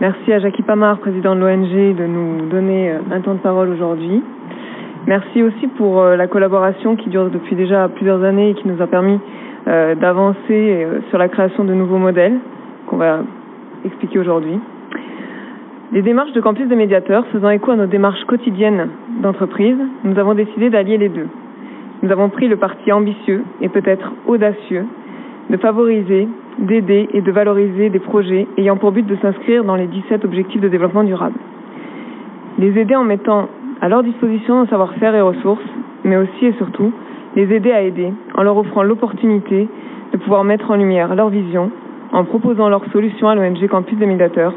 Merci 0.00 0.32
à 0.32 0.38
Jackie 0.38 0.62
Pamard, 0.62 0.98
président 0.98 1.34
de 1.34 1.40
l'ONG, 1.40 1.96
de 1.96 2.06
nous 2.06 2.46
donner 2.46 2.92
un 3.10 3.20
temps 3.20 3.34
de 3.34 3.40
parole 3.40 3.70
aujourd'hui. 3.70 4.22
Merci 5.06 5.42
aussi 5.42 5.66
pour 5.76 6.02
la 6.02 6.26
collaboration 6.26 6.96
qui 6.96 7.10
dure 7.10 7.28
depuis 7.30 7.56
déjà 7.56 7.88
plusieurs 7.88 8.22
années 8.22 8.50
et 8.50 8.54
qui 8.54 8.68
nous 8.68 8.80
a 8.80 8.86
permis 8.86 9.18
euh, 9.66 9.94
d'avancer 9.94 10.36
euh, 10.50 11.00
sur 11.08 11.16
la 11.16 11.28
création 11.28 11.64
de 11.64 11.72
nouveaux 11.72 11.96
modèles 11.96 12.38
qu'on 12.86 12.98
va 12.98 13.20
expliquer 13.84 14.18
aujourd'hui. 14.18 14.58
Les 15.92 16.02
démarches 16.02 16.32
de 16.32 16.40
campus 16.42 16.68
des 16.68 16.76
médiateurs 16.76 17.26
faisant 17.28 17.48
écho 17.48 17.70
à 17.70 17.76
nos 17.76 17.86
démarches 17.86 18.24
quotidiennes 18.26 18.90
d'entreprise, 19.22 19.76
nous 20.04 20.18
avons 20.18 20.34
décidé 20.34 20.68
d'allier 20.68 20.98
les 20.98 21.08
deux. 21.08 21.28
Nous 22.02 22.12
avons 22.12 22.28
pris 22.28 22.46
le 22.48 22.56
parti 22.56 22.92
ambitieux 22.92 23.42
et 23.62 23.70
peut-être 23.70 24.12
audacieux 24.26 24.84
de 25.48 25.56
favoriser 25.56 26.28
d'aider 26.58 27.08
et 27.12 27.20
de 27.20 27.32
valoriser 27.32 27.90
des 27.90 27.98
projets 27.98 28.46
ayant 28.56 28.76
pour 28.76 28.92
but 28.92 29.06
de 29.06 29.16
s'inscrire 29.16 29.64
dans 29.64 29.76
les 29.76 29.86
17 29.86 30.24
objectifs 30.24 30.60
de 30.60 30.68
développement 30.68 31.04
durable. 31.04 31.36
Les 32.58 32.78
aider 32.78 32.94
en 32.94 33.04
mettant 33.04 33.48
à 33.80 33.88
leur 33.88 34.02
disposition 34.02 34.60
un 34.60 34.66
savoir-faire 34.66 35.14
et 35.14 35.20
ressources, 35.20 35.64
mais 36.04 36.16
aussi 36.16 36.46
et 36.46 36.52
surtout 36.54 36.92
les 37.36 37.52
aider 37.52 37.72
à 37.72 37.82
aider 37.82 38.12
en 38.36 38.42
leur 38.42 38.56
offrant 38.56 38.82
l'opportunité 38.82 39.68
de 40.12 40.16
pouvoir 40.18 40.44
mettre 40.44 40.70
en 40.70 40.76
lumière 40.76 41.14
leur 41.14 41.28
vision 41.28 41.70
en 42.12 42.24
proposant 42.24 42.68
leurs 42.68 42.84
solutions 42.92 43.28
à 43.28 43.34
l'ONG 43.34 43.66
Campus 43.66 43.98
des 43.98 44.06
Médiateurs, 44.06 44.54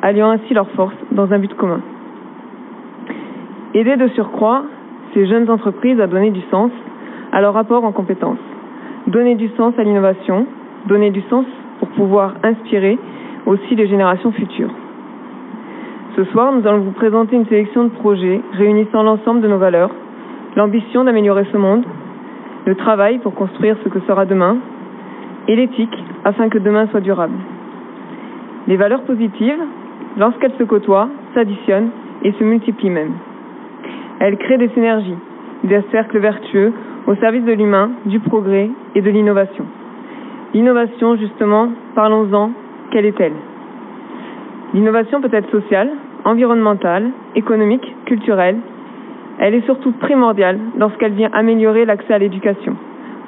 alliant 0.00 0.30
ainsi 0.30 0.54
leurs 0.54 0.70
forces 0.70 0.94
dans 1.10 1.32
un 1.32 1.38
but 1.40 1.52
commun. 1.54 1.80
Aider 3.74 3.96
de 3.96 4.06
surcroît, 4.08 4.62
ces 5.12 5.26
jeunes 5.26 5.50
entreprises 5.50 6.00
à 6.00 6.06
donner 6.06 6.30
du 6.30 6.40
sens 6.50 6.70
à 7.32 7.40
leur 7.40 7.54
rapport 7.54 7.84
en 7.84 7.90
compétences, 7.90 8.38
donner 9.08 9.34
du 9.34 9.48
sens 9.56 9.74
à 9.76 9.82
l'innovation, 9.82 10.46
donner 10.86 11.10
du 11.10 11.22
sens 11.30 11.46
pour 11.78 11.88
pouvoir 11.88 12.34
inspirer 12.42 12.98
aussi 13.46 13.74
les 13.74 13.86
générations 13.86 14.32
futures. 14.32 14.70
Ce 16.16 16.24
soir, 16.24 16.52
nous 16.52 16.66
allons 16.66 16.80
vous 16.80 16.92
présenter 16.92 17.36
une 17.36 17.46
sélection 17.46 17.84
de 17.84 17.90
projets 17.90 18.40
réunissant 18.52 19.02
l'ensemble 19.02 19.40
de 19.40 19.48
nos 19.48 19.58
valeurs, 19.58 19.90
l'ambition 20.56 21.04
d'améliorer 21.04 21.46
ce 21.52 21.56
monde, 21.56 21.84
le 22.66 22.74
travail 22.74 23.18
pour 23.18 23.34
construire 23.34 23.76
ce 23.84 23.88
que 23.88 24.00
sera 24.00 24.26
demain, 24.26 24.58
et 25.48 25.56
l'éthique 25.56 25.96
afin 26.24 26.48
que 26.48 26.58
demain 26.58 26.86
soit 26.88 27.00
durable. 27.00 27.34
Les 28.66 28.76
valeurs 28.76 29.02
positives, 29.02 29.62
lorsqu'elles 30.18 30.54
se 30.58 30.64
côtoient, 30.64 31.08
s'additionnent 31.34 31.90
et 32.22 32.32
se 32.32 32.44
multiplient 32.44 32.90
même. 32.90 33.12
Elles 34.18 34.36
créent 34.36 34.58
des 34.58 34.68
synergies, 34.70 35.16
des 35.64 35.80
cercles 35.90 36.18
vertueux 36.18 36.72
au 37.06 37.14
service 37.16 37.44
de 37.44 37.52
l'humain, 37.52 37.90
du 38.04 38.20
progrès 38.20 38.70
et 38.94 39.00
de 39.00 39.10
l'innovation. 39.10 39.64
L'innovation, 40.52 41.16
justement, 41.16 41.68
parlons-en, 41.94 42.50
quelle 42.90 43.06
est-elle? 43.06 43.34
L'innovation 44.74 45.20
peut 45.20 45.30
être 45.32 45.48
sociale, 45.50 45.90
environnementale, 46.24 47.10
économique, 47.36 47.94
culturelle. 48.04 48.56
Elle 49.38 49.54
est 49.54 49.64
surtout 49.64 49.92
primordiale 49.92 50.58
lorsqu'elle 50.76 51.12
vient 51.12 51.30
améliorer 51.32 51.84
l'accès 51.84 52.14
à 52.14 52.18
l'éducation, 52.18 52.74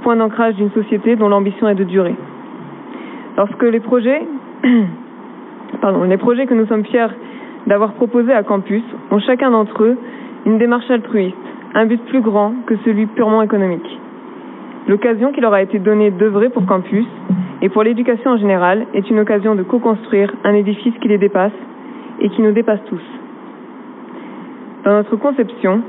point 0.03 0.17
d'ancrage 0.17 0.57
d'une 0.57 0.73
société 0.73 1.15
dont 1.15 1.29
l'ambition 1.29 1.69
est 1.69 1.77
de 1.77 1.85
durer. 1.85 2.17
Lorsque 3.37 3.63
les 3.63 3.81
projets, 3.81 4.23
les 4.65 6.17
projets 6.17 6.47
que 6.47 6.55
nous 6.55 6.67
sommes 6.67 6.85
fiers 6.85 7.07
d'avoir 7.69 7.93
proposés 7.93 8.33
à 8.33 8.43
Campus 8.43 8.83
ont 9.13 9.21
chacun 9.21 9.53
d'entre 9.53 9.85
eux 9.85 9.97
une 10.45 10.59
démarche 10.59 10.91
altruiste, 10.91 11.37
un 11.75 11.87
but 11.87 12.03
plus 12.07 12.21
grand 12.21 12.53
que 12.67 12.75
celui 12.85 13.07
purement 13.07 13.43
économique. 13.43 13.99
L'occasion 14.89 15.33
qui 15.33 15.41
leur 15.41 15.55
a 15.55 15.63
été 15.63 15.79
donnée 15.79 16.11
d'œuvrer 16.11 16.49
pour 16.49 16.67
Campus 16.67 17.07
et 17.61 17.69
pour 17.69 17.85
l'éducation 17.85 18.33
en 18.33 18.37
général 18.37 18.87
est 18.95 19.09
une 19.09 19.21
occasion 19.21 19.55
de 19.55 19.63
co-construire 19.63 20.33
un 20.45 20.55
édifice 20.55 20.95
qui 21.01 21.09
les 21.09 21.19
dépasse 21.19 21.53
et 22.21 22.29
qui 22.31 22.43
nous 22.43 22.53
dépasse 22.53 22.81
tous. 22.89 23.03
Dans 24.85 24.95
notre 24.95 25.15
conception, 25.17 25.83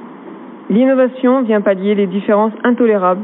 l'innovation 0.70 1.42
vient 1.42 1.62
pallier 1.62 1.96
les 1.96 2.06
différences 2.06 2.54
intolérables 2.64 3.24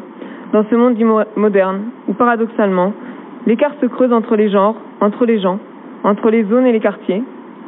dans 0.52 0.66
ce 0.68 0.76
monde 0.76 0.98
moderne 1.36 1.82
où, 2.08 2.14
paradoxalement, 2.14 2.94
l'écart 3.46 3.74
se 3.80 3.86
creuse 3.86 4.12
entre 4.12 4.36
les 4.36 4.50
genres, 4.50 4.76
entre 5.00 5.26
les 5.26 5.40
gens, 5.40 5.60
entre 6.04 6.32
les 6.32 6.44
zones 6.46 6.66
et 6.66 6.72
les 6.72 6.80
quartiers, 6.80 7.24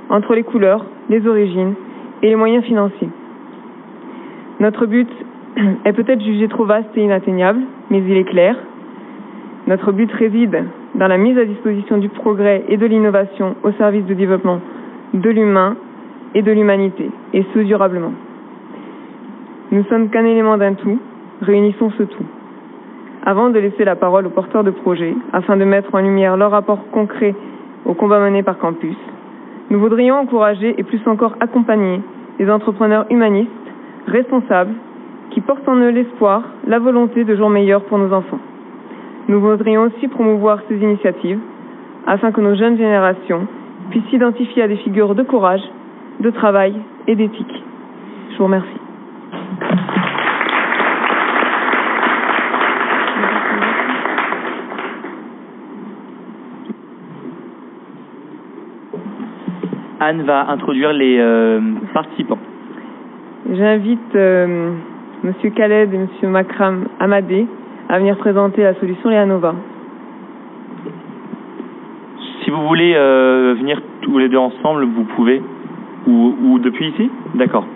entre 0.10 0.34
les 0.34 0.44
couleurs, 0.44 0.86
les 1.10 1.28
origines 1.28 1.76
et 2.24 2.30
les 2.30 2.36
moyens 2.36 2.64
financiers. 2.64 3.10
Notre 4.60 4.88
but 4.88 5.10
est 5.86 5.94
peut-être 5.94 6.22
jugé 6.22 6.48
trop 6.48 6.66
vaste 6.66 6.90
et 6.96 7.04
inatteignable, 7.04 7.62
mais 7.90 8.00
il 8.00 8.18
est 8.18 8.24
clair. 8.24 8.56
Notre 9.68 9.92
but 9.92 10.12
réside 10.12 10.64
dans 10.96 11.08
la 11.08 11.18
mise 11.18 11.38
à 11.38 11.46
disposition 11.46 11.98
du 11.98 12.10
progrès 12.10 12.64
et 12.68 12.78
de 12.78 12.86
l'innovation 12.86 13.56
au 13.64 13.72
service 13.74 14.06
du 14.06 14.16
développement 14.16 14.60
de 15.14 15.30
l'humain 15.30 15.76
et 16.34 16.42
de 16.42 16.52
l'humanité, 16.52 17.10
et 17.34 17.46
ce 17.54 17.60
durablement. 17.60 18.14
Nous 19.72 19.84
sommes 19.86 20.10
qu'un 20.10 20.26
élément 20.26 20.58
d'un 20.58 20.74
tout, 20.74 21.00
réunissons 21.42 21.92
ce 21.98 22.04
tout. 22.04 22.26
Avant 23.26 23.50
de 23.50 23.60
laisser 23.60 23.84
la 23.86 23.96
parole 23.96 24.26
aux 24.28 24.32
porteurs 24.32 24.64
de 24.64 24.72
projets, 24.72 25.16
afin 25.32 25.58
de 25.58 25.64
mettre 25.64 25.94
en 25.94 26.00
lumière 26.00 26.38
leur 26.38 26.52
rapport 26.52 26.90
concret 26.92 27.36
au 27.86 27.94
combat 27.94 28.20
mené 28.20 28.44
par 28.44 28.58
Campus, 28.58 28.98
nous 29.70 29.80
voudrions 29.80 30.16
encourager 30.16 30.76
et 30.78 30.84
plus 30.84 31.02
encore 31.08 31.36
accompagner 31.40 32.02
les 32.40 32.50
entrepreneurs 32.50 33.06
humanistes, 33.10 33.50
responsables, 34.08 34.74
qui 35.32 35.42
portent 35.42 35.68
en 35.68 35.76
eux 35.76 35.90
l'espoir, 35.90 36.44
la 36.68 36.80
volonté 36.80 37.24
de 37.24 37.36
jours 37.36 37.50
meilleurs 37.50 37.84
pour 37.84 37.98
nos 37.98 38.14
enfants. 38.14 38.40
Nous 39.28 39.40
voudrions 39.40 39.84
aussi 39.84 40.08
promouvoir 40.08 40.60
ces 40.68 40.78
initiatives 40.78 41.40
afin 42.06 42.32
que 42.32 42.42
nos 42.42 42.56
jeunes 42.56 42.78
générations 42.78 43.48
puissent 43.90 44.08
s'identifier 44.10 44.64
à 44.64 44.68
des 44.68 44.78
figures 44.78 45.16
de 45.16 45.24
courage, 45.24 45.62
de 46.20 46.30
travail 46.30 46.76
et 47.08 47.16
d'éthique. 47.16 47.64
Je 48.32 48.38
vous 48.38 48.46
remercie. 48.46 48.68
Anne 60.00 60.24
va 60.24 60.50
introduire 60.50 60.94
les 60.94 61.20
euh, 61.20 61.62
participants. 61.94 62.40
J'invite 63.52 64.16
euh, 64.16 64.74
Monsieur 65.24 65.52
Khaled 65.52 65.94
et 65.94 65.98
Monsieur 65.98 66.28
Makram 66.28 66.86
Amadé 67.00 67.46
à 67.90 68.00
venir 68.00 68.18
présenter 68.18 68.64
la 68.64 68.74
solution 68.76 69.10
Léanova. 69.10 69.54
Si 72.44 72.50
vous 72.50 72.68
voulez 72.68 72.96
euh, 72.96 73.54
venir 73.60 73.80
tous 74.02 74.18
les 74.18 74.30
deux 74.30 74.38
ensemble, 74.40 74.86
vous 74.86 75.04
pouvez. 75.16 75.42
Ou, 76.08 76.34
ou 76.44 76.58
depuis 76.58 76.88
ici? 76.88 77.12
D'accord. 77.36 77.68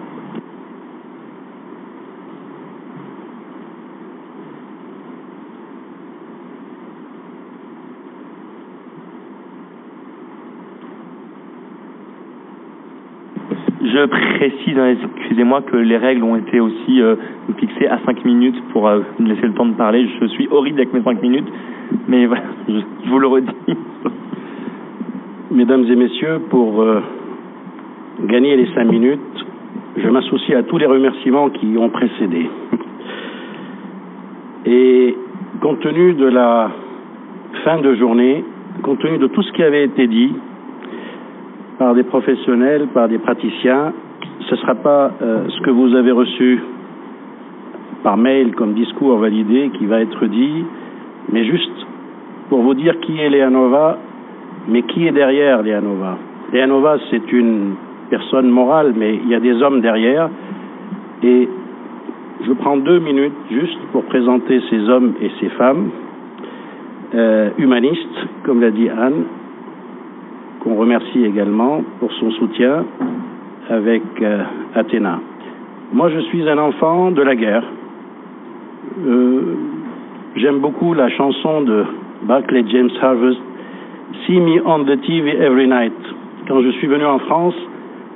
Je 13.95 14.05
précise, 14.07 14.77
excusez-moi, 15.15 15.61
que 15.61 15.77
les 15.77 15.95
règles 15.95 16.23
ont 16.23 16.35
été 16.35 16.59
aussi 16.59 17.01
euh, 17.01 17.15
fixées 17.57 17.87
à 17.87 17.97
5 18.05 18.25
minutes 18.25 18.61
pour 18.73 18.89
euh, 18.89 18.99
me 19.19 19.29
laisser 19.29 19.47
le 19.47 19.53
temps 19.53 19.67
de 19.67 19.73
parler. 19.73 20.05
Je 20.19 20.25
suis 20.27 20.49
horrible 20.51 20.81
avec 20.81 20.91
mes 20.93 21.01
5 21.01 21.21
minutes, 21.21 21.47
mais 22.09 22.25
voilà, 22.25 22.43
je, 22.67 22.73
je 23.05 23.09
vous 23.09 23.19
le 23.19 23.27
redis. 23.27 23.47
Mesdames 25.49 25.85
et 25.85 25.95
messieurs, 25.95 26.41
pour 26.49 26.81
euh, 26.81 26.99
gagner 28.25 28.57
les 28.57 28.67
5 28.75 28.83
minutes, 28.83 29.45
je 29.95 30.09
m'associe 30.09 30.57
à 30.57 30.63
tous 30.63 30.77
les 30.77 30.87
remerciements 30.87 31.49
qui 31.49 31.77
ont 31.77 31.89
précédé. 31.89 32.49
Et 34.65 35.15
compte 35.61 35.79
tenu 35.79 36.15
de 36.15 36.25
la 36.25 36.69
fin 37.63 37.79
de 37.79 37.95
journée, 37.95 38.43
compte 38.83 38.99
tenu 38.99 39.19
de 39.19 39.27
tout 39.27 39.41
ce 39.41 39.53
qui 39.53 39.63
avait 39.63 39.85
été 39.85 40.07
dit, 40.07 40.33
par 41.77 41.93
des 41.93 42.03
professionnels, 42.03 42.87
par 42.93 43.07
des 43.07 43.17
praticiens. 43.17 43.93
Ce 44.47 44.55
ne 44.55 44.59
sera 44.59 44.75
pas 44.75 45.11
euh, 45.21 45.47
ce 45.49 45.61
que 45.61 45.71
vous 45.71 45.93
avez 45.95 46.11
reçu 46.11 46.61
par 48.03 48.17
mail 48.17 48.53
comme 48.55 48.73
discours 48.73 49.17
validé 49.17 49.71
qui 49.77 49.85
va 49.85 50.01
être 50.01 50.25
dit, 50.27 50.63
mais 51.31 51.43
juste 51.45 51.87
pour 52.49 52.61
vous 52.61 52.75
dire 52.75 52.99
qui 52.99 53.17
est 53.19 53.29
Léanova, 53.29 53.97
mais 54.67 54.83
qui 54.83 55.07
est 55.07 55.11
derrière 55.11 55.63
Léanova. 55.63 56.17
Léanova, 56.53 56.97
c'est 57.09 57.31
une 57.31 57.73
personne 58.09 58.49
morale, 58.49 58.93
mais 58.95 59.15
il 59.15 59.29
y 59.29 59.35
a 59.35 59.39
des 59.39 59.61
hommes 59.61 59.81
derrière. 59.81 60.29
Et 61.23 61.49
je 62.45 62.53
prends 62.53 62.77
deux 62.77 62.99
minutes 62.99 63.33
juste 63.49 63.79
pour 63.91 64.03
présenter 64.03 64.61
ces 64.69 64.87
hommes 64.89 65.13
et 65.21 65.31
ces 65.39 65.49
femmes 65.49 65.89
euh, 67.15 67.49
humanistes, 67.57 68.27
comme 68.43 68.61
l'a 68.61 68.71
dit 68.71 68.89
Anne, 68.89 69.23
qu'on 70.65 70.75
remercie 70.75 71.23
également 71.23 71.81
pour 71.99 72.11
son 72.13 72.31
soutien 72.31 72.83
avec 73.69 74.01
euh, 74.21 74.43
Athéna. 74.73 75.19
Moi, 75.93 76.09
je 76.09 76.19
suis 76.21 76.49
un 76.49 76.57
enfant 76.57 77.11
de 77.11 77.21
la 77.21 77.35
guerre. 77.35 77.63
Euh, 79.07 79.55
J'aime 80.35 80.59
beaucoup 80.59 80.93
la 80.93 81.07
chanson 81.07 81.61
de 81.61 81.85
Barclay 82.23 82.65
James 82.67 82.89
Harvest, 83.01 83.39
See 84.25 84.37
Me 84.37 84.61
on 84.65 84.83
the 84.83 84.99
TV 85.07 85.29
Every 85.29 85.65
Night. 85.65 85.93
Quand 86.45 86.61
je 86.61 86.71
suis 86.71 86.87
venu 86.87 87.05
en 87.05 87.19
France, 87.19 87.55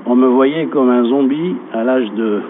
on 0.05 0.17
me 0.17 0.27
voyait 0.27 0.65
comme 0.65 0.89
un 0.89 1.05
zombie 1.05 1.55
à 1.71 1.85
l'âge 1.85 2.11
de 2.17 2.41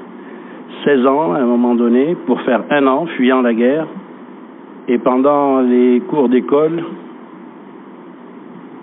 16 0.85 1.05
ans, 1.05 1.33
à 1.33 1.41
un 1.41 1.45
moment 1.45 1.75
donné, 1.75 2.15
pour 2.25 2.41
faire 2.41 2.63
un 2.71 2.87
an, 2.87 3.05
fuyant 3.15 3.43
la 3.43 3.53
guerre. 3.53 3.85
Et 4.87 4.97
pendant 4.97 5.61
les 5.61 6.01
cours 6.09 6.29
d'école, 6.29 6.83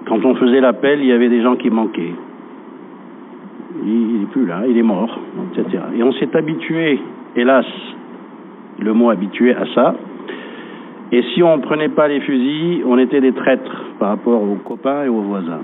quand 0.07 0.25
on 0.25 0.35
faisait 0.37 0.61
l'appel, 0.61 1.01
il 1.01 1.07
y 1.07 1.13
avait 1.13 1.29
des 1.29 1.43
gens 1.43 1.57
qui 1.57 1.71
manquaient. 1.71 2.15
Il 3.85 4.21
n'est 4.21 4.27
plus 4.27 4.47
là, 4.47 4.63
il 4.69 4.79
est 4.79 4.83
mort, 4.83 5.19
etc. 5.53 5.83
Et 5.97 6.03
on 6.03 6.13
s'est 6.13 6.35
habitué, 6.35 6.99
hélas, 7.35 7.67
le 8.81 8.93
mot 8.93 9.11
habitué 9.11 9.55
à 9.55 9.67
ça. 9.75 9.95
Et 11.13 11.23
si 11.35 11.43
on 11.43 11.57
ne 11.57 11.63
prenait 11.63 11.89
pas 11.89 12.09
les 12.09 12.21
fusils, 12.21 12.83
on 12.87 12.99
était 12.99 13.21
des 13.21 13.33
traîtres 13.33 13.85
par 13.99 14.11
rapport 14.11 14.43
aux 14.43 14.57
copains 14.65 15.05
et 15.05 15.09
aux 15.09 15.21
voisins. 15.21 15.63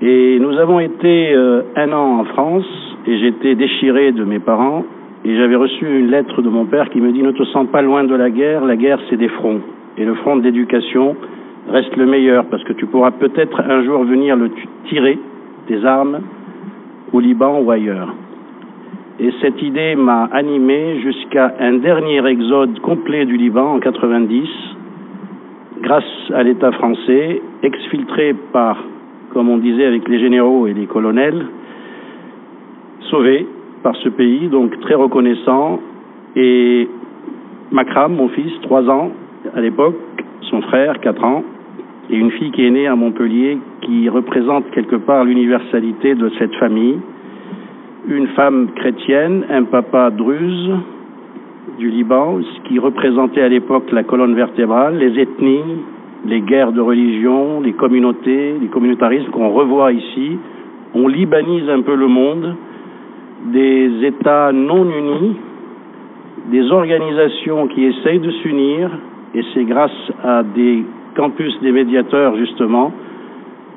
Et 0.00 0.38
nous 0.38 0.58
avons 0.58 0.80
été 0.80 1.34
euh, 1.34 1.62
un 1.76 1.92
an 1.92 2.20
en 2.20 2.24
France 2.24 2.66
et 3.06 3.18
j'étais 3.18 3.54
déchiré 3.54 4.12
de 4.12 4.24
mes 4.24 4.38
parents 4.38 4.84
et 5.24 5.36
j'avais 5.36 5.56
reçu 5.56 5.86
une 5.86 6.10
lettre 6.10 6.42
de 6.42 6.48
mon 6.48 6.66
père 6.66 6.90
qui 6.90 7.00
me 7.00 7.12
dit 7.12 7.22
ne 7.22 7.32
te 7.32 7.44
sens 7.44 7.66
pas 7.68 7.80
loin 7.80 8.04
de 8.04 8.14
la 8.14 8.30
guerre, 8.30 8.64
la 8.64 8.76
guerre 8.76 8.98
c'est 9.08 9.16
des 9.16 9.28
fronts. 9.28 9.60
Et 9.96 10.04
le 10.04 10.14
front 10.14 10.36
de 10.36 10.42
l'éducation 10.42 11.16
reste 11.68 11.96
le 11.96 12.06
meilleur 12.06 12.44
parce 12.46 12.62
que 12.64 12.72
tu 12.72 12.86
pourras 12.86 13.12
peut-être 13.12 13.60
un 13.60 13.82
jour 13.84 14.04
venir 14.04 14.36
le 14.36 14.50
tirer, 14.88 15.18
tes 15.66 15.84
armes, 15.84 16.20
au 17.12 17.20
Liban 17.20 17.60
ou 17.60 17.70
ailleurs. 17.70 18.14
Et 19.20 19.30
cette 19.40 19.62
idée 19.62 19.94
m'a 19.94 20.24
animé 20.32 21.00
jusqu'à 21.00 21.54
un 21.60 21.74
dernier 21.74 22.26
exode 22.26 22.80
complet 22.80 23.24
du 23.24 23.36
Liban 23.36 23.74
en 23.74 23.78
90, 23.78 24.48
grâce 25.82 26.04
à 26.34 26.42
l'État 26.42 26.72
français, 26.72 27.40
exfiltré 27.62 28.34
par, 28.52 28.82
comme 29.32 29.48
on 29.48 29.58
disait 29.58 29.84
avec 29.84 30.08
les 30.08 30.18
généraux 30.18 30.66
et 30.66 30.74
les 30.74 30.86
colonels, 30.86 31.46
sauvé 33.10 33.46
par 33.84 33.94
ce 33.96 34.08
pays, 34.08 34.48
donc 34.48 34.78
très 34.80 34.94
reconnaissant. 34.94 35.78
Et 36.34 36.88
Makram, 37.70 38.16
mon 38.16 38.28
fils, 38.30 38.52
trois 38.62 38.88
ans 38.90 39.12
à 39.54 39.60
l'époque, 39.60 39.96
son 40.50 40.62
frère, 40.62 40.98
quatre 41.00 41.22
ans, 41.22 41.44
et 42.10 42.16
une 42.16 42.30
fille 42.32 42.50
qui 42.50 42.66
est 42.66 42.70
née 42.70 42.86
à 42.86 42.96
Montpellier, 42.96 43.58
qui 43.82 44.08
représente 44.08 44.70
quelque 44.70 44.96
part 44.96 45.24
l'universalité 45.24 46.14
de 46.14 46.30
cette 46.38 46.54
famille. 46.56 46.98
Une 48.08 48.26
femme 48.28 48.68
chrétienne, 48.76 49.44
un 49.50 49.64
papa 49.64 50.10
druze 50.10 50.70
du 51.78 51.90
Liban, 51.90 52.40
ce 52.42 52.68
qui 52.68 52.78
représentait 52.78 53.40
à 53.40 53.48
l'époque 53.48 53.90
la 53.92 54.02
colonne 54.02 54.34
vertébrale, 54.34 54.98
les 54.98 55.18
ethnies, 55.18 55.82
les 56.26 56.40
guerres 56.40 56.72
de 56.72 56.80
religion, 56.80 57.60
les 57.60 57.72
communautés, 57.72 58.54
les 58.60 58.68
communautarismes 58.68 59.30
qu'on 59.30 59.50
revoit 59.50 59.92
ici. 59.92 60.38
On 60.94 61.08
libanise 61.08 61.68
un 61.68 61.80
peu 61.80 61.94
le 61.94 62.06
monde, 62.06 62.54
des 63.52 63.90
États 64.04 64.52
non 64.52 64.84
unis, 64.84 65.36
des 66.50 66.70
organisations 66.70 67.66
qui 67.68 67.84
essayent 67.84 68.20
de 68.20 68.30
s'unir, 68.30 68.90
et 69.34 69.42
c'est 69.52 69.64
grâce 69.64 70.12
à 70.22 70.42
des 70.42 70.84
campus 71.14 71.58
des 71.60 71.72
médiateurs, 71.72 72.36
justement, 72.36 72.92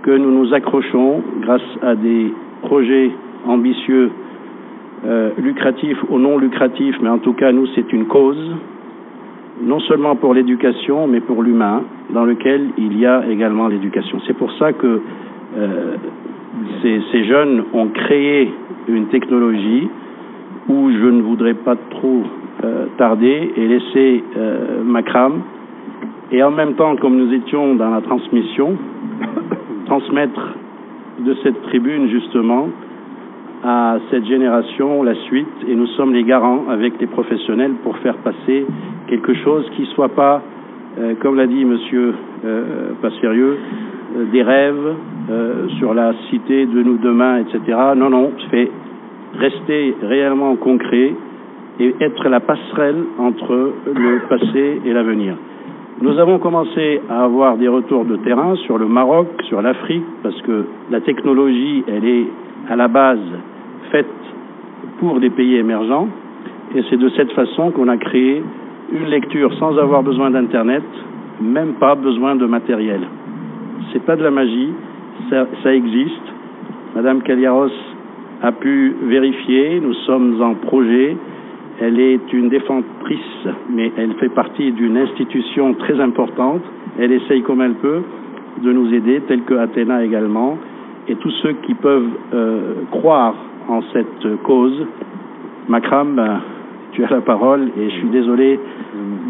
que 0.04 0.12
nous 0.12 0.32
nous 0.32 0.54
accrochons, 0.54 1.22
grâce 1.42 1.62
à 1.82 1.96
des 1.96 2.34
projets 2.64 3.12
ambitieux, 3.46 4.12
euh, 5.06 5.30
lucratifs 5.38 5.98
ou 6.10 6.18
non 6.18 6.38
lucratifs, 6.38 6.96
mais 7.02 7.10
en 7.10 7.20
tout 7.20 7.34
cas, 7.34 7.52
nous, 7.52 7.68
c'est 7.76 7.92
une 7.94 8.06
cause, 8.06 8.56
non 9.62 9.80
seulement 9.82 10.16
pour 10.16 10.34
l'éducation, 10.34 11.08
mais 11.08 11.20
pour 11.20 11.44
l'humain, 11.44 11.84
dans 12.10 12.26
lequel 12.26 12.70
il 12.78 12.98
y 12.98 13.06
a 13.06 13.24
également 13.30 13.68
l'éducation. 13.68 14.20
C'est 14.28 14.38
pour 14.38 14.52
ça 14.54 14.74
que 14.74 15.02
euh, 15.58 15.96
ces, 16.82 17.24
jeunes 17.26 17.64
ont 17.74 17.88
créé 17.88 18.52
une 18.88 19.08
technologie 19.08 19.88
où 20.70 20.92
je 20.92 21.06
ne 21.06 21.22
voudrais 21.22 21.54
pas 21.54 21.76
trop 21.76 22.24
euh, 22.64 22.86
tarder 22.98 23.52
et 23.56 23.68
laisser 23.68 24.24
euh, 24.38 24.84
Macram 24.84 25.42
et 26.32 26.44
en 26.44 26.52
même 26.52 26.74
temps, 26.76 26.96
comme 26.98 27.18
nous 27.18 27.34
étions 27.34 27.76
dans 27.76 27.90
la 27.90 28.02
transmission, 28.02 28.76
transmettre 29.86 30.56
de 31.20 31.36
cette 31.44 31.62
tribune 31.64 32.10
justement 32.10 32.70
à 33.64 33.98
cette 34.12 34.26
génération 34.26 35.02
la 35.04 35.16
suite 35.26 35.48
et 35.68 35.76
nous 35.76 35.88
sommes 35.88 36.14
les 36.14 36.24
garants 36.24 36.66
avec 36.70 37.00
les 37.00 37.08
professionnels 37.08 37.74
pour 37.84 37.98
faire 37.98 38.16
passer 38.18 38.66
quelque 39.08 39.34
chose 39.36 39.68
qui 39.76 39.86
soit 39.96 40.10
pas, 40.10 40.42
euh, 41.00 41.16
comme 41.22 41.38
l'a 41.38 41.48
dit 41.48 41.66
Monsieur 41.66 42.14
euh, 42.46 42.92
euh, 43.04 44.26
des 44.32 44.42
rêves 44.44 44.96
euh, 45.30 45.68
sur 45.80 45.94
la 45.94 46.14
cité 46.30 46.66
de 46.66 46.84
nous 46.84 46.98
demain, 46.98 47.40
etc. 47.40 47.78
Non, 47.96 48.10
non, 48.10 48.32
fait 48.52 48.70
rester 49.38 49.96
réellement 50.02 50.56
concret 50.56 51.14
et 51.80 51.96
être 52.00 52.30
la 52.30 52.40
passerelle 52.40 53.04
entre 53.20 53.74
le 53.86 54.20
passé 54.30 54.82
et 54.86 54.94
l'avenir. 54.94 55.36
Nous 56.00 56.20
avons 56.20 56.38
commencé 56.38 57.02
à 57.10 57.24
avoir 57.24 57.58
des 57.58 57.68
retours 57.68 58.06
de 58.06 58.18
terrain 58.18 58.56
sur 58.68 58.78
le 58.78 58.86
Maroc, 58.86 59.28
sur 59.46 59.64
l'Afrique, 59.64 60.06
parce 60.22 60.40
que 60.44 60.66
la 60.92 61.02
technologie, 61.02 61.84
elle 61.88 62.06
est 62.06 62.28
à 62.70 62.76
la 62.76 62.88
base 62.88 63.18
faite 63.92 64.06
pour 65.00 65.20
des 65.20 65.32
pays 65.32 65.56
émergents, 65.56 66.08
et 66.76 66.84
c'est 66.90 66.98
de 66.98 67.10
cette 67.10 67.32
façon 67.32 67.72
qu'on 67.72 67.88
a 67.88 67.98
créé 67.98 68.44
une 68.92 69.06
lecture 69.06 69.52
sans 69.56 69.76
avoir 69.80 70.04
besoin 70.04 70.30
d'Internet, 70.30 70.84
même 71.42 71.74
pas 71.80 71.96
besoin 71.96 72.36
de 72.36 72.46
matériel. 72.46 73.02
C'est 73.92 74.04
pas 74.04 74.16
de 74.16 74.24
la 74.24 74.32
magie, 74.32 74.74
ça, 75.32 75.74
existe. 75.74 76.14
Madame 76.96 77.24
Kaliaros 77.24 77.72
a 78.44 78.52
pu 78.52 78.96
vérifier, 79.04 79.80
nous 79.80 79.94
sommes 80.06 80.42
en 80.44 80.54
projet, 80.54 81.18
elle 81.80 82.00
est 82.00 82.34
une 82.34 82.50
défendrice, 82.50 83.48
mais 83.70 83.92
elle 83.98 84.14
fait 84.16 84.30
partie 84.30 84.72
d'une 84.72 84.98
institution 84.98 85.74
très 85.76 86.00
importante. 86.00 86.62
Elle 87.00 87.12
essaye 87.12 87.42
comme 87.44 87.62
elle 87.62 87.76
peut 87.76 88.02
de 88.64 88.72
nous 88.72 88.92
aider, 88.94 89.22
tel 89.28 89.42
que 89.44 89.54
Athéna 89.54 90.04
également, 90.04 90.58
et 91.08 91.16
tous 91.16 91.30
ceux 91.44 91.54
qui 91.64 91.76
peuvent 91.76 92.10
euh, 92.34 92.74
croire 92.92 93.36
en 93.70 93.82
cette 93.94 94.42
cause. 94.44 94.86
Makram, 95.68 96.16
ben, 96.16 96.40
tu 96.94 97.04
as 97.04 97.10
la 97.10 97.22
parole 97.22 97.70
et 97.78 97.90
je 97.90 97.96
suis 97.96 98.10
désolé 98.10 98.60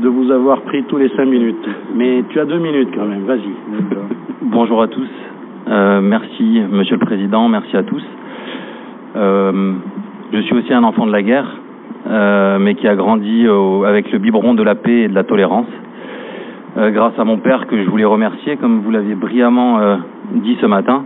de 0.02 0.08
vous 0.08 0.32
avoir 0.32 0.62
pris 0.62 0.84
tous 0.84 0.98
les 0.98 1.10
cinq 1.10 1.26
minutes, 1.26 1.68
mais 1.96 2.24
tu 2.30 2.40
as 2.40 2.46
deux 2.46 2.60
minutes 2.60 2.90
quand 2.96 3.06
même. 3.06 3.24
Vas-y. 3.26 3.52
Bonjour 4.44 4.82
à 4.82 4.88
tous. 4.88 5.10
Euh, 5.68 6.00
merci, 6.02 6.62
Monsieur 6.72 6.96
le 6.96 7.06
Président. 7.06 7.50
Merci 7.50 7.76
à 7.76 7.84
tous. 7.84 8.04
Euh, 9.18 9.74
je 10.32 10.40
suis 10.42 10.56
aussi 10.56 10.74
un 10.74 10.84
enfant 10.84 11.06
de 11.06 11.12
la 11.12 11.24
guerre 11.24 11.58
mais 12.10 12.76
qui 12.76 12.88
a 12.88 12.96
grandi 12.96 13.46
avec 13.86 14.12
le 14.12 14.20
biberon 14.20 14.54
de 14.54 14.64
la 14.64 14.76
paix 14.76 15.04
et 15.04 15.08
de 15.08 15.16
la 15.16 15.24
tolérance. 15.24 15.68
Euh, 16.78 16.92
grâce 16.92 17.18
à 17.18 17.24
mon 17.24 17.38
père 17.38 17.66
que 17.66 17.84
je 17.84 17.90
voulais 17.90 18.06
remercier, 18.06 18.56
comme 18.58 18.82
vous 18.82 18.92
l'aviez 18.92 19.16
brillamment 19.16 19.80
euh, 19.80 19.96
dit 20.36 20.56
ce 20.62 20.68
matin. 20.68 21.06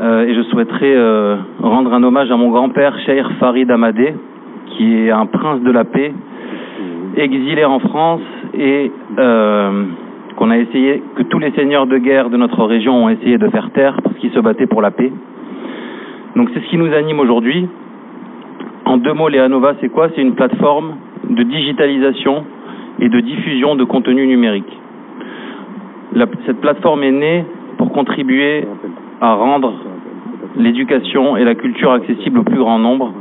Euh, 0.00 0.26
et 0.26 0.34
je 0.34 0.42
souhaiterais 0.42 0.96
euh, 0.96 1.36
rendre 1.62 1.92
un 1.92 2.02
hommage 2.02 2.28
à 2.32 2.36
mon 2.36 2.50
grand-père, 2.50 2.98
Cheikh 3.06 3.24
Farid 3.38 3.70
Amadé, 3.70 4.14
qui 4.70 4.96
est 4.96 5.10
un 5.10 5.26
prince 5.26 5.62
de 5.62 5.70
la 5.70 5.84
paix, 5.84 6.12
exilé 7.16 7.64
en 7.64 7.78
France 7.78 8.20
et 8.54 8.90
euh, 9.18 9.84
qu'on 10.36 10.50
a 10.50 10.58
essayé, 10.58 11.04
que 11.14 11.22
tous 11.22 11.38
les 11.38 11.52
seigneurs 11.52 11.86
de 11.86 11.98
guerre 11.98 12.28
de 12.28 12.36
notre 12.36 12.64
région 12.64 13.04
ont 13.04 13.08
essayé 13.10 13.38
de 13.38 13.48
faire 13.50 13.70
taire 13.70 13.96
parce 14.02 14.16
qu'ils 14.16 14.32
se 14.32 14.40
battaient 14.40 14.66
pour 14.66 14.82
la 14.82 14.90
paix. 14.90 15.12
Donc 16.34 16.48
c'est 16.52 16.60
ce 16.60 16.66
qui 16.68 16.78
nous 16.78 16.92
anime 16.92 17.20
aujourd'hui. 17.20 17.68
En 18.88 18.96
deux 18.96 19.12
mots, 19.12 19.28
Léanova, 19.28 19.74
c'est 19.82 19.90
quoi? 19.90 20.08
C'est 20.14 20.22
une 20.22 20.34
plateforme 20.34 20.96
de 21.28 21.42
digitalisation 21.42 22.46
et 23.00 23.10
de 23.10 23.20
diffusion 23.20 23.76
de 23.76 23.84
contenu 23.84 24.26
numérique. 24.26 24.80
Cette 26.46 26.58
plateforme 26.62 27.02
est 27.02 27.10
née 27.10 27.44
pour 27.76 27.92
contribuer 27.92 28.64
à 29.20 29.34
rendre 29.34 29.74
l'éducation 30.56 31.36
et 31.36 31.44
la 31.44 31.54
culture 31.54 31.92
accessibles 31.92 32.38
au 32.38 32.44
plus 32.44 32.56
grand 32.56 32.78
nombre, 32.78 33.12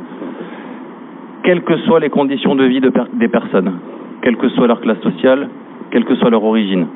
quelles 1.44 1.64
que 1.64 1.76
soient 1.80 2.00
les 2.00 2.10
conditions 2.10 2.56
de 2.56 2.64
vie 2.64 2.80
des 2.80 3.28
personnes, 3.28 3.74
quelle 4.22 4.38
que 4.38 4.48
soit 4.48 4.68
leur 4.68 4.80
classe 4.80 5.02
sociale, 5.02 5.50
quelle 5.92 6.06
que 6.06 6.16
soit 6.16 6.30
leur 6.30 6.46
origine. 6.46 6.88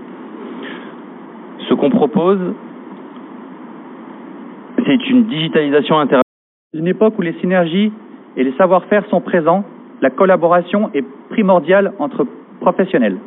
Ce 1.67 1.73
qu'on 1.73 1.89
propose, 1.89 2.39
c'est 4.85 5.09
une 5.09 5.25
digitalisation 5.25 5.99
interactive. 5.99 6.23
Une 6.73 6.87
époque 6.87 7.19
où 7.19 7.21
les 7.21 7.33
synergies 7.41 7.91
et 8.37 8.43
les 8.43 8.53
savoir-faire 8.53 9.05
sont 9.09 9.21
présents, 9.21 9.63
la 10.01 10.09
collaboration 10.09 10.89
est 10.93 11.05
primordiale 11.29 11.93
entre 11.99 12.25
professionnels. 12.59 13.17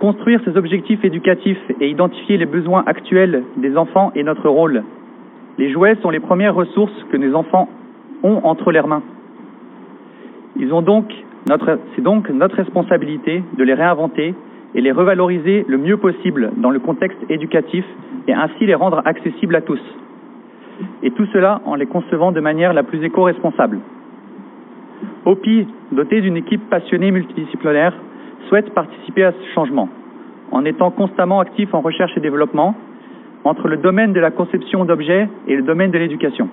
Construire 0.00 0.40
ces 0.44 0.56
objectifs 0.56 1.04
éducatifs 1.04 1.60
et 1.80 1.88
identifier 1.88 2.36
les 2.36 2.46
besoins 2.46 2.82
actuels 2.86 3.44
des 3.56 3.76
enfants 3.76 4.12
est 4.14 4.22
notre 4.22 4.48
rôle. 4.48 4.82
Les 5.58 5.72
jouets 5.72 5.96
sont 6.02 6.10
les 6.10 6.20
premières 6.20 6.54
ressources 6.54 6.92
que 7.10 7.16
nos 7.16 7.34
enfants 7.34 7.68
ont 8.22 8.40
entre 8.42 8.72
leurs 8.72 8.88
mains. 8.88 9.02
C'est 10.58 12.02
donc 12.02 12.28
notre 12.30 12.56
responsabilité 12.56 13.42
de 13.56 13.64
les 13.64 13.74
réinventer 13.74 14.34
et 14.74 14.80
les 14.80 14.92
revaloriser 14.92 15.64
le 15.68 15.78
mieux 15.78 15.96
possible 15.96 16.50
dans 16.56 16.70
le 16.70 16.80
contexte 16.80 17.18
éducatif 17.28 17.84
et 18.26 18.32
ainsi 18.32 18.66
les 18.66 18.74
rendre 18.74 19.02
accessibles 19.04 19.54
à 19.56 19.60
tous. 19.60 19.80
Et 21.02 21.10
tout 21.10 21.26
cela 21.32 21.60
en 21.64 21.74
les 21.74 21.86
concevant 21.86 22.32
de 22.32 22.40
manière 22.40 22.72
la 22.72 22.82
plus 22.82 23.02
éco-responsable. 23.04 23.80
OPI, 25.24 25.66
doté 25.92 26.20
d'une 26.20 26.36
équipe 26.36 26.68
passionnée 26.68 27.10
multidisciplinaire, 27.10 27.94
souhaite 28.48 28.74
participer 28.74 29.24
à 29.24 29.32
ce 29.32 29.54
changement 29.54 29.88
en 30.50 30.64
étant 30.64 30.90
constamment 30.90 31.40
actif 31.40 31.74
en 31.74 31.80
recherche 31.80 32.16
et 32.16 32.20
développement 32.20 32.74
entre 33.44 33.68
le 33.68 33.76
domaine 33.76 34.12
de 34.12 34.20
la 34.20 34.30
conception 34.30 34.84
d'objets 34.84 35.28
et 35.48 35.56
le 35.56 35.62
domaine 35.62 35.90
de 35.90 35.98
l'éducation. 35.98 36.48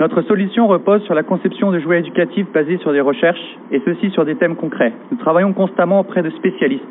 Notre 0.00 0.22
solution 0.22 0.66
repose 0.66 1.02
sur 1.04 1.14
la 1.14 1.22
conception 1.22 1.72
de 1.72 1.80
jouets 1.80 2.00
éducatifs 2.00 2.46
basés 2.52 2.78
sur 2.78 2.92
des 2.92 3.00
recherches, 3.00 3.58
et 3.72 3.80
ceci 3.84 4.10
sur 4.10 4.24
des 4.24 4.36
thèmes 4.36 4.54
concrets. 4.54 4.92
Nous 5.10 5.18
travaillons 5.18 5.52
constamment 5.52 6.00
auprès 6.00 6.22
de 6.22 6.30
spécialistes, 6.30 6.84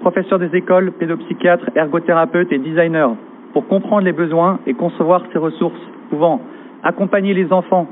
professeurs 0.00 0.38
des 0.38 0.54
écoles, 0.56 0.92
pédopsychiatres, 0.92 1.70
ergothérapeutes 1.74 2.52
et 2.52 2.58
designers, 2.58 3.14
pour 3.52 3.66
comprendre 3.68 4.04
les 4.04 4.12
besoins 4.12 4.60
et 4.66 4.74
concevoir 4.74 5.22
ces 5.32 5.38
ressources 5.38 5.80
pouvant 6.10 6.40
accompagner 6.82 7.34
les 7.34 7.52
enfants 7.52 7.86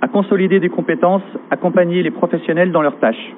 à 0.00 0.08
consolider 0.08 0.60
des 0.60 0.68
compétences, 0.68 1.22
accompagner 1.50 2.02
les 2.02 2.10
professionnels 2.10 2.72
dans 2.72 2.82
leurs 2.82 2.98
tâches. 2.98 3.34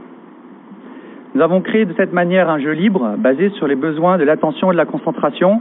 Nous 1.35 1.41
avons 1.41 1.61
créé 1.61 1.85
de 1.85 1.95
cette 1.97 2.13
manière 2.13 2.51
un 2.51 2.59
jeu 2.59 2.73
libre 2.73 3.15
basé 3.19 3.51
sur 3.51 3.67
les 3.67 3.77
besoins 3.77 4.19
de 4.19 4.25
l'attention 4.25 4.71
et 4.71 4.75
de 4.75 4.79
la 4.79 4.85
concentration, 4.85 5.61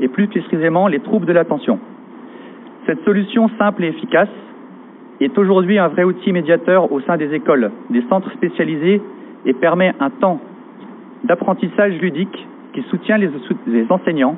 et 0.00 0.08
plus 0.08 0.28
précisément 0.28 0.86
les 0.86 1.00
troubles 1.00 1.26
de 1.26 1.32
l'attention. 1.32 1.78
Cette 2.86 3.02
solution 3.04 3.50
simple 3.58 3.84
et 3.84 3.88
efficace 3.88 4.28
est 5.20 5.36
aujourd'hui 5.36 5.78
un 5.78 5.88
vrai 5.88 6.04
outil 6.04 6.32
médiateur 6.32 6.92
au 6.92 7.00
sein 7.00 7.16
des 7.16 7.34
écoles, 7.34 7.70
des 7.90 8.02
centres 8.08 8.30
spécialisés 8.32 9.02
et 9.44 9.52
permet 9.54 9.94
un 9.98 10.10
temps 10.10 10.40
d'apprentissage 11.24 11.98
ludique 12.00 12.46
qui 12.72 12.82
soutient 12.82 13.18
les, 13.18 13.30
enseignants 13.90 14.36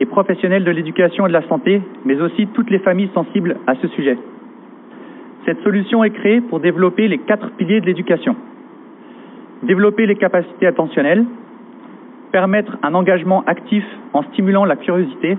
et 0.00 0.06
professionnels 0.06 0.64
de 0.64 0.70
l'éducation 0.70 1.26
et 1.26 1.28
de 1.28 1.32
la 1.32 1.46
santé, 1.48 1.82
mais 2.04 2.20
aussi 2.20 2.46
toutes 2.48 2.70
les 2.70 2.78
familles 2.78 3.10
sensibles 3.14 3.56
à 3.66 3.74
ce 3.76 3.88
sujet. 3.88 4.16
Cette 5.44 5.62
solution 5.62 6.04
est 6.04 6.10
créée 6.10 6.40
pour 6.40 6.60
développer 6.60 7.08
les 7.08 7.18
quatre 7.18 7.50
piliers 7.52 7.80
de 7.80 7.86
l'éducation. 7.86 8.36
Développer 9.62 10.06
les 10.06 10.16
capacités 10.16 10.66
attentionnelles, 10.66 11.24
permettre 12.30 12.76
un 12.82 12.94
engagement 12.94 13.42
actif 13.46 13.84
en 14.12 14.22
stimulant 14.24 14.64
la 14.64 14.76
curiosité, 14.76 15.36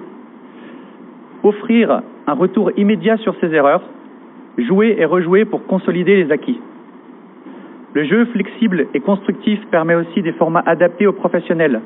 offrir 1.44 2.02
un 2.28 2.34
retour 2.34 2.72
immédiat 2.78 3.18
sur 3.18 3.36
ses 3.40 3.54
erreurs, 3.54 3.84
jouer 4.58 4.96
et 4.98 5.06
rejouer 5.06 5.46
pour 5.46 5.66
consolider 5.66 6.24
les 6.24 6.32
acquis. 6.32 6.60
Le 7.94 8.04
jeu 8.04 8.26
flexible 8.26 8.88
et 8.94 9.00
constructif 9.00 9.60
permet 9.72 9.96
aussi 9.96 10.22
des 10.22 10.34
formats 10.34 10.64
adaptés 10.66 11.08
aux 11.08 11.14
professionnels, 11.14 11.82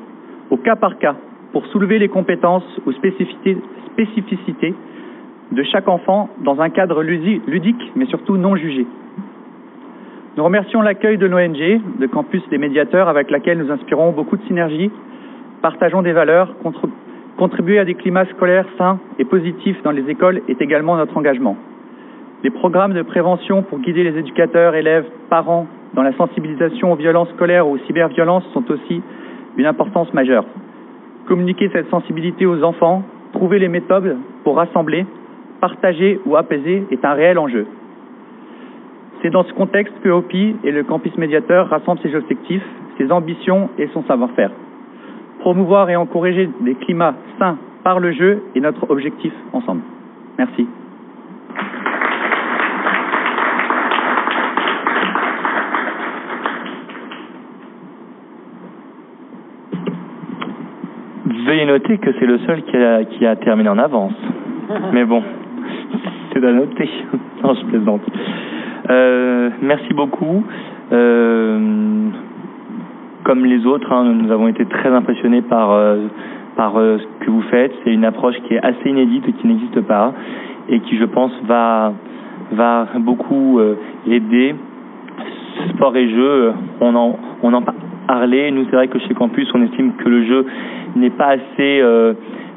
au 0.50 0.56
cas 0.56 0.76
par 0.76 0.98
cas, 0.98 1.16
pour 1.54 1.64
soulever 1.66 2.00
les 2.00 2.08
compétences 2.08 2.66
ou 2.84 2.90
spécificités, 2.90 4.74
de 5.52 5.62
chaque 5.62 5.86
enfant 5.86 6.28
dans 6.40 6.60
un 6.60 6.68
cadre 6.68 7.04
ludique, 7.04 7.92
mais 7.94 8.06
surtout 8.06 8.36
non 8.36 8.56
jugé. 8.56 8.84
Nous 10.36 10.42
remercions 10.42 10.82
l'accueil 10.82 11.16
de 11.16 11.26
l'ONG, 11.26 11.80
de 12.00 12.06
Campus 12.08 12.42
des 12.50 12.58
médiateurs, 12.58 13.08
avec 13.08 13.30
laquelle 13.30 13.58
nous 13.58 13.70
inspirons 13.70 14.10
beaucoup 14.10 14.36
de 14.36 14.42
synergies, 14.48 14.90
partageons 15.62 16.02
des 16.02 16.12
valeurs, 16.12 16.56
contribuer 17.38 17.78
à 17.78 17.84
des 17.84 17.94
climats 17.94 18.26
scolaires 18.34 18.66
sains 18.76 18.98
et 19.20 19.24
positifs 19.24 19.80
dans 19.84 19.92
les 19.92 20.10
écoles 20.10 20.42
est 20.48 20.60
également 20.60 20.96
notre 20.96 21.16
engagement. 21.16 21.56
Les 22.42 22.50
programmes 22.50 22.94
de 22.94 23.02
prévention 23.02 23.62
pour 23.62 23.78
guider 23.78 24.02
les 24.02 24.18
éducateurs, 24.18 24.74
élèves, 24.74 25.06
parents 25.30 25.68
dans 25.94 26.02
la 26.02 26.12
sensibilisation 26.14 26.92
aux 26.92 26.96
violences 26.96 27.28
scolaires 27.36 27.68
ou 27.68 27.76
aux 27.76 27.86
cyberviolences 27.86 28.44
sont 28.52 28.68
aussi 28.72 29.00
une 29.56 29.66
importance 29.66 30.12
majeure. 30.12 30.46
Communiquer 31.26 31.70
cette 31.72 31.88
sensibilité 31.90 32.46
aux 32.46 32.62
enfants, 32.62 33.02
trouver 33.32 33.58
les 33.58 33.68
méthodes 33.68 34.16
pour 34.44 34.56
rassembler, 34.56 35.06
partager 35.60 36.20
ou 36.26 36.36
apaiser 36.36 36.84
est 36.90 37.04
un 37.04 37.14
réel 37.14 37.38
enjeu. 37.38 37.66
C'est 39.22 39.30
dans 39.30 39.44
ce 39.44 39.52
contexte 39.54 39.94
que 40.02 40.10
OPI 40.10 40.56
et 40.64 40.70
le 40.70 40.84
campus 40.84 41.16
médiateur 41.16 41.68
rassemblent 41.70 42.00
ses 42.02 42.14
objectifs, 42.14 42.62
ses 42.98 43.10
ambitions 43.10 43.70
et 43.78 43.88
son 43.94 44.04
savoir-faire. 44.04 44.50
Promouvoir 45.40 45.88
et 45.88 45.96
encourager 45.96 46.50
des 46.60 46.74
climats 46.74 47.14
sains 47.38 47.56
par 47.82 48.00
le 48.00 48.12
jeu 48.12 48.42
est 48.54 48.60
notre 48.60 48.90
objectif 48.90 49.32
ensemble. 49.52 49.80
Merci. 50.36 50.66
Veuillez 61.44 61.66
noter 61.66 61.98
que 61.98 62.10
c'est 62.18 62.26
le 62.26 62.38
seul 62.38 62.62
qui 62.62 62.76
a, 62.76 63.04
qui 63.04 63.26
a 63.26 63.36
terminé 63.36 63.68
en 63.68 63.78
avance. 63.78 64.14
Mais 64.92 65.04
bon, 65.04 65.22
c'est 66.32 66.44
à 66.44 66.52
noter. 66.52 66.88
non, 67.42 67.54
je 67.54 67.66
plaisante. 67.66 68.00
Euh, 68.90 69.50
merci 69.60 69.92
beaucoup. 69.92 70.44
Euh, 70.92 72.08
comme 73.24 73.44
les 73.44 73.66
autres, 73.66 73.92
hein, 73.92 74.04
nous 74.04 74.30
avons 74.30 74.48
été 74.48 74.64
très 74.64 74.88
impressionnés 74.88 75.42
par, 75.42 75.72
euh, 75.72 76.06
par 76.56 76.74
ce 76.76 77.24
que 77.24 77.30
vous 77.30 77.42
faites. 77.42 77.72
C'est 77.84 77.92
une 77.92 78.04
approche 78.04 78.36
qui 78.46 78.54
est 78.54 78.64
assez 78.64 78.88
inédite 78.88 79.28
et 79.28 79.32
qui 79.32 79.46
n'existe 79.46 79.80
pas 79.82 80.14
et 80.68 80.80
qui, 80.80 80.96
je 80.96 81.04
pense, 81.04 81.32
va, 81.46 81.92
va 82.52 82.86
beaucoup 83.00 83.60
aider. 84.06 84.54
Sport 85.74 85.96
et 85.96 86.08
jeu, 86.08 86.52
on 86.80 86.94
en, 86.94 87.18
on 87.42 87.52
en 87.52 87.62
parlait. 88.06 88.50
Nous, 88.50 88.64
c'est 88.70 88.76
vrai 88.76 88.88
que 88.88 88.98
chez 89.00 89.14
Campus, 89.14 89.48
on 89.54 89.62
estime 89.62 89.92
que 89.96 90.08
le 90.08 90.24
jeu 90.24 90.46
n'est 90.96 91.10
pas 91.10 91.36
assez, 91.36 91.82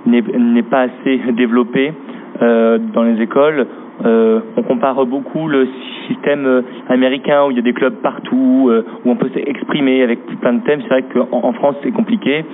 n'est 0.06 0.64
pas 0.64 0.82
assez 0.82 1.20
développé 1.34 1.94
dans 2.40 3.04
les 3.04 3.22
écoles. 3.22 3.68
Euh, 4.06 4.42
on 4.56 4.62
compare 4.62 5.04
beaucoup 5.06 5.48
le 5.48 5.68
système 6.08 6.64
américain 6.88 7.46
où 7.46 7.52
il 7.52 7.58
y 7.58 7.60
a 7.60 7.64
des 7.64 7.74
clubs 7.74 7.96
partout, 7.96 8.68
euh, 8.70 8.86
où 9.04 9.10
on 9.10 9.16
peut 9.16 9.30
s'exprimer 9.34 10.04
avec 10.04 10.24
plein 10.40 10.54
de 10.54 10.64
thèmes. 10.64 10.82
C'est 10.84 10.90
vrai 10.90 11.04
qu'en 11.14 11.28
en 11.32 11.54
France, 11.54 11.76
c'est 11.84 11.92
compliqué. 11.92 12.46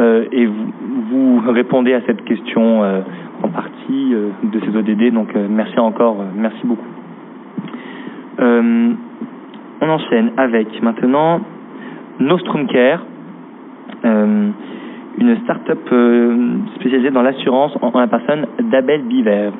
Euh, 0.00 0.26
et 0.32 0.46
vous, 0.46 1.40
vous, 1.40 1.52
répondez 1.52 1.94
à 1.94 2.02
cette 2.06 2.24
question 2.24 2.82
en 2.82 3.48
partie 3.48 4.14
de 4.42 4.60
ces 4.60 4.76
ODD. 4.76 5.12
Donc, 5.12 5.34
merci 5.34 5.78
encore. 5.78 6.16
merci 6.36 6.64
beaucoup. 6.64 6.86
on 8.38 8.96
enchaîne 9.88 10.30
avec 10.36 10.82
maintenant 10.82 11.40
Nostrum 12.22 12.66
Care, 12.66 13.00
une 14.04 15.36
start-up 15.44 15.80
spécialisée 16.76 17.10
dans 17.10 17.22
l'assurance 17.22 17.72
en, 17.82 17.88
en 17.88 18.00
la 18.00 18.06
personne 18.06 18.46
d'Abel 18.70 19.02
Biver. 19.02 19.50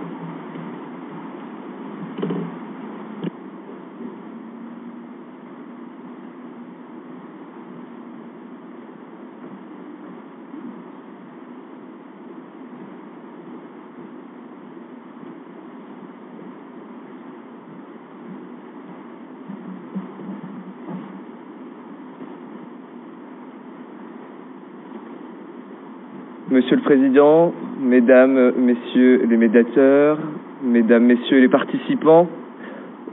Monsieur 26.52 26.76
le 26.76 26.82
Président, 26.82 27.54
Mesdames, 27.80 28.52
Messieurs 28.58 29.22
les 29.26 29.38
médiateurs, 29.38 30.18
Mesdames, 30.62 31.04
Messieurs 31.04 31.40
les 31.40 31.48
participants, 31.48 32.28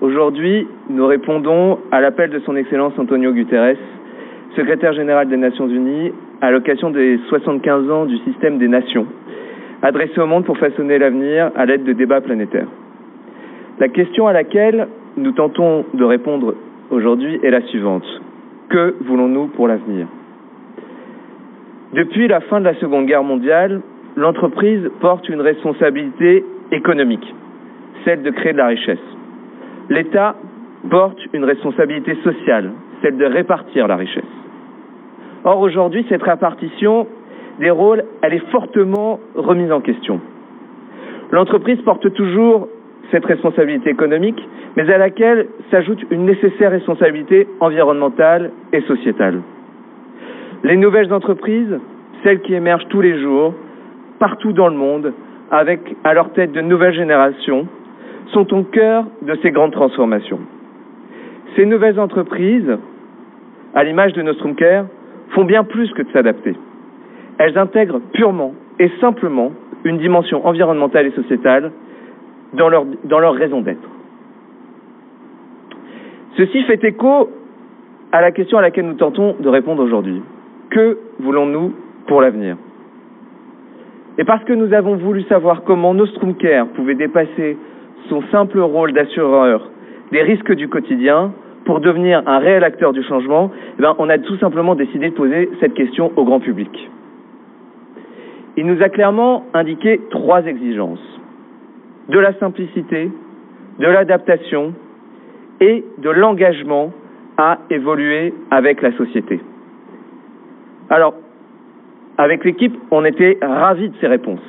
aujourd'hui, 0.01 0.67
nous 0.89 1.07
répondons 1.07 1.79
à 1.89 2.01
l'appel 2.01 2.31
de 2.31 2.39
Son 2.39 2.57
Excellence 2.57 2.91
Antonio 2.97 3.31
Guterres, 3.31 3.77
secrétaire 4.57 4.91
général 4.91 5.29
des 5.29 5.37
Nations 5.37 5.69
Unies, 5.69 6.11
à 6.41 6.51
l'occasion 6.51 6.89
des 6.89 7.17
75 7.29 7.89
ans 7.89 8.05
du 8.07 8.17
système 8.17 8.57
des 8.57 8.67
nations, 8.67 9.07
adressé 9.83 10.19
au 10.19 10.25
monde 10.25 10.43
pour 10.43 10.57
façonner 10.57 10.99
l'avenir 10.99 11.49
à 11.55 11.65
l'aide 11.65 11.85
de 11.85 11.93
débats 11.93 12.19
planétaires. 12.19 12.67
La 13.79 13.87
question 13.87 14.27
à 14.27 14.33
laquelle 14.33 14.89
nous 15.15 15.31
tentons 15.31 15.85
de 15.93 16.03
répondre 16.03 16.55
aujourd'hui 16.91 17.39
est 17.41 17.51
la 17.51 17.61
suivante. 17.61 18.03
Que 18.67 18.95
voulons-nous 18.99 19.47
pour 19.47 19.69
l'avenir? 19.69 20.07
Depuis 21.93 22.27
la 22.27 22.41
fin 22.41 22.59
de 22.59 22.65
la 22.65 22.75
Seconde 22.75 23.07
Guerre 23.07 23.23
mondiale, 23.23 23.81
l'entreprise 24.15 24.89
porte 24.99 25.27
une 25.27 25.41
responsabilité 25.41 26.45
économique, 26.71 27.33
celle 28.05 28.21
de 28.21 28.29
créer 28.29 28.53
de 28.53 28.57
la 28.57 28.67
richesse. 28.67 28.99
L'État 29.89 30.35
porte 30.89 31.19
une 31.33 31.43
responsabilité 31.43 32.15
sociale, 32.23 32.71
celle 33.01 33.17
de 33.17 33.25
répartir 33.25 33.87
la 33.87 33.95
richesse. 33.95 34.23
Or, 35.43 35.59
aujourd'hui, 35.61 36.05
cette 36.09 36.21
répartition 36.21 37.07
des 37.59 37.71
rôles, 37.71 38.03
elle 38.21 38.33
est 38.33 38.51
fortement 38.51 39.19
remise 39.35 39.71
en 39.71 39.81
question. 39.81 40.21
L'entreprise 41.31 41.81
porte 41.81 42.13
toujours 42.13 42.67
cette 43.11 43.25
responsabilité 43.25 43.89
économique, 43.89 44.39
mais 44.77 44.89
à 44.91 44.97
laquelle 44.97 45.47
s'ajoute 45.71 46.03
une 46.11 46.25
nécessaire 46.25 46.71
responsabilité 46.71 47.47
environnementale 47.59 48.51
et 48.73 48.81
sociétale. 48.81 49.41
Les 50.63 50.75
nouvelles 50.75 51.13
entreprises, 51.13 51.79
celles 52.23 52.41
qui 52.41 52.53
émergent 52.53 52.87
tous 52.89 53.01
les 53.01 53.19
jours, 53.21 53.53
partout 54.19 54.51
dans 54.51 54.67
le 54.67 54.75
monde, 54.75 55.13
avec 55.51 55.95
à 56.03 56.13
leur 56.13 56.33
tête 56.33 56.51
de 56.51 56.61
nouvelles 56.61 56.93
générations, 56.93 57.67
sont 58.33 58.53
au 58.53 58.63
cœur 58.63 59.05
de 59.21 59.35
ces 59.41 59.51
grandes 59.51 59.71
transformations. 59.71 60.39
Ces 61.55 61.65
nouvelles 61.65 61.99
entreprises, 61.99 62.77
à 63.73 63.83
l'image 63.83 64.13
de 64.13 64.21
Nostrum 64.21 64.55
Care, 64.55 64.85
font 65.29 65.45
bien 65.45 65.63
plus 65.63 65.91
que 65.93 66.01
de 66.01 66.11
s'adapter. 66.11 66.55
Elles 67.37 67.57
intègrent 67.57 68.01
purement 68.13 68.53
et 68.79 68.91
simplement 68.99 69.51
une 69.85 69.97
dimension 69.97 70.45
environnementale 70.45 71.07
et 71.07 71.11
sociétale 71.11 71.71
dans 72.53 72.67
leur, 72.67 72.85
dans 73.05 73.19
leur 73.19 73.33
raison 73.33 73.61
d'être. 73.61 73.87
Ceci 76.37 76.63
fait 76.63 76.83
écho 76.83 77.29
à 78.11 78.21
la 78.21 78.31
question 78.31 78.57
à 78.57 78.61
laquelle 78.61 78.85
nous 78.85 78.95
tentons 78.95 79.35
de 79.39 79.49
répondre 79.49 79.83
aujourd'hui. 79.83 80.21
Que 80.69 80.97
voulons-nous 81.19 81.73
pour 82.07 82.21
l'avenir? 82.21 82.57
Et 84.17 84.23
parce 84.23 84.43
que 84.43 84.53
nous 84.53 84.73
avons 84.73 84.97
voulu 84.97 85.23
savoir 85.23 85.63
comment 85.63 85.93
Nostrum 85.93 86.35
Care 86.35 86.67
pouvait 86.67 86.95
dépasser 86.95 87.57
son 88.09 88.21
simple 88.31 88.59
rôle 88.59 88.93
d'assureur 88.93 89.69
des 90.11 90.21
risques 90.21 90.53
du 90.53 90.67
quotidien 90.67 91.31
pour 91.65 91.79
devenir 91.79 92.23
un 92.25 92.39
réel 92.39 92.63
acteur 92.63 92.93
du 92.93 93.03
changement, 93.03 93.51
eh 93.77 93.81
bien, 93.81 93.95
on 93.99 94.09
a 94.09 94.17
tout 94.17 94.37
simplement 94.37 94.75
décidé 94.75 95.09
de 95.09 95.15
poser 95.15 95.49
cette 95.59 95.73
question 95.73 96.11
au 96.15 96.23
grand 96.23 96.39
public. 96.39 96.89
Il 98.57 98.65
nous 98.65 98.81
a 98.81 98.89
clairement 98.89 99.45
indiqué 99.53 100.01
trois 100.09 100.43
exigences. 100.45 100.99
De 102.09 102.17
la 102.17 102.33
simplicité, 102.39 103.11
de 103.79 103.87
l'adaptation 103.87 104.73
et 105.61 105.83
de 105.99 106.09
l'engagement 106.09 106.91
à 107.37 107.59
évoluer 107.69 108.33
avec 108.49 108.81
la 108.81 108.91
société. 108.97 109.39
Alors, 110.89 111.13
avec 112.17 112.43
l'équipe, 112.43 112.75
on 112.91 113.05
était 113.05 113.37
ravis 113.41 113.89
de 113.89 113.95
ces 114.01 114.07
réponses 114.07 114.39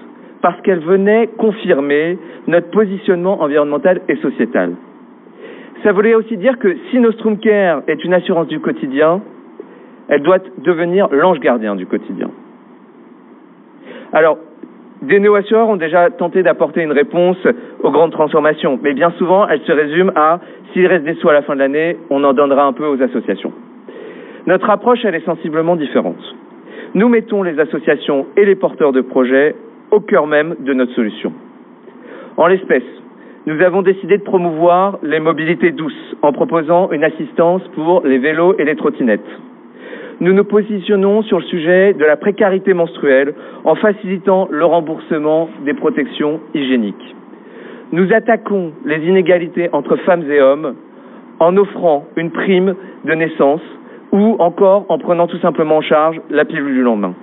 parce 0.43 0.60
qu'elles 0.62 0.81
venaient 0.81 1.28
confirmer 1.39 2.19
notre 2.47 2.70
positionnement 2.70 3.43
environnemental 3.43 4.01
et 4.09 4.17
sociétal. 4.17 4.73
Ça 5.83 5.93
voulait 5.93 6.15
aussi 6.15 6.36
dire 6.36 6.59
que 6.59 6.77
si 6.91 6.99
Nostrum 6.99 7.39
Care 7.39 7.83
est 7.86 8.05
une 8.05 8.15
assurance 8.15 8.49
du 8.49 8.60
quotidien, 8.60 9.20
elle 10.09 10.23
doit 10.23 10.39
devenir 10.59 11.09
l'ange 11.10 11.39
gardien 11.41 11.77
du 11.77 11.86
quotidien. 11.86 12.31
Alors, 14.12 14.39
des 15.02 15.20
néo-assureurs 15.20 15.69
ont 15.69 15.77
déjà 15.77 16.10
tenté 16.10 16.43
d'apporter 16.43 16.83
une 16.83 16.93
réponse 16.93 17.39
aux 17.83 17.91
grandes 17.91 18.12
transformations, 18.12 18.78
mais 18.83 18.93
bien 18.93 19.10
souvent, 19.12 19.47
elles 19.49 19.62
se 19.62 19.73
résument 19.73 20.12
à 20.17 20.41
s'il 20.73 20.86
reste 20.86 21.05
des 21.05 21.15
sous 21.15 21.28
à 21.28 21.33
la 21.33 21.43
fin 21.43 21.55
de 21.55 21.60
l'année, 21.60 21.97
on 22.10 22.23
en 22.25 22.33
donnera 22.33 22.65
un 22.65 22.73
peu 22.73 22.86
aux 22.86 23.01
associations. 23.01 23.52
Notre 24.47 24.70
approche, 24.70 25.05
elle 25.05 25.15
est 25.15 25.25
sensiblement 25.25 25.77
différente. 25.77 26.20
Nous 26.94 27.09
mettons 27.09 27.43
les 27.43 27.59
associations 27.60 28.27
et 28.36 28.44
les 28.44 28.55
porteurs 28.55 28.93
de 28.93 29.01
projets 29.01 29.55
au 29.91 30.01
cœur 30.01 30.27
même 30.27 30.57
de 30.60 30.73
notre 30.73 30.93
solution. 30.94 31.33
En 32.36 32.47
l'espèce, 32.47 32.85
nous 33.47 33.60
avons 33.62 33.83
décidé 33.83 34.19
de 34.19 34.23
promouvoir 34.23 34.99
les 35.02 35.20
mobilités 35.20 35.73
douces 35.73 36.17
en 36.23 36.33
proposant 36.33 36.91
une 36.91 37.05
assistance 37.05 37.62
pour 37.75 38.02
les 38.05 38.19
vélos 38.19 38.55
et 38.59 38.65
les 38.65 38.77
trottinettes. 38.77 39.20
Nous 40.20 40.33
nous 40.35 40.44
positionnons 40.44 41.23
sur 41.23 41.39
le 41.39 41.44
sujet 41.44 41.94
de 41.94 42.05
la 42.05 42.17
précarité 42.17 42.75
menstruelle 42.75 43.35
en 43.65 43.75
facilitant 43.75 44.49
le 44.51 44.65
remboursement 44.65 45.49
des 45.65 45.73
protections 45.75 46.41
hygiéniques. 46.55 47.17
Nous 47.93 48.12
attaquons 48.12 48.73
les 48.85 48.99
inégalités 48.99 49.70
entre 49.73 49.97
femmes 49.97 50.31
et 50.31 50.41
hommes 50.41 50.75
en 51.39 51.57
offrant 51.57 52.07
une 52.17 52.31
prime 52.31 52.75
de 53.05 53.15
naissance 53.15 53.62
ou 54.12 54.36
encore 54.39 54.86
en 54.89 54.98
prenant 54.98 55.26
tout 55.26 55.39
simplement 55.39 55.76
en 55.76 55.82
charge 55.82 56.20
la 56.30 56.44
pilule 56.44 56.74
du 56.74 56.82
lendemain. 56.82 57.14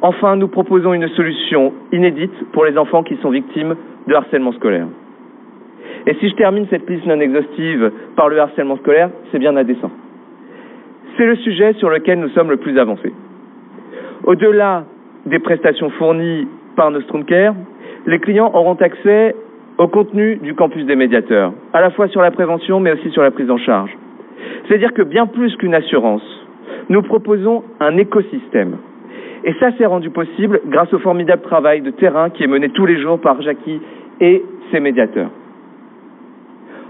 Enfin, 0.00 0.36
nous 0.36 0.48
proposons 0.48 0.92
une 0.92 1.08
solution 1.08 1.72
inédite 1.92 2.32
pour 2.52 2.64
les 2.64 2.78
enfants 2.78 3.02
qui 3.02 3.16
sont 3.16 3.30
victimes 3.30 3.74
de 4.06 4.14
harcèlement 4.14 4.52
scolaire. 4.52 4.86
Et 6.06 6.14
si 6.14 6.28
je 6.28 6.34
termine 6.36 6.66
cette 6.70 6.88
liste 6.88 7.04
non 7.06 7.18
exhaustive 7.18 7.90
par 8.14 8.28
le 8.28 8.38
harcèlement 8.38 8.76
scolaire, 8.76 9.10
c'est 9.30 9.38
bien 9.38 9.56
à. 9.56 9.62
C'est 11.16 11.26
le 11.26 11.36
sujet 11.36 11.72
sur 11.74 11.90
lequel 11.90 12.20
nous 12.20 12.28
sommes 12.28 12.50
le 12.50 12.58
plus 12.58 12.78
avancés. 12.78 13.12
Au-delà 14.24 14.84
des 15.26 15.40
prestations 15.40 15.90
fournies 15.90 16.46
par 16.76 16.92
Nostrum 16.92 17.24
Care, 17.24 17.54
les 18.06 18.20
clients 18.20 18.52
auront 18.54 18.74
accès 18.74 19.34
au 19.78 19.88
contenu 19.88 20.36
du 20.36 20.54
campus 20.54 20.86
des 20.86 20.96
médiateurs, 20.96 21.52
à 21.72 21.80
la 21.80 21.90
fois 21.90 22.08
sur 22.08 22.22
la 22.22 22.30
prévention 22.30 22.78
mais 22.78 22.92
aussi 22.92 23.10
sur 23.10 23.22
la 23.22 23.30
prise 23.30 23.50
en 23.50 23.58
charge. 23.58 23.90
C'est-à-dire 24.66 24.92
que 24.92 25.02
bien 25.02 25.26
plus 25.26 25.54
qu'une 25.56 25.74
assurance, 25.74 26.22
nous 26.88 27.02
proposons 27.02 27.64
un 27.80 27.96
écosystème. 27.96 28.76
Et 29.44 29.54
ça 29.60 29.72
s'est 29.76 29.86
rendu 29.86 30.10
possible 30.10 30.60
grâce 30.66 30.92
au 30.92 30.98
formidable 30.98 31.42
travail 31.42 31.80
de 31.80 31.90
terrain 31.90 32.30
qui 32.30 32.44
est 32.44 32.48
mené 32.48 32.70
tous 32.70 32.86
les 32.86 33.00
jours 33.00 33.20
par 33.20 33.40
Jackie 33.42 33.80
et 34.20 34.42
ses 34.70 34.80
médiateurs. 34.80 35.30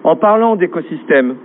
En 0.04 0.16
parlant 0.16 0.56
d'écosystème, 0.56 1.36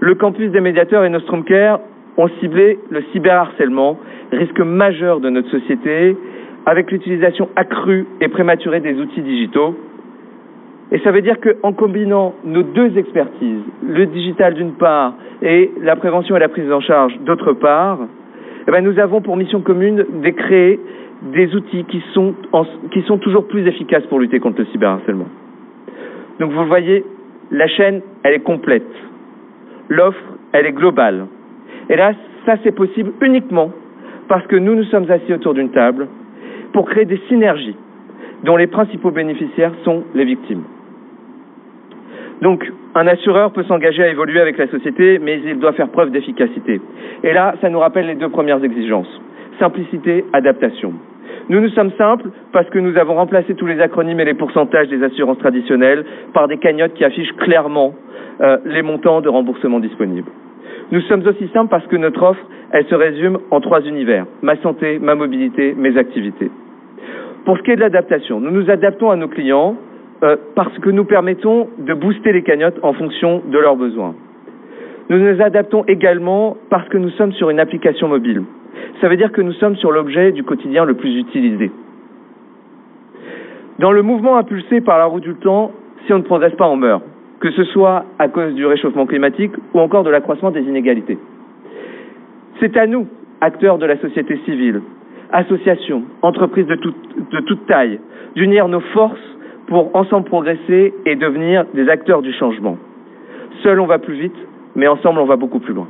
le 0.00 0.14
campus 0.14 0.50
des 0.50 0.60
médiateurs 0.60 1.04
et 1.04 1.10
Nostrum 1.10 1.44
Care 1.44 1.80
ont 2.16 2.28
ciblé 2.40 2.78
le 2.90 3.02
cyberharcèlement, 3.12 3.98
risque 4.32 4.60
majeur 4.60 5.20
de 5.20 5.30
notre 5.30 5.50
société, 5.50 6.16
avec 6.66 6.90
l'utilisation 6.90 7.48
accrue 7.56 8.06
et 8.20 8.28
prématurée 8.28 8.80
des 8.80 8.94
outils 8.94 9.22
digitaux, 9.22 9.76
et 10.90 10.98
ça 11.00 11.10
veut 11.10 11.20
dire 11.20 11.36
qu'en 11.40 11.72
combinant 11.72 12.34
nos 12.44 12.62
deux 12.62 12.96
expertises, 12.96 13.60
le 13.86 14.06
digital 14.06 14.54
d'une 14.54 14.72
part 14.72 15.14
et 15.42 15.70
la 15.82 15.96
prévention 15.96 16.36
et 16.36 16.40
la 16.40 16.48
prise 16.48 16.70
en 16.72 16.80
charge 16.80 17.12
d'autre 17.20 17.52
part, 17.52 17.98
eh 18.66 18.70
bien, 18.70 18.80
nous 18.80 18.98
avons 18.98 19.20
pour 19.20 19.36
mission 19.36 19.60
commune 19.60 20.04
de 20.22 20.30
créer 20.30 20.80
des 21.22 21.54
outils 21.54 21.84
qui 21.84 22.02
sont, 22.12 22.34
qui 22.92 23.02
sont 23.02 23.18
toujours 23.18 23.46
plus 23.46 23.66
efficaces 23.66 24.04
pour 24.06 24.20
lutter 24.20 24.40
contre 24.40 24.60
le 24.60 24.66
cyberharcèlement. 24.66 25.28
Donc 26.38 26.52
vous 26.52 26.60
le 26.60 26.66
voyez, 26.68 27.04
la 27.50 27.66
chaîne, 27.66 28.02
elle 28.22 28.34
est 28.34 28.40
complète. 28.40 28.86
L'offre, 29.88 30.22
elle 30.52 30.66
est 30.66 30.72
globale. 30.72 31.26
Et 31.90 31.96
là, 31.96 32.12
ça 32.46 32.56
c'est 32.62 32.72
possible 32.72 33.12
uniquement 33.20 33.72
parce 34.28 34.46
que 34.46 34.56
nous 34.56 34.74
nous 34.74 34.84
sommes 34.84 35.10
assis 35.10 35.32
autour 35.32 35.54
d'une 35.54 35.70
table 35.70 36.06
pour 36.72 36.88
créer 36.88 37.04
des 37.04 37.20
synergies 37.28 37.76
dont 38.44 38.56
les 38.56 38.66
principaux 38.66 39.10
bénéficiaires 39.10 39.72
sont 39.84 40.04
les 40.14 40.24
victimes. 40.24 40.62
Donc, 42.42 42.70
un 42.94 43.06
assureur 43.06 43.52
peut 43.52 43.64
s'engager 43.64 44.02
à 44.02 44.08
évoluer 44.08 44.40
avec 44.40 44.58
la 44.58 44.68
société, 44.68 45.18
mais 45.18 45.40
il 45.44 45.58
doit 45.58 45.72
faire 45.72 45.88
preuve 45.88 46.10
d'efficacité. 46.10 46.80
Et 47.24 47.32
là, 47.32 47.54
ça 47.60 47.68
nous 47.68 47.78
rappelle 47.78 48.06
les 48.06 48.14
deux 48.14 48.28
premières 48.28 48.62
exigences. 48.62 49.08
Simplicité, 49.58 50.24
adaptation. 50.32 50.92
Nous, 51.48 51.60
nous 51.60 51.70
sommes 51.70 51.92
simples 51.98 52.30
parce 52.52 52.68
que 52.70 52.78
nous 52.78 52.96
avons 52.96 53.14
remplacé 53.14 53.54
tous 53.54 53.66
les 53.66 53.80
acronymes 53.80 54.20
et 54.20 54.24
les 54.24 54.34
pourcentages 54.34 54.88
des 54.88 55.02
assurances 55.02 55.38
traditionnelles 55.38 56.04
par 56.32 56.46
des 56.46 56.58
cagnottes 56.58 56.94
qui 56.94 57.04
affichent 57.04 57.34
clairement 57.38 57.94
euh, 58.40 58.58
les 58.66 58.82
montants 58.82 59.20
de 59.20 59.28
remboursement 59.28 59.80
disponibles. 59.80 60.30
Nous 60.92 61.00
sommes 61.02 61.26
aussi 61.26 61.48
simples 61.52 61.70
parce 61.70 61.86
que 61.86 61.96
notre 61.96 62.22
offre, 62.22 62.40
elle 62.72 62.86
se 62.86 62.94
résume 62.94 63.38
en 63.50 63.60
trois 63.60 63.80
univers. 63.82 64.26
Ma 64.42 64.56
santé, 64.56 64.98
ma 64.98 65.14
mobilité, 65.14 65.74
mes 65.76 65.96
activités. 65.96 66.50
Pour 67.44 67.56
ce 67.56 67.62
qui 67.62 67.70
est 67.70 67.76
de 67.76 67.80
l'adaptation, 67.80 68.40
nous 68.40 68.50
nous 68.50 68.70
adaptons 68.70 69.10
à 69.10 69.16
nos 69.16 69.28
clients 69.28 69.76
euh, 70.22 70.36
parce 70.54 70.76
que 70.78 70.90
nous 70.90 71.04
permettons 71.04 71.68
de 71.78 71.94
booster 71.94 72.32
les 72.32 72.42
cagnottes 72.42 72.78
en 72.82 72.92
fonction 72.92 73.42
de 73.46 73.58
leurs 73.58 73.76
besoins. 73.76 74.14
Nous 75.10 75.18
nous 75.18 75.40
adaptons 75.40 75.84
également 75.86 76.56
parce 76.70 76.88
que 76.88 76.98
nous 76.98 77.10
sommes 77.10 77.32
sur 77.32 77.50
une 77.50 77.60
application 77.60 78.08
mobile. 78.08 78.42
Ça 79.00 79.08
veut 79.08 79.16
dire 79.16 79.32
que 79.32 79.40
nous 79.40 79.52
sommes 79.52 79.76
sur 79.76 79.92
l'objet 79.92 80.32
du 80.32 80.42
quotidien 80.42 80.84
le 80.84 80.94
plus 80.94 81.16
utilisé. 81.16 81.70
Dans 83.78 83.92
le 83.92 84.02
mouvement 84.02 84.36
impulsé 84.36 84.80
par 84.80 84.98
la 84.98 85.04
roue 85.04 85.20
du 85.20 85.34
temps, 85.36 85.70
si 86.06 86.12
on 86.12 86.18
ne 86.18 86.24
progresse 86.24 86.54
pas, 86.54 86.68
on 86.68 86.76
meurt, 86.76 87.02
que 87.38 87.52
ce 87.52 87.62
soit 87.64 88.04
à 88.18 88.26
cause 88.28 88.54
du 88.54 88.66
réchauffement 88.66 89.06
climatique 89.06 89.52
ou 89.72 89.78
encore 89.78 90.02
de 90.02 90.10
l'accroissement 90.10 90.50
des 90.50 90.62
inégalités. 90.62 91.16
C'est 92.58 92.76
à 92.76 92.88
nous, 92.88 93.06
acteurs 93.40 93.78
de 93.78 93.86
la 93.86 93.98
société 93.98 94.36
civile, 94.44 94.82
associations, 95.30 96.02
entreprises 96.22 96.66
de 96.66 96.74
de 96.74 97.40
toute 97.40 97.66
taille, 97.66 98.00
d'unir 98.34 98.66
nos 98.66 98.80
forces 98.80 99.37
pour 99.68 99.94
ensemble 99.94 100.26
progresser 100.26 100.94
et 101.06 101.14
devenir 101.14 101.64
des 101.74 101.88
acteurs 101.88 102.22
du 102.22 102.32
changement. 102.32 102.76
Seul 103.62 103.80
on 103.80 103.86
va 103.86 103.98
plus 103.98 104.14
vite, 104.14 104.36
mais 104.74 104.88
ensemble 104.88 105.20
on 105.20 105.26
va 105.26 105.36
beaucoup 105.36 105.60
plus 105.60 105.74
loin. 105.74 105.88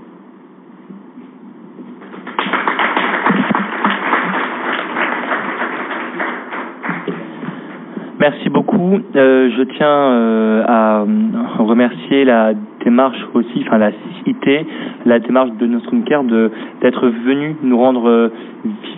Merci 8.20 8.48
beaucoup. 8.48 8.98
Euh, 9.14 9.48
je 9.56 9.62
tiens 9.76 9.86
euh, 9.86 10.64
à 10.66 11.04
remercier 11.58 12.24
la 12.24 12.52
démarche 12.84 13.24
aussi, 13.34 13.62
enfin 13.64 13.78
la 13.78 13.92
cité, 14.24 14.66
la 15.06 15.20
démarche 15.20 15.52
de 15.52 15.66
Nostrum 15.66 16.02
Care 16.02 16.24
d'être 16.24 17.06
venu 17.06 17.54
nous 17.62 17.78
rendre 17.78 18.08
euh, 18.08 18.32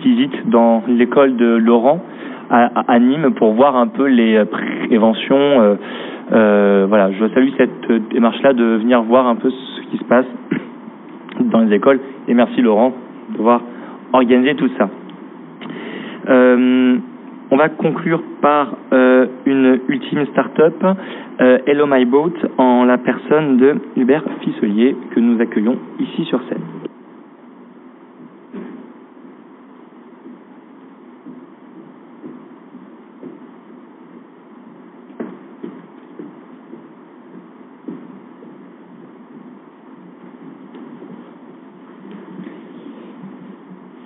visite 0.03 0.49
dans 0.49 0.81
l'école 0.87 1.35
de 1.35 1.45
Laurent 1.45 2.03
à, 2.51 2.99
Nîmes 2.99 3.33
pour 3.35 3.53
voir 3.53 3.75
un 3.75 3.87
peu 3.87 4.05
les 4.05 4.43
préventions. 4.45 5.61
Euh, 5.61 5.75
euh, 6.33 6.85
voilà, 6.87 7.11
je 7.11 7.27
salue 7.29 7.49
cette 7.57 7.91
démarche-là 8.11 8.53
de 8.53 8.63
venir 8.63 9.01
voir 9.03 9.27
un 9.27 9.35
peu 9.35 9.49
ce 9.49 9.81
qui 9.89 9.97
se 9.97 10.03
passe 10.03 10.25
dans 11.39 11.59
les 11.61 11.75
écoles 11.75 11.99
et 12.27 12.33
merci 12.33 12.61
Laurent 12.61 12.93
d'avoir 13.35 13.61
organisé 14.13 14.55
tout 14.55 14.69
ça. 14.77 14.89
Euh, 16.29 16.97
on 17.49 17.57
va 17.57 17.69
conclure 17.69 18.21
par 18.41 18.75
euh, 18.93 19.27
une 19.45 19.79
ultime 19.89 20.25
start-up, 20.27 20.83
euh, 21.41 21.57
Hello 21.65 21.85
My 21.85 22.05
Boat, 22.05 22.31
en 22.57 22.85
la 22.85 22.97
personne 22.97 23.57
de 23.57 23.75
Hubert 23.97 24.23
Fisselier, 24.41 24.95
que 25.13 25.19
nous 25.19 25.41
accueillons 25.41 25.77
ici 25.99 26.23
sur 26.25 26.41
scène. 26.47 26.61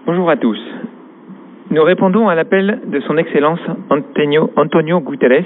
Bonjour 0.07 0.29
à 0.29 0.35
tous. 0.35 0.59
Nous 1.71 1.81
répondons 1.81 2.29
à 2.29 2.35
l'appel 2.35 2.79
de 2.85 2.99
son 2.99 3.17
Excellence 3.17 3.59
Antonio, 3.89 4.99
Guterres, 4.99 5.43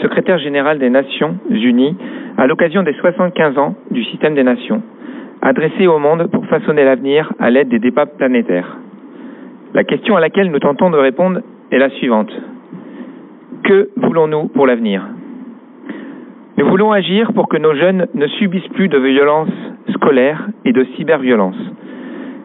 secrétaire 0.00 0.38
général 0.38 0.78
des 0.78 0.88
Nations 0.88 1.36
Unies, 1.50 1.94
à 2.38 2.46
l'occasion 2.46 2.82
des 2.82 2.94
75 2.94 3.58
ans 3.58 3.74
du 3.90 4.02
système 4.04 4.34
des 4.34 4.44
nations, 4.44 4.82
adressé 5.42 5.86
au 5.86 5.98
monde 5.98 6.30
pour 6.32 6.46
façonner 6.46 6.84
l'avenir 6.84 7.34
à 7.38 7.50
l'aide 7.50 7.68
des 7.68 7.80
débats 7.80 8.06
planétaires. 8.06 8.78
La 9.74 9.84
question 9.84 10.16
à 10.16 10.20
laquelle 10.20 10.50
nous 10.50 10.58
tentons 10.58 10.88
de 10.88 10.96
répondre 10.96 11.40
est 11.70 11.78
la 11.78 11.90
suivante. 11.90 12.32
Que 13.62 13.90
voulons-nous 13.96 14.48
pour 14.48 14.66
l'avenir? 14.66 15.02
Nous 16.56 16.66
voulons 16.66 16.92
agir 16.92 17.34
pour 17.34 17.46
que 17.46 17.58
nos 17.58 17.74
jeunes 17.74 18.06
ne 18.14 18.26
subissent 18.26 18.68
plus 18.68 18.88
de 18.88 18.96
violences 18.96 19.52
scolaires 19.90 20.48
et 20.64 20.72
de 20.72 20.82
cyberviolences. 20.96 21.60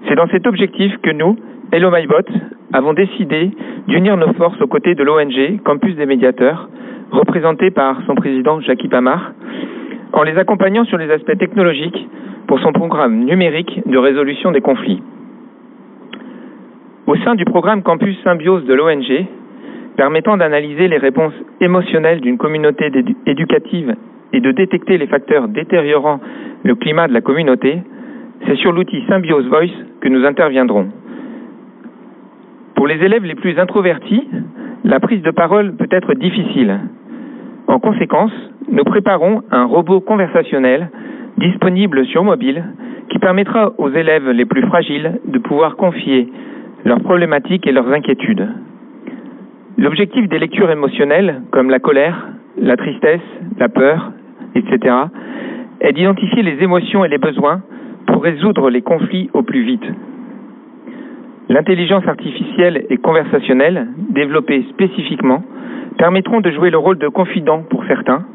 C'est 0.07 0.15
dans 0.15 0.27
cet 0.27 0.47
objectif 0.47 0.95
que 1.01 1.09
nous, 1.11 1.35
Hello 1.73 1.91
MyBot, 1.91 2.23
avons 2.71 2.93
décidé 2.93 3.51
d'unir 3.89 4.15
nos 4.15 4.31
forces 4.33 4.61
aux 4.61 4.67
côtés 4.67 4.95
de 4.95 5.03
l'ONG 5.03 5.59
Campus 5.65 5.97
des 5.97 6.05
médiateurs, 6.05 6.69
représentée 7.11 7.71
par 7.71 8.01
son 8.05 8.15
président 8.15 8.61
Jackie 8.61 8.87
Pamar, 8.87 9.33
en 10.13 10.23
les 10.23 10.37
accompagnant 10.37 10.85
sur 10.85 10.97
les 10.97 11.11
aspects 11.11 11.37
technologiques 11.37 12.07
pour 12.47 12.59
son 12.61 12.71
programme 12.71 13.25
numérique 13.25 13.81
de 13.85 13.97
résolution 13.97 14.51
des 14.51 14.61
conflits. 14.61 15.01
Au 17.05 17.17
sein 17.17 17.35
du 17.35 17.43
programme 17.43 17.83
Campus 17.83 18.17
Symbiose 18.23 18.65
de 18.65 18.73
l'ONG, 18.73 19.25
permettant 19.97 20.37
d'analyser 20.37 20.87
les 20.87 20.97
réponses 20.97 21.33
émotionnelles 21.59 22.21
d'une 22.21 22.37
communauté 22.37 22.89
éducative 23.25 23.95
et 24.31 24.39
de 24.39 24.51
détecter 24.51 24.97
les 24.97 25.07
facteurs 25.07 25.49
détériorant 25.49 26.21
le 26.63 26.75
climat 26.75 27.09
de 27.09 27.13
la 27.13 27.21
communauté, 27.21 27.81
c'est 28.45 28.57
sur 28.57 28.71
l'outil 28.71 29.03
Symbiose 29.07 29.47
Voice 29.47 29.73
que 30.01 30.09
nous 30.09 30.25
interviendrons. 30.25 30.87
Pour 32.75 32.87
les 32.87 33.03
élèves 33.03 33.23
les 33.23 33.35
plus 33.35 33.57
introvertis, 33.59 34.27
la 34.83 34.99
prise 34.99 35.21
de 35.21 35.31
parole 35.31 35.75
peut 35.75 35.87
être 35.91 36.13
difficile. 36.13 36.79
En 37.67 37.79
conséquence, 37.79 38.31
nous 38.71 38.83
préparons 38.83 39.41
un 39.51 39.65
robot 39.65 39.99
conversationnel 39.99 40.89
disponible 41.37 42.05
sur 42.05 42.23
mobile 42.23 42.63
qui 43.09 43.19
permettra 43.19 43.73
aux 43.77 43.89
élèves 43.89 44.29
les 44.29 44.45
plus 44.45 44.61
fragiles 44.63 45.19
de 45.25 45.39
pouvoir 45.39 45.75
confier 45.75 46.31
leurs 46.85 47.01
problématiques 47.01 47.67
et 47.67 47.71
leurs 47.71 47.91
inquiétudes. 47.91 48.47
L'objectif 49.77 50.27
des 50.29 50.39
lectures 50.39 50.71
émotionnelles, 50.71 51.41
comme 51.51 51.69
la 51.69 51.79
colère, 51.79 52.27
la 52.57 52.77
tristesse, 52.77 53.21
la 53.59 53.69
peur, 53.69 54.11
etc., 54.55 54.95
est 55.81 55.93
d'identifier 55.93 56.41
les 56.41 56.63
émotions 56.63 57.05
et 57.05 57.07
les 57.07 57.19
besoins 57.19 57.61
pour 58.07 58.23
résoudre 58.23 58.69
les 58.69 58.81
conflits 58.81 59.29
au 59.33 59.43
plus 59.43 59.63
vite. 59.63 59.85
L'intelligence 61.49 62.05
artificielle 62.07 62.85
et 62.89 62.97
conversationnelle, 62.97 63.87
développée 64.09 64.65
spécifiquement, 64.69 65.43
permettront 65.97 66.41
de 66.41 66.51
jouer 66.51 66.69
le 66.69 66.77
rôle 66.77 66.97
de 66.97 67.07
confident 67.07 67.63
pour 67.69 67.85
certains, 67.85 68.25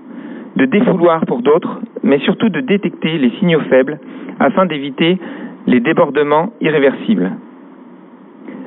de 0.56 0.64
défouloir 0.64 1.24
pour 1.26 1.42
d'autres, 1.42 1.80
mais 2.02 2.18
surtout 2.20 2.48
de 2.48 2.60
détecter 2.60 3.18
les 3.18 3.30
signaux 3.38 3.60
faibles 3.68 3.98
afin 4.40 4.66
d'éviter 4.66 5.18
les 5.66 5.80
débordements 5.80 6.52
irréversibles. 6.60 7.32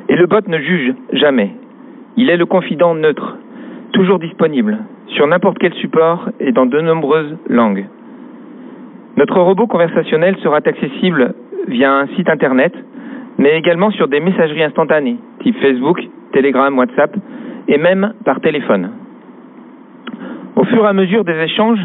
Et 0.10 0.16
le 0.16 0.28
bot 0.28 0.48
ne 0.48 0.60
juge 0.60 0.94
jamais. 1.14 1.52
Il 2.16 2.30
est 2.30 2.38
le 2.38 2.46
confident 2.46 2.96
neutre, 2.96 3.38
toujours 3.94 4.20
disponible, 4.20 4.78
sur 5.08 5.28
n'importe 5.28 5.58
quel 5.60 5.74
support 5.74 6.30
et 6.40 6.52
dans 6.52 6.66
de 6.66 6.80
nombreuses 6.80 7.36
langues. 7.50 7.86
Notre 9.18 9.40
robot 9.40 9.68
conversationnel 9.68 10.36
sera 10.44 10.58
accessible 10.58 11.36
via 11.68 11.94
un 11.94 12.08
site 12.16 12.30
internet, 12.30 12.74
mais 13.38 13.58
également 13.58 13.90
sur 13.92 14.08
des 14.08 14.20
messageries 14.20 14.64
instantanées, 14.64 15.18
type 15.42 15.58
Facebook, 15.62 16.02
Telegram, 16.34 16.78
WhatsApp, 16.78 17.16
et 17.68 17.78
même 17.78 18.14
par 18.26 18.42
téléphone. 18.42 18.92
Au 20.56 20.64
fur 20.66 20.84
et 20.84 20.88
à 20.88 20.94
mesure 20.94 21.24
des 21.24 21.38
échanges, 21.38 21.80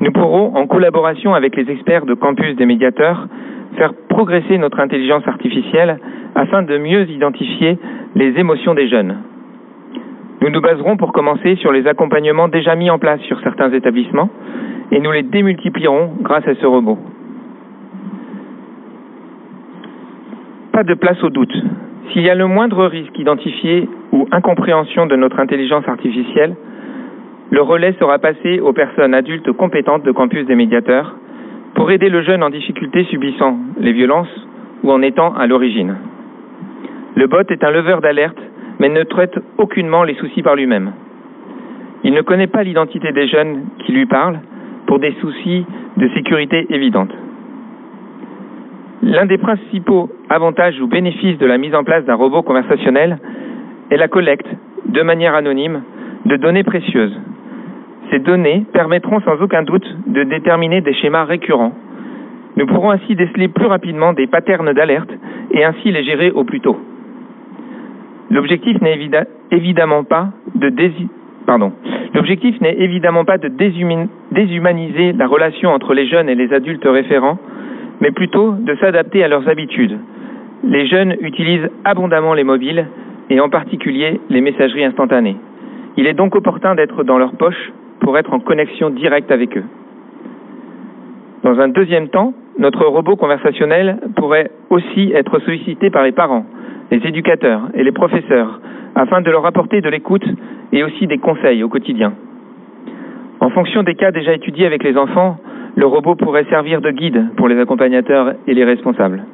nous 0.00 0.10
pourrons, 0.10 0.56
en 0.56 0.66
collaboration 0.66 1.34
avec 1.34 1.54
les 1.56 1.70
experts 1.70 2.04
de 2.04 2.14
campus 2.14 2.56
des 2.56 2.66
médiateurs, 2.66 3.28
faire 3.76 3.94
progresser 4.08 4.58
notre 4.58 4.80
intelligence 4.80 5.26
artificielle 5.26 5.98
afin 6.34 6.62
de 6.62 6.76
mieux 6.78 7.08
identifier 7.08 7.78
les 8.16 8.38
émotions 8.38 8.74
des 8.74 8.88
jeunes. 8.88 9.18
Nous 10.40 10.50
nous 10.50 10.60
baserons 10.60 10.96
pour 10.96 11.12
commencer 11.12 11.54
sur 11.56 11.70
les 11.70 11.86
accompagnements 11.86 12.48
déjà 12.48 12.74
mis 12.74 12.90
en 12.90 12.98
place 12.98 13.20
sur 13.20 13.40
certains 13.40 13.72
établissements 13.72 14.28
et 14.92 15.00
nous 15.00 15.10
les 15.10 15.22
démultiplierons 15.22 16.12
grâce 16.20 16.46
à 16.46 16.54
ce 16.54 16.66
robot. 16.66 16.98
Pas 20.70 20.84
de 20.84 20.94
place 20.94 21.22
au 21.24 21.30
doute. 21.30 21.54
S'il 22.12 22.22
y 22.22 22.30
a 22.30 22.34
le 22.34 22.46
moindre 22.46 22.84
risque 22.86 23.18
identifié 23.18 23.88
ou 24.12 24.28
incompréhension 24.30 25.06
de 25.06 25.16
notre 25.16 25.40
intelligence 25.40 25.88
artificielle, 25.88 26.54
le 27.50 27.62
relais 27.62 27.94
sera 27.98 28.18
passé 28.18 28.60
aux 28.60 28.72
personnes 28.72 29.14
adultes 29.14 29.50
compétentes 29.52 30.04
de 30.04 30.12
campus 30.12 30.46
des 30.46 30.54
médiateurs 30.54 31.16
pour 31.74 31.90
aider 31.90 32.10
le 32.10 32.22
jeune 32.22 32.42
en 32.42 32.50
difficulté 32.50 33.04
subissant 33.04 33.56
les 33.78 33.92
violences 33.92 34.46
ou 34.82 34.90
en 34.90 35.00
étant 35.00 35.34
à 35.34 35.46
l'origine. 35.46 35.96
Le 37.14 37.26
bot 37.26 37.50
est 37.50 37.64
un 37.64 37.70
leveur 37.70 38.02
d'alerte, 38.02 38.38
mais 38.78 38.90
ne 38.90 39.04
traite 39.04 39.38
aucunement 39.56 40.04
les 40.04 40.14
soucis 40.14 40.42
par 40.42 40.56
lui-même. 40.56 40.92
Il 42.04 42.12
ne 42.12 42.20
connaît 42.20 42.46
pas 42.46 42.62
l'identité 42.62 43.12
des 43.12 43.28
jeunes 43.28 43.64
qui 43.84 43.92
lui 43.92 44.06
parlent 44.06 44.40
pour 44.92 44.98
des 44.98 45.14
soucis 45.22 45.64
de 45.96 46.06
sécurité 46.10 46.66
évidentes. 46.68 47.14
L'un 49.02 49.24
des 49.24 49.38
principaux 49.38 50.10
avantages 50.28 50.78
ou 50.82 50.86
bénéfices 50.86 51.38
de 51.38 51.46
la 51.46 51.56
mise 51.56 51.74
en 51.74 51.82
place 51.82 52.04
d'un 52.04 52.14
robot 52.14 52.42
conversationnel 52.42 53.16
est 53.90 53.96
la 53.96 54.08
collecte, 54.08 54.46
de 54.84 55.00
manière 55.00 55.34
anonyme, 55.34 55.80
de 56.26 56.36
données 56.36 56.62
précieuses. 56.62 57.18
Ces 58.10 58.18
données 58.18 58.66
permettront 58.74 59.22
sans 59.22 59.40
aucun 59.40 59.62
doute 59.62 59.86
de 60.08 60.24
déterminer 60.24 60.82
des 60.82 60.92
schémas 60.92 61.24
récurrents. 61.24 61.72
Nous 62.58 62.66
pourrons 62.66 62.90
ainsi 62.90 63.16
déceler 63.16 63.48
plus 63.48 63.68
rapidement 63.68 64.12
des 64.12 64.26
patterns 64.26 64.74
d'alerte 64.74 65.10
et 65.52 65.64
ainsi 65.64 65.90
les 65.90 66.04
gérer 66.04 66.32
au 66.32 66.44
plus 66.44 66.60
tôt. 66.60 66.76
L'objectif 68.30 68.78
n'est 68.82 68.98
évidemment 69.52 70.04
pas 70.04 70.32
de 70.54 70.68
L'objectif 72.14 72.60
n'est 72.60 72.76
évidemment 72.78 73.24
pas 73.24 73.38
de 73.38 73.48
déshumaniser 73.48 75.12
la 75.12 75.26
relation 75.26 75.70
entre 75.70 75.94
les 75.94 76.06
jeunes 76.06 76.28
et 76.28 76.34
les 76.34 76.52
adultes 76.52 76.86
référents, 76.86 77.38
mais 78.00 78.10
plutôt 78.10 78.52
de 78.52 78.74
s'adapter 78.76 79.22
à 79.24 79.28
leurs 79.28 79.48
habitudes. 79.48 79.98
Les 80.64 80.86
jeunes 80.86 81.16
utilisent 81.20 81.68
abondamment 81.84 82.34
les 82.34 82.44
mobiles 82.44 82.86
et 83.30 83.40
en 83.40 83.48
particulier 83.48 84.20
les 84.30 84.40
messageries 84.40 84.84
instantanées. 84.84 85.36
Il 85.96 86.06
est 86.06 86.14
donc 86.14 86.34
opportun 86.34 86.74
d'être 86.74 87.04
dans 87.04 87.18
leur 87.18 87.32
poche 87.32 87.72
pour 88.00 88.16
être 88.18 88.32
en 88.32 88.40
connexion 88.40 88.90
directe 88.90 89.30
avec 89.30 89.56
eux. 89.56 89.64
Dans 91.42 91.58
un 91.58 91.68
deuxième 91.68 92.08
temps, 92.08 92.34
notre 92.58 92.84
robot 92.86 93.16
conversationnel 93.16 93.98
pourrait 94.16 94.50
aussi 94.70 95.12
être 95.14 95.38
sollicité 95.40 95.90
par 95.90 96.04
les 96.04 96.12
parents, 96.12 96.46
les 96.92 97.08
éducateurs 97.08 97.62
et 97.74 97.82
les 97.82 97.90
professeurs 97.90 98.60
afin 98.94 99.22
de 99.22 99.30
leur 99.30 99.46
apporter 99.46 99.80
de 99.80 99.88
l'écoute 99.88 100.26
et 100.72 100.84
aussi 100.84 101.06
des 101.06 101.16
conseils 101.16 101.64
au 101.64 101.68
quotidien. 101.70 102.12
En 103.40 103.48
fonction 103.48 103.82
des 103.82 103.94
cas 103.94 104.12
déjà 104.12 104.34
étudiés 104.34 104.66
avec 104.66 104.84
les 104.84 104.96
enfants, 104.98 105.38
le 105.74 105.86
robot 105.86 106.16
pourrait 106.16 106.44
servir 106.50 106.82
de 106.82 106.90
guide 106.90 107.34
pour 107.36 107.48
les 107.48 107.58
accompagnateurs 107.58 108.34
et 108.46 108.52
les 108.52 108.64
responsables. 108.64 109.24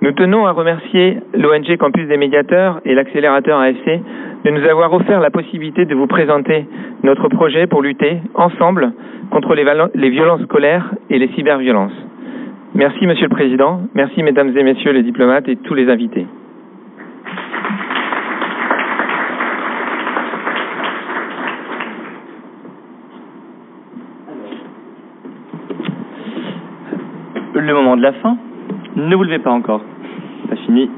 Nous 0.00 0.12
tenons 0.12 0.46
à 0.46 0.52
remercier 0.52 1.18
l'ONG 1.34 1.76
Campus 1.76 2.08
des 2.08 2.16
médiateurs 2.16 2.80
et 2.86 2.94
l'accélérateur 2.94 3.58
AFC 3.58 4.00
de 4.44 4.50
nous 4.50 4.66
avoir 4.66 4.92
offert 4.94 5.20
la 5.20 5.30
possibilité 5.30 5.84
de 5.84 5.94
vous 5.94 6.06
présenter 6.06 6.64
notre 7.02 7.28
projet 7.28 7.66
pour 7.66 7.82
lutter 7.82 8.18
ensemble 8.34 8.92
contre 9.30 9.54
les, 9.54 9.64
les 9.94 10.10
violences 10.10 10.42
scolaires 10.42 10.94
et 11.10 11.18
les 11.18 11.28
cyberviolences. 11.28 11.92
Merci 12.76 13.06
Monsieur 13.06 13.24
le 13.24 13.30
Président, 13.30 13.80
merci 13.94 14.22
Mesdames 14.22 14.54
et 14.54 14.62
Messieurs 14.62 14.92
les 14.92 15.02
diplomates 15.02 15.48
et 15.48 15.56
tous 15.56 15.72
les 15.72 15.88
invités. 15.88 16.26
le 27.54 27.72
moment 27.74 27.96
de 27.96 28.02
la 28.02 28.12
fin. 28.12 28.36
Ne 28.94 29.16
vous 29.16 29.24
levez 29.24 29.38
pas 29.38 29.50
encore. 29.50 29.80
Pas 30.50 30.56
fini. 30.56 30.90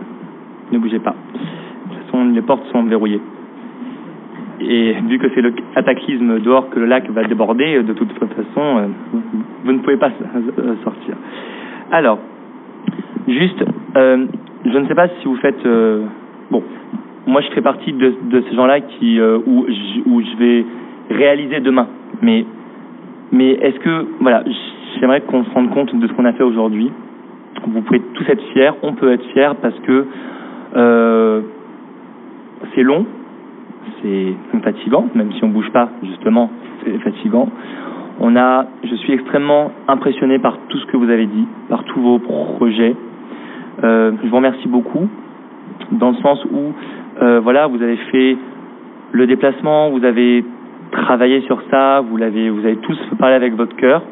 Ne 0.73 0.78
bougez 0.78 0.98
pas. 0.98 1.15
De 1.32 1.94
toute 1.94 2.05
façon, 2.07 2.24
les 2.24 2.42
portes 2.42 2.66
sont 2.73 2.82
verrouillées. 2.82 3.23
Et 4.60 4.94
vu 5.08 5.18
que 5.18 5.28
c'est 5.32 5.40
le 5.40 5.55
cataclysme 5.74 6.40
dehors 6.40 6.68
que 6.70 6.81
le 6.81 6.86
lac 6.86 7.08
va 7.10 7.23
déborder, 7.23 7.84
de 7.84 7.92
toute 7.92 8.12
façon, 8.18 8.78
euh, 8.78 8.86
vous 9.65 9.73
ne 9.73 9.78
pouvez 9.78 9.97
pas 9.97 10.10
euh, 10.10 10.74
sortir. 10.82 11.15
Alors, 11.91 12.18
juste, 13.26 13.65
euh, 13.97 14.26
je 14.65 14.78
ne 14.78 14.86
sais 14.86 14.94
pas 14.94 15.08
si 15.08 15.26
vous 15.26 15.36
faites... 15.36 15.67
bon, 16.50 16.62
moi 17.26 17.41
je 17.41 17.49
fais 17.50 17.62
partie 17.62 17.92
de, 17.92 18.15
ces 18.49 18.55
gens-là 18.55 18.81
qui 18.81 19.20
où, 19.20 19.67
où 20.07 20.20
je 20.20 20.36
vais 20.39 20.67
réaliser 21.10 21.60
demain. 21.60 21.89
Mais, 22.23 22.44
mais 23.33 23.52
est-ce 23.52 23.78
que, 23.81 24.07
voilà, 24.20 24.44
j'aimerais 25.00 25.20
qu'on 25.23 25.44
se 25.44 25.50
rende 25.50 25.70
compte 25.70 25.94
de 25.94 26.07
ce 26.07 26.12
qu'on 26.12 26.25
a 26.25 26.33
fait 26.33 26.42
aujourd'hui. 26.42 26.91
Vous 27.67 27.83
pouvez 27.83 28.00
tous 28.15 28.25
être 28.28 28.42
fiers, 28.52 28.70
on 28.83 28.94
peut 28.94 29.12
être 29.12 29.25
fiers 29.33 29.52
parce 29.60 29.78
que 29.81 30.07
euh, 30.76 31.41
c'est 32.75 32.83
long, 32.83 33.07
c'est 34.02 34.34
fatigant, 34.62 35.07
même 35.15 35.33
si 35.33 35.44
on 35.44 35.49
bouge 35.49 35.70
pas, 35.70 35.91
justement, 36.02 36.50
c'est 36.84 36.99
fatigant. 36.99 37.49
On 38.20 38.36
a, 38.36 38.66
je 38.82 38.94
suis 38.97 39.12
extrêmement 39.12 39.70
impressionné 39.86 40.38
par 40.38 40.58
tout 40.68 40.78
ce 40.78 40.86
que 40.86 40.97
vous 40.97 41.08
avez 41.08 41.26
dit, 41.26 41.47
par 41.68 41.84
tous 41.84 42.00
vos 42.00 42.18
projets. 42.18 42.97
Euh, 43.84 44.12
je 44.22 44.28
vous 44.28 44.36
remercie 44.36 44.66
beaucoup, 44.66 45.08
dans 45.92 46.10
le 46.10 46.16
sens 46.16 46.44
où, 46.47 46.72
euh, 47.22 47.40
voilà, 47.40 47.68
vous 47.68 47.80
avez 47.80 47.97
fait 48.10 48.36
le 49.12 49.26
déplacement, 49.26 49.90
vous 49.90 50.05
avez 50.05 50.44
travaillé 50.90 51.42
sur 51.42 51.62
ça, 51.70 52.00
vous 52.00 52.16
l'avez, 52.16 52.50
vous 52.50 52.60
avez 52.60 52.76
tous 52.76 52.98
parlé 53.18 53.34
avec 53.34 53.55
votre 53.55 53.76
cœur. 53.76 54.02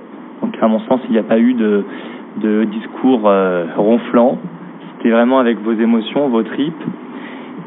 Donc 0.42 0.54
à 0.60 0.68
mon 0.68 0.78
sens, 0.80 1.00
il 1.06 1.12
n'y 1.12 1.18
a 1.18 1.24
pas 1.24 1.38
eu 1.38 1.54
de, 1.54 1.84
de 2.38 2.64
discours 2.64 3.22
euh, 3.24 3.66
ronflant. 3.76 4.38
C'était 4.96 5.10
vraiment 5.10 5.38
avec 5.38 5.60
vos 5.62 5.72
émotions, 5.72 6.28
vos 6.28 6.42
tripes. 6.42 6.84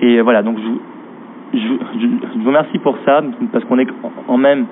Et 0.02 0.22
voilà, 0.22 0.44
donc 0.44 0.58
je, 0.58 1.60
je, 1.60 1.68
je, 2.00 2.40
vous 2.40 2.48
remercie 2.48 2.78
pour 2.78 2.98
ça, 3.06 3.22
parce 3.52 3.66
qu'on 3.66 3.80
est 3.80 3.88
en 4.28 4.38
même 4.38 4.66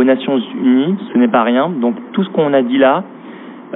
aux 0.00 0.04
Nations 0.04 0.38
Unies, 0.38 0.96
ce 1.12 1.18
n'est 1.18 1.28
pas 1.28 1.42
rien. 1.42 1.68
Donc 1.68 1.94
tout 2.12 2.24
ce 2.24 2.30
qu'on 2.30 2.54
a 2.54 2.62
dit 2.62 2.78
là 2.78 3.04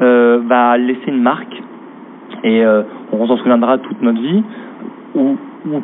euh, 0.00 0.40
va 0.46 0.78
laisser 0.78 1.08
une 1.08 1.20
marque 1.20 1.62
et 2.42 2.64
euh, 2.64 2.82
on 3.12 3.26
s'en 3.26 3.36
souviendra 3.36 3.78
toute 3.78 4.00
notre 4.02 4.20
vie, 4.20 4.42
ou, 5.14 5.36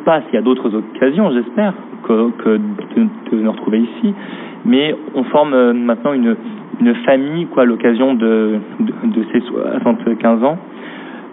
pas 0.03 0.21
s'il 0.21 0.33
y 0.33 0.37
a 0.37 0.41
d'autres 0.41 0.75
occasions, 0.75 1.31
j'espère, 1.31 1.73
que, 2.03 2.31
de, 2.43 3.07
de 3.31 3.41
nous 3.41 3.51
retrouver 3.51 3.79
ici. 3.79 4.13
Mais 4.65 4.95
on 5.15 5.23
forme 5.25 5.53
euh, 5.53 5.73
maintenant 5.73 6.13
une, 6.13 6.35
famille 7.05 7.45
quoi, 7.45 7.63
à 7.63 7.65
l'occasion 7.65 8.15
de, 8.15 8.59
ces 9.31 9.41
75 9.41 10.43
ans. 10.43 10.57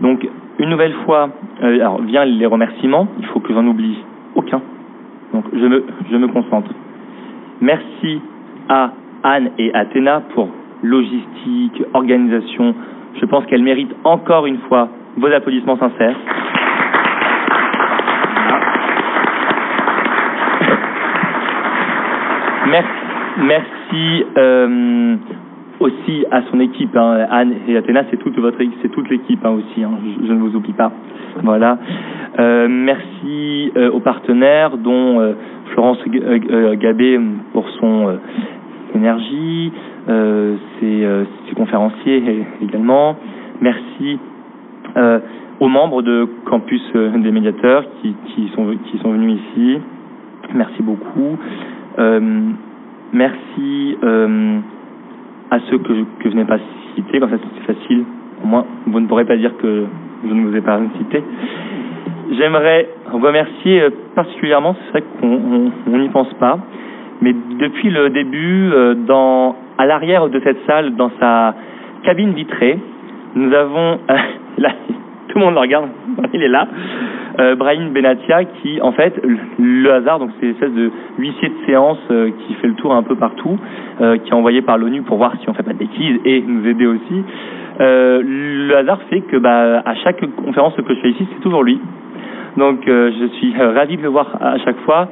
Donc 0.02 0.28
une 0.58 0.68
nouvelle 0.68 0.92
fois, 1.06 1.30
alors 1.62 2.02
vient 2.02 2.26
les 2.26 2.46
remerciements, 2.46 3.08
il 3.18 3.26
faut 3.26 3.40
que 3.40 3.54
j'en 3.54 3.66
oublie 3.66 3.96
aucun. 4.34 4.60
Donc 5.32 5.44
je 5.54 6.16
me 6.16 6.28
concentre. 6.28 6.70
Merci 7.60 8.20
à 8.68 8.92
Anne 9.22 9.50
et 9.58 9.72
Athéna 9.74 10.22
pour 10.34 10.48
logistique, 10.82 11.82
organisation. 11.94 12.74
Je 13.20 13.26
pense 13.26 13.44
qu'elles 13.46 13.62
méritent 13.62 13.94
encore 14.04 14.46
une 14.46 14.58
fois 14.68 14.88
vos 15.16 15.26
applaudissements 15.28 15.78
sincères. 15.78 16.16
Merci, 22.70 22.88
merci 23.38 24.24
euh, 24.36 25.16
aussi 25.80 26.26
à 26.30 26.42
son 26.50 26.60
équipe, 26.60 26.94
hein. 26.96 27.26
Anne 27.30 27.54
et 27.66 27.76
Athéna, 27.76 28.04
c'est 28.10 28.18
toute 28.18 28.38
votre, 28.38 28.58
c'est 28.82 28.90
toute 28.90 29.08
l'équipe 29.08 29.42
hein, 29.44 29.52
aussi. 29.52 29.82
Hein. 29.82 29.92
Je, 30.04 30.26
je, 30.26 30.32
ne 30.32 30.38
vous 30.38 30.54
oublie 30.54 30.74
pas. 30.74 30.92
Voilà. 31.42 31.78
Euh, 32.38 32.68
merci 32.68 33.72
euh, 33.74 33.90
aux 33.90 34.00
partenaires, 34.00 34.76
dont 34.76 35.34
Florence 35.72 35.98
Gabé 36.06 37.18
pour 37.52 37.68
son 37.80 38.18
énergie, 38.94 39.72
ses, 40.06 41.06
ses, 41.48 41.54
conférenciers 41.54 42.44
également. 42.62 43.16
Merci 43.60 44.18
aux 45.60 45.68
membres 45.68 46.02
de 46.02 46.28
campus 46.44 46.82
des 46.94 47.30
médiateurs 47.30 47.84
qui, 48.00 48.14
sont, 48.54 48.64
venus 48.64 49.40
ici. 49.50 49.78
Merci 50.54 50.82
beaucoup. 50.82 51.36
merci 53.12 53.96
à 55.50 55.58
ceux 55.70 55.78
que 55.78 55.92
que 56.20 56.30
je 56.30 56.34
n'ai 56.36 56.44
pas 56.44 56.58
cités, 56.94 57.20
comme 57.20 57.30
ça 57.30 57.36
c'est 57.54 57.74
facile. 57.74 58.04
Au 58.42 58.46
moins, 58.46 58.64
vous 58.86 59.00
ne 59.00 59.06
pourrez 59.06 59.24
pas 59.24 59.36
dire 59.36 59.56
que 59.56 59.84
je 60.26 60.32
ne 60.32 60.46
vous 60.46 60.56
ai 60.56 60.60
pas 60.60 60.80
cité. 60.98 61.22
J'aimerais 62.32 62.88
remercier 63.10 63.82
particulièrement, 64.14 64.76
c'est 64.86 64.90
vrai 64.90 65.04
qu'on 65.20 65.98
n'y 65.98 66.08
pense 66.08 66.32
pas, 66.34 66.58
mais 67.20 67.34
depuis 67.58 67.90
le 67.90 68.10
début, 68.10 68.70
dans, 69.06 69.56
à 69.78 69.86
l'arrière 69.86 70.28
de 70.28 70.40
cette 70.40 70.58
salle, 70.66 70.94
dans 70.96 71.10
sa 71.20 71.54
cabine 72.02 72.32
vitrée, 72.32 72.78
nous 73.34 73.52
avons, 73.54 73.98
euh, 74.10 74.16
là, 74.58 74.70
tout 75.28 75.38
le 75.38 75.44
monde 75.44 75.54
le 75.54 75.60
regarde, 75.60 75.88
il 76.32 76.42
est 76.42 76.48
là, 76.48 76.68
euh, 77.40 77.54
Brahim 77.54 77.90
Benatia 77.90 78.44
qui, 78.44 78.80
en 78.80 78.92
fait, 78.92 79.14
le 79.58 79.92
hasard, 79.92 80.18
donc 80.18 80.30
c'est 80.38 80.46
une 80.46 80.52
espèce 80.52 80.72
de 80.72 80.90
huissier 81.18 81.48
de 81.48 81.66
séance 81.66 81.98
euh, 82.10 82.30
qui 82.30 82.54
fait 82.54 82.66
le 82.66 82.74
tour 82.74 82.94
un 82.94 83.02
peu 83.02 83.14
partout, 83.14 83.58
euh, 84.00 84.16
qui 84.18 84.30
est 84.30 84.34
envoyé 84.34 84.62
par 84.62 84.78
l'ONU 84.78 85.02
pour 85.02 85.18
voir 85.18 85.34
si 85.40 85.48
on 85.48 85.54
fait 85.54 85.62
pas 85.62 85.72
de 85.72 85.78
bêtises 85.78 86.20
et 86.24 86.42
nous 86.46 86.66
aider 86.66 86.86
aussi. 86.86 87.22
Euh, 87.80 88.22
le 88.24 88.76
hasard 88.76 89.00
fait 89.08 89.20
que 89.20 89.36
bah, 89.36 89.82
à 89.84 89.94
chaque 89.96 90.20
conférence 90.34 90.74
que 90.74 90.94
je 90.94 91.00
fais 91.00 91.10
ici, 91.10 91.26
c'est 91.32 91.40
toujours 91.42 91.62
lui. 91.62 91.80
Donc 92.56 92.80
je 92.86 93.28
suis 93.34 93.54
ravi 93.56 93.96
de 93.96 94.02
le 94.02 94.08
voir 94.08 94.36
à 94.40 94.58
chaque 94.58 94.78
fois 94.80 95.08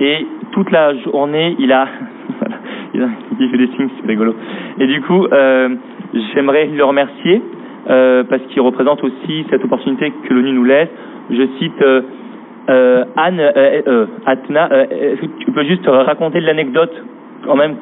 et 0.00 0.26
toute 0.52 0.70
la 0.70 0.96
journée, 0.96 1.54
il 1.58 1.72
a, 1.72 1.86
il, 2.94 3.50
fait 3.50 3.58
des 3.58 3.68
signes, 3.68 3.88
c'est 4.00 4.06
rigolo. 4.08 4.34
Et 4.78 4.86
du 4.86 5.00
coup, 5.02 5.26
j'aimerais 6.34 6.66
le 6.66 6.84
remercier 6.84 7.42
euh, 7.88 8.24
parce 8.24 8.42
qu'il 8.48 8.60
représente 8.62 9.02
aussi 9.04 9.46
cette 9.50 9.64
opportunité 9.64 10.12
que 10.24 10.34
l'ONU 10.34 10.52
nous 10.52 10.64
laisse. 10.64 10.88
Je 11.30 11.46
cite 11.58 11.82
euh, 11.82 12.02
euh, 12.68 13.04
Anne 13.16 13.40
euh, 13.40 14.06
Atna, 14.26 14.68
est-ce 14.90 15.20
que 15.20 15.26
tu 15.38 15.50
peux 15.52 15.64
juste 15.64 15.86
raconter 15.86 16.40
l'anecdote 16.40 16.92
quand 17.44 17.56
même 17.56 17.76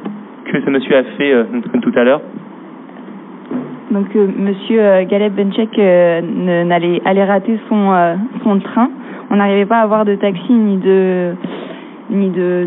que 0.45 0.61
ce 0.61 0.71
monsieur 0.71 0.97
a 0.97 1.03
fait 1.17 1.35
tout 1.83 1.93
à 1.97 2.05
l'heure 2.05 2.21
donc 3.91 4.15
euh, 4.17 4.27
Monsieur 4.37 4.81
euh, 4.81 5.05
Galeb 5.05 5.35
Benchek 5.35 5.79
euh, 5.79 6.21
n'allait 6.65 7.01
allait 7.05 7.25
rater 7.25 7.59
son 7.69 8.61
train. 8.61 8.91
On 9.31 9.37
n'arrivait 9.37 9.67
pas 9.67 9.79
à 9.79 9.83
avoir 9.83 10.05
de 10.05 10.15
taxi 10.15 10.53
ni 10.53 10.77
de 10.77 11.33
ni 12.11 12.31
de, 12.31 12.67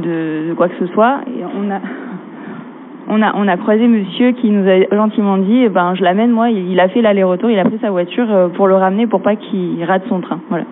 de, 0.50 0.53
quoi 0.56 0.68
que 0.70 0.76
ce 0.80 0.88
soit. 0.94 1.20
Et 1.28 1.44
on 1.44 1.72
a 1.72 1.80
on 3.08 3.22
a 3.22 3.34
on 3.36 3.48
a 3.48 3.58
croisé 3.58 3.88
Monsieur 3.88 4.32
qui 4.32 4.50
nous 4.50 4.68
a 4.68 4.95
gentiment 4.95 5.38
dit 5.38 5.64
eh 5.66 5.70
ben 5.70 5.95
je 5.95 6.03
l'amène 6.03 6.32
moi. 6.32 6.50
Il, 6.50 6.80
a 6.80 6.88
fait 6.88 7.02
l'aller-retour. 7.02 7.50
Il 7.50 7.60
a 7.60 7.66
pris 7.66 7.80
sa 7.82 7.92
voiture 7.92 8.28
pour 8.56 8.68
le 8.68 8.76
ramener 8.76 9.08
pour 9.08 9.22
pas 9.22 9.36
qu'il 9.36 9.84
rate 9.84 10.03
son 10.08 10.22
train. 10.22 10.40
Voilà. 10.50 10.66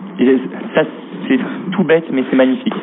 Ça 0.75 0.83
c'est 1.27 1.39
tout 1.71 1.83
bête 1.83 2.05
mais 2.11 2.23
c'est 2.29 2.35
magnifique. 2.35 2.73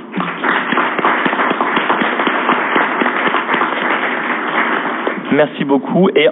Merci 5.32 5.64
beaucoup 5.64 6.08
et 6.14 6.28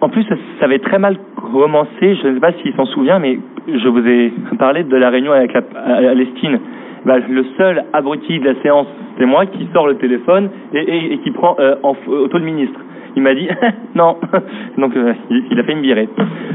en 0.00 0.08
plus, 0.08 0.22
ça, 0.24 0.36
ça, 0.58 0.66
avait 0.66 0.78
très 0.78 0.98
mal 0.98 1.16
commencé. 1.50 2.14
Je 2.22 2.28
ne 2.28 2.34
sais 2.34 2.40
pas 2.40 2.52
s'il 2.52 2.72
s'en 2.74 2.86
souvient, 2.86 3.18
mais 3.18 3.38
je 3.66 3.88
vous 3.88 4.06
ai 4.06 4.32
parlé 4.58 4.84
de 4.84 4.96
la 4.96 5.10
réunion 5.10 5.32
avec 5.32 5.54
Alestine. 5.56 6.60
Bah, 7.04 7.18
le 7.18 7.44
seul 7.56 7.84
abruti 7.92 8.38
de 8.38 8.44
la 8.44 8.60
séance, 8.62 8.86
c'est 9.18 9.26
moi 9.26 9.46
qui 9.46 9.68
sors 9.72 9.86
le 9.86 9.96
téléphone 9.96 10.50
et, 10.74 11.18
qui 11.18 11.30
prend 11.30 11.56
euh, 11.58 11.76
en 11.82 11.94
photo 11.94 12.38
le 12.38 12.44
ministre. 12.44 12.80
Il 13.16 13.22
m'a 13.22 13.34
dit 13.34 13.48
non, 13.94 14.16
donc 14.78 14.96
euh, 14.96 15.14
il, 15.30 15.58
a 15.58 15.62
fait 15.64 15.74
me 15.74 15.82
virer. 15.82 16.08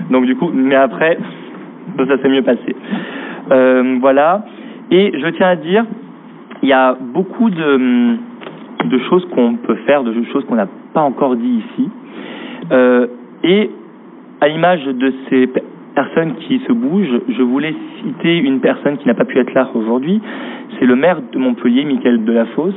Donc 0.10 0.26
du 0.26 0.36
coup, 0.36 0.50
mais 0.54 0.76
après, 0.76 1.18
ça 1.98 2.18
s'est 2.18 2.30
mieux 2.30 2.42
passé. 2.42 2.76
Euh, 3.52 3.98
voilà. 4.00 4.46
Et 4.92 5.12
je 5.18 5.28
tiens 5.30 5.48
à 5.48 5.56
dire, 5.56 5.86
il 6.62 6.70
y 6.70 6.74
a 6.74 6.96
beaucoup 7.00 7.50
de, 7.50 8.16
de 8.86 8.98
choses 9.10 9.26
qu'on 9.34 9.56
peut 9.56 9.78
faire, 9.86 10.04
de 10.04 10.14
choses 10.32 10.46
qu'on 10.46 10.56
n'a 10.56 10.68
pas 10.94 11.02
encore 11.02 11.36
dit 11.36 11.64
ici. 11.66 11.90
Euh, 12.72 13.08
et 13.44 13.70
à 14.42 14.48
l'image 14.48 14.86
de 14.86 15.14
ces 15.30 15.50
personnes 15.96 16.36
qui 16.36 16.60
se 16.68 16.72
bougent, 16.72 17.22
je 17.30 17.42
voulais 17.42 17.76
citer 18.02 18.38
une 18.38 18.60
personne 18.60 18.98
qui 18.98 19.08
n'a 19.08 19.14
pas 19.14 19.26
pu 19.26 19.38
être 19.40 19.54
là 19.54 19.70
aujourd'hui. 19.74 20.22
C'est 20.80 20.86
le 20.86 20.96
maire 20.96 21.22
de 21.32 21.38
Montpellier, 21.38 21.86
Michael 21.86 22.24
Delafosse, 22.24 22.76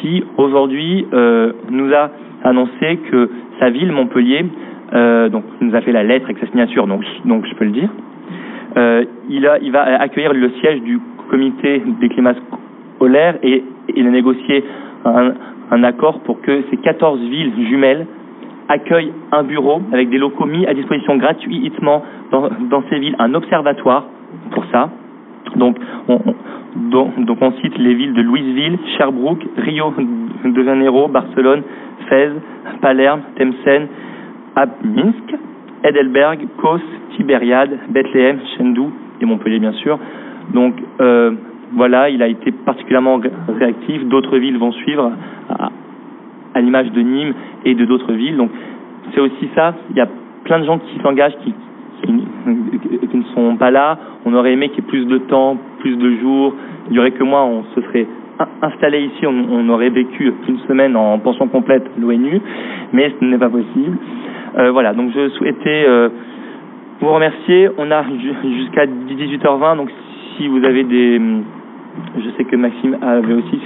qui 0.00 0.24
aujourd'hui 0.36 1.06
euh, 1.12 1.52
nous 1.70 1.92
a 1.92 2.10
annoncé 2.44 2.98
que 3.10 3.30
sa 3.58 3.70
ville, 3.70 3.92
Montpellier, 3.92 4.46
euh, 4.92 5.28
donc 5.28 5.44
nous 5.60 5.74
a 5.74 5.80
fait 5.80 5.92
la 5.92 6.02
lettre 6.02 6.26
avec 6.26 6.38
sa 6.38 6.46
signature, 6.46 6.86
donc, 6.86 7.04
donc 7.24 7.44
je 7.46 7.54
peux 7.54 7.64
le 7.64 7.72
dire. 7.72 7.90
Euh, 8.76 9.04
il, 9.28 9.46
a, 9.46 9.58
il 9.58 9.72
va 9.72 9.82
accueillir 10.00 10.32
le 10.32 10.50
siège 10.60 10.82
du 10.82 11.00
comité 11.30 11.82
des 12.00 12.08
climats 12.08 12.34
scolaires 12.96 13.36
et 13.42 13.64
il 13.94 14.06
a 14.06 14.10
négocié 14.10 14.64
un, 15.04 15.32
un 15.70 15.84
accord 15.84 16.20
pour 16.20 16.40
que 16.40 16.62
ces 16.70 16.76
14 16.76 17.20
villes 17.20 17.52
jumelles 17.68 18.06
accueille 18.68 19.12
un 19.32 19.42
bureau 19.42 19.80
avec 19.92 20.10
des 20.10 20.18
locaux 20.18 20.46
mis 20.46 20.66
à 20.66 20.74
disposition 20.74 21.16
gratuitement 21.16 22.02
dans, 22.30 22.82
ces 22.90 22.98
villes, 22.98 23.16
un 23.18 23.34
observatoire 23.34 24.06
pour 24.50 24.64
ça. 24.72 24.90
Donc 25.56 25.76
on, 26.08 26.20
donc, 26.76 27.38
on 27.40 27.52
cite 27.62 27.76
les 27.78 27.94
villes 27.94 28.12
de 28.12 28.22
Louisville, 28.22 28.78
Sherbrooke, 28.96 29.44
Rio 29.56 29.92
de 30.44 30.62
Janeiro, 30.62 31.08
Barcelone, 31.08 31.62
Fès, 32.08 32.30
Palerme, 32.80 33.22
Tlemcen, 33.36 33.88
Minsk, 34.84 35.36
Heidelberg, 35.82 36.46
Kos, 36.58 36.80
Tibériade, 37.16 37.78
Bethléem, 37.88 38.38
Chengdu 38.56 38.90
et 39.20 39.24
Montpellier 39.24 39.58
bien 39.58 39.72
sûr. 39.72 39.98
Donc 40.52 40.74
euh, 41.00 41.32
voilà, 41.72 42.10
il 42.10 42.22
a 42.22 42.28
été 42.28 42.52
particulièrement 42.52 43.20
réactif. 43.58 44.04
D'autres 44.06 44.38
villes 44.38 44.58
vont 44.58 44.72
suivre 44.72 45.12
à, 46.58 46.60
l'image 46.60 46.90
de 46.92 47.00
Nîmes 47.00 47.34
et 47.64 47.74
de 47.74 47.84
d'autres 47.84 48.12
villes. 48.12 48.36
Donc 48.36 48.50
c'est 49.14 49.20
aussi 49.20 49.48
ça, 49.54 49.74
il 49.90 49.96
y 49.96 50.00
a 50.00 50.08
plein 50.44 50.60
de 50.60 50.64
gens 50.64 50.78
qui 50.78 50.98
s'engagent, 51.02 51.36
qui, 51.44 51.54
qui, 52.02 53.16
ne 53.16 53.22
sont 53.34 53.56
pas 53.56 53.70
là. 53.70 53.98
On 54.24 54.34
aurait 54.34 54.52
aimé 54.52 54.68
qu'il 54.68 54.84
y 54.84 54.86
ait 54.86 54.90
plus 54.90 55.06
de 55.06 55.18
temps, 55.18 55.56
plus 55.80 55.96
de 55.96 56.16
jours. 56.16 56.54
Il 56.90 56.96
y 56.96 56.98
aurait 56.98 57.10
que 57.10 57.24
moi, 57.24 57.44
on 57.44 57.64
se 57.74 57.80
serait 57.82 58.06
installé 58.62 59.00
ici, 59.00 59.26
on, 59.26 59.68
aurait 59.68 59.90
vécu 59.90 60.32
une 60.48 60.58
semaine 60.60 60.96
en 60.96 61.18
pension 61.18 61.48
complète 61.48 61.84
l'ONU, 61.98 62.40
mais 62.92 63.12
ce 63.18 63.24
n'est 63.24 63.38
pas 63.38 63.48
possible. 63.48 63.98
Euh, 64.58 64.70
voilà, 64.70 64.94
donc 64.94 65.10
je 65.14 65.28
souhaitais 65.30 65.84
euh, 65.88 66.08
vous 67.00 67.08
remercier. 67.08 67.68
On 67.78 67.90
a 67.90 68.04
jusqu'à 68.04 68.86
18h20, 68.86 69.76
donc 69.76 69.90
si 70.36 70.48
vous 70.48 70.64
avez 70.64 70.84
des... 70.84 71.20
Je 72.16 72.30
sais 72.36 72.44
que 72.44 72.56
Maxime 72.56 72.96
avait 73.02 73.34
aussi, 73.34 73.60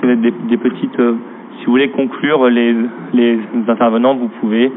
des 0.48 0.56
petites... 0.56 1.00
Euh, 1.00 1.16
si 1.58 1.66
vous 1.66 1.72
voulez 1.72 1.90
conclure 1.90 2.48
les, 2.48 2.74
les 3.12 3.38
intervenants, 3.68 4.14
vous 4.14 4.28
pouvez. 4.40 4.70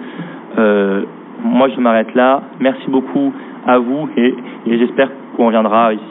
Euh, 0.57 1.03
moi, 1.43 1.67
je 1.69 1.79
m'arrête 1.79 2.13
là. 2.15 2.41
Merci 2.59 2.89
beaucoup 2.89 3.33
à 3.67 3.77
vous 3.77 4.09
et, 4.17 4.33
j'espère 4.67 5.09
qu'on 5.35 5.47
reviendra 5.47 5.93
ici. 5.93 6.01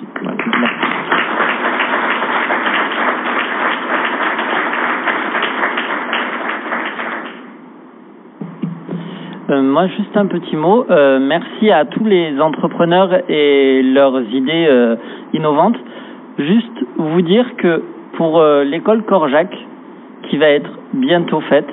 Euh, 9.50 9.62
moi, 9.62 9.86
juste 9.88 10.16
un 10.16 10.26
petit 10.26 10.56
mot. 10.56 10.86
Euh, 10.90 11.18
merci 11.20 11.70
à 11.70 11.84
tous 11.84 12.04
les 12.04 12.40
entrepreneurs 12.40 13.30
et 13.30 13.82
leurs 13.82 14.20
idées 14.32 14.96
innovantes. 15.32 15.76
Juste 16.38 16.84
vous 16.96 17.22
dire 17.22 17.56
que 17.56 17.82
pour 18.14 18.42
l'école 18.64 19.02
Corjac, 19.04 19.48
qui 20.28 20.38
va 20.38 20.48
être 20.48 20.70
bientôt 20.92 21.40
faite, 21.40 21.68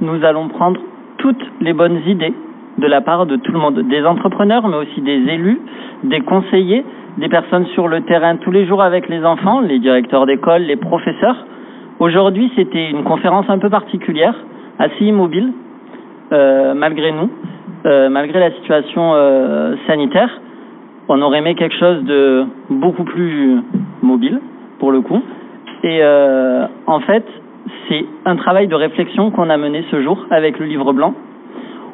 nous 0.00 0.24
allons 0.24 0.48
prendre 0.48 0.80
toutes 1.18 1.44
les 1.60 1.72
bonnes 1.72 2.00
idées 2.06 2.34
de 2.78 2.86
la 2.86 3.00
part 3.00 3.26
de 3.26 3.36
tout 3.36 3.52
le 3.52 3.58
monde, 3.58 3.80
des 3.88 4.04
entrepreneurs, 4.04 4.68
mais 4.68 4.76
aussi 4.76 5.00
des 5.00 5.20
élus, 5.32 5.60
des 6.04 6.20
conseillers, 6.20 6.84
des 7.18 7.28
personnes 7.28 7.66
sur 7.74 7.88
le 7.88 8.02
terrain 8.02 8.36
tous 8.36 8.52
les 8.52 8.66
jours 8.66 8.82
avec 8.82 9.08
les 9.08 9.24
enfants, 9.24 9.60
les 9.60 9.80
directeurs 9.80 10.26
d'école, 10.26 10.62
les 10.62 10.76
professeurs. 10.76 11.44
Aujourd'hui, 11.98 12.52
c'était 12.54 12.88
une 12.88 13.02
conférence 13.02 13.46
un 13.48 13.58
peu 13.58 13.68
particulière, 13.68 14.34
assez 14.78 15.04
immobile, 15.04 15.52
euh, 16.32 16.74
malgré 16.74 17.10
nous, 17.10 17.30
euh, 17.86 18.08
malgré 18.08 18.38
la 18.38 18.52
situation 18.52 19.14
euh, 19.14 19.74
sanitaire. 19.88 20.30
On 21.08 21.20
aurait 21.22 21.38
aimé 21.38 21.56
quelque 21.56 21.76
chose 21.76 22.04
de 22.04 22.44
beaucoup 22.70 23.04
plus 23.04 23.60
mobile, 24.02 24.40
pour 24.78 24.92
le 24.92 25.00
coup. 25.00 25.22
Et 25.82 26.02
en 26.86 27.00
fait, 27.00 27.24
c'est 27.88 28.04
un 28.24 28.36
travail 28.36 28.68
de 28.68 28.74
réflexion 28.74 29.30
qu'on 29.30 29.50
a 29.50 29.56
mené 29.56 29.84
ce 29.90 30.02
jour 30.02 30.26
avec 30.30 30.58
le 30.58 30.66
livre 30.66 30.92
blanc. 30.92 31.14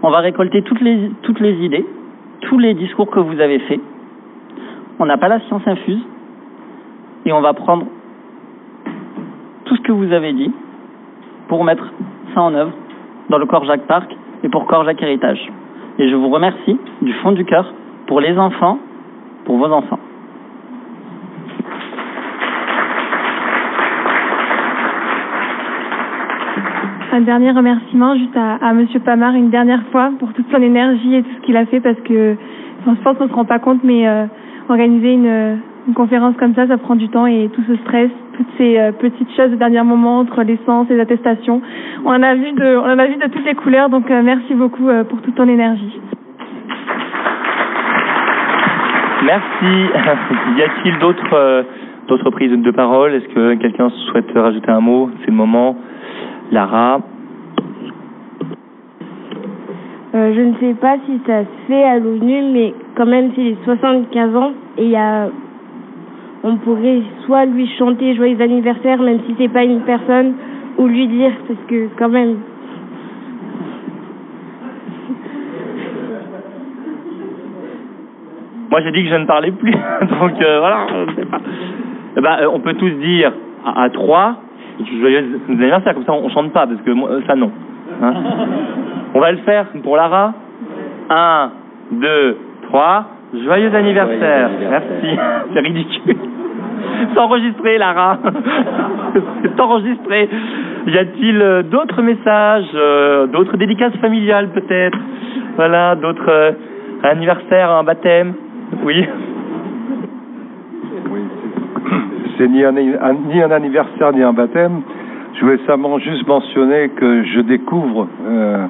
On 0.02 0.10
va 0.10 0.18
récolter 0.18 0.62
toutes 0.62 0.80
les, 0.80 0.94
idées, 1.64 1.86
tous 2.42 2.58
les 2.58 2.74
discours 2.74 3.10
que 3.10 3.20
vous 3.20 3.40
avez 3.40 3.58
faits. 3.60 3.80
On 4.98 5.06
n'a 5.06 5.16
pas 5.16 5.28
la 5.28 5.40
science 5.40 5.62
infuse. 5.66 6.02
Et 7.26 7.32
on 7.32 7.40
va 7.40 7.54
prendre 7.54 7.86
tout 9.64 9.76
ce 9.76 9.80
que 9.80 9.92
vous 9.92 10.12
avez 10.12 10.34
dit 10.34 10.52
pour 11.48 11.64
mettre 11.64 11.90
ça 12.34 12.42
en 12.42 12.54
œuvre 12.54 12.72
dans 13.30 13.38
le 13.38 13.46
Corps 13.46 13.64
Jacques 13.64 13.86
Parc 13.86 14.14
et 14.42 14.48
pour 14.50 14.66
Corps 14.66 14.84
Jacques 14.84 15.00
Héritage. 15.00 15.50
Et 15.98 16.10
je 16.10 16.14
vous 16.14 16.28
remercie 16.28 16.78
du 17.00 17.12
fond 17.14 17.32
du 17.32 17.46
cœur 17.46 17.72
pour 18.06 18.20
les 18.20 18.36
enfants, 18.36 18.78
pour 19.46 19.56
vos 19.56 19.72
enfants. 19.72 19.98
Un 27.14 27.20
dernier 27.20 27.52
remerciement 27.52 28.16
juste 28.16 28.36
à, 28.36 28.56
à 28.56 28.72
Monsieur 28.72 28.98
Pamar 28.98 29.36
une 29.36 29.48
dernière 29.48 29.84
fois 29.92 30.10
pour 30.18 30.32
toute 30.32 30.50
son 30.50 30.60
énergie 30.60 31.14
et 31.14 31.22
tout 31.22 31.28
ce 31.36 31.46
qu'il 31.46 31.56
a 31.56 31.64
fait 31.64 31.78
parce 31.78 32.00
que 32.00 32.34
je 32.34 33.02
pense 33.04 33.16
qu'on 33.16 33.28
se 33.28 33.32
rend 33.32 33.44
pas 33.44 33.60
compte 33.60 33.84
mais 33.84 34.08
euh, 34.08 34.24
organiser 34.68 35.12
une, 35.12 35.60
une 35.86 35.94
conférence 35.94 36.34
comme 36.40 36.56
ça 36.56 36.66
ça 36.66 36.76
prend 36.76 36.96
du 36.96 37.08
temps 37.08 37.26
et 37.26 37.48
tout 37.54 37.62
ce 37.68 37.76
stress 37.76 38.10
toutes 38.36 38.48
ces 38.58 38.80
euh, 38.80 38.90
petites 38.90 39.30
choses 39.36 39.52
de 39.52 39.54
dernier 39.54 39.80
moment 39.84 40.18
entre 40.18 40.42
l'essence 40.42 40.88
les 40.90 40.98
attestations 40.98 41.62
on 42.04 42.08
en 42.08 42.20
a 42.24 42.34
vu 42.34 42.50
de 42.50 42.78
on 42.78 42.90
en 42.92 42.98
a 42.98 43.06
vu 43.06 43.14
de 43.14 43.28
toutes 43.28 43.46
les 43.46 43.54
couleurs 43.54 43.90
donc 43.90 44.10
euh, 44.10 44.20
merci 44.24 44.52
beaucoup 44.52 44.88
euh, 44.88 45.04
pour 45.04 45.22
toute 45.22 45.36
ton 45.36 45.48
énergie. 45.48 46.00
Merci. 49.24 49.64
y 50.58 50.62
a-t-il 50.62 50.98
d'autres 50.98 51.32
euh, 51.32 51.62
d'autres 52.08 52.30
prises 52.30 52.50
de 52.50 52.70
parole? 52.72 53.14
Est-ce 53.14 53.28
que 53.28 53.54
quelqu'un 53.54 53.88
souhaite 54.10 54.26
rajouter 54.34 54.72
un 54.72 54.80
mot? 54.80 55.10
C'est 55.20 55.30
le 55.30 55.36
moment. 55.36 55.76
Lara. 56.52 57.00
Euh, 60.14 60.32
je 60.32 60.40
ne 60.40 60.54
sais 60.60 60.74
pas 60.74 60.96
si 61.06 61.20
ça 61.26 61.40
se 61.42 61.66
fait 61.66 61.82
à 61.82 61.98
l'ONU, 61.98 62.42
mais 62.52 62.72
quand 62.94 63.06
même, 63.06 63.32
c'est 63.34 63.42
les 63.42 63.56
75 63.64 64.36
ans 64.36 64.52
et 64.78 64.84
il 64.84 64.90
y 64.90 64.96
a, 64.96 65.28
on 66.44 66.56
pourrait 66.56 67.02
soit 67.26 67.46
lui 67.46 67.68
chanter 67.78 68.14
joyeux 68.14 68.40
anniversaire, 68.40 69.02
même 69.02 69.18
si 69.26 69.34
c'est 69.38 69.48
pas 69.48 69.64
une 69.64 69.80
personne, 69.80 70.34
ou 70.78 70.86
lui 70.86 71.08
dire, 71.08 71.32
parce 71.48 71.58
que 71.68 71.88
quand 71.98 72.10
même. 72.10 72.36
Moi, 78.70 78.80
j'ai 78.82 78.92
dit 78.92 79.04
que 79.04 79.10
je 79.10 79.16
ne 79.16 79.26
parlais 79.26 79.50
plus. 79.52 79.72
Donc 80.20 80.40
euh, 80.40 80.58
voilà. 80.60 80.86
on 80.92 81.14
sait 81.14 81.26
pas. 81.26 81.40
Eh 82.16 82.20
ben, 82.20 82.36
euh, 82.40 82.50
on 82.52 82.60
peut 82.60 82.74
tous 82.74 82.90
dire 82.90 83.32
à, 83.64 83.82
à 83.84 83.90
trois 83.90 84.36
joyeux 85.00 85.40
anniversaire. 85.48 85.94
Comme 85.94 86.04
ça, 86.04 86.12
on, 86.12 86.28
chante 86.30 86.52
pas 86.52 86.66
parce 86.66 86.80
que 86.80 86.90
moi, 86.90 87.10
euh, 87.10 87.20
ça 87.26 87.34
non. 87.34 87.50
Hein 88.02 88.14
on 89.14 89.20
va 89.20 89.32
le 89.32 89.38
faire 89.38 89.66
pour 89.82 89.96
Lara. 89.96 90.34
Un, 91.10 91.50
deux, 91.92 92.36
trois. 92.68 93.06
Joyeux 93.44 93.74
anniversaire. 93.74 94.50
Merci. 94.70 95.18
C'est 95.54 95.60
ridicule. 95.60 96.16
C'est 97.12 97.18
enregistré, 97.18 97.78
Lara. 97.78 98.18
C'est 99.42 99.60
enregistré. 99.60 100.28
Y 100.86 100.98
a-t-il 100.98 101.40
euh, 101.40 101.62
d'autres 101.62 102.02
messages, 102.02 102.70
euh, 102.74 103.26
d'autres 103.26 103.56
dédicaces 103.56 103.96
familiales 104.00 104.50
peut-être? 104.50 104.98
Voilà, 105.56 105.94
d'autres 105.94 106.28
euh, 106.28 106.52
anniversaires, 107.02 107.70
un 107.70 107.84
baptême? 107.84 108.34
Oui. 108.82 109.06
C'est 112.36 112.48
ni 112.48 112.64
un, 112.64 112.72
ni 112.72 113.42
un 113.42 113.50
anniversaire 113.50 114.12
ni 114.12 114.22
un 114.22 114.32
baptême. 114.32 114.82
Je 115.34 115.40
voulais 115.44 115.58
simplement 115.66 115.98
juste 115.98 116.26
mentionner 116.26 116.90
que 116.90 117.24
je 117.24 117.40
découvre 117.40 118.06
euh, 118.26 118.66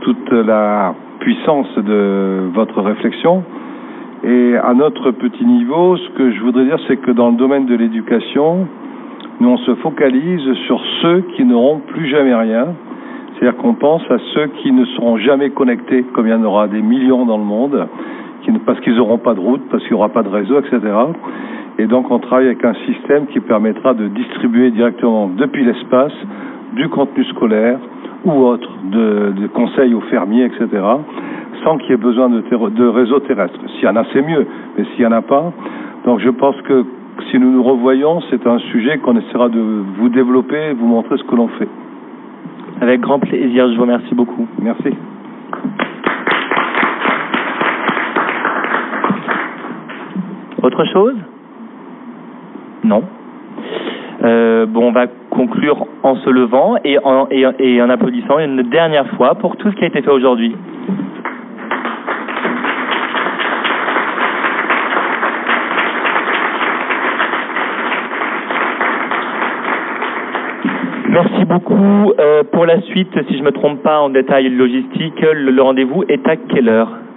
toute 0.00 0.30
la 0.32 0.94
puissance 1.20 1.68
de 1.76 2.48
votre 2.54 2.80
réflexion. 2.80 3.44
Et 4.24 4.56
à 4.56 4.74
notre 4.74 5.10
petit 5.12 5.44
niveau, 5.44 5.96
ce 5.96 6.08
que 6.10 6.32
je 6.32 6.40
voudrais 6.40 6.64
dire, 6.64 6.78
c'est 6.88 6.96
que 6.96 7.10
dans 7.10 7.30
le 7.30 7.36
domaine 7.36 7.66
de 7.66 7.74
l'éducation, 7.74 8.66
nous 9.40 9.48
on 9.48 9.56
se 9.58 9.74
focalise 9.76 10.52
sur 10.66 10.82
ceux 11.00 11.22
qui 11.34 11.44
n'auront 11.44 11.78
plus 11.78 12.06
jamais 12.08 12.34
rien. 12.34 12.68
C'est-à-dire 13.34 13.58
qu'on 13.58 13.74
pense 13.74 14.02
à 14.10 14.18
ceux 14.34 14.48
qui 14.62 14.72
ne 14.72 14.84
seront 14.84 15.16
jamais 15.16 15.50
connectés, 15.50 16.04
comme 16.12 16.26
il 16.26 16.30
y 16.30 16.34
en 16.34 16.44
aura 16.44 16.68
des 16.68 16.82
millions 16.82 17.24
dans 17.24 17.38
le 17.38 17.44
monde, 17.44 17.88
parce 18.66 18.80
qu'ils 18.80 18.96
n'auront 18.96 19.18
pas 19.18 19.34
de 19.34 19.40
route, 19.40 19.62
parce 19.70 19.82
qu'il 19.82 19.92
n'y 19.92 19.98
aura 19.98 20.08
pas 20.08 20.22
de 20.22 20.28
réseau, 20.28 20.58
etc. 20.58 20.80
Et 21.78 21.86
donc 21.86 22.10
on 22.10 22.18
travaille 22.18 22.46
avec 22.46 22.64
un 22.64 22.74
système 22.86 23.26
qui 23.26 23.40
permettra 23.40 23.94
de 23.94 24.08
distribuer 24.08 24.70
directement 24.70 25.28
depuis 25.28 25.64
l'espace 25.64 26.12
du 26.74 26.88
contenu 26.88 27.24
scolaire 27.24 27.78
ou 28.24 28.32
autre, 28.32 28.70
de, 28.90 29.32
de 29.40 29.46
conseils 29.46 29.94
aux 29.94 30.02
fermiers, 30.02 30.44
etc., 30.44 30.68
sans 31.64 31.78
qu'il 31.78 31.90
y 31.90 31.92
ait 31.94 31.96
besoin 31.96 32.28
de, 32.28 32.40
de 32.40 32.86
réseau 32.86 33.20
terrestre. 33.20 33.58
S'il 33.74 33.84
y 33.84 33.88
en 33.88 33.96
a, 33.96 34.04
c'est 34.12 34.22
mieux, 34.22 34.46
mais 34.76 34.84
s'il 34.84 35.00
n'y 35.00 35.06
en 35.06 35.12
a 35.12 35.22
pas, 35.22 35.52
donc 36.04 36.20
je 36.20 36.30
pense 36.30 36.56
que 36.62 36.84
si 37.30 37.38
nous 37.38 37.50
nous 37.50 37.62
revoyons, 37.62 38.20
c'est 38.30 38.46
un 38.46 38.58
sujet 38.58 38.98
qu'on 38.98 39.16
essaiera 39.16 39.48
de 39.48 39.60
vous 39.98 40.08
développer 40.08 40.70
et 40.70 40.72
vous 40.72 40.86
montrer 40.86 41.16
ce 41.18 41.24
que 41.24 41.34
l'on 41.34 41.48
fait. 41.48 41.68
Avec 42.80 43.00
grand 43.00 43.18
plaisir, 43.18 43.68
je 43.70 43.76
vous 43.76 43.82
remercie 43.82 44.14
beaucoup. 44.14 44.46
Merci. 44.62 44.94
Autre 50.62 50.84
chose 50.92 51.14
Non. 52.84 53.02
Euh, 54.22 54.66
bon, 54.66 54.88
on 54.88 54.92
va 54.92 55.06
conclure 55.30 55.86
en 56.02 56.16
se 56.16 56.28
levant 56.28 56.76
et 56.84 56.98
en, 57.02 57.88
applaudissant 57.88 58.38
une 58.38 58.62
dernière 58.64 59.06
fois 59.16 59.36
pour 59.36 59.56
tout 59.56 59.70
ce 59.70 59.76
qui 59.76 59.84
a 59.84 59.86
été 59.86 60.02
fait 60.02 60.10
aujourd'hui. 60.10 60.54
Merci 71.08 71.44
beaucoup. 71.46 72.12
Euh, 72.18 72.42
pour 72.52 72.66
la 72.66 72.82
suite, 72.82 73.08
si 73.28 73.34
je 73.34 73.40
ne 73.40 73.46
me 73.46 73.52
trompe 73.52 73.82
pas 73.82 74.00
en 74.00 74.10
détail 74.10 74.50
logistique, 74.50 75.20
le 75.22 75.62
rendez-vous 75.62 76.04
est 76.08 76.28
à 76.28 76.36
quelle 76.36 76.68
heure– 76.68 76.90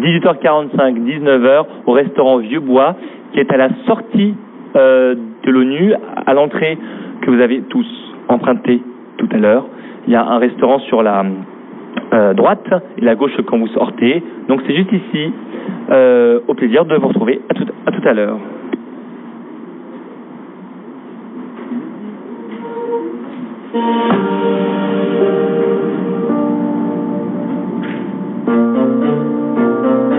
18h45, 0.00 0.98
19h, 1.04 1.64
au 1.86 1.92
restaurant 1.92 2.38
Vieux 2.38 2.60
Bois, 2.60 2.96
qui 3.32 3.40
est 3.40 3.52
à 3.52 3.56
la 3.56 3.68
sortie 3.86 4.34
euh, 4.76 5.14
de 5.44 5.50
l'ONU, 5.50 5.94
à 6.26 6.34
l'entrée 6.34 6.78
que 7.20 7.30
vous 7.30 7.40
avez 7.40 7.60
tous 7.62 7.86
emprunté 8.28 8.82
tout 9.18 9.28
à 9.32 9.36
l'heure. 9.36 9.66
Il 10.06 10.12
y 10.12 10.16
a 10.16 10.24
un 10.24 10.38
restaurant 10.38 10.78
sur 10.80 11.02
la 11.02 11.24
euh, 12.14 12.34
droite 12.34 12.68
et 12.98 13.04
la 13.04 13.14
gauche 13.14 13.36
quand 13.46 13.58
vous 13.58 13.68
sortez. 13.68 14.22
Donc 14.48 14.60
c'est 14.66 14.74
juste 14.74 14.92
ici. 14.92 15.32
Euh, 15.90 16.40
au 16.48 16.54
plaisir 16.54 16.84
de 16.84 16.96
vous 16.96 17.08
retrouver. 17.08 17.40
À 17.86 17.92
tout 17.92 18.08
à, 18.08 18.12
l'heure. 18.14 18.38
Thank 28.44 28.76
you. 30.06 30.11